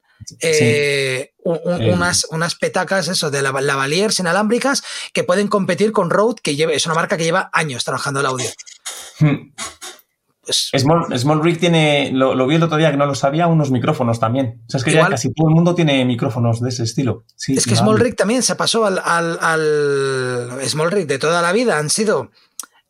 eh, 0.40 1.34
unas, 1.44 2.24
unas 2.30 2.54
petacas 2.54 3.08
eso, 3.08 3.30
de 3.30 3.42
lavaliers 3.42 4.20
inalámbricas 4.20 4.82
que 5.12 5.24
pueden 5.24 5.48
competir 5.48 5.92
con 5.92 6.10
Rode, 6.10 6.40
que 6.42 6.52
es 6.72 6.86
una 6.86 6.94
marca 6.94 7.16
que 7.16 7.24
lleva 7.24 7.50
años 7.52 7.84
trabajando 7.84 8.20
el 8.20 8.26
audio. 8.26 8.50
Hmm. 9.18 9.52
Pues 10.44 10.82
Small, 11.22 11.42
Rig 11.42 11.58
tiene, 11.58 12.10
lo, 12.12 12.46
vi 12.46 12.56
el 12.56 12.62
otro 12.62 12.76
día 12.76 12.90
que 12.90 12.96
no 12.96 13.06
lo 13.06 13.14
sabía, 13.14 13.46
unos 13.46 13.70
micrófonos 13.70 14.20
también. 14.20 14.62
O 14.66 14.70
sea, 14.70 14.78
es 14.78 14.84
que 14.84 14.92
ya 14.92 15.08
casi 15.08 15.32
todo 15.32 15.48
el 15.48 15.54
mundo 15.54 15.74
tiene 15.74 16.04
micrófonos 16.04 16.60
de 16.60 16.68
ese 16.68 16.84
estilo. 16.84 17.24
es 17.48 17.66
que 17.66 17.76
Small 17.76 17.98
Rig 17.98 18.16
también 18.16 18.42
se 18.42 18.54
pasó 18.56 18.84
al, 18.84 18.98
Small 20.66 20.90
Rig 20.90 21.06
de 21.06 21.18
toda 21.18 21.40
la 21.40 21.52
vida. 21.52 21.78
Han 21.78 21.90
sido 21.90 22.30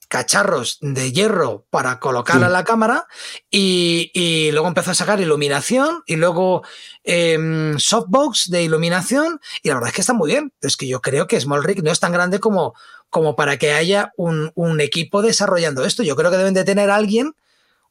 cacharros 0.09 0.79
de 0.81 1.13
hierro 1.13 1.67
para 1.71 1.99
colocar 1.99 2.43
a 2.45 2.49
la 2.49 2.65
cámara 2.65 3.07
y, 3.51 4.51
luego 4.53 4.69
empezó 4.69 4.91
a 4.91 4.95
sacar 4.95 5.21
iluminación 5.21 6.03
y 6.07 6.17
luego 6.17 6.63
em, 7.03 7.79
softbox 7.79 8.51
de 8.51 8.63
iluminación 8.63 9.41
y 9.63 9.69
la 9.69 9.75
verdad 9.75 9.89
es 9.89 9.95
que 9.95 10.01
está 10.03 10.13
muy 10.13 10.31
bien. 10.31 10.53
Es 10.61 10.77
que 10.77 10.87
yo 10.87 11.01
creo 11.01 11.27
que 11.27 11.41
Small 11.41 11.65
Rig 11.65 11.83
no 11.83 11.91
es 11.91 12.01
tan 12.01 12.13
grande 12.13 12.39
como, 12.41 12.75
como 13.11 13.37
para 13.37 13.57
que 13.59 13.73
haya 13.73 14.13
un, 14.17 14.53
un 14.55 14.81
equipo 14.81 15.23
desarrollando 15.23 15.85
esto. 15.85 16.03
Yo 16.03 16.17
creo 16.17 16.31
que 16.31 16.37
deben 16.37 16.55
de 16.55 16.65
tener 16.65 16.91
alguien 16.91 17.35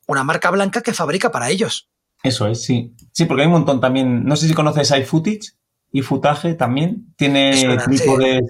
una 0.07 0.23
marca 0.23 0.51
blanca 0.51 0.81
que 0.81 0.93
fabrica 0.93 1.31
para 1.31 1.49
ellos. 1.49 1.89
Eso 2.23 2.47
es, 2.47 2.63
sí. 2.63 2.93
Sí, 3.11 3.25
porque 3.25 3.41
hay 3.41 3.47
un 3.47 3.53
montón 3.53 3.81
también. 3.81 4.23
No 4.25 4.35
sé 4.35 4.47
si 4.47 4.53
conoces 4.53 4.91
iFootage 4.91 5.53
y 5.91 6.01
Footage 6.01 6.55
también. 6.55 7.13
Tiene 7.17 7.77
tipo 7.89 8.17
de. 8.17 8.41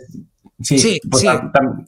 Sí, 0.60 1.02
pues 1.10 1.26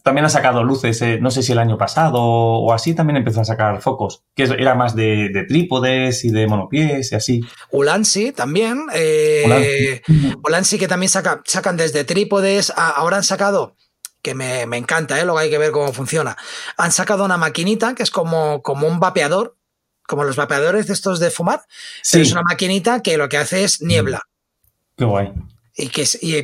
también 0.04 0.26
ha 0.26 0.30
sacado 0.30 0.64
luces, 0.64 1.02
eh, 1.02 1.18
no 1.22 1.32
sé 1.32 1.44
si 1.44 1.54
el 1.54 1.60
año 1.60 1.78
pasado 1.78 2.20
o 2.22 2.74
así, 2.74 2.94
también 2.94 3.18
empezó 3.18 3.40
a 3.40 3.46
sacar 3.46 3.82
focos, 3.82 4.24
que 4.36 4.44
era 4.44 4.76
más 4.76 4.96
de, 4.96 5.46
trípodes 5.48 6.26
y 6.26 6.30
de 6.30 6.48
monopies 6.48 7.12
y 7.12 7.16
así. 7.16 7.42
Ulansi 7.72 8.32
también. 8.34 8.88
Eh, 8.94 10.02
Ulansi. 10.44 10.78
que 10.78 10.88
también 10.88 11.10
saca, 11.10 11.42
sacan 11.46 11.78
desde 11.78 12.04
trípodes, 12.04 12.74
ahora 12.76 13.18
han 13.18 13.24
sacado 13.24 13.76
que 14.26 14.34
me, 14.34 14.64
encanta, 14.76 15.20
¿eh? 15.20 15.24
luego 15.24 15.38
hay 15.38 15.52
que 15.52 15.60
ver 15.60 15.70
cómo 15.70 15.94
funciona. 15.94 16.36
Han 16.78 16.92
sacado 16.92 17.24
una 17.24 17.38
maquinita 17.38 17.94
que 17.94 18.02
es 18.02 18.10
como, 18.10 18.64
como 18.64 18.88
un 18.88 19.00
vapeador, 19.00 19.56
como 20.08 20.24
los 20.24 20.36
vapeadores 20.36 20.88
de 20.88 20.94
estos 20.94 21.20
de 21.20 21.30
fumar, 21.30 21.62
pero 22.12 22.24
es 22.24 22.32
una 22.32 22.42
maquinita 22.42 23.04
que 23.04 23.18
lo 23.18 23.30
que 23.30 23.38
hace 23.38 23.64
es 23.64 23.84
niebla. 23.84 24.24
Qué 24.98 25.06
guay. 25.06 25.32
Y 25.76 25.90
que 25.90 26.02
es, 26.02 26.24
y 26.24 26.44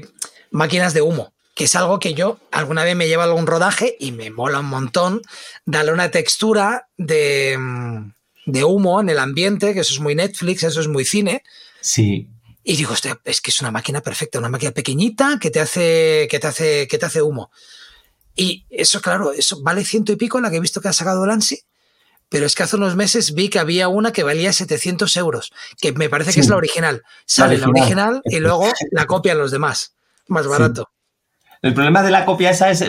máquinas 0.52 0.94
de 0.94 1.02
humo, 1.02 1.34
que 1.56 1.64
es 1.64 1.76
algo 1.76 1.98
que 1.98 2.14
yo 2.14 2.38
alguna 2.52 2.84
vez 2.84 2.96
me 2.96 3.08
llevo 3.08 3.24
a 3.24 3.26
algún 3.26 3.48
rodaje 3.48 3.98
y 4.00 4.12
me 4.12 4.30
mola 4.30 4.60
un 4.60 4.68
montón 4.68 5.24
darle 5.66 5.92
una 5.92 6.12
textura 6.12 6.88
de, 6.98 7.58
de 8.46 8.64
humo 8.64 9.02
en 9.02 9.10
el 9.10 9.18
ambiente, 9.18 9.74
que 9.74 9.80
eso 9.80 9.96
es 9.96 10.00
muy 10.00 10.14
Netflix, 10.14 10.62
eso 10.62 10.82
es 10.82 10.88
muy 10.88 11.04
cine. 11.04 11.42
Sí. 11.80 12.30
Y 12.64 12.76
digo, 12.76 12.94
es 13.24 13.42
que 13.42 13.52
es 13.52 13.62
una 13.62 13.72
máquina 13.72 14.02
perfecta, 14.02 14.40
una 14.40 14.50
máquina 14.50 14.72
pequeñita 14.72 15.38
que 15.40 15.50
te 15.50 15.60
hace, 15.60 16.28
que 16.30 16.40
te 16.40 16.48
hace, 16.48 16.88
que 16.88 16.98
te 16.98 17.06
hace 17.06 17.22
humo. 17.22 17.52
Y 18.36 18.66
eso, 18.70 19.02
claro, 19.02 19.32
eso 19.34 19.62
vale 19.62 19.84
ciento 19.84 20.12
y 20.12 20.16
pico 20.16 20.40
la 20.40 20.50
que 20.50 20.58
he 20.58 20.62
visto 20.62 20.80
que 20.80 20.88
ha 20.88 20.94
sacado 20.94 21.26
Lancy, 21.26 21.60
pero 22.30 22.46
es 22.46 22.56
que 22.56 22.64
hace 22.64 22.78
unos 22.78 22.96
meses 22.96 23.34
vi 23.34 23.50
que 23.50 23.60
había 23.60 23.88
una 23.88 24.14
que 24.14 24.24
valía 24.24 24.54
700 24.54 25.18
euros, 25.18 25.52
que 25.82 25.92
me 25.92 26.08
parece 26.08 26.34
que 26.34 26.40
es 26.40 26.50
la 26.50 26.56
original. 26.56 27.04
Sale 27.26 27.58
la 27.58 27.68
original, 27.68 28.22
y 28.26 28.40
luego 28.40 28.72
la 28.92 29.06
copian 29.06 29.38
los 29.38 29.52
demás, 29.52 29.96
más 30.28 30.48
barato. 30.48 30.90
El 31.62 31.74
problema 31.76 32.02
de 32.02 32.10
la 32.10 32.26
copia 32.26 32.50
esa 32.50 32.72
es, 32.72 32.84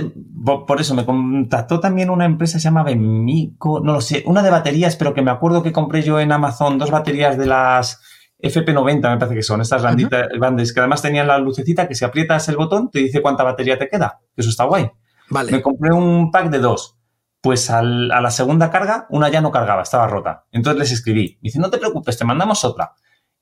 por 0.44 0.80
eso 0.80 0.94
me 0.94 1.04
contactó 1.04 1.78
también 1.78 2.08
una 2.08 2.24
empresa 2.24 2.58
se 2.58 2.64
llama 2.64 2.84
Bemico, 2.84 3.80
no 3.80 3.92
lo 3.92 4.00
sé, 4.00 4.22
una 4.26 4.42
de 4.42 4.48
baterías, 4.48 4.96
pero 4.96 5.12
que 5.12 5.20
me 5.20 5.30
acuerdo 5.30 5.62
que 5.62 5.72
compré 5.72 6.02
yo 6.02 6.20
en 6.20 6.32
Amazon 6.32 6.78
dos 6.78 6.90
baterías 6.90 7.36
de 7.36 7.46
las 7.46 8.00
FP90 8.42 9.10
me 9.10 9.16
parece 9.18 9.34
que 9.34 9.42
son, 9.42 9.60
estas 9.60 9.82
bandes 9.82 10.72
que 10.72 10.80
además 10.80 11.00
tenían 11.00 11.28
la 11.28 11.38
lucecita 11.38 11.86
que 11.86 11.94
si 11.94 12.04
aprietas 12.04 12.48
el 12.48 12.56
botón 12.56 12.90
te 12.90 12.98
dice 12.98 13.22
cuánta 13.22 13.44
batería 13.44 13.78
te 13.78 13.88
queda. 13.88 14.20
Eso 14.36 14.50
está 14.50 14.64
guay. 14.64 14.90
Vale. 15.30 15.52
Me 15.52 15.62
compré 15.62 15.92
un 15.92 16.30
pack 16.30 16.50
de 16.50 16.58
dos. 16.58 16.98
Pues 17.40 17.70
a 17.70 17.82
la 17.82 18.30
segunda 18.30 18.70
carga, 18.70 19.06
una 19.10 19.28
ya 19.28 19.40
no 19.40 19.50
cargaba, 19.50 19.82
estaba 19.82 20.06
rota. 20.06 20.46
Entonces 20.52 20.78
les 20.78 20.92
escribí. 20.92 21.38
Me 21.42 21.48
dice, 21.48 21.58
no 21.58 21.70
te 21.70 21.78
preocupes, 21.78 22.16
te 22.16 22.24
mandamos 22.24 22.64
otra. 22.64 22.92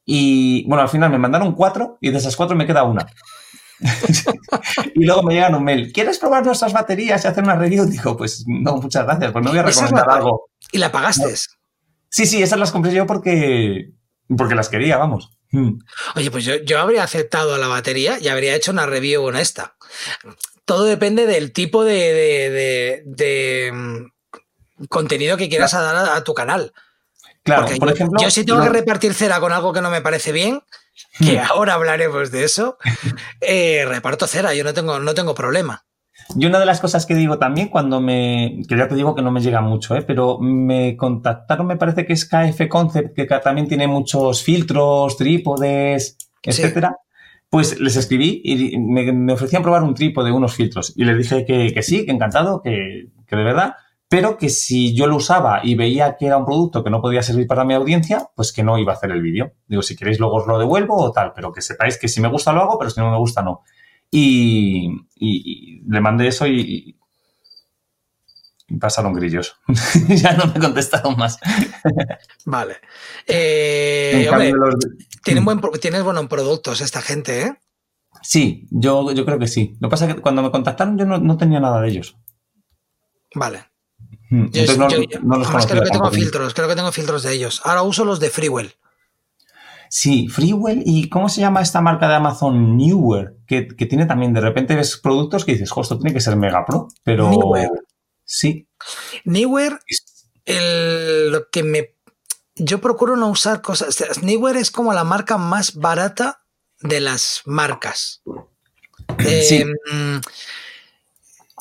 Y 0.05 0.67
bueno, 0.67 0.83
al 0.83 0.89
final 0.89 1.11
me 1.11 1.19
mandaron 1.19 1.55
cuatro 1.55 1.99
y 2.01 2.11
de 2.11 2.19
esas 2.19 2.37
cuatro 2.37 2.57
me 2.57 2.67
queda 2.67 2.85
una. 2.85 3.07
y 4.95 5.05
luego 5.05 5.23
me 5.23 5.35
llegan 5.35 5.55
un 5.55 5.65
mail. 5.65 5.93
¿Quieres 5.93 6.19
probar 6.19 6.45
nuestras 6.45 6.73
baterías 6.73 7.25
y 7.25 7.29
hacer 7.29 7.45
una 7.45 7.57
review? 7.57 7.87
Digo, 7.87 8.17
pues 8.17 8.45
no, 8.47 8.77
muchas 8.77 9.05
gracias, 9.05 9.33
pues 9.33 9.45
no 9.45 9.51
voy 9.51 9.59
a 9.59 9.63
recomendar 9.63 10.11
algo. 10.11 10.51
¿Y 10.73 10.79
la 10.79 10.93
pagaste? 10.93 11.35
Sí, 12.09 12.27
sí, 12.27 12.43
esas 12.43 12.59
las 12.59 12.73
compré 12.73 12.93
yo 12.93 13.07
porque, 13.07 13.93
porque 14.37 14.55
las 14.55 14.69
quería, 14.69 14.97
vamos. 14.97 15.31
Hmm. 15.51 15.79
Oye, 16.15 16.31
pues 16.31 16.45
yo, 16.45 16.79
habría 16.79 17.03
aceptado 17.03 17.59
la 17.59 17.69
batería 17.69 18.19
y 18.21 18.29
habría 18.29 18.55
hecho 18.55 18.71
una 18.71 18.87
review 18.87 19.25
honesta. 19.25 19.75
Todo 20.65 20.85
depende 20.85 21.27
del 21.27 21.53
tipo 21.53 21.85
de, 21.85 23.03
mm, 23.73 24.87
contenido 24.89 25.37
que 25.37 25.49
quieras 25.49 25.73
dar 25.73 26.17
a, 26.17 26.25
tu 26.25 26.35
canal. 26.35 26.73
Claro, 27.43 27.67
por 27.79 27.89
yo, 27.89 27.95
ejemplo. 27.95 28.21
Yo 28.21 28.31
si 28.31 28.45
tengo 28.45 28.63
que 28.63 28.69
repartir 28.69 29.15
cera 29.15 29.41
con 29.41 29.53
algo 29.53 29.73
que 29.73 29.81
no 29.81 29.91
me 29.91 30.03
parece 30.03 30.31
bien, 30.31 30.63
que 31.19 31.39
hmm. 31.39 31.45
ahora 31.51 31.75
hablaremos 31.75 32.31
de 32.31 32.45
eso, 32.45 32.79
eh, 33.41 33.85
reparto 33.87 34.27
cera, 34.27 34.55
yo 34.55 34.63
no 34.63 34.75
tengo, 34.75 35.01
no 35.01 35.15
tengo 35.15 35.35
problema. 35.35 35.85
Y 36.37 36.47
una 36.47 36.59
de 36.59 36.67
las 36.67 36.81
cosas 36.81 37.07
que 37.07 37.15
digo 37.15 37.39
también 37.39 37.69
cuando 37.69 38.01
me, 38.01 38.63
que 38.69 38.77
ya 38.77 38.89
te 38.89 38.95
digo 38.95 39.15
que 39.15 39.23
no 39.23 39.31
me 39.31 39.41
llega 39.41 39.61
mucho, 39.61 39.97
¿eh? 39.97 40.03
pero 40.03 40.39
me 40.39 40.97
contactaron, 40.97 41.67
me 41.67 41.77
parece 41.77 42.07
que 42.07 42.13
es 42.13 42.25
KF 42.25 42.69
Concept, 42.69 43.15
que 43.15 43.27
también 43.27 43.67
tiene 43.67 43.87
muchos 43.89 44.43
filtros, 44.43 45.17
trípodes, 45.17 46.17
etcétera. 46.43 46.97
Pues 47.49 47.81
les 47.81 47.97
escribí 47.97 48.41
y 48.45 48.79
me, 48.79 49.33
ofrecían 49.33 49.63
probar 49.63 49.83
un 49.83 49.95
trípode, 49.95 50.31
unos 50.31 50.55
filtros. 50.55 50.93
Y 50.97 51.05
les 51.05 51.19
dije 51.19 51.45
que, 51.45 51.83
sí, 51.83 52.07
que 52.07 52.13
encantado, 52.13 52.63
que, 52.63 53.09
que, 53.27 53.37
de 53.37 53.43
verdad, 53.43 53.75
pero 54.09 54.39
que 54.39 54.49
si 54.49 54.95
yo 54.95 55.09
lo 55.09 55.17
usaba 55.17 55.61
y 55.65 55.75
veía 55.75 56.17
que 56.17 56.27
era 56.27 56.37
un 56.37 56.45
producto 56.45 56.85
que 56.85 56.91
no 56.91 57.03
podía 57.03 57.23
servir 57.23 57.49
para 57.49 57.65
mi 57.65 57.75
audiencia, 57.75 58.29
pues 58.37 58.53
que 58.53 58.63
no 58.63 58.79
iba 58.79 58.93
a 58.93 58.97
hacer 58.97 59.11
el 59.11 59.21
vídeo. 59.21 59.53
Digo, 59.67 59.83
si 59.83 59.97
queréis 59.97 60.21
luego 60.21 60.37
os 60.37 60.47
lo 60.47 60.59
devuelvo 60.61 60.97
o 60.97 61.11
tal, 61.11 61.33
pero 61.35 61.53
que 61.53 61.61
sepáis 61.61 61.99
que 61.99 62.07
si 62.07 62.21
me 62.21 62.29
gusta 62.29 62.53
lo 62.53 62.63
hago, 62.63 62.79
pero 62.79 62.91
si 62.91 63.01
no 63.01 63.11
me 63.11 63.19
gusta 63.19 63.43
no. 63.43 63.63
Y, 64.11 65.83
le 65.89 66.01
mandé 66.01 66.29
eso 66.29 66.47
y, 66.47 66.97
pasaron 68.81 69.13
grillos. 69.15 69.57
ya 70.09 70.35
no 70.35 70.47
me 70.47 70.61
contestaron 70.61 71.17
más. 71.17 71.39
vale. 72.45 72.77
Eh, 73.27 74.29
tienen 75.23 75.45
buen, 75.45 75.61
tienes 75.81 76.03
buenos 76.03 76.27
productos 76.27 76.81
esta 76.81 77.03
gente, 77.03 77.43
¿eh? 77.43 77.55
Sí, 78.23 78.67
yo, 78.71 79.13
yo 79.13 79.25
creo 79.25 79.39
que 79.39 79.49
sí. 79.49 79.77
Lo 79.81 79.89
que 79.89 79.91
pasa 79.91 80.07
es 80.07 80.15
que 80.15 80.21
cuando 80.21 80.43
me 80.43 80.51
contactaron 80.51 80.99
yo 80.99 81.07
no, 81.07 81.37
tenía 81.37 81.61
nada 81.61 81.81
de 81.81 81.89
ellos. 81.89 82.17
Vale. 83.35 83.65
Hmm, 84.29 84.47
entonces 84.53 84.79
no, 84.79 84.89
los 85.39 85.67
creo 85.67 85.83
que 85.83 85.91
tengo 85.91 86.11
filtros, 86.11 86.55
creo 86.55 86.69
que 86.69 86.77
tengo 86.77 86.93
filtros 86.93 87.23
de 87.23 87.33
ellos. 87.33 87.63
Ahora 87.65 87.83
uso 87.83 88.05
los 88.05 88.21
de 88.21 88.31
Freewell. 88.31 88.75
Sí, 89.93 90.29
Freewell 90.29 90.85
y 90.87 91.09
¿cómo 91.09 91.29
se 91.29 91.41
llama 91.41 91.63
esta 91.63 91.81
marca 91.81 92.09
de 92.09 92.15
Amazon? 92.15 92.77
Newer, 92.77 93.39
que, 93.45 93.63
tiene 93.63 94.07
también, 94.07 94.33
de 94.33 94.41
repente 94.41 94.77
ves 94.77 94.97
productos 94.97 95.45
que 95.45 95.51
dices, 95.51 95.73
esto 95.77 95.99
tiene 95.99 96.15
que 96.15 96.21
ser 96.21 96.37
Mega 96.37 96.65
Pro, 96.65 96.87
pero... 97.03 97.29
Newer. 97.29 97.71
Sí. 98.25 98.69
Newer, 99.25 99.81
el, 100.45 101.33
lo 101.33 101.51
que 101.51 101.65
me... 101.65 101.97
Yo 102.55 102.81
procuro 102.81 103.17
no 103.17 103.31
usar 103.31 103.63
cosas... 103.63 104.23
Newer 104.23 104.57
es 104.57 104.71
como 104.71 104.93
la 104.93 105.03
marca 105.03 105.39
más 105.39 105.75
barata 105.75 106.45
de 106.79 107.01
las 107.01 107.43
marcas. 107.45 108.23
Sí. 109.19 109.65
Em, 109.91 110.21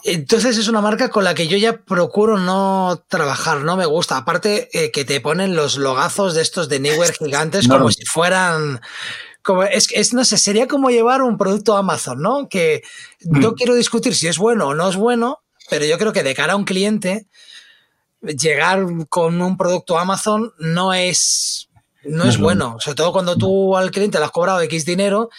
entonces 0.04 0.58
es 0.58 0.68
una 0.68 0.82
marca 0.82 1.10
con 1.10 1.24
la 1.24 1.36
que 1.36 1.48
yo 1.48 1.58
ya 1.58 1.78
procuro 1.82 2.38
no 2.38 3.04
trabajar, 3.08 3.62
no 3.62 3.78
me 3.78 3.86
gusta. 3.86 4.18
Aparte 4.18 4.70
eh, 4.74 4.92
que 4.92 5.06
te 5.06 5.22
ponen 5.22 5.56
los 5.56 5.78
logazos 5.78 6.34
de 6.34 6.42
estos 6.42 6.70
de 6.70 6.80
Newer 6.80 7.14
gigantes 7.14 7.68
como 7.68 7.92
si 7.92 8.06
fueran... 8.06 8.82
Como, 9.42 9.64
es, 9.64 10.14
no 10.14 10.26
sé, 10.26 10.38
sería 10.38 10.68
como 10.68 10.90
llevar 10.90 11.22
un 11.22 11.38
producto 11.38 11.76
a 11.76 11.80
Amazon, 11.80 12.22
¿no? 12.22 12.50
Que 12.50 12.84
no 13.22 13.52
mm. 13.52 13.54
quiero 13.56 13.74
discutir 13.74 14.14
si 14.14 14.28
es 14.28 14.38
bueno 14.38 14.68
o 14.68 14.76
no 14.76 14.90
es 14.90 14.98
bueno, 14.98 15.40
pero 15.70 15.86
yo 15.86 15.98
creo 15.98 16.12
que 16.12 16.24
de 16.24 16.36
cara 16.36 16.54
a 16.54 16.56
un 16.58 16.66
cliente, 16.66 17.28
llegar 18.22 18.86
con 19.08 19.42
un 19.42 19.58
producto 19.58 19.98
a 19.98 20.02
Amazon 20.02 20.54
no 20.60 20.94
es, 20.94 21.70
no, 22.04 22.26
es 22.26 22.38
bueno. 22.38 22.78
Sobre 22.80 22.96
todo 22.96 23.14
cuando 23.14 23.38
tú 23.38 23.78
al 23.78 23.92
cliente 23.92 24.20
le 24.20 24.26
has 24.26 24.32
cobrado 24.32 24.62
X 24.62 24.86
dinero 24.86 25.30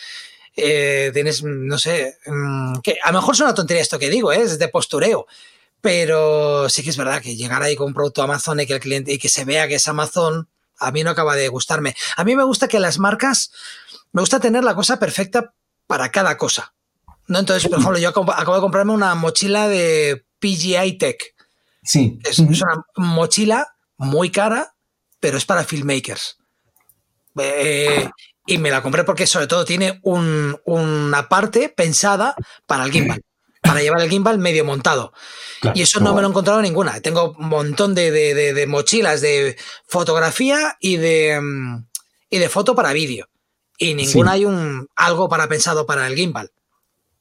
eh, 0.57 1.11
tienes, 1.13 1.43
no 1.43 1.79
sé, 1.79 2.19
mm, 2.27 2.81
que 2.83 2.99
a 3.03 3.13
lo 3.13 3.19
mejor 3.19 3.35
es 3.35 3.41
una 3.41 3.55
tontería 3.55 3.83
esto 3.83 3.99
que 3.99 4.11
digo, 4.11 4.33
¿eh? 4.33 4.43
es 4.43 4.59
de 4.59 4.69
postureo, 4.69 5.27
pero 5.81 6.69
sí 6.69 6.83
que 6.83 6.91
es 6.91 6.97
verdad 6.97 7.23
que 7.23 7.37
llegar 7.37 7.63
ahí 7.63 7.77
con 7.77 7.89
un 7.89 7.95
producto 7.95 8.23
Amazon 8.23 8.61
y 8.61 8.67
que 8.67 8.75
el 8.75 8.81
cliente 8.81 9.13
y 9.13 9.19
que 9.19 9.29
se 9.29 9.45
vea 9.45 9.69
que 9.69 9.77
es 9.77 9.89
Amazon, 9.89 10.49
a 10.79 10.91
mí 10.91 11.05
no 11.05 11.11
acaba 11.11 11.37
de 11.37 11.49
gustarme. 11.49 11.95
A 12.17 12.25
mí 12.25 12.37
me 12.37 12.45
gusta 12.45 12.69
que 12.69 12.81
las 12.81 12.99
marcas, 12.99 13.53
me 14.13 14.23
gusta 14.23 14.41
tener 14.41 14.65
la 14.65 14.75
cosa 14.75 14.99
perfecta 14.99 15.55
para 15.87 16.11
cada 16.11 16.37
cosa. 16.37 16.75
¿no? 17.29 17.39
Entonces, 17.39 17.69
por 17.69 17.79
ejemplo, 17.79 17.99
yo 17.99 18.09
acabo 18.09 18.55
de 18.55 18.61
comprarme 18.61 18.93
una 18.93 19.15
mochila 19.15 19.69
de 19.69 20.25
PGI 20.41 20.99
Tech. 20.99 21.35
Sí. 21.83 22.19
Es, 22.25 22.39
es 22.39 22.63
una 22.63 22.85
mochila 22.97 23.77
muy 23.97 24.31
cara, 24.31 24.75
pero 25.21 25.39
es 25.39 25.45
para 25.45 25.65
filmmakers. 25.65 26.39
Eh, 27.39 28.11
y 28.51 28.59
me 28.59 28.71
la 28.71 28.83
compré 28.83 29.05
porque 29.05 29.29
sobre 29.29 29.47
todo 29.47 29.65
tiene 29.65 30.01
una 30.03 31.29
parte 31.29 31.69
pensada 31.69 32.35
para 32.67 32.85
el 32.85 32.91
gimbal, 32.91 33.23
para 33.63 33.81
llevar 33.81 34.01
el 34.01 34.11
gimbal 34.11 34.39
medio 34.39 34.65
montado. 34.65 35.13
y 35.73 35.83
eso 35.83 36.01
no 36.01 36.13
me 36.13 36.21
lo 36.21 36.27
he 36.27 36.31
encontrado 36.31 36.61
ninguna. 36.61 37.01
Tengo 37.01 37.37
un 37.39 37.49
montón 37.49 37.95
de, 37.95 38.65
mochilas 38.67 39.21
de 39.21 39.57
fotografía 39.87 40.77
y 40.81 40.97
de, 40.97 41.41
mm, 41.41 41.87
y 42.31 42.39
de 42.39 42.49
foto 42.49 42.75
para 42.75 42.93
vídeo. 42.93 43.29
Y 43.79 43.95
ninguna 43.95 44.33
hay 44.33 44.47
un 44.47 44.89
algo 44.97 45.29
para 45.29 45.49
pensado 45.49 45.87
para 45.87 46.09
el 46.09 46.17
gimbal. 46.17 46.51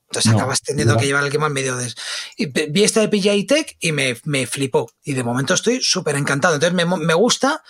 Entonces 0.10 0.34
acabas 0.34 0.64
teniendo 0.64 0.98
que 0.98 1.06
llevar 1.06 1.24
el 1.24 1.32
gimbal 1.32 1.52
medio 1.52 1.76
de... 1.76 1.94
Y 2.38 2.48
vi 2.48 2.84
esta 2.84 3.02
de 3.02 3.10
PJI 3.10 3.44
Tech 3.46 3.78
y 3.80 3.92
me, 3.92 4.18
me 4.24 4.48
flipó. 4.48 4.92
Y 5.04 5.14
de 5.14 5.24
momento 5.24 5.54
estoy 5.54 5.80
súper 5.84 6.16
encantado. 6.16 6.56
Entonces 6.56 6.74
me, 6.74 6.86
me 6.86 7.14
gusta, 7.14 7.62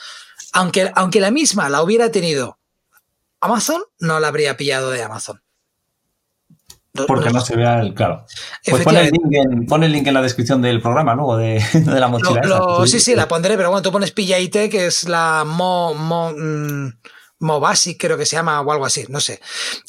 aunque, 0.54 0.90
aunque 0.96 1.20
la 1.20 1.30
misma 1.30 1.68
la 1.68 1.84
hubiera 1.84 2.10
tenido 2.10 2.59
Amazon 3.42 3.82
no 4.00 4.20
la 4.20 4.28
habría 4.28 4.58
pillado 4.58 4.92
de 4.92 5.04
Amazon. 5.04 5.42
Porque 7.08 7.30
no, 7.30 7.42
se 7.42 7.56
vea 7.56 7.80
el. 7.82 7.94
Claro. 7.94 8.26
Pues 8.66 8.84
pon 8.84 8.96
el, 8.96 9.92
link 9.92 10.08
en, 10.08 10.14
la 10.14 10.22
descripción 10.22 10.62
del 10.62 10.82
programa, 10.82 11.16
¿no? 11.16 11.38
De, 11.38 11.64
de 11.74 12.00
la 12.00 12.08
mochila. 12.08 12.42
sí, 12.86 13.00
sí, 13.00 13.16
la 13.16 13.28
pondré, 13.28 13.56
pero 13.56 13.70
bueno, 13.70 13.82
tú 13.82 13.92
pones 13.92 14.14
IT, 14.16 14.54
que 14.70 14.88
es 14.88 15.08
la 15.08 15.44
Mo. 15.46 15.94
Mo 15.94 16.32
mm, 16.36 17.62
Basic, 17.62 17.98
creo 17.98 18.18
que 18.18 18.26
se 18.26 18.36
llama, 18.36 18.60
o 18.60 18.72
algo 18.72 18.86
así, 18.86 19.06
no 19.08 19.22
sé. 19.22 19.40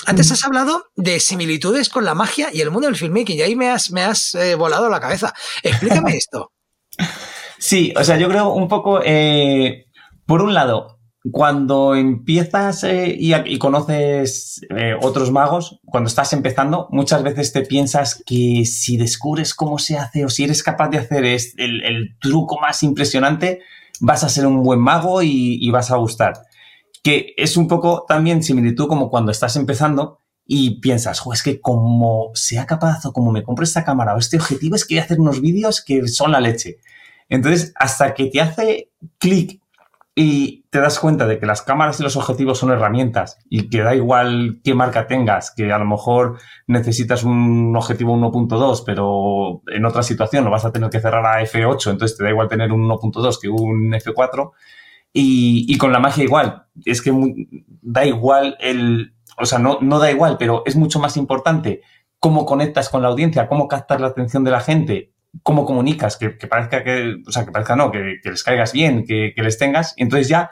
Antes 0.06 0.30
mm. 0.30 0.32
has 0.32 0.44
hablado 0.44 0.84
de 0.94 1.18
similitudes 1.18 1.88
con 1.88 2.04
la 2.04 2.14
magia 2.14 2.50
y 2.52 2.60
el 2.60 2.70
mundo 2.70 2.86
del 2.86 2.96
filmmaking, 2.96 3.38
y 3.38 3.42
ahí 3.42 3.56
me 3.56 3.70
has, 3.70 3.90
me 3.90 4.02
has 4.02 4.34
eh, 4.34 4.54
volado 4.54 4.88
la 4.88 5.00
cabeza. 5.00 5.34
Explícame 5.62 6.16
esto. 6.16 6.52
Sí, 7.58 7.92
o 7.96 8.04
sea, 8.04 8.18
yo 8.18 8.28
creo 8.28 8.50
un 8.50 8.68
poco. 8.68 9.00
Eh, 9.04 9.86
por 10.26 10.42
un 10.42 10.54
lado, 10.54 10.99
cuando 11.30 11.94
empiezas 11.94 12.82
eh, 12.84 13.14
y, 13.18 13.58
conoces 13.58 14.60
eh, 14.74 14.94
otros 15.00 15.30
magos, 15.30 15.78
cuando 15.84 16.08
estás 16.08 16.32
empezando, 16.32 16.88
muchas 16.90 17.22
veces 17.22 17.52
te 17.52 17.62
piensas 17.62 18.22
que 18.24 18.64
si 18.64 18.96
descubres 18.96 19.54
cómo 19.54 19.78
se 19.78 19.98
hace 19.98 20.24
o 20.24 20.30
si 20.30 20.44
eres 20.44 20.62
capaz 20.62 20.88
de 20.88 20.98
hacer 20.98 21.24
el, 21.26 22.16
truco 22.20 22.58
más 22.58 22.82
impresionante, 22.82 23.60
vas 24.00 24.24
a 24.24 24.30
ser 24.30 24.46
un 24.46 24.62
buen 24.62 24.80
mago 24.80 25.22
y, 25.22 25.68
vas 25.70 25.90
a 25.90 25.96
gustar. 25.96 26.34
Que 27.02 27.34
es 27.36 27.56
un 27.56 27.68
poco 27.68 28.04
también 28.08 28.42
similitud 28.42 28.88
como 28.88 29.10
cuando 29.10 29.30
estás 29.30 29.56
empezando 29.56 30.18
y 30.46 30.80
piensas, 30.80 31.22
es 31.32 31.42
que 31.42 31.60
como 31.60 32.30
sea 32.34 32.66
capaz 32.66 33.04
o 33.04 33.12
como 33.12 33.30
me 33.30 33.42
compro 33.42 33.62
esta 33.62 33.84
cámara 33.84 34.14
o 34.14 34.18
este 34.18 34.38
objetivo 34.38 34.74
es 34.74 34.84
que 34.84 34.94
voy 34.94 35.00
a 35.00 35.04
hacer 35.04 35.20
unos 35.20 35.40
vídeos 35.40 35.84
que 35.84 36.08
son 36.08 36.32
la 36.32 36.40
leche. 36.40 36.78
Entonces, 37.28 37.72
hasta 37.76 38.14
que 38.14 38.26
te 38.26 38.40
hace 38.40 38.90
clic 39.18 39.59
y 40.22 40.66
te 40.68 40.80
das 40.80 40.98
cuenta 40.98 41.26
de 41.26 41.38
que 41.38 41.46
las 41.46 41.62
cámaras 41.62 41.98
y 41.98 42.02
los 42.02 42.14
objetivos 42.14 42.58
son 42.58 42.70
herramientas 42.70 43.38
y 43.48 43.70
que 43.70 43.80
da 43.80 43.94
igual 43.94 44.60
qué 44.62 44.74
marca 44.74 45.06
tengas, 45.06 45.50
que 45.50 45.72
a 45.72 45.78
lo 45.78 45.86
mejor 45.86 46.38
necesitas 46.66 47.24
un 47.24 47.74
objetivo 47.74 48.14
1.2, 48.14 48.82
pero 48.84 49.62
en 49.74 49.86
otra 49.86 50.02
situación 50.02 50.44
lo 50.44 50.50
vas 50.50 50.66
a 50.66 50.72
tener 50.72 50.90
que 50.90 51.00
cerrar 51.00 51.24
a 51.24 51.40
F8, 51.40 51.92
entonces 51.92 52.18
te 52.18 52.24
da 52.24 52.28
igual 52.28 52.48
tener 52.48 52.70
un 52.70 52.86
1.2 52.86 53.38
que 53.40 53.48
un 53.48 53.92
F4. 53.94 54.50
Y, 55.14 55.78
con 55.78 55.90
la 55.90 56.00
magia 56.00 56.22
igual, 56.22 56.66
es 56.84 57.00
que 57.00 57.12
da 57.80 58.04
igual 58.04 58.58
el, 58.60 59.14
o 59.38 59.46
sea, 59.46 59.58
no, 59.58 59.78
no 59.80 60.00
da 60.00 60.10
igual, 60.10 60.36
pero 60.38 60.64
es 60.66 60.76
mucho 60.76 61.00
más 61.00 61.16
importante 61.16 61.80
cómo 62.18 62.44
conectas 62.44 62.90
con 62.90 63.00
la 63.00 63.08
audiencia, 63.08 63.48
cómo 63.48 63.68
captas 63.68 64.02
la 64.02 64.08
atención 64.08 64.44
de 64.44 64.50
la 64.50 64.60
gente 64.60 65.14
cómo 65.42 65.64
comunicas, 65.64 66.16
que, 66.16 66.30
parezca 66.30 66.82
que, 66.82 67.16
o 67.26 67.30
sea, 67.30 67.44
que 67.44 67.52
parezca 67.52 67.76
no, 67.76 67.90
que, 67.90 68.20
les 68.22 68.42
caigas 68.42 68.72
bien, 68.72 69.04
que, 69.04 69.32
les 69.36 69.58
tengas, 69.58 69.94
entonces 69.96 70.28
ya 70.28 70.50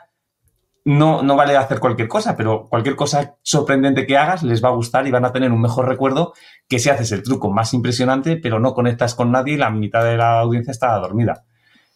no, 0.84 1.22
no 1.22 1.36
vale 1.36 1.56
hacer 1.56 1.80
cualquier 1.80 2.08
cosa, 2.08 2.36
pero 2.36 2.66
cualquier 2.68 2.96
cosa 2.96 3.36
sorprendente 3.42 4.06
que 4.06 4.16
hagas 4.16 4.42
les 4.42 4.64
va 4.64 4.68
a 4.68 4.72
gustar 4.72 5.06
y 5.06 5.10
van 5.10 5.24
a 5.24 5.32
tener 5.32 5.52
un 5.52 5.60
mejor 5.60 5.86
recuerdo 5.86 6.32
que 6.68 6.78
si 6.78 6.88
haces 6.88 7.12
el 7.12 7.22
truco 7.22 7.50
más 7.50 7.74
impresionante, 7.74 8.36
pero 8.36 8.60
no 8.60 8.72
conectas 8.72 9.14
con 9.14 9.30
nadie 9.32 9.54
y 9.54 9.58
la 9.58 9.70
mitad 9.70 10.04
de 10.04 10.16
la 10.16 10.40
audiencia 10.40 10.70
está 10.70 10.96
dormida. 10.98 11.44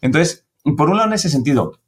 Entonces, 0.01 0.47
por 0.77 0.89
un 0.89 0.97
lado 0.97 1.09
en 1.09 1.15
ese 1.15 1.29
sentido, 1.29 1.79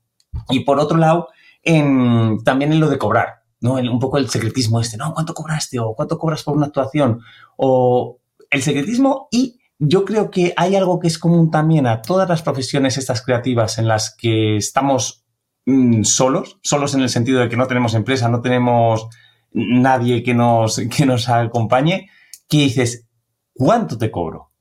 y 0.49 0.61
por 0.61 0.79
otro 0.79 0.97
lado, 0.97 1.29
también 1.63 2.71
en 2.71 2.79
lo 2.79 2.89
de 2.89 2.97
cobrar, 2.97 3.43
¿no? 3.59 3.73
un 3.75 3.99
poco 3.99 4.17
el 4.17 4.29
secretismo 4.29 4.79
este, 4.79 4.97
¿no? 4.97 5.13
¿Cuánto 5.13 5.33
cobraste? 5.33 5.79
¿O 5.79 5.93
cuánto 5.95 6.17
cobras 6.17 6.43
por 6.43 6.55
una 6.55 6.67
actuación? 6.67 7.21
O 7.57 8.19
el 8.49 8.61
secretismo 8.61 9.27
y 9.31 9.59
yo 9.79 10.05
creo 10.05 10.31
que 10.31 10.53
hay 10.55 10.75
algo 10.75 10.99
que 10.99 11.07
es 11.07 11.17
común 11.17 11.51
también 11.51 11.87
a 11.87 12.01
todas 12.01 12.29
las 12.29 12.41
profesiones 12.41 12.97
estas 12.97 13.21
creativas 13.21 13.77
en 13.77 13.87
las 13.87 14.15
que 14.15 14.57
estamos 14.57 15.25
mm, 15.65 16.03
solos, 16.03 16.59
solos 16.61 16.93
en 16.95 17.01
el 17.01 17.09
sentido 17.09 17.41
de 17.41 17.49
que 17.49 17.57
no 17.57 17.67
tenemos 17.67 17.93
empresa, 17.93 18.29
no 18.29 18.41
tenemos 18.41 19.07
nadie 19.51 20.23
que 20.23 20.33
nos, 20.33 20.81
que 20.95 21.05
nos 21.05 21.29
acompañe, 21.29 22.09
que 22.47 22.57
dices, 22.57 23.05
¿cuánto 23.53 23.97
te 23.97 24.11
cobro? 24.11 24.51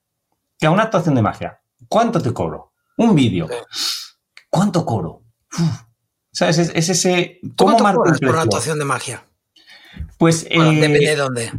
Que 0.58 0.66
a 0.66 0.70
una 0.70 0.84
actuación 0.84 1.14
de 1.14 1.22
magia, 1.22 1.60
¿cuánto 1.88 2.20
te 2.20 2.32
cobro? 2.32 2.72
Un 2.96 3.14
vídeo, 3.14 3.48
¿cuánto 4.50 4.84
cobro? 4.84 5.22
¿Sabes? 6.30 6.58
Es, 6.58 6.88
ese... 6.88 7.38
¿Cómo 7.56 7.76
¿Cuánto 7.76 8.00
cobras 8.00 8.20
por 8.20 8.30
una 8.30 8.42
actuación 8.42 8.78
de 8.78 8.84
magia? 8.84 9.24
Pues... 10.18 10.44
depende 10.48 10.98
de 10.98 11.16
dónde. 11.16 11.52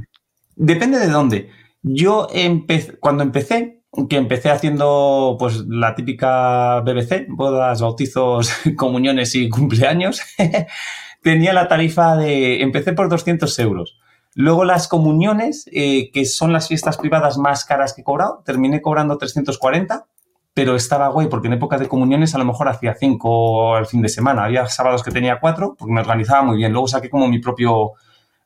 Depende 0.56 1.00
de 1.00 1.08
dónde. 1.08 1.52
Yo 1.88 2.28
empecé, 2.34 2.98
cuando 2.98 3.22
empecé, 3.22 3.84
que 4.10 4.18
empecé 4.18 4.50
haciendo 4.50 5.36
pues 5.38 5.66
la 5.68 5.94
típica 5.94 6.80
BBC, 6.80 7.28
bodas, 7.30 7.80
bautizos, 7.80 8.52
comuniones 8.76 9.36
y 9.36 9.50
cumpleaños, 9.50 10.20
tenía 11.22 11.54
la 11.54 11.68
tarifa 11.68 12.18
de, 12.18 12.64
empecé 12.64 12.94
por 12.94 13.08
200 13.08 13.60
euros. 13.60 14.00
Luego 14.34 14.66
las 14.66 14.88
comuniones, 14.88 15.70
eh, 15.72 16.10
que 16.12 16.26
son 16.26 16.52
las 16.52 16.70
fiestas 16.70 16.98
privadas 16.98 17.38
más 17.38 17.66
caras 17.66 17.94
que 17.94 18.02
he 18.02 18.04
cobrado, 18.04 18.42
terminé 18.44 18.82
cobrando 18.82 19.20
340, 19.20 20.08
pero 20.56 20.76
estaba 20.76 21.10
guay 21.10 21.28
porque 21.28 21.48
en 21.50 21.54
época 21.54 21.78
de 21.78 21.88
comuniones 21.88 22.34
a 22.34 22.40
lo 22.40 22.46
mejor 22.46 22.68
hacía 22.68 22.96
5 22.96 23.76
al 23.76 23.86
fin 23.86 24.02
de 24.02 24.10
semana. 24.10 24.46
Había 24.46 24.66
sábados 24.66 25.04
que 25.04 25.12
tenía 25.12 25.40
4 25.40 25.76
porque 25.78 25.94
me 25.94 26.02
organizaba 26.02 26.42
muy 26.42 26.58
bien. 26.58 26.72
Luego 26.72 26.88
saqué 26.88 27.12
como 27.12 27.28
mi 27.28 27.38
propio 27.38 27.92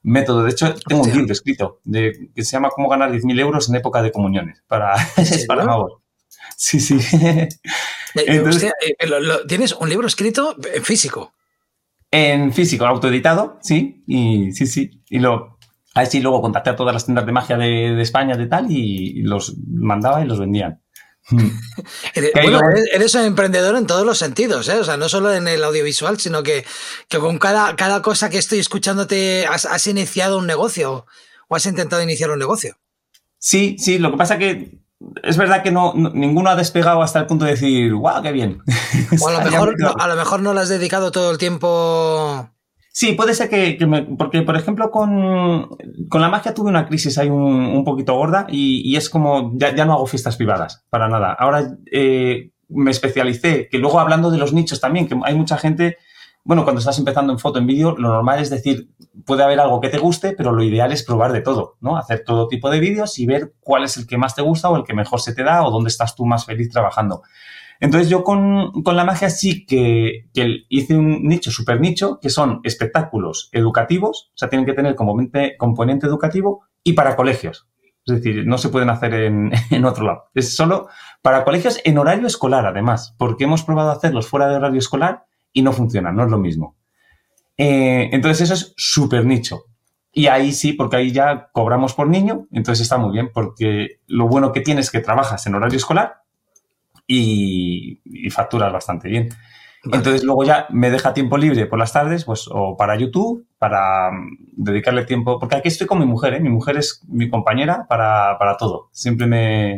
método. 0.02 0.44
De 0.44 0.52
hecho, 0.52 0.74
tengo 0.88 1.04
un 1.04 1.12
libro 1.12 1.34
escrito 1.34 1.80
de, 1.84 2.32
que 2.36 2.44
se 2.44 2.52
llama 2.52 2.70
Cómo 2.70 2.90
ganar 2.90 3.12
10.000 3.12 3.40
euros 3.40 3.70
en 3.70 3.76
época 3.76 4.02
de 4.02 4.12
comuniones 4.12 4.64
para, 4.68 4.96
para. 5.48 5.66
Sí, 6.56 6.80
sí. 6.80 6.98
Eh, 8.16 8.44
eh, 8.98 9.20
¿Tienes 9.48 9.74
un 9.74 9.88
libro 9.88 10.08
escrito 10.08 10.56
en 10.74 10.84
físico? 10.84 11.32
En 12.10 12.52
físico, 12.52 12.88
autoeditado, 12.88 13.60
sí. 13.62 14.04
Y 14.08 14.52
sí, 14.52 14.66
sí. 14.66 15.04
Y 15.12 15.20
lo, 15.20 15.60
ahí 15.94 16.08
sí, 16.08 16.20
luego 16.20 16.42
contacté 16.42 16.72
a 16.72 16.76
todas 16.76 16.92
las 16.92 17.06
tiendas 17.06 17.28
de 17.28 17.32
magia 17.32 17.56
de, 17.56 18.02
España 18.02 18.36
de 18.36 18.48
tal 18.48 18.72
y 18.72 19.22
los 19.22 19.56
mandaba 19.68 20.24
y 20.24 20.28
los 20.28 20.40
vendían. 20.40 20.82
Bueno, 22.42 22.60
eres 22.94 23.16
un 23.16 23.24
emprendedor 23.24 23.76
en 23.76 23.88
todos 23.88 24.06
los 24.06 24.18
sentidos, 24.18 24.68
¿eh? 24.70 24.80
o 24.80 24.84
sea, 24.84 24.98
no 24.98 25.10
solo 25.10 25.34
en 25.34 25.48
el 25.48 25.64
audiovisual, 25.64 26.20
sino 26.20 26.44
que, 26.44 26.66
con 27.20 27.38
cada, 27.38 27.76
cada, 27.76 28.02
cosa 28.02 28.30
que 28.30 28.38
estoy 28.38 28.60
escuchándote 28.60 29.46
has, 29.46 29.88
iniciado 29.88 30.38
un 30.38 30.48
negocio 30.48 31.06
o 31.48 31.56
has 31.56 31.66
intentado 31.66 32.02
iniciar 32.02 32.32
un 32.32 32.40
negocio. 32.40 32.76
Sí, 33.38 33.78
sí, 33.80 34.00
lo 34.00 34.12
que 34.12 34.18
pasa 34.18 34.38
que 34.38 34.80
es 35.24 35.38
verdad 35.38 35.64
que 35.64 35.72
no, 35.72 35.94
ninguno 35.96 36.50
ha 36.50 36.56
despegado 36.56 37.02
hasta 37.02 37.20
el 37.20 37.26
punto 37.26 37.46
de 37.46 37.52
decir, 37.52 37.94
guau, 37.94 38.22
qué 38.22 38.32
bien. 38.32 38.62
O 39.22 39.28
a 39.28 39.34
lo, 39.34 39.42
mejor, 39.52 39.76
no, 39.80 39.94
a 39.98 40.08
lo 40.08 40.16
mejor 40.16 40.42
no 40.42 40.54
le 40.54 40.62
has 40.62 40.70
dedicado 40.70 41.12
todo 41.12 41.32
el 41.32 41.38
tiempo 41.38 42.50
Sí, 42.91 43.14
puede 43.14 43.36
ser 43.36 43.49
que, 43.49 43.78
me, 43.86 44.02
porque 44.03 44.41
por 44.41 44.57
ejemplo 44.57 44.90
con, 44.90 45.70
la 46.11 46.30
magia 46.30 46.53
tuve 46.53 46.70
una 46.70 46.88
crisis 46.88 47.18
ahí 47.18 47.30
un, 47.30 47.84
poquito 47.84 48.16
gorda 48.16 48.48
y, 48.49 48.95
es 48.95 49.10
como, 49.10 49.52
ya, 49.56 49.86
no 49.86 49.94
hago 49.94 50.07
fiestas 50.07 50.38
privadas, 50.38 50.86
para 50.90 51.07
nada. 51.07 51.34
Ahora 51.34 51.78
eh, 51.91 52.52
me 52.68 52.91
especialicé, 52.91 53.70
que 53.70 53.78
luego 53.78 53.99
hablando 53.99 54.32
de 54.32 54.40
los 54.40 54.53
nichos 54.53 54.82
también, 54.82 55.07
que 55.07 55.16
hay 55.24 55.36
mucha 55.36 55.57
gente, 55.57 55.98
bueno, 56.44 56.64
cuando 56.64 56.80
estás 56.80 56.98
empezando 56.98 57.32
en 57.32 57.40
foto, 57.40 57.60
en 57.60 57.68
vídeo, 57.68 57.95
lo 57.95 58.10
normal 58.10 58.40
es 58.40 58.49
decir, 58.49 58.90
puede 59.24 59.44
haber 59.44 59.60
algo 59.60 59.80
que 59.82 59.90
te 59.90 59.99
guste, 59.99 60.34
pero 60.34 60.52
lo 60.52 60.64
ideal 60.64 60.91
es 60.91 61.03
probar 61.03 61.32
de 61.32 61.41
todo, 61.41 61.78
¿no? 61.82 61.95
Hacer 61.95 62.24
todo 62.26 62.48
tipo 62.48 62.72
de 62.72 62.80
vídeos 62.80 63.20
y 63.20 63.28
ver 63.28 63.53
cuál 63.60 63.84
es 63.84 63.98
el 63.98 64.07
que 64.07 64.18
más 64.18 64.34
te 64.34 64.41
gusta 64.41 64.70
o 64.70 64.76
el 64.76 64.84
que 64.84 64.95
mejor 64.95 65.22
se 65.22 65.36
te 65.36 65.44
da 65.44 65.64
o 65.64 65.70
dónde 65.70 65.90
estás 65.90 66.16
tú 66.16 66.26
más 66.26 66.45
feliz 66.45 66.70
trabajando. 66.72 67.22
Entonces 67.80 68.10
yo 68.10 68.24
con, 68.24 68.74
la 68.86 69.06
magia 69.06 69.30
sí 69.30 69.66
que, 69.66 70.28
hice 70.70 70.98
un 70.98 71.24
nicho, 71.24 71.50
super 71.50 71.80
nicho, 71.80 72.20
que 72.22 72.30
son 72.30 72.60
espectáculos 72.64 73.50
educativos, 73.54 74.32
o 74.34 74.38
sea, 74.38 74.50
tienen 74.50 74.66
que 74.66 74.74
tener 74.74 74.96
componente, 74.96 75.56
componente 75.58 76.06
educativo 76.06 76.66
y 76.84 76.94
para 76.94 77.16
colegios. 77.16 77.70
Es 78.06 78.16
decir, 78.16 78.46
no 78.46 78.58
se 78.58 78.70
pueden 78.70 78.90
hacer 78.90 79.14
en, 79.14 79.86
otro 79.86 80.06
lado. 80.06 80.26
Es 80.34 80.56
solo 80.56 80.90
para 81.22 81.46
colegios 81.46 81.80
en 81.86 81.98
horario 81.98 82.28
escolar, 82.28 82.66
además, 82.66 83.16
porque 83.18 83.46
hemos 83.46 83.64
probado 83.64 83.92
hacerlos 83.92 84.28
fuera 84.28 84.50
de 84.50 84.56
horario 84.56 84.80
escolar 84.80 85.26
y 85.54 85.62
no 85.62 85.72
funciona, 85.72 86.12
no 86.12 86.26
es 86.26 86.32
lo 86.32 86.38
mismo. 86.38 86.76
Eh, 87.58 88.10
entonces 88.12 88.42
eso 88.50 88.54
es 88.56 88.74
súper 88.76 89.26
nicho. 89.26 89.64
Y 90.12 90.28
ahí 90.28 90.52
sí, 90.52 90.74
porque 90.74 90.98
ahí 90.98 91.12
ya 91.12 91.50
cobramos 91.54 91.94
por 91.94 92.08
niño, 92.08 92.48
entonces 92.52 92.84
está 92.84 92.98
muy 92.98 93.14
bien, 93.14 93.30
porque 93.34 94.00
lo 94.08 94.28
bueno 94.28 94.52
que 94.52 94.62
tienes 94.62 94.88
es 94.88 94.92
que 94.92 95.00
trabajas 95.00 95.46
en 95.46 95.56
horario 95.56 95.78
escolar 95.78 96.24
y, 97.10 98.30
facturas 98.30 98.72
bastante 98.72 99.10
bien. 99.10 99.30
Entonces 99.84 100.23
luego 100.23 100.44
ya 100.44 100.68
me 100.69 100.91
deja 100.91 101.14
tiempo 101.14 101.38
libre 101.38 101.65
por 101.65 101.80
las 101.80 101.94
tardes, 101.94 102.26
pues 102.26 102.49
o 102.52 102.76
para 102.77 102.98
YouTube, 102.98 103.48
para 103.57 104.11
mm, 104.11 104.38
dedicarle 104.52 105.06
tiempo, 105.06 105.40
porque 105.40 105.56
aquí 105.56 105.69
estoy 105.69 105.88
con 105.88 105.99
mi 105.99 106.06
mujer, 106.06 106.34
¿eh? 106.36 106.40
mi 106.40 106.49
mujer 106.49 106.77
es 106.77 107.02
mi 107.07 107.30
compañera 107.30 107.88
para, 107.88 108.38
todo, 108.60 108.90
siempre 108.91 109.26
me 109.26 109.77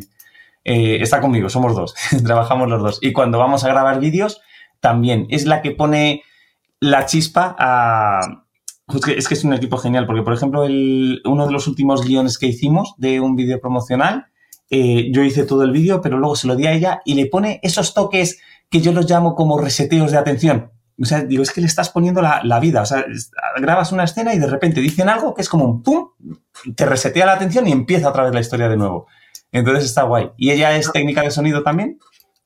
eh, 0.63 0.97
está 1.01 1.21
conmigo, 1.21 1.49
somos 1.49 1.75
dos, 1.75 1.93
trabajamos 2.25 2.67
los 2.67 2.81
dos. 2.81 2.99
Y 3.01 3.13
cuando 3.13 3.37
vamos 3.37 3.63
a 3.63 3.69
grabar 3.69 3.99
vídeos, 3.99 4.41
también 4.79 5.27
es 5.29 5.45
la 5.45 5.61
que 5.61 5.71
pone 5.71 6.23
la 6.79 7.05
chispa 7.05 7.55
a... 7.57 8.45
Es 9.15 9.27
que 9.29 9.35
es 9.35 9.43
un 9.45 9.53
equipo 9.53 9.77
genial, 9.77 10.05
porque 10.05 10.23
por 10.23 10.33
ejemplo 10.33 10.65
el, 10.65 11.21
uno 11.23 11.45
de 11.45 11.53
los 11.53 11.67
últimos 11.67 12.05
guiones 12.05 12.37
que 12.37 12.47
hicimos 12.47 12.93
de 12.97 13.21
un 13.21 13.37
vídeo 13.37 13.61
promocional, 13.61 14.30
eh, 14.71 15.11
yo 15.11 15.21
hice 15.21 15.43
todo 15.43 15.63
el 15.63 15.71
vídeo, 15.71 16.01
pero 16.01 16.17
luego 16.17 16.37
se 16.37 16.47
lo 16.47 16.55
di 16.55 16.65
a 16.65 16.71
ella 16.71 17.01
y 17.03 17.15
le 17.15 17.25
pone 17.25 17.59
esos 17.61 17.93
toques 17.93 18.39
que 18.69 18.79
yo 18.79 18.93
los 18.93 19.09
llamo 19.09 19.35
como 19.35 19.59
reseteos 19.59 20.11
de 20.11 20.17
atención. 20.17 20.71
O 20.99 21.05
sea, 21.05 21.23
digo, 21.23 21.43
es 21.43 21.51
que 21.51 21.59
le 21.59 21.67
estás 21.67 21.89
poniendo 21.89 22.21
la, 22.21 22.59
vida. 22.61 22.81
O 22.81 22.85
sea, 22.85 23.05
grabas 23.57 23.91
una 23.91 24.05
escena 24.05 24.33
y 24.33 24.39
de 24.39 24.47
repente 24.47 24.79
dicen 24.79 25.09
algo 25.09 25.33
que 25.33 25.41
es 25.41 25.49
como 25.49 25.65
un 25.65 25.83
pum, 25.83 26.11
te 26.75 26.85
resetea 26.85 27.25
la 27.25 27.33
atención 27.33 27.67
y 27.67 27.71
empieza 27.73 28.09
otra 28.09 28.23
vez 28.23 28.33
la 28.33 28.39
historia 28.39 28.69
de 28.69 28.77
nuevo. 28.77 29.07
Entonces 29.51 29.85
está 29.85 30.03
guay. 30.03 30.31
Y 30.37 30.51
ella 30.51 30.77
es 30.77 30.91
técnica 30.91 31.21
de 31.21 31.31
sonido 31.31 31.63
también. 31.63 31.99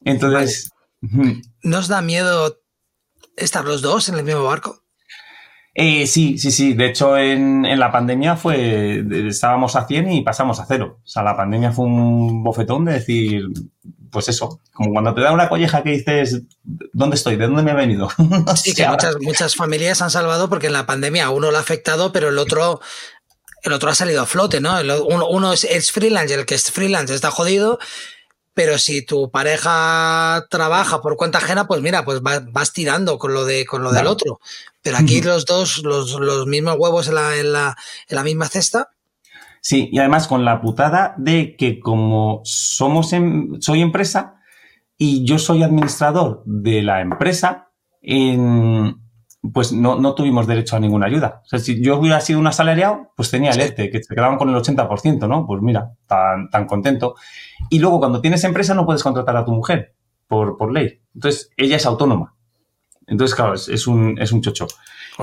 Entonces. 0.04 0.72
¿Nos 1.62 1.88
da 1.88 2.02
miedo 2.02 2.58
estar 3.38 3.66
los 3.66 3.84
dos 3.84 4.10
en 4.10 4.16
el 4.16 4.24
mismo 4.24 4.44
barco? 4.44 4.85
Eh, 5.78 6.08
sí, 6.08 6.38
sí, 6.38 6.52
sí. 6.52 6.74
De 6.74 6.88
hecho, 6.88 7.18
en, 7.18 7.64
la 7.78 7.92
pandemia 7.92 8.38
fue. 8.38 9.04
Estábamos 9.28 9.76
a 9.76 9.86
100 9.86 10.10
y 10.10 10.22
pasamos 10.22 10.62
a 10.62 10.66
cero. 10.66 11.00
O 11.04 11.08
sea, 11.08 11.22
la 11.22 11.36
pandemia 11.36 11.74
fue 11.74 11.86
un 11.86 12.44
bofetón 12.44 12.86
de 12.86 12.94
decir, 12.94 13.44
pues 14.10 14.30
eso, 14.30 14.62
como 14.74 14.94
cuando 14.94 15.14
te 15.14 15.20
da 15.20 15.34
una 15.34 15.50
colleja 15.50 15.84
que 15.84 15.90
dices, 15.90 16.44
¿dónde 16.64 17.18
estoy? 17.18 17.36
¿De 17.36 17.48
dónde 17.48 17.62
me 17.62 17.72
he 17.72 17.76
venido? 17.76 18.08
sí, 18.56 18.74
que 18.74 18.88
muchas, 18.88 19.18
muchas 19.20 19.56
familias 19.56 20.02
han 20.02 20.12
salvado 20.12 20.48
porque 20.50 20.68
en 20.68 20.74
la 20.74 20.86
pandemia 20.86 21.30
uno 21.30 21.52
lo 21.52 21.58
ha 21.58 21.62
afectado, 21.62 22.14
pero 22.14 22.30
el 22.30 22.40
otro. 22.40 22.80
El 23.62 23.74
otro 23.74 23.90
ha 23.90 23.96
salido 23.96 24.22
a 24.22 24.28
flote, 24.28 24.62
¿no? 24.62 24.76
uno, 25.08 25.52
es, 25.52 25.64
es 25.64 25.92
freelance, 25.92 26.36
el 26.36 26.46
que 26.46 26.54
es 26.54 26.70
freelance 26.70 27.16
está 27.16 27.32
jodido, 27.32 27.80
pero 28.54 28.78
si 28.78 29.02
tu 29.02 29.32
pareja 29.32 30.46
trabaja 30.52 31.02
por 31.02 31.18
cuenta 31.18 31.40
ajena, 31.40 31.66
pues 31.66 31.82
mira, 31.82 32.06
pues 32.06 32.22
vas, 32.22 32.74
tirando 32.74 33.18
con 33.18 33.34
lo 33.34 33.44
de 33.44 33.66
con 33.66 33.82
lo 33.82 33.92
del 33.92 34.06
otro. 34.06 34.40
Pero 34.86 34.98
aquí 35.00 35.20
los 35.20 35.48
dos, 35.48 35.82
los, 35.84 36.46
mismos 36.46 36.76
huevos 36.78 37.08
en 37.08 37.16
la, 37.16 37.36
en, 37.36 37.52
la, 37.52 37.76
en 38.08 38.16
la 38.16 38.24
misma 38.24 38.46
cesta. 38.46 38.90
Sí, 39.60 39.90
y 39.92 39.98
además 39.98 40.28
con 40.28 40.46
la 40.46 40.62
putada 40.62 41.16
de 41.18 41.56
que 41.56 41.80
como 41.80 42.42
somos 42.44 43.12
en, 43.12 43.60
soy 43.64 43.82
empresa 43.82 44.36
y 44.96 45.26
yo 45.26 45.40
soy 45.40 45.64
administrador 45.64 46.44
de 46.46 46.84
la 46.84 47.02
empresa, 47.02 47.72
en, 48.00 48.98
pues 49.52 49.74
no, 49.74 50.00
no, 50.00 50.14
tuvimos 50.14 50.46
derecho 50.46 50.76
a 50.76 50.80
ninguna 50.80 51.08
ayuda. 51.08 51.42
O 51.44 51.48
sea, 51.48 51.58
si 51.58 51.82
yo 51.82 51.98
hubiera 51.98 52.22
sido 52.22 52.38
un 52.38 52.46
asalariado, 52.46 53.12
pues 53.16 53.32
tenía 53.32 53.50
el 53.50 53.62
ERTE, 53.62 53.90
que 53.90 54.04
se 54.04 54.14
quedaban 54.14 54.38
con 54.38 54.50
el 54.50 54.56
80%, 54.56 55.28
¿no? 55.28 55.48
Pues 55.48 55.64
mira, 55.64 55.94
tan, 56.06 56.52
tan 56.52 56.68
contento. 56.68 57.16
Y 57.72 57.80
luego, 57.80 57.98
cuando 57.98 58.22
tienes 58.22 58.44
empresa, 58.44 58.76
no 58.76 58.86
puedes 58.86 59.02
contratar 59.02 59.36
a 59.36 59.46
tu 59.46 59.52
mujer 59.52 59.96
por, 60.28 60.58
por 60.58 60.72
ley. 60.72 61.02
Entonces, 61.16 61.50
ella 61.58 61.78
es 61.78 61.88
autónoma. 61.88 62.35
Entonces, 63.08 63.36
claro, 63.36 63.54
es, 63.54 63.88
un, 63.88 64.18
es 64.20 64.32
un 64.32 64.42
chocho. 64.42 64.68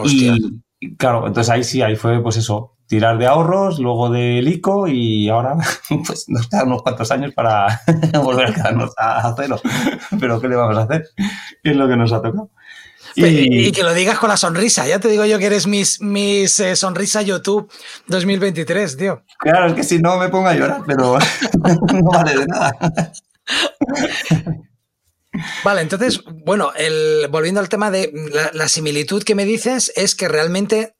Y 0.05 0.61
claro, 0.97 1.27
entonces 1.27 1.51
ahí 1.51 1.65
sí, 1.65 1.83
ahí 1.83 1.97
fue, 1.97 2.23
pues 2.23 2.37
eso, 2.37 2.77
tirar 2.87 3.19
de 3.19 3.27
ahorros, 3.27 3.79
luego 3.79 4.11
del 4.11 4.47
ICO 4.49 4.87
y 4.89 5.29
ahora, 5.29 5.57
pues 6.07 6.29
nos 6.29 6.49
quedan 6.49 6.69
unos 6.69 6.83
cuantos 6.83 7.11
años 7.11 7.33
para 7.35 7.81
volver 8.23 8.51
a 8.51 8.55
quedarnos 8.55 8.93
a 8.97 9.35
cero. 9.37 9.61
Pero, 10.19 10.41
¿qué 10.41 10.49
le 10.49 10.57
vamos 10.57 10.77
a 10.77 10.83
hacer? 10.83 11.09
¿Qué 11.63 11.71
es 11.71 11.77
lo 11.77 11.89
que 11.89 11.97
nos 11.97 12.13
ha 12.13 12.23
tocado? 12.23 12.51
Y, 13.15 13.73
que 13.73 13.83
lo 13.83 13.95
digas 13.95 14.19
con 14.19 14.29
la 14.29 14.37
sonrisa. 14.37 14.87
Ya 14.87 14.99
te 14.99 15.09
digo 15.09 15.25
yo 15.25 15.39
que 15.39 15.47
eres 15.47 15.67
mis, 15.67 16.01
mis 16.01 16.59
eh, 16.61 16.77
sonrisa 16.77 17.23
YouTube 17.23 17.71
2023, 18.07 18.97
tío. 18.97 19.23
Claro, 19.39 19.69
es 19.69 19.75
que 19.75 19.85
si 19.85 19.99
no 19.99 20.19
me 20.19 20.29
pongo 20.29 20.49
a 20.49 20.55
llorar, 20.55 20.83
pero 20.87 21.19
no 21.93 22.11
vale 22.11 22.39
de 22.39 22.47
nada. 22.47 22.73
Vale, 25.65 25.81
entonces, 25.81 26.23
bueno, 26.45 26.73
el, 26.77 27.27
volviendo 27.31 27.61
al 27.61 27.69
tema 27.69 27.91
de 27.91 28.13
la, 28.53 28.69
similitud 28.69 29.23
que 29.23 29.35
me 29.35 29.47
dices 29.47 29.91
es 29.97 30.15
que 30.15 30.29
realmente 30.29 30.95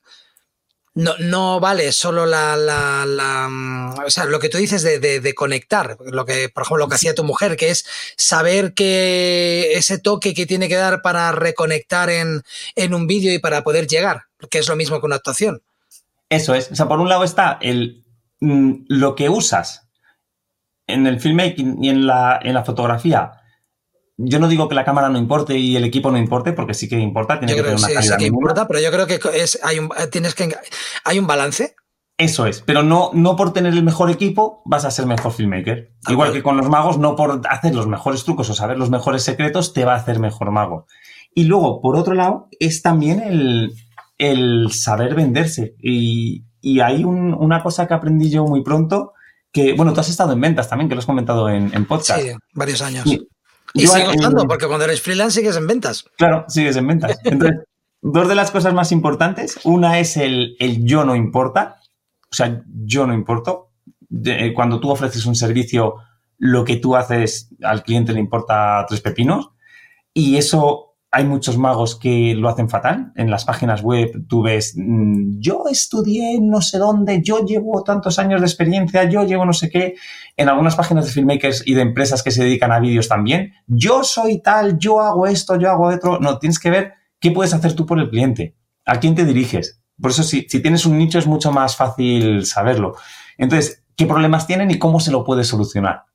no, 0.95 1.13
no 1.19 1.59
vale 1.59 1.91
solo 1.91 2.25
la, 2.25 2.55
la, 2.55 3.47
mm, 3.49 3.99
O 4.05 4.09
sea, 4.09 4.25
lo 4.25 4.39
que 4.39 4.49
tú 4.49 4.57
dices 4.57 4.81
de, 4.81 4.99
de, 4.99 5.35
conectar, 5.35 5.97
lo 5.99 6.25
que, 6.25 6.49
por 6.49 6.63
ejemplo, 6.63 6.85
lo 6.85 6.89
que 6.89 6.95
hacía 6.95 7.13
tu 7.13 7.23
mujer, 7.23 7.57
que 7.57 7.69
es 7.69 7.85
saber 8.17 8.73
que 8.73 9.73
ese 9.73 9.99
toque 9.99 10.33
que 10.33 10.47
tiene 10.47 10.67
que 10.67 10.75
dar 10.75 11.03
para 11.03 11.31
reconectar 11.31 12.09
en, 12.09 12.41
en 12.75 12.93
un 12.95 13.05
vídeo 13.05 13.33
y 13.33 13.39
para 13.39 13.63
poder 13.63 13.87
llegar, 13.87 14.23
que 14.49 14.59
es 14.59 14.67
lo 14.67 14.75
mismo 14.75 14.99
que 14.99 15.05
una 15.05 15.17
actuación. 15.17 15.61
Eso 16.29 16.55
es. 16.55 16.71
O 16.71 16.75
sea, 16.75 16.87
por 16.87 16.99
un 16.99 17.09
lado 17.09 17.23
está 17.23 17.59
el, 17.61 18.03
mm, 18.39 18.85
lo 18.87 19.13
que 19.13 19.29
usas 19.29 19.87
en 20.87 21.05
el 21.05 21.19
filmmaking 21.19 21.83
y 21.83 21.89
en 21.89 22.07
la, 22.07 22.39
en 22.41 22.55
la 22.55 22.63
fotografía 22.63 23.42
yo 24.23 24.39
no 24.39 24.47
digo 24.47 24.67
que 24.67 24.75
la 24.75 24.85
cámara 24.85 25.09
no 25.09 25.17
importe 25.17 25.57
y 25.57 25.75
el 25.75 25.83
equipo 25.83 26.11
no 26.11 26.17
importe, 26.17 26.53
porque 26.53 26.73
sí 26.73 26.87
que 26.87 26.99
importa, 26.99 27.39
tiene 27.39 27.55
que 27.55 27.61
tener 27.61 27.77
una 27.77 27.87
calidad 27.87 28.01
sí 28.01 28.17
que 28.17 28.25
importa, 28.25 28.67
pero 28.67 28.79
yo 28.79 28.91
creo 28.91 29.07
que 29.07 29.19
es, 29.33 29.59
hay 29.63 29.79
un, 29.79 29.89
tienes 30.11 30.35
que, 30.35 30.55
hay 31.03 31.19
un 31.19 31.27
balance. 31.27 31.75
Eso 32.17 32.45
es, 32.45 32.61
pero 32.61 32.83
no, 32.83 33.09
no 33.13 33.35
por 33.35 33.53
tener 33.53 33.73
el 33.73 33.83
mejor 33.83 34.11
equipo 34.11 34.61
vas 34.65 34.85
a 34.85 34.91
ser 34.91 35.07
mejor 35.07 35.33
filmmaker. 35.33 35.93
Igual 36.07 36.31
que 36.31 36.43
con 36.43 36.57
los 36.57 36.69
magos, 36.69 36.99
no 36.99 37.15
por 37.15 37.41
hacer 37.49 37.73
los 37.73 37.87
mejores 37.87 38.23
trucos 38.23 38.49
o 38.49 38.53
saber 38.53 38.77
los 38.77 38.91
mejores 38.91 39.23
secretos 39.23 39.73
te 39.73 39.83
va 39.83 39.93
a 39.93 39.97
hacer 39.97 40.19
mejor 40.19 40.51
mago. 40.51 40.85
Y 41.33 41.45
luego, 41.45 41.81
por 41.81 41.95
otro 41.95 42.13
lado, 42.13 42.49
es 42.59 42.83
también 42.83 43.21
el, 43.21 43.73
el 44.19 44.71
saber 44.71 45.15
venderse. 45.15 45.75
Y, 45.79 46.45
y 46.61 46.79
hay 46.81 47.03
una 47.03 47.63
cosa 47.63 47.87
que 47.87 47.93
aprendí 47.95 48.29
yo 48.29 48.45
muy 48.45 48.63
pronto, 48.63 49.13
que, 49.51 49.73
bueno, 49.73 49.93
tú 49.93 49.99
has 49.99 50.09
estado 50.09 50.33
en 50.33 50.41
ventas 50.41 50.69
también, 50.69 50.89
que 50.89 50.95
lo 50.95 50.99
has 50.99 51.05
comentado 51.05 51.49
en, 51.49 51.73
en 51.73 51.85
podcast. 51.85 52.21
Sí, 52.21 52.29
varios 52.53 52.81
años. 52.81 53.05
Y 53.07 53.27
sigue 53.73 54.07
gustando, 54.07 54.47
porque 54.47 54.67
cuando 54.67 54.85
eres 54.85 55.01
freelance 55.01 55.39
sigues 55.39 55.57
en 55.57 55.67
ventas. 55.67 56.05
Claro, 56.17 56.45
sigues 56.47 56.75
en 56.75 56.87
ventas. 56.87 57.17
Entonces, 57.23 57.59
dos 58.01 58.27
de 58.27 58.35
las 58.35 58.51
cosas 58.51 58.73
más 58.73 58.91
importantes, 58.91 59.59
una 59.63 59.99
es 59.99 60.17
el, 60.17 60.55
el 60.59 60.85
yo 60.85 61.05
no 61.05 61.15
importa, 61.15 61.77
o 62.31 62.35
sea, 62.35 62.63
yo 62.67 63.07
no 63.07 63.13
importo. 63.13 63.69
Eh, 64.25 64.53
cuando 64.53 64.79
tú 64.79 64.89
ofreces 64.89 65.25
un 65.25 65.35
servicio, 65.35 65.95
lo 66.37 66.63
que 66.65 66.77
tú 66.77 66.95
haces 66.95 67.49
al 67.61 67.83
cliente 67.83 68.13
le 68.13 68.19
importa 68.19 68.85
tres 68.87 69.01
pepinos. 69.01 69.51
Y 70.13 70.37
eso 70.37 70.92
hay 71.13 71.25
muchos 71.25 71.59
magos 71.59 71.95
que 71.95 72.33
lo 72.33 72.49
hacen 72.49 72.69
fatal. 72.69 73.13
En 73.15 73.29
las 73.29 73.45
páginas 73.45 73.83
web 73.83 74.25
tú 74.27 74.41
ves, 74.41 74.73
mm, 74.75 75.39
yo 75.39 75.65
estudié 75.69 76.39
no 76.41 76.59
sé 76.59 76.79
dónde, 76.79 77.21
yo 77.21 77.45
llevo 77.45 77.83
tantos 77.83 78.17
años 78.17 78.41
de 78.41 78.47
experiencia, 78.47 79.03
yo 79.03 79.23
llevo 79.23 79.45
no 79.45 79.53
sé 79.53 79.69
qué. 79.69 79.93
En 80.35 80.49
algunas 80.49 80.75
páginas 80.75 81.05
de 81.05 81.11
filmmakers 81.11 81.67
y 81.67 81.75
de 81.75 81.81
empresas 81.81 82.23
que 82.23 82.31
se 82.31 82.43
dedican 82.43 82.71
a 82.71 82.79
vídeos 82.79 83.07
también, 83.07 83.53
yo 83.67 84.03
soy 84.03 84.41
tal, 84.41 84.79
yo 84.79 85.01
hago 85.01 85.27
esto, 85.27 85.55
yo 85.55 85.69
hago 85.69 85.89
otro. 85.89 86.19
No, 86.19 86.39
tienes 86.39 86.57
que 86.57 86.71
ver 86.71 86.93
qué 87.19 87.29
puedes 87.29 87.53
hacer 87.53 87.73
tú 87.73 87.85
por 87.85 87.99
el 87.99 88.09
cliente, 88.09 88.55
a 88.83 88.99
quién 88.99 89.13
te 89.13 89.23
diriges. 89.23 89.83
Por 90.01 90.09
eso, 90.09 90.23
si, 90.23 90.47
si 90.49 90.63
tienes 90.63 90.87
un 90.87 90.97
nicho, 90.97 91.19
es 91.19 91.27
mucho 91.27 91.51
más 91.51 91.75
fácil 91.75 92.43
saberlo. 92.47 92.95
Entonces, 93.37 93.85
¿qué 93.95 94.07
problemas 94.07 94.47
tienen 94.47 94.71
y 94.71 94.79
cómo 94.79 94.99
se 94.99 95.11
lo 95.11 95.23
puedes 95.23 95.45
solucionar? 95.47 96.05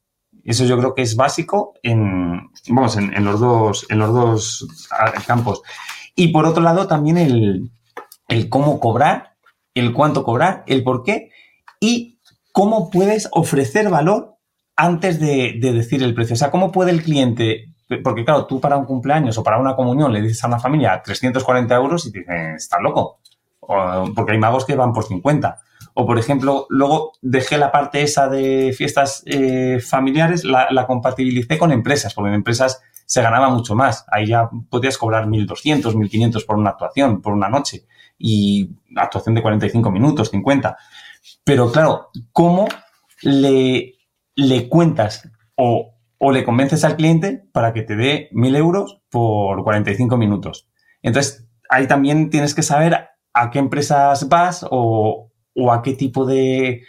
Eso 0.48 0.64
yo 0.64 0.78
creo 0.78 0.94
que 0.94 1.02
es 1.02 1.14
básico 1.14 1.74
en, 1.82 2.48
vamos, 2.70 2.96
en, 2.96 3.22
los, 3.22 3.38
dos, 3.38 3.86
en 3.90 3.98
los 3.98 4.14
dos 4.14 4.68
campos. 5.26 5.60
Y 6.16 6.28
por 6.28 6.46
otro 6.46 6.62
lado, 6.62 6.86
también 6.86 7.18
el, 7.18 8.48
cómo 8.48 8.80
cobrar, 8.80 9.34
el 9.74 9.92
cuánto 9.92 10.24
cobrar, 10.24 10.64
el 10.66 10.82
por 10.84 11.04
qué 11.04 11.30
y 11.80 12.18
cómo 12.50 12.88
puedes 12.88 13.28
ofrecer 13.32 13.90
valor 13.90 14.36
antes 14.74 15.20
de, 15.20 15.58
decir 15.60 16.02
el 16.02 16.14
precio. 16.14 16.32
O 16.32 16.38
sea, 16.38 16.50
cómo 16.50 16.72
puede 16.72 16.92
el 16.92 17.02
cliente 17.02 17.66
porque 18.02 18.24
claro, 18.24 18.46
tú 18.46 18.58
para 18.58 18.78
un 18.78 18.86
cumpleaños 18.86 19.36
o 19.36 19.42
para 19.42 19.58
una 19.58 19.76
comunión 19.76 20.12
le 20.14 20.22
dices 20.22 20.44
a 20.44 20.46
una 20.46 20.60
familia 20.60 21.02
340 21.02 21.74
euros 21.74 22.06
y 22.06 22.12
te 22.12 22.20
dicen, 22.20 22.54
estás 22.54 22.80
loco. 22.82 23.20
porque 23.60 24.32
hay 24.32 24.38
magos 24.38 24.64
que 24.64 24.76
van 24.76 24.94
por 24.94 25.04
50. 25.04 25.58
O, 26.00 26.06
por 26.06 26.16
ejemplo, 26.16 26.68
luego 26.68 27.14
dejé 27.22 27.58
la 27.58 27.72
parte 27.72 28.02
esa 28.02 28.28
de 28.28 28.72
fiestas 28.72 29.24
eh, 29.26 29.80
familiares, 29.80 30.44
la, 30.44 30.86
compatibilicé 30.86 31.58
con 31.58 31.72
empresas, 31.72 32.14
porque 32.14 32.28
en 32.28 32.36
empresas 32.36 32.80
se 33.04 33.20
ganaba 33.20 33.50
mucho 33.50 33.74
más. 33.74 34.04
Ahí 34.06 34.28
ya 34.28 34.48
podías 34.70 34.96
cobrar 34.96 35.26
1.200, 35.26 35.94
1.500 35.94 36.46
por 36.46 36.56
una 36.56 36.70
actuación, 36.70 37.20
por 37.20 37.32
una 37.32 37.48
noche, 37.48 37.84
y 38.16 38.70
actuación 38.94 39.34
de 39.34 39.42
45 39.42 39.90
minutos, 39.90 40.30
50. 40.30 40.76
Pero 41.42 41.72
claro, 41.72 42.10
¿cómo 42.30 42.68
le, 43.22 43.96
le 44.36 44.68
cuentas 44.68 45.28
o, 45.56 45.96
o 46.16 46.30
le 46.30 46.44
convences 46.44 46.84
al 46.84 46.94
cliente 46.94 47.42
para 47.50 47.72
que 47.72 47.82
te 47.82 47.96
dé 47.96 48.28
1.000 48.30 48.56
euros 48.56 49.00
por 49.10 49.64
45 49.64 50.16
minutos? 50.16 50.68
Entonces, 51.02 51.48
ahí 51.68 51.88
también 51.88 52.30
tienes 52.30 52.54
que 52.54 52.62
saber 52.62 53.08
a 53.32 53.50
qué 53.50 53.58
empresas 53.58 54.28
vas 54.28 54.64
o, 54.70 55.27
o 55.59 55.72
a 55.72 55.82
qué 55.82 55.94
tipo 55.94 56.24
de, 56.24 56.85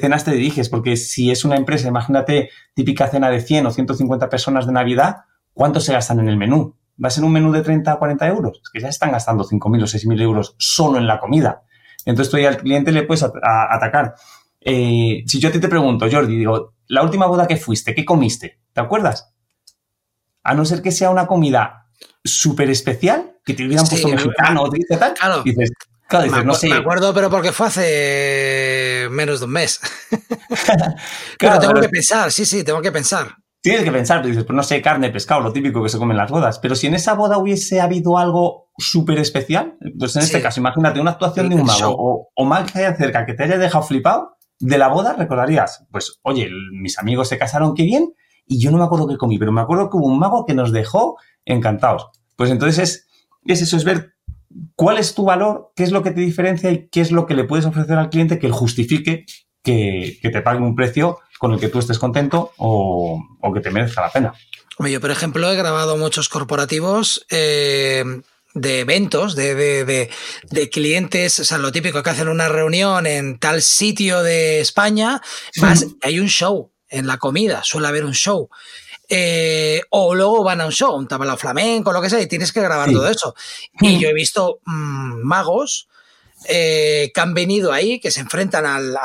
cenas 0.00 0.24
te 0.24 0.32
diriges, 0.32 0.68
porque 0.68 0.96
si 0.96 1.30
es 1.30 1.44
una 1.44 1.56
empresa, 1.56 1.86
imagínate 1.86 2.50
típica 2.74 3.06
cena 3.06 3.30
de 3.30 3.40
100 3.40 3.66
o 3.66 3.70
150 3.70 4.28
personas 4.28 4.66
de 4.66 4.72
Navidad, 4.72 5.18
¿cuánto 5.52 5.80
se 5.80 5.92
gastan 5.92 6.18
en 6.18 6.28
el 6.28 6.36
menú? 6.36 6.74
¿Va 7.02 7.08
a 7.08 7.12
ser 7.12 7.22
un 7.22 7.32
menú 7.32 7.52
de 7.52 7.62
30 7.62 7.92
a 7.92 7.96
40 7.96 8.26
euros? 8.26 8.60
Es 8.60 8.70
que 8.70 8.80
ya 8.80 8.88
están 8.88 9.12
gastando 9.12 9.44
5.000 9.44 9.82
o 9.82 9.86
6.000 9.86 10.20
euros 10.20 10.56
solo 10.58 10.98
en 10.98 11.06
la 11.06 11.20
comida. 11.20 11.62
Entonces 12.04 12.30
tú 12.30 12.44
al 12.44 12.56
cliente 12.56 12.90
le 12.90 13.04
puedes 13.04 13.22
atacar. 13.22 14.14
Eh, 14.60 15.22
si 15.26 15.38
yo 15.38 15.48
a 15.48 15.52
ti 15.52 15.60
te 15.60 15.68
pregunto, 15.68 16.08
Jordi, 16.10 16.36
digo, 16.36 16.74
la 16.88 17.04
última 17.04 17.26
boda 17.26 17.46
que 17.46 17.56
fuiste, 17.56 17.94
¿qué 17.94 18.04
comiste? 18.04 18.58
¿Te 18.72 18.80
acuerdas? 18.80 19.32
A 20.42 20.54
no 20.54 20.64
ser 20.64 20.82
que 20.82 20.90
sea 20.90 21.10
una 21.10 21.28
comida 21.28 21.86
súper 22.24 22.68
especial, 22.70 23.36
que 23.44 23.54
te 23.54 23.64
hubieran 23.64 23.86
puesto 23.86 24.08
mexicano 24.08 24.62
o 24.64 24.70
tal, 24.98 25.14
claro. 25.14 25.42
dices, 25.44 25.70
Claro, 26.08 26.30
me, 26.32 26.42
no 26.42 26.54
acuerdo, 26.74 27.12
pero 27.12 27.28
porque 27.28 27.52
fue 27.52 27.66
hace 27.66 29.08
menos 29.10 29.40
de 29.40 29.44
un 29.44 29.52
mes. 29.52 29.78
claro, 31.38 31.60
tengo 31.60 31.74
que 31.74 31.88
pensar, 31.90 32.32
sí, 32.32 32.46
sí, 32.46 32.64
tengo 32.64 32.80
que 32.80 32.90
pensar. 32.90 33.36
Tienes 33.60 33.84
que 33.84 33.92
pensar, 33.92 34.24
dices, 34.24 34.44
pues 34.44 34.56
no 34.56 34.62
sé, 34.62 34.80
carne, 34.80 35.10
pescado, 35.10 35.42
lo 35.42 35.52
típico 35.52 35.82
que 35.82 35.90
se 35.90 35.98
come 35.98 36.14
en 36.14 36.18
las 36.18 36.30
bodas. 36.30 36.60
Pero 36.60 36.74
si 36.76 36.86
en 36.86 36.94
esa 36.94 37.12
boda 37.12 37.36
hubiese 37.36 37.82
habido 37.82 38.16
algo 38.16 38.70
súper 38.78 39.18
especial, 39.18 39.76
pues 39.98 40.16
en 40.16 40.22
este 40.22 40.40
caso, 40.40 40.60
imagínate 40.60 40.98
una 40.98 41.10
actuación 41.10 41.50
de 41.50 41.56
un 41.56 41.64
mago 41.64 41.94
o, 41.98 42.30
o 42.34 42.44
más 42.46 42.72
que 42.72 42.78
haya 42.78 42.96
cerca 42.96 43.26
que 43.26 43.34
te 43.34 43.44
haya 43.44 43.58
dejado 43.58 43.84
flipado, 43.84 44.38
de 44.60 44.78
la 44.78 44.88
boda 44.88 45.12
recordarías, 45.12 45.86
pues, 45.90 46.20
oye, 46.22 46.48
mis 46.72 46.98
amigos 46.98 47.28
se 47.28 47.36
casaron, 47.36 47.74
qué 47.74 47.82
bien, 47.82 48.14
y 48.46 48.60
yo 48.60 48.70
no 48.70 48.78
me 48.78 48.84
acuerdo 48.84 49.06
qué 49.06 49.18
comí, 49.18 49.38
pero 49.38 49.52
me 49.52 49.60
acuerdo 49.60 49.90
que 49.90 49.98
hubo 49.98 50.06
un 50.06 50.18
mago 50.18 50.46
que 50.46 50.54
nos 50.54 50.72
dejó 50.72 51.16
encantados. 51.44 52.08
Pues 52.34 52.50
entonces 52.50 52.78
es, 52.78 53.08
es 53.44 53.62
eso, 53.62 53.76
es 53.76 53.84
ver 53.84 54.14
cuál 54.74 54.98
es 54.98 55.14
tu 55.14 55.24
valor, 55.24 55.72
qué 55.74 55.84
es 55.84 55.92
lo 55.92 56.02
que 56.02 56.10
te 56.10 56.20
diferencia 56.20 56.70
y 56.70 56.88
qué 56.88 57.00
es 57.00 57.10
lo 57.10 57.26
que 57.26 57.34
le 57.34 57.44
puedes 57.44 57.66
ofrecer 57.66 57.98
al 57.98 58.10
cliente 58.10 58.38
que 58.38 58.50
justifique 58.50 59.26
que, 59.62 60.18
te 60.22 60.40
pague 60.42 60.60
un 60.60 60.74
precio 60.74 61.18
con 61.38 61.52
el 61.52 61.60
que 61.60 61.68
tú 61.68 61.78
estés 61.78 61.98
contento 61.98 62.52
o, 62.56 63.22
que 63.54 63.60
te 63.60 63.70
merezca 63.70 64.00
la 64.00 64.10
pena. 64.10 64.34
Yo, 64.78 65.00
por 65.00 65.10
ejemplo, 65.10 65.50
he 65.50 65.56
grabado 65.56 65.96
muchos 65.96 66.28
corporativos. 66.28 67.26
Eh, 67.30 68.04
de 68.54 68.80
eventos, 68.80 69.36
de, 69.36 70.10
clientes, 70.72 71.38
o 71.38 71.44
sea, 71.44 71.58
lo 71.58 71.70
típico 71.70 72.02
que 72.02 72.10
hacen 72.10 72.28
una 72.28 72.48
reunión 72.48 73.06
en 73.06 73.38
tal 73.38 73.62
sitio 73.62 74.22
de 74.22 74.60
España, 74.60 75.20
más 75.56 75.86
hay 76.02 76.18
un 76.18 76.28
show 76.28 76.72
en 76.88 77.06
la 77.06 77.18
comida, 77.18 77.62
suele 77.62 77.88
haber 77.88 78.04
un 78.04 78.14
show. 78.14 78.48
Eh, 79.10 79.80
o 79.88 80.14
luego 80.14 80.44
van 80.44 80.60
a 80.60 80.66
un 80.66 80.72
show, 80.72 80.94
un 80.94 81.08
tablao 81.08 81.38
flamenco, 81.38 81.92
lo 81.92 82.02
que 82.02 82.10
sea, 82.10 82.20
y 82.20 82.26
tienes 82.26 82.52
que 82.52 82.60
grabar 82.60 82.92
todo 82.92 83.08
eso. 83.08 83.34
Y 83.80 83.98
yo 83.98 84.08
he 84.10 84.14
visto 84.14 84.60
mm, 84.66 85.22
magos 85.22 85.88
eh, 86.44 87.10
que 87.14 87.20
han 87.20 87.32
venido 87.32 87.72
ahí, 87.72 88.00
que 88.00 88.10
se 88.10 88.20
enfrentan 88.20 88.66
al, 88.66 88.96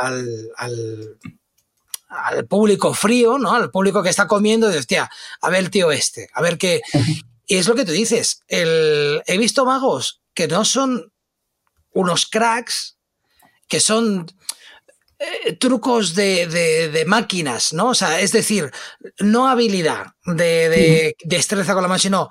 al, 0.58 1.18
público 2.50 2.94
frío, 2.94 3.38
¿no? 3.38 3.54
Al 3.54 3.72
público 3.72 4.04
que 4.04 4.10
está 4.10 4.28
comiendo, 4.28 4.72
y 4.72 4.78
hostia, 4.78 5.10
a 5.42 5.50
ver 5.50 5.62
el 5.62 5.70
tío 5.70 5.92
este, 5.92 6.28
a 6.34 6.42
ver 6.42 6.58
qué. 6.58 6.82
Y 7.48 7.56
es 7.56 7.68
lo 7.68 7.76
que 7.76 7.86
tú 7.86 7.92
dices. 7.92 8.42
he 8.48 9.38
visto 9.38 9.66
magos 9.66 10.22
que 10.34 10.48
no 10.48 10.66
son 10.66 11.12
unos 11.94 12.26
cracks, 12.26 12.98
que 13.68 13.80
son 13.80 14.28
eh, 15.46 15.54
trucos 15.54 16.16
de, 16.16 17.04
máquinas, 17.08 17.72
¿no? 17.74 17.90
O 17.90 17.96
sea, 17.96 18.20
es 18.20 18.32
decir, 18.32 18.72
no 19.20 19.48
habilidad 19.48 20.08
de, 20.26 21.16
destreza 21.24 21.74
con 21.74 21.82
la 21.82 21.88
mano, 21.88 22.00
sino 22.00 22.30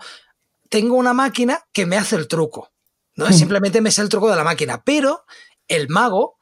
tengo 0.69 0.97
una 0.97 1.15
máquina 1.15 1.65
que 1.73 1.87
me 1.87 1.97
hace 1.97 2.17
el 2.17 2.29
truco, 2.29 2.73
¿no? 3.17 3.33
Simplemente 3.33 3.81
me 3.81 3.89
hace 3.89 4.03
el 4.03 4.09
truco 4.09 4.29
de 4.29 4.37
la 4.37 4.45
máquina, 4.45 4.83
pero 4.85 5.25
el 5.69 5.89
mago 5.89 6.39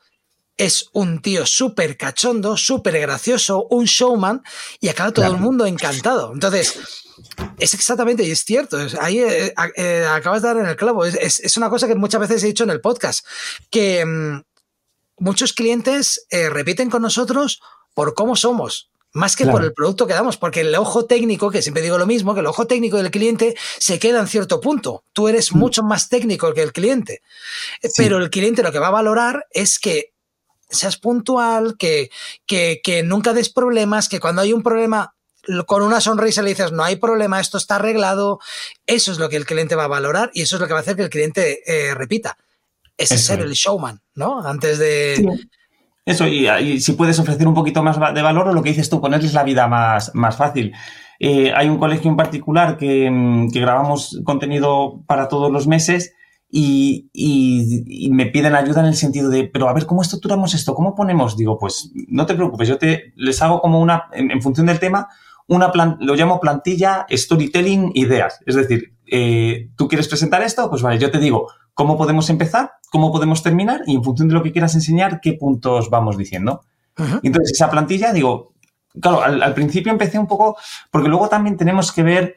es 0.56 0.90
un 0.92 1.22
tío 1.22 1.46
súper 1.46 1.96
cachondo, 1.96 2.56
súper 2.56 3.00
gracioso, 3.00 3.66
un 3.70 3.84
showman 3.84 4.42
y 4.80 4.88
acaba 4.88 5.12
todo 5.12 5.26
el 5.26 5.38
mundo 5.38 5.66
encantado. 5.66 6.32
Entonces, 6.34 6.78
es 7.58 7.74
exactamente, 7.74 8.24
y 8.24 8.30
es 8.30 8.44
cierto, 8.44 8.76
ahí 9.00 9.20
eh, 9.20 9.54
eh, 9.76 10.06
acabas 10.10 10.42
de 10.42 10.48
dar 10.48 10.56
en 10.58 10.66
el 10.66 10.76
clavo. 10.76 11.04
Es, 11.04 11.56
una 11.56 11.70
cosa 11.70 11.86
que 11.88 11.94
muchas 11.94 12.20
veces 12.20 12.42
he 12.42 12.48
dicho 12.48 12.64
en 12.64 12.70
el 12.70 12.80
podcast, 12.80 13.24
que 13.70 14.04
mm, 14.04 14.42
muchos 15.20 15.52
clientes 15.52 16.26
eh, 16.30 16.50
repiten 16.50 16.90
con 16.90 17.02
nosotros 17.02 17.60
por 17.94 18.14
cómo 18.14 18.34
somos, 18.34 18.90
más 19.12 19.36
que 19.36 19.46
por 19.46 19.62
el 19.64 19.72
producto 19.72 20.06
que 20.06 20.14
damos, 20.14 20.36
porque 20.36 20.60
el 20.60 20.74
ojo 20.76 21.04
técnico, 21.04 21.50
que 21.50 21.62
siempre 21.62 21.82
digo 21.82 21.98
lo 21.98 22.06
mismo, 22.06 22.34
que 22.34 22.40
el 22.40 22.46
ojo 22.46 22.66
técnico 22.66 22.96
del 22.96 23.10
cliente 23.10 23.56
se 23.78 23.98
queda 23.98 24.20
en 24.20 24.28
cierto 24.28 24.60
punto. 24.60 25.04
Tú 25.12 25.28
eres 25.28 25.52
mm. 25.52 25.58
mucho 25.58 25.82
más 25.82 26.08
técnico 26.08 26.52
que 26.54 26.62
el 26.62 26.72
cliente, 26.72 27.22
pero 27.96 28.18
el 28.18 28.30
cliente 28.30 28.62
lo 28.62 28.72
que 28.72 28.78
va 28.78 28.88
a 28.88 28.92
valorar 28.92 29.46
es 29.50 29.78
que 29.78 30.12
seas 30.68 30.96
puntual, 30.96 31.76
que, 31.76 32.10
que, 32.46 32.80
que 32.82 33.02
nunca 33.02 33.32
des 33.32 33.50
problemas, 33.50 34.08
que 34.08 34.20
cuando 34.20 34.42
hay 34.42 34.52
un 34.52 34.62
problema 34.62 35.14
con 35.66 35.82
una 35.82 36.00
sonrisa 36.00 36.42
le 36.42 36.50
dices, 36.50 36.70
no 36.70 36.84
hay 36.84 36.96
problema, 36.96 37.40
esto 37.40 37.58
está 37.58 37.76
arreglado. 37.76 38.38
Eso 38.86 39.10
es 39.10 39.18
lo 39.18 39.28
que 39.28 39.36
el 39.36 39.46
cliente 39.46 39.74
va 39.74 39.84
a 39.84 39.88
valorar 39.88 40.30
y 40.32 40.42
eso 40.42 40.56
es 40.56 40.60
lo 40.60 40.68
que 40.68 40.74
va 40.74 40.80
a 40.80 40.82
hacer 40.82 40.96
que 40.96 41.02
el 41.02 41.10
cliente 41.10 41.62
eh, 41.66 41.94
repita 41.94 42.36
es 43.00 43.08
ser 43.08 43.40
el 43.40 43.52
showman, 43.52 44.00
¿no? 44.14 44.40
Antes 44.40 44.78
de... 44.78 45.26
Eso, 46.04 46.26
y, 46.26 46.80
si 46.80 46.92
puedes 46.92 47.18
ofrecer 47.18 47.46
un 47.46 47.54
poquito 47.54 47.82
más 47.82 47.96
de 48.14 48.22
valor 48.22 48.48
o 48.48 48.52
lo 48.52 48.62
que 48.62 48.70
dices 48.70 48.90
tú, 48.90 49.00
ponerles 49.00 49.34
la 49.34 49.44
vida 49.44 49.68
más, 49.68 50.12
más 50.14 50.36
fácil. 50.36 50.72
Eh, 51.18 51.52
hay 51.54 51.68
un 51.68 51.78
colegio 51.78 52.10
en 52.10 52.16
particular 52.16 52.76
que, 52.76 53.10
mm, 53.10 53.50
que, 53.50 53.60
grabamos 53.60 54.20
contenido 54.24 55.02
para 55.06 55.28
todos 55.28 55.52
los 55.52 55.66
meses 55.66 56.14
y, 56.50 57.10
y, 57.12 58.10
me 58.10 58.26
piden 58.26 58.54
ayuda 58.54 58.80
en 58.80 58.86
el 58.86 58.96
sentido 58.96 59.28
de, 59.28 59.44
pero 59.44 59.68
a 59.68 59.72
ver, 59.72 59.86
¿cómo 59.86 60.02
estructuramos 60.02 60.54
esto? 60.54 60.74
¿Cómo 60.74 60.94
ponemos? 60.94 61.36
Digo, 61.36 61.58
pues 61.58 61.92
no 62.08 62.26
te 62.26 62.34
preocupes, 62.34 62.68
yo 62.68 62.78
te 62.78 63.12
les 63.16 63.40
hago 63.42 63.60
como 63.60 63.80
una, 63.80 64.08
en, 64.12 64.42
función 64.42 64.66
del 64.66 64.80
tema, 64.80 65.08
una 65.46 65.70
lo 66.00 66.14
llamo 66.14 66.40
plantilla 66.40 67.06
storytelling 67.10 67.92
ideas. 67.94 68.40
Es 68.46 68.56
decir, 68.56 68.94
eh, 69.06 69.70
¿tú 69.76 69.88
quieres 69.88 70.08
presentar 70.08 70.42
esto? 70.42 70.68
Pues 70.70 70.82
vale, 70.82 70.98
yo 70.98 71.10
te 71.10 71.18
digo, 71.18 71.48
cómo 71.80 71.96
podemos 71.96 72.28
empezar, 72.28 72.72
cómo 72.90 73.10
podemos 73.10 73.42
terminar 73.42 73.80
y 73.86 73.94
en 73.94 74.04
función 74.04 74.28
de 74.28 74.34
lo 74.34 74.42
que 74.42 74.52
quieras 74.52 74.74
enseñar, 74.74 75.18
qué 75.18 75.32
puntos 75.32 75.88
vamos 75.88 76.18
diciendo. 76.18 76.60
Entonces, 77.22 77.52
esa 77.52 77.70
plantilla, 77.70 78.12
digo, 78.12 78.52
claro, 79.00 79.22
al, 79.22 79.54
principio 79.54 79.90
empecé 79.90 80.18
un 80.18 80.26
poco, 80.26 80.58
porque 80.90 81.08
luego 81.08 81.30
también 81.30 81.56
tenemos 81.56 81.90
que 81.90 82.02
ver 82.02 82.36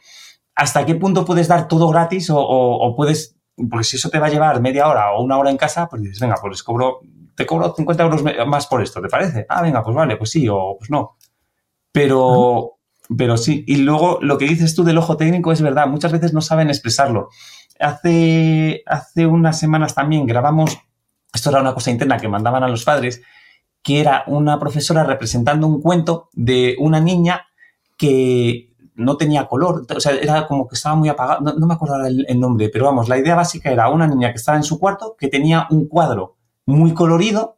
hasta 0.56 0.86
qué 0.86 0.96
punto 0.96 1.26
puedes 1.26 1.50
dar 1.50 1.68
todo 1.68 1.90
gratis 1.90 2.30
o, 2.32 2.94
puedes, 2.96 3.36
porque 3.70 3.84
si 3.84 3.98
eso 3.98 4.10
te 4.10 4.18
va 4.18 4.28
a 4.28 4.30
llevar 4.30 4.62
media 4.62 4.88
hora 4.88 5.12
o 5.12 5.22
una 5.22 5.38
hora 5.38 5.50
en 5.50 5.58
casa, 5.58 5.90
pues 5.90 6.02
dices, 6.02 6.22
venga, 6.22 6.36
pues 6.42 6.64
cobro, 6.64 7.02
te 7.36 7.46
cobro 7.46 7.74
50 7.76 8.02
euros 8.02 8.24
más 8.48 8.68
por 8.68 8.82
esto, 8.82 9.02
¿te 9.02 9.10
parece? 9.10 9.46
Ah, 9.50 9.62
venga, 9.62 9.84
pues 9.84 9.94
vale, 9.94 10.16
pues 10.16 10.30
sí, 10.30 10.48
o 10.48 10.78
pues 10.80 10.90
no. 10.90 11.18
Pero 11.92 12.78
pero 13.18 13.38
sí. 13.38 13.64
Y 13.68 13.78
luego 13.78 14.20
lo 14.22 14.38
que 14.38 14.46
dices 14.46 14.76
tú 14.76 14.84
del 14.84 14.98
ojo 14.98 15.18
técnico 15.18 15.52
es 15.52 15.62
verdad, 15.62 15.88
muchas 15.88 16.12
veces 16.12 16.34
no 16.34 16.42
saben 16.42 16.70
expresarlo. 16.70 17.30
Hace, 17.80 18.84
hace 18.86 19.26
unas 19.26 19.60
semanas 19.60 19.96
también 19.96 20.26
grabamos, 20.26 20.78
esto 21.34 21.50
era 21.50 21.62
una 21.62 21.74
cosa 21.74 21.92
interna 21.92 22.18
que 22.18 22.28
mandaban 22.28 22.64
a 22.64 22.68
los 22.68 22.84
padres, 22.84 23.22
que 23.82 24.00
era 24.00 24.24
una 24.28 24.60
profesora 24.60 25.04
representando 25.04 25.68
un 25.68 25.82
cuento 25.82 26.30
de 26.34 26.76
una 26.80 27.00
niña 27.00 27.48
que 27.98 28.74
no 28.96 29.18
tenía 29.18 29.48
color, 29.48 29.86
o 29.94 30.00
sea, 30.00 30.14
era 30.14 30.48
como 30.48 30.68
que 30.68 30.76
estaba 30.76 30.96
muy 30.96 31.10
apagado, 31.10 31.42
no, 31.42 31.66
me 31.66 31.74
acuerdo 31.74 32.06
el, 32.06 32.26
el, 32.28 32.40
nombre, 32.40 32.70
pero 32.70 32.86
vamos, 32.86 33.10
la 33.10 33.18
idea 33.18 33.36
básica 33.36 33.72
era 33.72 33.90
una 33.90 34.08
niña 34.08 34.32
que 34.32 34.38
estaba 34.38 34.58
en 34.58 34.64
su 34.64 34.80
cuarto, 34.80 35.16
que 35.18 35.28
tenía 35.28 35.68
un 35.72 35.88
cuadro 35.88 36.36
muy 36.66 36.94
colorido 36.94 37.58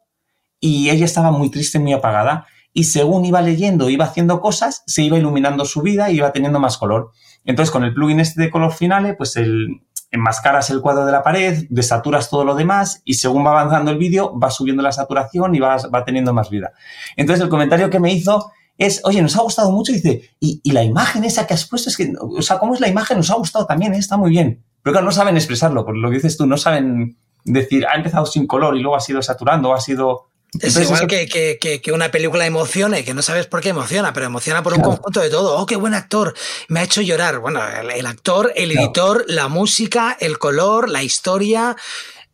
y 0.60 0.88
ella 0.90 1.04
estaba 1.04 1.30
muy 1.30 1.50
triste, 1.50 1.78
muy 1.78 1.92
apagada, 1.92 2.46
y 2.72 2.84
según 2.84 3.24
iba 3.24 3.40
leyendo, 3.40 3.88
iba 3.88 4.04
haciendo 4.04 4.40
cosas, 4.40 4.82
se 4.86 5.02
iba 5.02 5.16
iluminando 5.16 5.64
su 5.64 5.80
vida 5.80 6.10
y 6.10 6.16
iba 6.16 6.32
teniendo 6.32 6.60
más 6.60 6.76
color. 6.76 7.10
Entonces, 7.44 7.70
con 7.70 7.84
el 7.84 7.94
plugin 7.94 8.20
este 8.20 8.42
de 8.42 8.50
color 8.50 8.72
finale, 8.72 9.14
pues 9.14 9.36
el, 9.36 9.80
enmascaras 10.10 10.70
el 10.70 10.80
cuadro 10.80 11.04
de 11.04 11.12
la 11.12 11.22
pared, 11.22 11.66
desaturas 11.68 12.30
todo 12.30 12.44
lo 12.44 12.54
demás 12.54 13.02
y 13.04 13.14
según 13.14 13.44
va 13.44 13.50
avanzando 13.50 13.90
el 13.90 13.98
vídeo, 13.98 14.38
va 14.38 14.50
subiendo 14.50 14.82
la 14.82 14.92
saturación 14.92 15.54
y 15.54 15.58
va, 15.58 15.76
va 15.92 16.04
teniendo 16.04 16.32
más 16.32 16.50
vida. 16.50 16.72
Entonces, 17.16 17.42
el 17.42 17.48
comentario 17.48 17.90
que 17.90 18.00
me 18.00 18.12
hizo 18.12 18.52
es, 18.78 19.00
oye, 19.04 19.22
nos 19.22 19.36
ha 19.36 19.42
gustado 19.42 19.70
mucho, 19.72 19.92
y 19.92 19.96
dice, 19.96 20.30
y, 20.38 20.60
y, 20.62 20.72
la 20.72 20.82
imagen 20.82 21.24
esa 21.24 21.46
que 21.46 21.54
has 21.54 21.66
puesto, 21.66 21.88
es 21.88 21.96
que, 21.96 22.12
o 22.20 22.42
sea, 22.42 22.58
¿cómo 22.58 22.74
es 22.74 22.80
la 22.80 22.88
imagen? 22.88 23.16
Nos 23.16 23.30
ha 23.30 23.34
gustado 23.34 23.66
también, 23.66 23.94
¿eh? 23.94 23.98
está 23.98 24.16
muy 24.16 24.30
bien. 24.30 24.62
Pero 24.82 24.92
claro, 24.92 25.06
no 25.06 25.12
saben 25.12 25.36
expresarlo, 25.36 25.84
por 25.84 25.96
lo 25.96 26.08
que 26.10 26.16
dices 26.16 26.36
tú, 26.36 26.46
no 26.46 26.58
saben 26.58 27.16
decir, 27.44 27.86
ha 27.86 27.96
empezado 27.96 28.26
sin 28.26 28.46
color 28.46 28.76
y 28.76 28.82
luego 28.82 28.96
ha 28.96 29.00
sido 29.00 29.22
saturando, 29.22 29.72
ha 29.74 29.80
sido... 29.80 30.30
Es 30.60 30.76
igual 30.76 31.06
que, 31.06 31.26
que, 31.26 31.80
que, 31.80 31.92
una 31.92 32.10
película 32.10 32.46
emocione, 32.46 33.04
que 33.04 33.14
no 33.14 33.22
sabes 33.22 33.46
por 33.46 33.60
qué 33.60 33.70
emociona, 33.70 34.12
pero 34.12 34.26
emociona 34.26 34.62
por 34.62 34.74
un 34.74 34.82
conjunto 34.82 35.20
de 35.20 35.30
todo. 35.30 35.56
Oh, 35.56 35.66
qué 35.66 35.76
buen 35.76 35.94
actor, 35.94 36.34
me 36.68 36.80
ha 36.80 36.82
hecho 36.84 37.02
llorar. 37.02 37.38
Bueno, 37.38 37.60
el, 37.66 37.90
el 37.90 38.06
actor, 38.06 38.52
el 38.54 38.70
claro. 38.70 38.86
editor, 38.86 39.24
la 39.28 39.48
música, 39.48 40.16
el 40.20 40.38
color, 40.38 40.88
la 40.88 41.02
historia, 41.02 41.76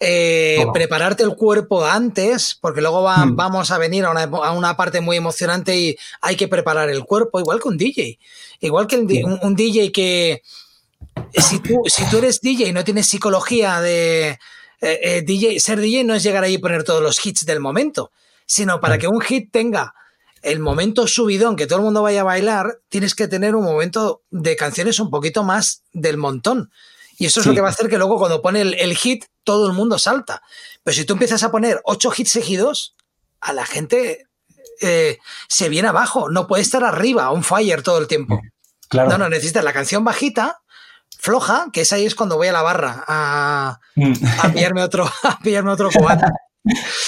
eh, 0.04 0.66
prepararte 0.72 1.22
el 1.22 1.36
cuerpo 1.36 1.86
antes, 1.86 2.58
porque 2.60 2.80
luego 2.80 3.02
va, 3.02 3.24
mm. 3.24 3.36
vamos 3.36 3.70
a 3.70 3.78
venir 3.78 4.04
a 4.04 4.10
una, 4.10 4.24
a 4.24 4.50
una, 4.50 4.76
parte 4.76 5.00
muy 5.00 5.16
emocionante 5.16 5.78
y 5.78 5.96
hay 6.20 6.34
que 6.34 6.48
preparar 6.48 6.90
el 6.90 7.04
cuerpo, 7.04 7.38
igual 7.38 7.60
que 7.60 7.68
un 7.68 7.78
DJ. 7.78 8.18
Igual 8.60 8.88
que 8.88 8.96
el, 8.96 9.24
un, 9.24 9.38
un, 9.40 9.54
DJ 9.54 9.92
que 9.92 10.42
si 11.36 11.60
tú, 11.60 11.82
si 11.86 12.04
tú 12.06 12.18
eres 12.18 12.40
DJ 12.40 12.68
y 12.68 12.72
no 12.72 12.82
tienes 12.82 13.06
psicología 13.06 13.80
de 13.80 14.40
eh, 14.82 15.00
eh, 15.02 15.22
DJ, 15.22 15.60
ser 15.60 15.80
DJ 15.80 16.04
no 16.04 16.14
es 16.14 16.22
llegar 16.22 16.44
ahí 16.44 16.54
y 16.54 16.58
poner 16.58 16.84
todos 16.84 17.02
los 17.02 17.24
hits 17.24 17.46
del 17.46 17.60
momento, 17.60 18.12
sino 18.46 18.80
para 18.80 18.98
que 18.98 19.08
un 19.08 19.20
hit 19.20 19.50
tenga 19.50 19.94
el 20.42 20.58
momento 20.58 21.06
subidón, 21.06 21.56
que 21.56 21.66
todo 21.66 21.78
el 21.78 21.84
mundo 21.84 22.02
vaya 22.02 22.20
a 22.20 22.24
bailar, 22.24 22.80
tienes 22.88 23.14
que 23.14 23.28
tener 23.28 23.54
un 23.54 23.64
momento 23.64 24.22
de 24.30 24.56
canciones 24.56 24.98
un 24.98 25.08
poquito 25.08 25.44
más 25.44 25.84
del 25.92 26.18
montón. 26.18 26.70
Y 27.16 27.26
eso 27.26 27.40
es 27.40 27.44
sí. 27.44 27.50
lo 27.50 27.54
que 27.54 27.60
va 27.60 27.68
a 27.68 27.70
hacer 27.70 27.88
que 27.88 27.98
luego 27.98 28.18
cuando 28.18 28.42
pone 28.42 28.60
el, 28.60 28.74
el, 28.74 28.96
hit, 28.96 29.24
todo 29.44 29.66
el 29.68 29.72
mundo 29.72 29.98
salta. 29.98 30.42
Pero 30.82 30.94
si 30.96 31.04
tú 31.04 31.12
empiezas 31.12 31.42
a 31.44 31.52
poner 31.52 31.80
ocho 31.84 32.12
hits 32.14 32.32
seguidos, 32.32 32.96
a 33.40 33.52
la 33.52 33.64
gente 33.64 34.26
eh, 34.80 35.18
se 35.48 35.68
viene 35.68 35.88
abajo. 35.88 36.28
No 36.28 36.46
puede 36.46 36.62
estar 36.62 36.82
arriba, 36.84 37.30
on 37.30 37.44
fire 37.44 37.82
todo 37.82 37.98
el 37.98 38.08
tiempo. 38.08 38.40
Claro. 38.88 39.10
No, 39.10 39.18
no, 39.18 39.28
necesitas 39.28 39.64
la 39.64 39.72
canción 39.72 40.04
bajita, 40.04 40.61
floja, 41.22 41.66
que 41.72 41.82
es 41.82 41.92
ahí 41.92 42.04
es 42.04 42.16
cuando 42.16 42.36
voy 42.36 42.48
a 42.48 42.52
la 42.52 42.62
barra 42.62 43.04
a, 43.06 43.78
a 44.42 44.48
pillarme 44.52 44.82
otro, 44.82 45.06
a 45.22 45.38
pillarme 45.38 45.70
otro. 45.70 45.88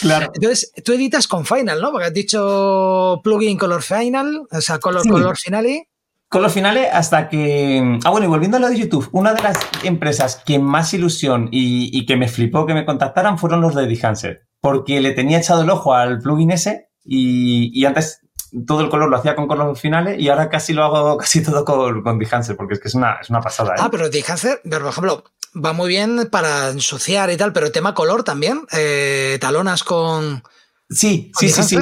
Claro. 0.00 0.30
Entonces, 0.34 0.72
tú 0.84 0.92
editas 0.92 1.26
con 1.26 1.44
Final, 1.44 1.80
¿no? 1.80 1.90
Porque 1.90 2.06
has 2.06 2.14
dicho 2.14 3.20
plugin 3.24 3.58
Color 3.58 3.82
Final, 3.82 4.46
o 4.48 4.60
sea, 4.60 4.78
Color, 4.78 5.02
sí. 5.02 5.08
color 5.08 5.36
Finale. 5.36 5.88
Color 6.28 6.50
Finale 6.50 6.88
hasta 6.88 7.28
que... 7.28 7.98
Ah, 8.04 8.10
bueno, 8.10 8.26
y 8.26 8.28
volviendo 8.28 8.56
a 8.56 8.60
lo 8.60 8.68
de 8.68 8.78
YouTube, 8.78 9.08
una 9.10 9.34
de 9.34 9.42
las 9.42 9.58
empresas 9.82 10.40
que 10.46 10.60
más 10.60 10.94
ilusión 10.94 11.48
y, 11.50 11.90
y 11.92 12.06
que 12.06 12.16
me 12.16 12.28
flipó 12.28 12.66
que 12.66 12.74
me 12.74 12.86
contactaran 12.86 13.36
fueron 13.36 13.62
los 13.62 13.74
de 13.74 13.88
Dehancer, 13.88 14.46
porque 14.60 15.00
le 15.00 15.10
tenía 15.10 15.38
echado 15.38 15.62
el 15.62 15.70
ojo 15.70 15.92
al 15.92 16.20
plugin 16.20 16.52
ese 16.52 16.88
y, 17.04 17.70
y 17.74 17.84
antes 17.84 18.23
todo 18.66 18.80
el 18.80 18.88
color 18.88 19.08
lo 19.08 19.16
hacía 19.16 19.34
con 19.34 19.46
color 19.46 19.76
finales 19.76 20.18
y 20.20 20.28
ahora 20.28 20.48
casi 20.48 20.72
lo 20.72 20.84
hago 20.84 21.16
casi 21.18 21.42
todo 21.42 21.64
con, 21.64 22.02
con 22.02 22.18
Dehancer, 22.18 22.56
porque 22.56 22.74
es 22.74 22.80
que 22.80 22.88
es 22.88 22.94
una, 22.94 23.18
es 23.20 23.30
una 23.30 23.40
pasada. 23.40 23.72
¿eh? 23.72 23.80
Ah, 23.80 23.88
pero 23.90 24.08
Dehancer, 24.08 24.60
por 24.62 24.86
ejemplo, 24.86 25.24
va 25.54 25.72
muy 25.72 25.88
bien 25.88 26.28
para 26.30 26.70
ensuciar 26.70 27.30
y 27.30 27.36
tal, 27.36 27.52
pero 27.52 27.72
tema 27.72 27.94
color 27.94 28.24
también, 28.24 28.62
eh, 28.72 29.38
talonas 29.40 29.84
con... 29.84 30.42
Sí, 30.88 31.30
con 31.32 31.40
sí, 31.40 31.48
sí, 31.48 31.62
sí, 31.62 31.78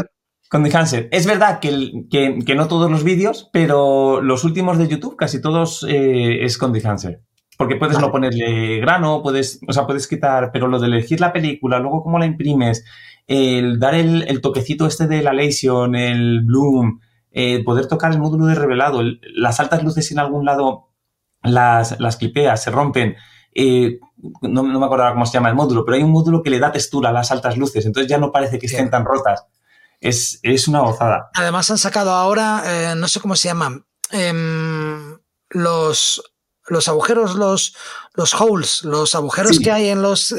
con 0.49 0.63
Dehancer. 0.63 1.09
Es 1.11 1.27
verdad 1.27 1.61
que, 1.61 1.69
el, 1.69 2.07
que, 2.11 2.39
que, 2.45 2.55
no 2.55 2.69
todos 2.69 2.91
los 2.91 3.05
vídeos, 3.05 3.49
pero 3.53 4.21
los 4.21 4.45
últimos 4.45 4.79
de 4.79 4.87
YouTube 4.87 5.17
casi 5.17 5.41
todos 5.41 5.85
eh, 5.89 6.45
es 6.45 6.59
con 6.59 6.73
Dehancer. 6.73 7.23
Porque 7.57 7.77
puedes 7.77 7.95
vale. 7.95 8.07
no 8.07 8.13
ponerle 8.13 8.81
grano, 8.81 9.23
puedes, 9.23 9.61
o 9.67 9.73
sea, 9.73 9.87
puedes 9.87 10.07
quitar, 10.09 10.51
pero 10.53 10.69
lo 10.69 10.79
de 10.79 10.89
elegir 10.89 11.21
la 11.21 11.33
película, 11.33 11.79
luego 11.79 12.03
cómo 12.03 12.19
la 12.19 12.27
imprimes, 12.27 12.85
el 13.33 13.79
dar 13.79 13.95
el, 13.95 14.25
el 14.29 14.43
toquecito 14.43 14.87
este 14.87 15.07
de 15.07 15.23
la 15.23 15.33
Lesion, 15.33 15.95
el 15.95 16.43
Bloom, 16.43 17.01
eh, 17.31 17.65
poder 17.65 17.87
tocar 17.87 18.13
el 18.13 18.19
módulo 18.19 18.45
de 18.45 18.55
revelado, 18.55 19.01
el, 19.01 19.21
las 19.35 19.59
altas 19.59 19.83
luces 19.83 20.11
en 20.13 20.19
algún 20.19 20.45
lado 20.45 20.91
las, 21.43 21.99
las 21.99 22.19
clipeas, 22.19 22.63
se 22.63 22.71
rompen. 22.71 23.17
Eh, 23.55 23.99
no, 24.43 24.63
no, 24.63 24.79
me 24.79 24.85
acuerdo 24.85 25.11
cómo 25.13 25.25
se 25.25 25.33
llama 25.33 25.49
el 25.49 25.55
módulo, 25.55 25.83
pero 25.85 25.97
hay 25.97 26.03
un 26.03 26.11
módulo 26.11 26.43
que 26.43 26.51
le 26.51 26.59
da 26.59 26.73
textura 26.73 27.09
a 27.09 27.13
las 27.13 27.31
altas 27.31 27.57
luces, 27.57 27.87
entonces 27.87 28.11
ya 28.11 28.19
no 28.19 28.33
parece 28.33 28.59
que 28.59 28.67
estén 28.67 28.91
tan 28.91 29.07
rotas. 29.07 29.47
Es, 29.99 30.39
es 30.43 30.69
una 30.69 30.81
gozada. 30.81 31.31
Además 31.33 31.71
han 31.71 31.79
sacado 31.79 32.11
ahora, 32.11 32.63
eh, 32.67 32.95
no 32.97 33.09
sé 33.09 33.21
cómo 33.21 33.35
se 33.35 33.49
llaman, 33.49 33.87
eh, 34.11 35.17
los, 35.49 36.23
los 36.67 36.89
agujeros, 36.89 37.35
los, 37.35 37.77
los 38.13 38.39
holes, 38.39 38.85
los 38.85 39.15
agujeros 39.15 39.57
sí. 39.57 39.65
que 39.65 39.71
hay 39.71 39.89
en 39.89 40.03
los... 40.03 40.35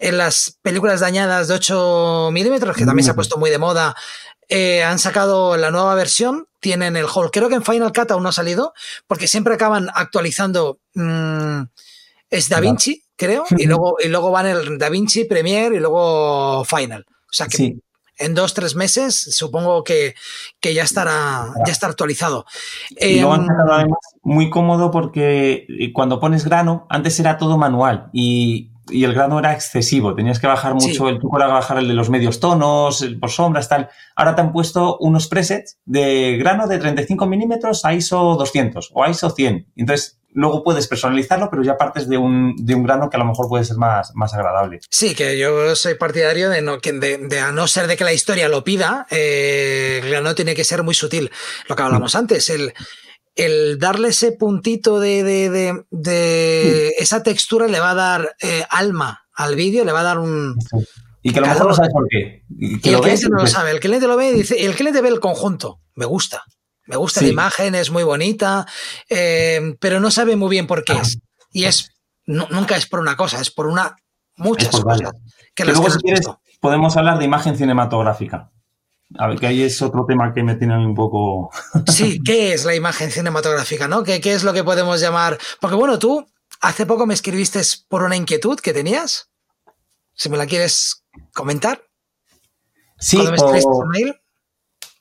Eh, 0.00 0.08
en 0.08 0.18
las 0.18 0.58
películas 0.62 1.00
dañadas 1.00 1.48
de 1.48 1.54
8 1.54 2.30
milímetros, 2.32 2.76
que 2.76 2.84
también 2.84 3.04
se 3.04 3.12
ha 3.12 3.14
puesto 3.14 3.38
muy 3.38 3.50
de 3.50 3.58
moda, 3.58 3.94
eh, 4.48 4.82
han 4.82 4.98
sacado 4.98 5.56
la 5.56 5.70
nueva 5.70 5.94
versión, 5.94 6.48
tienen 6.58 6.96
el 6.96 7.06
hall. 7.06 7.30
Creo 7.30 7.48
que 7.48 7.54
en 7.54 7.64
Final 7.64 7.92
Cut 7.92 8.10
aún 8.10 8.22
no 8.22 8.30
ha 8.30 8.32
salido, 8.32 8.72
porque 9.06 9.28
siempre 9.28 9.54
acaban 9.54 9.88
actualizando. 9.94 10.80
Mmm, 10.94 11.62
es 12.30 12.48
Da 12.48 12.60
Vinci, 12.60 13.02
creo, 13.16 13.44
y 13.50 13.66
luego, 13.66 13.96
y 14.02 14.08
luego 14.08 14.30
van 14.30 14.46
el 14.46 14.78
Da 14.78 14.88
Vinci, 14.88 15.24
Premiere 15.24 15.76
y 15.76 15.80
luego 15.80 16.64
Final. 16.64 17.04
O 17.08 17.32
sea 17.32 17.48
que 17.48 17.56
sí. 17.56 17.82
en 18.18 18.34
dos, 18.34 18.54
tres 18.54 18.76
meses 18.76 19.16
supongo 19.16 19.82
que, 19.82 20.14
que 20.60 20.72
ya 20.72 20.84
estará 20.84 21.52
ya 21.66 21.72
está 21.72 21.88
actualizado. 21.88 22.46
Y 22.90 23.18
eh, 23.18 23.22
lo 23.22 23.32
han 23.32 23.46
sacado 23.46 23.72
además 23.72 23.98
muy 24.22 24.48
cómodo 24.48 24.92
porque 24.92 25.66
cuando 25.92 26.20
pones 26.20 26.44
grano, 26.44 26.86
antes 26.88 27.18
era 27.18 27.36
todo 27.36 27.58
manual 27.58 28.10
y 28.12 28.70
y 28.90 29.04
el 29.04 29.14
grano 29.14 29.38
era 29.38 29.52
excesivo, 29.52 30.14
tenías 30.14 30.38
que 30.38 30.46
bajar 30.46 30.74
mucho, 30.74 31.06
sí. 31.06 31.08
el 31.08 31.18
truco 31.18 31.36
era 31.36 31.46
bajar 31.46 31.78
el 31.78 31.88
de 31.88 31.94
los 31.94 32.10
medios 32.10 32.40
tonos, 32.40 33.02
el 33.02 33.18
por 33.18 33.30
sombras, 33.30 33.68
tal. 33.68 33.88
Ahora 34.16 34.34
te 34.34 34.40
han 34.40 34.52
puesto 34.52 34.96
unos 34.98 35.28
presets 35.28 35.78
de 35.84 36.36
grano 36.38 36.66
de 36.66 36.78
35 36.78 37.26
milímetros 37.26 37.84
a 37.84 37.94
ISO 37.94 38.36
200 38.36 38.90
o 38.92 39.04
a 39.04 39.10
ISO 39.10 39.30
100. 39.30 39.72
Entonces, 39.76 40.20
luego 40.32 40.62
puedes 40.62 40.86
personalizarlo, 40.86 41.48
pero 41.50 41.62
ya 41.62 41.76
partes 41.76 42.08
de 42.08 42.16
un, 42.16 42.54
de 42.56 42.74
un 42.74 42.84
grano 42.84 43.10
que 43.10 43.16
a 43.16 43.20
lo 43.20 43.26
mejor 43.26 43.48
puede 43.48 43.64
ser 43.64 43.76
más, 43.76 44.12
más 44.14 44.34
agradable. 44.34 44.80
Sí, 44.90 45.14
que 45.14 45.38
yo 45.38 45.74
soy 45.76 45.94
partidario 45.94 46.50
de, 46.50 46.62
no, 46.62 46.78
de, 46.78 47.18
de 47.18 47.40
a 47.40 47.52
no 47.52 47.66
ser 47.66 47.86
de 47.86 47.96
que 47.96 48.04
la 48.04 48.12
historia 48.12 48.48
lo 48.48 48.64
pida, 48.64 49.06
eh, 49.10 50.00
el 50.02 50.10
grano 50.10 50.34
tiene 50.34 50.54
que 50.54 50.64
ser 50.64 50.82
muy 50.82 50.94
sutil. 50.94 51.30
Lo 51.68 51.76
que 51.76 51.82
hablamos 51.82 52.14
mm. 52.14 52.18
antes, 52.18 52.50
el 52.50 52.72
el 53.34 53.78
darle 53.78 54.08
ese 54.08 54.32
puntito 54.32 55.00
de, 55.00 55.22
de, 55.22 55.50
de, 55.50 55.84
de 55.90 56.94
mm. 56.98 57.02
esa 57.02 57.22
textura 57.22 57.68
le 57.68 57.80
va 57.80 57.90
a 57.90 57.94
dar 57.94 58.36
eh, 58.40 58.64
alma 58.70 59.26
al 59.34 59.56
vídeo, 59.56 59.84
le 59.84 59.92
va 59.92 60.00
a 60.00 60.04
dar 60.04 60.18
un... 60.18 60.56
Y 61.22 61.32
que 61.32 61.38
a 61.38 61.42
lo 61.42 61.48
mejor 61.48 61.66
no 61.68 61.74
sabes 61.74 61.92
por 61.92 62.06
qué. 62.08 62.44
Y, 62.48 62.80
que 62.80 62.90
y 62.90 62.94
el 62.94 63.00
cliente 63.00 63.28
no 63.28 63.36
lo 63.36 63.46
sabe. 63.46 63.70
El 63.72 63.80
cliente 63.80 64.06
lo 64.06 64.16
ve 64.16 64.30
y 64.30 64.32
dice, 64.32 64.64
el 64.64 64.74
cliente 64.74 65.02
ve 65.02 65.08
el 65.08 65.20
conjunto. 65.20 65.80
Me 65.94 66.06
gusta. 66.06 66.44
Me 66.86 66.96
gusta 66.96 67.20
sí. 67.20 67.26
la 67.26 67.32
imagen, 67.32 67.74
es 67.74 67.90
muy 67.90 68.02
bonita, 68.02 68.66
eh, 69.08 69.76
pero 69.78 70.00
no 70.00 70.10
sabe 70.10 70.34
muy 70.34 70.50
bien 70.50 70.66
por 70.66 70.82
qué 70.82 70.94
es. 70.94 71.20
Y 71.52 71.64
es, 71.64 71.90
no, 72.26 72.48
nunca 72.50 72.76
es 72.76 72.86
por 72.86 73.00
una 73.00 73.16
cosa, 73.16 73.40
es 73.40 73.50
por 73.50 73.68
una, 73.68 73.96
muchas 74.36 74.70
por 74.70 74.84
cosas. 74.84 75.12
Que, 75.54 75.62
que 75.62 75.64
luego, 75.66 75.88
si 75.88 75.98
quieres, 75.98 76.26
podemos 76.58 76.96
hablar 76.96 77.18
de 77.18 77.26
imagen 77.26 77.56
cinematográfica. 77.56 78.50
A 79.18 79.28
ver, 79.28 79.38
que 79.38 79.46
ahí 79.46 79.62
es 79.62 79.82
otro 79.82 80.04
tema 80.06 80.32
que 80.32 80.42
me 80.42 80.54
tiene 80.54 80.76
un 80.76 80.94
poco. 80.94 81.50
Sí, 81.86 82.20
¿qué 82.24 82.52
es 82.52 82.64
la 82.64 82.74
imagen 82.74 83.10
cinematográfica, 83.10 83.88
no? 83.88 84.02
¿Qué, 84.04 84.20
¿Qué, 84.20 84.34
es 84.34 84.44
lo 84.44 84.52
que 84.52 84.64
podemos 84.64 85.00
llamar? 85.00 85.38
Porque 85.60 85.76
bueno, 85.76 85.98
tú 85.98 86.26
hace 86.60 86.86
poco 86.86 87.06
me 87.06 87.14
escribiste 87.14 87.60
por 87.88 88.02
una 88.02 88.16
inquietud 88.16 88.58
que 88.60 88.72
tenías. 88.72 89.30
Si 90.14 90.28
me 90.28 90.36
la 90.36 90.46
quieres 90.46 91.04
comentar. 91.32 91.82
Sí, 92.98 93.16
me 93.16 93.36
por... 93.36 93.88
mail. 93.88 94.14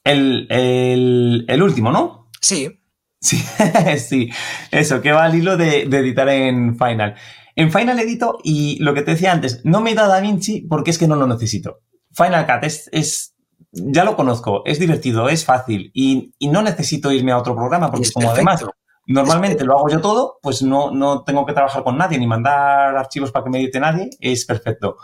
El, 0.04 0.48
el, 0.50 1.46
el, 1.48 1.62
último, 1.62 1.92
¿no? 1.92 2.30
Sí. 2.42 2.82
Sí, 3.20 3.38
sí. 3.98 4.30
Eso, 4.72 5.02
que 5.02 5.12
va 5.12 5.26
al 5.26 5.36
hilo 5.36 5.58
de, 5.58 5.86
de 5.86 5.98
editar 5.98 6.30
en 6.30 6.78
Final. 6.78 7.16
En 7.56 7.72
Final 7.72 8.00
edito 8.00 8.40
y 8.44 8.82
lo 8.82 8.94
que 8.94 9.02
te 9.02 9.12
decía 9.12 9.34
antes, 9.34 9.62
no 9.66 9.82
me 9.82 9.94
da 9.94 10.08
Da 10.08 10.22
Vinci 10.22 10.62
porque 10.62 10.92
es 10.92 10.98
que 10.98 11.08
no 11.08 11.18
lo 11.18 11.28
necesito. 11.28 11.82
Final 12.14 12.48
Cut 12.48 12.64
es, 12.64 12.90
es 12.94 13.29
ya 13.72 14.04
lo 14.04 14.16
conozco, 14.16 14.64
es 14.66 14.80
divertido, 14.80 15.30
es 15.30 15.46
fácil 15.46 15.92
y, 15.94 16.32
no 16.42 16.62
necesito 16.62 17.12
irme 17.12 17.32
a 17.32 17.38
otro 17.38 17.56
programa 17.56 17.92
porque 17.92 18.12
como 18.12 18.32
además 18.32 18.66
normalmente 19.06 19.64
lo 19.64 19.78
hago 19.78 19.90
yo 19.90 20.02
todo, 20.02 20.40
pues 20.42 20.62
no, 20.62 20.92
no 20.92 21.24
tengo 21.24 21.46
que 21.46 21.54
trabajar 21.54 21.84
con 21.84 21.98
nadie 21.98 22.18
ni 22.18 22.28
mandar 22.28 22.96
archivos 22.96 23.32
para 23.32 23.44
que 23.44 23.50
me 23.50 23.60
edite 23.60 23.80
nadie, 23.80 24.10
es 24.20 24.46
perfecto. 24.46 24.98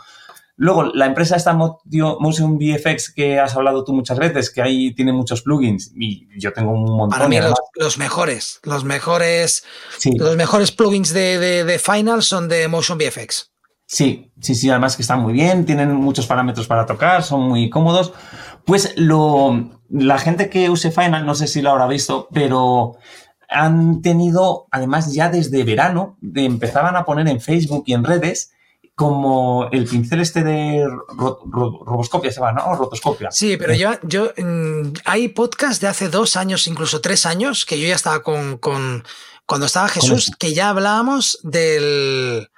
Luego, 0.58 0.84
la 0.84 1.04
empresa 1.04 1.36
esta 1.36 1.52
Motion 1.52 2.58
VFX 2.58 3.12
que 3.12 3.38
has 3.38 3.54
hablado 3.54 3.84
tú 3.84 3.92
muchas 3.92 4.18
veces, 4.18 4.50
que 4.50 4.62
ahí 4.62 4.94
tiene 4.94 5.12
muchos 5.12 5.42
plugins 5.42 5.92
y 5.94 6.26
yo 6.40 6.52
tengo 6.54 6.72
un 6.72 6.96
montón. 6.96 7.10
Para 7.10 7.28
mí 7.28 7.38
los, 7.74 7.98
mejores, 7.98 8.60
los 8.62 8.84
mejores, 8.84 9.64
los 10.18 10.36
mejores 10.36 10.72
plugins 10.72 11.12
de, 11.12 11.64
de, 11.64 11.78
Final 11.78 12.22
son 12.22 12.48
de 12.48 12.68
Motion 12.68 12.96
VFX. 12.96 13.50
Sí, 13.84 14.32
sí, 14.40 14.54
sí, 14.54 14.70
además 14.70 14.96
que 14.96 15.02
están 15.02 15.20
muy 15.20 15.34
bien, 15.34 15.66
tienen 15.66 15.92
muchos 15.94 16.26
parámetros 16.26 16.66
para 16.66 16.86
tocar, 16.86 17.22
son 17.22 17.42
muy 17.42 17.68
cómodos. 17.68 18.14
Pues 18.66 18.92
lo, 18.96 19.70
la 19.88 20.18
gente 20.18 20.50
que 20.50 20.68
use 20.68 20.90
Final, 20.90 21.24
no 21.24 21.34
sé 21.34 21.46
si 21.46 21.62
lo 21.62 21.70
habrá 21.70 21.86
visto, 21.86 22.28
pero 22.32 22.96
han 23.48 24.02
tenido, 24.02 24.66
además 24.70 25.12
ya 25.12 25.30
desde 25.30 25.64
verano, 25.64 26.18
de, 26.20 26.44
empezaban 26.44 26.96
a 26.96 27.04
poner 27.04 27.28
en 27.28 27.40
Facebook 27.40 27.84
y 27.86 27.94
en 27.94 28.04
redes 28.04 28.52
como 28.96 29.68
el 29.72 29.84
pincel 29.84 30.20
este 30.20 30.42
de 30.42 30.84
roboscopia 31.16 32.32
se 32.32 32.40
va, 32.40 32.52
¿no? 32.52 32.74
Rotoscopia. 32.74 33.30
Sí, 33.30 33.58
pero 33.58 33.74
yo, 33.74 33.90
yo 34.02 34.32
mm, 34.36 34.94
hay 35.04 35.28
podcast 35.28 35.82
de 35.82 35.88
hace 35.88 36.08
dos 36.08 36.34
años, 36.34 36.66
incluso 36.66 37.02
tres 37.02 37.26
años, 37.26 37.66
que 37.66 37.78
yo 37.78 37.86
ya 37.86 37.94
estaba 37.94 38.22
con, 38.22 38.56
con 38.56 39.04
cuando 39.44 39.66
estaba 39.66 39.88
Jesús, 39.88 40.32
que 40.38 40.54
ya 40.54 40.70
hablábamos 40.70 41.38
del 41.42 42.48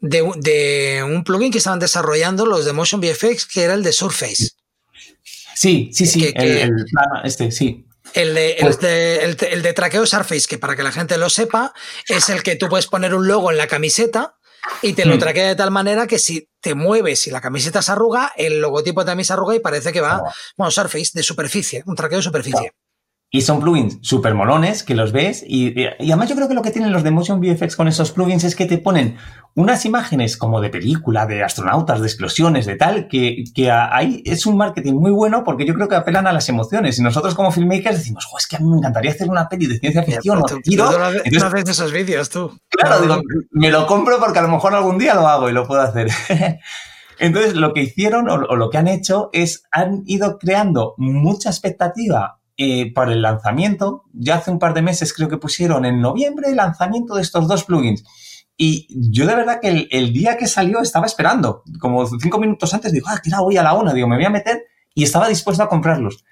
de, 0.00 1.02
un 1.04 1.24
plugin 1.24 1.52
que 1.52 1.58
estaban 1.58 1.78
desarrollando 1.78 2.46
los 2.46 2.64
de 2.64 2.72
Motion 2.72 3.00
VFX, 3.00 3.46
que 3.46 3.62
era 3.62 3.74
el 3.74 3.82
de 3.82 3.92
Surface. 3.92 4.50
Sí, 5.60 5.90
sí, 5.92 6.06
sí, 6.06 6.32
el, 6.34 6.86
este, 7.22 7.50
sí. 7.50 7.84
El 8.14 8.34
de, 8.34 8.52
el, 8.52 8.60
pues 8.62 8.80
de, 8.80 9.24
el, 9.24 9.62
de, 9.62 9.72
traqueo 9.74 10.06
Surface, 10.06 10.48
que 10.48 10.56
para 10.56 10.74
que 10.74 10.82
la 10.82 10.90
gente 10.90 11.18
lo 11.18 11.28
sepa, 11.28 11.74
es 12.08 12.30
el 12.30 12.42
que 12.42 12.56
tú 12.56 12.70
puedes 12.70 12.86
poner 12.86 13.14
un 13.14 13.28
logo 13.28 13.50
en 13.50 13.58
la 13.58 13.66
camiseta 13.66 14.38
y 14.80 14.94
te 14.94 15.04
lo 15.04 15.16
mm. 15.16 15.18
traquea 15.18 15.48
de 15.48 15.56
tal 15.56 15.70
manera 15.70 16.06
que 16.06 16.18
si 16.18 16.48
te 16.62 16.74
mueves 16.74 17.26
y 17.26 17.30
la 17.30 17.42
camiseta 17.42 17.82
se 17.82 17.92
arruga, 17.92 18.32
el 18.36 18.62
logotipo 18.62 19.04
también 19.04 19.26
se 19.26 19.34
arruga 19.34 19.54
y 19.54 19.60
parece 19.60 19.92
que 19.92 20.00
va, 20.00 20.22
bueno, 20.56 20.70
Surface 20.70 21.10
de 21.12 21.22
superficie, 21.22 21.82
un 21.84 21.94
traqueo 21.94 22.20
de 22.20 22.24
superficie. 22.24 22.72
Y 23.32 23.42
son 23.42 23.60
plugins 23.60 23.98
súper 24.02 24.34
molones 24.34 24.82
que 24.82 24.96
los 24.96 25.12
ves. 25.12 25.44
Y, 25.46 25.72
además 25.86 26.28
yo 26.28 26.34
creo 26.34 26.48
que 26.48 26.54
lo 26.54 26.62
que 26.62 26.72
tienen 26.72 26.92
los 26.92 27.04
de 27.04 27.12
Motion 27.12 27.40
VFX 27.40 27.76
con 27.76 27.86
esos 27.86 28.10
plugins 28.10 28.42
es 28.42 28.56
que 28.56 28.66
te 28.66 28.78
ponen 28.78 29.18
unas 29.54 29.84
imágenes 29.84 30.36
como 30.36 30.60
de 30.60 30.68
película, 30.68 31.26
de 31.26 31.44
astronautas, 31.44 32.00
de 32.00 32.08
explosiones, 32.08 32.66
de 32.66 32.74
tal, 32.74 33.06
que, 33.06 33.44
que 33.54 33.70
ahí 33.70 34.20
es 34.26 34.46
un 34.46 34.56
marketing 34.56 34.94
muy 34.94 35.12
bueno 35.12 35.44
porque 35.44 35.64
yo 35.64 35.74
creo 35.74 35.86
que 35.86 35.94
apelan 35.94 36.26
a 36.26 36.32
las 36.32 36.48
emociones. 36.48 36.98
Y 36.98 37.02
nosotros 37.02 37.36
como 37.36 37.52
filmmakers 37.52 37.98
decimos, 37.98 38.26
es 38.36 38.48
que 38.48 38.56
a 38.56 38.58
mí 38.58 38.68
me 38.68 38.78
encantaría 38.78 39.12
hacer 39.12 39.28
una 39.28 39.48
peli 39.48 39.66
de 39.66 39.78
ciencia 39.78 40.02
ficción 40.02 40.38
o 40.38 40.44
tiro. 40.62 40.88
Una 40.88 41.48
vez 41.50 41.68
esos 41.68 41.92
vídeos 41.92 42.30
tú. 42.30 42.58
Claro, 42.68 43.00
digo, 43.00 43.20
me 43.52 43.70
lo 43.70 43.86
compro 43.86 44.18
porque 44.18 44.40
a 44.40 44.42
lo 44.42 44.48
mejor 44.48 44.74
algún 44.74 44.98
día 44.98 45.14
lo 45.14 45.28
hago 45.28 45.48
y 45.48 45.52
lo 45.52 45.68
puedo 45.68 45.82
hacer. 45.82 46.08
Entonces, 47.20 47.54
lo 47.54 47.74
que 47.74 47.82
hicieron 47.82 48.28
o, 48.28 48.56
lo 48.56 48.70
que 48.70 48.78
han 48.78 48.88
hecho 48.88 49.28
es 49.32 49.64
han 49.70 50.02
ido 50.06 50.38
creando 50.38 50.94
mucha 50.96 51.50
expectativa 51.50 52.39
eh, 52.62 52.92
para 52.92 53.14
el 53.14 53.22
lanzamiento. 53.22 54.04
Ya 54.12 54.34
hace 54.34 54.50
un 54.50 54.58
par 54.58 54.74
de 54.74 54.82
meses 54.82 55.14
creo 55.14 55.30
que 55.30 55.38
pusieron 55.38 55.86
en 55.86 56.02
noviembre 56.02 56.50
el 56.50 56.56
lanzamiento 56.56 57.14
de 57.14 57.22
estos 57.22 57.48
dos 57.48 57.64
plugins. 57.64 58.04
Y 58.58 58.86
yo 58.90 59.24
de 59.26 59.34
verdad 59.34 59.60
que 59.62 59.88
el, 59.90 60.12
día 60.12 60.36
que 60.36 60.46
salió 60.46 60.82
estaba 60.82 61.06
esperando. 61.06 61.62
Como 61.80 62.06
cinco 62.06 62.38
minutos 62.38 62.74
antes 62.74 62.92
digo, 62.92 63.06
ah, 63.08 63.18
que 63.24 63.30
voy 63.34 63.56
a 63.56 63.62
la 63.62 63.72
una. 63.72 63.94
Digo, 63.94 64.06
me 64.06 64.16
voy 64.16 64.26
a 64.26 64.30
meter 64.30 64.66
y 64.94 65.04
estaba 65.04 65.26
dispuesto 65.26 65.62
a 65.62 65.70
comprarlos. 65.70 66.22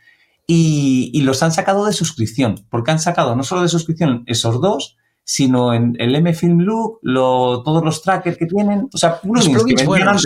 Y, 0.46 1.18
los 1.22 1.42
han 1.42 1.50
sacado 1.50 1.86
de 1.86 1.94
suscripción, 1.94 2.66
porque 2.68 2.90
han 2.90 3.00
sacado 3.00 3.34
no 3.34 3.42
solo 3.42 3.62
de 3.62 3.68
suscripción 3.68 4.24
esos 4.26 4.60
dos, 4.60 4.98
sino 5.30 5.74
en 5.74 5.94
el 5.98 6.14
M-Film 6.14 6.60
Look, 6.60 7.00
todos 7.02 7.84
los 7.84 8.00
trackers 8.00 8.38
que 8.38 8.46
tienen, 8.46 8.88
o 8.90 8.96
sea, 8.96 9.20
los 9.24 9.46
plugins 9.46 9.84
buenos, 9.84 10.24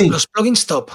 los, 0.00 0.26
plugins 0.26 0.66
top, 0.66 0.90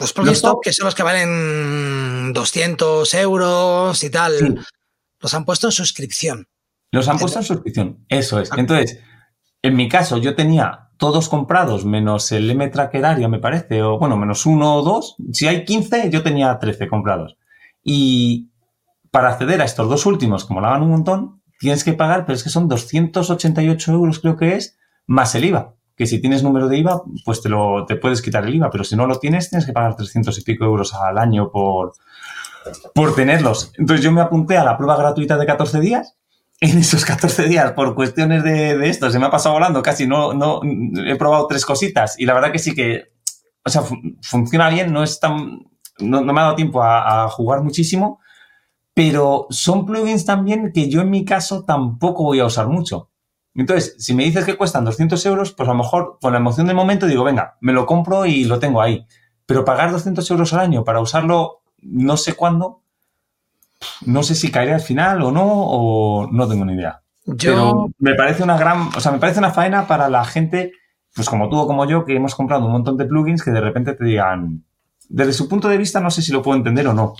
los 0.00 0.12
plugins 0.14 0.40
top, 0.40 0.60
que 0.62 0.72
son 0.72 0.86
los 0.86 0.94
que 0.94 1.02
valen 1.02 2.32
200 2.32 3.12
euros 3.12 4.02
y 4.02 4.08
tal, 4.08 4.64
los 5.20 5.34
han 5.34 5.44
puesto 5.44 5.66
en 5.66 5.72
suscripción. 5.72 6.48
Los 6.90 7.08
han 7.08 7.18
puesto 7.18 7.40
en 7.40 7.44
suscripción, 7.44 8.06
eso 8.08 8.40
es. 8.40 8.50
Entonces, 8.56 9.00
en 9.60 9.76
mi 9.76 9.90
caso, 9.90 10.16
yo 10.16 10.34
tenía 10.34 10.92
todos 10.96 11.28
comprados 11.28 11.84
menos 11.84 12.32
el 12.32 12.50
M-Tracker 12.50 13.04
Aria, 13.04 13.28
me 13.28 13.38
parece, 13.38 13.82
o 13.82 13.98
bueno, 13.98 14.16
menos 14.16 14.46
uno 14.46 14.76
o 14.76 14.82
dos. 14.82 15.16
Si 15.34 15.46
hay 15.46 15.66
15, 15.66 16.08
yo 16.08 16.22
tenía 16.22 16.58
13 16.58 16.88
comprados. 16.88 17.36
Y 17.84 18.50
para 19.10 19.28
acceder 19.28 19.60
a 19.60 19.66
estos 19.66 19.90
dos 19.90 20.06
últimos, 20.06 20.46
como 20.46 20.62
la 20.62 20.78
un 20.78 20.88
montón, 20.88 21.41
tienes 21.62 21.84
que 21.84 21.92
pagar, 21.92 22.26
pero 22.26 22.34
es 22.34 22.42
que 22.42 22.50
son 22.50 22.68
288 22.68 23.92
euros 23.92 24.18
creo 24.18 24.36
que 24.36 24.56
es, 24.56 24.76
más 25.06 25.34
el 25.36 25.44
IVA. 25.44 25.74
Que 25.96 26.06
si 26.06 26.20
tienes 26.20 26.42
número 26.42 26.68
de 26.68 26.78
IVA, 26.78 27.02
pues 27.24 27.40
te, 27.40 27.48
lo, 27.48 27.86
te 27.86 27.94
puedes 27.94 28.20
quitar 28.20 28.44
el 28.44 28.54
IVA, 28.56 28.68
pero 28.68 28.82
si 28.82 28.96
no 28.96 29.06
lo 29.06 29.20
tienes, 29.20 29.48
tienes 29.48 29.64
que 29.64 29.72
pagar 29.72 29.94
300 29.94 30.36
y 30.36 30.42
pico 30.42 30.64
euros 30.64 30.92
al 30.92 31.18
año 31.18 31.52
por, 31.52 31.92
por 32.94 33.14
tenerlos. 33.14 33.72
Entonces 33.78 34.04
yo 34.04 34.10
me 34.10 34.20
apunté 34.20 34.56
a 34.56 34.64
la 34.64 34.76
prueba 34.76 34.96
gratuita 34.96 35.38
de 35.38 35.46
14 35.46 35.78
días. 35.80 36.16
En 36.60 36.78
esos 36.78 37.04
14 37.04 37.44
días, 37.44 37.72
por 37.72 37.94
cuestiones 37.94 38.42
de, 38.42 38.88
esto, 38.88 39.08
se 39.10 39.20
me 39.20 39.26
ha 39.26 39.30
pasado 39.30 39.54
volando 39.54 39.82
casi, 39.82 40.06
no, 40.06 40.34
no, 40.34 40.60
he 41.06 41.16
probado 41.16 41.46
tres 41.46 41.64
cositas 41.64 42.18
y 42.18 42.26
la 42.26 42.34
verdad 42.34 42.52
que 42.52 42.58
sí 42.60 42.74
que, 42.74 43.12
o 43.64 43.70
sea, 43.70 43.82
funciona 44.20 44.68
bien, 44.68 44.92
no 44.92 45.02
es 45.02 45.18
tan, 45.18 45.60
no, 45.98 46.22
me 46.22 46.40
ha 46.40 46.44
dado 46.44 46.54
tiempo 46.56 46.80
a 46.82 47.28
jugar 47.30 47.62
muchísimo, 47.62 48.20
pero 48.94 49.46
son 49.50 49.86
plugins 49.86 50.24
también 50.24 50.72
que 50.72 50.88
yo 50.88 51.00
en 51.00 51.10
mi 51.10 51.24
caso 51.24 51.64
tampoco 51.64 52.24
voy 52.24 52.40
a 52.40 52.46
usar 52.46 52.68
mucho. 52.68 53.10
Entonces, 53.54 53.96
si 53.98 54.14
me 54.14 54.24
dices 54.24 54.44
que 54.44 54.56
cuestan 54.56 54.84
200 54.84 55.24
euros, 55.26 55.52
pues 55.52 55.68
a 55.68 55.72
lo 55.72 55.78
mejor 55.78 56.18
con 56.20 56.32
la 56.32 56.38
emoción 56.38 56.66
del 56.66 56.76
momento 56.76 57.06
digo, 57.06 57.24
venga, 57.24 57.56
me 57.60 57.72
lo 57.72 57.86
compro 57.86 58.24
y 58.26 58.44
lo 58.44 58.58
tengo 58.58 58.80
ahí. 58.80 59.06
Pero 59.46 59.64
pagar 59.64 59.90
200 59.92 60.30
euros 60.30 60.52
al 60.52 60.60
año 60.60 60.84
para 60.84 61.00
usarlo 61.00 61.62
no 61.82 62.16
sé 62.16 62.34
cuándo, 62.34 62.82
no 64.06 64.22
sé 64.22 64.34
si 64.34 64.50
caeré 64.50 64.72
al 64.72 64.80
final 64.80 65.22
o 65.22 65.32
no, 65.32 65.44
o 65.46 66.28
no 66.30 66.48
tengo 66.48 66.64
ni 66.64 66.74
idea. 66.74 67.02
Pero 67.38 67.90
me 67.98 68.14
parece 68.14 68.42
una 68.42 68.56
gran, 68.56 68.90
o 68.96 69.00
sea, 69.00 69.12
me 69.12 69.18
parece 69.18 69.38
una 69.38 69.50
faena 69.50 69.86
para 69.86 70.08
la 70.08 70.24
gente, 70.24 70.72
pues 71.14 71.28
como 71.28 71.48
tú 71.48 71.58
o 71.58 71.66
como 71.66 71.84
yo, 71.84 72.04
que 72.04 72.16
hemos 72.16 72.34
comprado 72.34 72.64
un 72.64 72.72
montón 72.72 72.96
de 72.96 73.04
plugins 73.04 73.42
que 73.42 73.50
de 73.50 73.60
repente 73.60 73.94
te 73.94 74.04
digan, 74.04 74.64
desde 75.08 75.32
su 75.32 75.48
punto 75.48 75.68
de 75.68 75.76
vista 75.76 76.00
no 76.00 76.10
sé 76.10 76.22
si 76.22 76.32
lo 76.32 76.42
puedo 76.42 76.56
entender 76.56 76.86
o 76.88 76.94
no, 76.94 77.14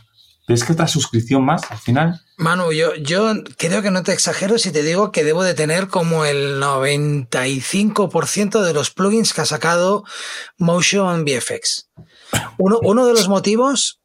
¿Ves 0.48 0.64
que 0.64 0.72
otra 0.72 0.88
suscripción 0.88 1.44
más 1.44 1.62
al 1.70 1.78
final? 1.78 2.20
Manu, 2.36 2.72
yo, 2.72 2.96
yo 2.96 3.32
creo 3.56 3.80
que 3.80 3.92
no 3.92 4.02
te 4.02 4.12
exagero 4.12 4.58
si 4.58 4.72
te 4.72 4.82
digo 4.82 5.12
que 5.12 5.22
debo 5.22 5.44
de 5.44 5.54
tener 5.54 5.86
como 5.86 6.24
el 6.24 6.60
95% 6.60 8.62
de 8.62 8.74
los 8.74 8.90
plugins 8.90 9.32
que 9.32 9.42
ha 9.42 9.46
sacado 9.46 10.04
Motion 10.58 11.24
VFX. 11.24 11.90
Uno, 12.58 12.80
uno 12.82 13.06
de 13.06 13.12
los 13.12 13.28
motivos, 13.28 14.02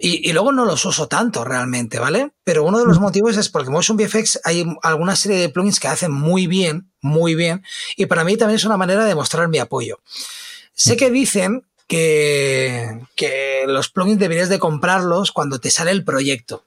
y, 0.00 0.32
luego 0.32 0.52
no 0.52 0.64
los 0.64 0.84
uso 0.84 1.08
tanto 1.08 1.44
realmente, 1.44 1.98
¿vale? 1.98 2.30
Pero 2.44 2.64
uno 2.64 2.78
de 2.78 2.86
los 2.86 3.00
motivos 3.00 3.36
es 3.36 3.48
porque 3.48 3.70
Motion 3.70 3.98
VFX 3.98 4.40
hay 4.44 4.64
alguna 4.82 5.16
serie 5.16 5.38
de 5.38 5.48
plugins 5.48 5.80
que 5.80 5.88
hacen 5.88 6.12
muy 6.12 6.46
bien, 6.46 6.90
muy 7.02 7.34
bien, 7.34 7.64
y 7.96 8.06
para 8.06 8.24
mí 8.24 8.36
también 8.36 8.56
es 8.56 8.64
una 8.64 8.76
manera 8.76 9.04
de 9.04 9.14
mostrar 9.14 9.48
mi 9.48 9.58
apoyo. 9.58 10.00
Sé 10.72 10.96
que 10.96 11.10
dicen 11.10 11.67
que, 11.88 13.00
que 13.16 13.64
los 13.66 13.88
plugins 13.88 14.20
deberías 14.20 14.48
de 14.48 14.60
comprarlos 14.60 15.32
cuando 15.32 15.58
te 15.58 15.70
sale 15.70 15.90
el 15.90 16.04
proyecto. 16.04 16.62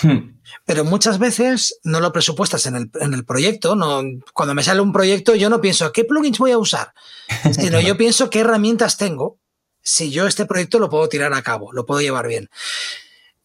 Hmm. 0.00 0.36
Pero 0.66 0.84
muchas 0.84 1.18
veces 1.18 1.80
no 1.82 2.00
lo 2.00 2.12
presupuestas 2.12 2.66
en 2.66 2.76
el, 2.76 2.90
en 3.00 3.14
el, 3.14 3.24
proyecto. 3.24 3.74
No, 3.74 4.02
cuando 4.34 4.54
me 4.54 4.62
sale 4.62 4.82
un 4.82 4.92
proyecto, 4.92 5.34
yo 5.34 5.48
no 5.48 5.60
pienso 5.60 5.90
qué 5.92 6.04
plugins 6.04 6.38
voy 6.38 6.52
a 6.52 6.58
usar, 6.58 6.92
sino 7.58 7.80
yo 7.80 7.96
pienso 7.96 8.30
qué 8.30 8.40
herramientas 8.40 8.98
tengo. 8.98 9.38
Si 9.82 10.10
yo 10.10 10.26
este 10.26 10.46
proyecto 10.46 10.78
lo 10.78 10.90
puedo 10.90 11.08
tirar 11.08 11.32
a 11.32 11.42
cabo, 11.42 11.72
lo 11.72 11.86
puedo 11.86 12.02
llevar 12.02 12.28
bien. 12.28 12.50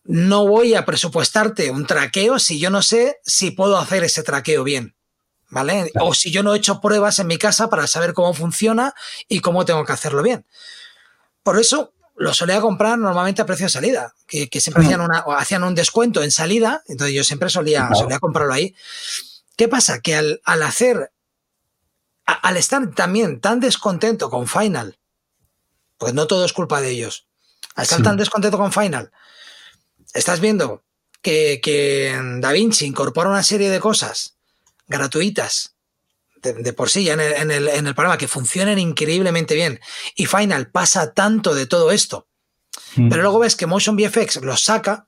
No 0.03 0.47
voy 0.47 0.73
a 0.73 0.85
presupuestarte 0.85 1.71
un 1.71 1.85
traqueo 1.85 2.39
si 2.39 2.59
yo 2.59 2.69
no 2.69 2.81
sé 2.81 3.19
si 3.23 3.51
puedo 3.51 3.77
hacer 3.77 4.03
ese 4.03 4.23
traqueo 4.23 4.63
bien. 4.63 4.95
¿Vale? 5.49 5.91
O 5.99 6.13
si 6.13 6.31
yo 6.31 6.43
no 6.43 6.53
he 6.53 6.57
hecho 6.57 6.79
pruebas 6.79 7.19
en 7.19 7.27
mi 7.27 7.37
casa 7.37 7.69
para 7.69 7.85
saber 7.85 8.13
cómo 8.13 8.33
funciona 8.33 8.95
y 9.27 9.41
cómo 9.41 9.65
tengo 9.65 9.83
que 9.83 9.91
hacerlo 9.91 10.23
bien. 10.23 10.45
Por 11.43 11.59
eso 11.59 11.93
lo 12.15 12.33
solía 12.33 12.61
comprar 12.61 12.99
normalmente 12.99 13.41
a 13.41 13.45
precio 13.45 13.65
de 13.65 13.71
salida, 13.71 14.13
que, 14.27 14.47
siempre 14.59 14.83
hacían, 14.83 15.01
una, 15.01 15.23
hacían 15.37 15.63
un 15.63 15.73
descuento 15.73 16.21
en 16.21 16.31
salida, 16.31 16.83
entonces 16.87 17.15
yo 17.15 17.23
siempre 17.23 17.49
solía, 17.49 17.89
solía 17.95 18.19
comprarlo 18.19 18.53
ahí. 18.53 18.75
¿Qué 19.55 19.67
pasa? 19.67 20.01
Que 20.01 20.15
al, 20.15 20.39
hacer, 20.63 21.11
al 22.25 22.57
estar 22.57 22.93
también 22.93 23.39
tan 23.39 23.59
descontento 23.59 24.29
con 24.29 24.47
Final, 24.47 24.99
pues 25.97 26.13
no 26.13 26.27
todo 26.27 26.45
es 26.45 26.53
culpa 26.53 26.79
de 26.79 26.91
ellos, 26.91 27.27
al 27.75 27.83
estar 27.83 28.03
tan 28.03 28.17
descontento 28.17 28.57
con 28.57 28.71
Final, 28.71 29.11
estás 30.13 30.39
viendo 30.39 30.83
que, 31.21 31.59
que 31.63 32.19
DaVinci 32.39 32.85
incorpora 32.85 33.29
una 33.29 33.43
serie 33.43 33.69
de 33.69 33.79
cosas 33.79 34.35
gratuitas 34.87 35.70
de, 36.41 36.73
por 36.73 36.89
sí 36.89 37.03
ya 37.03 37.13
en 37.13 37.51
el, 37.51 37.95
programa 37.95 38.17
que 38.17 38.27
funcionen 38.27 38.79
increíblemente 38.79 39.55
bien 39.55 39.79
y 40.15 40.25
Final 40.25 40.69
pasa 40.71 41.13
tanto 41.13 41.53
de 41.53 41.65
todo 41.65 41.91
esto 41.91 42.27
Mm. 42.95 43.09
Pero 43.09 43.21
luego 43.21 43.39
ves 43.39 43.55
que 43.55 43.65
Motion 43.65 43.95
VFX 43.95 44.41
los 44.41 44.63
saca, 44.63 45.07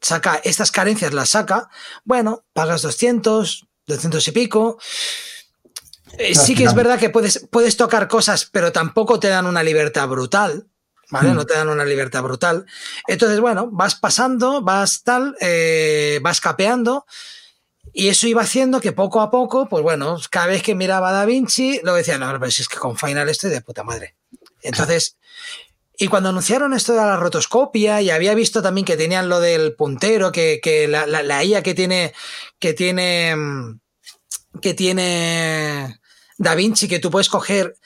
saca 0.00 0.40
estas 0.44 0.70
carencias, 0.70 1.12
las 1.12 1.30
saca, 1.30 1.68
bueno, 2.04 2.44
pagas 2.52 2.82
200, 2.82 3.66
200 3.86 4.28
y 4.28 4.32
pico. 4.32 4.78
Eh, 6.18 6.34
sí 6.34 6.54
que 6.54 6.64
es 6.64 6.74
verdad 6.74 6.98
que 6.98 7.10
puedes, 7.10 7.46
puedes 7.50 7.76
tocar 7.76 8.06
cosas, 8.08 8.48
pero 8.50 8.70
tampoco 8.72 9.18
te 9.18 9.28
dan 9.28 9.46
una 9.46 9.62
libertad 9.62 10.08
brutal. 10.08 10.68
¿Vale? 11.10 11.30
Mm. 11.30 11.34
No 11.34 11.44
te 11.44 11.54
dan 11.54 11.68
una 11.68 11.84
libertad 11.84 12.22
brutal. 12.22 12.64
Entonces, 13.06 13.38
bueno, 13.38 13.68
vas 13.70 13.96
pasando, 13.96 14.62
vas 14.62 15.02
tal, 15.02 15.36
eh, 15.40 16.20
vas 16.22 16.40
capeando. 16.40 17.04
Y 17.92 18.08
eso 18.08 18.26
iba 18.26 18.42
haciendo 18.42 18.80
que 18.80 18.92
poco 18.92 19.20
a 19.20 19.30
poco, 19.30 19.68
pues 19.68 19.82
bueno, 19.82 20.18
cada 20.30 20.46
vez 20.46 20.62
que 20.62 20.74
miraba 20.74 21.10
a 21.10 21.12
Da 21.12 21.24
Vinci, 21.26 21.80
lo 21.82 21.94
decía, 21.94 22.18
no, 22.18 22.30
pero 22.38 22.50
si 22.50 22.62
es 22.62 22.68
que 22.68 22.78
con 22.78 22.96
Final 22.96 23.28
estoy 23.28 23.50
de 23.50 23.60
puta 23.60 23.84
madre. 23.84 24.16
Entonces, 24.62 25.18
y 25.98 26.08
cuando 26.08 26.30
anunciaron 26.30 26.72
esto 26.72 26.92
de 26.92 26.98
la 26.98 27.16
rotoscopia, 27.16 28.00
y 28.00 28.10
había 28.10 28.34
visto 28.34 28.62
también 28.62 28.84
que 28.86 28.96
tenían 28.96 29.28
lo 29.28 29.40
del 29.40 29.74
puntero, 29.74 30.32
que, 30.32 30.60
que 30.62 30.88
la, 30.88 31.06
la, 31.06 31.44
IA 31.44 31.62
que 31.62 31.74
tiene, 31.74 32.14
que 32.58 32.72
tiene, 32.72 33.36
que 34.60 34.74
tiene 34.74 36.00
Da 36.38 36.54
Vinci, 36.54 36.88
que 36.88 36.98
tú 36.98 37.10
puedes 37.10 37.28
coger 37.28 37.76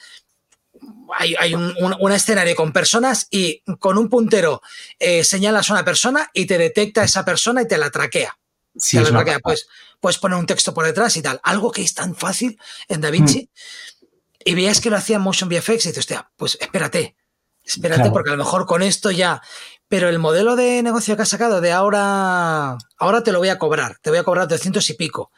hay, 1.15 1.35
hay 1.39 1.55
un, 1.55 1.73
un, 1.99 2.11
escenario 2.11 2.55
con 2.55 2.73
personas 2.73 3.27
y 3.31 3.63
con 3.79 3.97
un 3.97 4.09
puntero 4.09 4.61
eh, 4.99 5.23
señalas 5.23 5.69
a 5.69 5.73
una 5.73 5.85
persona 5.85 6.29
y 6.33 6.45
te 6.45 6.57
detecta 6.57 7.03
esa 7.03 7.23
persona 7.23 7.61
y 7.61 7.67
te 7.67 7.77
la 7.77 7.89
traquea. 7.89 8.36
Sí, 8.77 8.97
te 8.97 9.03
la 9.03 9.09
traquea. 9.09 9.39
Pues, 9.39 9.67
puedes 9.99 10.17
poner 10.17 10.37
un 10.37 10.45
texto 10.45 10.73
por 10.73 10.85
detrás 10.85 11.15
y 11.17 11.21
tal. 11.21 11.39
Algo 11.43 11.71
que 11.71 11.81
es 11.81 11.93
tan 11.93 12.15
fácil 12.15 12.59
en 12.87 13.01
DaVinci. 13.01 13.43
Mm. 13.43 14.05
Y 14.45 14.55
veías 14.55 14.79
que 14.79 14.89
lo 14.89 14.97
hacía 14.97 15.19
Motion 15.19 15.49
VFX 15.49 15.69
y 15.69 15.73
dices, 15.73 15.97
hostia, 15.97 16.31
pues 16.37 16.57
espérate, 16.61 17.17
espérate, 17.63 18.11
porque 18.11 18.29
a 18.29 18.33
lo 18.33 18.43
mejor 18.43 18.65
con 18.65 18.81
esto 18.81 19.11
ya. 19.11 19.41
Pero 19.89 20.07
el 20.07 20.19
modelo 20.19 20.55
de 20.55 20.81
negocio 20.83 21.15
que 21.15 21.23
has 21.23 21.29
sacado 21.29 21.59
de 21.59 21.71
ahora, 21.71 22.77
ahora 22.97 23.23
te 23.23 23.31
lo 23.31 23.39
voy 23.39 23.49
a 23.49 23.57
cobrar, 23.57 23.97
te 24.01 24.09
voy 24.09 24.19
a 24.19 24.23
cobrar 24.23 24.47
200 24.47 24.89
y 24.89 24.93
pico. 24.93 25.31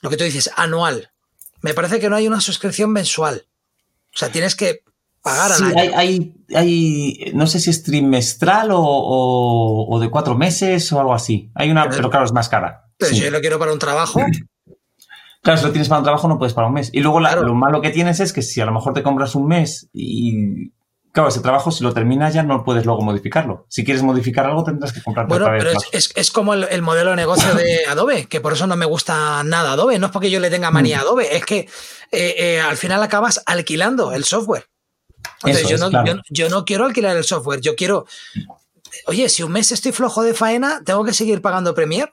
Lo 0.00 0.10
que 0.10 0.16
tú 0.16 0.24
dices, 0.24 0.50
anual. 0.56 1.12
Me 1.60 1.74
parece 1.74 2.00
que 2.00 2.08
no 2.08 2.16
hay 2.16 2.26
una 2.26 2.40
suscripción 2.40 2.90
mensual. 2.90 3.46
O 4.14 4.18
sea, 4.18 4.30
tienes 4.30 4.56
que 4.56 4.82
sí, 5.28 5.64
Hay, 5.94 6.34
hay, 6.54 7.32
no 7.34 7.46
sé 7.46 7.60
si 7.60 7.70
es 7.70 7.82
trimestral 7.82 8.70
o, 8.72 9.98
de 10.00 10.10
cuatro 10.10 10.36
meses 10.36 10.92
o 10.92 11.00
algo 11.00 11.14
así. 11.14 11.50
Hay 11.54 11.70
una, 11.70 11.88
pero, 11.88 12.10
claro, 12.10 12.26
es 12.26 12.32
más 12.32 12.48
cara. 12.48 12.90
Pero 12.96 13.14
si 13.14 13.20
yo 13.20 13.30
lo 13.30 13.40
quiero 13.40 13.58
para 13.58 13.72
un 13.72 13.78
trabajo. 13.78 14.20
Claro, 15.40 15.60
si 15.60 15.66
lo 15.66 15.70
tienes 15.70 15.88
para 15.88 16.00
un 16.00 16.04
trabajo 16.04 16.26
no 16.26 16.36
puedes 16.36 16.52
para 16.52 16.66
un 16.66 16.74
mes. 16.74 16.90
Y 16.92 17.00
luego 17.00 17.20
lo 17.20 17.54
malo 17.54 17.80
que 17.80 17.90
tienes 17.90 18.18
es 18.18 18.32
que 18.32 18.42
si 18.42 18.60
a 18.60 18.66
lo 18.66 18.72
mejor 18.72 18.92
te 18.92 19.04
compras 19.04 19.36
un 19.36 19.46
mes 19.46 19.88
y 19.92 20.72
Claro, 21.12 21.30
ese 21.30 21.40
trabajo, 21.40 21.70
si 21.70 21.82
lo 21.82 21.92
terminas 21.92 22.34
ya 22.34 22.42
no 22.42 22.62
puedes 22.62 22.84
luego 22.84 23.02
modificarlo. 23.02 23.66
Si 23.68 23.84
quieres 23.84 24.02
modificar 24.02 24.46
algo, 24.46 24.62
tendrás 24.62 24.92
que 24.92 25.02
comprarte 25.02 25.32
Bueno, 25.36 25.46
pero 25.58 25.72
es, 25.92 26.30
como 26.30 26.54
el, 26.54 26.82
modelo 26.82 27.10
de 27.10 27.16
negocio 27.16 27.54
de 27.54 27.86
Adobe, 27.88 28.26
que 28.26 28.40
por 28.40 28.52
eso 28.52 28.66
no 28.66 28.76
me 28.76 28.84
gusta 28.84 29.42
nada 29.42 29.72
Adobe. 29.72 29.98
No 29.98 30.06
es 30.06 30.12
porque 30.12 30.30
yo 30.30 30.38
le 30.38 30.50
tenga 30.50 30.70
manía 30.70 30.98
a 30.98 31.00
mm. 31.00 31.02
Adobe, 31.06 31.36
es 31.36 31.44
que 31.44 31.68
eh, 32.12 32.34
eh, 32.38 32.60
al 32.60 32.76
final 32.76 33.02
acabas 33.02 33.42
alquilando 33.46 34.12
el 34.12 34.24
software. 34.24 34.66
Entonces, 35.42 35.68
yo, 35.68 35.78
no, 35.78 36.22
yo, 36.30 36.48
no 36.48 36.64
quiero 36.64 36.84
alquilar 36.84 37.16
el 37.16 37.24
software, 37.24 37.60
yo 37.60 37.76
quiero. 37.76 38.06
Oye, 39.06 39.28
si 39.28 39.42
un 39.42 39.52
mes 39.52 39.70
estoy 39.72 39.92
flojo 39.92 40.22
de 40.22 40.34
faena, 40.34 40.82
¿tengo 40.84 41.04
que 41.04 41.12
seguir 41.12 41.40
pagando 41.40 41.74
Premiere? 41.74 42.12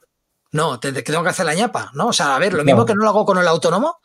No, 0.51 0.79
tengo 0.79 1.23
que 1.23 1.29
hacer 1.29 1.45
la 1.45 1.53
ñapa, 1.53 1.91
¿no? 1.93 2.07
O 2.07 2.13
sea, 2.13 2.35
a 2.35 2.39
ver, 2.39 2.53
lo 2.53 2.63
mismo 2.63 2.85
que 2.85 2.93
no 2.93 3.03
lo 3.03 3.09
hago 3.09 3.25
con 3.25 3.37
el 3.37 3.47
autónomo, 3.47 3.99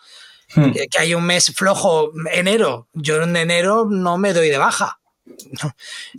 Hmm. 0.55 0.73
que, 0.73 0.99
hay 0.99 1.15
un 1.15 1.25
mes 1.25 1.53
flojo, 1.55 2.13
enero, 2.33 2.89
yo 2.93 3.23
en 3.23 3.37
enero 3.37 3.87
no 3.89 4.19
me 4.19 4.33
doy 4.33 4.49
de 4.49 4.59
baja. 4.59 5.01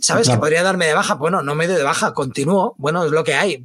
¿Sabes? 0.00 0.28
Que 0.28 0.38
podría 0.38 0.62
darme 0.62 0.86
de 0.86 0.94
baja. 0.94 1.14
Bueno, 1.14 1.42
no 1.42 1.54
me 1.54 1.66
doy 1.66 1.76
de 1.76 1.82
baja, 1.82 2.14
continúo. 2.14 2.74
Bueno, 2.78 3.04
es 3.04 3.12
lo 3.12 3.24
que 3.24 3.34
hay. 3.34 3.62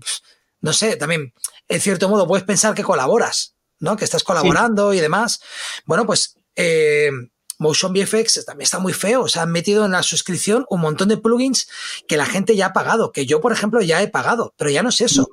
No 0.60 0.74
sé, 0.74 0.98
también, 0.98 1.34
en 1.70 1.80
cierto 1.80 2.10
modo, 2.10 2.28
puedes 2.28 2.44
pensar 2.44 2.74
que 2.74 2.84
colaboras, 2.84 3.56
¿no? 3.80 3.96
Que 3.96 4.04
estás 4.04 4.24
colaborando 4.24 4.94
y 4.94 5.00
demás. 5.00 5.40
Bueno, 5.86 6.06
pues 6.06 6.38
eh, 6.56 7.12
Motion 7.58 7.94
VFX 7.94 8.46
también 8.46 8.64
está 8.64 8.80
muy 8.80 8.94
feo. 8.94 9.22
O 9.24 9.28
sea, 9.28 9.44
han 9.44 9.52
metido 9.52 9.86
en 9.86 9.92
la 9.92 10.04
suscripción 10.04 10.66
un 10.70 10.82
montón 10.82 11.10
de 11.10 11.18
plugins 11.18 11.68
que 12.08 12.18
la 12.18 12.26
gente 12.26 12.56
ya 12.56 12.68
ha 12.68 12.74
pagado, 12.74 13.12
que 13.12 13.26
yo, 13.26 13.42
por 13.42 13.52
ejemplo, 13.52 13.82
ya 13.82 14.02
he 14.02 14.08
pagado, 14.08 14.54
pero 14.58 14.70
ya 14.70 14.84
no 14.84 14.90
es 14.90 15.02
eso. 15.02 15.30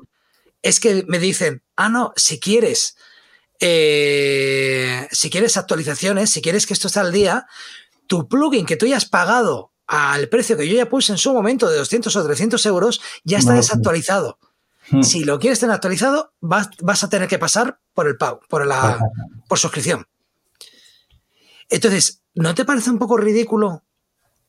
Es 0.63 0.81
que 0.81 1.05
me 1.09 1.19
dicen, 1.19 1.63
ah, 1.77 1.89
no, 1.89 2.13
si 2.17 2.41
quieres 2.41 2.97
eh, 3.61 5.09
si 5.13 5.31
quieres 5.31 5.57
actualizaciones, 5.57 6.31
si 6.31 6.43
quieres 6.43 6.67
que 6.67 6.75
esto 6.75 6.89
esté 6.89 7.01
al 7.01 7.13
día, 7.13 7.47
tu 8.07 8.29
plugin 8.29 8.67
que 8.67 8.77
tú 8.77 8.87
ya 8.87 8.97
has 8.97 9.07
pagado 9.07 9.73
al 9.87 10.29
precio 10.29 10.57
que 10.57 10.69
yo 10.69 10.77
ya 10.77 10.89
puse 10.89 11.13
en 11.13 11.19
su 11.19 11.33
momento 11.33 11.69
de 11.69 11.79
200 11.79 12.15
o 12.17 12.25
300 12.25 12.67
euros, 12.67 13.01
ya 13.23 13.39
está 13.39 13.55
desactualizado. 13.55 14.39
Hmm. 14.91 15.03
Si 15.03 15.25
lo 15.25 15.39
quieres 15.39 15.61
tener 15.61 15.75
actualizado, 15.75 16.33
vas, 16.41 16.69
a 17.05 17.09
tener 17.09 17.29
que 17.29 17.39
pasar 17.39 17.79
por 17.93 18.07
el 18.07 18.17
pago, 18.17 18.41
por 18.49 18.67
la 18.67 18.99
por 19.49 19.59
suscripción. 19.59 20.07
Entonces, 21.69 22.23
¿no 22.35 22.55
te 22.55 22.65
parece 22.65 22.91
un 22.91 22.99
poco 22.99 23.17
ridículo 23.17 23.85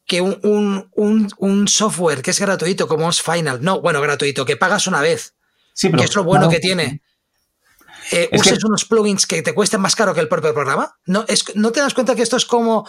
que 0.06 0.22
un, 0.22 1.68
software 1.68 2.22
que 2.22 2.32
es 2.32 2.40
gratuito 2.40 2.88
como 2.88 3.10
es 3.10 3.22
Final, 3.22 3.64
no, 3.64 3.82
bueno, 3.82 4.02
gratuito, 4.02 4.46
que 4.46 4.58
pagas 4.58 4.88
una 4.88 5.02
vez, 5.02 5.34
que 5.80 6.04
es 6.04 6.16
lo 6.16 6.24
bueno 6.24 6.50
que 6.50 6.60
tiene, 6.60 7.02
eh, 8.12 8.30
uses 8.32 8.64
unos 8.64 8.86
plugins 8.86 9.26
que 9.26 9.42
te 9.42 9.54
cuesten 9.54 9.82
más 9.82 9.96
caro 9.96 10.14
que 10.14 10.22
el 10.22 10.28
propio 10.28 10.54
programa. 10.54 10.96
¿No, 11.06 11.26
es, 11.28 11.44
¿no 11.56 11.72
te 11.72 11.80
das 11.80 11.94
cuenta 11.94 12.16
que 12.16 12.22
esto 12.22 12.38
es 12.38 12.46
como 12.46 12.88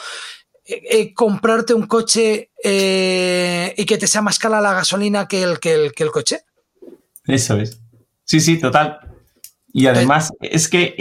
eh, 0.65 0.83
eh, 0.91 1.15
comprarte 1.15 1.73
un 1.73 1.87
coche 1.87 2.51
y 2.63 3.87
que 3.87 3.99
te 3.99 4.07
sea 4.07 4.21
más 4.21 4.39
cara 4.39 4.61
la 4.61 4.75
gasolina 4.75 5.27
que 5.27 5.43
el, 5.43 5.59
que 5.59 5.73
el, 5.73 5.93
que 5.93 6.03
el 6.03 6.11
coche? 6.11 6.41
Eso 7.27 7.57
es. 7.57 7.81
Sí, 8.25 8.41
sí, 8.41 8.59
total. 8.59 8.99
Y 9.73 9.87
además 9.87 10.33
es 10.41 10.69
que 10.69 10.95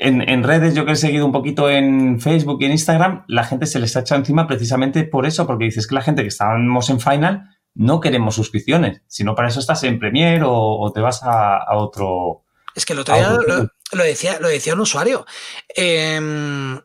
en, 0.00 0.42
redes, 0.42 0.74
yo 0.74 0.84
que 0.84 0.92
he 0.92 0.96
seguido 0.96 1.26
un 1.26 1.32
poquito 1.32 1.68
en 1.70 2.20
Facebook 2.20 2.58
y 2.60 2.64
en 2.64 2.72
Instagram, 2.72 3.24
la 3.28 3.44
gente 3.44 3.66
se 3.66 3.78
les 3.78 3.96
ha 3.96 4.00
echado 4.00 4.20
encima 4.20 4.46
precisamente 4.46 5.04
por 5.04 5.26
eso, 5.26 5.46
porque 5.46 5.66
dices 5.66 5.86
que 5.86 5.94
la 5.94 6.02
gente 6.02 6.22
que 6.22 6.28
estábamos 6.28 6.88
en 6.90 7.00
Final 7.00 7.56
no 7.74 8.00
queremos 8.00 8.34
suscripciones, 8.34 9.02
sino 9.06 9.34
para 9.34 9.48
eso 9.48 9.60
estás 9.60 9.84
en 9.84 9.98
Premiere 9.98 10.42
o, 10.44 10.90
te 10.94 11.00
vas 11.00 11.22
a 11.22 11.76
otro 11.76 12.44
es 12.74 12.84
que 12.84 12.92
el 12.92 13.00
otro 13.00 13.14
día 13.14 13.38
lo, 13.92 14.04
decía, 14.04 14.38
lo 14.40 14.48
decía 14.48 14.74
un 14.74 14.80
usuario. 14.80 15.26
Em, 15.68 16.80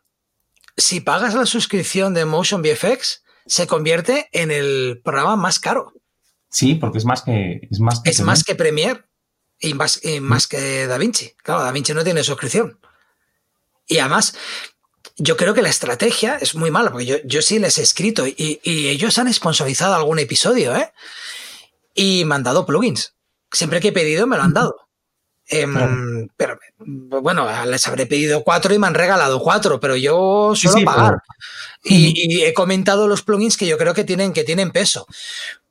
si 0.76 1.02
pagas 1.02 1.34
la 1.36 1.46
suscripción 1.46 2.14
de 2.14 2.26
Motion 2.26 2.62
VFX, 2.62 3.24
se 3.46 3.68
convierte 3.68 4.28
en 4.32 4.52
el 4.52 5.02
programa 5.04 5.36
más 5.36 5.60
caro. 5.60 5.94
Sí, 6.50 6.76
porque 6.76 6.98
es 6.98 7.06
más 7.06 7.22
que. 7.22 7.68
Es 7.70 7.80
más 7.80 8.02
que, 8.02 8.10
es 8.10 8.22
más 8.22 8.44
que 8.44 8.56
Premiere 8.56 9.06
y 9.60 9.74
más, 9.74 10.02
más 10.22 10.48
que 10.48 10.88
DaVinci. 10.88 11.34
Claro, 11.44 11.64
DaVinci 11.64 11.94
no 11.94 12.04
tiene 12.04 12.24
suscripción. 12.24 12.80
Y 13.88 14.00
además, 14.00 14.36
yo 15.18 15.38
creo 15.38 15.54
que 15.54 15.62
la 15.62 15.70
estrategia 15.70 16.38
es 16.38 16.56
muy 16.56 16.72
mala, 16.72 16.92
porque 16.92 17.22
yo, 17.24 17.42
sí 17.42 17.60
les 17.60 17.78
he 17.78 17.84
escrito 17.84 18.28
y, 18.28 18.60
y, 18.64 18.88
ellos 18.88 19.18
han 19.18 19.32
sponsorizado 19.34 19.96
algún 19.96 20.20
episodio, 20.20 20.76
¿eh? 20.76 20.92
Y 21.94 22.26
me 22.26 22.36
han 22.36 22.44
dado 22.44 22.66
plugins. 22.66 23.16
Siempre 23.52 23.80
que 23.80 23.90
he 23.90 23.94
pedido 23.94 24.28
me 24.28 24.36
lo 24.36 24.44
han 24.44 24.54
dado. 24.54 24.86
Em, 25.48 26.28
pero 26.36 26.58
bueno, 26.78 27.48
les 27.66 27.88
habré 27.88 28.08
pedido 28.08 28.44
cuatro 28.44 28.74
y 28.74 28.80
me 28.80 28.88
han 28.88 28.96
regalado 28.96 29.40
cuatro, 29.40 29.80
pero 29.80 29.96
yo 29.96 30.54
suelo 30.56 30.84
pagar. 30.86 31.22
Y, 31.88 32.42
he 32.44 32.52
comentado 32.56 33.08
los 33.08 33.22
plugins 33.22 33.58
que 33.58 33.68
yo 33.68 33.78
creo 33.78 33.94
que 33.94 34.04
tienen, 34.04 34.34
que 34.34 34.44
tienen 34.44 34.72
peso. 34.72 35.06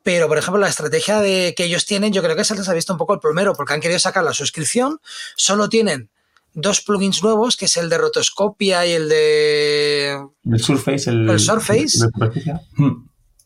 Pero, 0.05 0.29
por 0.29 0.39
ejemplo, 0.39 0.61
la 0.61 0.69
estrategia 0.69 1.19
de, 1.19 1.55
que 1.57 1.65
ellos 1.65 1.87
tienen, 1.87 2.13
yo 2.13 2.23
creo 2.23 2.37
que 2.37 2.45
se 2.45 2.55
les 2.55 2.69
ha 2.69 2.73
visto 2.73 2.93
un 2.93 3.01
poco 3.01 3.15
el 3.15 3.21
primero, 3.21 3.55
porque 3.55 3.73
han 3.73 3.81
querido 3.81 3.99
sacar 3.99 4.23
la 4.23 4.33
suscripción. 4.33 5.01
Solo 5.35 5.69
tienen 5.69 6.11
dos 6.55 6.81
plugins 6.81 7.23
nuevos, 7.23 7.57
que 7.57 7.67
es 7.67 7.77
el 7.77 7.89
de 7.89 7.99
rotoscopia 7.99 8.87
y 8.87 8.93
el 8.93 9.09
de. 9.09 10.19
El 10.45 10.61
Surface. 10.61 11.11
El, 11.11 11.39
Surface. 11.39 12.07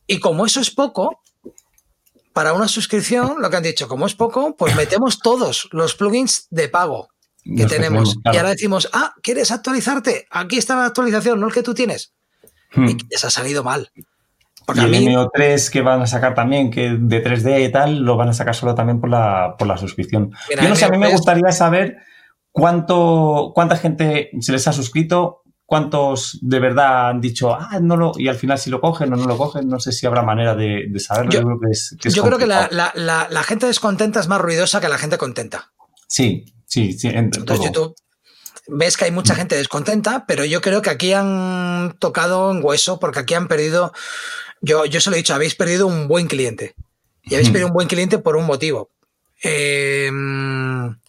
y 0.06 0.20
como 0.20 0.46
eso 0.46 0.60
es 0.60 0.70
poco, 0.70 1.22
para 2.32 2.52
una 2.52 2.68
suscripción, 2.68 3.36
lo 3.40 3.50
que 3.50 3.56
han 3.56 3.62
dicho, 3.62 3.88
como 3.88 4.06
es 4.06 4.14
poco, 4.14 4.54
pues 4.56 4.76
metemos 4.76 5.18
todos 5.18 5.68
los 5.72 5.94
plugins 5.94 6.46
de 6.50 6.68
pago 6.68 7.08
que 7.56 7.66
tenemos. 7.66 8.16
Y 8.24 8.36
ahora 8.36 8.50
decimos, 8.50 8.88
ah, 8.92 9.14
¿quieres 9.22 9.50
actualizarte? 9.50 10.26
Aquí 10.30 10.58
está 10.58 10.76
la 10.76 10.86
actualización, 10.86 11.40
no 11.40 11.48
el 11.48 11.52
que 11.52 11.62
tú 11.62 11.74
tienes. 11.74 12.12
Hmm. 12.74 12.88
Y 12.88 12.96
les 13.10 13.24
ha 13.24 13.30
salido 13.30 13.64
mal. 13.64 13.90
Porque 14.66 14.82
y 14.82 14.84
el 14.84 15.14
MO3 15.14 15.70
que 15.70 15.80
van 15.80 16.02
a 16.02 16.06
sacar 16.06 16.34
también, 16.34 16.70
que 16.70 16.96
de 17.00 17.24
3D 17.24 17.66
y 17.66 17.72
tal, 17.72 18.00
lo 18.00 18.16
van 18.16 18.28
a 18.28 18.34
sacar 18.34 18.54
solo 18.54 18.74
también 18.74 19.00
por 19.00 19.08
la, 19.08 19.56
por 19.58 19.66
la 19.66 19.78
suscripción. 19.78 20.30
Yo 20.50 20.68
no 20.68 20.76
sé, 20.76 20.84
a 20.84 20.90
mí 20.90 20.98
me 20.98 21.10
gustaría 21.10 21.50
saber 21.52 21.96
cuánto, 22.52 23.52
cuánta 23.54 23.76
gente 23.76 24.30
se 24.40 24.52
les 24.52 24.66
ha 24.68 24.72
suscrito, 24.72 25.42
cuántos 25.68 26.38
de 26.40 26.60
verdad 26.60 27.10
han 27.10 27.20
dicho, 27.20 27.54
ah, 27.54 27.78
no 27.80 27.96
lo, 27.96 28.12
y 28.16 28.28
al 28.28 28.36
final 28.36 28.58
si 28.58 28.70
lo 28.70 28.80
cogen 28.80 29.12
o 29.12 29.16
no 29.16 29.26
lo 29.26 29.36
cogen, 29.36 29.68
no 29.68 29.78
sé 29.78 29.92
si 29.92 30.06
habrá 30.06 30.22
manera 30.22 30.54
de, 30.54 30.90
saberlo. 30.98 31.30
Yo, 31.30 31.42
creo 31.42 31.60
que 31.60 31.70
es, 31.70 31.96
yo 32.14 32.22
creo 32.22 32.38
que 32.38 32.46
la, 32.46 33.42
gente 33.46 33.66
descontenta 33.66 34.18
es 34.18 34.28
más 34.28 34.40
ruidosa 34.40 34.80
que 34.80 34.88
la 34.88 34.98
gente 34.98 35.18
contenta. 35.18 35.72
Sí, 36.06 36.46
sí, 36.64 36.94
sí. 36.94 37.08
Entonces 37.08 37.66
YouTube 37.66 37.94
ves 38.68 38.96
que 38.96 39.04
hay 39.06 39.10
mucha 39.10 39.34
gente 39.34 39.56
descontenta, 39.56 40.24
pero 40.26 40.44
yo 40.44 40.60
creo 40.60 40.82
que 40.82 40.90
aquí 40.90 41.12
han 41.12 41.96
tocado 41.98 42.50
en 42.50 42.64
hueso 42.64 42.98
porque 42.98 43.20
aquí 43.20 43.34
han 43.34 43.48
perdido 43.48 43.92
Yo, 44.60 44.84
yo 44.86 45.00
se 45.00 45.10
lo 45.10 45.16
he 45.16 45.18
dicho, 45.18 45.34
habéis 45.34 45.54
perdido 45.54 45.86
un 45.86 46.08
buen 46.08 46.28
cliente. 46.28 46.74
Y 47.22 47.34
habéis 47.34 47.50
perdido 47.50 47.68
un 47.68 47.74
buen 47.74 47.88
cliente 47.88 48.18
por 48.18 48.36
un 48.36 48.46
motivo. 48.46 48.90
Eh, 49.42 50.10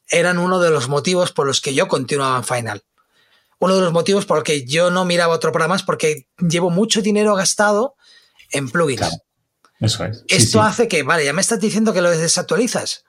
eran 0.09 0.37
uno 0.37 0.59
de 0.59 0.69
los 0.69 0.89
motivos 0.89 1.31
por 1.31 1.47
los 1.47 1.61
que 1.61 1.73
yo 1.73 1.87
continuaba 1.87 2.37
en 2.37 2.43
Final. 2.43 2.83
Uno 3.59 3.75
de 3.75 3.81
los 3.81 3.93
motivos 3.93 4.25
por 4.25 4.37
los 4.37 4.43
que 4.43 4.65
yo 4.65 4.89
no 4.89 5.05
miraba 5.05 5.35
otro 5.35 5.51
programa 5.51 5.75
es 5.75 5.83
porque 5.83 6.27
llevo 6.37 6.69
mucho 6.69 7.01
dinero 7.01 7.35
gastado 7.35 7.95
en 8.51 8.69
plugins. 8.69 9.19
Eso 9.79 10.05
es. 10.05 10.23
Esto 10.27 10.61
hace 10.61 10.87
que, 10.87 11.03
vale, 11.03 11.25
ya 11.25 11.33
me 11.33 11.41
estás 11.41 11.59
diciendo 11.59 11.93
que 11.93 12.01
lo 12.01 12.09
desactualizas. 12.09 13.03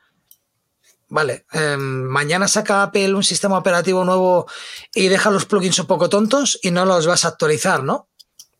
Vale, 1.08 1.44
em, 1.52 2.04
mañana 2.04 2.46
saca 2.46 2.84
Apple 2.84 3.14
un 3.14 3.24
sistema 3.24 3.58
operativo 3.58 4.04
nuevo 4.04 4.46
y 4.94 5.08
deja 5.08 5.30
los 5.30 5.44
plugins 5.44 5.80
un 5.80 5.86
poco 5.86 6.08
tontos 6.08 6.58
y 6.62 6.70
no 6.70 6.84
los 6.84 7.06
vas 7.06 7.24
a 7.24 7.28
actualizar, 7.28 7.82
¿no? 7.82 8.08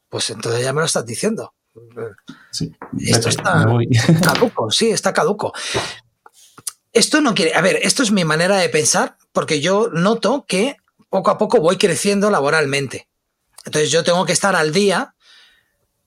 Pues 0.09 0.31
entonces 0.31 0.63
ya 0.63 0.73
me 0.73 0.81
lo 0.81 0.87
estás 0.87 1.07
diciendo. 1.07 1.55
Sí, 2.51 2.75
esto 2.99 3.29
está 3.29 3.65
caduco, 4.23 4.71
sí, 4.73 4.91
está 4.91 5.13
caduco. 5.13 5.53
Esto 6.93 7.21
no 7.21 7.35
quiere, 7.35 7.55
a 7.55 7.61
ver, 7.61 7.79
esto 7.83 8.03
es 8.03 8.11
mi 8.11 8.25
manera 8.25 8.57
de 8.57 8.69
pensar 8.69 9.17
porque 9.33 9.61
yo 9.61 9.89
noto 9.93 10.45
que 10.47 10.77
poco 11.09 11.31
a 11.31 11.39
poco 11.39 11.61
voy 11.61 11.77
creciendo 11.77 12.31
laboralmente. 12.31 13.09
Entonces 13.65 13.91
yo 13.91 14.03
tengo 14.05 14.25
que 14.25 14.33
estar 14.33 14.57
al 14.57 14.73
día 14.73 15.15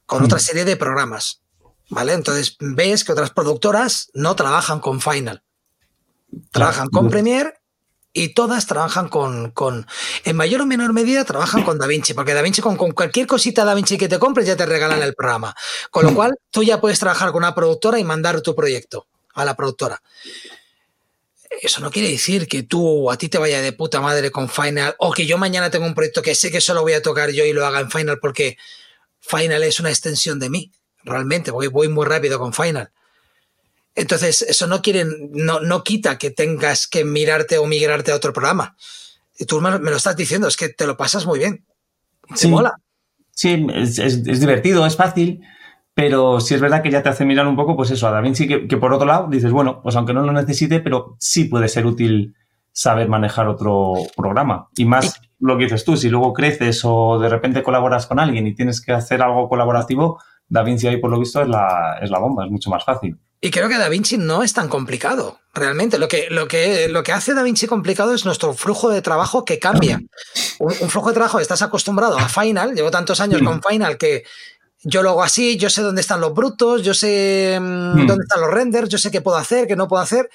con 0.05 0.21
mm. 0.21 0.25
otra 0.25 0.39
serie 0.39 0.65
de 0.65 0.77
programas. 0.77 1.41
¿Vale? 1.89 2.13
Entonces 2.13 2.55
ves 2.59 3.03
que 3.03 3.11
otras 3.11 3.29
productoras 3.29 4.09
no 4.13 4.35
trabajan 4.35 4.79
con 4.79 4.99
Final. 4.99 5.43
Trabajan 6.51 6.89
con 6.89 7.09
Premiere 7.09 7.53
y 8.13 8.29
todas 8.29 8.65
trabajan 8.65 9.09
con, 9.09 9.51
con, 9.51 9.85
en 10.23 10.35
mayor 10.35 10.61
o 10.61 10.65
menor 10.65 10.93
medida, 10.93 11.23
trabajan 11.25 11.63
con 11.63 11.77
DaVinci, 11.77 12.13
porque 12.13 12.33
DaVinci, 12.33 12.61
con, 12.61 12.77
con 12.77 12.91
cualquier 12.91 13.27
cosita 13.27 13.65
DaVinci 13.65 13.97
que 13.97 14.07
te 14.07 14.17
compres, 14.17 14.47
ya 14.47 14.55
te 14.55 14.65
regalan 14.65 15.01
el 15.01 15.13
programa. 15.13 15.55
Con 15.91 16.05
lo 16.05 16.11
mm. 16.11 16.15
cual, 16.15 16.35
tú 16.49 16.63
ya 16.63 16.81
puedes 16.81 16.99
trabajar 16.99 17.31
con 17.31 17.43
una 17.43 17.53
productora 17.53 17.99
y 17.99 18.03
mandar 18.03 18.41
tu 18.41 18.55
proyecto 18.55 19.07
a 19.33 19.45
la 19.45 19.55
productora. 19.55 20.01
Eso 21.61 21.81
no 21.81 21.91
quiere 21.91 22.09
decir 22.09 22.47
que 22.47 22.63
tú 22.63 23.11
a 23.11 23.17
ti 23.17 23.29
te 23.29 23.37
vaya 23.37 23.61
de 23.61 23.73
puta 23.73 24.01
madre 24.01 24.31
con 24.31 24.49
Final 24.49 24.95
o 24.99 25.11
que 25.11 25.25
yo 25.25 25.37
mañana 25.37 25.69
tengo 25.69 25.85
un 25.85 25.93
proyecto 25.93 26.21
que 26.21 26.35
sé 26.35 26.51
que 26.51 26.61
solo 26.61 26.81
voy 26.81 26.93
a 26.93 27.01
tocar 27.01 27.31
yo 27.31 27.45
y 27.45 27.53
lo 27.53 27.65
haga 27.65 27.79
en 27.79 27.91
Final 27.91 28.19
porque 28.19 28.57
Final 29.19 29.63
es 29.63 29.79
una 29.79 29.89
extensión 29.89 30.39
de 30.39 30.49
mí. 30.49 30.71
Realmente, 31.03 31.51
voy, 31.51 31.67
voy 31.67 31.87
muy 31.87 32.05
rápido 32.05 32.39
con 32.39 32.53
Final. 32.53 32.91
Entonces, 33.95 34.41
eso 34.41 34.67
no 34.67 34.81
quiere, 34.81 35.05
no, 35.05 35.59
no 35.59 35.83
quita 35.83 36.17
que 36.17 36.31
tengas 36.31 36.87
que 36.87 37.05
mirarte 37.05 37.57
o 37.57 37.65
migrarte 37.67 38.11
a 38.11 38.15
otro 38.15 38.33
programa. 38.33 38.75
Y 39.37 39.45
tú 39.45 39.61
me, 39.61 39.77
lo 39.77 39.95
estás 39.95 40.15
diciendo, 40.15 40.47
es 40.47 40.57
que 40.57 40.69
te 40.69 40.87
lo 40.87 40.97
pasas 40.97 41.25
muy 41.25 41.39
bien. 41.39 41.65
sí. 42.35 42.47
mola. 42.47 42.75
Sí, 43.35 43.65
es, 43.73 43.97
es, 43.97 44.23
divertido, 44.23 44.85
es 44.85 44.95
fácil, 44.95 45.41
pero 45.93 46.39
sí 46.39 46.55
es 46.55 46.61
verdad 46.61 46.81
que 46.81 46.91
ya 46.91 47.03
te 47.03 47.09
hace 47.09 47.25
mirar 47.25 47.47
un 47.47 47.55
poco, 47.55 47.75
pues 47.75 47.91
eso, 47.91 48.07
a 48.07 48.11
DaVinci, 48.11 48.47
que, 48.47 48.67
que 48.67 48.77
por 48.77 48.93
otro 48.93 49.05
lado 49.05 49.27
dices, 49.29 49.51
bueno, 49.51 49.81
pues 49.81 49.95
aunque 49.95 50.13
no 50.13 50.21
lo 50.21 50.31
necesite, 50.31 50.79
pero 50.79 51.15
sí 51.19 51.45
puede 51.45 51.67
ser 51.67 51.85
útil 51.85 52.35
saber 52.71 53.07
manejar 53.07 53.47
otro 53.47 53.93
programa. 54.17 54.69
Y 54.75 54.85
más 54.85 55.21
lo 55.39 55.57
que 55.57 55.65
dices 55.65 55.85
tú, 55.85 55.95
si 55.95 56.09
luego 56.09 56.33
creces 56.33 56.81
o 56.83 57.19
de 57.19 57.29
repente 57.29 57.63
colaboras 57.63 58.07
con 58.07 58.19
alguien 58.19 58.47
y 58.47 58.55
tienes 58.55 58.81
que 58.81 58.93
hacer 58.93 59.21
algo 59.21 59.47
colaborativo, 59.47 60.19
DaVinci 60.47 60.87
ahí 60.87 60.97
por 60.97 61.11
lo 61.11 61.19
visto 61.19 61.41
es 61.41 61.47
la, 61.47 61.99
es 62.01 62.09
la 62.09 62.19
bomba, 62.19 62.45
es 62.45 62.51
mucho 62.51 62.69
más 62.69 62.83
fácil. 62.83 63.17
Y 63.39 63.51
creo 63.51 63.67
que 63.67 63.77
DaVinci 63.77 64.17
no 64.17 64.41
es 64.41 64.53
tan 64.53 64.69
complicado, 64.69 65.37
realmente. 65.53 65.99
Lo 65.99 66.07
que, 66.07 66.27
lo 66.29 66.47
que, 66.47 66.87
lo 66.87 67.03
que 67.03 67.11
hace 67.11 67.33
DaVinci 67.33 67.67
complicado 67.67 68.13
es 68.13 68.23
nuestro 68.23 68.53
flujo 68.53 68.89
de 68.89 69.01
trabajo 69.01 69.43
que 69.43 69.59
cambia. 69.59 70.01
Un, 70.59 70.71
flujo 70.71 71.09
de 71.09 71.15
trabajo, 71.15 71.41
estás 71.41 71.61
acostumbrado 71.61 72.17
a 72.17 72.29
Final, 72.29 72.73
llevo 72.73 72.89
tantos 72.89 73.19
años 73.19 73.41
con 73.41 73.61
Final 73.61 73.97
que 73.97 74.23
yo 74.83 75.01
lo 75.01 75.11
hago 75.11 75.23
así, 75.23 75.57
yo 75.57 75.69
sé 75.69 75.81
dónde 75.81 76.01
están 76.01 76.21
los 76.21 76.33
brutos, 76.33 76.83
yo 76.83 76.93
sé 76.93 77.57
mm, 77.59 78.05
dónde 78.05 78.23
están 78.23 78.41
los 78.41 78.51
renders, 78.51 78.89
yo 78.89 78.97
sé 78.97 79.11
qué 79.11 79.21
puedo 79.21 79.37
hacer, 79.37 79.67
qué 79.67 79.75
no 79.75 79.87
puedo 79.87 80.03
hacer. 80.03 80.29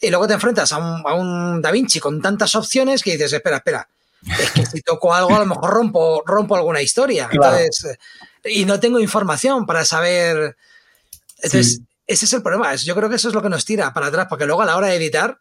Y 0.00 0.10
luego 0.10 0.26
te 0.26 0.34
enfrentas 0.34 0.72
a 0.72 0.78
un, 0.78 1.02
a 1.06 1.14
un 1.14 1.62
DaVinci 1.62 2.00
con 2.00 2.20
tantas 2.20 2.54
opciones 2.56 3.02
que 3.02 3.12
dices, 3.12 3.32
espera, 3.32 3.58
espera, 3.58 3.88
es 4.38 4.50
que 4.50 4.66
si 4.66 4.82
toco 4.82 5.14
algo 5.14 5.34
a 5.34 5.38
lo 5.38 5.46
mejor 5.46 5.70
rompo, 5.70 6.22
rompo 6.26 6.56
alguna 6.56 6.82
historia. 6.82 7.28
Entonces, 7.30 7.98
y 8.44 8.64
no 8.64 8.80
tengo 8.80 8.98
información 8.98 9.66
para 9.66 9.84
saber. 9.84 10.56
Entonces, 11.36 11.80
ese 12.06 12.24
es 12.24 12.32
el 12.32 12.42
problema. 12.42 12.74
Yo 12.74 12.94
creo 12.94 13.08
que 13.08 13.16
eso 13.16 13.28
es 13.28 13.34
lo 13.34 13.42
que 13.42 13.48
nos 13.48 13.64
tira 13.64 13.92
para 13.92 14.06
atrás, 14.06 14.26
porque 14.28 14.46
luego 14.46 14.62
a 14.62 14.66
la 14.66 14.76
hora 14.76 14.88
de 14.88 14.96
editar, 14.96 15.38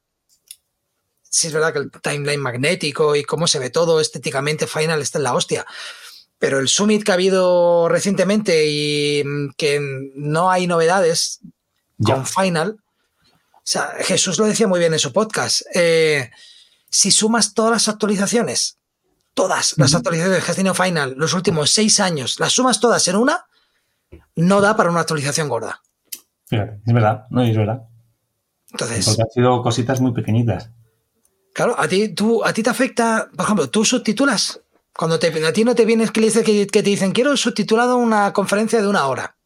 sí 1.29 1.47
es 1.47 1.53
verdad 1.53 1.73
que 1.73 1.79
el 1.79 1.91
timeline 1.91 2.39
magnético 2.39 3.15
y 3.15 3.23
cómo 3.23 3.47
se 3.47 3.59
ve 3.59 3.69
todo 3.69 3.99
estéticamente, 3.99 4.67
Final 4.67 5.01
está 5.01 5.17
en 5.17 5.23
la 5.23 5.33
hostia. 5.33 5.65
Pero 6.43 6.59
el 6.59 6.67
summit 6.67 7.03
que 7.03 7.11
ha 7.11 7.13
habido 7.13 7.87
recientemente 7.87 8.65
y 8.67 9.23
mm, 9.23 9.51
que 9.55 9.79
no 10.15 10.51
hay 10.51 10.67
novedades 10.67 11.39
con 12.03 12.25
Final. 12.25 12.77
O 13.53 13.61
sea, 13.63 13.93
Jesús 13.99 14.37
lo 14.37 14.45
decía 14.45 14.67
muy 14.67 14.79
bien 14.79 14.91
en 14.91 14.99
su 14.99 15.13
podcast. 15.13 15.61
Eh, 15.73 16.29
si 16.89 17.11
sumas 17.11 17.53
todas 17.53 17.71
las 17.71 17.87
actualizaciones, 17.87 18.77
todas 19.33 19.77
las 19.77 19.95
actualizaciones 19.95 20.43
que 20.43 20.51
has 20.51 20.57
tenido 20.57 20.73
Final 20.73 21.13
los 21.15 21.33
últimos 21.33 21.71
seis 21.71 21.99
años, 21.99 22.39
las 22.39 22.51
sumas 22.51 22.81
todas 22.81 23.07
en 23.07 23.15
una, 23.15 23.45
no 24.35 24.59
da 24.59 24.75
para 24.75 24.89
una 24.89 24.99
actualización 24.99 25.47
gorda 25.47 25.81
es 26.61 26.93
verdad, 26.93 27.25
no, 27.29 27.41
es 27.43 27.55
verdad. 27.55 27.83
Entonces. 28.71 29.05
Porque 29.05 29.21
han 29.21 29.29
sido 29.29 29.61
cositas 29.61 30.01
muy 30.01 30.13
pequeñitas. 30.13 30.69
Claro, 31.53 31.79
a 31.79 31.87
ti, 31.87 32.09
tú, 32.09 32.43
a 32.43 32.53
ti 32.53 32.63
te 32.63 32.69
afecta, 32.69 33.29
por 33.35 33.45
ejemplo, 33.45 33.69
tú 33.69 33.85
subtitulas. 33.85 34.59
Cuando 34.95 35.19
te, 35.19 35.27
a 35.45 35.53
ti 35.53 35.63
no 35.63 35.75
te 35.75 35.85
vienes 35.85 36.11
que, 36.11 36.21
te 36.65 36.81
dicen, 36.83 37.11
quiero 37.11 37.35
subtitulado 37.35 37.97
una 37.97 38.31
conferencia 38.33 38.81
de 38.81 38.87
una 38.87 39.07
hora. 39.07 39.37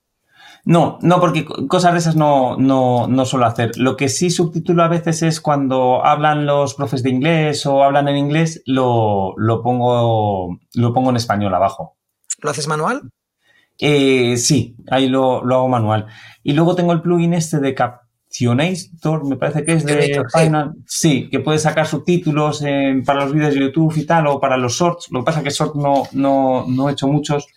No, 0.66 1.00
no, 1.02 1.22
porque 1.22 1.46
cosas 1.46 1.94
de 1.94 2.00
esas 2.00 2.18
no, 2.18 2.58
no, 2.58 3.08
no 3.08 3.26
suelo 3.26 3.46
hacer. 3.46 3.72
Lo 3.78 3.96
que 3.96 4.10
sí 4.10 4.30
subtitulo 4.30 4.84
a 4.84 4.90
veces 4.90 5.24
es 5.24 5.40
cuando 5.40 6.06
hablan 6.06 6.46
los 6.46 6.74
profes 6.74 7.04
de 7.04 7.10
inglés 7.10 7.66
o 7.66 7.84
hablan 7.84 8.10
en 8.10 8.18
inglés, 8.18 8.62
lo, 8.66 9.34
lo, 9.38 9.64
pongo, 9.64 10.60
lo 10.74 10.94
pongo 10.94 11.12
en 11.12 11.16
español 11.16 11.56
abajo. 11.56 11.96
¿Lo 12.42 12.50
haces 12.50 12.68
manual? 12.68 13.10
Eh, 13.80 14.38
sí, 14.38 14.76
ahí 14.90 15.08
lo, 15.08 15.38
hago 15.38 15.68
manual. 15.68 16.08
Y 16.44 16.54
luego 16.54 16.76
tengo 16.76 16.94
el 16.94 17.02
plugin 17.02 17.34
este 17.34 17.60
de 17.60 17.76
Captionator, 18.30 19.28
me 19.28 19.38
parece 19.38 19.64
que 19.64 19.74
es 19.74 19.86
de 19.86 20.24
Final. 20.32 20.74
Sí. 20.86 21.30
que 21.32 21.40
puede 21.40 21.60
sacar 21.60 21.88
subtítulos 21.88 22.64
para 23.06 23.24
los 23.24 23.34
vídeos 23.34 23.54
de 23.54 23.60
YouTube 23.62 23.96
y 23.98 24.06
tal, 24.06 24.28
o 24.28 24.40
para 24.40 24.58
los 24.58 24.74
shorts. 24.74 25.08
Lo 25.12 25.22
que 25.22 25.26
pasa 25.26 25.40
es 25.40 25.44
que 25.46 25.50
shorts 25.50 25.76
no, 25.76 26.66
no, 26.68 26.90
he 26.90 26.92
hecho 26.92 27.08
muchos 27.08 27.48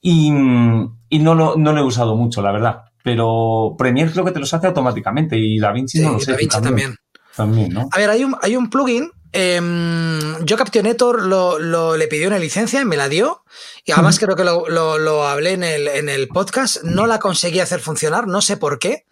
y, 0.00 0.30
no, 0.30 1.34
lo, 1.34 1.56
no 1.56 1.72
lo 1.72 1.80
he 1.80 1.84
usado 1.84 2.16
mucho, 2.16 2.42
la 2.42 2.52
verdad. 2.52 2.82
Pero 3.02 3.74
Premiere 3.76 4.10
creo 4.10 4.24
que 4.24 4.32
te 4.32 4.40
los 4.40 4.52
hace 4.52 4.66
automáticamente 4.66 5.36
y 5.36 5.58
DaVinci 5.58 6.00
no 6.00 6.12
lo 6.12 6.20
sé. 6.20 6.32
DaVinci 6.32 6.60
también. 6.60 6.96
también. 7.34 7.72
¿no? 7.72 7.88
A 7.90 7.98
ver, 7.98 8.10
hay 8.10 8.24
un, 8.24 8.36
hay 8.40 8.56
un 8.56 8.70
plugin 8.70 9.10
Em, 9.32 10.44
yo 10.44 10.56
Captionator 10.56 11.22
lo, 11.22 11.96
le 11.96 12.08
pidió 12.08 12.28
una 12.28 12.38
licencia, 12.38 12.84
me 12.84 12.96
la 12.96 13.08
dio. 13.08 13.44
Y 13.84 13.92
además 13.92 14.18
creo 14.18 14.36
que 14.36 14.44
lo, 14.44 15.26
hablé 15.26 15.52
en 15.52 15.64
el, 15.64 15.88
en 15.88 16.08
el, 16.08 16.28
podcast. 16.28 16.82
No 16.82 17.06
la 17.06 17.18
conseguí 17.18 17.60
hacer 17.60 17.80
funcionar, 17.80 18.26
no 18.26 18.40
sé 18.40 18.56
por 18.56 18.78
qué. 18.78 19.04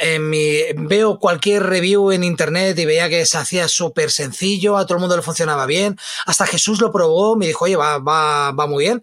En 0.00 0.30
mi, 0.30 0.58
veo 0.76 1.18
cualquier 1.18 1.62
review 1.64 2.12
en 2.12 2.24
internet 2.24 2.78
y 2.78 2.84
veía 2.84 3.08
que 3.08 3.26
se 3.26 3.38
hacía 3.38 3.68
súper 3.68 4.10
sencillo, 4.10 4.76
a 4.76 4.84
todo 4.84 4.96
el 4.96 5.00
mundo 5.00 5.16
le 5.16 5.22
funcionaba 5.22 5.66
bien. 5.66 5.98
Hasta 6.26 6.46
Jesús 6.46 6.80
lo 6.80 6.92
probó, 6.92 7.36
me 7.36 7.46
dijo, 7.46 7.64
oye, 7.64 7.76
va, 7.76 7.98
va, 7.98 8.52
va 8.52 8.66
muy 8.66 8.84
bien. 8.84 9.02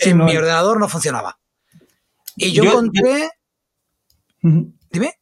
en 0.00 0.24
mi 0.24 0.36
ordenador 0.36 0.78
no 0.78 0.88
funcionaba. 0.88 1.38
Y 2.36 2.52
yo, 2.52 2.64
encontré. 2.64 3.30
Dime. 4.40 5.14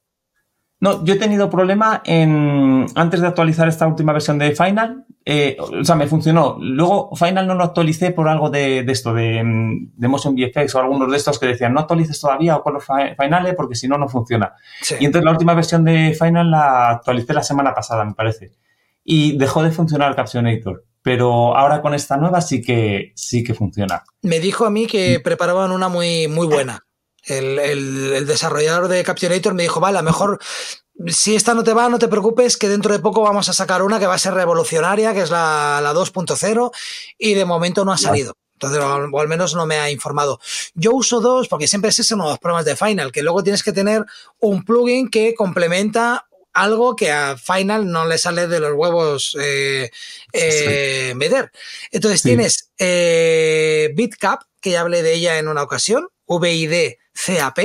No, 0.78 1.04
yo 1.04 1.14
he 1.14 1.18
tenido 1.18 1.48
problema 1.48 2.02
en 2.04 2.86
antes 2.94 3.20
de 3.20 3.26
actualizar 3.26 3.68
esta 3.68 3.86
última 3.86 4.12
versión 4.12 4.38
de 4.38 4.54
Final. 4.54 5.06
Eh, 5.28 5.56
o 5.58 5.84
sea, 5.84 5.96
me 5.96 6.06
funcionó. 6.06 6.56
Luego 6.60 7.10
Final 7.16 7.48
no 7.48 7.56
lo 7.56 7.64
actualicé 7.64 8.12
por 8.12 8.28
algo 8.28 8.48
de, 8.48 8.78
esto, 8.86 9.12
de, 9.12 9.42
de, 9.96 10.08
Motion 10.08 10.36
VFX 10.36 10.76
o 10.76 10.78
algunos 10.78 11.10
de 11.10 11.16
estos 11.16 11.40
que 11.40 11.46
decían 11.46 11.74
no 11.74 11.80
actualices 11.80 12.20
todavía 12.20 12.56
o 12.56 12.62
con 12.62 12.74
los 12.74 12.84
finales 12.84 13.54
porque 13.56 13.74
si 13.74 13.88
no, 13.88 13.98
no 13.98 14.08
funciona. 14.08 14.54
Y 15.00 15.04
entonces 15.04 15.24
la 15.24 15.32
última 15.32 15.54
versión 15.54 15.84
de 15.84 16.16
Final 16.16 16.52
la 16.52 16.90
actualicé 16.90 17.34
la 17.34 17.42
semana 17.42 17.74
pasada, 17.74 18.04
me 18.04 18.14
parece. 18.14 18.52
Y 19.02 19.36
dejó 19.36 19.64
de 19.64 19.72
funcionar 19.72 20.10
el 20.10 20.16
Captionator. 20.16 20.84
Pero 21.02 21.56
ahora 21.56 21.82
con 21.82 21.92
esta 21.92 22.16
nueva 22.16 22.40
sí 22.40 22.62
que, 22.62 23.12
sí 23.16 23.42
que 23.42 23.54
funciona. 23.54 24.04
Me 24.22 24.38
dijo 24.38 24.64
a 24.64 24.70
mí 24.70 24.86
que 24.86 25.18
preparaban 25.18 25.72
una 25.72 25.88
muy, 25.88 26.28
muy 26.28 26.46
buena. 26.46 26.86
El, 27.24 28.26
desarrollador 28.26 28.86
de 28.86 29.02
Captionator 29.02 29.54
me 29.54 29.64
dijo, 29.64 29.80
vale, 29.80 29.98
a 29.98 30.02
lo 30.02 30.06
mejor 30.06 30.38
si 31.08 31.34
esta 31.34 31.54
no 31.54 31.64
te 31.64 31.72
va, 31.72 31.88
no 31.88 31.98
te 31.98 32.08
preocupes, 32.08 32.56
que 32.56 32.68
dentro 32.68 32.92
de 32.92 32.98
poco 32.98 33.22
vamos 33.22 33.48
a 33.48 33.52
sacar 33.52 33.82
una 33.82 33.98
que 33.98 34.06
va 34.06 34.14
a 34.14 34.18
ser 34.18 34.34
revolucionaria, 34.34 35.12
que 35.12 35.22
es 35.22 35.30
la, 35.30 35.80
la 35.82 35.92
2.0, 35.92 36.70
y 37.18 37.34
de 37.34 37.44
momento 37.44 37.84
no 37.84 37.92
ha 37.92 37.98
salido. 37.98 38.34
Entonces, 38.54 38.80
o 38.80 39.20
al 39.20 39.28
menos 39.28 39.54
no 39.54 39.66
me 39.66 39.78
ha 39.78 39.90
informado. 39.90 40.40
Yo 40.74 40.92
uso 40.92 41.20
dos 41.20 41.46
porque 41.48 41.68
siempre 41.68 41.90
es 41.90 41.98
ese 41.98 42.14
uno 42.14 42.24
de 42.24 42.30
los 42.30 42.38
problemas 42.38 42.64
de 42.64 42.74
Final, 42.74 43.12
que 43.12 43.22
luego 43.22 43.42
tienes 43.42 43.62
que 43.62 43.72
tener 43.72 44.04
un 44.40 44.64
plugin 44.64 45.10
que 45.10 45.34
complementa 45.34 46.26
algo 46.54 46.96
que 46.96 47.12
a 47.12 47.36
Final 47.36 47.90
no 47.90 48.06
le 48.06 48.16
sale 48.16 48.46
de 48.46 48.60
los 48.60 48.72
huevos 48.72 49.36
eh, 49.38 49.90
eh, 50.32 51.12
meter. 51.16 51.52
Entonces 51.90 52.22
tienes 52.22 52.70
eh, 52.78 53.90
BitCap, 53.94 54.42
que 54.60 54.70
ya 54.70 54.80
hablé 54.80 55.02
de 55.02 55.12
ella 55.12 55.38
en 55.38 55.48
una 55.48 55.62
ocasión, 55.62 56.08
VID 56.26 56.94
CAP. 57.12 57.58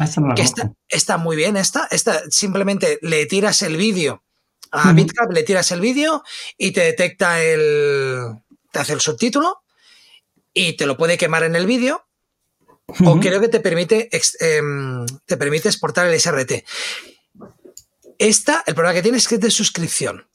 Ah, 0.00 0.04
esta 0.04 0.20
no 0.20 0.28
la 0.28 0.34
que 0.34 0.42
conozco. 0.42 0.60
está, 0.62 0.72
está 0.88 1.16
muy 1.18 1.36
bien 1.36 1.56
esta. 1.56 1.86
Esta 1.90 2.22
simplemente 2.30 2.98
le 3.02 3.26
tiras 3.26 3.62
el 3.62 3.76
vídeo 3.76 4.24
a. 4.72 4.92
BitCap, 4.92 5.30
le 5.32 5.42
tiras 5.44 5.70
el 5.72 5.80
vídeo 5.80 6.24
y 6.58 6.72
te 6.72 6.80
detecta 6.80 7.42
el. 7.42 8.42
te 8.72 8.78
hace 8.80 8.94
el 8.94 9.00
subtítulo 9.00 9.62
y 10.54 10.72
te 10.76 10.86
lo 10.86 10.96
puede 10.96 11.18
quemar 11.18 11.44
en 11.44 11.54
el 11.54 11.66
vídeo. 11.66 12.06
O 13.04 13.20
creo 13.20 13.40
que 13.40 13.46
te 13.48 13.60
permite, 13.60 14.08
em, 14.40 15.06
te 15.24 15.36
permite 15.36 15.68
exportar 15.68 16.06
el 16.08 16.14
SRT. 16.18 16.64
Esta, 18.18 18.64
el 18.66 18.74
problema 18.74 18.94
que 18.94 19.02
tiene 19.02 19.18
es 19.18 19.28
que 19.28 19.36
es 19.36 19.40
de 19.40 19.50
suscripción. 19.50 20.26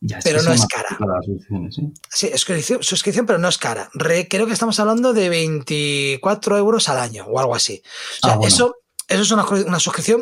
Ya, 0.00 0.18
pero 0.24 0.42
no 0.42 0.52
es 0.52 0.66
cara. 0.66 0.96
soluciones, 1.24 1.78
¿eh? 1.78 1.82
Sí, 2.10 2.30
suscripción, 2.32 2.82
suscripción, 2.82 3.26
pero 3.26 3.38
no 3.38 3.48
es 3.48 3.58
cara. 3.58 3.90
Re- 3.94 4.26
creo 4.28 4.46
que 4.46 4.52
estamos 4.52 4.78
hablando 4.80 5.12
de 5.12 5.28
24 5.28 6.56
euros 6.58 6.88
al 6.88 6.98
año 6.98 7.24
o 7.26 7.38
algo 7.38 7.54
así. 7.54 7.82
O 7.84 8.26
sea, 8.26 8.32
Ah, 8.32 8.36
bueno. 8.36 8.48
eso, 8.48 8.76
eso 9.12 9.22
es 9.22 9.30
una, 9.30 9.44
una 9.44 9.80
suscripción 9.80 10.20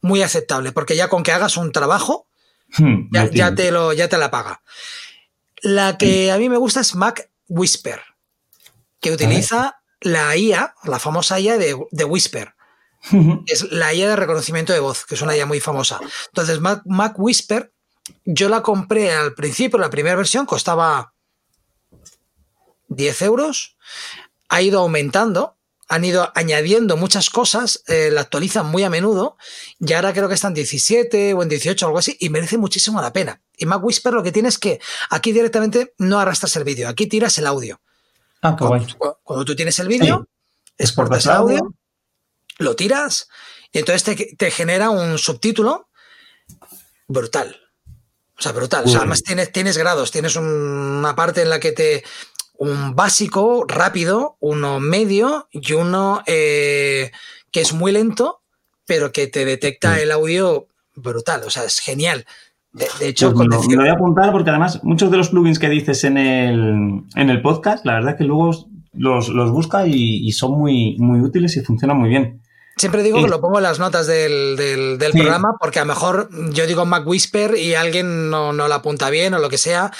muy 0.00 0.22
aceptable, 0.22 0.72
porque 0.72 0.96
ya 0.96 1.08
con 1.08 1.22
que 1.22 1.32
hagas 1.32 1.56
un 1.56 1.72
trabajo, 1.72 2.26
Hmm, 2.78 3.08
ya, 3.32 3.54
te, 3.54 3.70
lo, 3.70 3.92
ya 3.92 4.08
te 4.08 4.18
la 4.18 4.30
paga. 4.30 4.62
La 5.62 5.96
que 5.96 6.30
a 6.32 6.38
mí 6.38 6.48
me 6.48 6.56
gusta 6.56 6.80
es 6.80 6.94
Mac 6.94 7.30
Whisper, 7.48 8.00
que 9.00 9.12
utiliza 9.12 9.80
la 10.00 10.36
IA, 10.36 10.74
la 10.84 10.98
famosa 10.98 11.38
IA 11.38 11.56
de, 11.56 11.76
de 11.90 12.04
Whisper. 12.04 12.54
Es 13.46 13.70
la 13.70 13.92
IA 13.92 14.08
de 14.08 14.16
reconocimiento 14.16 14.72
de 14.72 14.80
voz, 14.80 15.04
que 15.04 15.14
es 15.14 15.22
una 15.22 15.36
IA 15.36 15.46
muy 15.46 15.60
famosa. 15.60 16.00
Entonces, 16.26 16.60
Mac, 16.60 16.82
Mac 16.86 17.14
Whisper, 17.18 17.72
yo 18.24 18.48
la 18.48 18.62
compré 18.62 19.12
al 19.12 19.34
principio, 19.34 19.78
la 19.78 19.90
primera 19.90 20.16
versión 20.16 20.46
costaba 20.46 21.14
10 22.88 23.22
euros. 23.22 23.76
Ha 24.48 24.62
ido 24.62 24.80
aumentando, 24.80 25.53
han 25.88 26.04
ido 26.04 26.32
añadiendo 26.34 26.96
muchas 26.96 27.28
cosas, 27.30 27.82
eh, 27.88 28.10
la 28.12 28.22
actualizan 28.22 28.66
muy 28.66 28.82
a 28.84 28.90
menudo 28.90 29.36
y 29.78 29.92
ahora 29.92 30.12
creo 30.12 30.28
que 30.28 30.34
están 30.34 30.50
en 30.52 30.54
17 30.54 31.34
o 31.34 31.42
en 31.42 31.48
18 31.48 31.86
algo 31.86 31.98
así 31.98 32.16
y 32.20 32.30
merece 32.30 32.56
muchísimo 32.58 33.00
la 33.02 33.12
pena. 33.12 33.42
Y 33.56 33.66
Mac 33.66 33.84
Whisper 33.84 34.12
lo 34.14 34.22
que 34.22 34.32
tiene 34.32 34.48
es 34.48 34.58
que 34.58 34.80
aquí 35.10 35.32
directamente 35.32 35.94
no 35.98 36.18
arrastras 36.18 36.56
el 36.56 36.64
vídeo, 36.64 36.88
aquí 36.88 37.06
tiras 37.06 37.36
el 37.38 37.46
audio. 37.46 37.80
Ah, 38.42 38.56
qué 38.58 38.64
guay. 38.64 38.86
Cuando, 39.22 39.44
tú 39.44 39.54
tienes 39.54 39.78
el 39.78 39.88
vídeo, 39.88 40.26
exportas 40.78 41.24
Exportas 41.24 41.26
el 41.26 41.32
audio, 41.32 41.58
audio. 41.58 41.74
lo 42.58 42.76
tiras 42.76 43.28
y 43.72 43.78
entonces 43.80 44.04
te, 44.04 44.36
te 44.36 44.50
genera 44.50 44.90
un 44.90 45.18
subtítulo 45.18 45.88
brutal. 47.08 47.60
O 48.38 48.42
sea, 48.42 48.52
brutal. 48.52 48.84
O 48.84 48.88
sea, 48.88 48.98
además 49.00 49.22
tienes, 49.22 49.52
tienes 49.52 49.76
grados, 49.78 50.10
tienes 50.10 50.34
un- 50.36 50.44
una 50.44 51.14
parte 51.14 51.42
en 51.42 51.50
la 51.50 51.60
que 51.60 51.72
te... 51.72 52.04
Un 52.56 52.94
básico, 52.94 53.64
rápido, 53.66 54.36
uno 54.40 54.80
medio 54.80 55.48
y 55.50 55.72
uno 55.72 56.22
eh, 56.26 57.10
que 57.50 57.60
es 57.60 57.72
muy 57.72 57.92
lento, 57.92 58.40
pero 58.86 59.12
que 59.12 59.26
te 59.26 59.44
detecta 59.44 60.00
el 60.00 60.12
audio 60.12 60.68
brutal. 60.94 61.42
O 61.46 61.50
sea, 61.50 61.64
es 61.64 61.80
genial. 61.80 62.24
De, 62.72 62.86
de 63.00 63.08
hecho, 63.08 63.32
Pues 63.32 63.48
lo, 63.48 63.60
voy 63.60 63.88
a 63.88 63.92
apuntar 63.92 64.32
porque 64.32 64.50
además 64.50 64.82
muchos 64.82 65.10
de 65.10 65.16
los 65.16 65.30
plugins 65.30 65.58
que 65.58 65.68
dices 65.68 66.04
en 66.04 66.16
el, 66.16 67.02
en 67.14 67.30
el 67.30 67.42
podcast, 67.42 67.84
la 67.84 67.94
verdad 67.94 68.16
que 68.16 68.24
luego 68.24 68.50
los, 68.92 69.28
los 69.28 69.50
busca 69.50 69.86
y, 69.86 70.26
y 70.26 70.32
son 70.32 70.58
muy, 70.58 70.96
muy 70.98 71.20
útiles 71.20 71.56
y 71.56 71.60
funcionan 71.60 71.98
muy 71.98 72.08
bien. 72.08 72.40
Siempre 72.76 73.02
digo 73.04 73.22
que 73.22 73.28
lo 73.30 73.40
pongo 73.40 73.58
en 73.58 73.62
las 73.62 73.78
notas 73.78 74.06
del, 74.06 74.56
del- 74.56 74.98
del 74.98 75.12
Sí. 75.12 75.18
programa 75.18 75.50
porque 75.60 75.78
a 75.78 75.82
lo 75.84 75.88
mejor 75.94 76.28
yo 76.52 76.66
digo 76.66 76.84
Mac 76.84 77.06
Whisper 77.06 77.56
y 77.56 77.74
alguien 77.74 78.30
no, 78.30 78.52
no 78.52 78.66
la 78.66 78.76
apunta 78.76 79.10
bien 79.10 79.32
o 79.34 79.38
lo 79.38 79.48
que 79.48 79.58
sea. 79.58 79.92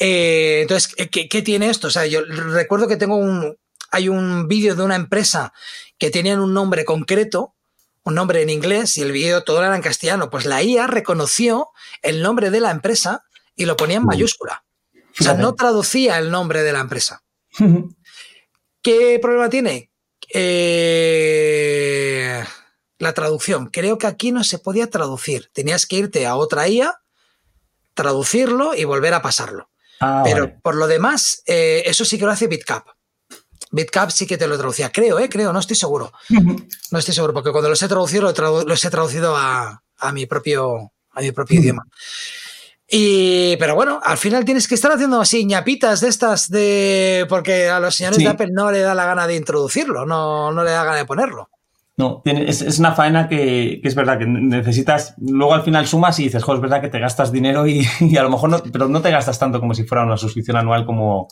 Eh, 0.00 0.60
entonces, 0.62 0.94
¿qué, 1.10 1.28
qué 1.28 1.42
tiene 1.42 1.70
esto? 1.70 1.86
O 1.86 1.90
sea, 1.90 2.06
yo 2.06 2.22
recuerdo 2.24 2.88
que 2.88 2.96
tengo 2.96 3.16
un. 3.16 3.56
Hay 3.90 4.08
un 4.08 4.48
vídeo 4.48 4.74
de 4.74 4.82
una 4.82 4.96
empresa 4.96 5.52
que 5.96 6.10
tenían 6.10 6.40
un 6.40 6.52
nombre 6.52 6.84
concreto, 6.84 7.54
un 8.02 8.14
nombre 8.16 8.42
en 8.42 8.50
inglés 8.50 8.96
y 8.98 9.02
el 9.02 9.12
vídeo 9.12 9.44
todo 9.44 9.62
era 9.64 9.74
en 9.74 9.80
castellano. 9.82 10.28
Pues 10.28 10.44
la 10.44 10.62
IA 10.62 10.86
reconoció 10.88 11.68
el 12.02 12.20
nombre 12.22 12.50
de 12.50 12.60
la 12.60 12.70
empresa 12.70 13.24
y 13.56 13.64
lo 13.64 13.76
ponía 13.76 13.96
en 13.98 14.04
mayúscula. 14.04 14.64
O 15.20 15.24
sea, 15.24 15.34
no 15.34 15.54
traducía 15.54 16.18
el 16.18 16.30
nombre 16.30 16.62
de 16.62 16.72
la 16.72 16.80
empresa. 16.80 17.22
¿Qué 18.82 19.18
problema 19.22 19.48
tiene? 19.48 19.90
Eh, 20.30 21.97
la 22.98 23.12
traducción. 23.12 23.66
Creo 23.68 23.98
que 23.98 24.06
aquí 24.06 24.32
no 24.32 24.42
se 24.44 24.58
podía 24.58 24.88
traducir. 24.90 25.50
Tenías 25.52 25.86
que 25.86 25.96
irte 25.96 26.26
a 26.26 26.36
otra 26.36 26.66
IA, 26.68 27.00
traducirlo 27.94 28.74
y 28.74 28.84
volver 28.84 29.14
a 29.14 29.22
pasarlo. 29.22 29.70
Ah, 30.00 30.22
Pero 30.24 30.44
vale. 30.46 30.58
por 30.62 30.74
lo 30.76 30.86
demás, 30.86 31.42
eh, 31.46 31.82
eso 31.86 32.04
sí 32.04 32.18
que 32.18 32.24
lo 32.24 32.30
hace 32.30 32.46
BitCap. 32.46 32.86
BitCap 33.70 34.10
sí 34.10 34.26
que 34.26 34.38
te 34.38 34.46
lo 34.46 34.56
traducía. 34.56 34.90
Creo, 34.90 35.18
¿eh? 35.18 35.28
Creo, 35.28 35.52
no 35.52 35.58
estoy 35.58 35.76
seguro. 35.76 36.12
No 36.90 36.98
estoy 36.98 37.14
seguro, 37.14 37.34
porque 37.34 37.50
cuando 37.50 37.68
los 37.68 37.82
he 37.82 37.88
traducido, 37.88 38.22
lo 38.22 38.34
tradu- 38.34 38.64
los 38.64 38.84
he 38.84 38.90
traducido 38.90 39.36
a, 39.36 39.82
a 39.98 40.12
mi 40.12 40.26
propio, 40.26 40.92
a 41.10 41.20
mi 41.20 41.32
propio 41.32 41.60
idioma. 41.60 41.84
Y, 42.90 43.56
pero 43.58 43.74
bueno, 43.74 44.00
al 44.02 44.16
final 44.16 44.44
tienes 44.46 44.66
que 44.66 44.74
estar 44.74 44.90
haciendo 44.92 45.20
así 45.20 45.44
ñapitas 45.44 46.00
de 46.00 46.08
estas 46.08 46.48
de. 46.48 47.26
Porque 47.28 47.68
a 47.68 47.80
los 47.80 47.94
señores 47.94 48.16
Sí. 48.16 48.24
de 48.24 48.30
Apple 48.30 48.48
no 48.50 48.70
le 48.72 48.80
da 48.80 48.94
la 48.94 49.04
gana 49.04 49.26
de 49.26 49.34
introducirlo, 49.36 50.06
no, 50.06 50.50
no 50.52 50.64
le 50.64 50.70
da 50.70 50.84
gana 50.84 50.96
de 50.96 51.04
ponerlo. 51.04 51.50
No, 51.98 52.22
tiene- 52.24 52.48
es, 52.48 52.62
es 52.62 52.78
una 52.78 52.92
faena 52.92 53.28
que, 53.28 53.80
que 53.82 53.88
es 53.88 53.94
verdad 53.96 54.18
que 54.18 54.24
necesitas, 54.26 55.14
luego 55.18 55.52
al 55.52 55.62
final 55.64 55.84
sumas 55.86 56.18
y 56.20 56.24
dices, 56.24 56.42
joder, 56.44 56.58
es 56.58 56.62
verdad 56.62 56.80
que 56.80 56.88
te 56.88 57.00
gastas 57.00 57.32
dinero 57.32 57.66
y, 57.66 57.86
y 58.00 58.16
a 58.16 58.22
lo 58.22 58.30
mejor 58.30 58.48
no, 58.50 58.62
pero 58.72 58.88
no 58.88 59.02
te 59.02 59.10
gastas 59.10 59.38
tanto 59.38 59.58
como 59.60 59.74
si 59.74 59.82
fuera 59.84 60.04
una 60.04 60.16
suscripción 60.16 60.56
anual 60.56 60.86
como, 60.86 61.26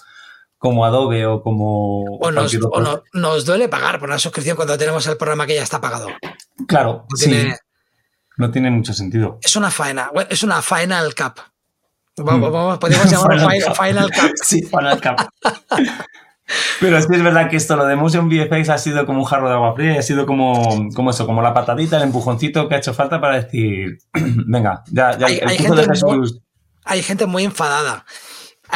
como 0.58 0.84
Adobe 0.84 1.24
o 1.24 1.40
como 1.40 2.02
O 2.18 2.30
nos, 2.32 2.52
o 2.56 2.80
no- 2.80 3.02
nos 3.12 3.44
duele 3.46 3.68
pagar 3.68 3.98
por 4.00 4.08
una 4.08 4.18
suscripción 4.18 4.56
cuando 4.56 4.76
tenemos 4.76 5.06
el 5.06 5.16
programa 5.16 5.46
que 5.46 5.54
ya 5.54 5.62
está 5.62 5.80
pagado. 5.80 6.08
Claro, 6.66 7.06
No 7.10 7.16
sí, 7.16 7.30
tiene- 7.30 7.56
no 8.38 8.50
tiene 8.50 8.70
mucho 8.70 8.92
sentido. 8.92 9.38
es 9.42 9.54
una 9.56 9.70
faena, 9.70 10.10
bueno, 10.12 10.28
es 10.30 10.42
una 10.42 10.60
final 10.62 11.14
cap. 11.14 11.38
Mm. 12.18 12.24
Vamos, 12.24 12.50
vamos, 12.52 12.78
podríamos 12.78 13.08
llamarlo 13.12 13.48
Final 13.50 13.74
final, 13.76 14.10
cap. 14.10 14.30
Sí, 14.42 14.62
Final 14.64 15.00
Cut. 15.00 15.28
Pero 16.80 17.00
sí 17.00 17.08
es 17.12 17.22
verdad 17.22 17.50
que 17.50 17.56
esto, 17.56 17.74
lo 17.76 17.86
de 17.86 17.96
Motion 17.96 18.28
VFX 18.28 18.68
ha 18.68 18.78
sido 18.78 19.04
como 19.06 19.20
un 19.20 19.24
jarro 19.24 19.48
de 19.48 19.54
agua 19.54 19.74
fría 19.74 19.94
y 19.94 19.98
ha 19.98 20.02
sido 20.02 20.26
como, 20.26 20.88
como 20.94 21.10
eso, 21.10 21.26
como 21.26 21.42
la 21.42 21.52
patadita, 21.54 21.96
el 21.96 22.04
empujoncito 22.04 22.68
que 22.68 22.74
ha 22.76 22.78
hecho 22.78 22.94
falta 22.94 23.20
para 23.20 23.42
decir, 23.42 23.98
venga, 24.14 24.82
ya, 24.92 25.18
ya 25.18 25.26
Hay- 25.26 25.38
el 25.38 25.48
hay 25.48 25.56
curso 25.58 25.74
de 25.74 25.82
gente 25.84 25.94
Jesús. 25.98 26.40
hay 26.84 27.02
gente 27.02 27.26
muy 27.26 27.44
enfadada. 27.44 28.04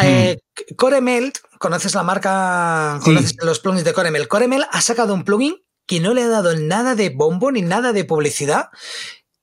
Eh, 0.02 0.38
Coremelt, 0.76 1.38
¿conoces 1.58 1.94
la 1.94 2.02
marca? 2.02 2.94
Mm. 2.96 2.98
Sí. 2.98 3.04
¿Conoces 3.04 3.36
los 3.42 3.58
plugins 3.60 3.84
de 3.84 3.92
Coremelt? 3.92 4.28
Coremelt 4.28 4.66
ha 4.70 4.80
sacado 4.80 5.14
un 5.14 5.24
plugin 5.24 5.56
que 5.86 6.00
no 6.00 6.14
le 6.14 6.22
ha 6.22 6.28
dado 6.28 6.56
nada 6.56 6.94
de 6.94 7.10
bombo 7.10 7.50
ni 7.52 7.62
nada 7.62 7.92
de 7.92 8.04
publicidad. 8.04 8.68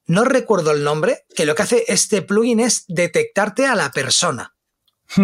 No 0.06 0.24
recuerdo 0.24 0.72
el 0.72 0.86
nombre, 0.86 1.26
que 1.36 1.46
lo 1.46 1.54
que 1.54 1.64
hace 1.64 1.84
este 1.90 2.22
plugin 2.22 2.62
es 2.62 2.86
detectarte 2.88 3.66
a 3.68 3.76
la 3.76 3.92
persona. 3.92 4.56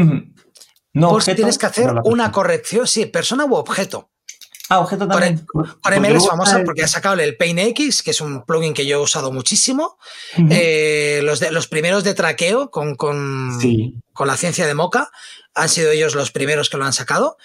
No, 0.93 1.09
por 1.09 1.21
si 1.23 1.31
objeto, 1.31 1.35
tienes 1.37 1.57
que 1.57 1.65
hacer 1.65 1.91
una 2.05 2.31
corrección, 2.31 2.87
sí, 2.87 3.05
persona 3.07 3.45
u 3.45 3.55
objeto. 3.55 4.09
Ah, 4.69 4.79
objeto 4.79 5.07
también. 5.07 5.45
Coremelt 5.81 6.15
es 6.17 6.27
famosa 6.27 6.59
el- 6.59 6.63
porque 6.65 6.83
ha 6.83 6.87
sacado 6.87 7.19
el 7.19 7.35
PaintX, 7.35 8.01
que 8.01 8.11
es 8.11 8.21
un 8.21 8.45
plugin 8.45 8.73
que 8.73 8.85
yo 8.85 8.97
he 8.97 9.01
usado 9.01 9.31
muchísimo. 9.31 9.97
Eh, 10.49 11.19
los, 11.23 11.39
de, 11.39 11.51
los 11.51 11.67
primeros 11.67 12.03
de 12.03 12.13
traqueo 12.13 12.71
con, 12.71 12.95
con, 12.95 13.59
Sí. 13.61 13.95
con 14.13 14.27
la 14.27 14.37
ciencia 14.37 14.65
de 14.65 14.73
Mocha. 14.73 15.11
Han 15.53 15.69
sido 15.69 15.91
ellos 15.91 16.15
los 16.15 16.31
primeros 16.31 16.69
que 16.69 16.77
lo 16.77 16.85
han 16.85 16.93
sacado. 16.93 17.37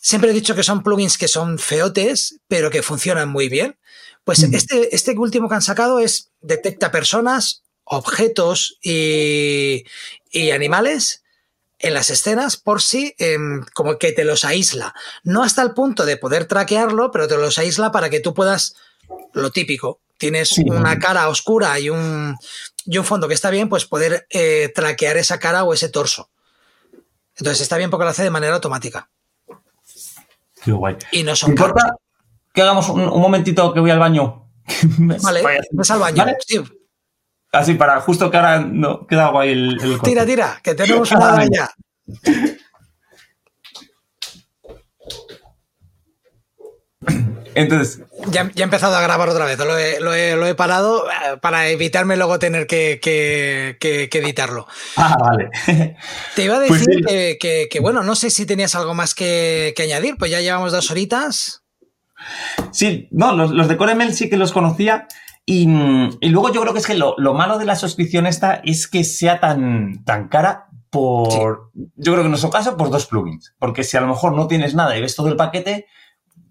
Siempre 0.00 0.30
he 0.30 0.34
dicho 0.34 0.54
que 0.54 0.62
son 0.62 0.82
plugins 0.82 1.18
que 1.18 1.28
son 1.28 1.58
feotes, 1.58 2.38
pero 2.46 2.70
que 2.70 2.82
funcionan 2.82 3.28
muy 3.28 3.48
bien. 3.48 3.76
Pues 4.24 4.42
este, 4.42 4.94
este 4.94 5.18
último 5.18 5.48
que 5.48 5.56
han 5.56 5.62
sacado 5.62 5.98
es 6.00 6.30
detecta 6.40 6.90
personas, 6.92 7.62
objetos 7.84 8.78
y, 8.80 9.84
y 10.30 10.50
animales 10.52 11.24
en 11.80 11.94
las 11.94 12.10
escenas 12.10 12.56
por 12.56 12.82
si 12.82 13.14
em, 13.18 13.64
como 13.74 13.98
que 13.98 14.12
te 14.12 14.24
los 14.24 14.44
aísla. 14.44 14.94
No 15.22 15.42
hasta 15.44 15.62
el 15.62 15.72
punto 15.74 16.04
de 16.04 16.16
poder 16.16 16.46
traquearlo, 16.46 17.10
pero 17.10 17.28
te 17.28 17.36
los 17.36 17.58
aísla 17.58 17.92
para 17.92 18.10
que 18.10 18.20
tú 18.20 18.34
puedas, 18.34 18.74
lo 19.32 19.50
típico, 19.52 20.00
tienes 20.16 20.48
Sí. 20.50 20.62
una 20.68 20.98
cara 20.98 21.28
oscura 21.28 21.78
y 21.78 21.90
un, 21.90 22.36
y 22.84 22.98
un 22.98 23.04
fondo 23.04 23.28
que 23.28 23.34
está 23.34 23.50
bien, 23.50 23.68
pues 23.68 23.84
poder 23.84 24.26
eh, 24.30 24.72
traquear 24.74 25.16
esa 25.16 25.38
cara 25.38 25.62
o 25.64 25.72
ese 25.72 25.88
torso. 25.88 26.30
Entonces 27.36 27.60
está 27.60 27.76
bien 27.76 27.90
porque 27.90 28.04
lo 28.04 28.10
hace 28.10 28.24
de 28.24 28.30
manera 28.30 28.54
automática. 28.54 29.08
Qué 30.64 30.72
guay. 30.72 30.96
Y 31.12 31.22
no 31.22 31.32
¿Te 31.32 31.36
son 31.36 31.54
caros. 31.54 31.70
importa 31.70 31.94
que 32.52 32.62
hagamos 32.62 32.88
un, 32.88 33.02
un 33.02 33.20
momentito 33.20 33.72
que 33.72 33.78
voy 33.78 33.92
al 33.92 34.00
baño? 34.00 34.50
Vale, 34.98 35.42
ves 35.70 35.90
al 35.92 36.00
baño. 36.00 36.24
¿Vale? 36.24 36.36
Sí, 36.44 36.60
Así 37.52 37.74
para 37.74 38.00
justo 38.00 38.30
que 38.30 38.36
ahora 38.36 38.60
no 38.60 39.06
queda 39.06 39.28
guay 39.30 39.50
el, 39.52 39.78
el 39.82 40.00
tira, 40.02 40.26
tira, 40.26 40.60
que 40.62 40.74
tenemos 40.74 41.10
una 41.12 41.44
ya. 41.46 41.70
Entonces, 47.54 48.02
Ya, 48.30 48.50
ya 48.54 48.62
he 48.62 48.64
empezado 48.64 48.94
a 48.96 49.00
grabar 49.00 49.28
otra 49.28 49.44
vez. 49.44 49.58
Lo 49.58 49.76
he, 49.78 50.00
lo 50.00 50.12
he- 50.14 50.36
lo 50.36 50.46
he 50.46 50.54
parado 50.54 51.08
eh, 51.10 51.38
para 51.40 51.68
evitarme 51.68 52.16
luego 52.16 52.38
tener 52.38 52.66
que, 52.66 53.00
que- 53.02 53.76
que- 53.80 54.08
que 54.08 54.18
editarlo. 54.18 54.66
ah, 54.96 55.16
vale. 55.18 55.50
Te 56.36 56.44
iba 56.44 56.56
a 56.56 56.66
Pues 56.66 56.84
decir 56.86 57.04
sí. 57.08 57.38
que, 57.38 57.78
bueno, 57.80 58.02
no 58.02 58.14
sé 58.14 58.30
si 58.30 58.46
tenías 58.46 58.74
algo 58.74 58.94
más 58.94 59.14
que, 59.14 59.72
que 59.76 59.82
añadir. 59.84 60.16
Pues 60.18 60.30
ya 60.30 60.40
llevamos 60.40 60.72
dos 60.72 60.90
horitas. 60.90 61.62
Sí, 62.72 63.08
no, 63.12 63.34
los, 63.34 63.68
de 63.68 63.76
CoreML 63.76 64.12
sí 64.12 64.28
que 64.28 64.36
los 64.36 64.52
conocía. 64.52 65.06
Y, 65.50 65.64
luego 66.28 66.52
yo 66.52 66.60
creo 66.60 66.74
que 66.74 66.80
es 66.80 66.86
que 66.86 66.94
lo, 66.94 67.16
malo 67.32 67.56
de 67.56 67.64
la 67.64 67.74
suscripción 67.74 68.26
esta 68.26 68.60
es 68.64 68.86
que 68.86 69.02
sea 69.02 69.40
tan, 69.40 70.04
tan 70.04 70.28
cara 70.28 70.66
por, 70.90 71.70
yo 71.74 72.12
creo 72.12 72.16
que 72.16 72.24
en 72.24 72.30
nuestro 72.30 72.50
caso, 72.50 72.76
por 72.76 72.90
dos 72.90 73.06
plugins. 73.06 73.54
Porque 73.58 73.82
si 73.82 73.96
a 73.96 74.02
lo 74.02 74.08
mejor 74.08 74.34
no 74.34 74.46
tienes 74.46 74.74
nada 74.74 74.94
y 74.94 75.00
ves 75.00 75.16
todo 75.16 75.28
el 75.28 75.36
paquete, 75.36 75.86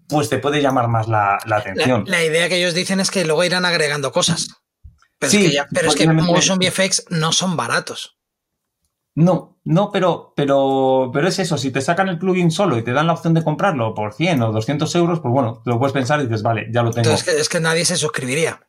pues 0.08 0.28
te 0.28 0.38
puede 0.38 0.60
llamar 0.60 0.88
más 0.88 1.06
la, 1.06 1.38
atención. 1.48 2.06
La, 2.08 2.24
idea 2.24 2.48
que 2.48 2.56
ellos 2.56 2.74
dicen 2.74 2.98
es 2.98 3.12
que 3.12 3.24
luego 3.24 3.44
irán 3.44 3.64
agregando 3.64 4.10
cosas. 4.10 4.48
Pero 5.20 5.32
es 5.32 5.38
que, 5.38 5.62
pero 5.72 5.88
es 5.90 5.94
que 5.94 6.08
Motion 6.08 6.58
VFX 6.58 7.04
no 7.10 7.30
son 7.30 7.56
baratos. 7.56 8.18
No, 9.14 9.60
no, 9.62 9.92
pero, 9.92 10.32
pero, 10.34 11.10
pero 11.12 11.28
es 11.28 11.38
eso. 11.38 11.56
Si 11.56 11.70
te 11.70 11.80
sacan 11.80 12.08
el 12.08 12.18
plugin 12.18 12.50
solo 12.50 12.78
y 12.78 12.82
te 12.82 12.92
dan 12.92 13.06
la 13.06 13.12
opción 13.12 13.34
de 13.34 13.44
comprarlo 13.44 13.94
por 13.94 14.12
100 14.12 14.42
o 14.42 14.52
200 14.52 14.92
euros, 14.96 15.20
pues 15.20 15.32
bueno, 15.32 15.60
te 15.64 15.70
lo 15.70 15.78
puedes 15.78 15.92
pensar 15.92 16.18
y 16.20 16.24
dices, 16.24 16.42
vale, 16.42 16.66
ya 16.72 16.82
lo 16.82 16.90
tengo. 16.90 17.10
Entonces, 17.10 17.34
es 17.34 17.48
que, 17.48 17.60
nadie 17.60 17.84
se 17.84 17.96
suscribiría. 17.96 18.67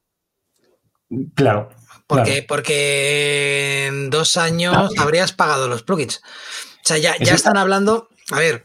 Claro. 1.35 1.69
Porque, 2.07 2.43
porque 2.47 3.85
en 3.87 4.09
dos 4.09 4.35
años 4.37 4.91
habrías 4.97 5.31
pagado 5.31 5.67
los 5.67 5.83
plugins. 5.83 6.17
O 6.17 6.87
sea, 6.87 6.97
ya, 6.97 7.15
ya 7.19 7.35
están 7.35 7.55
hablando, 7.55 8.09
a 8.31 8.39
ver, 8.39 8.63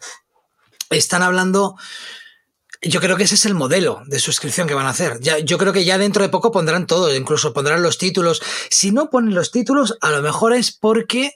están 0.88 1.22
hablando 1.22 1.76
yo 2.86 3.00
creo 3.00 3.16
que 3.16 3.24
ese 3.24 3.34
es 3.34 3.46
el 3.46 3.54
modelo 3.54 4.02
de 4.06 4.18
suscripción 4.18 4.68
que 4.68 4.74
van 4.74 4.86
a 4.86 4.90
hacer. 4.90 5.18
Ya, 5.20 5.38
yo 5.38 5.58
creo 5.58 5.72
que 5.72 5.84
ya 5.84 5.98
dentro 5.98 6.22
de 6.22 6.28
poco 6.28 6.52
pondrán 6.52 6.86
todo, 6.86 7.14
incluso 7.14 7.52
pondrán 7.52 7.82
los 7.82 7.98
títulos. 7.98 8.42
Si 8.70 8.90
no 8.90 9.10
ponen 9.10 9.34
los 9.34 9.50
títulos, 9.50 9.96
a 10.00 10.10
lo 10.10 10.22
mejor 10.22 10.52
es 10.52 10.72
porque 10.72 11.32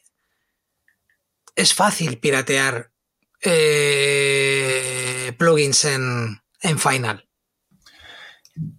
es 1.54 1.74
fácil 1.74 2.18
piratear 2.18 2.92
eh, 3.40 5.34
plugins 5.38 5.84
en, 5.84 6.40
Final. 6.78 7.27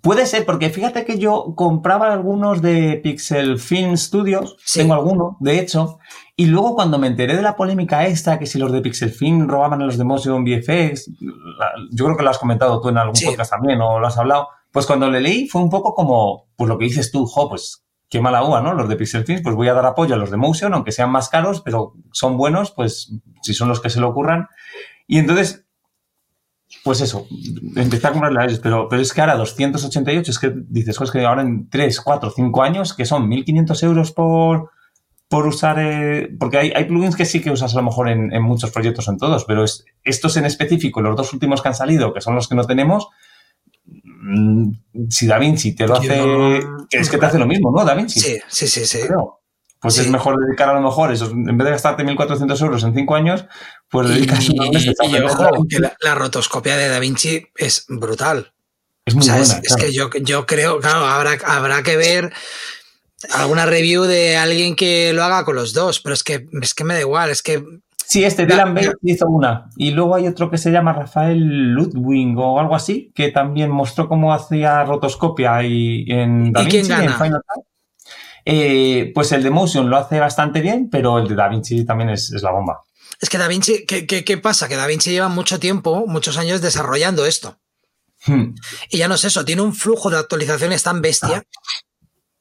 Puede 0.02 0.26
ser, 0.26 0.46
porque 0.46 0.70
fíjate 0.70 1.06
que 1.06 1.18
yo 1.18 1.54
compraba 1.56 2.12
algunos 2.12 2.62
de 2.62 3.00
Pixel 3.04 3.60
Film 3.60 3.98
Studios, 3.98 4.58
tengo 4.74 4.94
alguno, 4.94 5.38
de 5.40 5.60
hecho, 5.60 6.00
y 6.36 6.46
luego 6.46 6.76
cuando 6.76 6.98
me 6.98 7.08
enteré 7.08 7.36
de 7.36 7.42
la 7.42 7.56
polémica 7.56 8.06
esta, 8.08 8.40
que 8.40 8.46
si 8.46 8.58
los 8.60 8.72
de 8.72 8.82
Pixel 8.82 9.12
Film 9.12 9.48
robaban 9.48 9.82
a 9.82 9.86
los 9.86 9.98
de 9.98 10.04
Motion 10.04 10.44
VFX, 10.44 11.12
yo 11.92 12.06
creo 12.06 12.18
que 12.18 12.24
lo 12.24 12.30
has 12.30 12.38
comentado 12.38 12.82
tú 12.82 12.90
en 12.90 12.98
algún 12.98 13.20
podcast 13.26 13.52
también, 13.52 13.82
o 13.82 14.00
lo 14.00 14.08
has 14.08 14.18
hablado, 14.18 14.48
pues 14.72 14.86
cuando 14.86 15.10
le 15.10 15.22
leí 15.22 15.48
fue 15.48 15.62
un 15.62 15.70
poco 15.70 15.94
como, 15.94 16.48
pues 16.56 16.70
lo 16.70 16.78
que 16.78 16.86
dices 16.86 17.12
tú, 17.12 17.26
jo, 17.26 17.50
pues 17.50 17.84
qué 18.10 18.22
mala 18.22 18.44
uva, 18.44 18.62
¿no? 18.62 18.74
Los 18.74 18.90
de 18.90 18.96
Pixel 18.96 19.26
Films, 19.26 19.42
pues 19.44 19.56
voy 19.56 19.68
a 19.68 19.74
dar 19.74 19.86
apoyo 19.86 20.16
a 20.16 20.18
los 20.18 20.32
de 20.32 20.38
Motion, 20.38 20.74
aunque 20.74 20.92
sean 20.92 21.12
más 21.12 21.30
caros, 21.30 21.62
pero 21.62 21.94
son 22.12 22.38
buenos, 22.38 22.72
pues 22.72 23.14
si 23.42 23.54
son 23.54 23.70
los 23.70 23.80
que 23.80 23.90
se 23.90 24.00
le 24.00 24.06
ocurran. 24.08 24.48
Y 25.08 25.20
entonces, 25.20 25.68
pues 26.84 27.02
eso, 27.02 27.28
empecé 27.76 28.08
a 28.08 28.12
comprarle 28.12 28.42
a 28.42 28.46
ellos, 28.46 28.60
pero, 28.60 28.88
pero 28.90 29.02
es 29.02 29.14
que 29.14 29.22
ahora 29.22 29.36
288, 29.36 30.32
es 30.32 30.40
que 30.40 30.54
dices, 30.70 30.98
que 31.12 31.26
ahora 31.26 31.42
en 31.42 31.70
3, 31.70 32.02
4, 32.02 32.32
5 32.36 32.64
años, 32.64 32.94
que 32.94 33.06
son 33.06 33.28
1.500 33.28 33.84
euros 33.84 34.12
por, 34.12 34.72
por 35.28 35.48
usar, 35.48 35.78
eh, 35.80 36.30
porque 36.40 36.58
hay, 36.58 36.72
hay, 36.76 36.86
plugins 36.86 37.16
que 37.16 37.26
sí 37.26 37.42
que 37.42 37.52
usas 37.52 37.74
a 37.74 37.78
lo 37.78 37.84
mejor 37.84 38.10
en, 38.10 38.32
en 38.34 38.44
muchos 38.44 38.72
proyectos, 38.72 39.08
en 39.08 39.18
todos, 39.18 39.46
pero 39.46 39.64
es, 39.64 39.86
estos 40.04 40.38
en 40.38 40.46
específico, 40.46 41.02
los 41.02 41.16
dos 41.16 41.34
últimos 41.34 41.62
que 41.62 41.70
han 41.70 41.76
salido, 41.76 42.14
que 42.14 42.22
son 42.22 42.36
los 42.36 42.48
que 42.48 42.56
no 42.56 42.66
tenemos, 42.66 43.10
Mm, 44.22 44.72
si 45.10 45.28
Da 45.28 45.40
Vinci 45.40 45.74
te 45.74 45.88
lo 45.88 45.96
hace, 45.96 46.60
es 46.92 47.10
que 47.10 47.18
te 47.18 47.26
hace 47.26 47.40
lo 47.40 47.48
mismo, 47.48 47.72
¿no? 47.72 47.86
Da 47.86 47.96
Vinci. 47.96 48.20
Sí, 48.20 48.40
sí, 48.48 48.68
sí, 48.68 48.86
sí. 48.86 49.00
Pues 49.80 49.98
es 49.98 50.10
mejor 50.10 50.38
dedicar 50.40 50.70
a 50.70 50.74
lo 50.74 50.82
mejor 50.82 51.12
eso, 51.12 51.30
en 51.32 51.58
vez 51.58 51.66
de 51.66 51.72
gastarte 51.72 52.04
1.400 52.04 52.62
euros 52.62 52.84
en 52.84 52.94
5 52.94 53.16
años, 53.16 53.46
pues 53.90 54.10
dedicas 54.10 54.50
y, 54.50 54.56
y, 54.56 55.20
ojo, 55.20 55.66
que 55.70 55.80
la, 55.80 56.16
rotoscopia 56.16 56.76
de 56.76 56.90
Da 56.90 57.00
Vinci 57.00 57.48
es 57.56 57.86
brutal. 57.88 58.52
Es 59.06 59.16
muy 59.16 59.28
buena, 59.28 59.42
es, 59.42 59.76
que 59.78 59.94
yo, 59.94 60.10
yo 60.22 60.46
creo, 60.46 60.80
claro, 60.80 61.06
habrá, 61.06 61.38
habrá 61.46 61.82
que 61.82 61.96
ver 61.98 62.34
alguna 63.34 63.66
review 63.66 64.04
de 64.04 64.38
alguien 64.38 64.76
que 64.76 65.14
lo 65.14 65.24
haga 65.24 65.46
con 65.46 65.56
los 65.56 65.74
dos, 65.74 66.00
pero 66.02 66.14
es 66.14 66.24
que, 66.24 66.48
es 66.62 66.74
que 66.74 66.84
me 66.84 66.94
da 66.94 67.00
igual, 67.00 67.30
es 67.30 67.42
que 67.42 67.64
Sí, 68.10 68.24
este 68.24 68.48
Dylan 68.48 68.74
Bates 68.74 68.96
hizo 69.04 69.28
una. 69.28 69.70
Y 69.78 69.92
luego 69.92 70.16
hay 70.16 70.26
otro 70.26 70.50
que 70.50 70.58
se 70.58 70.72
llama 70.72 70.94
Rafael 70.94 71.74
Ludwig 71.74 72.36
o 72.40 72.60
algo 72.60 72.74
así, 72.74 73.12
que 73.14 73.30
también 73.30 73.70
mostró 73.70 74.10
cómo 74.10 74.34
hacía 74.34 74.84
rotoscopia 74.84 75.62
y 75.64 76.06
en 76.08 76.52
DaVinci, 76.52 76.92
en 76.92 77.14
Final 77.14 77.44
Cut. 77.46 77.69
Eh, 78.46 79.12
pues 79.14 79.32
el 79.32 79.44
de 79.44 79.50
Motion 79.50 79.90
lo 79.90 79.98
hace 79.98 80.20
bastante 80.20 80.62
bien, 80.62 80.90
pero 80.90 81.20
el 81.20 81.28
de 81.28 81.36
DaVinci 81.36 81.86
también 81.86 82.10
es, 82.10 82.32
la 82.42 82.52
bomba. 82.52 82.82
Es 83.22 83.30
que 83.30 83.38
DaVinci, 83.38 83.86
¿qué, 83.86 84.06
qué, 84.06 84.38
pasa? 84.38 84.68
Que 84.68 84.76
DaVinci 84.76 85.12
lleva 85.12 85.28
mucho 85.28 85.60
tiempo, 85.60 86.06
muchos 86.08 86.38
años 86.38 86.62
desarrollando 86.62 87.26
esto. 87.26 87.60
Hmm. 88.26 88.56
Y 88.90 88.98
ya 88.98 89.08
no 89.08 89.16
es 89.16 89.24
eso, 89.24 89.46
tiene 89.46 89.62
un 89.62 89.74
flujo 89.74 90.10
de 90.10 90.18
actualizaciones 90.18 90.84
tan 90.84 91.02
bestia 91.02 91.46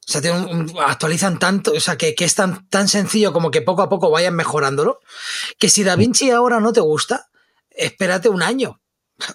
o 0.09 0.11
sea, 0.11 0.87
actualizan 0.87 1.37
tanto, 1.37 1.71
o 1.71 1.79
sea, 1.79 1.95
que, 1.95 2.15
es 2.17 2.35
tan, 2.35 2.67
tan 2.69 2.87
sencillo 2.87 3.31
como 3.31 3.51
que 3.51 3.61
poco 3.61 3.83
a 3.83 3.89
poco 3.89 4.09
vayan 4.09 4.35
mejorándolo, 4.35 5.01
que 5.59 5.69
si 5.69 5.83
Da 5.83 5.95
Vinci 5.95 6.31
ahora 6.31 6.59
no 6.59 6.73
te 6.73 6.79
gusta, 6.79 7.29
espérate 7.69 8.27
un 8.27 8.41
año. 8.41 8.78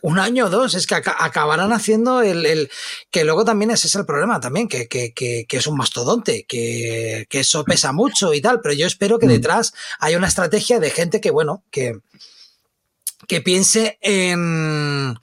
Un 0.03 0.19
año 0.19 0.47
o 0.47 0.51
dos, 0.51 0.75
es 0.75 0.87
que 0.87 0.95
acabarán 0.95 1.73
haciendo 1.73 2.23
el, 2.23 2.71
que 3.11 3.25
luego 3.25 3.45
también 3.45 3.71
ese 3.71 3.87
es 3.87 3.95
el 3.95 4.07
problema 4.07 4.41
también, 4.41 4.69
que, 4.69 4.89
es 5.49 5.67
un 5.67 5.77
mastodonte, 5.77 6.45
que, 6.47 7.27
eso 7.31 7.65
pesa 7.65 7.93
mucho 7.93 8.33
y 8.35 8.41
tal, 8.41 8.61
pero 8.61 8.75
yo 8.75 8.87
espero 8.87 9.19
que 9.19 9.27
mm. 9.27 9.31
detrás 9.31 9.75
haya 9.99 10.19
una 10.19 10.29
estrategia 10.29 10.81
de 10.81 10.91
gente 10.91 11.21
que, 11.21 11.31
bueno, 11.31 11.65
que, 11.71 11.99
que 13.27 13.41
piense 13.41 13.99
en, 14.01 15.19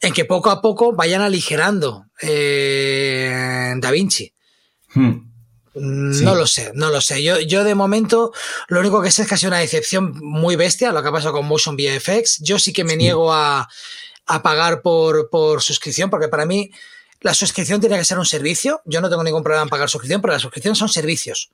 en 0.00 0.12
que 0.12 0.24
poco 0.24 0.50
a 0.50 0.60
poco 0.60 0.92
vayan 0.92 1.22
aligerando 1.22 2.06
eh, 2.20 3.74
Da 3.76 3.90
Vinci. 3.90 4.32
Hmm. 4.94 5.31
No 5.74 6.34
lo 6.34 6.46
sé, 6.46 6.72
no 6.74 6.90
lo 6.90 7.00
sé. 7.00 7.22
Yo, 7.22 7.40
yo 7.40 7.64
de 7.64 7.74
momento 7.74 8.32
lo 8.68 8.80
único 8.80 9.00
que 9.00 9.10
sé 9.10 9.22
es 9.22 9.28
que 9.28 9.34
ha 9.34 9.38
sido 9.38 9.50
una 9.50 9.58
decepción 9.58 10.18
muy 10.20 10.56
bestia 10.56 10.92
lo 10.92 11.02
que 11.02 11.08
ha 11.08 11.12
pasado 11.12 11.32
con 11.32 11.46
Motion 11.46 11.76
VFX. 11.76 12.40
Yo 12.42 12.58
sí 12.58 12.72
que 12.72 12.84
me 12.84 12.96
niego 12.96 13.32
a, 13.32 13.68
pagar 14.42 14.82
por, 14.82 15.30
por, 15.30 15.62
suscripción 15.62 16.10
porque 16.10 16.28
para 16.28 16.46
mí 16.46 16.70
la 17.20 17.34
suscripción 17.34 17.80
tiene 17.80 17.96
que 17.96 18.04
ser 18.04 18.18
un 18.18 18.26
servicio. 18.26 18.82
Yo 18.84 19.00
no 19.00 19.08
tengo 19.08 19.24
ningún 19.24 19.42
problema 19.42 19.62
en 19.62 19.68
pagar 19.68 19.88
suscripción, 19.88 20.20
pero 20.20 20.34
la 20.34 20.40
suscripción 20.40 20.76
son 20.76 20.88
servicios. 20.88 21.50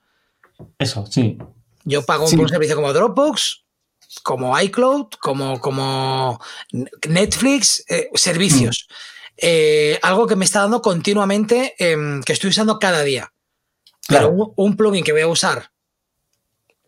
Eso, 0.78 1.06
sí. 1.08 1.38
Yo 1.84 2.04
pago 2.04 2.24
un 2.24 2.48
servicio 2.48 2.76
como 2.76 2.92
Dropbox, 2.92 3.64
como 4.22 4.58
iCloud, 4.58 5.06
como, 5.20 5.60
como 5.60 6.40
Netflix, 7.08 7.84
eh, 7.88 8.10
servicios. 8.14 8.86
Hmm. 8.88 8.94
Eh, 9.40 9.98
algo 10.02 10.26
que 10.26 10.36
me 10.36 10.44
está 10.44 10.60
dando 10.60 10.82
continuamente, 10.82 11.74
em, 11.78 12.22
que 12.22 12.32
estoy 12.32 12.50
usando 12.50 12.78
cada 12.78 13.02
día. 13.02 13.32
Claro. 14.08 14.54
un, 14.56 14.76
plugin 14.76 15.04
que 15.04 15.12
voy 15.12 15.20
a 15.20 15.28
usar 15.28 15.70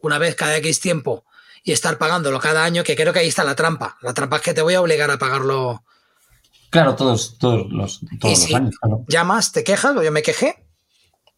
una 0.01 0.19
vez 0.19 0.35
cada 0.35 0.57
X 0.57 0.81
tiempo 0.81 1.25
y 1.63 1.73
estar 1.73 1.99
pagándolo 1.99 2.41
cada 2.41 2.65
año, 2.65 2.83
que 2.83 2.97
creo 2.97 3.13
que 3.13 3.19
ahí 3.19 3.29
está 3.29 3.45
la 3.45 3.55
trampa. 3.55 3.99
La 4.01 4.15
trampa 4.15 4.37
es 4.37 4.43
que 4.43 4.55
te 4.55 4.63
voy 4.63 4.73
a 4.73 4.81
obligar 4.81 5.11
a 5.11 5.19
pagarlo. 5.19 5.85
Claro, 6.71 6.95
todos, 6.97 7.37
todos 7.39 7.71
los, 7.71 8.01
todos 8.19 8.55
años. 8.55 8.75
Llamas, 9.07 9.53
te 9.53 9.65
quejas, 9.65 9.95
o 9.95 10.03
yo 10.03 10.11
me 10.11 10.23
quejé, 10.23 10.65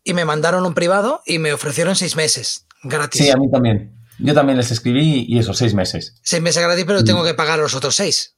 y 0.05 0.15
me 0.15 0.25
mandaron 0.25 0.65
un 0.65 0.75
privado 0.75 1.23
y 1.27 1.41
me 1.41 1.53
ofrecieron 1.53 1.97
seis 1.97 2.15
meses 2.15 2.67
gratis. 2.85 3.21
Sí, 3.21 3.31
a 3.31 3.37
mí 3.37 3.51
también. 3.51 3.99
Yo 4.19 4.35
también 4.35 4.59
les 4.59 4.71
escribí 4.71 5.25
y 5.29 5.39
eso, 5.39 5.53
seis 5.53 5.75
meses. 5.75 6.15
Seis 6.23 6.41
meses 6.41 6.63
gratis, 6.63 6.85
pero 6.87 7.01
mm. 7.01 7.05
tengo 7.05 7.25
que 7.25 7.35
pagar 7.35 7.59
los 7.59 7.75
otros 7.75 7.97
seis. 7.97 8.37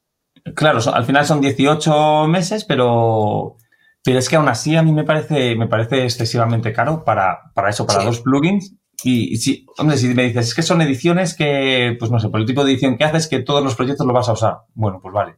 Claro, 0.55 0.79
al 0.93 1.05
final 1.05 1.25
son 1.25 1.41
18 1.41 2.27
meses, 2.27 2.65
pero, 2.65 3.57
pero 4.05 4.19
es 4.19 4.29
que 4.29 4.35
aún 4.35 4.47
así 4.47 4.75
a 4.75 4.83
mí 4.83 4.91
me 4.91 5.03
parece, 5.03 5.55
me 5.55 5.65
parece 5.65 6.03
excesivamente 6.03 6.71
caro 6.71 7.03
para, 7.03 7.51
para 7.55 7.71
eso, 7.71 7.87
para 7.87 8.03
dos 8.03 8.19
plugins. 8.19 8.75
Y, 9.03 9.35
si, 9.37 9.65
hombre, 9.79 9.97
si 9.97 10.09
me 10.09 10.25
dices, 10.25 10.49
es 10.49 10.53
que 10.53 10.61
son 10.61 10.79
ediciones 10.83 11.33
que, 11.33 11.95
pues 11.97 12.11
no 12.11 12.19
sé, 12.19 12.29
por 12.29 12.39
el 12.39 12.45
tipo 12.45 12.63
de 12.63 12.71
edición 12.71 12.97
que 12.97 13.03
haces, 13.03 13.27
que 13.27 13.39
todos 13.39 13.63
los 13.63 13.73
proyectos 13.73 14.05
lo 14.05 14.13
vas 14.13 14.29
a 14.29 14.33
usar. 14.33 14.57
Bueno, 14.75 14.99
pues 15.01 15.11
vale. 15.11 15.37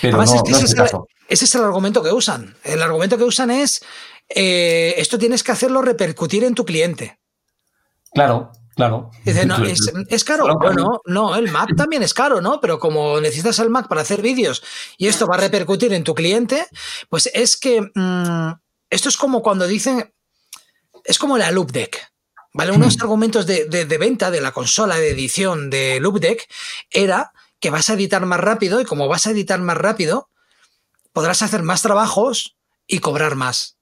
Pero 0.00 0.16
no, 0.16 0.22
es 0.22 0.32
ese, 0.32 0.42
es 0.46 0.74
el, 0.74 0.86
ese, 1.28 1.44
es 1.44 1.54
el, 1.56 1.64
argumento 1.64 2.00
que 2.00 2.12
usan. 2.12 2.54
El 2.62 2.82
argumento 2.82 3.18
que 3.18 3.24
usan 3.24 3.50
es, 3.50 3.84
eh, 4.28 4.94
esto 4.96 5.18
tienes 5.18 5.42
que 5.42 5.50
hacerlo 5.50 5.82
repercutir 5.82 6.44
en 6.44 6.54
tu 6.54 6.64
cliente. 6.64 7.18
Claro, 8.12 8.52
Claro. 8.78 9.10
Dice, 9.24 9.44
no, 9.44 9.56
es, 9.64 10.22
caro. 10.22 10.56
Bueno, 10.56 11.02
no, 11.04 11.34
el 11.34 11.50
Mac 11.50 11.74
también 11.76 12.04
es 12.04 12.14
caro, 12.14 12.40
¿no? 12.40 12.60
Pero 12.60 12.78
como 12.78 13.20
necesitas 13.20 13.58
el 13.58 13.70
Mac 13.70 13.88
para 13.88 14.02
hacer 14.02 14.22
vídeos 14.22 14.62
y 14.96 15.08
esto 15.08 15.26
va 15.26 15.34
a 15.34 15.40
repercutir 15.40 15.92
en 15.92 16.04
tu 16.04 16.14
cliente, 16.14 16.64
pues 17.08 17.28
es 17.34 17.56
que 17.56 17.80
mm, 17.92 18.52
esto 18.88 19.08
es 19.08 19.16
como 19.16 19.42
cuando 19.42 19.66
dicen, 19.66 20.14
es 21.02 21.18
como 21.18 21.36
la 21.36 21.50
loop 21.50 21.72
deck. 21.72 22.08
¿Vale? 22.54 22.70
Unos 22.70 22.96
hmm. 22.96 23.02
argumentos 23.02 23.46
de, 23.48 23.96
venta 23.98 24.30
de 24.30 24.40
la 24.40 24.52
consola 24.52 24.94
de 24.94 25.10
edición 25.10 25.70
de 25.70 25.98
Loop 25.98 26.20
Deck 26.20 26.48
era 26.88 27.32
que 27.58 27.70
vas 27.70 27.90
a 27.90 27.94
editar 27.94 28.24
más 28.26 28.38
rápido 28.38 28.80
y 28.80 28.84
como 28.84 29.08
vas 29.08 29.26
a 29.26 29.32
editar 29.32 29.60
más 29.60 29.76
rápido, 29.76 30.30
podrás 31.12 31.42
hacer 31.42 31.64
más 31.64 31.82
trabajos 31.82 32.56
y 32.86 33.00
cobrar 33.00 33.34
más. 33.34 33.76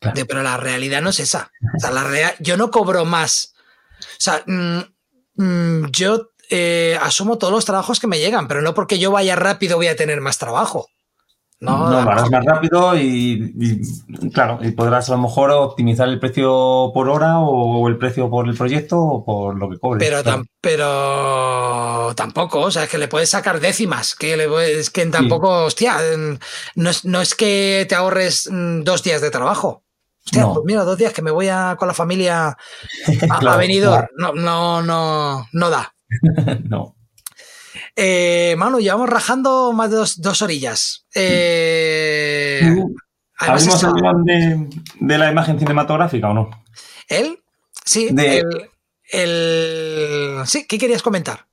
pero 0.00 0.42
la 0.42 0.56
realidad 0.56 1.02
no 1.02 1.10
es 1.10 1.20
esa. 1.20 1.52
O 1.76 1.78
sea, 1.78 1.92
la 1.92 2.34
yo 2.40 2.56
no 2.56 2.72
cobro 2.72 3.04
más 3.04 3.53
sea, 4.18 4.42
mm, 4.46 4.80
mm, 5.36 5.90
yo 5.90 6.30
eh, 6.50 6.98
asumo 7.00 7.38
todos 7.38 7.52
los 7.52 7.64
trabajos 7.64 8.00
que 8.00 8.06
me 8.06 8.18
llegan, 8.18 8.48
pero 8.48 8.62
no 8.62 8.74
porque 8.74 8.98
yo 8.98 9.10
vaya 9.10 9.36
rápido 9.36 9.76
voy 9.76 9.88
a 9.88 9.96
tener 9.96 10.20
más 10.20 10.38
trabajo. 10.38 10.88
No, 11.60 11.86
harás 11.86 12.30
más 12.30 12.44
rápido 12.44 12.98
y, 12.98 13.80
claro, 14.32 14.58
y 14.60 14.72
podrás 14.72 15.08
a 15.08 15.12
lo 15.12 15.18
mejor 15.18 15.50
optimizar 15.50 16.08
el 16.08 16.20
precio 16.20 16.90
por 16.92 17.08
hora 17.08 17.38
o 17.38 17.88
el 17.88 17.96
precio 17.96 18.28
por 18.28 18.48
el 18.48 18.56
proyecto 18.56 19.00
o 19.00 19.24
por 19.24 19.56
lo 19.56 19.70
que 19.70 19.78
cobres. 19.78 20.06
Pero, 20.06 20.44
pero 20.60 22.12
tampoco, 22.14 22.60
o 22.60 22.70
sea, 22.70 22.84
es 22.84 22.90
que 22.90 22.98
le 22.98 23.08
puedes 23.08 23.30
sacar 23.30 23.60
décimas, 23.60 24.14
que 24.14 24.36
le 24.36 24.78
es 24.78 24.90
que 24.90 25.06
tampoco, 25.06 25.64
hostia, 25.64 25.96
no 26.74 26.90
es, 26.90 27.04
no 27.04 27.20
es 27.22 27.34
que 27.34 27.86
te 27.88 27.94
ahorres 27.94 28.48
mm, 28.50 28.82
dos 28.82 29.02
días 29.02 29.22
de 29.22 29.30
trabajo. 29.30 29.83
Hostia, 30.24 30.46
pues 30.46 30.64
mira, 30.64 30.84
dos 30.84 30.96
días 30.96 31.12
que 31.12 31.22
me 31.22 31.30
voy 31.30 31.48
a, 31.48 31.76
con 31.78 31.86
la 31.86 31.94
familia 31.94 32.56
a, 33.30 33.56
venido 33.58 34.06
No, 34.16 34.32
no, 34.32 34.82
no, 34.82 35.46
no 35.52 35.70
da. 35.70 35.94
no. 36.64 36.96
Eh, 37.96 38.54
Manu, 38.58 38.80
llevamos 38.80 39.08
rajando 39.08 39.72
más 39.72 39.90
de 39.90 39.96
dos, 39.96 40.42
orillas. 40.42 41.06
Eh, 41.14 42.60
de, 45.00 45.18
la 45.18 45.30
imagen 45.30 45.58
cinematográfica 45.58 46.30
o 46.30 46.34
no? 46.34 46.50
¿Él? 47.08 47.38
Sí, 47.84 48.08
el, 49.12 50.40
sí, 50.46 50.66
¿qué 50.66 50.78
querías 50.78 51.02
comentar? 51.02 51.46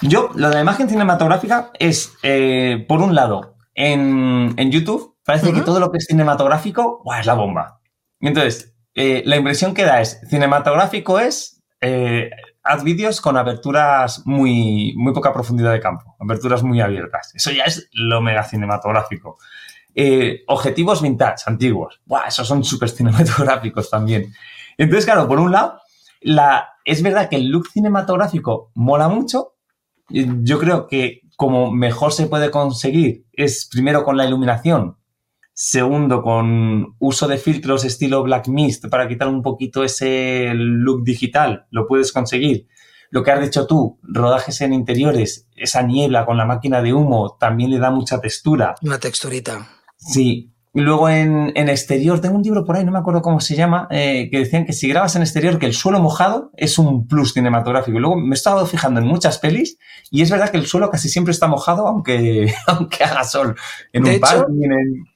Yo, 0.00 0.30
lo 0.34 0.48
de 0.48 0.54
la 0.54 0.62
imagen 0.62 0.88
cinematográfica 0.88 1.70
es, 1.78 2.14
eh, 2.22 2.84
por 2.88 3.00
un 3.00 3.14
lado, 3.14 3.56
en, 3.74 4.56
YouTube 4.70 5.16
parece 5.24 5.52
que 5.52 5.60
todo 5.60 5.78
lo 5.78 5.92
que 5.92 5.98
es 5.98 6.06
cinematográfico 6.06 7.02
es 7.18 7.26
la 7.26 7.34
bomba. 7.34 7.79
Entonces, 8.20 8.74
eh, 8.94 9.22
la 9.24 9.36
impresión 9.36 9.74
que 9.74 9.84
da 9.84 10.00
es, 10.00 10.20
cinematográfico 10.28 11.18
es 11.18 11.62
eh, 11.80 12.30
haz 12.62 12.84
vídeos 12.84 13.20
con 13.20 13.36
aberturas 13.36 14.22
muy, 14.26 14.94
muy 14.96 15.12
poca 15.12 15.32
profundidad 15.32 15.72
de 15.72 15.80
campo, 15.80 16.16
aberturas 16.20 16.62
muy 16.62 16.80
abiertas. 16.80 17.32
Eso 17.34 17.50
ya 17.50 17.64
es 17.64 17.88
lo 17.92 18.20
mega 18.20 18.42
cinematográfico. 18.44 19.38
Eh, 19.94 20.42
objetivos 20.46 21.02
vintage, 21.02 21.44
antiguos. 21.46 22.00
Buah, 22.04 22.28
esos 22.28 22.46
son 22.46 22.62
súper 22.62 22.90
cinematográficos 22.90 23.90
también. 23.90 24.32
Entonces, 24.76 25.04
claro, 25.04 25.26
por 25.26 25.40
un 25.40 25.52
lado, 25.52 25.80
la, 26.20 26.74
es 26.84 27.02
verdad 27.02 27.28
que 27.28 27.36
el 27.36 27.48
look 27.48 27.68
cinematográfico 27.68 28.70
mola 28.74 29.08
mucho. 29.08 29.54
Yo 30.08 30.58
creo 30.58 30.86
que 30.86 31.22
como 31.36 31.70
mejor 31.70 32.12
se 32.12 32.26
puede 32.26 32.50
conseguir 32.50 33.24
es 33.32 33.68
primero 33.70 34.04
con 34.04 34.16
la 34.16 34.26
iluminación, 34.26 34.96
segundo 35.62 36.22
con 36.22 36.96
uso 37.00 37.28
de 37.28 37.36
filtros 37.36 37.84
estilo 37.84 38.22
Black 38.22 38.48
Mist 38.48 38.86
para 38.88 39.06
quitar 39.06 39.28
un 39.28 39.42
poquito 39.42 39.84
ese 39.84 40.52
look 40.54 41.04
digital, 41.04 41.66
lo 41.70 41.86
puedes 41.86 42.14
conseguir. 42.14 42.66
Lo 43.10 43.22
que 43.22 43.30
has 43.30 43.42
dicho 43.42 43.66
tú, 43.66 43.98
rodajes 44.02 44.62
en 44.62 44.72
interiores, 44.72 45.48
esa 45.56 45.82
niebla 45.82 46.24
con 46.24 46.38
la 46.38 46.46
máquina 46.46 46.80
de 46.80 46.94
humo 46.94 47.36
también 47.38 47.70
le 47.70 47.78
da 47.78 47.90
mucha 47.90 48.22
textura. 48.22 48.74
Una 48.80 48.98
texturita. 48.98 49.68
Sí, 49.98 50.50
luego 50.72 51.08
en, 51.08 51.52
exterior, 51.56 52.20
tengo 52.20 52.36
un 52.36 52.42
libro 52.42 52.64
por 52.64 52.76
ahí, 52.76 52.84
no 52.84 52.92
me 52.92 52.98
acuerdo 52.98 53.22
cómo 53.22 53.40
se 53.40 53.56
llama, 53.56 53.88
eh, 53.90 54.28
que 54.30 54.38
decían 54.38 54.64
que 54.66 54.72
si 54.72 54.88
grabas 54.88 55.16
en 55.16 55.22
exterior, 55.22 55.58
que 55.58 55.66
el 55.66 55.74
suelo 55.74 55.98
mojado 55.98 56.52
es 56.56 56.78
un 56.78 57.08
plus 57.08 57.32
cinematográfico. 57.32 57.96
Y 57.96 58.00
luego 58.00 58.16
me 58.16 58.34
he 58.34 58.38
estado 58.38 58.64
fijando 58.66 59.00
en 59.00 59.06
muchas 59.06 59.38
pelis 59.38 59.78
y 60.10 60.22
es 60.22 60.30
verdad 60.30 60.50
que 60.50 60.58
el 60.58 60.66
suelo 60.66 60.90
casi 60.90 61.08
siempre 61.08 61.32
está 61.32 61.48
mojado, 61.48 61.86
aunque, 61.86 62.54
aunque 62.66 63.04
haga 63.04 63.24
sol. 63.24 63.56
En 63.92 64.04
de 64.04 64.10
un 64.10 64.16
hecho, 64.16 64.46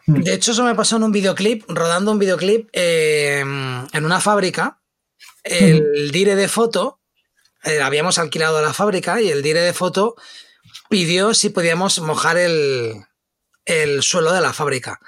De 0.07 0.35
hecho, 0.35 0.53
eso 0.53 0.65
me 0.65 0.75
pasó 0.75 0.97
en 0.97 1.05
un 1.05 1.13
videoclip, 1.13 1.65
rodando 1.69 2.11
un 2.11 2.19
videoclip 2.19 2.69
eh, 2.73 3.41
en 3.41 4.05
una 4.05 4.21
fábrica. 4.21 4.81
El 5.45 6.11
dire 6.11 6.37
de 6.37 6.49
foto, 6.49 7.01
eh, 7.65 7.81
habíamos 7.81 8.19
alquilado 8.19 8.61
la 8.63 8.73
fábrica 8.73 9.21
y 9.21 9.29
el 9.29 9.43
dire 9.43 9.61
de 9.61 9.73
foto 9.73 10.17
pidió 10.89 11.35
si 11.35 11.51
podíamos 11.51 12.01
mojar 12.01 12.39
el, 12.39 13.05
el 13.65 14.03
suelo 14.03 14.33
de 14.33 14.41
la 14.41 14.53
fábrica. 14.53 15.01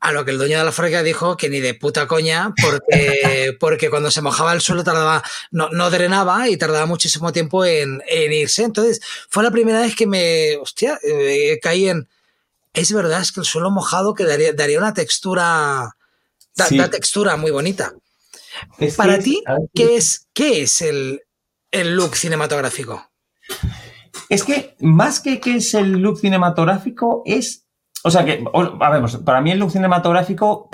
A 0.00 0.12
lo 0.12 0.24
que 0.24 0.30
el 0.30 0.38
dueño 0.38 0.58
de 0.58 0.64
la 0.64 0.72
fábrica 0.72 1.02
dijo 1.02 1.36
que 1.36 1.48
ni 1.48 1.60
de 1.60 1.74
puta 1.74 2.06
coña, 2.06 2.52
porque, 2.60 3.56
porque 3.60 3.90
cuando 3.90 4.10
se 4.10 4.22
mojaba 4.22 4.52
el 4.52 4.60
suelo 4.60 4.84
tardaba, 4.84 5.22
no, 5.50 5.68
no 5.70 5.90
drenaba 5.90 6.48
y 6.48 6.56
tardaba 6.56 6.86
muchísimo 6.86 7.32
tiempo 7.32 7.64
en, 7.64 8.00
irse. 8.08 8.64
Entonces, 8.64 9.00
fue 9.28 9.42
la 9.42 9.50
primera 9.50 9.80
vez 9.80 9.94
que 9.94 10.06
me, 10.06 10.56
hostia, 10.56 10.98
eh, 11.02 11.58
caí 11.62 11.88
en, 11.88 12.08
es 12.72 12.92
verdad, 12.92 13.20
es 13.20 13.32
que 13.32 13.40
el 13.40 13.46
suelo 13.46 13.70
mojado 13.70 14.14
quedaría, 14.14 14.52
daría 14.52 14.78
una 14.78 14.94
textura, 14.94 15.96
da, 16.56 16.90
textura 16.90 17.36
muy 17.36 17.50
bonita. 17.50 17.94
Para 18.96 19.18
ti, 19.18 19.42
¿qué 19.74 19.96
es, 19.96 20.26
qué 20.32 20.62
es 20.62 20.80
el, 20.80 21.22
el 21.70 21.94
look 21.96 22.16
cinematográfico? 22.16 23.10
Es 24.28 24.44
que 24.44 24.74
más 24.80 25.20
que 25.20 25.40
qué 25.40 25.56
es 25.56 25.74
el 25.74 25.92
look 25.92 26.18
cinematográfico 26.20 27.22
es 27.26 27.63
o 28.06 28.10
sea 28.10 28.24
que, 28.24 28.44
a 28.52 28.90
ver, 28.90 29.02
para 29.24 29.40
mí 29.40 29.50
el 29.50 29.58
look 29.58 29.70
cinematográfico, 29.70 30.68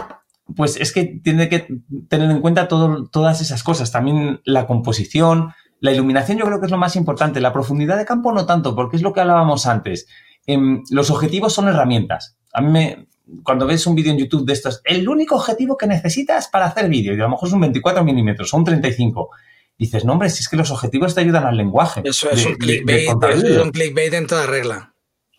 pues 0.57 0.77
es 0.77 0.93
que 0.93 1.05
tiene 1.05 1.48
que 1.48 1.69
tener 2.09 2.28
en 2.28 2.40
cuenta 2.40 2.66
todas 2.66 3.40
esas 3.40 3.62
cosas. 3.62 3.93
También 3.93 4.40
la 4.44 4.66
composición, 4.66 5.55
la 5.78 5.93
iluminación 5.93 6.39
yo 6.39 6.44
creo 6.44 6.59
que 6.59 6.66
es 6.66 6.73
lo 6.73 6.77
más 6.77 6.97
importante. 6.97 7.40
La 7.40 7.52
profundidad 7.52 7.97
de 7.97 8.05
campo 8.05 8.32
no 8.32 8.47
tanto, 8.47 8.74
porque 8.74 8.97
es 8.97 9.02
lo 9.02 9.12
que 9.12 9.20
hablábamos 9.20 9.66
antes. 9.66 10.09
Em, 10.44 10.82
los 10.90 11.09
objetivos 11.12 11.52
son 11.52 11.69
herramientas. 11.69 12.36
A 12.52 12.61
mí 12.62 12.69
me, 12.73 13.07
cuando 13.44 13.65
ves 13.65 13.86
un 13.86 13.94
vídeo 13.94 14.11
en 14.11 14.19
YouTube 14.19 14.44
de 14.44 14.52
estos, 14.52 14.81
el 14.85 15.09
único 15.09 15.36
objetivo 15.36 15.77
que 15.77 15.86
necesitas 15.86 16.48
para 16.48 16.66
hacer 16.66 16.89
vídeo, 16.89 17.15
y 17.15 17.20
a 17.20 17.24
lo 17.24 17.31
mejor 17.31 17.47
es 17.47 17.55
un 17.55 17.61
24 17.61 18.02
milímetros 18.02 18.52
o 18.52 18.57
un 18.57 18.65
35, 18.65 19.31
dices, 19.78 20.05
no 20.05 20.15
hombre, 20.15 20.31
si 20.31 20.40
es 20.40 20.48
que 20.48 20.57
los 20.57 20.73
objetivos 20.73 21.15
te 21.15 21.20
ayudan 21.20 21.47
al 21.47 21.57
lenguaje. 21.57 22.02
Eso 22.02 22.28
es, 22.28 22.44
un, 22.44 22.57
clickbait, 22.57 23.09
es 23.35 23.59
un 23.59 23.70
clickbait 23.70 24.12
en 24.15 24.27
toda 24.27 24.47
regla. 24.47 24.89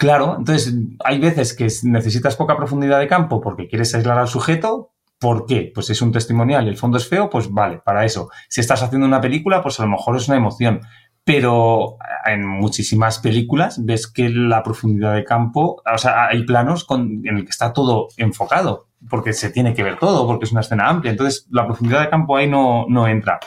Claro, 0.02 0.38
entonces 0.40 0.74
hay 1.04 1.20
veces 1.20 1.54
que 1.54 1.68
necesitas 1.84 2.36
poca 2.36 2.58
profundidad 2.58 3.00
de 3.00 3.08
campo 3.08 3.40
porque 3.40 3.68
quieres 3.68 3.94
aislar 3.94 4.18
al 4.18 4.28
sujeto. 4.28 4.96
¿Por 5.20 5.46
qué? 5.46 5.72
Pues 5.76 5.92
es 5.92 6.02
un 6.02 6.12
testimonial 6.12 6.66
y 6.66 6.70
el 6.70 6.78
fondo 6.78 6.98
es 6.98 7.08
feo, 7.08 7.30
pues 7.30 7.52
vale, 7.52 7.84
para 7.86 8.04
eso. 8.04 8.32
Si 8.50 8.62
estás 8.62 8.82
haciendo 8.82 9.06
una 9.06 9.22
película, 9.22 9.62
pues 9.62 9.80
a 9.80 9.84
lo 9.84 9.90
mejor 9.90 10.18
es 10.18 10.28
una 10.28 10.38
emoción. 10.38 10.82
Pero 11.24 11.98
en 12.26 12.48
muchísimas 12.48 13.20
películas 13.20 13.86
ves 13.86 14.08
que 14.08 14.30
la 14.30 14.64
profundidad 14.64 15.14
de 15.14 15.24
campo, 15.24 15.84
o 15.86 15.98
sea, 16.00 16.30
hay 16.30 16.46
planos 16.46 16.88
en 16.90 17.38
el 17.38 17.44
que 17.44 17.52
está 17.52 17.72
todo 17.72 18.08
enfocado, 18.18 18.88
porque 19.08 19.34
se 19.34 19.52
tiene 19.52 19.76
que 19.76 19.84
ver 19.84 20.00
todo, 20.00 20.26
porque 20.26 20.46
es 20.46 20.52
una 20.52 20.62
escena 20.62 20.90
amplia. 20.90 21.12
Entonces, 21.12 21.46
la 21.52 21.68
profundidad 21.68 22.02
de 22.02 22.10
campo 22.10 22.38
ahí 22.38 22.50
no, 22.50 22.88
no 22.90 23.08
entra. 23.08 23.40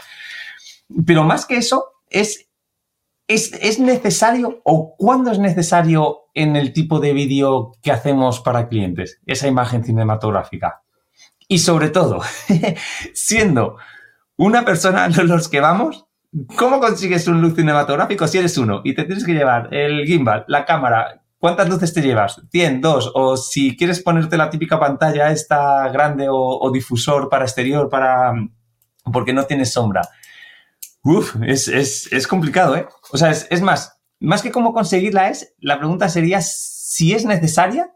Pero 1.05 1.25
más 1.25 1.47
que 1.47 1.57
eso, 1.57 1.85
es 2.09 2.49
¿Es, 3.27 3.79
necesario 3.79 4.61
o 4.65 4.97
cuándo 4.97 5.31
es 5.31 5.39
necesario 5.39 6.24
en 6.35 6.57
el 6.57 6.73
tipo 6.73 7.01
de 7.01 7.13
vídeo 7.13 7.73
que 7.83 7.93
hacemos 7.93 8.41
para 8.41 8.69
clientes 8.69 9.21
esa 9.27 9.49
imagen 9.49 9.85
cinematográfica? 9.85 10.83
Y 11.49 11.59
sobre 11.59 11.91
todo, 11.91 12.21
siendo 13.15 13.77
una 14.37 14.65
persona 14.65 15.09
los 15.09 15.49
que 15.49 15.61
vamos, 15.61 16.07
¿cómo 16.57 16.81
consigues 16.81 17.29
un 17.29 17.41
luz 17.41 17.55
cinematográfico 17.55 18.27
si 18.27 18.39
eres 18.39 18.59
uno 18.59 18.81
y 18.85 18.95
te 18.95 19.05
tienes 19.05 19.25
que 19.25 19.35
llevar 19.35 19.73
el 19.73 20.07
gimbal, 20.07 20.45
la 20.49 20.65
cámara? 20.65 21.23
¿Cuántas 21.39 21.69
luces 21.69 21.93
te 21.93 22.01
llevas? 22.01 22.41
¿100, 22.51 22.81
dos? 22.81 23.13
O 23.15 23.37
si 23.37 23.77
quieres 23.77 24.03
ponerte 24.03 24.39
la 24.39 24.49
típica 24.49 24.81
pantalla 24.81 25.31
esta 25.31 25.89
grande 25.91 26.29
o, 26.29 26.37
o 26.37 26.71
difusor 26.71 27.29
para 27.29 27.45
exterior 27.45 27.89
para 27.91 28.33
porque 29.13 29.33
no 29.33 29.45
tienes 29.45 29.73
sombra. 29.73 30.03
Uf, 31.03 31.37
es, 31.47 31.69
es, 31.69 32.11
es 32.13 32.27
complicado, 32.27 32.77
¿eh? 32.77 32.89
O 33.13 33.19
sea, 33.19 33.31
es, 33.31 33.47
es, 33.51 33.61
más, 33.61 33.94
más 34.21 34.43
que 34.43 34.53
cómo 34.53 34.73
conseguirla 34.73 35.29
es, 35.31 35.55
la 35.59 35.79
pregunta 35.79 36.09
sería 36.09 36.41
si 36.41 37.13
es 37.13 37.25
necesaria 37.25 37.95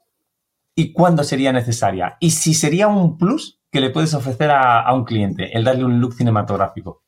y 0.74 0.92
cuándo 0.92 1.24
sería 1.24 1.52
necesaria. 1.52 2.16
Y 2.20 2.32
si 2.32 2.54
sería 2.54 2.88
un 2.88 3.18
plus 3.18 3.60
que 3.70 3.80
le 3.80 3.90
puedes 3.90 4.14
ofrecer 4.14 4.50
a, 4.50 4.80
a 4.80 4.94
un 4.94 5.04
cliente, 5.04 5.56
el 5.56 5.64
darle 5.64 5.84
un 5.84 6.00
look 6.00 6.14
cinematográfico. 6.14 7.04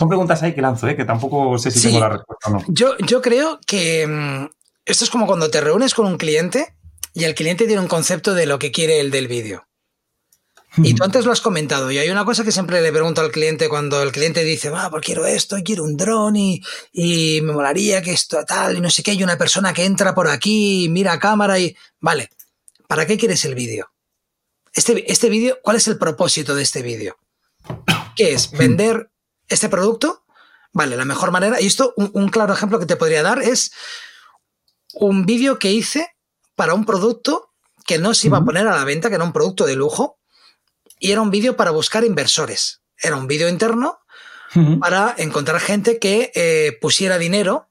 Son 0.00 0.08
preguntas 0.08 0.42
ahí 0.42 0.54
que 0.54 0.62
lanzo, 0.62 0.88
¿eh? 0.88 0.96
que 0.96 1.04
tampoco 1.04 1.58
sé 1.58 1.70
si 1.70 1.88
tengo 1.88 2.00
la 2.00 2.08
respuesta 2.08 2.48
o 2.48 2.52
no. 2.54 2.64
Yo, 2.68 2.96
yo 3.06 3.20
creo 3.20 3.60
que 3.66 4.06
mm, 4.06 4.46
esto 4.86 5.04
es 5.04 5.10
como 5.10 5.26
cuando 5.26 5.50
te 5.50 5.60
reúnes 5.60 5.92
con 5.92 6.06
un 6.06 6.16
cliente 6.16 6.74
y 7.12 7.24
el 7.24 7.34
cliente 7.34 7.66
tiene 7.66 7.82
un 7.82 7.88
concepto 7.88 8.32
de 8.32 8.46
lo 8.46 8.58
que 8.58 8.72
quiere 8.72 9.00
el 9.00 9.10
del 9.10 9.28
vídeo. 9.28 9.66
Y 10.76 10.94
tú 10.94 11.02
antes 11.02 11.24
lo 11.24 11.32
has 11.32 11.40
comentado, 11.40 11.90
y 11.90 11.98
hay 11.98 12.10
una 12.10 12.24
cosa 12.24 12.44
que 12.44 12.52
siempre 12.52 12.80
le 12.80 12.92
pregunto 12.92 13.20
al 13.20 13.32
cliente 13.32 13.68
cuando 13.68 14.02
el 14.02 14.12
cliente 14.12 14.44
dice, 14.44 14.70
va, 14.70 14.88
pues 14.88 15.04
quiero 15.04 15.26
esto, 15.26 15.56
quiero 15.64 15.82
un 15.82 15.96
dron 15.96 16.36
y, 16.36 16.62
y, 16.92 17.40
me 17.42 17.52
molaría 17.52 18.00
que 18.02 18.12
esto 18.12 18.44
tal, 18.44 18.76
y 18.76 18.80
no 18.80 18.88
sé 18.88 19.02
qué, 19.02 19.10
hay 19.10 19.24
una 19.24 19.36
persona 19.36 19.72
que 19.72 19.84
entra 19.84 20.14
por 20.14 20.28
aquí, 20.28 20.88
mira 20.88 21.12
a 21.12 21.18
cámara 21.18 21.58
y... 21.58 21.76
Vale, 21.98 22.30
¿para 22.86 23.04
qué 23.04 23.18
quieres 23.18 23.44
el 23.44 23.56
vídeo? 23.56 23.90
Este, 24.72 25.10
este 25.10 25.28
vídeo, 25.28 25.58
¿cuál 25.62 25.76
es 25.76 25.88
el 25.88 25.98
propósito 25.98 26.54
de 26.54 26.62
este 26.62 26.82
vídeo? 26.82 27.16
¿Qué 28.14 28.34
es? 28.34 28.52
¿Vender 28.52 29.10
este 29.48 29.68
producto? 29.68 30.24
Vale, 30.72 30.96
la 30.96 31.04
mejor 31.04 31.32
manera, 31.32 31.60
y 31.60 31.66
esto, 31.66 31.94
un, 31.96 32.12
un 32.14 32.28
claro 32.28 32.54
ejemplo 32.54 32.78
que 32.78 32.86
te 32.86 32.96
podría 32.96 33.24
dar 33.24 33.42
es 33.42 33.72
un 34.94 35.26
vídeo 35.26 35.58
que 35.58 35.72
hice 35.72 36.14
para 36.54 36.74
un 36.74 36.84
producto 36.84 37.50
que 37.86 37.98
no 37.98 38.14
se 38.14 38.28
iba 38.28 38.38
a 38.38 38.44
poner 38.44 38.68
a 38.68 38.76
la 38.76 38.84
venta, 38.84 39.08
que 39.08 39.16
era 39.16 39.24
un 39.24 39.32
producto 39.32 39.66
de 39.66 39.74
lujo, 39.74 40.19
y 41.00 41.10
era 41.10 41.22
un 41.22 41.30
vídeo 41.30 41.56
para 41.56 41.72
buscar 41.72 42.04
inversores. 42.04 42.82
Era 43.02 43.16
un 43.16 43.26
vídeo 43.26 43.48
interno 43.48 43.98
para 44.80 45.14
encontrar 45.16 45.60
gente 45.60 45.98
que 45.98 46.32
eh, 46.34 46.76
pusiera 46.80 47.18
dinero 47.18 47.68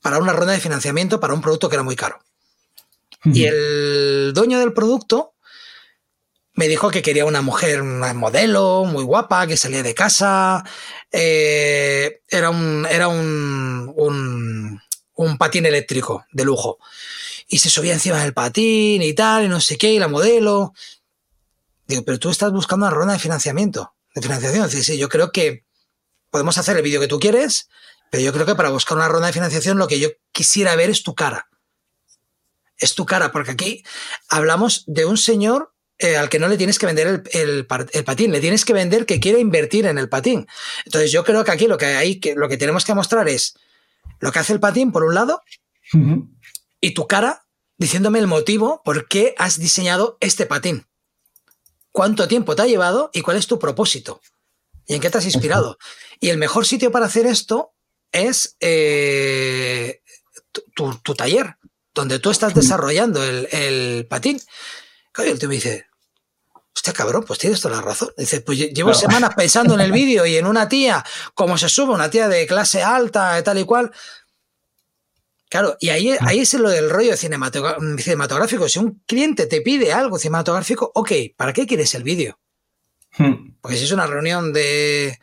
para 0.00 0.18
una 0.18 0.32
ronda 0.32 0.52
de 0.52 0.60
financiamiento 0.60 1.18
para 1.18 1.34
un 1.34 1.40
producto 1.40 1.68
que 1.68 1.76
era 1.76 1.82
muy 1.82 1.96
caro. 1.96 2.20
Y 3.24 3.44
el 3.44 4.32
dueño 4.34 4.60
del 4.60 4.74
producto 4.74 5.34
me 6.52 6.68
dijo 6.68 6.90
que 6.90 7.02
quería 7.02 7.24
una 7.24 7.42
mujer, 7.42 7.82
una 7.82 8.12
modelo, 8.14 8.84
muy 8.84 9.02
guapa, 9.02 9.46
que 9.46 9.56
salía 9.56 9.82
de 9.82 9.94
casa. 9.94 10.62
Eh, 11.10 12.20
era 12.28 12.50
un, 12.50 12.86
era 12.88 13.08
un, 13.08 13.92
un, 13.96 14.80
un, 15.14 15.38
patín 15.38 15.66
eléctrico 15.66 16.26
de 16.32 16.44
lujo. 16.44 16.78
Y 17.48 17.58
se 17.58 17.70
subía 17.70 17.94
encima 17.94 18.22
del 18.22 18.34
patín 18.34 19.02
y 19.02 19.14
tal, 19.14 19.44
y 19.44 19.48
no 19.48 19.60
sé 19.60 19.78
qué, 19.78 19.92
y 19.94 19.98
la 19.98 20.08
modelo. 20.08 20.74
Digo, 21.86 22.02
pero 22.04 22.18
tú 22.18 22.30
estás 22.30 22.52
buscando 22.52 22.86
una 22.86 22.94
ronda 22.94 23.14
de 23.14 23.18
financiamiento, 23.18 23.94
de 24.14 24.22
financiación. 24.22 24.70
Sí, 24.70 24.82
sí, 24.82 24.98
yo 24.98 25.08
creo 25.08 25.32
que 25.32 25.64
podemos 26.30 26.56
hacer 26.58 26.76
el 26.76 26.82
vídeo 26.82 27.00
que 27.00 27.08
tú 27.08 27.20
quieres, 27.20 27.68
pero 28.10 28.22
yo 28.22 28.32
creo 28.32 28.46
que 28.46 28.54
para 28.54 28.70
buscar 28.70 28.96
una 28.96 29.08
ronda 29.08 29.26
de 29.26 29.32
financiación 29.32 29.78
lo 29.78 29.88
que 29.88 30.00
yo 30.00 30.08
quisiera 30.32 30.76
ver 30.76 30.90
es 30.90 31.02
tu 31.02 31.14
cara. 31.14 31.48
Es 32.76 32.94
tu 32.94 33.06
cara, 33.06 33.32
porque 33.32 33.52
aquí 33.52 33.84
hablamos 34.28 34.84
de 34.86 35.04
un 35.04 35.16
señor 35.16 35.74
eh, 35.98 36.16
al 36.16 36.28
que 36.28 36.40
no 36.40 36.48
le 36.48 36.56
tienes 36.56 36.78
que 36.78 36.86
vender 36.86 37.22
el, 37.32 37.66
patín, 37.66 38.32
le 38.32 38.40
tienes 38.40 38.64
que 38.64 38.72
vender 38.72 39.06
que 39.06 39.20
quiere 39.20 39.38
invertir 39.38 39.86
en 39.86 39.96
el 39.96 40.08
patín. 40.08 40.46
Entonces 40.84 41.12
yo 41.12 41.22
creo 41.22 41.44
que 41.44 41.52
aquí 41.52 41.68
lo 41.68 41.78
que 41.78 41.86
hay 41.86 42.18
que, 42.18 42.34
lo 42.34 42.48
que 42.48 42.56
tenemos 42.56 42.84
que 42.84 42.94
mostrar 42.94 43.28
es 43.28 43.54
lo 44.18 44.32
que 44.32 44.40
hace 44.40 44.52
el 44.52 44.60
patín 44.60 44.90
por 44.90 45.04
un 45.04 45.14
lado 45.14 45.42
y 46.80 46.94
tu 46.94 47.06
cara 47.06 47.46
diciéndome 47.78 48.18
el 48.18 48.26
motivo 48.26 48.82
por 48.84 49.06
qué 49.06 49.34
has 49.38 49.58
diseñado 49.58 50.18
este 50.20 50.46
patín. 50.46 50.86
¿Cuánto 51.94 52.26
tiempo 52.26 52.56
te 52.56 52.62
ha 52.62 52.66
llevado 52.66 53.08
y 53.12 53.20
cuál 53.20 53.36
es 53.36 53.46
tu 53.46 53.60
propósito? 53.60 54.20
¿Y 54.84 54.96
en 54.96 55.00
qué 55.00 55.10
te 55.10 55.18
has 55.18 55.26
inspirado? 55.26 55.78
Y 56.18 56.30
el 56.30 56.38
mejor 56.38 56.66
sitio 56.66 56.90
para 56.90 57.06
hacer 57.06 57.24
esto 57.24 57.72
es 58.10 58.56
eh, 58.58 60.02
tu, 60.74 61.14
taller, 61.14 61.54
donde 61.94 62.18
tú 62.18 62.32
estás 62.32 62.52
desarrollando 62.52 63.22
el, 63.22 63.46
el 63.52 64.08
patín. 64.08 64.42
Y 65.18 65.22
el 65.22 65.38
tío 65.38 65.48
me 65.48 65.54
dice, 65.54 65.86
hostia 66.74 66.92
cabrón, 66.92 67.22
pues 67.24 67.38
tienes 67.38 67.60
toda 67.60 67.76
la 67.76 67.82
razón. 67.82 68.08
Dice, 68.16 68.40
pues 68.40 68.58
llevo 68.58 68.92
semanas 68.92 69.30
pensando 69.36 69.74
en 69.74 69.80
el 69.80 69.92
vídeo 70.00 70.26
y 70.26 70.36
en 70.36 70.48
una 70.48 70.68
tía, 70.68 71.04
como 71.34 71.56
se 71.56 71.68
sube, 71.68 71.94
una 71.94 72.10
tía 72.10 72.26
de 72.26 72.44
clase 72.48 72.82
alta, 72.82 73.40
tal 73.44 73.58
y 73.58 73.64
cual. 73.64 73.92
Claro, 75.54 75.76
y 75.78 75.90
ahí, 75.90 76.10
ahí 76.18 76.40
es 76.40 76.52
lo 76.54 76.68
del 76.68 76.90
rollo 76.90 77.16
cinematográfico. 77.16 78.68
Si 78.68 78.80
un 78.80 79.00
cliente 79.06 79.46
te 79.46 79.60
pide 79.60 79.92
algo 79.92 80.18
cinematográfico, 80.18 80.90
ok, 80.96 81.12
¿para 81.36 81.52
qué 81.52 81.64
quieres 81.64 81.94
el 81.94 82.02
vídeo? 82.02 82.40
Hmm. 83.16 83.54
Porque 83.60 83.76
si 83.76 83.84
es 83.84 83.92
una 83.92 84.08
reunión 84.08 84.52
de, 84.52 85.16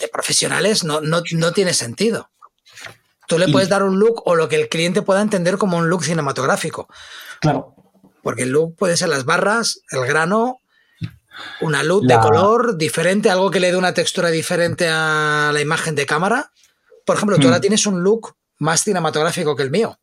de 0.00 0.08
profesionales, 0.08 0.82
no, 0.82 1.00
no, 1.02 1.22
no 1.34 1.52
tiene 1.52 1.72
sentido. 1.72 2.30
Tú 3.28 3.38
le 3.38 3.46
puedes 3.46 3.68
dar 3.68 3.84
un 3.84 4.00
look 4.00 4.22
o 4.24 4.34
lo 4.34 4.48
que 4.48 4.56
el 4.56 4.68
cliente 4.68 5.02
pueda 5.02 5.22
entender 5.22 5.56
como 5.56 5.76
un 5.76 5.88
look 5.88 6.02
cinematográfico. 6.02 6.88
Claro. 7.40 7.76
Porque 8.24 8.42
el 8.42 8.50
look 8.50 8.74
puede 8.74 8.96
ser 8.96 9.08
las 9.08 9.24
barras, 9.24 9.82
el 9.92 10.04
grano, 10.04 10.58
una 11.60 11.84
luz 11.84 12.08
de 12.08 12.18
color 12.18 12.76
diferente, 12.76 13.30
algo 13.30 13.52
que 13.52 13.60
le 13.60 13.70
dé 13.70 13.76
una 13.76 13.94
textura 13.94 14.30
diferente 14.30 14.88
a 14.88 15.52
la 15.54 15.60
imagen 15.60 15.94
de 15.94 16.06
cámara. 16.06 16.50
Por 17.06 17.14
ejemplo, 17.14 17.38
tú 17.38 17.44
ahora 17.44 17.58
hmm. 17.58 17.60
tienes 17.60 17.86
un 17.86 18.02
look 18.02 18.34
más 18.62 18.82
cinematográfico 18.84 19.56
que 19.56 19.64
el 19.64 19.70
mío. 19.70 19.98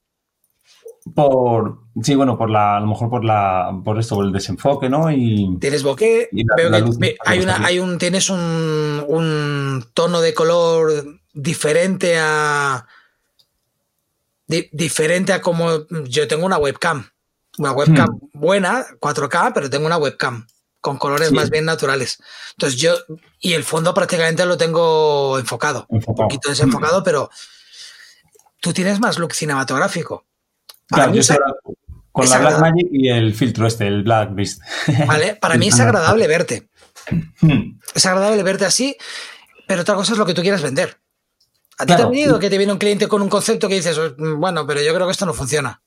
Por 1.15 1.79
sí, 2.03 2.13
bueno, 2.13 2.37
por 2.37 2.49
la, 2.49 2.77
a 2.77 2.79
lo 2.81 2.87
mejor 2.87 3.09
por 3.09 3.23
la, 3.23 3.71
por 3.83 3.97
esto, 3.97 4.15
por 4.15 4.25
el 4.25 4.33
desenfoque, 4.33 4.89
¿no? 4.89 5.09
Y 5.09 5.57
tienes 5.59 5.81
bokeh, 5.81 6.29
hay 7.25 7.39
una, 7.39 7.65
hay 7.65 7.79
un, 7.79 7.97
tienes 7.97 8.29
un, 8.29 9.03
un 9.07 9.85
tono 9.93 10.19
de 10.19 10.33
color 10.33 11.19
diferente 11.33 12.19
a 12.19 12.85
diferente 14.45 15.31
a 15.31 15.41
como 15.41 15.87
yo 16.05 16.27
tengo 16.27 16.45
una 16.45 16.57
webcam. 16.57 17.09
Una 17.57 17.71
webcam 17.71 18.09
hmm. 18.09 18.39
buena, 18.39 18.85
4K, 18.99 19.51
pero 19.53 19.69
tengo 19.69 19.85
una 19.85 19.97
webcam 19.97 20.45
con 20.81 20.97
colores 20.97 21.31
más 21.31 21.49
bien 21.49 21.65
naturales. 21.65 22.19
Entonces 22.51 22.79
yo, 22.79 22.93
y 23.39 23.53
el 23.53 23.63
fondo 23.63 23.93
prácticamente 23.93 24.45
lo 24.45 24.57
tengo 24.57 25.39
enfocado, 25.39 25.85
un 25.89 26.01
poquito 26.01 26.49
desenfocado, 26.49 27.03
pero 27.03 27.29
tú 28.59 28.73
tienes 28.73 28.99
más 28.99 29.17
look 29.17 29.33
cinematográfico. 29.33 30.25
claro, 30.87 31.13
yo 31.13 31.21
con 32.11 32.27
la 32.27 32.39
Black 32.39 32.59
Magic 32.59 32.87
y 32.91 33.09
el 33.09 33.33
filtro 33.33 33.67
este, 33.67 33.87
el 33.87 34.03
Black 34.03 34.33
Beast. 34.33 34.61
Vale, 35.07 35.35
para 35.35 35.55
mí 35.55 35.67
es 35.67 35.79
agradable 35.79 36.27
verte. 36.27 36.69
Hmm. 37.39 37.79
Es 37.95 38.05
agradable 38.05 38.43
verte 38.43 38.65
así, 38.65 38.97
pero 39.67 39.81
otra 39.81 39.95
cosa 39.95 40.13
es 40.13 40.19
lo 40.19 40.25
que 40.25 40.33
tú 40.33 40.41
quieras 40.41 40.61
vender. 40.61 40.99
¿A 41.77 41.85
ti 41.85 41.95
te 41.95 42.01
ha 42.01 42.07
venido 42.07 42.39
que 42.39 42.49
te 42.49 42.57
viene 42.57 42.73
un 42.73 42.79
cliente 42.79 43.07
con 43.07 43.21
un 43.21 43.29
concepto 43.29 43.69
que 43.69 43.75
dices, 43.75 43.97
bueno, 44.17 44.67
pero 44.67 44.81
yo 44.81 44.93
creo 44.93 45.07
que 45.07 45.13
esto 45.13 45.25
no 45.25 45.33
funciona? 45.33 45.81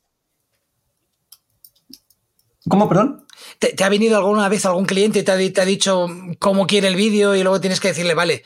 ¿Cómo, 2.67 2.89
perdón? 2.89 3.27
¿Te, 3.59 3.85
ha 3.85 3.89
venido 3.89 4.17
alguna 4.17 4.49
vez 4.49 4.65
algún 4.65 4.87
cliente 4.87 5.19
y 5.19 5.23
te 5.23 5.61
ha, 5.61 5.65
dicho 5.65 6.07
cómo 6.39 6.67
quiere 6.67 6.89
el 6.89 6.97
vídeo 6.97 7.35
y 7.35 7.43
luego 7.43 7.61
tienes 7.61 7.79
que 7.81 7.89
decirle, 7.89 8.15
vale, 8.15 8.45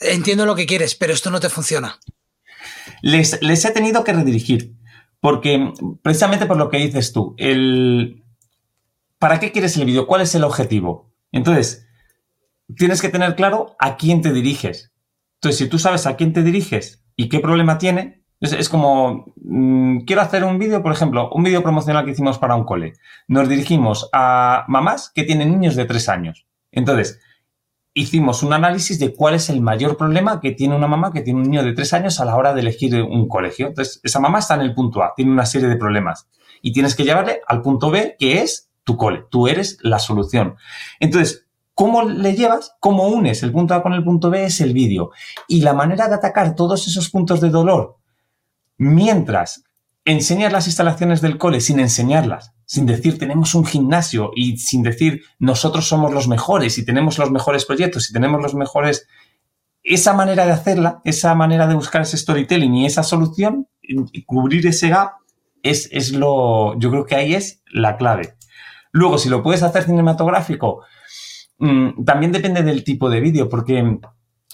entiendo 0.00 0.46
lo 0.46 0.54
que 0.54 0.66
quieres, 0.66 0.94
pero 0.94 1.12
esto 1.12 1.30
no 1.30 1.40
te 1.40 1.50
funciona? 1.50 1.98
Les, 3.02 3.40
les 3.42 3.64
he 3.64 3.70
tenido 3.70 4.04
que 4.04 4.12
redirigir, 4.12 4.74
porque 5.20 5.72
precisamente 6.02 6.46
por 6.46 6.56
lo 6.56 6.68
que 6.68 6.78
dices 6.78 7.12
tú, 7.12 7.34
el, 7.38 8.22
¿para 9.18 9.40
qué 9.40 9.52
quieres 9.52 9.76
el 9.76 9.86
vídeo? 9.86 10.06
¿Cuál 10.06 10.22
es 10.22 10.34
el 10.34 10.44
objetivo? 10.44 11.12
Entonces, 11.32 11.86
tienes 12.76 13.00
que 13.00 13.08
tener 13.08 13.36
claro 13.36 13.76
a 13.78 13.96
quién 13.96 14.22
te 14.22 14.32
diriges. 14.32 14.92
Entonces, 15.36 15.58
si 15.58 15.68
tú 15.68 15.78
sabes 15.78 16.06
a 16.06 16.16
quién 16.16 16.32
te 16.32 16.42
diriges 16.42 17.04
y 17.14 17.28
qué 17.28 17.40
problema 17.40 17.78
tiene, 17.78 18.24
es, 18.40 18.68
como, 18.68 19.32
mm, 19.36 20.00
quiero 20.00 20.22
hacer 20.22 20.44
un 20.44 20.58
vídeo, 20.58 20.82
por 20.82 20.92
ejemplo, 20.92 21.30
un 21.32 21.42
vídeo 21.42 21.62
promocional 21.62 22.04
que 22.04 22.10
hicimos 22.10 22.38
para 22.38 22.54
un 22.54 22.64
cole. 22.64 22.94
Nos 23.28 23.48
dirigimos 23.48 24.08
a 24.12 24.64
mamás 24.68 25.10
que 25.14 25.24
tienen 25.24 25.50
niños 25.50 25.74
de 25.74 25.86
tres 25.86 26.08
años. 26.08 26.46
Entonces, 26.70 27.20
hicimos 27.96 28.42
un 28.42 28.52
análisis 28.52 28.98
de 28.98 29.14
cuál 29.14 29.34
es 29.34 29.48
el 29.48 29.60
mayor 29.60 29.96
problema 29.96 30.40
que 30.40 30.52
tiene 30.52 30.76
una 30.76 30.86
mamá 30.86 31.12
que 31.12 31.22
tiene 31.22 31.40
un 31.40 31.50
niño 31.50 31.64
de 31.64 31.72
tres 31.72 31.92
años 31.92 32.20
a 32.20 32.24
la 32.26 32.36
hora 32.36 32.54
de 32.54 32.60
elegir 32.60 32.94
un 33.02 33.26
colegio. 33.26 33.66
Entonces, 33.66 34.00
esa 34.04 34.20
mamá 34.20 34.38
está 34.38 34.54
en 34.54 34.60
el 34.60 34.74
punto 34.74 35.02
A, 35.02 35.14
tiene 35.16 35.32
una 35.32 35.46
serie 35.46 35.68
de 35.68 35.76
problemas 35.76 36.28
y 36.60 36.72
tienes 36.72 36.94
que 36.94 37.04
llevarle 37.04 37.40
al 37.48 37.62
punto 37.62 37.90
B, 37.90 38.16
que 38.18 38.42
es 38.42 38.68
tu 38.84 38.96
cole. 38.96 39.24
Tú 39.30 39.48
eres 39.48 39.78
la 39.82 39.98
solución. 39.98 40.56
Entonces, 41.00 41.42
¿Cómo 41.78 42.04
le 42.04 42.34
llevas? 42.34 42.74
¿Cómo 42.80 43.06
unes 43.08 43.42
el 43.42 43.52
punto 43.52 43.74
A 43.74 43.82
con 43.82 43.92
el 43.92 44.02
punto 44.02 44.30
B? 44.30 44.46
Es 44.46 44.62
el 44.62 44.72
vídeo. 44.72 45.10
Y 45.46 45.60
la 45.60 45.74
manera 45.74 46.08
de 46.08 46.14
atacar 46.14 46.54
todos 46.54 46.88
esos 46.88 47.10
puntos 47.10 47.42
de 47.42 47.50
dolor 47.50 47.98
Mientras 48.78 49.64
enseñas 50.04 50.52
las 50.52 50.66
instalaciones 50.66 51.22
del 51.22 51.38
cole 51.38 51.60
sin 51.60 51.80
enseñarlas, 51.80 52.52
sin 52.66 52.84
decir 52.84 53.18
tenemos 53.18 53.54
un 53.54 53.64
gimnasio 53.64 54.32
y 54.34 54.58
sin 54.58 54.82
decir 54.82 55.22
nosotros 55.38 55.88
somos 55.88 56.12
los 56.12 56.28
mejores 56.28 56.76
y 56.78 56.84
tenemos 56.84 57.16
los 57.18 57.30
mejores 57.30 57.64
proyectos 57.64 58.10
y 58.10 58.12
tenemos 58.12 58.42
los 58.42 58.54
mejores... 58.54 59.08
Esa 59.88 60.14
manera 60.14 60.44
de 60.46 60.52
hacerla, 60.52 61.00
esa 61.04 61.32
manera 61.36 61.68
de 61.68 61.76
buscar 61.76 62.02
ese 62.02 62.16
storytelling 62.16 62.74
y 62.74 62.86
esa 62.86 63.04
solución, 63.04 63.68
y 63.80 64.24
cubrir 64.24 64.66
ese 64.66 64.88
gap, 64.88 65.12
es, 65.62 65.88
es 65.92 66.12
lo... 66.12 66.76
Yo 66.80 66.90
creo 66.90 67.06
que 67.06 67.14
ahí 67.14 67.34
es 67.34 67.62
la 67.72 67.96
clave. 67.96 68.34
Luego, 68.90 69.16
si 69.16 69.28
lo 69.28 69.44
puedes 69.44 69.62
hacer 69.62 69.84
cinematográfico, 69.84 70.82
mm, 71.58 72.04
también 72.04 72.32
depende 72.32 72.64
del 72.64 72.82
tipo 72.82 73.08
de 73.08 73.20
vídeo, 73.20 73.48
porque 73.48 74.00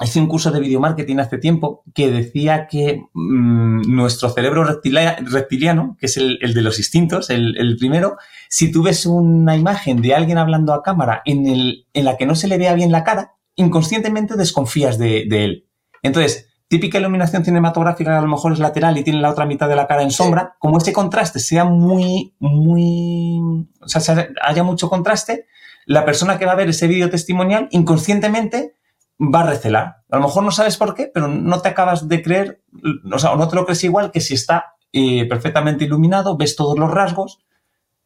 hice 0.01 0.21
un 0.21 0.27
curso 0.27 0.51
de 0.51 0.61
video 0.61 0.81
marketing 0.81 1.19
hace 1.19 1.39
tiempo 1.39 1.85
que 1.95 2.11
decía 2.11 2.67
que 2.67 3.03
mm, 3.12 3.95
nuestro 3.95 4.31
cerebro 4.31 4.65
reptiliano, 4.65 5.97
que 5.99 6.07
es 6.07 6.17
el, 6.17 6.39
de 6.41 6.62
los 6.62 6.79
instintos, 6.79 7.29
el, 7.31 7.77
primero, 7.79 8.17
si 8.49 8.73
tú 8.73 8.83
ves 8.83 9.05
una 9.07 9.57
imagen 9.57 10.01
de 10.01 10.15
alguien 10.15 10.39
hablando 10.39 10.73
a 10.73 10.83
cámara 10.83 11.23
en, 11.25 11.47
el, 11.47 11.87
en 11.93 12.05
la 12.05 12.17
que 12.17 12.27
no 12.27 12.35
se 12.35 12.49
le 12.49 12.59
vea 12.59 12.75
bien 12.75 12.93
la 12.93 13.05
cara, 13.05 13.35
inconscientemente 13.55 14.37
desconfías 14.37 14.99
de, 14.99 15.27
él. 15.31 15.69
Entonces, 16.03 16.49
típica 16.69 16.99
iluminación 16.99 17.45
cinematográfica 17.45 18.19
a 18.19 18.23
lo 18.23 18.29
mejor 18.29 18.55
es 18.55 18.59
lateral 18.59 18.97
y 18.97 19.05
tiene 19.05 19.21
la 19.21 19.31
otra 19.31 19.45
mitad 19.45 19.69
de 19.69 19.77
la 19.77 19.87
cara 19.87 20.03
en 20.03 20.11
sombra, 20.11 20.57
como 20.59 20.79
ese 20.79 20.93
contraste 20.93 21.39
sea 21.39 21.65
muy, 21.67 22.35
muy, 22.39 23.69
o 23.81 23.89
sea, 23.89 24.31
haya 24.43 24.62
mucho 24.62 24.89
contraste, 24.89 25.47
la 25.85 26.05
persona 26.07 26.39
que 26.39 26.47
va 26.47 26.53
a 26.53 26.57
ver 26.57 26.71
ese 26.71 26.87
vídeo 26.87 27.11
testimonial 27.11 27.69
inconscientemente 27.73 28.77
va 29.23 29.41
a 29.41 29.51
recelar. 29.51 29.97
A 30.10 30.17
lo 30.17 30.23
mejor 30.23 30.42
no 30.42 30.51
sabes 30.51 30.76
por 30.76 30.94
qué, 30.94 31.10
pero 31.12 31.28
no 31.28 31.60
te 31.60 31.68
acabas 31.68 32.09
de 32.09 32.23
creer, 32.23 32.62
o 33.10 33.18
sea, 33.18 33.34
no 33.36 33.49
te 33.49 33.57
lo 33.57 33.65
crees 33.65 33.84
igual 33.84 34.10
que 34.10 34.20
si 34.20 34.34
está 34.34 34.75
eh, 34.92 35.26
perfectamente 35.28 35.84
iluminado, 35.84 36.36
ves 36.36 36.57
todos 36.57 36.78
los 36.78 36.91
rasgos. 36.91 37.39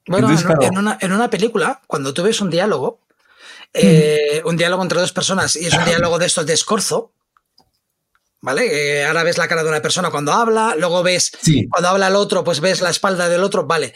Bueno, 0.07 0.29
en, 0.31 1.13
una, 1.13 1.31
película, 1.31 1.83
cuando 1.87 2.15
tú 2.15 2.23
ves 2.23 2.41
un 2.41 2.51
diálogo, 2.51 3.01
eh, 3.73 4.41
un 4.45 4.57
diálogo 4.57 4.83
entre 4.83 5.01
dos 5.01 5.13
personas 5.13 5.57
y 5.57 5.67
es 5.67 5.75
un 5.75 5.85
diálogo 5.85 6.19
de 6.19 6.27
estos 6.27 6.47
de 6.47 6.55
escorzo, 6.55 7.13
¿vale? 8.41 9.05
ahora 9.05 9.25
ves 9.25 9.39
la 9.39 9.49
cara 9.49 9.65
de 9.65 9.69
una 9.69 9.83
persona 9.83 10.11
cuando 10.11 10.33
habla, 10.33 10.77
luego 10.79 11.03
ves 11.03 11.33
cuando 11.71 11.89
habla 11.89 12.07
el 12.07 12.15
otro, 12.15 12.45
pues 12.45 12.61
ves 12.61 12.81
la 12.81 12.91
espalda 12.91 13.29
del 13.29 13.43
otro, 13.43 13.67
vale. 13.67 13.95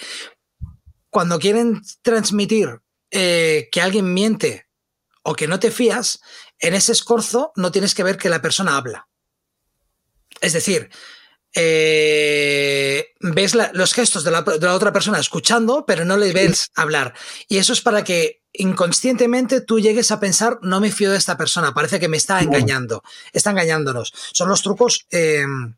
Cuando 1.11 1.39
quieren 1.39 1.83
transmitir 2.03 2.81
eh, 3.13 3.69
que 3.73 3.81
alguien 3.81 4.15
miente 4.15 4.69
o 5.23 5.35
que 5.35 5.49
no 5.49 5.59
te 5.59 5.73
fías, 5.73 6.21
en 6.61 6.75
ese 6.75 6.93
escorzo 6.93 7.53
no 7.57 7.73
tienes 7.73 7.95
que 7.95 8.03
ver 8.03 8.19
que 8.19 8.29
la 8.29 8.43
persona 8.43 8.77
habla. 8.77 9.09
Es 10.41 10.53
decir, 10.53 10.91
eh, 11.55 13.09
ves 13.21 13.57
los 13.73 13.95
gestos 13.95 14.23
de 14.25 14.31
la, 14.31 14.45
otra 14.75 14.93
persona 14.93 15.19
escuchando, 15.19 15.85
pero 15.87 16.05
no 16.05 16.17
le 16.17 16.33
ves 16.33 16.71
hablar. 16.75 17.15
Y 17.49 17.59
eso 17.59 17.73
es 17.73 17.81
para 17.81 18.05
que 18.05 18.43
inconscientemente 18.53 19.61
tú 19.61 19.81
llegues 19.81 20.11
a 20.11 20.21
pensar, 20.21 20.59
no 20.63 20.81
me 20.81 20.93
fío 20.93 21.11
de 21.11 21.17
esta 21.17 21.37
persona, 21.37 21.75
parece 21.75 22.01
que 22.01 22.09
me 22.09 22.17
está 22.17 22.41
engañando, 22.41 23.03
está 23.33 23.51
engañándonos. 23.51 24.13
Son 24.33 24.49
los 24.49 24.63
trucos 24.63 25.07
em, 25.11 25.77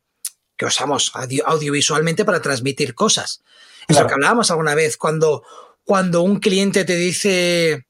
que 0.57 0.67
usamos 0.67 1.13
audiovisualmente 1.45 2.25
para 2.25 2.43
transmitir 2.43 2.95
cosas. 2.95 3.43
Eso 3.89 4.07
que 4.07 4.15
hablábamos 4.15 4.51
alguna 4.51 4.75
vez, 4.75 4.97
cuando, 4.97 5.43
cuando 5.85 6.23
un 6.23 6.39
cliente 6.39 6.85
te 6.85 6.97
dice, 6.97 7.87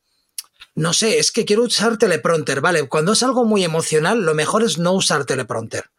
no 0.74 0.92
sé, 0.92 1.18
es 1.18 1.32
que 1.32 1.44
quiero 1.44 1.64
usar 1.64 1.98
teleprompter, 1.98 2.60
¿vale? 2.60 2.88
Cuando 2.88 3.12
es 3.12 3.22
algo 3.22 3.44
muy 3.44 3.64
emocional, 3.64 4.22
lo 4.22 4.34
mejor 4.34 4.62
es 4.62 4.78
no 4.78 4.92
usar 4.92 5.24
teleprompter. 5.24 5.90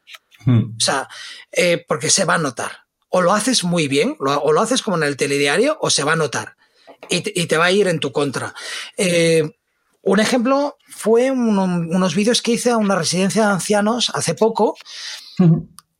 Hmm. 0.46 0.76
O 0.76 0.80
sea, 0.80 1.08
eh, 1.52 1.84
porque 1.88 2.10
se 2.10 2.26
va 2.26 2.36
a 2.36 2.40
notar. 2.40 2.72
O 3.10 3.22
lo 3.22 3.34
haces 3.34 3.64
muy 3.64 3.88
bien, 3.88 4.16
o 4.20 4.52
lo 4.52 4.62
haces 4.62 4.82
como 4.82 4.98
en 4.98 5.04
el 5.04 5.18
telediario, 5.18 5.78
o 5.82 5.92
se 5.92 6.04
va 6.04 6.14
a 6.14 6.18
notar. 6.18 6.56
Y 7.10 7.22
te, 7.22 7.58
va 7.58 7.66
a 7.66 7.72
ir 7.72 7.88
en 7.88 8.00
tu 8.00 8.12
contra. 8.12 8.56
Eh, 8.98 9.52
un 10.02 10.20
ejemplo 10.20 10.78
fue 10.90 11.32
unos 11.32 12.16
vídeos 12.16 12.42
que 12.42 12.54
hice 12.54 12.72
a 12.72 12.78
una 12.78 12.96
residencia 12.96 13.46
de 13.46 13.54
ancianos 13.54 14.12
hace 14.14 14.34
poco 14.34 14.76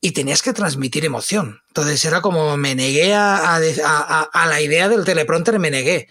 y 0.04 0.12
tenías 0.12 0.42
que 0.42 0.52
transmitir 0.52 1.06
emoción. 1.06 1.62
Entonces 1.68 2.04
era 2.04 2.20
como 2.20 2.58
me 2.58 2.74
negué 2.74 3.14
a, 3.14 3.58
la 3.58 4.60
idea 4.60 4.90
del 4.90 5.04
teleprompter, 5.04 5.58
me 5.58 5.70
negué. 5.70 6.08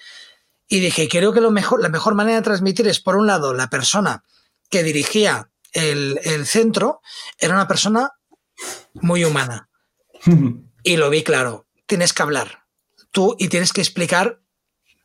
Y 0.67 0.79
dije, 0.79 1.07
creo 1.09 1.33
que 1.33 1.41
lo 1.41 1.51
mejor, 1.51 1.81
la 1.81 1.89
mejor 1.89 2.15
manera 2.15 2.37
de 2.37 2.43
transmitir 2.43 2.87
es, 2.87 2.99
por 2.99 3.15
un 3.15 3.27
lado, 3.27 3.53
la 3.53 3.69
persona 3.69 4.23
que 4.69 4.83
dirigía 4.83 5.51
el, 5.71 6.19
el 6.23 6.45
centro 6.45 7.01
era 7.37 7.53
una 7.53 7.67
persona 7.67 8.11
muy 8.93 9.25
humana. 9.25 9.69
y 10.83 10.97
lo 10.97 11.09
vi 11.09 11.23
claro. 11.23 11.67
Tienes 11.85 12.13
que 12.13 12.23
hablar 12.23 12.63
tú 13.13 13.37
y 13.39 13.47
tienes 13.47 13.71
que 13.71 13.79
explicar 13.79 14.41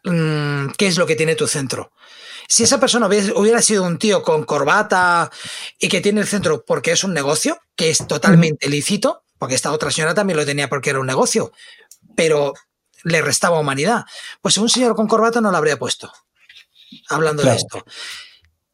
mm, 0.03 0.70
qué 0.77 0.89
es 0.89 0.99
lo 0.99 1.07
que 1.07 1.15
tiene 1.15 1.37
tu 1.37 1.47
centro. 1.47 1.93
Si 2.49 2.65
esa 2.65 2.81
persona 2.81 3.07
hubiera, 3.07 3.62
sido 3.62 3.85
un 3.85 3.99
tío 3.99 4.23
con 4.23 4.45
corbata 4.45 5.31
y 5.78 5.89
que 5.89 6.01
tiene 6.01 6.23
el 6.23 6.27
centro 6.27 6.65
porque 6.67 6.93
es 6.93 7.05
un 7.05 7.12
negocio, 7.12 7.61
que 7.77 7.91
es 7.91 8.07
totalmente 8.09 8.69
lícito, 8.69 9.23
porque 9.39 9.55
esta 9.55 9.70
otra 9.70 9.91
señora 9.91 10.15
también 10.15 10.39
lo 10.39 10.47
tenía 10.47 10.69
porque 10.69 10.91
era 10.91 10.99
un 10.99 11.07
negocio, 11.07 11.53
pero 12.17 12.55
le 13.05 13.23
restaba 13.23 13.60
humanidad, 13.60 14.05
pues 14.41 14.59
un 14.59 14.68
señor 14.68 14.94
con 14.94 15.09
corbata 15.09 15.41
no 15.41 15.51
lo 15.51 15.57
habría 15.57 15.78
puesto, 15.78 16.12
hablando 17.09 17.43
de 17.43 17.55
esto. 17.55 17.85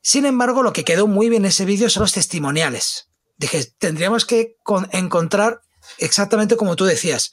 Sin 0.00 0.26
embargo, 0.26 0.62
lo 0.62 0.72
que 0.72 0.84
quedó 0.84 1.06
muy 1.06 1.28
bien 1.28 1.44
en 1.44 1.48
ese 1.48 1.64
vídeo 1.64 1.88
son 1.88 2.02
los 2.02 2.12
testimoniales 2.12 3.08
dije, 3.36 3.72
tendríamos 3.78 4.24
que 4.24 4.56
encontrar 4.92 5.62
exactamente 5.98 6.56
como 6.56 6.76
tú 6.76 6.84
decías. 6.84 7.32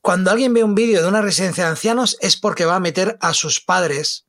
Cuando 0.00 0.30
alguien 0.30 0.54
ve 0.54 0.64
un 0.64 0.74
vídeo 0.74 1.02
de 1.02 1.08
una 1.08 1.22
residencia 1.22 1.64
de 1.64 1.70
ancianos 1.70 2.16
es 2.20 2.36
porque 2.36 2.64
va 2.64 2.76
a 2.76 2.80
meter 2.80 3.18
a 3.20 3.34
sus 3.34 3.60
padres 3.60 4.26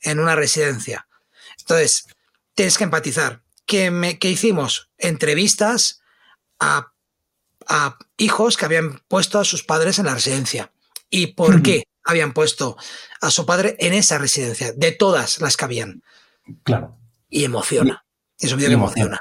en 0.00 0.20
una 0.20 0.34
residencia. 0.34 1.06
Entonces, 1.58 2.06
tienes 2.54 2.78
que 2.78 2.84
empatizar. 2.84 3.42
¿Qué, 3.66 4.18
hicimos? 4.22 4.90
Entrevistas 4.96 6.00
a, 6.58 6.92
hijos 8.16 8.56
que 8.56 8.64
habían 8.64 9.00
puesto 9.08 9.38
a 9.38 9.44
sus 9.44 9.62
padres 9.62 9.98
en 9.98 10.06
la 10.06 10.14
residencia. 10.14 10.72
¿Y 11.10 11.28
por 11.28 11.62
qué 11.62 11.84
habían 12.04 12.32
puesto 12.32 12.76
a 13.20 13.30
su 13.30 13.46
padre 13.46 13.76
en 13.78 13.94
esa 13.94 14.18
residencia? 14.18 14.72
De 14.72 14.92
todas 14.92 15.40
las 15.40 15.56
que 15.56 15.64
habían. 15.64 16.02
Claro. 16.64 16.98
Y 17.28 17.44
emociona. 17.44 18.04
Es 18.38 18.52
un 18.52 18.58
vídeo 18.58 18.70
que 18.70 18.74
emociona. 18.74 19.20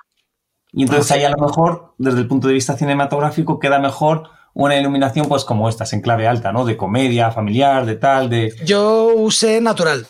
Y 0.72 0.84
entonces 0.84 1.12
ahí 1.12 1.24
a 1.24 1.30
lo 1.30 1.38
mejor, 1.38 1.96
desde 1.98 2.20
el 2.20 2.28
punto 2.28 2.48
de 2.48 2.54
vista 2.54 2.78
cinematográfico, 2.78 3.60
queda 3.60 3.80
mejor 3.80 4.30
una 4.54 4.76
iluminación 4.76 5.28
pues 5.28 5.44
como 5.44 5.70
estas, 5.70 5.94
en 5.94 6.02
clave 6.02 6.28
alta, 6.28 6.52
¿no? 6.52 6.66
De 6.66 6.78
comedia, 6.78 7.32
familiar, 7.32 7.86
de 7.86 7.96
tal, 7.96 8.30
de... 8.30 8.56
Yo 8.66 9.14
usé 9.16 9.62
natural. 9.62 10.08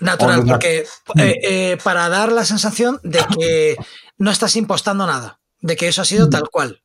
Natural, 0.00 0.44
porque 0.46 0.84
eh, 1.16 1.38
eh, 1.42 1.78
para 1.84 2.08
dar 2.08 2.32
la 2.32 2.44
sensación 2.44 2.98
de 3.02 3.24
que 3.36 3.76
no 4.18 4.30
estás 4.30 4.56
impostando 4.56 5.06
nada, 5.06 5.40
de 5.60 5.76
que 5.76 5.88
eso 5.88 6.02
ha 6.02 6.04
sido 6.04 6.28
tal 6.28 6.48
cual. 6.50 6.81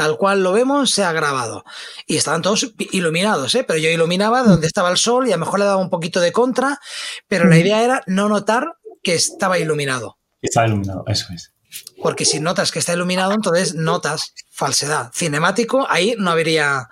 Tal 0.00 0.16
cual 0.16 0.42
lo 0.42 0.52
vemos, 0.52 0.92
se 0.92 1.04
ha 1.04 1.12
grabado. 1.12 1.62
Y 2.06 2.16
estaban 2.16 2.40
todos 2.40 2.72
iluminados, 2.90 3.54
¿eh? 3.54 3.64
Pero 3.64 3.78
yo 3.78 3.90
iluminaba 3.90 4.42
donde 4.42 4.66
estaba 4.66 4.90
el 4.90 4.96
sol 4.96 5.28
y 5.28 5.32
a 5.32 5.36
lo 5.36 5.40
mejor 5.40 5.58
le 5.58 5.66
daba 5.66 5.76
un 5.76 5.90
poquito 5.90 6.20
de 6.20 6.32
contra, 6.32 6.80
pero 7.28 7.46
la 7.46 7.58
idea 7.58 7.84
era 7.84 8.02
no 8.06 8.26
notar 8.30 8.78
que 9.02 9.14
estaba 9.14 9.58
iluminado. 9.58 10.16
Estaba 10.40 10.68
iluminado, 10.68 11.04
eso 11.06 11.26
es 11.34 11.52
porque 12.02 12.24
si 12.24 12.40
notas 12.40 12.72
que 12.72 12.78
está 12.78 12.94
iluminado, 12.94 13.32
entonces 13.34 13.74
notas 13.74 14.32
falsedad. 14.50 15.10
Cinemático, 15.12 15.86
ahí 15.90 16.14
no 16.16 16.30
habría, 16.30 16.88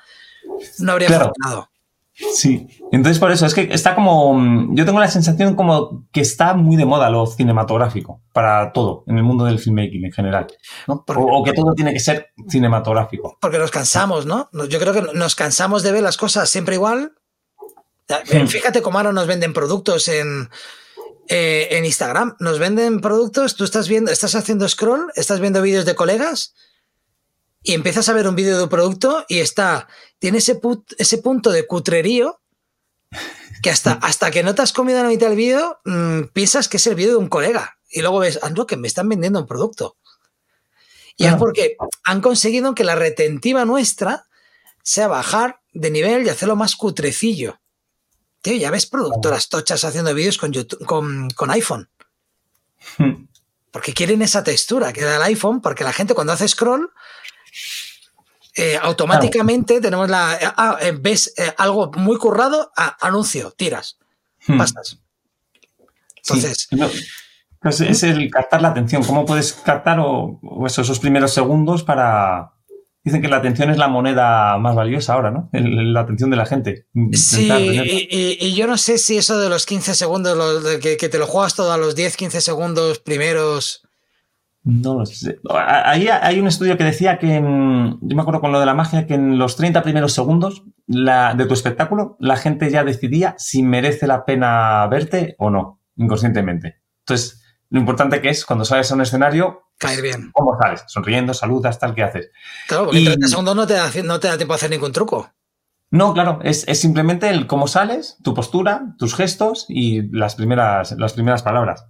no 0.81 0.93
habría 0.93 1.09
funcionado. 1.09 1.71
Sí, 2.19 2.67
entonces 2.91 3.21
por 3.21 3.31
eso 3.31 3.47
es 3.47 3.55
que 3.55 3.69
está 3.71 3.95
como, 3.95 4.69
yo 4.73 4.85
tengo 4.85 4.99
la 4.99 5.09
sensación 5.09 5.55
como 5.55 6.09
que 6.11 6.21
está 6.21 6.55
muy 6.55 6.77
de 6.77 6.85
moda 6.85 7.11
lo 7.11 7.27
cinematográfico 7.27 8.23
para 8.33 8.73
todo 8.73 9.05
en 9.07 9.19
el 9.19 9.23
mundo 9.23 9.45
del 9.45 9.61
filmmaking 9.61 10.05
en 10.05 10.13
general, 10.13 10.49
o, 10.89 11.45
que 11.45 11.53
todo 11.53 11.75
tiene 11.75 11.93
que 11.93 12.01
ser 12.01 12.31
cinematográfico. 12.49 13.39
Porque 13.41 13.59
nos 13.59 13.71
cansamos, 13.71 14.27
¿no? 14.27 14.51
Yo 14.69 14.81
creo 14.81 14.93
que 14.93 15.03
nos 15.15 15.37
cansamos 15.37 15.85
de 15.85 15.93
ver 15.93 16.03
las 16.03 16.17
cosas 16.17 16.51
siempre 16.51 16.75
igual. 16.75 17.13
Hmm. 18.09 18.47
Fíjate 18.47 18.83
cómo 18.83 18.99
ahora 18.99 19.13
nos 19.13 19.27
venden 19.27 19.53
productos 19.53 20.09
en, 20.09 20.49
eh, 21.29 21.69
en 21.71 21.85
Instagram. 21.85 22.37
Nos 22.41 22.59
venden 22.59 23.01
productos, 23.01 23.55
tú 23.55 23.63
estás 23.65 23.87
viendo, 23.87 24.11
estás 24.11 24.35
haciendo 24.35 24.69
scroll, 24.69 25.13
estás 25.15 25.39
viendo 25.39 25.63
vídeos 25.63 25.85
de 25.85 25.95
colegas 25.95 26.55
y 27.63 27.75
empiezas 27.75 28.09
a 28.09 28.13
ver 28.13 28.27
un 28.29 28.35
vídeo 28.35 28.57
de 28.57 28.63
un 28.65 28.69
producto 28.69 29.25
y 29.29 29.41
está, 29.41 29.89
tiene 30.19 30.39
ese, 30.39 30.61
ese 30.99 31.19
punto 31.19 31.51
de 31.51 31.67
cutrerío 31.67 32.41
que 33.63 33.71
hasta, 33.71 33.93
hasta 34.03 34.31
que 34.31 34.43
no 34.43 34.55
te 34.55 34.63
has 34.63 34.73
comido 34.73 35.03
la 35.03 35.09
mitad 35.09 35.29
del 35.29 35.37
vídeo 35.37 35.81
mm, 35.85 36.25
piensas 36.33 36.69
que 36.69 36.79
es 36.79 36.87
el 36.87 36.95
vídeo 36.95 37.13
de 37.13 37.17
un 37.19 37.29
colega 37.29 37.79
y 37.91 38.01
luego 38.01 38.21
ves, 38.21 38.39
ando 38.43 38.67
que 38.67 38.77
me 38.77 38.89
están 38.89 39.09
vendiendo 39.09 39.41
un 39.41 39.47
producto. 39.47 39.97
Y 41.17 41.27
es 41.27 41.35
porque 41.35 41.77
han 42.05 42.21
conseguido 42.21 42.77
que 42.77 42.85
la 42.85 42.95
retentiva 42.95 43.65
nuestra 43.65 44.27
sea 44.85 45.09
bajar 45.09 45.61
de 45.73 45.91
nivel 45.91 46.25
y 46.25 46.29
hacerlo 46.29 46.55
más 46.55 46.77
cutrecillo. 46.77 47.61
Tío, 48.41 48.55
ya 48.55 48.71
ves 48.71 48.87
productoras 48.87 49.49
tochas 49.49 49.83
haciendo 49.85 50.15
vídeos 50.15 50.39
con, 50.39 51.29
con, 51.35 51.51
iPhone. 51.51 51.91
Hmm. 52.99 53.27
Porque 53.73 53.95
quieren 53.95 54.23
esa 54.23 54.45
textura 54.45 54.93
que 54.93 55.03
da 55.03 55.17
el 55.17 55.23
iPhone, 55.23 55.61
porque 55.61 55.83
la 55.83 55.93
gente 55.93 56.15
cuando 56.15 56.33
hace 56.33 56.47
scroll, 56.47 56.93
eh, 58.59 58.79
automáticamente 58.81 59.81
tenemos 59.81 60.11
la. 60.11 60.39
Ah, 60.57 60.79
eh, 60.81 60.93
ves 60.99 61.33
eh, 61.39 61.55
algo 61.57 61.91
muy 61.97 62.19
currado, 62.19 62.73
ah, 62.77 62.97
anuncio, 63.01 63.53
tiras, 63.53 63.99
hmm. 64.47 64.59
pasas. 64.59 64.99
Entonces. 66.17 66.69
Pues 67.61 67.81
es 67.81 68.03
el 68.05 68.31
captar 68.31 68.63
la 68.63 68.69
atención. 68.69 69.03
¿Cómo 69.03 69.27
puedes 69.27 69.53
captar 69.53 69.99
esos 70.67 70.99
primeros 71.01 71.33
segundos 71.33 71.83
para, 71.83 72.53
Dicen 73.09 73.23
que 73.23 73.29
la 73.29 73.39
atención 73.39 73.71
es 73.71 73.79
la 73.79 73.89
moneda 73.89 74.59
más 74.59 74.75
valiosa 74.75 75.15
ahora, 75.15 75.31
¿no? 75.31 75.49
la 75.53 76.01
atención 76.01 76.29
de 76.29 76.37
la 76.37 76.45
gente. 76.45 76.87
Sí, 77.13 77.49
y, 77.51 78.55
yo 78.55 78.67
no 78.67 78.77
sé 78.77 78.99
si 78.99 79.17
eso 79.17 79.39
de 79.39 79.49
los 79.49 79.65
15 79.65 79.95
segundos, 79.95 80.63
que, 80.83 80.97
te 80.97 81.19
lo 81.19 81.27
juegas 81.27 81.55
todo 81.55 81.73
a 81.73 81.79
los 81.79 81.95
10, 81.95 82.19
15 82.19 82.43
segundos 82.43 82.99
primeros. 82.99 83.88
No 84.71 84.99
lo 84.99 85.07
sé. 85.07 85.41
Ahí 85.49 86.09
hay 86.09 86.39
un 86.39 86.47
estudio 86.47 86.77
que 86.77 86.85
decía 86.85 87.19
que, 87.19 87.37
yo 87.37 87.41
me 87.41 88.21
acuerdo 88.21 88.43
con 88.43 88.53
lo 88.53 88.61
de 88.61 88.67
la 88.67 88.75
magia, 88.75 89.07
que 89.07 89.15
en 89.15 89.39
los 89.39 89.57
30 89.57 89.83
primeros 89.83 90.13
segundos 90.13 90.63
de 90.87 91.47
tu 91.49 91.55
espectáculo, 91.55 92.19
la 92.21 92.37
gente 92.37 92.71
ya 92.71 92.85
decidía 92.85 93.35
si 93.39 93.63
merece 93.63 94.07
la 94.07 94.27
pena 94.27 94.87
verte 94.89 95.37
o 95.39 95.49
no, 95.49 95.81
inconscientemente. 95.97 96.83
Entonces, 96.99 97.43
lo 97.71 97.81
importante 97.81 98.21
que 98.21 98.29
es 98.29 98.45
cuando 98.45 98.67
sales 98.67 98.91
a 98.93 98.95
un 98.95 99.01
escenario, 99.01 99.63
Caer 99.79 100.03
bien. 100.03 100.31
¿Cómo 100.35 100.59
sales? 100.61 100.85
Sonriendo, 100.87 101.33
saludas, 101.33 101.79
tal, 101.79 101.95
¿qué 101.95 102.03
haces? 102.03 102.31
Claro, 102.67 102.87
porque 102.87 102.99
en 102.99 103.05
30 103.07 103.29
segundos 103.29 103.57
no 103.57 103.67
te, 103.67 103.73
da, 103.73 103.91
no 104.05 104.21
te 104.21 104.29
da 104.29 104.37
tiempo 104.37 104.53
a 104.53 104.57
hacer 104.57 104.69
ningún 104.69 104.93
truco. 104.93 105.33
No, 105.91 106.13
claro, 106.13 106.41
es, 106.43 106.67
simplemente 106.79 107.31
el 107.31 107.47
cómo 107.47 107.69
sales, 107.69 108.19
tu 108.23 108.35
postura, 108.35 108.95
tus 108.99 109.15
gestos 109.15 109.65
y 109.69 110.15
las 110.15 110.35
primeras, 110.35 110.93
las 110.99 111.15
primeras 111.15 111.43
palabras. 111.43 111.87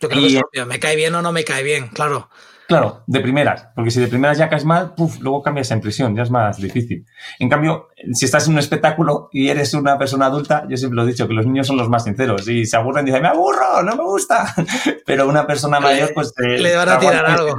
Yo 0.00 0.08
creo 0.08 0.48
que 0.52 0.64
me 0.64 0.78
cae 0.78 0.96
bien 0.96 1.14
o 1.14 1.22
no 1.22 1.32
me 1.32 1.44
cae 1.44 1.62
bien, 1.62 1.88
claro. 1.88 2.28
Claro, 2.68 3.02
de 3.06 3.20
primeras, 3.20 3.68
porque 3.74 3.90
si 3.90 3.98
de 3.98 4.08
primeras 4.08 4.36
ya 4.36 4.50
caes 4.50 4.66
mal, 4.66 4.92
luego 5.20 5.42
cambias 5.42 5.70
en 5.70 5.80
prisión, 5.80 6.14
ya 6.14 6.22
es 6.22 6.30
más 6.30 6.58
difícil. 6.58 7.06
En 7.38 7.48
cambio, 7.48 7.88
si 8.12 8.26
estás 8.26 8.46
en 8.46 8.52
un 8.52 8.58
espectáculo 8.58 9.30
y 9.32 9.48
eres 9.48 9.72
una 9.72 9.96
persona 9.96 10.26
adulta, 10.26 10.66
yo 10.68 10.76
siempre 10.76 10.96
lo 10.96 11.04
he 11.04 11.06
dicho, 11.06 11.26
que 11.26 11.32
los 11.32 11.46
niños 11.46 11.66
son 11.66 11.78
los 11.78 11.88
más 11.88 12.04
sinceros 12.04 12.46
y 12.46 12.66
se 12.66 12.76
aburren 12.76 13.06
y 13.06 13.10
dicen, 13.10 13.22
me 13.22 13.28
aburro, 13.28 13.82
no 13.82 13.96
me 13.96 14.02
gusta. 14.02 14.54
Pero 15.06 15.26
una 15.26 15.46
persona 15.46 15.80
mayor, 15.80 16.12
pues... 16.12 16.34
Le 16.36 16.76
van 16.76 16.90
a 16.90 16.98
tirar 16.98 17.24
algo. 17.24 17.56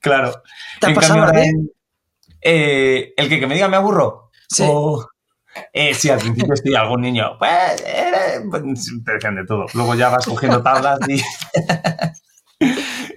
Claro. 0.00 0.42
¿Te 0.80 0.90
ha 0.90 0.94
pasado 0.94 1.26
eh, 2.42 3.14
el 3.16 3.28
que, 3.28 3.38
que 3.38 3.46
me 3.46 3.54
diga 3.54 3.68
me 3.68 3.76
aburro. 3.76 4.30
Sí. 4.48 4.64
Eh, 5.72 5.94
sí, 5.94 6.08
al 6.08 6.18
principio 6.18 6.56
sí, 6.56 6.74
algún 6.74 7.02
niño, 7.02 7.36
pues, 7.38 7.84
pues, 8.50 8.62
te 9.04 9.12
decían 9.12 9.36
de 9.36 9.46
todo. 9.46 9.66
Luego 9.74 9.94
ya 9.94 10.08
vas 10.08 10.26
cogiendo 10.26 10.62
tablas 10.62 10.98
y... 11.08 11.20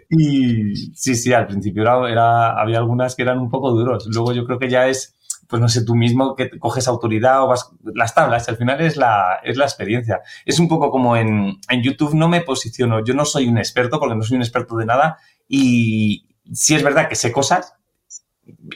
Y 0.10 0.76
sí, 0.96 1.16
sí, 1.16 1.34
al 1.34 1.48
principio 1.48 1.84
era, 2.08 2.60
había 2.60 2.78
algunas 2.78 3.16
que 3.16 3.24
eran 3.24 3.40
un 3.40 3.50
poco 3.50 3.72
duros. 3.72 4.08
Luego 4.08 4.34
yo 4.34 4.46
creo 4.46 4.60
que 4.60 4.70
ya 4.70 4.88
es, 4.88 5.16
pues 5.48 5.62
no 5.62 5.68
sé, 5.68 5.84
tú 5.84 5.96
mismo 5.96 6.36
que 6.36 6.50
coges 6.60 6.88
autoridad 6.88 7.44
o 7.44 7.48
vas, 7.48 7.72
las 7.84 8.14
tablas, 8.14 8.48
al 8.50 8.58
final 8.58 8.82
es 8.82 8.98
la, 8.98 9.40
es 9.44 9.58
la 9.58 9.66
experiencia. 9.66 10.22
Es 10.46 10.60
un 10.60 10.68
poco 10.68 10.92
como 10.92 11.18
en, 11.18 11.58
en 11.70 11.82
YouTube 11.82 12.14
no 12.14 12.28
me 12.30 12.42
posiciono, 12.42 13.04
yo 13.04 13.14
no 13.14 13.26
soy 13.26 13.48
un 13.48 13.58
experto 13.58 14.00
porque 14.00 14.16
no 14.16 14.24
soy 14.24 14.38
un 14.38 14.44
experto 14.44 14.76
de 14.78 14.86
nada 14.86 15.18
y 15.48 16.28
sí 16.54 16.76
es 16.76 16.84
verdad 16.84 17.10
que 17.10 17.16
sé 17.16 17.32
cosas 17.32 17.74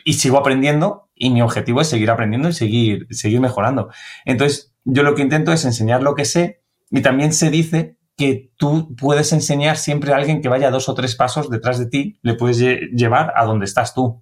y 0.03 0.14
sigo 0.14 0.38
aprendiendo 0.38 1.09
y 1.16 1.30
mi 1.30 1.42
objetivo 1.42 1.82
es 1.82 1.88
seguir 1.88 2.09
aprendiendo 2.09 2.50
y 2.50 2.53
seguir, 2.53 3.08
seguir 3.11 3.40
mejorando. 3.40 3.90
Entonces, 4.26 4.74
yo 4.85 5.03
lo 5.03 5.16
que 5.16 5.22
intento 5.22 5.51
es 5.51 5.66
enseñar 5.66 6.01
lo 6.01 6.16
que 6.16 6.26
sé 6.26 6.64
y 6.90 7.01
también 7.01 7.34
se 7.34 7.50
dice 7.50 7.98
que 8.18 8.51
tú 8.58 8.95
puedes 8.95 9.32
enseñar 9.32 9.77
siempre 9.77 10.11
a 10.11 10.18
alguien 10.18 10.42
que 10.42 10.50
vaya 10.50 10.72
dos 10.72 10.90
o 10.90 10.93
tres 10.93 11.16
pasos 11.16 11.50
detrás 11.50 11.80
de 11.80 11.85
ti, 11.85 12.19
le 12.22 12.34
puedes 12.34 12.59
llevar 12.59 13.34
a 13.35 13.45
donde 13.45 13.66
estás 13.66 13.93
tú. 13.93 14.22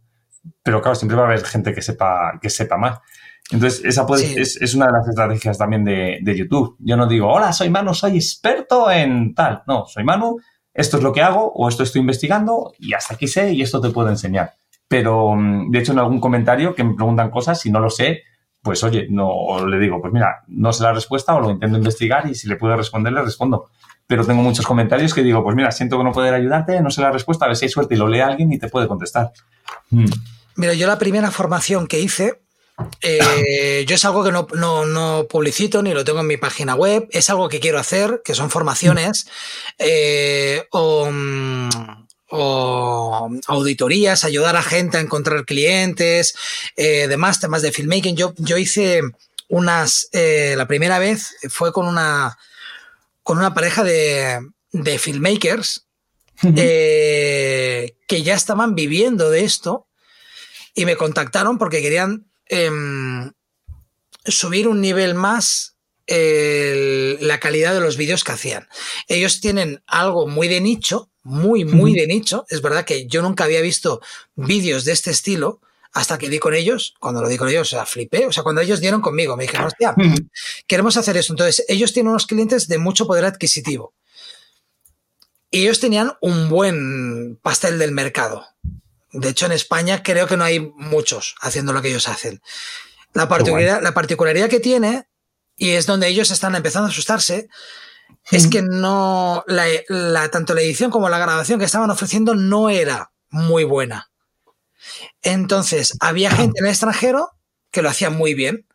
Pero 0.63 0.81
claro, 0.81 0.95
siempre 0.95 1.17
va 1.17 1.23
a 1.23 1.25
haber 1.25 1.43
gente 1.43 1.73
que 1.73 1.81
sepa, 1.81 2.39
que 2.41 2.49
sepa 2.49 2.77
más. 2.77 2.99
Entonces, 3.51 3.83
esa 3.85 4.05
puede, 4.05 4.39
es, 4.39 4.75
una 4.75 4.87
de 4.87 4.91
las 4.91 5.07
estrategias 5.07 5.57
también 5.57 5.83
de, 5.83 6.19
de, 6.21 6.37
YouTube. 6.37 6.75
Yo 6.79 6.97
no 6.97 7.07
digo, 7.07 7.27
hola, 7.27 7.53
soy 7.53 7.69
Manu, 7.69 7.93
soy 7.93 8.17
experto 8.17 8.91
en 8.91 9.33
tal. 9.33 9.63
No, 9.65 9.85
soy 9.87 10.03
Manu, 10.03 10.37
esto 10.77 10.97
es 10.97 11.03
lo 11.03 11.11
que 11.11 11.21
hago 11.21 11.51
o 11.53 11.67
esto 11.67 11.81
estoy 11.81 12.01
investigando 12.01 12.73
y 12.77 12.93
hasta 12.93 13.15
aquí 13.15 13.27
sé 13.27 13.51
y 13.51 13.63
esto 13.63 13.81
te 13.81 13.89
puedo 13.89 14.09
enseñar. 14.09 14.53
Pero, 14.87 15.35
mm, 15.35 15.71
de 15.71 15.79
hecho, 15.79 15.91
en 15.91 15.99
algún 15.99 16.19
comentario 16.19 16.75
que 16.75 16.83
me 16.83 16.95
preguntan 16.95 17.29
cosas, 17.29 17.59
si 17.59 17.71
no 17.71 17.79
lo 17.79 17.89
sé, 17.89 18.23
pues 18.61 18.83
oye, 18.83 19.07
no 19.09 19.65
le 19.65 19.79
digo, 19.79 20.01
pues 20.01 20.11
mira, 20.11 20.43
no 20.47 20.73
sé 20.73 20.83
la 20.83 20.93
respuesta 20.93 21.35
o 21.35 21.39
lo 21.39 21.51
intento 21.51 21.77
investigar 21.77 22.29
y 22.29 22.35
si 22.35 22.47
le 22.47 22.55
puedo 22.57 22.75
responder, 22.75 23.13
le 23.13 23.21
respondo 23.21 23.69
pero 24.07 24.25
tengo 24.25 24.41
muchos 24.41 24.65
comentarios 24.65 25.13
que 25.13 25.21
digo, 25.21 25.43
pues 25.43 25.55
mira, 25.55 25.71
siento 25.71 25.97
que 25.97 26.03
no 26.05 26.13
poder 26.13 26.33
ayudarte, 26.33 26.81
no 26.81 26.89
sé 26.89 27.01
la 27.01 27.11
respuesta, 27.11 27.45
a 27.45 27.49
ver 27.49 27.57
si 27.57 27.65
hay 27.65 27.69
suerte 27.69 27.95
y 27.95 27.97
lo 27.97 28.07
lee 28.07 28.21
alguien 28.21 28.51
y 28.51 28.57
te 28.57 28.69
puede 28.69 28.87
contestar. 28.87 29.33
Mm. 29.89 30.05
Mira, 30.55 30.73
yo 30.73 30.87
la 30.87 30.97
primera 30.97 31.29
formación 31.29 31.87
que 31.87 31.99
hice, 31.99 32.41
eh, 33.01 33.85
yo 33.87 33.95
es 33.95 34.05
algo 34.05 34.23
que 34.23 34.31
no, 34.31 34.47
no, 34.85 35.27
publicito 35.29 35.83
ni 35.83 35.93
lo 35.93 36.05
tengo 36.05 36.21
en 36.21 36.27
mi 36.27 36.37
página 36.37 36.73
web, 36.73 37.07
es 37.11 37.29
algo 37.29 37.49
que 37.49 37.59
quiero 37.59 37.79
hacer, 37.79 38.21
que 38.23 38.33
son 38.33 38.49
formaciones 38.49 39.27
eh, 39.77 40.63
o, 40.71 41.09
auditorías, 42.29 44.23
ayudar 44.23 44.55
a 44.55 44.63
gente 44.63 44.97
a 44.97 45.01
encontrar 45.01 45.45
clientes, 45.45 46.35
eh, 46.75 47.07
demás 47.07 47.39
temas 47.39 47.61
de 47.61 47.71
filmmaking. 47.71 48.15
Yo, 48.15 48.33
yo 48.37 48.57
hice 48.57 49.01
unas, 49.47 50.09
la 50.11 50.67
primera 50.67 50.99
vez 50.99 51.35
fue 51.49 51.71
con 51.71 51.87
una 51.87 52.37
con 53.27 53.39
una 53.39 53.53
pareja 53.53 53.83
de, 53.83 54.39
filmmakers 54.99 55.85
eh, 56.55 57.97
que 58.07 58.23
ya 58.23 58.35
estaban 58.35 58.73
viviendo 58.73 59.29
de 59.29 59.43
esto 59.43 59.85
y 60.73 60.85
me 60.85 60.95
contactaron 60.95 61.57
porque 61.57 61.81
querían 61.81 62.31
em, 62.45 63.33
subir 64.23 64.69
un 64.69 64.79
nivel 64.79 65.13
más 65.13 65.75
la 66.07 67.37
calidad 67.41 67.73
de 67.73 67.81
los 67.81 67.97
vídeos 67.97 68.23
que 68.23 68.31
hacían. 68.31 68.69
Ellos 69.09 69.41
tienen 69.41 69.83
algo 69.87 70.25
muy 70.25 70.47
de 70.47 70.61
nicho, 70.61 71.11
muy, 71.27 71.65
muy 71.65 71.93
de 71.93 72.07
nicho. 72.07 72.45
Es 72.49 72.61
verdad 72.61 72.85
que 72.85 73.05
yo 73.05 73.21
nunca 73.21 73.43
había 73.43 73.59
visto 73.59 74.01
vídeos 74.35 74.85
de 74.85 74.93
este 74.93 75.11
estilo 75.11 75.59
hasta 75.91 76.17
que 76.17 76.29
di 76.29 76.39
con 76.39 76.53
ellos, 76.53 76.95
cuando 76.99 77.21
lo 77.21 77.27
di 77.27 77.37
con 77.37 77.49
ellos, 77.49 77.73
o 77.73 77.75
sea, 77.75 77.85
flipé, 77.85 78.25
o 78.25 78.31
sea, 78.31 78.43
cuando 78.43 78.61
ellos 78.61 78.79
dieron 78.79 79.01
conmigo, 79.01 79.35
me 79.35 79.43
dijeron, 79.43 79.67
hostia, 79.67 79.93
queremos 80.67 80.95
hacer 80.95 81.17
eso. 81.17 81.33
Entonces, 81.33 81.65
ellos 81.67 81.91
tienen 81.91 82.11
unos 82.11 82.27
clientes 82.27 82.67
de 82.67 82.77
mucho 82.77 83.07
poder 83.07 83.25
adquisitivo. 83.25 83.93
Y 85.51 85.63
ellos 85.63 85.79
tenían 85.79 86.13
un 86.21 86.49
buen 86.49 87.37
pastel 87.41 87.77
del 87.77 87.91
mercado. 87.91 88.45
De 89.11 89.29
hecho, 89.29 89.47
en 89.47 89.53
España 89.53 90.03
creo 90.03 90.27
que 90.27 90.37
no 90.37 90.43
hay 90.45 90.59
muchos 90.59 91.35
haciendo 91.41 91.73
lo 91.73 91.81
que 91.81 91.89
ellos 91.89 92.07
hacen. 92.07 92.41
La 93.13 93.27
particularidad, 93.27 93.81
la 93.81 93.93
particularidad 93.93 94.49
que 94.49 94.59
tiene, 94.59 95.07
y 95.57 95.71
es 95.71 95.87
donde 95.87 96.07
ellos 96.07 96.31
están 96.31 96.55
empezando 96.55 96.87
a 96.87 96.91
asustarse, 96.91 97.49
es 98.31 98.47
que 98.47 98.61
no, 98.61 99.43
la, 99.47 100.29
tanto 100.29 100.53
la 100.53 100.61
edición 100.61 100.91
como 100.91 101.09
la 101.09 101.19
grabación 101.19 101.59
que 101.59 101.65
estaban 101.65 101.89
ofreciendo 101.89 102.35
no 102.35 102.69
era 102.69 103.11
muy 103.29 103.63
buena. 103.63 104.09
Entonces, 105.21 105.95
había 105.99 106.31
gente 106.31 106.59
en 106.59 106.65
el 106.65 106.71
extranjero 106.71 107.31
que 107.71 107.81
lo 107.81 107.89
hacía 107.89 108.09
muy 108.09 108.33
bien. 108.33 108.65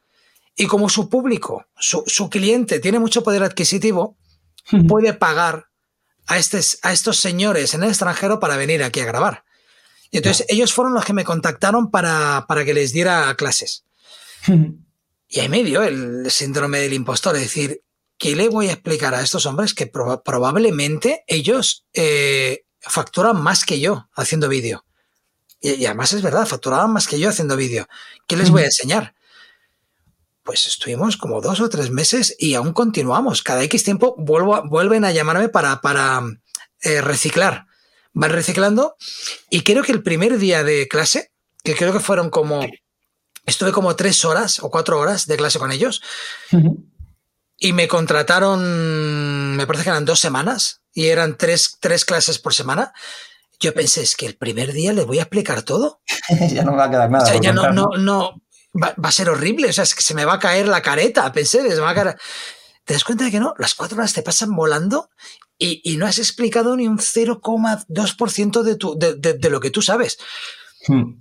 Y 0.57 0.67
como 0.67 0.89
su 0.89 1.09
público, 1.09 1.67
su, 1.77 2.29
cliente 2.31 2.79
tiene 2.79 2.99
mucho 2.99 3.23
poder 3.23 3.43
adquisitivo, 3.43 4.17
puede 4.87 5.15
pagar 5.15 5.69
a, 6.27 6.35
a 6.35 6.93
estos 6.93 7.17
señores 7.17 7.75
en 7.75 7.83
el 7.83 7.89
extranjero 7.89 8.39
para 8.39 8.57
venir 8.57 8.83
aquí 8.83 9.01
a 9.01 9.07
grabar. 9.07 9.45
Y 10.13 10.19
entonces 10.19 10.47
ellos 10.51 10.75
fueron 10.75 10.93
los 10.93 11.07
que 11.07 11.15
me 11.15 11.25
contactaron 11.25 11.91
para, 11.91 12.45
que 12.65 12.75
les 12.75 12.93
diera 12.93 13.35
clases. 13.35 13.85
y 15.29 15.41
ahí 15.41 15.49
me 15.49 15.65
dio 15.65 15.83
el 15.83 16.31
síndrome 16.31 16.81
del 16.81 16.93
impostor, 16.93 17.35
es 17.37 17.43
decir, 17.43 17.83
¿qué 18.23 18.37
le 18.37 18.49
voy 18.49 18.69
a 18.69 18.75
explicar 18.75 19.17
a 19.17 19.21
estos 19.21 19.47
hombres 19.47 19.75
que 19.75 19.89
probablemente 19.89 21.25
ellos 21.27 21.87
eh, 21.93 22.65
facturan 22.81 23.43
más 23.43 23.65
que 23.65 23.81
yo 23.81 24.09
haciendo 24.15 24.49
vídeo? 24.49 24.85
Y, 25.61 25.85
además 25.87 26.13
es 26.13 26.23
verdad, 26.23 26.47
facturaban 26.47 26.93
más 26.93 27.09
que 27.09 27.19
yo 27.19 27.29
haciendo 27.29 27.57
vídeo. 27.57 27.89
¿Qué 28.29 28.37
les 28.37 28.51
voy 28.51 28.63
a 28.63 28.67
enseñar? 28.67 29.17
Pues 30.45 30.69
estuvimos 30.69 31.17
como 31.17 31.41
dos 31.41 31.61
o 31.61 31.69
tres 31.69 31.91
meses 31.91 32.37
y 32.39 32.55
aún 32.55 32.73
continuamos. 32.73 33.43
Cada 33.43 33.65
X 33.65 33.83
tiempo 33.83 34.15
vuelvo 34.17 34.63
vuelven 34.69 35.05
a 35.05 35.11
llamarme 35.11 35.49
para, 35.49 35.81
para 35.81 36.23
eh, 36.83 37.01
reciclar. 37.01 37.67
Van 38.13 38.31
reciclando 38.31 38.95
y 39.51 39.63
creo 39.63 39.83
que 39.83 39.93
el 39.93 40.05
primer 40.05 40.39
día 40.39 40.63
de 40.63 40.87
clase, 40.87 41.33
que 41.65 41.75
creo 41.75 41.93
que 41.93 41.99
fueron 41.99 42.31
como, 42.31 42.65
estuve 43.47 43.73
como 43.73 43.97
tres 43.97 44.25
horas 44.25 44.61
o 44.61 44.71
cuatro 44.71 45.01
horas 45.01 45.27
de 45.27 45.37
clase 45.37 45.59
con 45.59 45.73
ellos 45.73 46.03
y 47.63 47.73
me 47.73 47.89
contrataron, 47.89 49.57
me 49.57 49.67
parece 49.67 49.85
que 49.85 49.91
eran 49.91 50.05
dos 50.05 50.21
semanas 50.21 50.83
y 50.93 51.07
eran 51.07 51.37
tres, 51.37 51.79
tres 51.81 52.05
clases 52.05 52.39
por 52.39 52.55
semana 52.55 52.93
yo 53.63 53.73
pensé, 53.73 54.03
es 54.03 54.17
que 54.17 54.27
el 54.27 54.37
primer 54.37 54.73
día 54.73 54.93
le 54.93 55.05
voy 55.05 55.21
a 55.21 55.23
explicar 55.23 55.63
todo. 55.63 56.03
ya 56.53 56.65
no 56.65 56.73
me 56.73 56.79
va 56.79 56.85
a 56.85 56.91
quedar 56.91 57.11
nada. 57.11 57.25
O 57.25 57.27
sea, 57.27 57.41
ya 57.41 57.53
no, 57.53 57.71
no, 57.71 57.91
no, 57.97 58.43
va, 58.75 58.95
a 59.01 59.13
ser 59.13 59.31
horrible. 59.31 59.69
O 59.69 59.73
sea, 59.73 59.85
es 59.85 59.95
que 59.95 60.03
se 60.03 60.15
me 60.15 60.25
va 60.25 60.35
a 60.35 60.39
caer 60.41 60.67
la 60.67 60.83
careta, 60.83 61.33
pensé, 61.33 61.63
se 61.63 61.77
me 61.77 61.81
va 61.81 61.91
a 61.91 61.95
caer. 61.95 62.19
¿Te 62.85 62.95
das 62.95 63.05
cuenta 63.05 63.25
de 63.25 63.31
que 63.31 63.39
no? 63.39 63.55
Las 63.59 63.75
cuatro 63.75 63.97
horas 63.97 64.13
te 64.13 64.23
pasan 64.23 64.55
volando 64.57 65.11
y, 65.57 65.97
no 65.97 66.07
has 66.07 66.19
explicado 66.19 66.77
ni 66.77 66.89
un 66.89 66.99
0,2% 66.99 68.63
de, 68.63 69.17
de, 69.17 69.35
de, 69.35 69.51
lo 69.51 69.61
que 69.61 69.71
tú 69.71 69.81
sabes. 69.81 70.19
Hmm. 70.89 71.17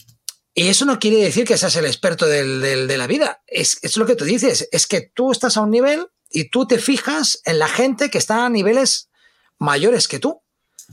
Y 0.55 0.69
eso 0.69 0.85
no 0.85 0.97
quiere 0.97 1.17
decir 1.17 1.45
que 1.45 1.59
seas 1.59 1.75
el 1.75 1.85
experto 1.85 2.25
de 2.25 2.97
la 2.97 3.05
vida. 3.05 3.43
Es, 3.45 3.77
es 3.83 3.97
lo 3.97 4.07
que 4.07 4.15
tú 4.15 4.25
dices. 4.25 4.67
Es 4.71 4.87
que 4.87 5.11
tú 5.13 5.31
estás 5.31 5.57
a 5.57 5.61
un 5.61 5.69
nivel 5.69 6.07
y 6.32 6.50
tú 6.50 6.66
te 6.66 6.77
fijas 6.77 7.42
en 7.45 7.60
la 7.60 7.68
gente 7.68 8.10
que 8.10 8.18
está 8.18 8.45
a 8.45 8.50
niveles 8.50 9.10
mayores 9.58 10.08
que 10.08 10.19
tú. 10.19 10.42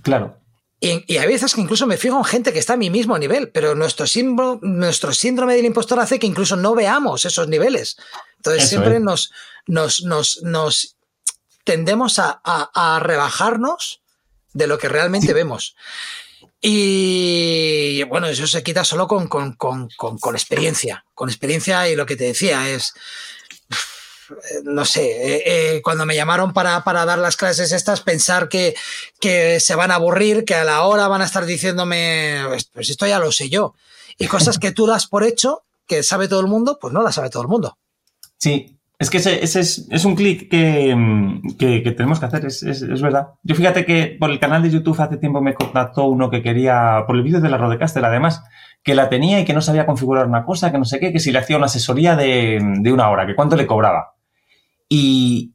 Claro. 0.03 0.39
Y, 0.81 1.17
hay 1.17 1.27
veces 1.27 1.55
que 1.55 1.61
incluso 1.61 1.87
me 1.87 1.97
fijo 1.97 2.19
en 2.19 2.25
gente 2.25 2.53
que 2.53 2.61
está 2.61 2.75
a 2.75 2.77
mi 2.77 2.89
mismo 2.89 3.19
nivel, 3.19 3.51
pero 3.51 3.75
nuestro 3.75 4.07
síndrome, 4.07 4.61
nuestro 4.63 5.13
síndrome 5.13 5.57
del 5.57 5.65
impostor 5.65 5.99
hace 5.99 6.21
que 6.21 6.27
incluso 6.27 6.55
no 6.55 6.75
veamos 6.75 7.25
esos 7.25 7.49
niveles. 7.49 7.97
Entonces 8.37 8.69
siempre 8.69 9.01
nos, 9.01 9.33
nos, 9.67 10.03
nos, 10.03 10.41
nos, 10.43 10.97
tendemos 11.65 12.19
a, 12.19 12.41
a, 12.45 13.01
rebajarnos 13.01 14.03
de 14.53 14.67
lo 14.69 14.79
que 14.79 14.89
realmente 14.89 15.35
vemos. 15.35 15.75
Y 16.61 18.03
bueno, 18.05 18.29
eso 18.29 18.47
se 18.47 18.63
quita 18.63 18.85
solo 18.85 19.09
con, 19.09 19.29
con, 19.29 19.55
con, 19.55 19.89
con, 19.97 20.35
experiencia. 20.35 21.05
Con 21.15 21.29
experiencia 21.29 21.89
y 21.89 21.97
lo 21.97 22.07
que 22.07 22.17
te 22.17 22.25
decía 22.25 22.71
es 22.71 22.95
no 24.65 24.85
sé, 24.85 25.37
eh, 25.37 25.43
eh, 25.47 25.83
cuando 25.83 26.07
me 26.07 26.15
llamaron 26.15 26.53
para, 26.53 26.83
dar 26.85 27.19
las 27.19 27.37
clases 27.37 27.73
estas, 27.73 28.01
pensar 28.01 28.49
que, 28.49 28.75
que, 29.21 29.61
se 29.61 29.75
van 29.75 29.91
a 29.91 29.97
aburrir, 29.97 30.45
que 30.45 30.55
a 30.55 30.65
la 30.65 30.83
hora 30.83 31.09
van 31.09 31.23
a 31.23 31.25
estar 31.25 31.47
diciéndome, 31.47 32.43
pues, 32.49 32.65
pues 32.65 32.91
esto 32.91 33.07
ya 33.07 33.19
lo 33.19 33.33
sé 33.33 33.49
yo. 33.49 33.75
Y 34.19 34.27
cosas 34.27 34.59
que 34.59 34.73
tú 34.73 34.87
das 34.87 35.07
por 35.07 35.25
hecho, 35.25 35.63
que 35.87 36.03
sabe 36.03 36.29
todo 36.29 36.41
el 36.41 36.47
mundo, 36.47 36.79
pues 36.81 36.93
no 36.93 37.03
las 37.03 37.15
sabe 37.15 37.31
todo 37.31 37.43
el 37.43 37.49
mundo. 37.49 37.79
Sí, 38.37 38.79
es 38.99 39.11
que 39.11 39.19
ese, 39.19 39.45
es, 39.45 40.05
un 40.05 40.17
clic 40.17 40.51
que, 40.51 41.95
tenemos 41.97 42.19
que 42.19 42.27
hacer, 42.27 42.45
es, 42.47 42.65
es, 42.65 43.01
verdad. 43.01 43.29
Yo 43.45 43.55
fíjate 43.55 43.85
que 43.85 44.17
por 44.19 44.31
el 44.31 44.41
canal 44.41 44.61
de 44.61 44.71
YouTube 44.71 45.01
hace 45.01 45.19
tiempo 45.19 45.41
me 45.41 45.55
contactó 45.55 46.07
uno 46.07 46.31
que 46.31 46.43
quería, 46.43 47.05
por 47.07 47.15
el 47.15 47.23
vídeo 47.23 47.41
de 47.41 47.49
la 47.49 47.59
Rodecaster 47.59 48.05
además, 48.05 48.43
que 48.83 48.97
la 48.97 49.09
tenía 49.09 49.39
y 49.39 49.45
que 49.45 49.53
no 49.53 49.61
sabía 49.61 49.87
configurar 49.87 50.27
una 50.27 50.45
cosa, 50.45 50.73
que 50.73 50.79
no 50.79 50.85
sé 50.85 50.99
qué, 50.99 51.13
que 51.13 51.21
si 51.21 51.31
le 51.31 51.39
hacía 51.39 51.57
una 51.57 51.67
asesoría 51.67 52.17
de, 52.17 52.59
de 52.81 52.93
una 52.93 53.09
hora, 53.09 53.25
que 53.25 53.37
cuánto 53.37 53.55
le 53.55 53.69
cobraba. 53.69 54.17
Y, 54.89 55.53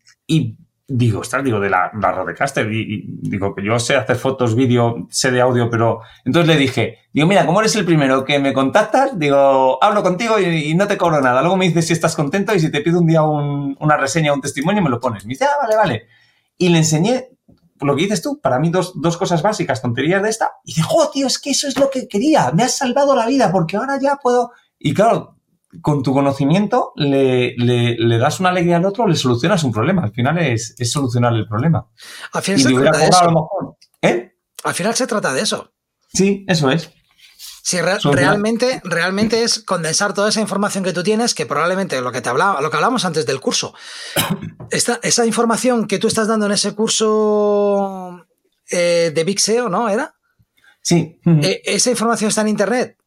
digo, 0.88 1.22
ostras, 1.22 1.44
digo, 1.44 1.60
de 1.60 1.70
la, 1.70 1.92
la 2.00 2.12
Rodecaster, 2.12 2.72
y, 2.72 3.06
digo 3.22 3.56
que 3.56 3.64
yo 3.64 3.80
sé 3.80 3.96
hacer 3.96 4.16
fotos, 4.16 4.56
vídeo, 4.56 5.08
sé 5.10 5.32
de 5.32 5.42
audio, 5.42 5.70
pero 5.70 6.02
entonces 6.26 6.48
le 6.54 6.60
dije, 6.60 7.00
digo, 7.12 7.28
mira, 7.28 7.46
como 7.46 7.60
eres 7.60 7.76
el 7.76 7.86
primero 7.86 8.24
que 8.24 8.40
me 8.40 8.54
contactas, 8.54 9.18
digo, 9.18 9.84
hablo 9.84 10.04
contigo 10.04 10.40
y, 10.40 10.74
no 10.76 10.88
te 10.88 10.98
cobro 10.98 11.22
nada. 11.22 11.42
Luego 11.42 11.58
me 11.58 11.68
dices 11.68 11.88
si 11.88 11.94
estás 11.94 12.16
contento 12.16 12.54
y 12.54 12.60
si 12.60 12.72
te 12.72 12.82
pido 12.82 13.00
un 13.00 13.08
día 13.08 13.24
una 13.24 13.98
reseña, 13.98 14.34
un 14.34 14.42
testimonio, 14.42 14.82
me 14.82 14.90
lo 14.90 15.00
pones. 15.00 15.26
Me 15.26 15.30
dice, 15.30 15.46
ah, 15.46 15.58
vale, 15.62 15.76
vale. 15.76 16.08
Y 16.58 16.70
le 16.70 16.80
enseñé, 16.80 17.30
lo 17.82 17.96
que 17.96 18.04
dices 18.04 18.22
tú, 18.22 18.40
para 18.40 18.60
mí 18.60 18.70
dos, 18.70 18.94
dos 19.02 19.18
cosas 19.18 19.42
básicas, 19.42 19.82
tonterías 19.82 20.22
de 20.22 20.30
esta, 20.30 20.54
y 20.64 20.76
digo, 20.76 20.90
oh, 20.92 21.10
tío, 21.10 21.28
es 21.28 21.40
que 21.40 21.52
eso 21.52 21.68
es 21.68 21.78
lo 21.80 21.90
que 21.90 22.08
quería, 22.08 22.52
me 22.52 22.64
has 22.64 22.78
salvado 22.78 23.16
la 23.16 23.26
vida 23.26 23.52
porque 23.52 23.78
ahora 23.78 23.98
ya 24.00 24.18
puedo... 24.18 24.52
Y 24.80 24.94
claro, 24.94 25.38
con 25.82 26.04
tu 26.04 26.14
conocimiento 26.14 26.94
le, 26.96 27.56
le, 27.58 27.96
le, 27.98 28.18
das 28.18 28.40
una 28.40 28.50
alegría 28.50 28.78
al 28.78 28.86
otro, 28.86 29.08
le 29.08 29.16
solucionas 29.16 29.64
un 29.64 29.72
problema. 29.72 30.04
Al 30.04 30.12
final 30.12 30.38
es, 30.38 30.76
es 30.78 30.92
solucionar 30.92 31.34
el 31.34 31.48
problema. 31.48 31.88
Al 32.32 32.42
final 32.44 32.62
se 32.62 32.74
trata 32.74 32.98
de 32.98 33.06
eso. 33.08 33.26
Mejor, 33.26 33.78
¿eh? 34.02 34.36
Al 34.64 34.74
final 34.74 34.96
se 34.96 35.08
trata 35.08 35.34
de 35.34 35.42
eso. 35.42 35.74
Sí, 36.14 36.46
eso 36.48 36.70
es. 36.70 36.92
Si 37.66 37.80
re 37.80 37.98
realmente, 37.98 38.82
realmente 38.84 39.44
es 39.44 39.60
condensar 39.60 40.14
toda 40.14 40.30
esa 40.30 40.42
información 40.42 40.84
que 40.84 40.92
tú 40.92 41.02
tienes, 41.02 41.34
que 41.34 41.46
probablemente 41.46 42.02
lo 42.02 42.12
que 42.12 42.20
te 42.20 42.28
hablaba, 42.28 42.60
lo 42.60 42.70
que 42.70 42.76
hablamos 42.76 43.06
antes 43.06 43.26
del 43.26 43.40
curso, 43.40 43.74
esta, 44.70 45.00
esa 45.02 45.26
información 45.26 45.88
que 45.88 45.98
tú 45.98 46.08
estás 46.08 46.28
dando 46.28 46.46
en 46.46 46.52
ese 46.52 46.76
curso 46.76 48.26
eh, 48.70 49.12
de 49.16 49.24
Big 49.24 49.40
SEO, 49.40 49.70
¿no? 49.70 49.88
¿Era? 49.88 50.16
Sí. 50.82 51.20
Eh, 51.26 51.62
esa 51.64 51.90
información 51.90 52.28
está 52.28 52.42
en 52.42 52.50
internet. 52.50 52.98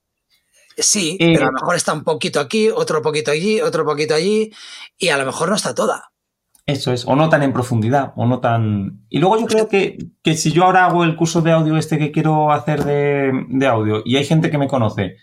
Sí, 0.77 1.17
pero 1.19 1.45
a 1.45 1.47
lo 1.47 1.53
mejor 1.53 1.77
está 1.77 1.93
un 1.95 2.05
poquito 2.05 2.39
aquí, 2.39 2.69
otro 2.69 3.01
poquito 3.01 3.31
allí, 3.31 3.61
otro 3.61 3.85
poquito 3.85 4.15
allí, 4.15 4.53
y 4.99 5.09
a 5.09 5.17
lo 5.17 5.25
mejor 5.25 5.49
no 5.49 5.57
está 5.57 5.75
toda. 5.75 6.13
Eso 6.67 6.93
es, 6.93 7.07
o 7.07 7.15
no 7.15 7.29
tan 7.29 7.43
en 7.43 7.53
profundidad, 7.53 8.13
o 8.17 8.27
no 8.27 8.41
tan... 8.41 9.07
Y 9.09 9.21
luego 9.21 9.39
yo 9.39 9.47
creo 9.47 9.69
que, 9.69 9.99
que 10.23 10.37
si 10.37 10.51
yo 10.51 10.65
ahora 10.65 10.85
hago 10.85 11.05
el 11.05 11.17
curso 11.17 11.41
de 11.41 11.53
audio 11.53 11.77
este 11.77 11.97
que 11.97 12.11
quiero 12.11 12.53
hacer 12.53 12.85
de, 12.85 13.33
de 13.49 13.67
audio, 13.67 14.03
y 14.05 14.17
hay 14.17 14.25
gente 14.25 14.51
que 14.51 14.59
me 14.59 14.69
conoce, 14.69 15.17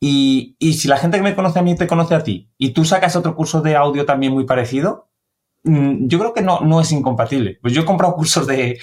y, 0.00 0.56
y, 0.58 0.74
si 0.74 0.88
la 0.88 0.96
gente 0.96 1.16
que 1.16 1.22
me 1.24 1.34
conoce 1.34 1.58
a 1.58 1.62
mí 1.62 1.74
te 1.76 1.86
conoce 1.86 2.14
a 2.14 2.22
ti, 2.22 2.52
y 2.58 2.70
tú 2.70 2.84
sacas 2.84 3.16
otro 3.16 3.34
curso 3.34 3.60
de 3.60 3.76
audio 3.76 4.06
también 4.06 4.32
muy 4.32 4.44
parecido, 4.44 5.08
yo 5.64 6.18
creo 6.18 6.34
que 6.34 6.42
no, 6.42 6.60
no 6.60 6.80
es 6.80 6.92
incompatible. 6.92 7.58
Pues 7.62 7.72
yo 7.72 7.82
he 7.82 7.84
comprado 7.86 8.14
cursos 8.14 8.46
de 8.46 8.78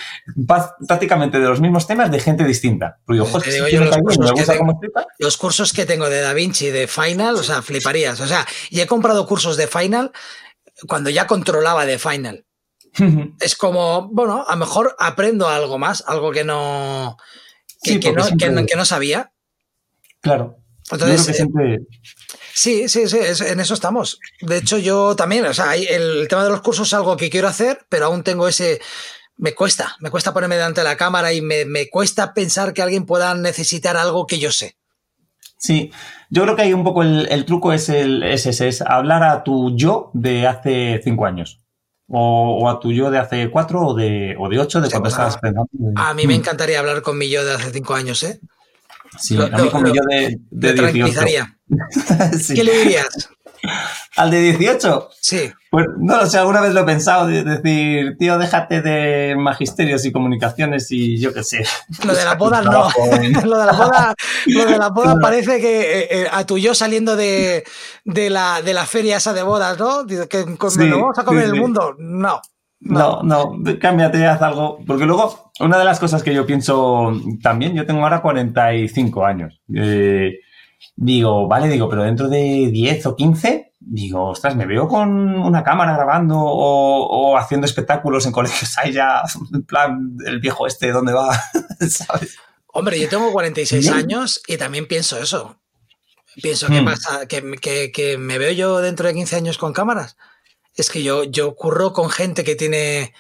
prácticamente 0.88 1.40
de 1.40 1.48
los 1.48 1.62
mismos 1.62 1.86
temas 1.86 2.12
de 2.12 2.20
gente 2.20 2.44
distinta. 2.44 3.00
Digo, 3.08 3.28
yo, 3.28 3.80
los, 3.80 3.98
cursos 3.98 4.34
que 4.34 4.44
tengo, 4.44 4.80
los 5.20 5.38
cursos 5.38 5.74
que 5.74 5.86
tengo 5.86 6.10
de 6.10 6.22
Da 6.22 6.34
Vinci, 6.34 6.72
de 6.72 6.88
Final, 6.88 7.36
o 7.36 7.44
sea, 7.44 7.62
fliparías. 7.62 8.20
O 8.20 8.26
sea, 8.26 8.48
y 8.72 8.80
he 8.80 8.88
comprado 8.88 9.28
cursos 9.28 9.58
de 9.58 9.68
Final 9.68 10.12
cuando 10.88 11.12
ya 11.12 11.28
controlaba 11.28 11.86
de 11.86 12.00
Final. 12.00 12.46
es 13.40 13.56
como, 13.56 14.10
bueno, 14.10 14.44
a 14.48 14.54
lo 14.54 14.58
mejor 14.58 14.96
aprendo 14.98 15.48
algo 15.48 15.78
más, 15.78 16.04
algo 16.08 16.32
que 16.32 16.44
no, 16.44 17.18
que, 17.84 17.92
sí, 17.92 18.00
que, 18.00 18.12
no, 18.12 18.66
que, 18.66 18.76
no, 18.76 18.86
sabía. 18.86 19.32
Claro. 20.20 20.58
Entonces, 20.92 21.30
eh, 21.30 21.34
siempre... 21.36 21.80
Sí, 22.54 22.90
sí, 22.90 23.08
sí, 23.08 23.18
en 23.46 23.60
eso 23.60 23.74
estamos. 23.74 24.20
De 24.42 24.58
hecho, 24.58 24.78
yo 24.78 25.16
también, 25.16 25.46
o 25.46 25.54
sea, 25.54 25.76
el 25.76 26.28
tema 26.28 26.44
de 26.44 26.50
los 26.50 26.62
cursos 26.62 26.88
es 26.88 26.94
algo 26.94 27.18
que 27.18 27.30
quiero 27.30 27.48
hacer, 27.48 27.86
pero 27.90 28.06
aún 28.06 28.24
tengo 28.24 28.48
ese... 28.48 28.82
Me 29.38 29.56
cuesta, 29.56 29.96
me 30.00 30.12
cuesta 30.12 30.34
ponerme 30.34 30.56
delante 30.56 30.82
de 30.82 30.88
la 30.88 30.98
cámara 30.98 31.34
y 31.34 31.42
me, 31.42 31.66
me 31.66 31.90
cuesta 31.90 32.34
pensar 32.34 32.74
que 32.74 32.82
alguien 32.82 33.06
pueda 33.06 33.34
necesitar 33.34 33.98
algo 33.98 34.28
que 34.28 34.38
yo 34.38 34.52
sé. 34.52 34.76
Sí, 35.58 35.92
yo 36.30 36.44
creo 36.44 36.56
que 36.56 36.64
hay 36.64 36.74
un 36.74 36.84
poco 36.84 37.04
el, 37.04 37.28
el 37.30 37.46
truco 37.46 37.72
es, 37.72 37.88
el, 37.90 38.24
es 38.24 38.48
ese, 38.48 38.68
es 38.68 38.82
hablar 38.82 39.24
a 39.24 39.44
tu 39.44 39.76
yo 39.76 40.10
de 40.14 40.48
hace 40.48 41.00
cinco 41.04 41.26
años. 41.26 41.60
O, 42.08 42.60
o, 42.62 42.70
a 42.70 42.80
tu 42.80 42.92
yo 42.92 43.10
de 43.10 43.20
hace 43.20 43.50
cuatro 43.52 43.82
o 43.88 43.94
de, 43.94 44.36
o 44.38 44.50
de 44.50 44.60
ocho, 44.60 44.82
de 44.82 44.88
sí, 44.88 44.92
cuando 44.92 45.10
bueno, 45.10 45.28
estabas 45.28 45.38
pensando. 45.38 45.70
A 45.96 46.14
mí 46.14 46.28
me 46.28 46.36
encantaría 46.36 46.80
hablar 46.80 47.02
con 47.02 47.18
mi 47.18 47.30
yo 47.30 47.46
de 47.46 47.54
hace 47.54 47.72
cinco 47.72 47.94
años, 47.94 48.22
¿eh? 48.24 48.40
Sí, 49.20 49.36
lo, 49.36 49.46
a 49.46 49.50
mí 49.50 49.70
con 49.70 49.84
lo, 49.84 49.90
mi 49.90 49.96
yo 49.96 50.04
de, 50.10 50.38
de 50.50 50.92
18. 50.92 51.46
sí. 52.40 52.54
¿Qué 52.54 52.64
le 52.64 52.78
dirías? 52.78 53.30
¿Al 54.18 54.32
de 54.32 54.42
18? 54.42 55.10
Sí. 55.20 55.52
Pues 55.70 55.86
no 56.00 56.18
lo 56.18 56.26
sé, 56.26 56.38
alguna 56.38 56.62
vez 56.62 56.74
lo 56.74 56.82
he 56.82 56.84
pensado, 56.84 57.28
de 57.28 57.44
decir, 57.44 58.18
tío, 58.18 58.38
déjate 58.38 58.82
de 58.82 59.36
magisterios 59.38 60.04
y 60.06 60.12
comunicaciones 60.12 60.92
y 60.92 61.18
yo 61.20 61.34
qué 61.34 61.44
sé. 61.44 61.64
Lo 62.04 62.14
de 62.14 62.26
la 62.26 62.36
boda 62.38 62.62
no. 62.62 62.90
lo 63.46 63.58
de 63.58 63.66
la 63.66 63.72
boda, 63.72 64.16
lo 64.48 64.66
de 64.66 64.78
la 64.78 64.90
boda 64.90 65.16
parece 65.22 65.62
que 65.62 66.00
eh, 66.00 66.08
eh, 66.12 66.28
a 66.32 66.46
tu 66.46 66.58
yo 66.58 66.76
saliendo 66.76 67.16
de, 67.16 67.64
de, 68.04 68.30
la, 68.30 68.62
de 68.62 68.74
la 68.74 68.86
feria 68.86 69.18
esa 69.18 69.34
de 69.34 69.44
bodas, 69.44 69.80
¿no? 69.80 70.06
Que 70.06 70.46
sí, 70.70 70.88
lo 70.88 71.00
vamos 71.00 71.20
a 71.20 71.24
comer 71.24 71.46
sí, 71.46 71.52
el 71.52 71.62
mundo. 71.62 71.96
No. 71.98 72.42
No, 72.84 73.22
no, 73.22 73.56
no, 73.56 73.80
cámbiate, 73.80 74.26
haz 74.26 74.42
algo. 74.42 74.80
Porque 74.86 75.06
luego, 75.06 75.52
una 75.60 75.78
de 75.78 75.86
las 75.86 76.00
cosas 76.00 76.24
que 76.24 76.34
yo 76.34 76.48
pienso 76.48 77.14
también, 77.42 77.76
yo 77.76 77.86
tengo 77.86 78.02
ahora 78.02 78.24
45 78.24 79.24
años. 79.26 79.62
Eh, 79.74 80.40
digo, 80.96 81.48
vale, 81.48 81.68
digo, 81.68 81.90
pero 81.90 82.04
dentro 82.04 82.28
de 82.30 82.70
10 82.72 83.06
o 83.08 83.16
15, 83.16 83.74
digo, 83.80 84.30
ostras, 84.30 84.56
me 84.56 84.66
veo 84.66 84.88
con 84.88 85.10
una 85.40 85.64
cámara 85.64 85.94
grabando 85.96 86.38
o, 86.40 87.06
o 87.32 87.38
haciendo 87.38 87.66
espectáculos 87.66 88.26
en 88.26 88.32
colegios. 88.32 88.78
Ahí 88.78 88.94
ya, 88.94 89.22
en 89.54 89.64
plan, 89.64 90.16
el 90.26 90.40
viejo 90.40 90.68
este, 90.68 90.92
¿dónde 90.92 91.14
va? 91.14 91.30
¿Sabes? 91.90 92.38
Hombre, 92.68 93.00
yo 93.00 93.10
tengo 93.10 93.32
46 93.32 93.82
Bien. 93.82 93.94
años 93.94 94.42
y 94.48 94.58
también 94.58 94.88
pienso 94.88 95.18
eso. 95.22 95.58
Pienso, 96.42 96.68
¿qué 96.68 96.82
Hmm. 96.82 96.86
pasa? 96.86 97.26
¿Que, 97.28 97.42
que, 97.60 97.92
que 97.92 98.18
me 98.18 98.38
veo 98.38 98.52
yo 98.54 98.80
dentro 98.80 99.08
de 99.08 99.14
15 99.14 99.36
años 99.36 99.58
con 99.58 99.74
cámaras. 99.74 100.16
Es 100.76 100.90
que 100.90 101.04
yo, 101.04 101.26
yo 101.26 101.54
curro 101.56 101.92
con 101.92 102.10
gente 102.10 102.46
que 102.46 102.56
tiene 102.56 103.14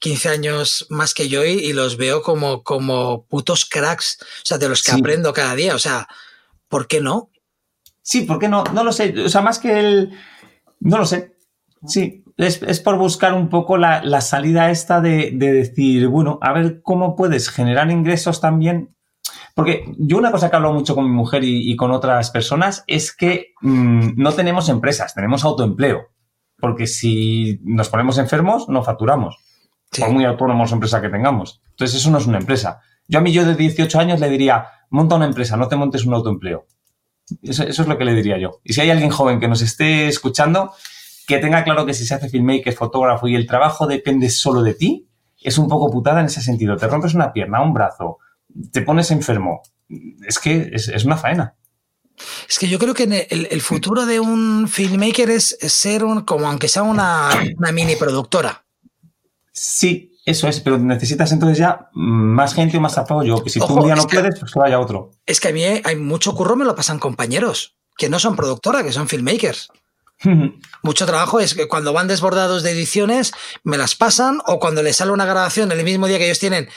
15 0.00 0.28
años 0.30 0.86
más 0.90 1.14
que 1.14 1.28
yo 1.28 1.44
y, 1.44 1.50
y 1.52 1.72
los 1.72 1.96
veo 1.96 2.22
como, 2.22 2.64
como 2.64 3.24
putos 3.26 3.64
cracks, 3.64 4.18
o 4.20 4.24
sea, 4.44 4.58
de 4.58 4.68
los 4.68 4.82
que 4.82 4.90
Sí. 4.90 4.98
aprendo 4.98 5.32
cada 5.32 5.54
día. 5.54 5.76
O 5.76 5.78
sea, 5.78 6.08
¿por 6.68 6.86
qué 6.86 7.00
no? 7.00 7.30
Sí, 8.02 8.22
¿por 8.22 8.38
qué 8.38 8.48
no? 8.48 8.64
No 8.72 8.84
lo 8.84 8.92
sé. 8.92 9.14
O 9.24 9.28
sea, 9.28 9.42
más 9.42 9.58
que 9.58 9.78
el. 9.78 10.12
No 10.80 10.98
lo 10.98 11.06
sé. 11.06 11.36
Sí, 11.86 12.24
es, 12.36 12.62
es 12.62 12.80
por 12.80 12.98
buscar 12.98 13.34
un 13.34 13.48
poco 13.48 13.76
la, 13.76 14.02
la 14.02 14.20
salida 14.20 14.70
esta 14.70 15.00
de, 15.00 15.30
de 15.32 15.52
decir, 15.52 16.08
bueno, 16.08 16.38
a 16.42 16.52
ver 16.52 16.80
cómo 16.82 17.16
puedes 17.16 17.48
generar 17.48 17.90
ingresos 17.90 18.40
también. 18.40 18.94
Porque 19.54 19.84
yo 19.98 20.18
una 20.18 20.30
cosa 20.30 20.50
que 20.50 20.56
hablo 20.56 20.72
mucho 20.72 20.94
con 20.94 21.04
mi 21.04 21.10
mujer 21.10 21.42
y, 21.42 21.70
y 21.70 21.76
con 21.76 21.90
otras 21.90 22.30
personas 22.30 22.84
es 22.86 23.14
que 23.14 23.54
mmm, 23.62 24.10
no 24.16 24.32
tenemos 24.32 24.68
empresas, 24.68 25.14
tenemos 25.14 25.44
autoempleo. 25.44 26.08
Porque 26.58 26.86
si 26.86 27.60
nos 27.64 27.88
ponemos 27.88 28.18
enfermos, 28.18 28.68
no 28.68 28.82
facturamos. 28.82 29.36
Sí. 29.92 30.02
Por 30.02 30.10
muy 30.10 30.24
autónomos 30.24 30.72
empresa 30.72 31.00
que 31.00 31.08
tengamos. 31.08 31.62
Entonces, 31.70 32.00
eso 32.00 32.10
no 32.10 32.18
es 32.18 32.26
una 32.26 32.38
empresa. 32.38 32.80
Yo 33.08 33.18
a 33.18 33.22
mí, 33.22 33.32
yo 33.32 33.44
de 33.44 33.54
18 33.54 33.98
años 33.98 34.20
le 34.20 34.28
diría, 34.28 34.66
monta 34.90 35.16
una 35.16 35.26
empresa, 35.26 35.56
no 35.56 35.68
te 35.68 35.76
montes 35.76 36.04
un 36.04 36.14
autoempleo. 36.14 36.66
Eso, 37.42 37.64
eso, 37.64 37.82
es 37.82 37.88
lo 37.88 37.98
que 37.98 38.04
le 38.04 38.14
diría 38.14 38.38
yo. 38.38 38.60
Y 38.62 38.72
si 38.72 38.80
hay 38.80 38.90
alguien 38.90 39.10
joven 39.10 39.40
que 39.40 39.48
nos 39.48 39.62
esté 39.62 40.08
escuchando, 40.08 40.72
que 41.26 41.38
tenga 41.38 41.64
claro 41.64 41.84
que 41.84 41.94
si 41.94 42.06
se 42.06 42.14
hace 42.14 42.28
filmmaker, 42.28 42.72
fotógrafo 42.72 43.26
y 43.26 43.34
el 43.34 43.46
trabajo 43.46 43.86
depende 43.86 44.30
solo 44.30 44.62
de 44.62 44.74
ti, 44.74 45.08
es 45.40 45.58
un 45.58 45.68
poco 45.68 45.90
putada 45.90 46.20
en 46.20 46.26
ese 46.26 46.40
sentido. 46.40 46.76
Te 46.76 46.86
rompes 46.86 47.14
una 47.14 47.32
pierna, 47.32 47.62
un 47.62 47.74
brazo, 47.74 48.18
te 48.72 48.82
pones 48.82 49.10
enfermo. 49.10 49.62
Es 50.26 50.38
que 50.38 50.70
es, 50.72 50.88
es 50.88 51.04
una 51.04 51.16
faena. 51.16 51.56
Es 52.48 52.58
que 52.58 52.68
yo 52.68 52.78
creo 52.78 52.94
que 52.94 53.26
el, 53.30 53.48
el 53.50 53.60
futuro 53.60 54.06
de 54.06 54.20
un 54.20 54.68
filmmaker 54.68 55.30
es, 55.30 55.56
ser 55.60 56.04
un, 56.04 56.22
como 56.22 56.46
aunque 56.46 56.68
sea 56.68 56.82
una, 56.82 57.30
una, 57.56 57.72
mini 57.72 57.96
productora. 57.96 58.64
Sí, 59.52 60.15
eso 60.26 60.48
es, 60.48 60.58
pero 60.58 60.76
necesitas 60.76 61.30
entonces 61.30 61.56
ya 61.56 61.88
más 61.92 62.52
gente 62.52 62.76
o 62.76 62.80
más 62.80 62.98
apoyo. 62.98 63.42
Que 63.44 63.48
si 63.48 63.60
Ojo, 63.60 63.74
tú 63.74 63.80
un 63.80 63.86
día 63.86 63.94
no 63.94 64.08
puedes, 64.08 64.40
pues 64.40 64.52
que 64.52 64.58
vaya 64.58 64.80
otro. 64.80 65.12
Es 65.24 65.40
que 65.40 65.48
a 65.48 65.52
mí 65.52 65.62
hay 65.62 65.94
mucho 65.94 66.34
curro, 66.34 66.56
me 66.56 66.64
lo 66.64 66.74
pasan 66.74 66.98
compañeros, 66.98 67.76
que 67.96 68.08
no 68.08 68.18
son 68.18 68.34
productoras, 68.34 68.82
que 68.82 68.92
son 68.92 69.08
filmmakers. 69.08 69.70
Mucho 70.82 71.06
trabajo 71.06 71.38
es 71.40 71.54
que 71.54 71.68
cuando 71.68 71.92
van 71.92 72.08
desbordados 72.08 72.62
de 72.62 72.72
ediciones, 72.72 73.32
me 73.62 73.78
las 73.78 73.94
pasan, 73.94 74.40
o 74.46 74.58
cuando 74.58 74.82
les 74.82 74.96
sale 74.96 75.12
una 75.12 75.26
grabación 75.26 75.70
el 75.70 75.84
mismo 75.84 76.08
día 76.08 76.18
que 76.18 76.24
ellos 76.24 76.40
tienen, 76.40 76.68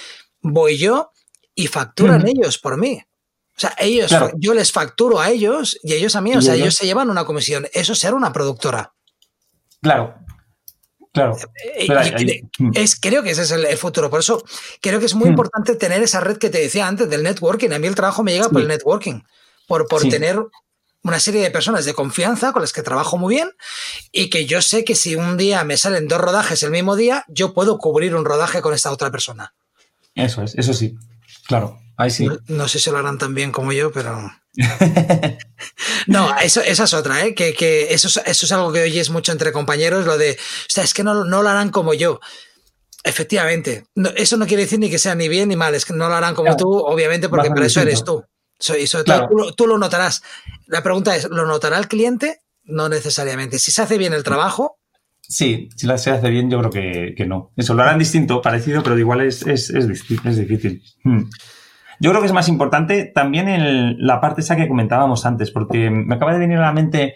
voy 0.41 0.77
yo 0.77 1.11
y 1.55 1.67
facturan 1.67 2.27
ellos 2.27 2.59
por 2.59 2.77
mí. 2.77 3.01
O 3.57 3.59
sea, 3.59 3.73
ellos, 3.79 4.09
claro. 4.09 4.31
yo 4.37 4.53
les 4.53 4.71
facturo 4.71 5.19
a 5.19 5.29
ellos 5.29 5.79
y 5.83 5.93
ellos 5.93 6.15
a 6.15 6.21
mí, 6.21 6.35
o 6.35 6.41
sea, 6.41 6.53
ellos? 6.53 6.63
ellos 6.65 6.75
se 6.75 6.85
llevan 6.85 7.09
una 7.09 7.25
comisión. 7.25 7.67
Eso 7.73 7.93
es 7.93 7.99
ser 7.99 8.13
una 8.13 8.31
productora. 8.31 8.93
Claro. 9.81 10.15
Claro. 11.11 11.37
Eh, 11.75 11.85
Pero 11.87 11.99
ahí, 11.99 12.13
ahí. 12.15 12.41
Es, 12.75 12.95
creo 12.99 13.23
que 13.23 13.31
ese 13.31 13.41
es 13.41 13.51
el, 13.51 13.65
el, 13.65 13.77
futuro. 13.77 14.09
Por 14.09 14.19
eso 14.19 14.43
creo 14.81 14.99
que 14.99 15.07
es 15.07 15.15
muy 15.15 15.27
hmm. 15.27 15.31
importante 15.31 15.75
tener 15.75 16.03
esa 16.03 16.19
red 16.19 16.37
que 16.37 16.49
te 16.49 16.59
decía 16.59 16.87
antes 16.87 17.09
del 17.09 17.23
networking. 17.23 17.71
A 17.71 17.79
mí 17.79 17.87
el 17.87 17.95
trabajo 17.95 18.23
me 18.23 18.31
llega 18.31 18.45
sí. 18.45 18.51
por 18.51 18.61
el 18.61 18.67
networking, 18.67 19.21
por, 19.67 19.87
por 19.87 20.01
sí. 20.01 20.09
tener 20.09 20.39
una 21.03 21.19
serie 21.19 21.41
de 21.41 21.51
personas 21.51 21.85
de 21.85 21.93
confianza 21.93 22.51
con 22.51 22.61
las 22.61 22.73
que 22.73 22.83
trabajo 22.83 23.17
muy 23.17 23.35
bien 23.35 23.51
y 24.11 24.29
que 24.29 24.45
yo 24.45 24.61
sé 24.61 24.83
que 24.83 24.95
si 24.95 25.15
un 25.15 25.37
día 25.37 25.63
me 25.63 25.77
salen 25.77 26.07
dos 26.07 26.19
rodajes 26.19 26.61
el 26.63 26.71
mismo 26.71 26.95
día, 26.95 27.25
yo 27.27 27.53
puedo 27.53 27.77
cubrir 27.77 28.15
un 28.15 28.25
rodaje 28.25 28.61
con 28.61 28.73
esta 28.73 28.91
otra 28.91 29.09
persona. 29.09 29.53
Eso 30.13 30.43
es, 30.43 30.55
eso 30.55 30.73
sí. 30.73 30.95
Claro. 31.47 31.79
Ahí 31.97 32.11
sí. 32.11 32.25
No, 32.25 32.37
no, 32.47 32.67
sé 32.67 32.79
si 32.79 32.89
lo 32.91 32.97
harán 32.97 33.17
tan 33.17 33.33
bien 33.33 33.51
como 33.51 33.73
yo, 33.73 33.91
pero. 33.91 34.31
no, 36.07 36.37
eso, 36.39 36.61
esa 36.61 36.83
es 36.83 36.93
otra, 36.93 37.25
¿eh? 37.25 37.35
Que, 37.35 37.53
que 37.53 37.93
eso, 37.93 38.07
es, 38.07 38.17
eso, 38.25 38.45
es, 38.45 38.51
algo 38.51 38.71
que 38.71 38.81
oyes 38.81 39.09
mucho 39.09 39.31
entre 39.31 39.51
compañeros, 39.51 40.05
lo 40.05 40.17
de, 40.17 40.31
o 40.31 40.69
sea, 40.69 40.83
es 40.83 40.93
que 40.93 41.03
no, 41.03 41.23
no 41.23 41.41
lo 41.43 41.49
harán 41.49 41.69
como 41.69 41.93
yo. 41.93 42.19
Efectivamente, 43.03 43.85
no, 43.95 44.09
eso 44.09 44.35
no 44.37 44.45
quiere 44.45 44.63
decir 44.63 44.79
ni 44.79 44.89
que 44.89 44.99
sea 44.99 45.15
ni 45.15 45.29
bien 45.29 45.49
ni 45.49 45.55
mal, 45.55 45.73
es 45.75 45.85
que 45.85 45.93
no 45.93 46.09
lo 46.09 46.15
harán 46.15 46.35
como 46.35 46.47
claro. 46.47 46.57
tú, 46.57 46.77
obviamente, 46.77 47.29
porque 47.29 47.49
para 47.49 47.65
eso 47.65 47.81
eres 47.81 48.03
tú. 48.03 48.23
Y 48.77 48.87
sobre 48.87 49.05
todo 49.05 49.27
claro. 49.27 49.27
tú, 49.29 49.51
tú, 49.53 49.67
lo 49.67 49.77
notarás. 49.77 50.21
La 50.67 50.83
pregunta 50.83 51.15
es, 51.15 51.29
¿lo 51.29 51.45
notará 51.45 51.77
el 51.77 51.87
cliente? 51.87 52.41
No 52.63 52.89
necesariamente. 52.89 53.57
Si 53.57 53.71
se 53.71 53.81
hace 53.81 53.97
bien 53.97 54.13
el 54.13 54.23
trabajo, 54.23 54.79
Sí, 55.29 55.69
si 55.75 55.85
la 55.85 55.99
se 55.99 56.09
hace 56.09 56.27
bien, 56.31 56.49
yo 56.49 56.57
creo 56.57 56.71
que, 57.15 57.25
no. 57.27 57.51
Eso 57.55 57.75
lo 57.75 57.83
harán 57.83 57.99
distinto, 57.99 58.41
parecido, 58.41 58.81
pero 58.81 58.97
igual 58.97 59.21
es, 59.21 59.45
es, 59.45 59.69
es, 59.69 59.87
difícil. 59.87 60.81
Hmm. 61.03 61.25
Yo 61.99 62.11
creo 62.11 62.21
que 62.21 62.27
es 62.27 62.33
más 62.33 62.47
importante 62.47 63.05
también 63.05 63.47
en 63.47 64.05
la 64.05 64.21
parte 64.21 64.41
esa 64.41 64.55
que 64.55 64.67
comentábamos 64.67 65.25
antes, 65.25 65.51
porque 65.51 65.89
me 65.89 66.15
acaba 66.15 66.33
de 66.33 66.39
venir 66.39 66.57
a 66.57 66.61
la 66.61 66.73
mente 66.73 67.15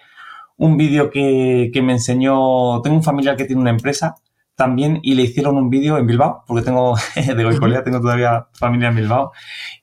un 0.58 0.78
vídeo 0.78 1.10
que, 1.10 1.72
que 1.74 1.82
me 1.82 1.94
enseñó. 1.94 2.82
Tengo 2.82 2.98
un 2.98 3.04
familiar 3.04 3.36
que 3.36 3.46
tiene 3.46 3.62
una 3.62 3.72
empresa 3.72 4.16
también 4.56 5.00
y 5.02 5.16
le 5.16 5.24
hicieron 5.24 5.58
un 5.58 5.70
vídeo 5.70 5.98
en 5.98 6.06
Bilbao, 6.08 6.44
porque 6.48 6.64
tengo 6.64 6.96
de 7.16 7.44
Goicolea, 7.44 7.84
tengo 7.84 8.02
todavía 8.02 8.48
familia 8.54 8.90
en 8.90 8.96
Bilbao. 8.96 9.32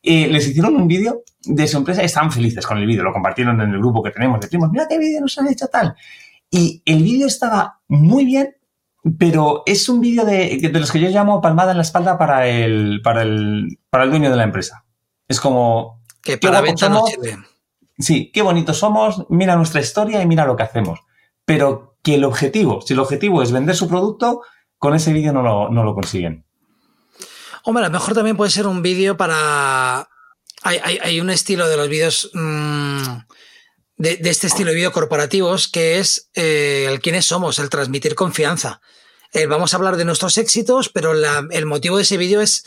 Y 0.02 0.26
les 0.26 0.46
hicieron 0.48 0.76
un 0.76 0.86
vídeo 0.86 1.22
de 1.44 1.66
su 1.66 1.78
empresa 1.78 2.02
y 2.02 2.06
estaban 2.06 2.30
felices 2.30 2.66
con 2.66 2.78
el 2.78 2.86
vídeo, 2.86 3.02
lo 3.02 3.12
compartieron 3.12 3.60
en 3.60 3.70
el 3.70 3.78
grupo 3.78 4.02
que 4.02 4.10
tenemos 4.10 4.40
de 4.40 4.48
primos, 4.48 4.70
mira 4.70 4.86
qué 4.88 4.98
vídeo 4.98 5.20
nos 5.20 5.36
han 5.38 5.48
hecho 5.48 5.68
tal. 5.68 5.94
Y 6.50 6.82
el 6.84 7.02
vídeo 7.02 7.26
estaba 7.26 7.80
muy 7.88 8.24
bien, 8.24 8.56
pero 9.18 9.62
es 9.66 9.88
un 9.88 10.00
vídeo 10.00 10.24
de, 10.24 10.58
de, 10.60 10.80
los 10.80 10.92
que 10.92 11.00
yo 11.00 11.08
llamo 11.08 11.40
palmada 11.40 11.70
en 11.70 11.78
la 11.78 11.82
espalda 11.82 12.18
para 12.18 12.46
el, 12.46 13.00
para 13.02 13.22
el, 13.22 13.78
para 13.88 14.04
el 14.04 14.10
dueño 14.10 14.30
de 14.30 14.36
la 14.36 14.44
empresa. 14.44 14.84
Es 15.30 15.40
como... 15.40 16.02
Que 16.22 16.36
para 16.36 16.62
somos, 16.76 17.10
Sí, 17.98 18.30
qué 18.32 18.42
bonitos 18.42 18.76
somos, 18.76 19.24
mira 19.30 19.56
nuestra 19.56 19.80
historia 19.80 20.20
y 20.20 20.26
mira 20.26 20.44
lo 20.44 20.56
que 20.56 20.64
hacemos. 20.64 21.00
Pero 21.46 21.96
que 22.02 22.16
el 22.16 22.24
objetivo, 22.24 22.82
si 22.82 22.92
el 22.92 22.98
objetivo 22.98 23.42
es 23.42 23.50
vender 23.50 23.74
su 23.74 23.88
producto, 23.88 24.42
con 24.76 24.94
ese 24.94 25.14
vídeo 25.14 25.32
no 25.32 25.40
lo, 25.42 25.70
no 25.70 25.82
lo 25.84 25.94
consiguen. 25.94 26.44
Hombre, 27.64 27.84
a 27.84 27.88
lo 27.88 27.92
mejor 27.92 28.12
también 28.12 28.36
puede 28.36 28.50
ser 28.50 28.66
un 28.66 28.82
vídeo 28.82 29.16
para... 29.16 30.08
Hay, 30.62 30.78
hay, 30.82 30.98
hay, 31.02 31.20
un 31.22 31.30
estilo 31.30 31.66
de 31.66 31.76
los 31.78 31.88
vídeos... 31.88 32.30
Mmm 32.34 33.20
de, 34.00 34.18
este 34.30 34.46
estilo 34.46 34.70
de 34.70 34.76
vídeo 34.76 34.92
corporativos, 34.92 35.68
que 35.68 35.98
es 35.98 36.30
eh, 36.34 36.86
el 36.88 37.00
quiénes 37.00 37.26
somos, 37.26 37.58
el 37.58 37.68
transmitir 37.68 38.14
confianza. 38.14 38.80
Eh, 39.32 39.46
vamos 39.46 39.72
a 39.72 39.76
hablar 39.76 39.96
de 39.96 40.06
nuestros 40.06 40.38
éxitos, 40.38 40.88
pero 40.88 41.12
el 41.12 41.66
motivo 41.66 41.98
de 41.98 42.02
ese 42.04 42.16
vídeo 42.16 42.40
es 42.40 42.64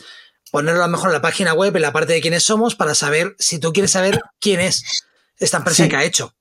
ponerlo 0.54 0.84
a 0.84 0.86
lo 0.86 0.92
mejor 0.92 1.08
en 1.08 1.14
la 1.14 1.20
página 1.20 1.52
web, 1.52 1.74
en 1.74 1.82
la 1.82 1.92
parte 1.92 2.12
de 2.12 2.20
quiénes 2.20 2.44
somos, 2.44 2.76
para 2.76 2.94
saber 2.94 3.34
si 3.40 3.58
tú 3.58 3.72
quieres 3.72 3.90
saber 3.90 4.20
quién 4.38 4.60
es 4.60 5.04
esta 5.36 5.56
empresa 5.56 5.88
que 5.88 5.96
ha 5.96 6.04
hecho. 6.04 6.32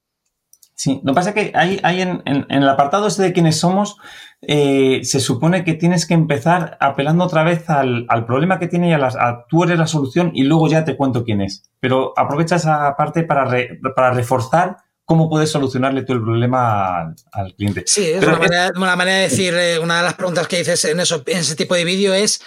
Sí, 0.75 1.01
lo 1.03 1.13
que 1.13 1.15
pasa 1.15 1.29
es 1.29 1.35
que 1.35 1.51
hay, 1.55 1.79
hay 1.81 2.01
en, 2.01 2.21
el 2.27 2.69
apartado 2.69 3.07
este 3.07 3.23
de 3.23 3.33
quiénes 3.33 3.59
somos, 3.59 3.97
eh, 4.43 4.99
se 5.01 5.19
supone 5.19 5.63
que 5.63 5.73
tienes 5.73 6.05
que 6.05 6.13
empezar 6.13 6.77
apelando 6.79 7.23
otra 7.23 7.41
vez 7.41 7.67
al, 7.71 8.05
problema 8.27 8.59
que 8.59 8.67
tiene 8.67 8.89
y 8.89 8.93
a, 8.93 8.99
las, 8.99 9.17
tú 9.49 9.63
eres 9.63 9.79
la 9.79 9.87
solución 9.87 10.29
y 10.35 10.43
luego 10.43 10.67
ya 10.67 10.85
te 10.85 10.95
cuento 10.95 11.23
quién 11.23 11.41
es. 11.41 11.63
Pero 11.79 12.13
aprovecha 12.15 12.57
esa 12.57 12.95
parte 12.95 13.23
para, 13.23 13.49
para 13.95 14.11
reforzar 14.11 14.77
cómo 15.05 15.27
puedes 15.27 15.49
solucionarle 15.49 16.03
tú 16.03 16.13
el 16.13 16.21
problema 16.21 17.15
al, 17.31 17.55
cliente. 17.55 17.83
Sí, 17.87 18.11
es 18.11 18.23
una, 18.23 18.95
manera, 18.95 19.15
de 19.15 19.21
decir, 19.23 19.55
eh, 19.55 19.79
una 19.79 19.97
de 19.97 20.03
las 20.03 20.13
preguntas 20.13 20.47
que 20.47 20.59
dices 20.59 20.85
en, 20.85 20.99
eso, 20.99 21.23
en 21.25 21.39
ese 21.39 21.55
tipo 21.55 21.73
de 21.73 21.83
vídeo 21.83 22.13
es 22.13 22.41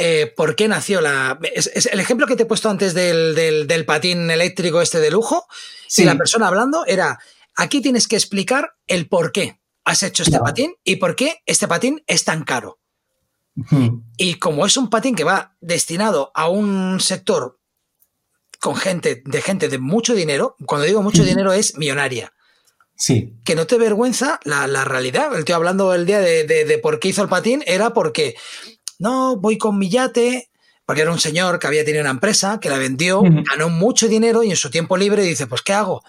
eh, 0.00 0.32
¿por 0.36 0.54
qué 0.54 0.68
nació 0.68 1.00
la... 1.00 1.40
Es, 1.42 1.86
el 1.92 1.98
ejemplo 1.98 2.28
que 2.28 2.36
te 2.36 2.44
he 2.44 2.46
puesto 2.46 2.70
antes 2.70 2.94
del, 2.94 3.84
patín 3.84 4.30
eléctrico 4.30 4.80
este 4.80 5.00
de 5.00 5.10
lujo, 5.10 5.46
si 5.88 6.04
la 6.04 6.16
persona 6.16 6.46
hablando 6.46 6.86
era, 6.86 7.18
aquí 7.56 7.80
tienes 7.80 8.06
que 8.06 8.14
explicar 8.14 8.76
el 8.86 9.08
por 9.08 9.32
qué 9.32 9.58
has 9.84 10.04
hecho 10.04 10.22
este 10.22 10.38
patín 10.38 10.74
y 10.84 10.96
por 10.96 11.16
qué 11.16 11.42
este 11.46 11.66
patín 11.66 12.04
es 12.06 12.24
tan 12.24 12.44
caro. 12.44 12.78
Y 14.16 14.34
como 14.34 14.64
es 14.66 14.76
un 14.76 14.88
patín 14.88 15.16
que 15.16 15.24
va 15.24 15.56
destinado 15.60 16.30
a 16.32 16.48
un 16.48 17.00
sector 17.00 17.58
con 18.60 18.76
gente, 18.76 19.22
de 19.24 19.42
gente 19.42 19.68
de 19.68 19.78
mucho 19.78 20.14
dinero, 20.14 20.54
cuando 20.64 20.86
digo 20.86 21.02
mucho 21.02 21.24
dinero 21.24 21.52
es 21.52 21.76
millonaria. 21.76 22.32
Sí. 22.94 23.34
Que 23.44 23.54
no 23.54 23.66
te 23.66 23.78
vergüenza 23.78 24.38
la, 24.44 24.84
realidad. 24.84 25.36
El 25.36 25.44
tío 25.44 25.56
hablando 25.56 25.94
el 25.94 26.06
día 26.06 26.20
de, 26.20 26.44
de, 26.44 26.78
por 26.78 27.00
qué 27.00 27.08
hizo 27.08 27.22
el 27.22 27.28
patín 27.28 27.64
era 27.66 27.92
porque, 27.92 28.36
no, 28.98 29.36
voy 29.36 29.58
con 29.58 29.78
mi 29.78 29.88
yate, 29.88 30.50
porque 30.84 31.02
era 31.02 31.12
un 31.12 31.18
señor 31.18 31.58
que 31.58 31.66
había 31.66 31.84
tenido 31.84 32.02
una 32.02 32.10
empresa, 32.10 32.60
que 32.60 32.70
la 32.70 32.78
vendió, 32.78 33.22
ganó 33.22 33.68
mucho 33.68 34.08
dinero 34.08 34.42
y 34.42 34.50
en 34.50 34.56
su 34.56 34.70
tiempo 34.70 34.96
libre 34.96 35.22
dice, 35.22 35.46
pues 35.46 35.62
¿qué 35.62 35.72
hago? 35.72 36.02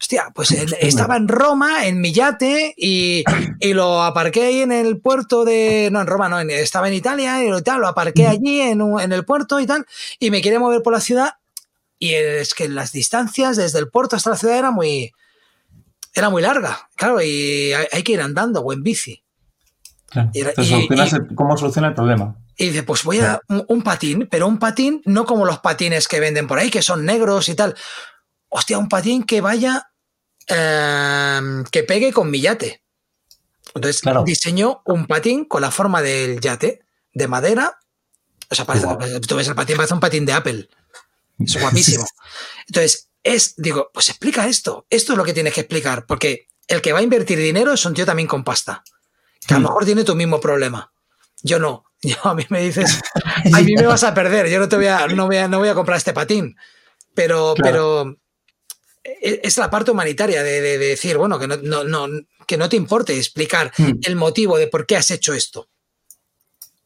Hostia, 0.00 0.32
pues 0.34 0.50
estaba 0.50 1.16
en 1.16 1.28
Roma, 1.28 1.86
en 1.86 2.00
mi 2.00 2.12
yate, 2.12 2.74
y, 2.76 3.22
y, 3.60 3.72
lo 3.72 4.02
aparqué 4.02 4.46
ahí 4.46 4.60
en 4.60 4.72
el 4.72 5.00
puerto 5.00 5.44
de. 5.44 5.90
No, 5.92 6.00
en 6.00 6.08
Roma, 6.08 6.28
no, 6.28 6.40
estaba 6.40 6.88
en 6.88 6.94
Italia, 6.94 7.44
y 7.44 7.62
tal, 7.62 7.80
lo 7.80 7.86
aparqué 7.86 8.26
allí 8.26 8.60
en, 8.60 8.80
en, 8.80 9.12
el 9.12 9.24
puerto 9.24 9.60
y 9.60 9.66
tal, 9.66 9.86
y 10.18 10.32
me 10.32 10.42
quería 10.42 10.58
mover 10.58 10.82
por 10.82 10.92
la 10.92 11.00
ciudad 11.00 11.34
y 12.02 12.14
es 12.14 12.52
que 12.54 12.68
las 12.68 12.90
distancias 12.90 13.56
desde 13.56 13.78
el 13.78 13.88
puerto 13.88 14.16
hasta 14.16 14.30
la 14.30 14.36
ciudad 14.36 14.58
era 14.58 14.72
muy, 14.72 15.12
era 16.12 16.30
muy 16.30 16.42
larga, 16.42 16.88
claro, 16.96 17.22
y 17.22 17.72
hay, 17.72 18.02
que 18.02 18.10
ir 18.10 18.20
andando 18.20 18.60
o 18.60 18.72
en 18.72 18.82
bici. 18.82 19.22
¿Cómo 21.34 21.56
soluciona 21.56 21.88
el 21.88 21.94
problema? 21.94 22.36
Y 22.56 22.68
dice, 22.68 22.82
pues 22.82 23.02
voy 23.04 23.20
a 23.20 23.40
un, 23.48 23.82
patín, 23.82 24.28
pero 24.30 24.46
un 24.46 24.58
patín 24.58 25.02
no 25.04 25.24
como 25.24 25.44
los 25.44 25.60
patines 25.60 26.06
que 26.06 26.20
venden 26.20 26.46
por 26.46 26.58
ahí, 26.58 26.70
que 26.70 26.82
son 26.82 27.04
negros 27.04 27.48
y 27.48 27.54
tal. 27.54 27.74
Hostia, 28.48 28.78
un 28.78 28.88
patín 28.88 29.24
que 29.24 29.40
vaya, 29.40 29.90
em, 30.46 31.64
que 31.64 31.82
pegue 31.82 32.12
con 32.12 32.30
mi 32.30 32.40
yate. 32.40 32.82
Entonces 33.74 34.02
diseñó 34.26 34.82
un 34.84 35.06
patín 35.06 35.46
con 35.46 35.62
la 35.62 35.70
forma 35.70 36.02
del 36.02 36.40
yate, 36.40 36.82
de 37.14 37.28
madera. 37.28 37.78
O 38.50 38.54
sea, 38.54 38.66
parece, 38.66 38.86
tú 39.26 39.36
ves 39.36 39.48
el 39.48 39.54
patín, 39.54 39.76
parece 39.76 39.94
un 39.94 40.00
patín 40.00 40.26
de 40.26 40.34
Apple. 40.34 40.68
Es 41.38 41.58
guapísimo. 41.58 42.06
Entonces, 42.68 43.08
es, 43.22 43.54
digo, 43.56 43.90
pues 43.94 44.10
explica 44.10 44.46
esto. 44.46 44.86
Esto 44.90 45.12
es 45.12 45.16
lo 45.16 45.24
que 45.24 45.32
tienes 45.32 45.54
que 45.54 45.62
explicar, 45.62 46.06
porque 46.06 46.48
el 46.68 46.82
que 46.82 46.92
va 46.92 46.98
a 46.98 47.02
invertir 47.02 47.38
dinero 47.38 47.72
es 47.72 47.84
un 47.84 47.94
tío 47.94 48.06
también 48.06 48.28
con 48.28 48.44
pasta, 48.44 48.82
que 49.46 49.54
a 49.54 49.58
lo 49.58 49.68
mejor 49.68 49.84
tiene 49.84 50.04
tu 50.04 50.14
mismo 50.14 50.40
problema. 50.40 50.92
Yo 51.42 51.58
no. 51.58 51.84
Yo, 52.02 52.16
a 52.24 52.34
mí 52.34 52.44
me 52.48 52.62
dices, 52.62 53.00
a 53.52 53.60
mí 53.60 53.74
me 53.76 53.86
vas 53.86 54.02
a 54.02 54.12
perder, 54.12 54.48
yo 54.50 54.58
no 54.58 54.68
te 54.68 54.74
voy 54.74 54.86
a, 54.86 55.06
no 55.06 55.26
voy 55.26 55.36
a, 55.36 55.46
no 55.46 55.60
voy 55.60 55.68
a 55.68 55.74
comprar 55.74 55.98
este 55.98 56.12
patín. 56.12 56.56
Pero, 57.14 57.54
pero 57.56 58.16
e, 59.04 59.40
es 59.44 59.56
la 59.56 59.70
parte 59.70 59.92
humanitaria 59.92 60.42
de, 60.42 60.78
decir, 60.78 61.16
bueno, 61.16 61.38
que 61.38 61.46
no, 61.46 61.84
no, 61.84 62.08
que 62.44 62.56
no 62.56 62.68
te 62.68 62.76
importe 62.76 63.16
explicar 63.16 63.72
mm. 63.78 64.00
el 64.02 64.16
motivo 64.16 64.58
de 64.58 64.66
por 64.66 64.84
qué 64.84 64.96
has 64.96 65.12
hecho 65.12 65.32
esto. 65.32 65.68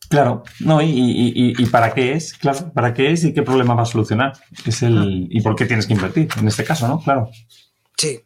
Claro, 0.09 0.45
no, 0.61 0.81
y, 0.83 1.55
para 1.71 1.93
qué 1.93 2.13
es, 2.13 2.35
claro, 2.35 2.73
para 2.73 2.95
qué 2.95 3.11
es 3.11 3.25
y 3.25 3.33
qué 3.33 3.43
problema 3.43 3.75
va 3.75 3.83
a 3.83 3.87
solucionar. 3.87 4.35
Es 4.65 4.83
el, 4.83 5.27
y 5.31 5.41
por 5.41 5.57
qué 5.57 5.67
tienes 5.67 5.87
que 5.87 5.95
invertir, 5.95 6.29
en 6.39 6.47
este 6.47 6.63
caso, 6.63 6.87
¿no? 6.87 7.03
Claro. 7.03 7.31
Sí. 7.97 8.23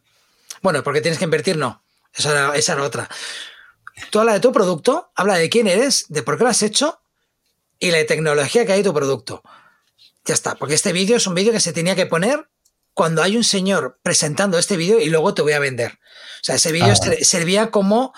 Bueno, 0.61 0.83
¿por 0.83 0.93
qué 0.93 1.01
tienes 1.01 1.17
que 1.17 1.25
invertir? 1.25 1.57
No. 1.57 1.83
Esa 2.13 2.31
era, 2.31 2.55
esa 2.55 2.73
era 2.73 2.83
otra. 2.83 3.09
Tú 4.09 4.19
habla 4.19 4.33
de 4.33 4.39
tu 4.39 4.51
producto, 4.51 5.11
habla 5.15 5.35
de 5.35 5.49
quién 5.49 5.67
eres, 5.67 6.05
de 6.09 6.23
por 6.23 6.37
qué 6.37 6.43
lo 6.43 6.49
has 6.49 6.63
hecho 6.63 7.01
y 7.79 7.91
la 7.91 8.05
tecnología 8.05 8.65
que 8.65 8.73
hay 8.73 8.79
en 8.79 8.85
tu 8.85 8.93
producto. 8.93 9.43
Ya 10.25 10.33
está, 10.33 10.55
porque 10.55 10.75
este 10.75 10.93
vídeo 10.93 11.17
es 11.17 11.27
un 11.27 11.33
vídeo 11.33 11.51
que 11.51 11.59
se 11.59 11.73
tenía 11.73 11.95
que 11.95 12.05
poner 12.05 12.49
cuando 12.93 13.23
hay 13.23 13.37
un 13.37 13.43
señor 13.43 13.99
presentando 14.03 14.57
este 14.57 14.77
vídeo 14.77 14.99
y 14.99 15.09
luego 15.09 15.33
te 15.33 15.41
voy 15.41 15.53
a 15.53 15.59
vender. 15.59 15.93
O 15.93 16.43
sea, 16.43 16.55
ese 16.55 16.71
vídeo 16.71 16.93
ah, 16.93 17.15
servía 17.21 17.71
como 17.71 18.13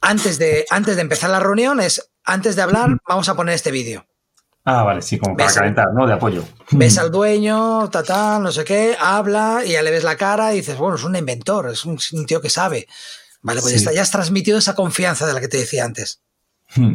antes 0.00 0.38
de, 0.38 0.66
antes 0.70 0.96
de 0.96 1.02
empezar 1.02 1.30
la 1.30 1.40
reunión, 1.40 1.80
es 1.80 2.10
antes 2.24 2.56
de 2.56 2.62
hablar, 2.62 2.98
vamos 3.08 3.28
a 3.28 3.34
poner 3.34 3.54
este 3.54 3.70
vídeo. 3.70 4.06
Ah, 4.64 4.82
vale, 4.82 5.00
sí, 5.00 5.18
como 5.18 5.36
para 5.36 5.52
calentar, 5.52 5.88
¿no? 5.94 6.06
De 6.06 6.12
apoyo. 6.12 6.44
Ves 6.70 6.98
al 6.98 7.10
dueño, 7.10 7.88
ta, 7.88 8.38
no 8.38 8.52
sé 8.52 8.64
qué, 8.64 8.96
habla 9.00 9.62
y 9.64 9.72
ya 9.72 9.82
le 9.82 9.90
ves 9.90 10.04
la 10.04 10.16
cara 10.16 10.52
y 10.52 10.58
dices, 10.58 10.76
bueno, 10.76 10.96
es 10.96 11.04
un 11.04 11.16
inventor, 11.16 11.70
es 11.70 11.84
un, 11.84 11.98
tío 12.26 12.40
que 12.40 12.50
sabe. 12.50 12.86
Vale, 13.42 13.60
pues 13.62 13.82
ya, 13.82 14.02
has 14.02 14.10
transmitido 14.10 14.58
esa 14.58 14.74
confianza 14.74 15.26
de 15.26 15.32
la 15.32 15.40
que 15.40 15.48
te 15.48 15.56
decía 15.56 15.84
antes. 15.84 16.20
Hmm. 16.74 16.92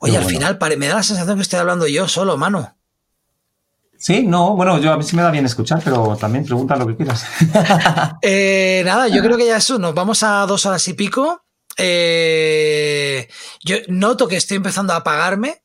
Oye, 0.00 0.16
al 0.16 0.24
final 0.24 0.58
me 0.76 0.88
da 0.88 0.96
la 0.96 1.02
sensación 1.02 1.36
que 1.36 1.42
estoy 1.42 1.58
hablando 1.58 1.86
yo 1.86 2.08
solo, 2.08 2.36
mano. 2.36 2.76
Sí, 3.98 4.22
no, 4.22 4.54
bueno, 4.54 4.78
yo 4.78 4.92
a 4.92 4.96
mí 4.96 5.02
sí 5.02 5.16
me 5.16 5.22
da 5.22 5.30
bien 5.30 5.46
escuchar, 5.46 5.80
pero 5.82 6.16
también 6.16 6.44
pregunta 6.44 6.76
lo 6.76 6.86
que 6.86 6.96
quieras. 6.96 7.24
Eh, 8.22 8.82
nada, 8.84 9.08
yo 9.08 9.22
creo 9.22 9.36
que 9.36 9.46
ya 9.46 9.56
eso, 9.56 9.78
nos 9.78 9.94
vamos 9.94 10.22
a 10.22 10.46
dos 10.46 10.66
horas 10.66 10.86
y 10.88 10.94
pico. 10.94 11.44
Eh, 11.78 13.28
yo 13.62 13.76
noto 13.88 14.28
que 14.28 14.36
estoy 14.36 14.56
empezando 14.56 14.92
a 14.92 14.96
apagarme. 14.96 15.62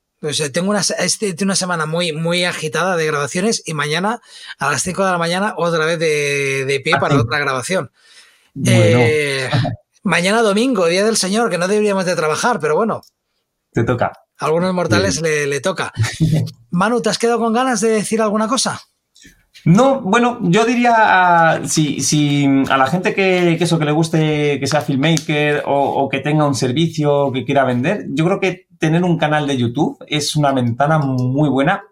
tengo 0.54 0.70
una, 0.70 0.82
este, 1.00 1.36
una 1.42 1.56
semana 1.56 1.86
muy, 1.86 2.14
muy 2.14 2.46
agitada 2.46 2.96
de 2.98 3.06
grabaciones 3.06 3.64
y 3.66 3.74
mañana 3.74 4.22
a 4.60 4.72
las 4.72 4.84
5 4.84 5.06
de 5.06 5.12
la 5.12 5.18
mañana 5.18 5.54
otra 5.58 5.86
vez 5.86 6.00
de, 6.00 6.82
pie 6.84 6.98
para 7.00 7.20
otra 7.20 7.40
grabación. 7.40 7.92
Eh, 8.66 9.50
mañana 10.04 10.42
domingo, 10.42 10.88
Día 10.88 11.06
del 11.06 11.18
Señor, 11.18 11.50
que 11.50 11.58
no 11.58 11.68
deberíamos 11.68 12.06
de 12.06 12.16
trabajar, 12.16 12.60
pero 12.60 12.76
bueno. 12.76 13.02
Te 13.72 13.84
toca. 13.84 14.12
A 14.40 14.46
algunos 14.46 14.74
mortales 14.74 15.22
le, 15.22 15.48
le, 15.48 15.62
toca. 15.62 15.94
Manu, 16.72 17.02
¿te 17.02 17.10
has 17.10 17.18
quedado 17.18 17.40
con 17.40 17.54
ganas 17.54 17.82
de 17.82 17.90
decir 17.90 18.22
alguna 18.22 18.48
cosa? 18.48 18.82
No, 19.64 20.02
bueno, 20.02 20.40
yo 20.42 20.66
diría 20.66 21.62
si, 21.66 22.48
a 22.70 22.78
la 22.78 22.88
gente 22.88 23.14
que, 23.14 23.54
eso 23.54 23.78
que 23.78 23.86
le 23.86 23.92
guste 23.92 24.60
que 24.60 24.68
sea 24.68 24.82
filmmaker 24.82 25.64
o, 25.68 26.10
que 26.10 26.20
tenga 26.20 26.48
un 26.48 26.56
servicio 26.56 27.32
que 27.32 27.46
quiera 27.46 27.64
vender, 27.64 28.06
yo 28.10 28.26
creo 28.26 28.40
que 28.40 28.68
tener 28.80 29.04
un 29.04 29.18
canal 29.20 29.46
de 29.46 29.58
YouTube 29.58 30.04
es 30.08 30.36
una 30.36 30.52
ventana 30.52 30.98
muy 30.98 31.48
buena 31.50 31.84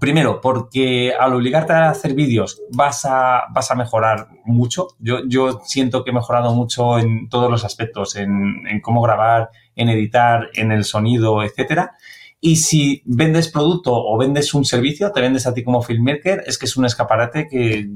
Primero, 0.00 0.40
porque 0.40 1.12
al 1.18 1.34
obligarte 1.34 1.74
a 1.74 1.90
hacer 1.90 2.14
vídeos 2.14 2.62
vas 2.70 3.04
a, 3.04 3.42
vas 3.52 3.70
a 3.70 3.74
mejorar 3.74 4.28
mucho. 4.44 4.88
Yo, 4.98 5.20
yo 5.28 5.60
siento 5.64 6.02
que 6.02 6.10
he 6.10 6.14
mejorado 6.14 6.54
mucho 6.54 6.98
en 6.98 7.28
todos 7.28 7.50
los 7.50 7.64
aspectos, 7.64 8.16
en, 8.16 8.66
en 8.66 8.80
cómo 8.80 9.02
grabar, 9.02 9.50
en 9.76 9.90
editar, 9.90 10.48
en 10.54 10.72
el 10.72 10.84
sonido, 10.84 11.42
etcétera. 11.42 11.92
Y 12.40 12.56
si 12.56 13.02
vendes 13.04 13.48
producto 13.48 13.92
o 13.92 14.16
vendes 14.18 14.54
un 14.54 14.64
servicio, 14.64 15.12
te 15.12 15.20
vendes 15.20 15.46
a 15.46 15.54
ti 15.54 15.62
como 15.62 15.82
filmmaker, 15.82 16.42
es 16.46 16.58
que 16.58 16.66
es 16.66 16.76
un 16.76 16.86
escaparate 16.86 17.46
que, 17.48 17.90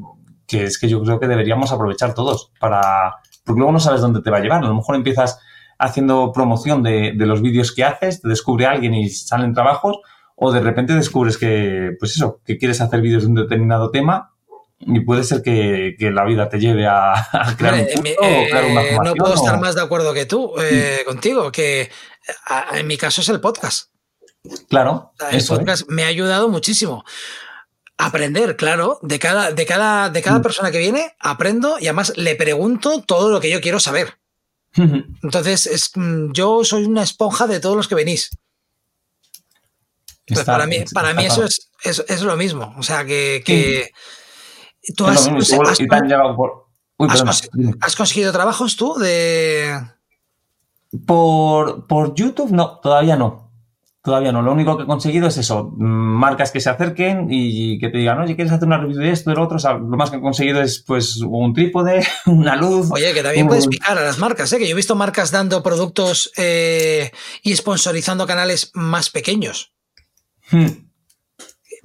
que 0.46 0.64
es 0.64 0.78
que 0.78 0.88
yo 0.88 1.02
creo 1.02 1.18
que 1.18 1.26
deberíamos 1.26 1.72
aprovechar 1.72 2.14
todos 2.14 2.52
para, 2.60 3.16
porque 3.44 3.58
luego 3.58 3.72
no 3.72 3.80
sabes 3.80 4.02
dónde 4.02 4.20
te 4.20 4.30
va 4.30 4.36
a 4.36 4.40
llevar. 4.40 4.62
A 4.62 4.68
lo 4.68 4.74
mejor 4.74 4.96
empiezas 4.96 5.40
haciendo 5.78 6.30
promoción 6.32 6.82
de, 6.82 7.14
de 7.16 7.26
los 7.26 7.42
vídeos 7.42 7.74
que 7.74 7.84
haces, 7.84 8.20
te 8.20 8.28
descubre 8.28 8.66
alguien 8.66 8.94
y 8.94 9.08
salen 9.08 9.54
trabajos, 9.54 9.98
o 10.36 10.52
de 10.52 10.60
repente 10.60 10.92
descubres 10.94 11.36
que, 11.38 11.90
pues 11.98 12.12
eso, 12.16 12.40
que 12.44 12.56
quieres 12.58 12.80
hacer 12.80 13.00
vídeos 13.00 13.22
de 13.24 13.28
un 13.30 13.34
determinado 13.34 13.90
tema 13.90 14.32
y 14.78 15.00
puede 15.00 15.24
ser 15.24 15.42
que, 15.42 15.96
que 15.98 16.10
la 16.10 16.24
vida 16.26 16.48
te 16.50 16.58
lleve 16.60 16.86
a, 16.86 17.14
a 17.14 17.56
crear 17.56 17.74
un 17.74 17.84
curso 17.86 18.02
Eh, 18.04 18.16
o 18.46 18.50
crear 18.50 18.64
una 18.66 19.02
no 19.02 19.14
puedo 19.14 19.34
estar 19.34 19.54
o- 19.54 19.60
más 19.60 19.74
de 19.74 19.82
acuerdo 19.82 20.12
que 20.14 20.26
tú, 20.26 20.52
eh, 20.62 21.00
contigo, 21.06 21.50
que 21.50 21.90
a- 22.46 22.78
en 22.78 22.86
mi 22.86 22.96
caso 22.98 23.22
es 23.22 23.28
el 23.30 23.40
podcast. 23.40 23.90
Claro, 24.68 25.12
El 25.30 25.38
eso 25.38 25.54
¿eh? 25.54 25.58
podcast 25.58 25.88
me 25.88 26.04
ha 26.04 26.08
ayudado 26.08 26.48
muchísimo. 26.48 27.04
Aprender, 27.98 28.56
claro, 28.56 28.98
de 29.02 29.18
cada, 29.18 29.52
de 29.52 29.64
cada, 29.64 30.10
de 30.10 30.20
cada 30.20 30.38
Mm. 30.38 30.42
persona 30.42 30.70
que 30.70 30.78
viene, 30.78 31.14
aprendo 31.18 31.78
y 31.80 31.86
además 31.86 32.12
le 32.16 32.36
pregunto 32.36 33.02
todo 33.02 33.30
lo 33.30 33.40
que 33.40 33.50
yo 33.50 33.62
quiero 33.62 33.80
saber. 33.80 34.18
Entonces, 35.22 35.66
es, 35.66 35.92
mm, 35.94 36.32
yo 36.32 36.62
soy 36.64 36.84
una 36.84 37.02
esponja 37.02 37.46
de 37.46 37.58
todos 37.60 37.74
los 37.76 37.88
que 37.88 37.94
venís. 37.94 38.30
Está- 40.26 40.44
para 40.52 40.66
mí, 40.66 40.76
para 40.92 41.14
mí 41.14 41.24
eso 41.24 41.44
es, 41.44 41.70
es, 41.82 42.04
es 42.08 42.22
lo 42.22 42.36
mismo. 42.36 42.74
O 42.78 42.82
sea, 42.82 43.04
que, 43.04 43.42
que 43.44 43.90
tú 44.96 45.06
has, 45.06 45.30
no 45.30 45.40
sé, 45.40 45.56
has- 45.64 45.80
y 45.80 45.86
te 45.86 45.94
han 45.96 46.08
llegado 46.08 46.34
por... 46.36 46.66
Uy, 46.98 47.08
has 47.10 47.22
perdona. 47.22 47.32
cons- 47.32 47.78
¿has 47.80 47.96
conseguido 47.96 48.32
trabajos 48.32 48.76
tú 48.76 48.94
de... 48.98 49.78
Por, 51.06 51.86
por 51.86 52.14
YouTube, 52.14 52.50
no, 52.52 52.78
todavía 52.80 53.16
no. 53.16 53.44
Todavía 54.02 54.30
no. 54.30 54.40
Lo 54.40 54.52
único 54.52 54.76
que 54.76 54.84
he 54.84 54.86
conseguido 54.86 55.26
es 55.26 55.36
eso, 55.36 55.64
mm, 55.76 55.84
marcas 55.84 56.52
que 56.52 56.60
se 56.60 56.70
acerquen 56.70 57.26
y 57.28 57.78
que 57.80 57.88
te 57.88 57.98
digan, 57.98 58.20
oye, 58.20 58.36
¿quieres 58.36 58.52
hacer 58.52 58.66
una 58.68 58.78
review 58.78 59.00
de 59.00 59.10
esto, 59.10 59.30
de 59.30 59.36
lo 59.36 59.42
otro? 59.42 59.56
O 59.56 59.60
sea, 59.60 59.72
lo 59.74 59.96
más 59.96 60.10
que 60.10 60.16
he 60.18 60.20
conseguido 60.20 60.62
es 60.62 60.78
pues 60.86 61.16
un 61.22 61.52
trípode, 61.52 62.06
una 62.26 62.54
luz. 62.54 62.88
Oye, 62.92 63.12
que 63.12 63.22
también 63.22 63.44
un- 63.46 63.48
puedes 63.48 63.66
picar 63.66 63.98
a 63.98 64.02
las 64.04 64.18
marcas, 64.18 64.52
¿eh? 64.52 64.58
que 64.58 64.66
yo 64.68 64.72
he 64.72 64.76
visto 64.76 64.94
marcas 64.94 65.32
dando 65.32 65.60
productos 65.62 66.30
eh, 66.36 67.10
y 67.42 67.56
sponsorizando 67.56 68.26
canales 68.28 68.70
más 68.74 69.10
pequeños, 69.10 69.72
Hmm, 70.50 70.66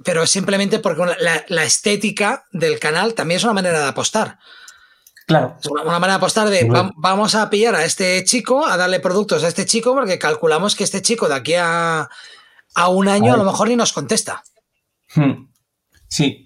pero 0.04 0.26
simplemente 0.26 0.78
porque 0.78 1.02
la, 1.20 1.44
la 1.48 1.64
estética 1.64 2.44
del 2.52 2.78
canal 2.78 3.14
también 3.14 3.36
es 3.38 3.44
una 3.44 3.52
manera 3.52 3.80
de 3.80 3.88
apostar. 3.88 4.38
Claro. 5.26 5.56
Es 5.60 5.66
una, 5.68 5.82
una 5.82 5.98
manera 6.00 6.14
de 6.14 6.16
apostar 6.16 6.48
de 6.50 6.64
Bueno. 6.64 6.90
"Vam- 6.90 6.92
vamos 6.96 7.34
a 7.36 7.48
pillar 7.48 7.74
a 7.76 7.84
este 7.84 8.22
chico, 8.24 8.66
a 8.66 8.76
darle 8.76 8.98
productos 9.00 9.44
a 9.44 9.48
este 9.48 9.66
chico, 9.66 9.94
porque 9.94 10.18
calculamos 10.18 10.74
que 10.74 10.84
este 10.84 11.02
chico 11.02 11.28
de 11.28 11.34
aquí 11.36 11.54
a, 11.54 12.08
a 12.74 12.88
un 12.88 13.08
año 13.08 13.32
a 13.32 13.36
lo 13.36 13.44
mejor 13.44 13.68
ni 13.68 13.76
nos 13.76 13.92
contesta. 13.92 14.42
Hmm. 15.14 15.46
Sí. 16.08 16.42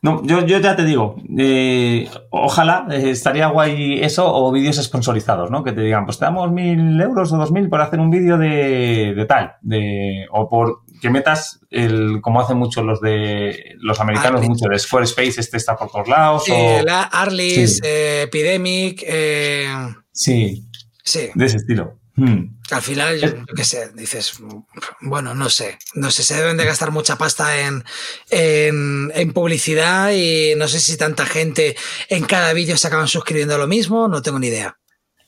No, 0.00 0.22
yo, 0.22 0.44
yo 0.44 0.58
ya 0.58 0.76
te 0.76 0.84
digo, 0.84 1.16
eh, 1.38 2.10
ojalá 2.30 2.86
eh, 2.90 3.10
estaría 3.10 3.46
guay 3.46 4.02
eso 4.02 4.30
o 4.30 4.52
vídeos 4.52 4.76
sponsorizados, 4.76 5.50
¿no? 5.50 5.64
Que 5.64 5.72
te 5.72 5.80
digan, 5.80 6.04
pues 6.04 6.18
te 6.18 6.26
damos 6.26 6.50
mil 6.52 7.00
euros 7.00 7.32
o 7.32 7.38
dos 7.38 7.50
mil 7.50 7.70
por 7.70 7.80
hacer 7.80 8.00
un 8.00 8.10
vídeo 8.10 8.36
de, 8.36 9.14
de 9.16 9.24
tal, 9.24 9.54
de, 9.62 10.26
o 10.30 10.46
por 10.48 10.82
que 11.04 11.10
metas 11.10 11.60
el, 11.68 12.20
como 12.22 12.40
hacen 12.40 12.56
muchos 12.56 12.82
los 12.82 12.98
de 13.02 13.74
los 13.80 14.00
americanos, 14.00 14.40
mucho 14.48 14.64
de 14.70 14.78
Squarespace, 14.78 15.38
este 15.38 15.58
está 15.58 15.76
por 15.76 15.90
todos 15.90 16.08
lados, 16.08 16.44
o 16.50 16.82
la 16.82 17.02
Arlis, 17.02 17.74
Sí. 17.76 17.80
eh, 17.84 18.22
Epidemic, 18.22 19.04
eh, 19.06 19.68
sí, 20.10 20.66
sí. 21.04 21.28
de 21.34 21.44
ese 21.44 21.58
estilo. 21.58 21.98
Hmm. 22.16 22.56
Al 22.70 22.80
final, 22.80 23.20
yo, 23.20 23.28
yo 23.36 23.54
qué 23.54 23.64
sé, 23.64 23.90
dices, 23.94 24.38
bueno, 25.02 25.34
no 25.34 25.50
sé, 25.50 25.76
no 25.92 26.10
sé, 26.10 26.22
se 26.22 26.36
deben 26.36 26.56
de 26.56 26.64
gastar 26.64 26.90
mucha 26.90 27.18
pasta 27.18 27.60
en, 27.66 27.84
en, 28.30 29.12
en 29.14 29.32
publicidad 29.34 30.10
y 30.12 30.54
no 30.56 30.68
sé 30.68 30.80
si 30.80 30.96
tanta 30.96 31.26
gente 31.26 31.76
en 32.08 32.24
cada 32.24 32.54
vídeo 32.54 32.78
se 32.78 32.86
acaban 32.86 33.08
suscribiendo 33.08 33.56
a 33.56 33.58
lo 33.58 33.66
mismo, 33.66 34.08
no 34.08 34.22
tengo 34.22 34.38
ni 34.38 34.46
idea. 34.46 34.78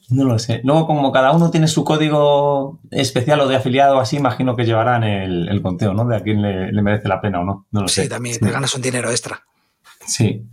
No 0.08 0.24
lo 0.24 0.38
sé. 0.38 0.60
Luego, 0.62 0.86
como 0.86 1.10
cada 1.10 1.32
uno 1.32 1.50
tiene 1.50 1.66
su 1.66 1.82
código 1.84 2.78
especial 2.90 3.40
o 3.40 3.48
de 3.48 3.56
afiliado 3.56 3.98
así, 3.98 4.16
imagino 4.16 4.54
que 4.54 4.64
llevarán 4.64 5.02
el, 5.02 5.48
el 5.48 5.62
conteo, 5.62 5.94
¿no? 5.94 6.06
De 6.06 6.16
a 6.16 6.20
quién 6.20 6.42
le, 6.42 6.70
le 6.72 6.82
merece 6.82 7.08
la 7.08 7.20
pena 7.20 7.40
o 7.40 7.44
no. 7.44 7.66
No 7.72 7.82
lo 7.82 7.88
Sí, 7.88 8.02
sé. 8.02 8.08
también 8.08 8.38
te 8.38 8.50
ganas 8.50 8.72
un 8.74 8.82
dinero 8.82 9.10
extra. 9.10 9.42
Sí. 10.06 10.44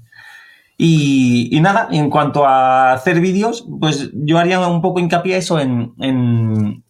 Y, 0.78 1.56
y 1.56 1.62
nada, 1.62 1.88
en 1.92 2.10
cuanto 2.10 2.46
a 2.48 2.94
hacer 2.94 3.20
vídeos, 3.20 3.68
pues 3.80 4.10
yo 4.14 4.40
haría 4.40 4.60
un 4.68 4.82
poco 4.82 5.00
hincapié 5.00 5.38
eso 5.38 5.60
en, 5.60 5.94
en 6.00 6.84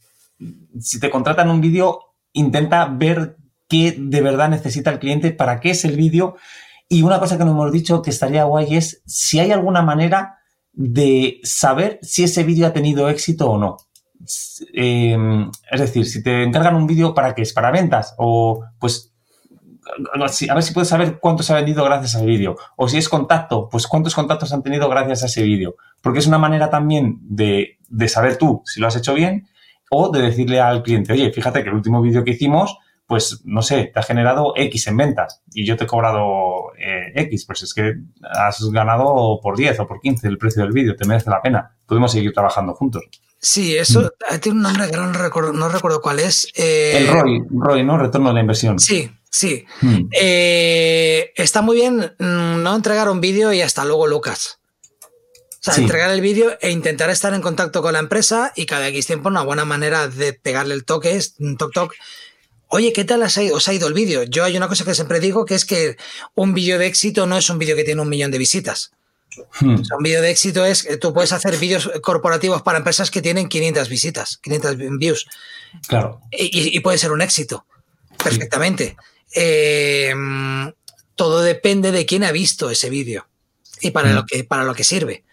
si 0.79 0.99
te 1.01 1.09
contratan 1.09 1.49
un 1.49 1.59
vídeo, 1.59 1.99
intenta 2.31 2.85
ver 2.85 3.35
qué 3.67 3.93
de 3.97 4.21
verdad 4.21 4.47
necesita 4.49 4.89
el 4.89 4.99
cliente, 4.99 5.31
para 5.31 5.59
qué 5.59 5.71
es 5.71 5.83
el 5.83 5.97
vídeo. 5.97 6.37
Y 6.87 7.01
una 7.01 7.19
cosa 7.19 7.37
que 7.37 7.43
no 7.43 7.51
hemos 7.51 7.71
dicho 7.73 8.01
que 8.01 8.09
estaría 8.09 8.45
guay 8.45 8.75
es 8.77 9.01
si 9.05 9.39
hay 9.39 9.51
alguna 9.51 9.81
manera 9.81 10.37
de 10.73 11.39
saber 11.43 11.99
si 12.01 12.23
ese 12.23 12.43
vídeo 12.43 12.67
ha 12.67 12.73
tenido 12.73 13.09
éxito 13.09 13.49
o 13.49 13.57
no. 13.57 13.77
Eh, 14.73 15.17
es 15.71 15.79
decir, 15.79 16.05
si 16.05 16.23
te 16.23 16.43
encargan 16.43 16.75
un 16.75 16.87
vídeo, 16.87 17.13
¿para 17.13 17.35
qué 17.35 17.41
es? 17.43 17.53
¿Para 17.53 17.71
ventas? 17.71 18.15
O 18.17 18.63
pues 18.79 19.13
a 20.13 20.53
ver 20.53 20.63
si 20.63 20.73
puedes 20.73 20.87
saber 20.87 21.19
cuánto 21.19 21.43
se 21.43 21.53
ha 21.53 21.57
vendido 21.57 21.83
gracias 21.83 22.15
al 22.15 22.25
vídeo. 22.25 22.55
O 22.75 22.87
si 22.87 22.97
es 22.97 23.09
contacto, 23.09 23.69
pues 23.69 23.87
cuántos 23.87 24.15
contactos 24.15 24.53
han 24.53 24.63
tenido 24.63 24.89
gracias 24.89 25.23
a 25.23 25.25
ese 25.27 25.43
vídeo. 25.43 25.75
Porque 26.01 26.19
es 26.19 26.27
una 26.27 26.37
manera 26.37 26.69
también 26.69 27.19
de, 27.21 27.79
de 27.89 28.07
saber 28.07 28.37
tú 28.37 28.61
si 28.65 28.79
lo 28.79 28.87
has 28.87 28.95
hecho 28.95 29.13
bien 29.13 29.47
o 29.89 30.09
de 30.09 30.21
decirle 30.21 30.59
al 30.59 30.81
cliente, 30.81 31.13
oye, 31.13 31.31
fíjate 31.31 31.61
que 31.61 31.69
el 31.69 31.75
último 31.75 32.01
vídeo 32.01 32.23
que 32.23 32.31
hicimos, 32.31 32.77
pues 33.07 33.41
no 33.43 33.61
sé, 33.61 33.91
te 33.93 33.99
ha 33.99 34.03
generado 34.03 34.53
X 34.55 34.87
en 34.87 34.97
ventas 34.97 35.41
y 35.53 35.65
yo 35.65 35.75
te 35.77 35.83
he 35.83 35.87
cobrado 35.87 36.71
eh, 36.79 37.11
X, 37.15 37.45
pues 37.45 37.63
es 37.63 37.73
que 37.73 37.93
has 38.31 38.63
ganado 38.71 39.39
por 39.41 39.57
10 39.57 39.79
o 39.81 39.87
por 39.87 39.99
15 39.99 40.27
el 40.27 40.37
precio 40.37 40.63
del 40.63 40.71
vídeo, 40.71 40.95
te 40.95 41.05
merece 41.05 41.29
la 41.29 41.41
pena. 41.41 41.75
Podemos 41.85 42.11
seguir 42.11 42.33
trabajando 42.33 42.73
juntos. 42.73 43.03
Sí, 43.39 43.75
eso 43.75 44.13
eh, 44.31 44.39
tiene 44.39 44.57
un 44.59 44.63
nombre 44.63 44.89
que 44.89 44.95
no 44.95 45.11
recuerdo, 45.11 45.51
no 45.51 45.67
recuerdo 45.67 46.01
cuál 46.01 46.19
es. 46.19 46.47
eh, 46.55 46.93
El 46.97 47.07
ROI, 47.09 47.43
ROI, 47.51 47.83
¿no? 47.83 47.97
Retorno 47.97 48.29
de 48.29 48.35
la 48.35 48.39
inversión. 48.39 48.79
Sí, 48.79 49.11
sí. 49.29 49.65
Eh, 50.11 51.31
está 51.35 51.61
muy 51.61 51.75
bien 51.75 52.15
mm, 52.19 52.63
no 52.63 52.75
entregar 52.75 53.09
un 53.09 53.19
vídeo 53.19 53.51
y 53.51 53.61
hasta 53.61 53.83
luego, 53.83 54.07
Lucas. 54.07 54.59
O 55.01 55.65
sea, 55.65 55.73
Sí. 55.73 55.81
entregar 55.83 56.09
el 56.11 56.21
vídeo 56.21 56.57
e 56.61 56.71
intentar 56.71 57.09
estar 57.09 57.33
en 57.33 57.41
contacto 57.41 57.81
con 57.81 57.93
la 57.93 57.99
empresa 57.99 58.51
y 58.55 58.65
cada 58.65 58.87
X 58.89 59.07
tiempo 59.07 59.29
una 59.29 59.43
buena 59.43 59.65
manera 59.65 60.07
de 60.07 60.33
pegarle 60.33 60.73
el 60.73 60.83
toque 60.85 61.15
es 61.15 61.35
un 61.39 61.57
toc 61.57 61.73
toc. 61.73 61.93
Oye, 62.75 62.91
¿qué 62.91 63.03
tal 63.05 63.21
has 63.21 63.37
os 63.37 63.67
ha 63.67 63.73
ido 63.73 63.87
el 63.87 63.93
vídeo? 63.93 64.23
Yo 64.23 64.43
hay 64.43 64.57
una 64.57 64.67
cosa 64.67 64.83
que 64.83 64.95
siempre 64.95 65.19
digo 65.19 65.45
que 65.45 65.53
es 65.53 65.63
que 65.63 65.95
un 66.33 66.55
vídeo 66.55 66.79
de 66.79 66.87
éxito 66.87 67.27
no 67.27 67.37
es 67.37 67.47
un 67.51 67.59
vídeo 67.59 67.75
que 67.75 67.83
tiene 67.83 68.01
un 68.01 68.09
millón 68.09 68.31
de 68.31 68.39
visitas. 68.39 68.89
Hmm. 69.59 69.75
O 69.75 69.85
sea, 69.85 69.97
un 69.97 70.01
vídeo 70.03 70.23
de 70.23 70.31
éxito 70.31 70.65
es 70.65 70.81
que 70.81 70.97
tú 70.97 71.13
puedes 71.13 71.31
hacer 71.33 71.55
vídeos 71.57 71.87
corporativos 72.01 72.63
para 72.63 72.79
empresas 72.79 73.11
que 73.11 73.21
tienen 73.21 73.47
500 73.47 73.89
visitas, 73.89 74.37
500 74.41 74.77
views 74.97 75.27
Claro. 75.87 76.19
y, 76.31 76.75
y 76.75 76.79
puede 76.79 76.97
ser 76.97 77.11
un 77.11 77.21
éxito 77.21 77.63
perfectamente. 78.23 78.97
Eh, 79.35 80.11
todo 81.15 81.41
depende 81.43 81.91
de 81.91 82.07
quién 82.07 82.23
ha 82.23 82.31
visto 82.31 82.71
ese 82.71 82.89
vídeo 82.89 83.27
y 83.81 83.91
para, 83.91 84.09
Mm. 84.09 84.15
lo 84.15 84.25
que, 84.25 84.43
para 84.45 84.63
lo 84.63 84.73
que 84.73 84.83
sirve. 84.83 85.23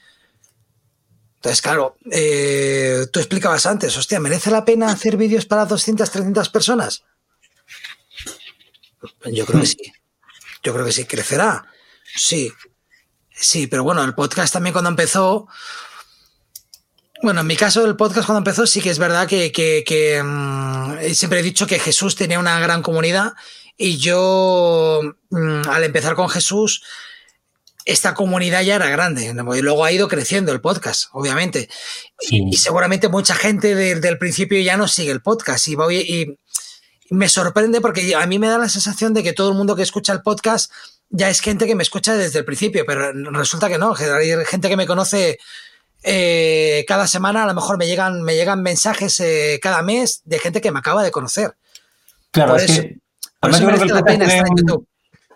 Entonces, 1.37 1.63
claro, 1.63 1.97
eh, 2.13 3.07
tú 3.11 3.19
explicabas 3.19 3.65
antes, 3.65 3.97
hostia, 3.97 4.21
¿merece 4.21 4.51
la 4.51 4.67
pena 4.67 4.91
hacer 4.91 5.17
vídeos 5.17 5.47
para 5.47 5.65
200, 5.65 6.11
300 6.11 6.51
personas? 6.51 7.03
Yo 9.33 9.47
creo 9.47 9.61
que 9.61 9.67
sí. 9.67 9.93
Yo 10.63 10.73
creo 10.75 10.85
que 10.85 10.93
sí. 10.93 11.05
¿Crecerá? 11.05 11.67
Sí. 12.15 12.53
Sí, 13.33 13.67
pero 13.67 13.85
bueno, 13.85 14.05
el 14.05 14.15
podcast 14.15 14.53
también 14.53 14.73
cuando 14.75 14.91
empezó, 14.91 15.49
bueno, 17.23 17.41
en 17.41 17.47
mi 17.47 17.57
caso, 17.57 17.87
el 17.87 17.97
podcast 17.97 18.27
cuando 18.27 18.39
empezó, 18.39 18.67
sí 18.67 18.81
que 18.81 18.91
es 18.91 18.99
verdad 18.99 19.27
que, 19.27 19.51
que- 19.53 19.83
que, 19.87 20.23
mm, 20.23 20.99
siempre 21.15 21.41
he 21.41 21.43
dicho 21.43 21.67
que 21.67 21.79
Jesús 21.79 22.17
tenía 22.17 22.39
una 22.39 22.59
gran 22.61 22.83
comunidad 22.83 23.33
y 23.79 23.97
yo, 23.99 25.01
mm, 25.31 25.63
al 25.69 25.85
empezar 25.85 26.15
con 26.15 26.29
Jesús, 26.29 26.83
esta 27.87 28.13
comunidad 28.15 28.63
ya 28.63 28.77
era 28.77 28.89
grande. 28.91 29.33
¿no? 29.33 29.57
Y 29.57 29.63
luego 29.63 29.85
ha 29.85 29.93
ido 29.93 30.07
creciendo 30.09 30.53
el 30.53 30.61
podcast, 30.61 31.09
obviamente. 31.13 31.69
Sí. 32.19 32.43
Y 32.51 32.57
seguramente 32.59 33.09
mucha 33.09 33.35
gente 33.35 33.75
desde 33.75 34.09
el 34.09 34.19
principio 34.19 34.61
ya 34.61 34.77
no 34.77 34.87
sigue 34.87 35.11
el 35.13 35.23
podcast. 35.23 35.67
Y, 35.69 35.75
voy, 35.77 35.97
y 35.97 36.39
me 37.11 37.29
sorprende 37.29 37.81
porque 37.81 38.15
a 38.15 38.27
mí 38.27 38.39
me 38.39 38.49
da 38.49 38.59
la 38.59 38.69
sensación 38.69 39.15
de 39.15 39.23
que 39.23 39.33
todo 39.33 39.51
el 39.51 39.57
mundo 39.57 39.77
que 39.77 39.83
escucha 39.83 40.13
el 40.13 40.23
podcast 40.23 40.73
ya 41.09 41.29
es 41.29 41.41
gente 41.41 41.67
que 41.67 41.75
me 41.75 41.83
escucha 41.83 42.15
desde 42.15 42.39
el 42.39 42.45
principio, 42.45 42.85
pero 42.87 43.13
resulta 43.33 43.69
que 43.69 43.79
no. 43.79 43.95
Hay 43.95 44.33
gente 44.47 44.69
que 44.69 44.77
me 44.77 44.87
conoce 44.87 45.39
eh, 46.03 46.85
cada 46.87 47.07
semana, 47.07 47.43
a 47.43 47.47
lo 47.47 47.55
mejor 47.55 47.79
me 47.79 47.87
llegan, 47.87 48.23
me 48.23 48.35
llegan 48.35 48.63
mensajes 48.63 49.19
eh, 49.21 49.59
cada 49.61 49.83
mes 49.83 50.23
de 50.25 50.39
gente 50.39 50.61
que 50.61 50.71
me 50.71 50.79
acaba 50.79 51.03
de 51.03 51.11
conocer. 51.11 51.57
Claro, 52.31 52.53
Por 52.53 52.61
es 52.61 52.71
eso- 52.71 52.83
que. 52.83 52.99
Por 53.41 53.51
eso 53.51 53.67
que 53.67 53.87
la 53.87 54.03
pena 54.03 54.27
estar 54.27 54.47
en 54.47 54.57
YouTube. 54.57 54.87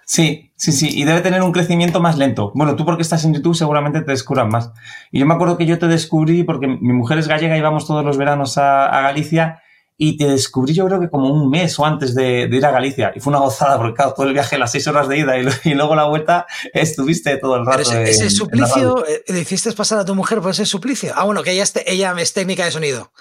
Sí, 0.06 0.52
sí, 0.56 0.72
sí, 0.72 0.90
y 0.92 1.04
debe 1.04 1.22
tener 1.22 1.42
un 1.42 1.52
crecimiento 1.52 2.00
más 2.00 2.18
lento. 2.18 2.52
Bueno, 2.54 2.76
tú 2.76 2.84
porque 2.84 3.02
estás 3.02 3.24
en 3.24 3.32
YouTube 3.32 3.56
seguramente 3.56 4.02
te 4.02 4.10
descubran 4.10 4.50
más. 4.50 4.70
Y 5.10 5.20
yo 5.20 5.26
me 5.26 5.34
acuerdo 5.34 5.56
que 5.56 5.64
yo 5.64 5.78
te 5.78 5.86
descubrí 5.88 6.44
porque 6.44 6.66
mi 6.66 6.92
mujer 6.92 7.18
es 7.18 7.28
gallega 7.28 7.56
y 7.56 7.62
vamos 7.62 7.86
todos 7.86 8.04
los 8.04 8.18
veranos 8.18 8.58
a, 8.58 9.00
Galicia 9.00 9.62
y 9.96 10.16
te 10.16 10.26
descubrí 10.26 10.74
yo 10.74 10.86
creo 10.86 11.00
que 11.00 11.08
como 11.08 11.32
un 11.32 11.48
mes 11.48 11.78
o 11.78 11.84
antes 11.84 12.14
de, 12.14 12.48
ir 12.50 12.66
a 12.66 12.70
Galicia. 12.70 13.12
Y 13.14 13.20
fue 13.20 13.30
una 13.30 13.40
gozada 13.40 13.76
porque 13.76 13.94
claro, 13.94 14.14
todo 14.14 14.26
el 14.26 14.32
viaje, 14.32 14.58
las 14.58 14.72
seis 14.72 14.86
horas 14.86 15.08
de 15.08 15.18
ida 15.18 15.38
y, 15.38 15.74
luego 15.74 15.94
la 15.94 16.04
vuelta, 16.04 16.46
estuviste 16.72 17.36
todo 17.36 17.56
el 17.56 17.66
rato. 17.66 17.82
ese, 17.82 18.02
ese 18.04 18.30
suplicio, 18.30 19.06
eh, 19.06 19.22
¿le 19.28 19.40
hiciste 19.40 19.72
pasar 19.72 19.98
a 19.98 20.04
tu 20.04 20.14
mujer 20.14 20.40
por 20.40 20.50
ese 20.50 20.66
suplicio? 20.66 21.12
Ah, 21.16 21.24
bueno, 21.24 21.42
que 21.42 21.52
ella, 21.52 21.64
ella 21.86 22.14
es 22.18 22.32
técnica 22.32 22.64
de 22.64 22.72
sonido. 22.72 23.12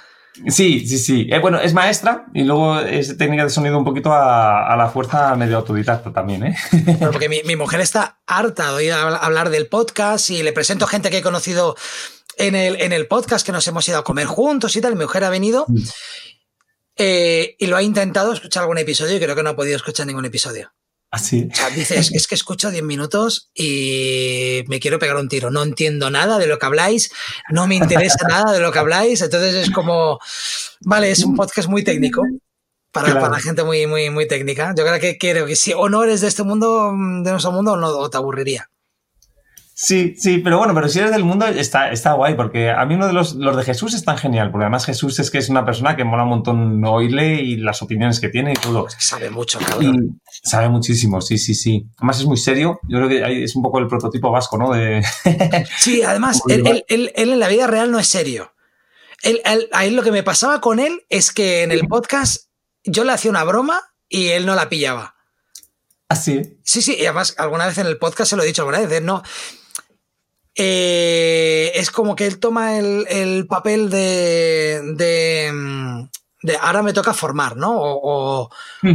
Sí, 0.48 0.88
sí, 0.88 0.98
sí. 0.98 1.28
Eh, 1.30 1.38
bueno, 1.40 1.60
es 1.60 1.74
maestra 1.74 2.26
y 2.34 2.44
luego 2.44 2.80
es 2.80 3.18
técnica 3.18 3.44
de 3.44 3.50
sonido 3.52 3.78
un 3.78 3.86
poquito 3.86 4.12
a, 4.12 4.76
la 4.76 4.90
fuerza 4.90 5.36
medio 5.36 5.58
autodidacta 5.58 6.12
también, 6.12 6.44
¿eh? 6.44 6.56
porque 7.00 7.30
mi, 7.46 7.56
mujer 7.56 7.82
está 7.82 8.18
harta 8.26 8.70
de 8.70 8.74
oír 8.74 8.94
hablar 8.94 9.52
del 9.52 9.68
podcast 9.68 10.32
y 10.32 10.42
le 10.42 10.52
presento 10.52 10.88
gente 10.88 11.12
que 11.12 11.20
he 11.20 11.22
conocido 11.22 11.76
en 12.38 12.56
el, 12.56 12.82
en 12.82 12.94
el 12.94 13.06
podcast 13.06 13.46
que 13.46 13.52
nos 13.52 13.68
hemos 13.68 13.88
ido 13.88 14.00
a 14.00 14.04
comer 14.04 14.26
juntos 14.26 14.76
y 14.76 14.82
tal. 14.82 14.96
Mi 14.96 15.04
mujer 15.04 15.24
ha 15.24 15.30
venido 15.30 15.66
mm. 15.68 15.84
Eh, 16.98 17.56
y 17.58 17.68
lo 17.68 17.76
ha 17.76 17.82
intentado 17.82 18.34
escuchar 18.34 18.62
algún 18.64 18.78
episodio 18.78 19.16
y 19.16 19.20
creo 19.20 19.36
que 19.36 19.44
no 19.44 19.52
ha 19.52 19.56
podido 19.56 19.76
escuchar 19.76 20.08
ningún 20.08 20.26
episodio. 20.26 20.74
Así. 21.14 21.48
O 21.52 21.56
sea, 21.56 21.70
dices, 21.70 22.12
es 22.12 22.28
que 22.28 22.34
escucho 22.34 22.72
10 22.72 22.84
minutos 22.84 23.52
y 23.54 24.64
me 24.68 24.80
quiero 24.80 24.98
pegar 24.98 25.16
un 25.16 25.30
tiro. 25.30 25.52
No 25.52 25.62
entiendo 25.62 26.10
nada 26.10 26.40
de 26.40 26.48
lo 26.48 26.58
que 26.58 26.66
habláis, 26.66 27.12
no 27.52 27.68
me 27.68 27.76
interesa 27.76 28.18
nada 28.28 28.52
de 28.52 28.60
lo 28.60 28.72
que 28.72 28.80
habláis. 28.80 29.22
Entonces 29.22 29.54
es 29.54 29.70
como, 29.70 30.20
vale, 30.82 31.12
es 31.12 31.24
un 31.24 31.36
podcast 31.36 31.70
muy 31.70 31.84
técnico. 31.84 32.24
Para, 32.92 33.20
para 33.20 33.40
gente 33.40 33.64
muy, 33.64 33.88
muy, 33.88 34.12
muy 34.12 34.28
técnica. 34.28 34.74
Yo 34.78 34.86
creo 34.86 35.00
que 35.00 35.18
quiero 35.18 35.48
que 35.48 35.56
si 35.56 35.74
o 35.74 35.90
no 35.90 36.04
eres 36.04 36.22
de 36.22 36.28
este 36.28 36.44
mundo, 36.44 36.92
de 36.92 37.32
nuestro 37.32 37.52
mundo, 37.52 37.76
no, 37.76 37.90
o 37.90 38.10
te 38.10 38.18
aburriría. 38.18 38.70
Sí, 39.76 40.16
sí, 40.18 40.38
pero 40.38 40.60
bueno, 40.60 40.76
pero 40.76 40.88
si 40.88 41.00
eres 41.00 41.12
del 41.12 41.24
mundo 41.24 41.48
está, 41.48 41.92
está 41.92 42.14
guay, 42.14 42.36
porque 42.36 42.70
a 42.70 42.86
mí 42.86 42.94
uno 42.94 43.08
de 43.08 43.14
los, 43.14 43.34
los 43.36 43.58
de 43.58 43.64
Jesús 43.64 43.96
es 43.96 44.06
tan 44.06 44.18
genial, 44.20 44.52
porque 44.52 44.66
además 44.66 44.86
Jesús 44.86 45.18
es 45.20 45.32
que 45.32 45.40
es 45.40 45.50
una 45.50 45.66
persona 45.66 45.96
que 45.96 46.04
mola 46.04 46.24
un 46.24 46.30
montón 46.30 46.86
oírle 46.86 47.42
y 47.42 47.58
las 47.58 47.82
opiniones 47.82 48.20
que 48.20 48.30
tiene 48.30 48.52
y 48.52 48.54
todo. 48.54 48.88
sabe 49.00 49.32
mucho, 49.32 49.60
cabrón. 49.60 50.22
sabe 50.44 50.70
muchísimo, 50.70 51.22
sí, 51.22 51.40
sí, 51.40 51.56
sí. 51.56 51.88
Además 51.98 52.20
es 52.20 52.26
muy 52.28 52.38
serio, 52.38 52.80
yo 52.88 53.00
creo 53.00 53.10
que 53.10 53.44
es 53.44 53.56
un 53.56 53.64
poco 53.64 53.80
el 53.80 53.88
prototipo 53.88 54.32
vasco, 54.32 54.58
¿no? 54.58 54.72
De... 54.72 55.04
sí, 55.78 56.04
además, 56.04 56.42
él, 56.48 56.86
él, 56.88 57.12
él, 57.16 57.32
en 57.32 57.40
la 57.40 57.48
vida 57.48 57.66
real 57.66 57.92
no 57.92 57.98
es 57.98 58.08
serio. 58.08 58.54
Él, 59.24 59.42
ahí 59.72 59.90
lo 59.90 60.04
que 60.04 60.12
me 60.12 60.22
pasaba 60.22 60.62
con 60.62 60.80
él 60.80 61.04
es 61.10 61.32
que 61.32 61.64
en 61.64 61.72
el 61.72 61.88
podcast 61.88 62.46
yo 62.84 63.04
le 63.06 63.14
hacía 63.14 63.32
una 63.32 63.44
broma 63.44 63.82
y 64.08 64.28
él 64.28 64.46
no 64.46 64.54
la 64.54 64.70
pillaba. 64.70 65.16
¿Ah, 66.10 66.16
sí? 66.16 66.60
Sí, 66.64 66.84
sí, 66.84 66.96
y 67.00 67.06
además 67.06 67.34
alguna 67.40 67.66
vez 67.66 67.78
en 67.80 67.88
el 67.88 67.98
podcast 67.98 68.30
se 68.30 68.36
lo 68.36 68.44
he 68.44 68.46
dicho 68.46 68.62
alguna 68.62 68.86
vez, 68.86 69.02
no 69.02 69.24
eh, 70.56 71.72
es 71.76 71.90
como 71.90 72.16
que 72.16 72.28
él 72.28 72.40
toma 72.40 72.78
el, 72.78 73.48
papel 73.48 73.90
de, 73.90 74.82
de, 74.96 76.58
ahora 76.62 76.84
me 76.84 76.94
toca 76.94 77.14
formar, 77.14 77.58
¿no? 77.58 77.74
O, 77.76 78.50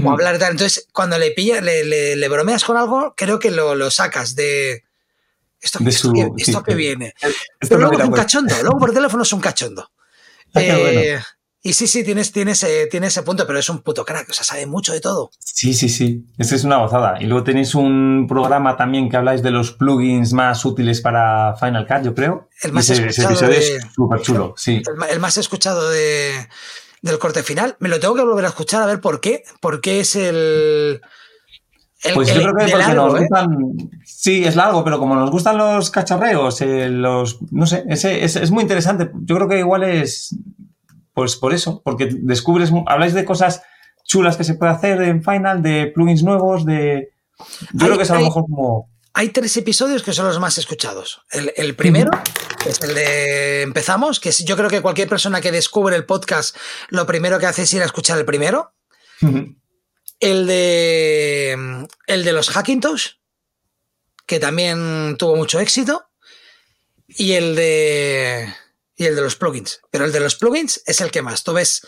hablar 0.09 0.35
de 0.35 0.39
tal. 0.39 0.53
Entonces, 0.53 0.87
cuando 0.93 1.19
le 1.19 1.33
pilla, 1.33 1.61
le, 1.61 2.29
bromeas 2.29 2.65
con 2.65 2.77
algo, 2.77 3.15
creo 3.17 3.39
que 3.39 3.51
lo, 3.51 3.91
sacas 3.91 4.35
de. 4.35 4.85
Esto, 5.61 5.81
esto, 6.37 6.63
que, 6.63 6.77
viene. 6.77 7.15
Pero 7.59 7.79
luego 7.79 7.99
es 7.99 8.05
un 8.05 8.13
cachondo, 8.13 8.55
luego 8.63 8.79
por 8.79 8.93
teléfono 8.93 9.25
es 9.25 9.33
un 9.33 9.41
cachondo. 9.41 9.91
Ah, 10.55 10.63
eh, 10.63 11.21
y 11.61 11.73
sí, 11.73 11.89
sí, 11.89 12.05
tienes, 12.05 12.33
tienes, 12.33 12.65
tiene 12.91 13.09
ese 13.09 13.23
punto, 13.23 13.47
pero 13.47 13.59
es 13.59 13.69
un 13.69 13.81
puto 13.81 14.05
crack, 14.05 14.29
o 14.31 14.33
sea, 14.33 14.45
sabe 14.45 14.67
mucho 14.67 14.93
de 14.93 15.01
todo. 15.01 15.31
Sí, 15.39 15.75
sí, 15.75 15.89
sí, 15.89 16.25
esa 16.39 16.55
es 16.55 16.63
una 16.63 16.77
gozada. 16.77 17.21
Y 17.21 17.27
luego 17.27 17.43
tenéis 17.43 17.75
un 17.75 18.27
programa 18.29 18.77
también 18.77 19.11
que 19.11 19.17
habláis 19.17 19.43
de 19.43 19.51
los 19.51 19.73
plugins 19.73 20.33
más 20.33 20.65
útiles 20.65 21.01
para 21.01 21.57
Final 21.57 21.87
Cut, 21.87 22.05
yo 22.05 22.15
creo. 22.15 22.49
El 22.63 22.73
más 22.73 22.89
escuchado 22.89 23.35
ese 23.51 23.77
es 23.77 23.87
súper 23.93 24.21
chulo, 24.21 24.55
sí. 24.57 24.83
El, 25.11 25.19
más 25.19 25.37
escuchado 25.37 25.91
de, 25.91 26.49
del 27.03 27.19
corte 27.19 27.43
final. 27.43 27.77
Me 27.81 27.89
lo 27.89 27.99
tengo 28.01 28.15
que 28.15 28.23
volver 28.23 28.45
a 28.45 28.49
escuchar 28.49 28.83
a 28.83 28.87
ver 28.87 29.01
por 29.01 29.21
qué. 29.21 29.43
Porque 29.61 30.01
es 30.01 30.17
el... 30.17 31.01
pues 32.15 32.29
yo 32.29 32.41
creo 32.41 32.55
que 32.55 32.73
porque 32.73 32.95
nos 32.95 33.15
¿eh? 33.15 33.19
gustan. 33.19 33.59
Sí, 34.05 34.45
es 34.45 34.57
largo, 34.57 34.85
pero 34.85 34.99
como 34.99 35.15
nos 35.15 35.31
gustan 35.31 35.59
los 35.59 35.91
cacharreos, 35.91 36.61
eh, 36.61 36.89
los. 36.89 37.39
No 37.51 37.67
sé, 37.67 37.85
ese, 37.89 38.25
es, 38.25 38.37
es, 38.37 38.51
muy 38.51 38.63
interesante. 38.63 39.11
Yo 39.23 39.37
creo 39.37 39.49
que 39.49 39.59
igual 39.59 39.85
es 39.85 40.37
pues 41.19 41.35
por 41.35 41.53
eso, 41.53 41.83
porque 41.85 42.09
descubres, 42.13 42.71
habláis 42.87 43.13
de 43.13 43.25
cosas 43.25 43.63
chulas 44.05 44.37
que 44.37 44.45
se 44.45 44.55
puede 44.55 44.71
hacer 44.71 45.03
en 45.03 45.25
Final, 45.25 45.65
de 45.65 45.91
plugins 45.93 46.23
nuevos, 46.23 46.65
de... 46.65 47.09
Yo 47.73 47.87
creo 47.87 47.97
que 47.97 48.05
es 48.05 48.11
a 48.13 48.21
lo 48.21 48.27
mejor 48.27 48.45
como... 48.45 48.89
Hay 49.15 49.31
tres 49.31 49.57
episodios 49.57 50.05
que 50.05 50.13
son 50.13 50.29
los 50.29 50.39
más 50.39 50.59
escuchados. 50.59 51.23
El, 51.33 51.75
primero 51.75 52.13
es 52.65 52.81
el 52.83 52.95
de 52.95 53.63
Empezamos, 53.63 54.21
que 54.21 54.31
yo 54.31 54.57
creo 54.57 54.71
que 54.71 54.81
cualquier 54.81 55.09
persona 55.09 55.41
que 55.41 55.51
descubre 55.51 55.97
el 55.97 56.07
podcast, 56.07 56.57
lo 56.89 57.05
primero 57.05 57.41
que 57.41 57.47
hace 57.47 57.63
es 57.63 57.75
ir 57.75 57.83
a 57.83 57.87
escuchar 57.87 58.17
el 58.17 58.25
primero. 58.25 58.75
El 60.21 60.47
de 60.47 61.87
el 62.07 62.23
de 62.23 62.33
los 62.33 62.49
Hackintosh, 62.51 63.15
que 64.25 64.39
también 64.39 65.17
tuvo 65.19 65.35
mucho 65.35 65.59
éxito. 65.59 66.11
Y 67.09 67.33
el 67.33 67.57
de 67.57 68.55
y 68.99 69.07
el 69.07 69.15
de 69.15 69.23
los 69.23 69.37
plugins. 69.37 69.81
Pero 69.91 70.05
el 70.05 70.13
de 70.13 70.21
los 70.21 70.35
plugins 70.35 70.83
es 70.85 71.01
el 71.01 71.11
que 71.11 71.23
más. 71.23 71.45
Tú 71.45 71.55
ves, 71.55 71.87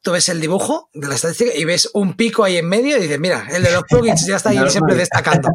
tú 0.00 0.12
ves 0.12 0.28
el 0.28 0.40
dibujo 0.40 0.88
de 0.94 1.08
la 1.08 1.16
estadística 1.16 1.50
y 1.54 1.64
ves 1.64 1.90
un 1.92 2.14
pico 2.14 2.44
ahí 2.44 2.56
en 2.56 2.68
medio 2.68 2.96
y 2.96 3.02
dices, 3.02 3.18
mira, 3.18 3.46
el 3.50 3.62
de 3.64 3.72
los 3.72 3.82
plugins 3.82 4.24
ya 4.24 4.36
está 4.36 4.50
ahí 4.50 4.58
siempre 4.70 4.94
destacando. 4.94 5.50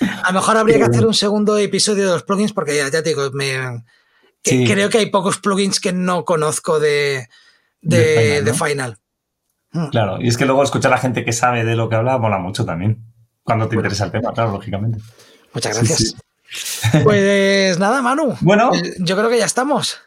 A 0.00 0.28
lo 0.28 0.34
mejor 0.38 0.56
habría 0.56 0.78
que 0.78 0.84
hacer 0.84 1.04
un 1.04 1.14
segundo 1.14 1.58
episodio 1.58 2.06
de 2.06 2.12
los 2.12 2.22
plugins 2.22 2.52
porque 2.52 2.76
ya, 2.76 2.88
te 2.90 3.02
digo, 3.02 3.30
me, 3.32 3.84
creo 4.42 4.88
que 4.88 4.98
hay 4.98 5.06
pocos 5.06 5.38
plugins 5.38 5.80
que 5.80 5.92
no 5.92 6.24
conozco 6.24 6.78
de, 6.78 7.28
de, 7.82 8.54
Final. 8.54 8.98
Hmm. 9.72 9.88
Claro, 9.88 10.18
y 10.20 10.28
es 10.28 10.36
que 10.36 10.46
luego 10.46 10.62
escuchar 10.62 10.92
a 10.92 10.98
gente 10.98 11.24
que 11.24 11.32
sabe 11.32 11.64
de 11.64 11.74
lo 11.74 11.88
que 11.88 11.96
habla 11.96 12.16
mola 12.18 12.38
mucho 12.38 12.64
también. 12.64 13.02
Cuando 13.42 13.68
te 13.68 13.74
interesa 13.74 14.04
el 14.04 14.12
tema, 14.12 14.32
claro, 14.32 14.52
lógicamente. 14.52 15.00
Muchas 15.52 15.76
gracias. 15.76 16.16
Pues 17.02 17.78
nada, 17.78 18.02
Manu. 18.02 18.36
Bueno, 18.40 18.74
eh, 18.74 18.94
yo 18.98 19.16
creo 19.16 19.28
que 19.28 19.38
ya 19.38 19.46
estamos. 19.46 19.98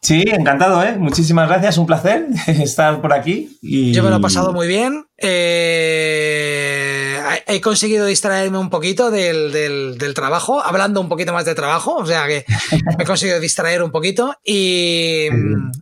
Sí, 0.00 0.24
encantado, 0.26 0.82
¿eh? 0.82 0.96
Muchísimas 0.98 1.48
gracias, 1.48 1.78
un 1.78 1.86
placer 1.86 2.26
estar 2.46 3.00
por 3.00 3.12
aquí. 3.12 3.58
Y... 3.62 3.92
Yo 3.92 4.02
me 4.02 4.10
lo 4.10 4.16
he 4.16 4.20
pasado 4.20 4.52
muy 4.52 4.66
bien. 4.66 5.06
Eh, 5.18 7.20
he 7.46 7.60
conseguido 7.60 8.06
distraerme 8.06 8.58
un 8.58 8.70
poquito 8.70 9.10
del, 9.10 10.14
trabajo, 10.14 10.62
hablando 10.62 11.00
un 11.00 11.08
poquito 11.08 11.32
más 11.32 11.44
de 11.44 11.54
trabajo, 11.54 11.96
o 11.96 12.06
sea 12.06 12.26
que 12.26 12.44
me 12.98 13.04
he 13.04 13.06
conseguido 13.06 13.40
distraer 13.40 13.82
un 13.82 13.90
poquito 13.90 14.36
y, 14.44 15.28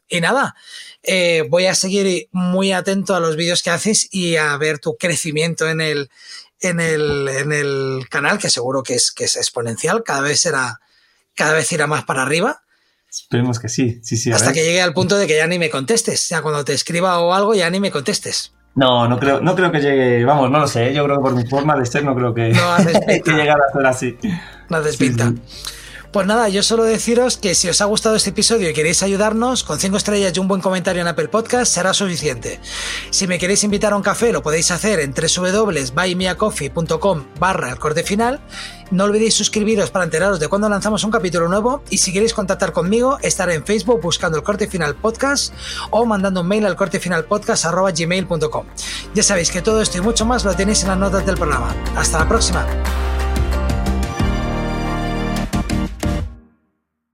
y 0.08 0.20
nada. 0.20 0.54
Eh, 1.02 1.44
voy 1.48 1.66
a 1.66 1.74
seguir 1.74 2.28
muy 2.30 2.72
atento 2.72 3.14
a 3.14 3.20
los 3.20 3.36
vídeos 3.36 3.62
que 3.62 3.70
haces 3.70 4.08
y 4.12 4.36
a 4.36 4.56
ver 4.58 4.78
tu 4.78 4.96
crecimiento 4.96 5.68
en 5.68 5.80
el, 5.80 6.10
en 6.60 6.80
el, 6.80 7.28
en 7.28 7.52
el 7.52 8.06
canal, 8.08 8.38
que 8.38 8.50
seguro 8.50 8.82
que 8.82 8.94
es, 8.94 9.12
que 9.12 9.24
es 9.24 9.36
exponencial, 9.36 10.02
cada 10.04 10.20
vez 10.20 10.40
será, 10.40 10.80
cada 11.34 11.52
vez 11.52 11.70
irá 11.72 11.86
más 11.86 12.04
para 12.04 12.22
arriba. 12.22 12.62
Esperemos 13.08 13.58
que 13.58 13.68
sí, 13.68 14.00
sí, 14.02 14.16
sí. 14.16 14.30
Hasta 14.30 14.52
que 14.52 14.62
llegue 14.62 14.80
al 14.80 14.94
punto 14.94 15.16
de 15.18 15.26
que 15.26 15.36
ya 15.36 15.46
ni 15.46 15.58
me 15.58 15.68
contestes. 15.68 16.28
Ya 16.28 16.42
cuando 16.42 16.64
te 16.64 16.74
escriba 16.74 17.18
o 17.18 17.34
algo, 17.34 17.54
ya 17.54 17.68
ni 17.68 17.80
me 17.80 17.90
contestes. 17.90 18.52
No, 18.74 19.08
no 19.08 19.18
creo, 19.18 19.40
no 19.40 19.56
creo 19.56 19.72
que 19.72 19.80
llegue, 19.80 20.24
vamos, 20.24 20.48
no 20.48 20.60
lo 20.60 20.66
sé, 20.68 20.94
yo 20.94 21.04
creo 21.04 21.16
que 21.16 21.22
por 21.22 21.34
mi 21.34 21.44
forma 21.44 21.76
de 21.76 21.84
ser 21.86 22.04
no 22.04 22.14
creo 22.14 22.32
que, 22.32 22.50
no 22.50 22.76
que 23.24 23.32
llegara 23.32 23.64
a 23.68 23.72
ser 23.72 23.86
así. 23.86 24.18
No 24.68 24.76
haces 24.76 24.96
pinta. 24.96 25.32
Pues 26.12 26.26
nada, 26.26 26.48
yo 26.48 26.62
solo 26.64 26.82
deciros 26.82 27.36
que 27.36 27.54
si 27.54 27.68
os 27.68 27.80
ha 27.80 27.84
gustado 27.84 28.16
este 28.16 28.30
episodio 28.30 28.68
y 28.68 28.72
queréis 28.72 29.04
ayudarnos, 29.04 29.62
con 29.62 29.78
5 29.78 29.96
estrellas 29.96 30.32
y 30.34 30.40
un 30.40 30.48
buen 30.48 30.60
comentario 30.60 31.02
en 31.02 31.08
Apple 31.08 31.28
Podcast 31.28 31.72
será 31.72 31.94
suficiente. 31.94 32.58
Si 33.10 33.28
me 33.28 33.38
queréis 33.38 33.62
invitar 33.62 33.92
a 33.92 33.96
un 33.96 34.02
café, 34.02 34.32
lo 34.32 34.42
podéis 34.42 34.72
hacer 34.72 34.98
en 34.98 35.14
www.buymeacoffee.com 35.14 37.26
barra 37.38 37.70
el 37.70 37.78
corte 37.78 38.02
final. 38.02 38.40
No 38.90 39.04
olvidéis 39.04 39.34
suscribiros 39.34 39.92
para 39.92 40.04
enteraros 40.04 40.40
de 40.40 40.48
cuando 40.48 40.68
lanzamos 40.68 41.04
un 41.04 41.12
capítulo 41.12 41.48
nuevo 41.48 41.84
y 41.90 41.98
si 41.98 42.12
queréis 42.12 42.34
contactar 42.34 42.72
conmigo, 42.72 43.18
estaré 43.22 43.54
en 43.54 43.64
Facebook 43.64 44.00
buscando 44.02 44.36
el 44.36 44.42
corte 44.42 44.66
final 44.66 44.96
podcast 44.96 45.54
o 45.90 46.04
mandando 46.06 46.40
un 46.40 46.48
mail 46.48 46.66
al 46.66 46.76
gmail.com 47.94 48.66
Ya 49.14 49.22
sabéis 49.22 49.52
que 49.52 49.62
todo 49.62 49.80
esto 49.80 49.98
y 49.98 50.00
mucho 50.00 50.26
más 50.26 50.44
lo 50.44 50.56
tenéis 50.56 50.82
en 50.82 50.88
las 50.88 50.98
notas 50.98 51.24
del 51.24 51.36
programa. 51.36 51.72
Hasta 51.94 52.18
la 52.18 52.28
próxima. 52.28 52.66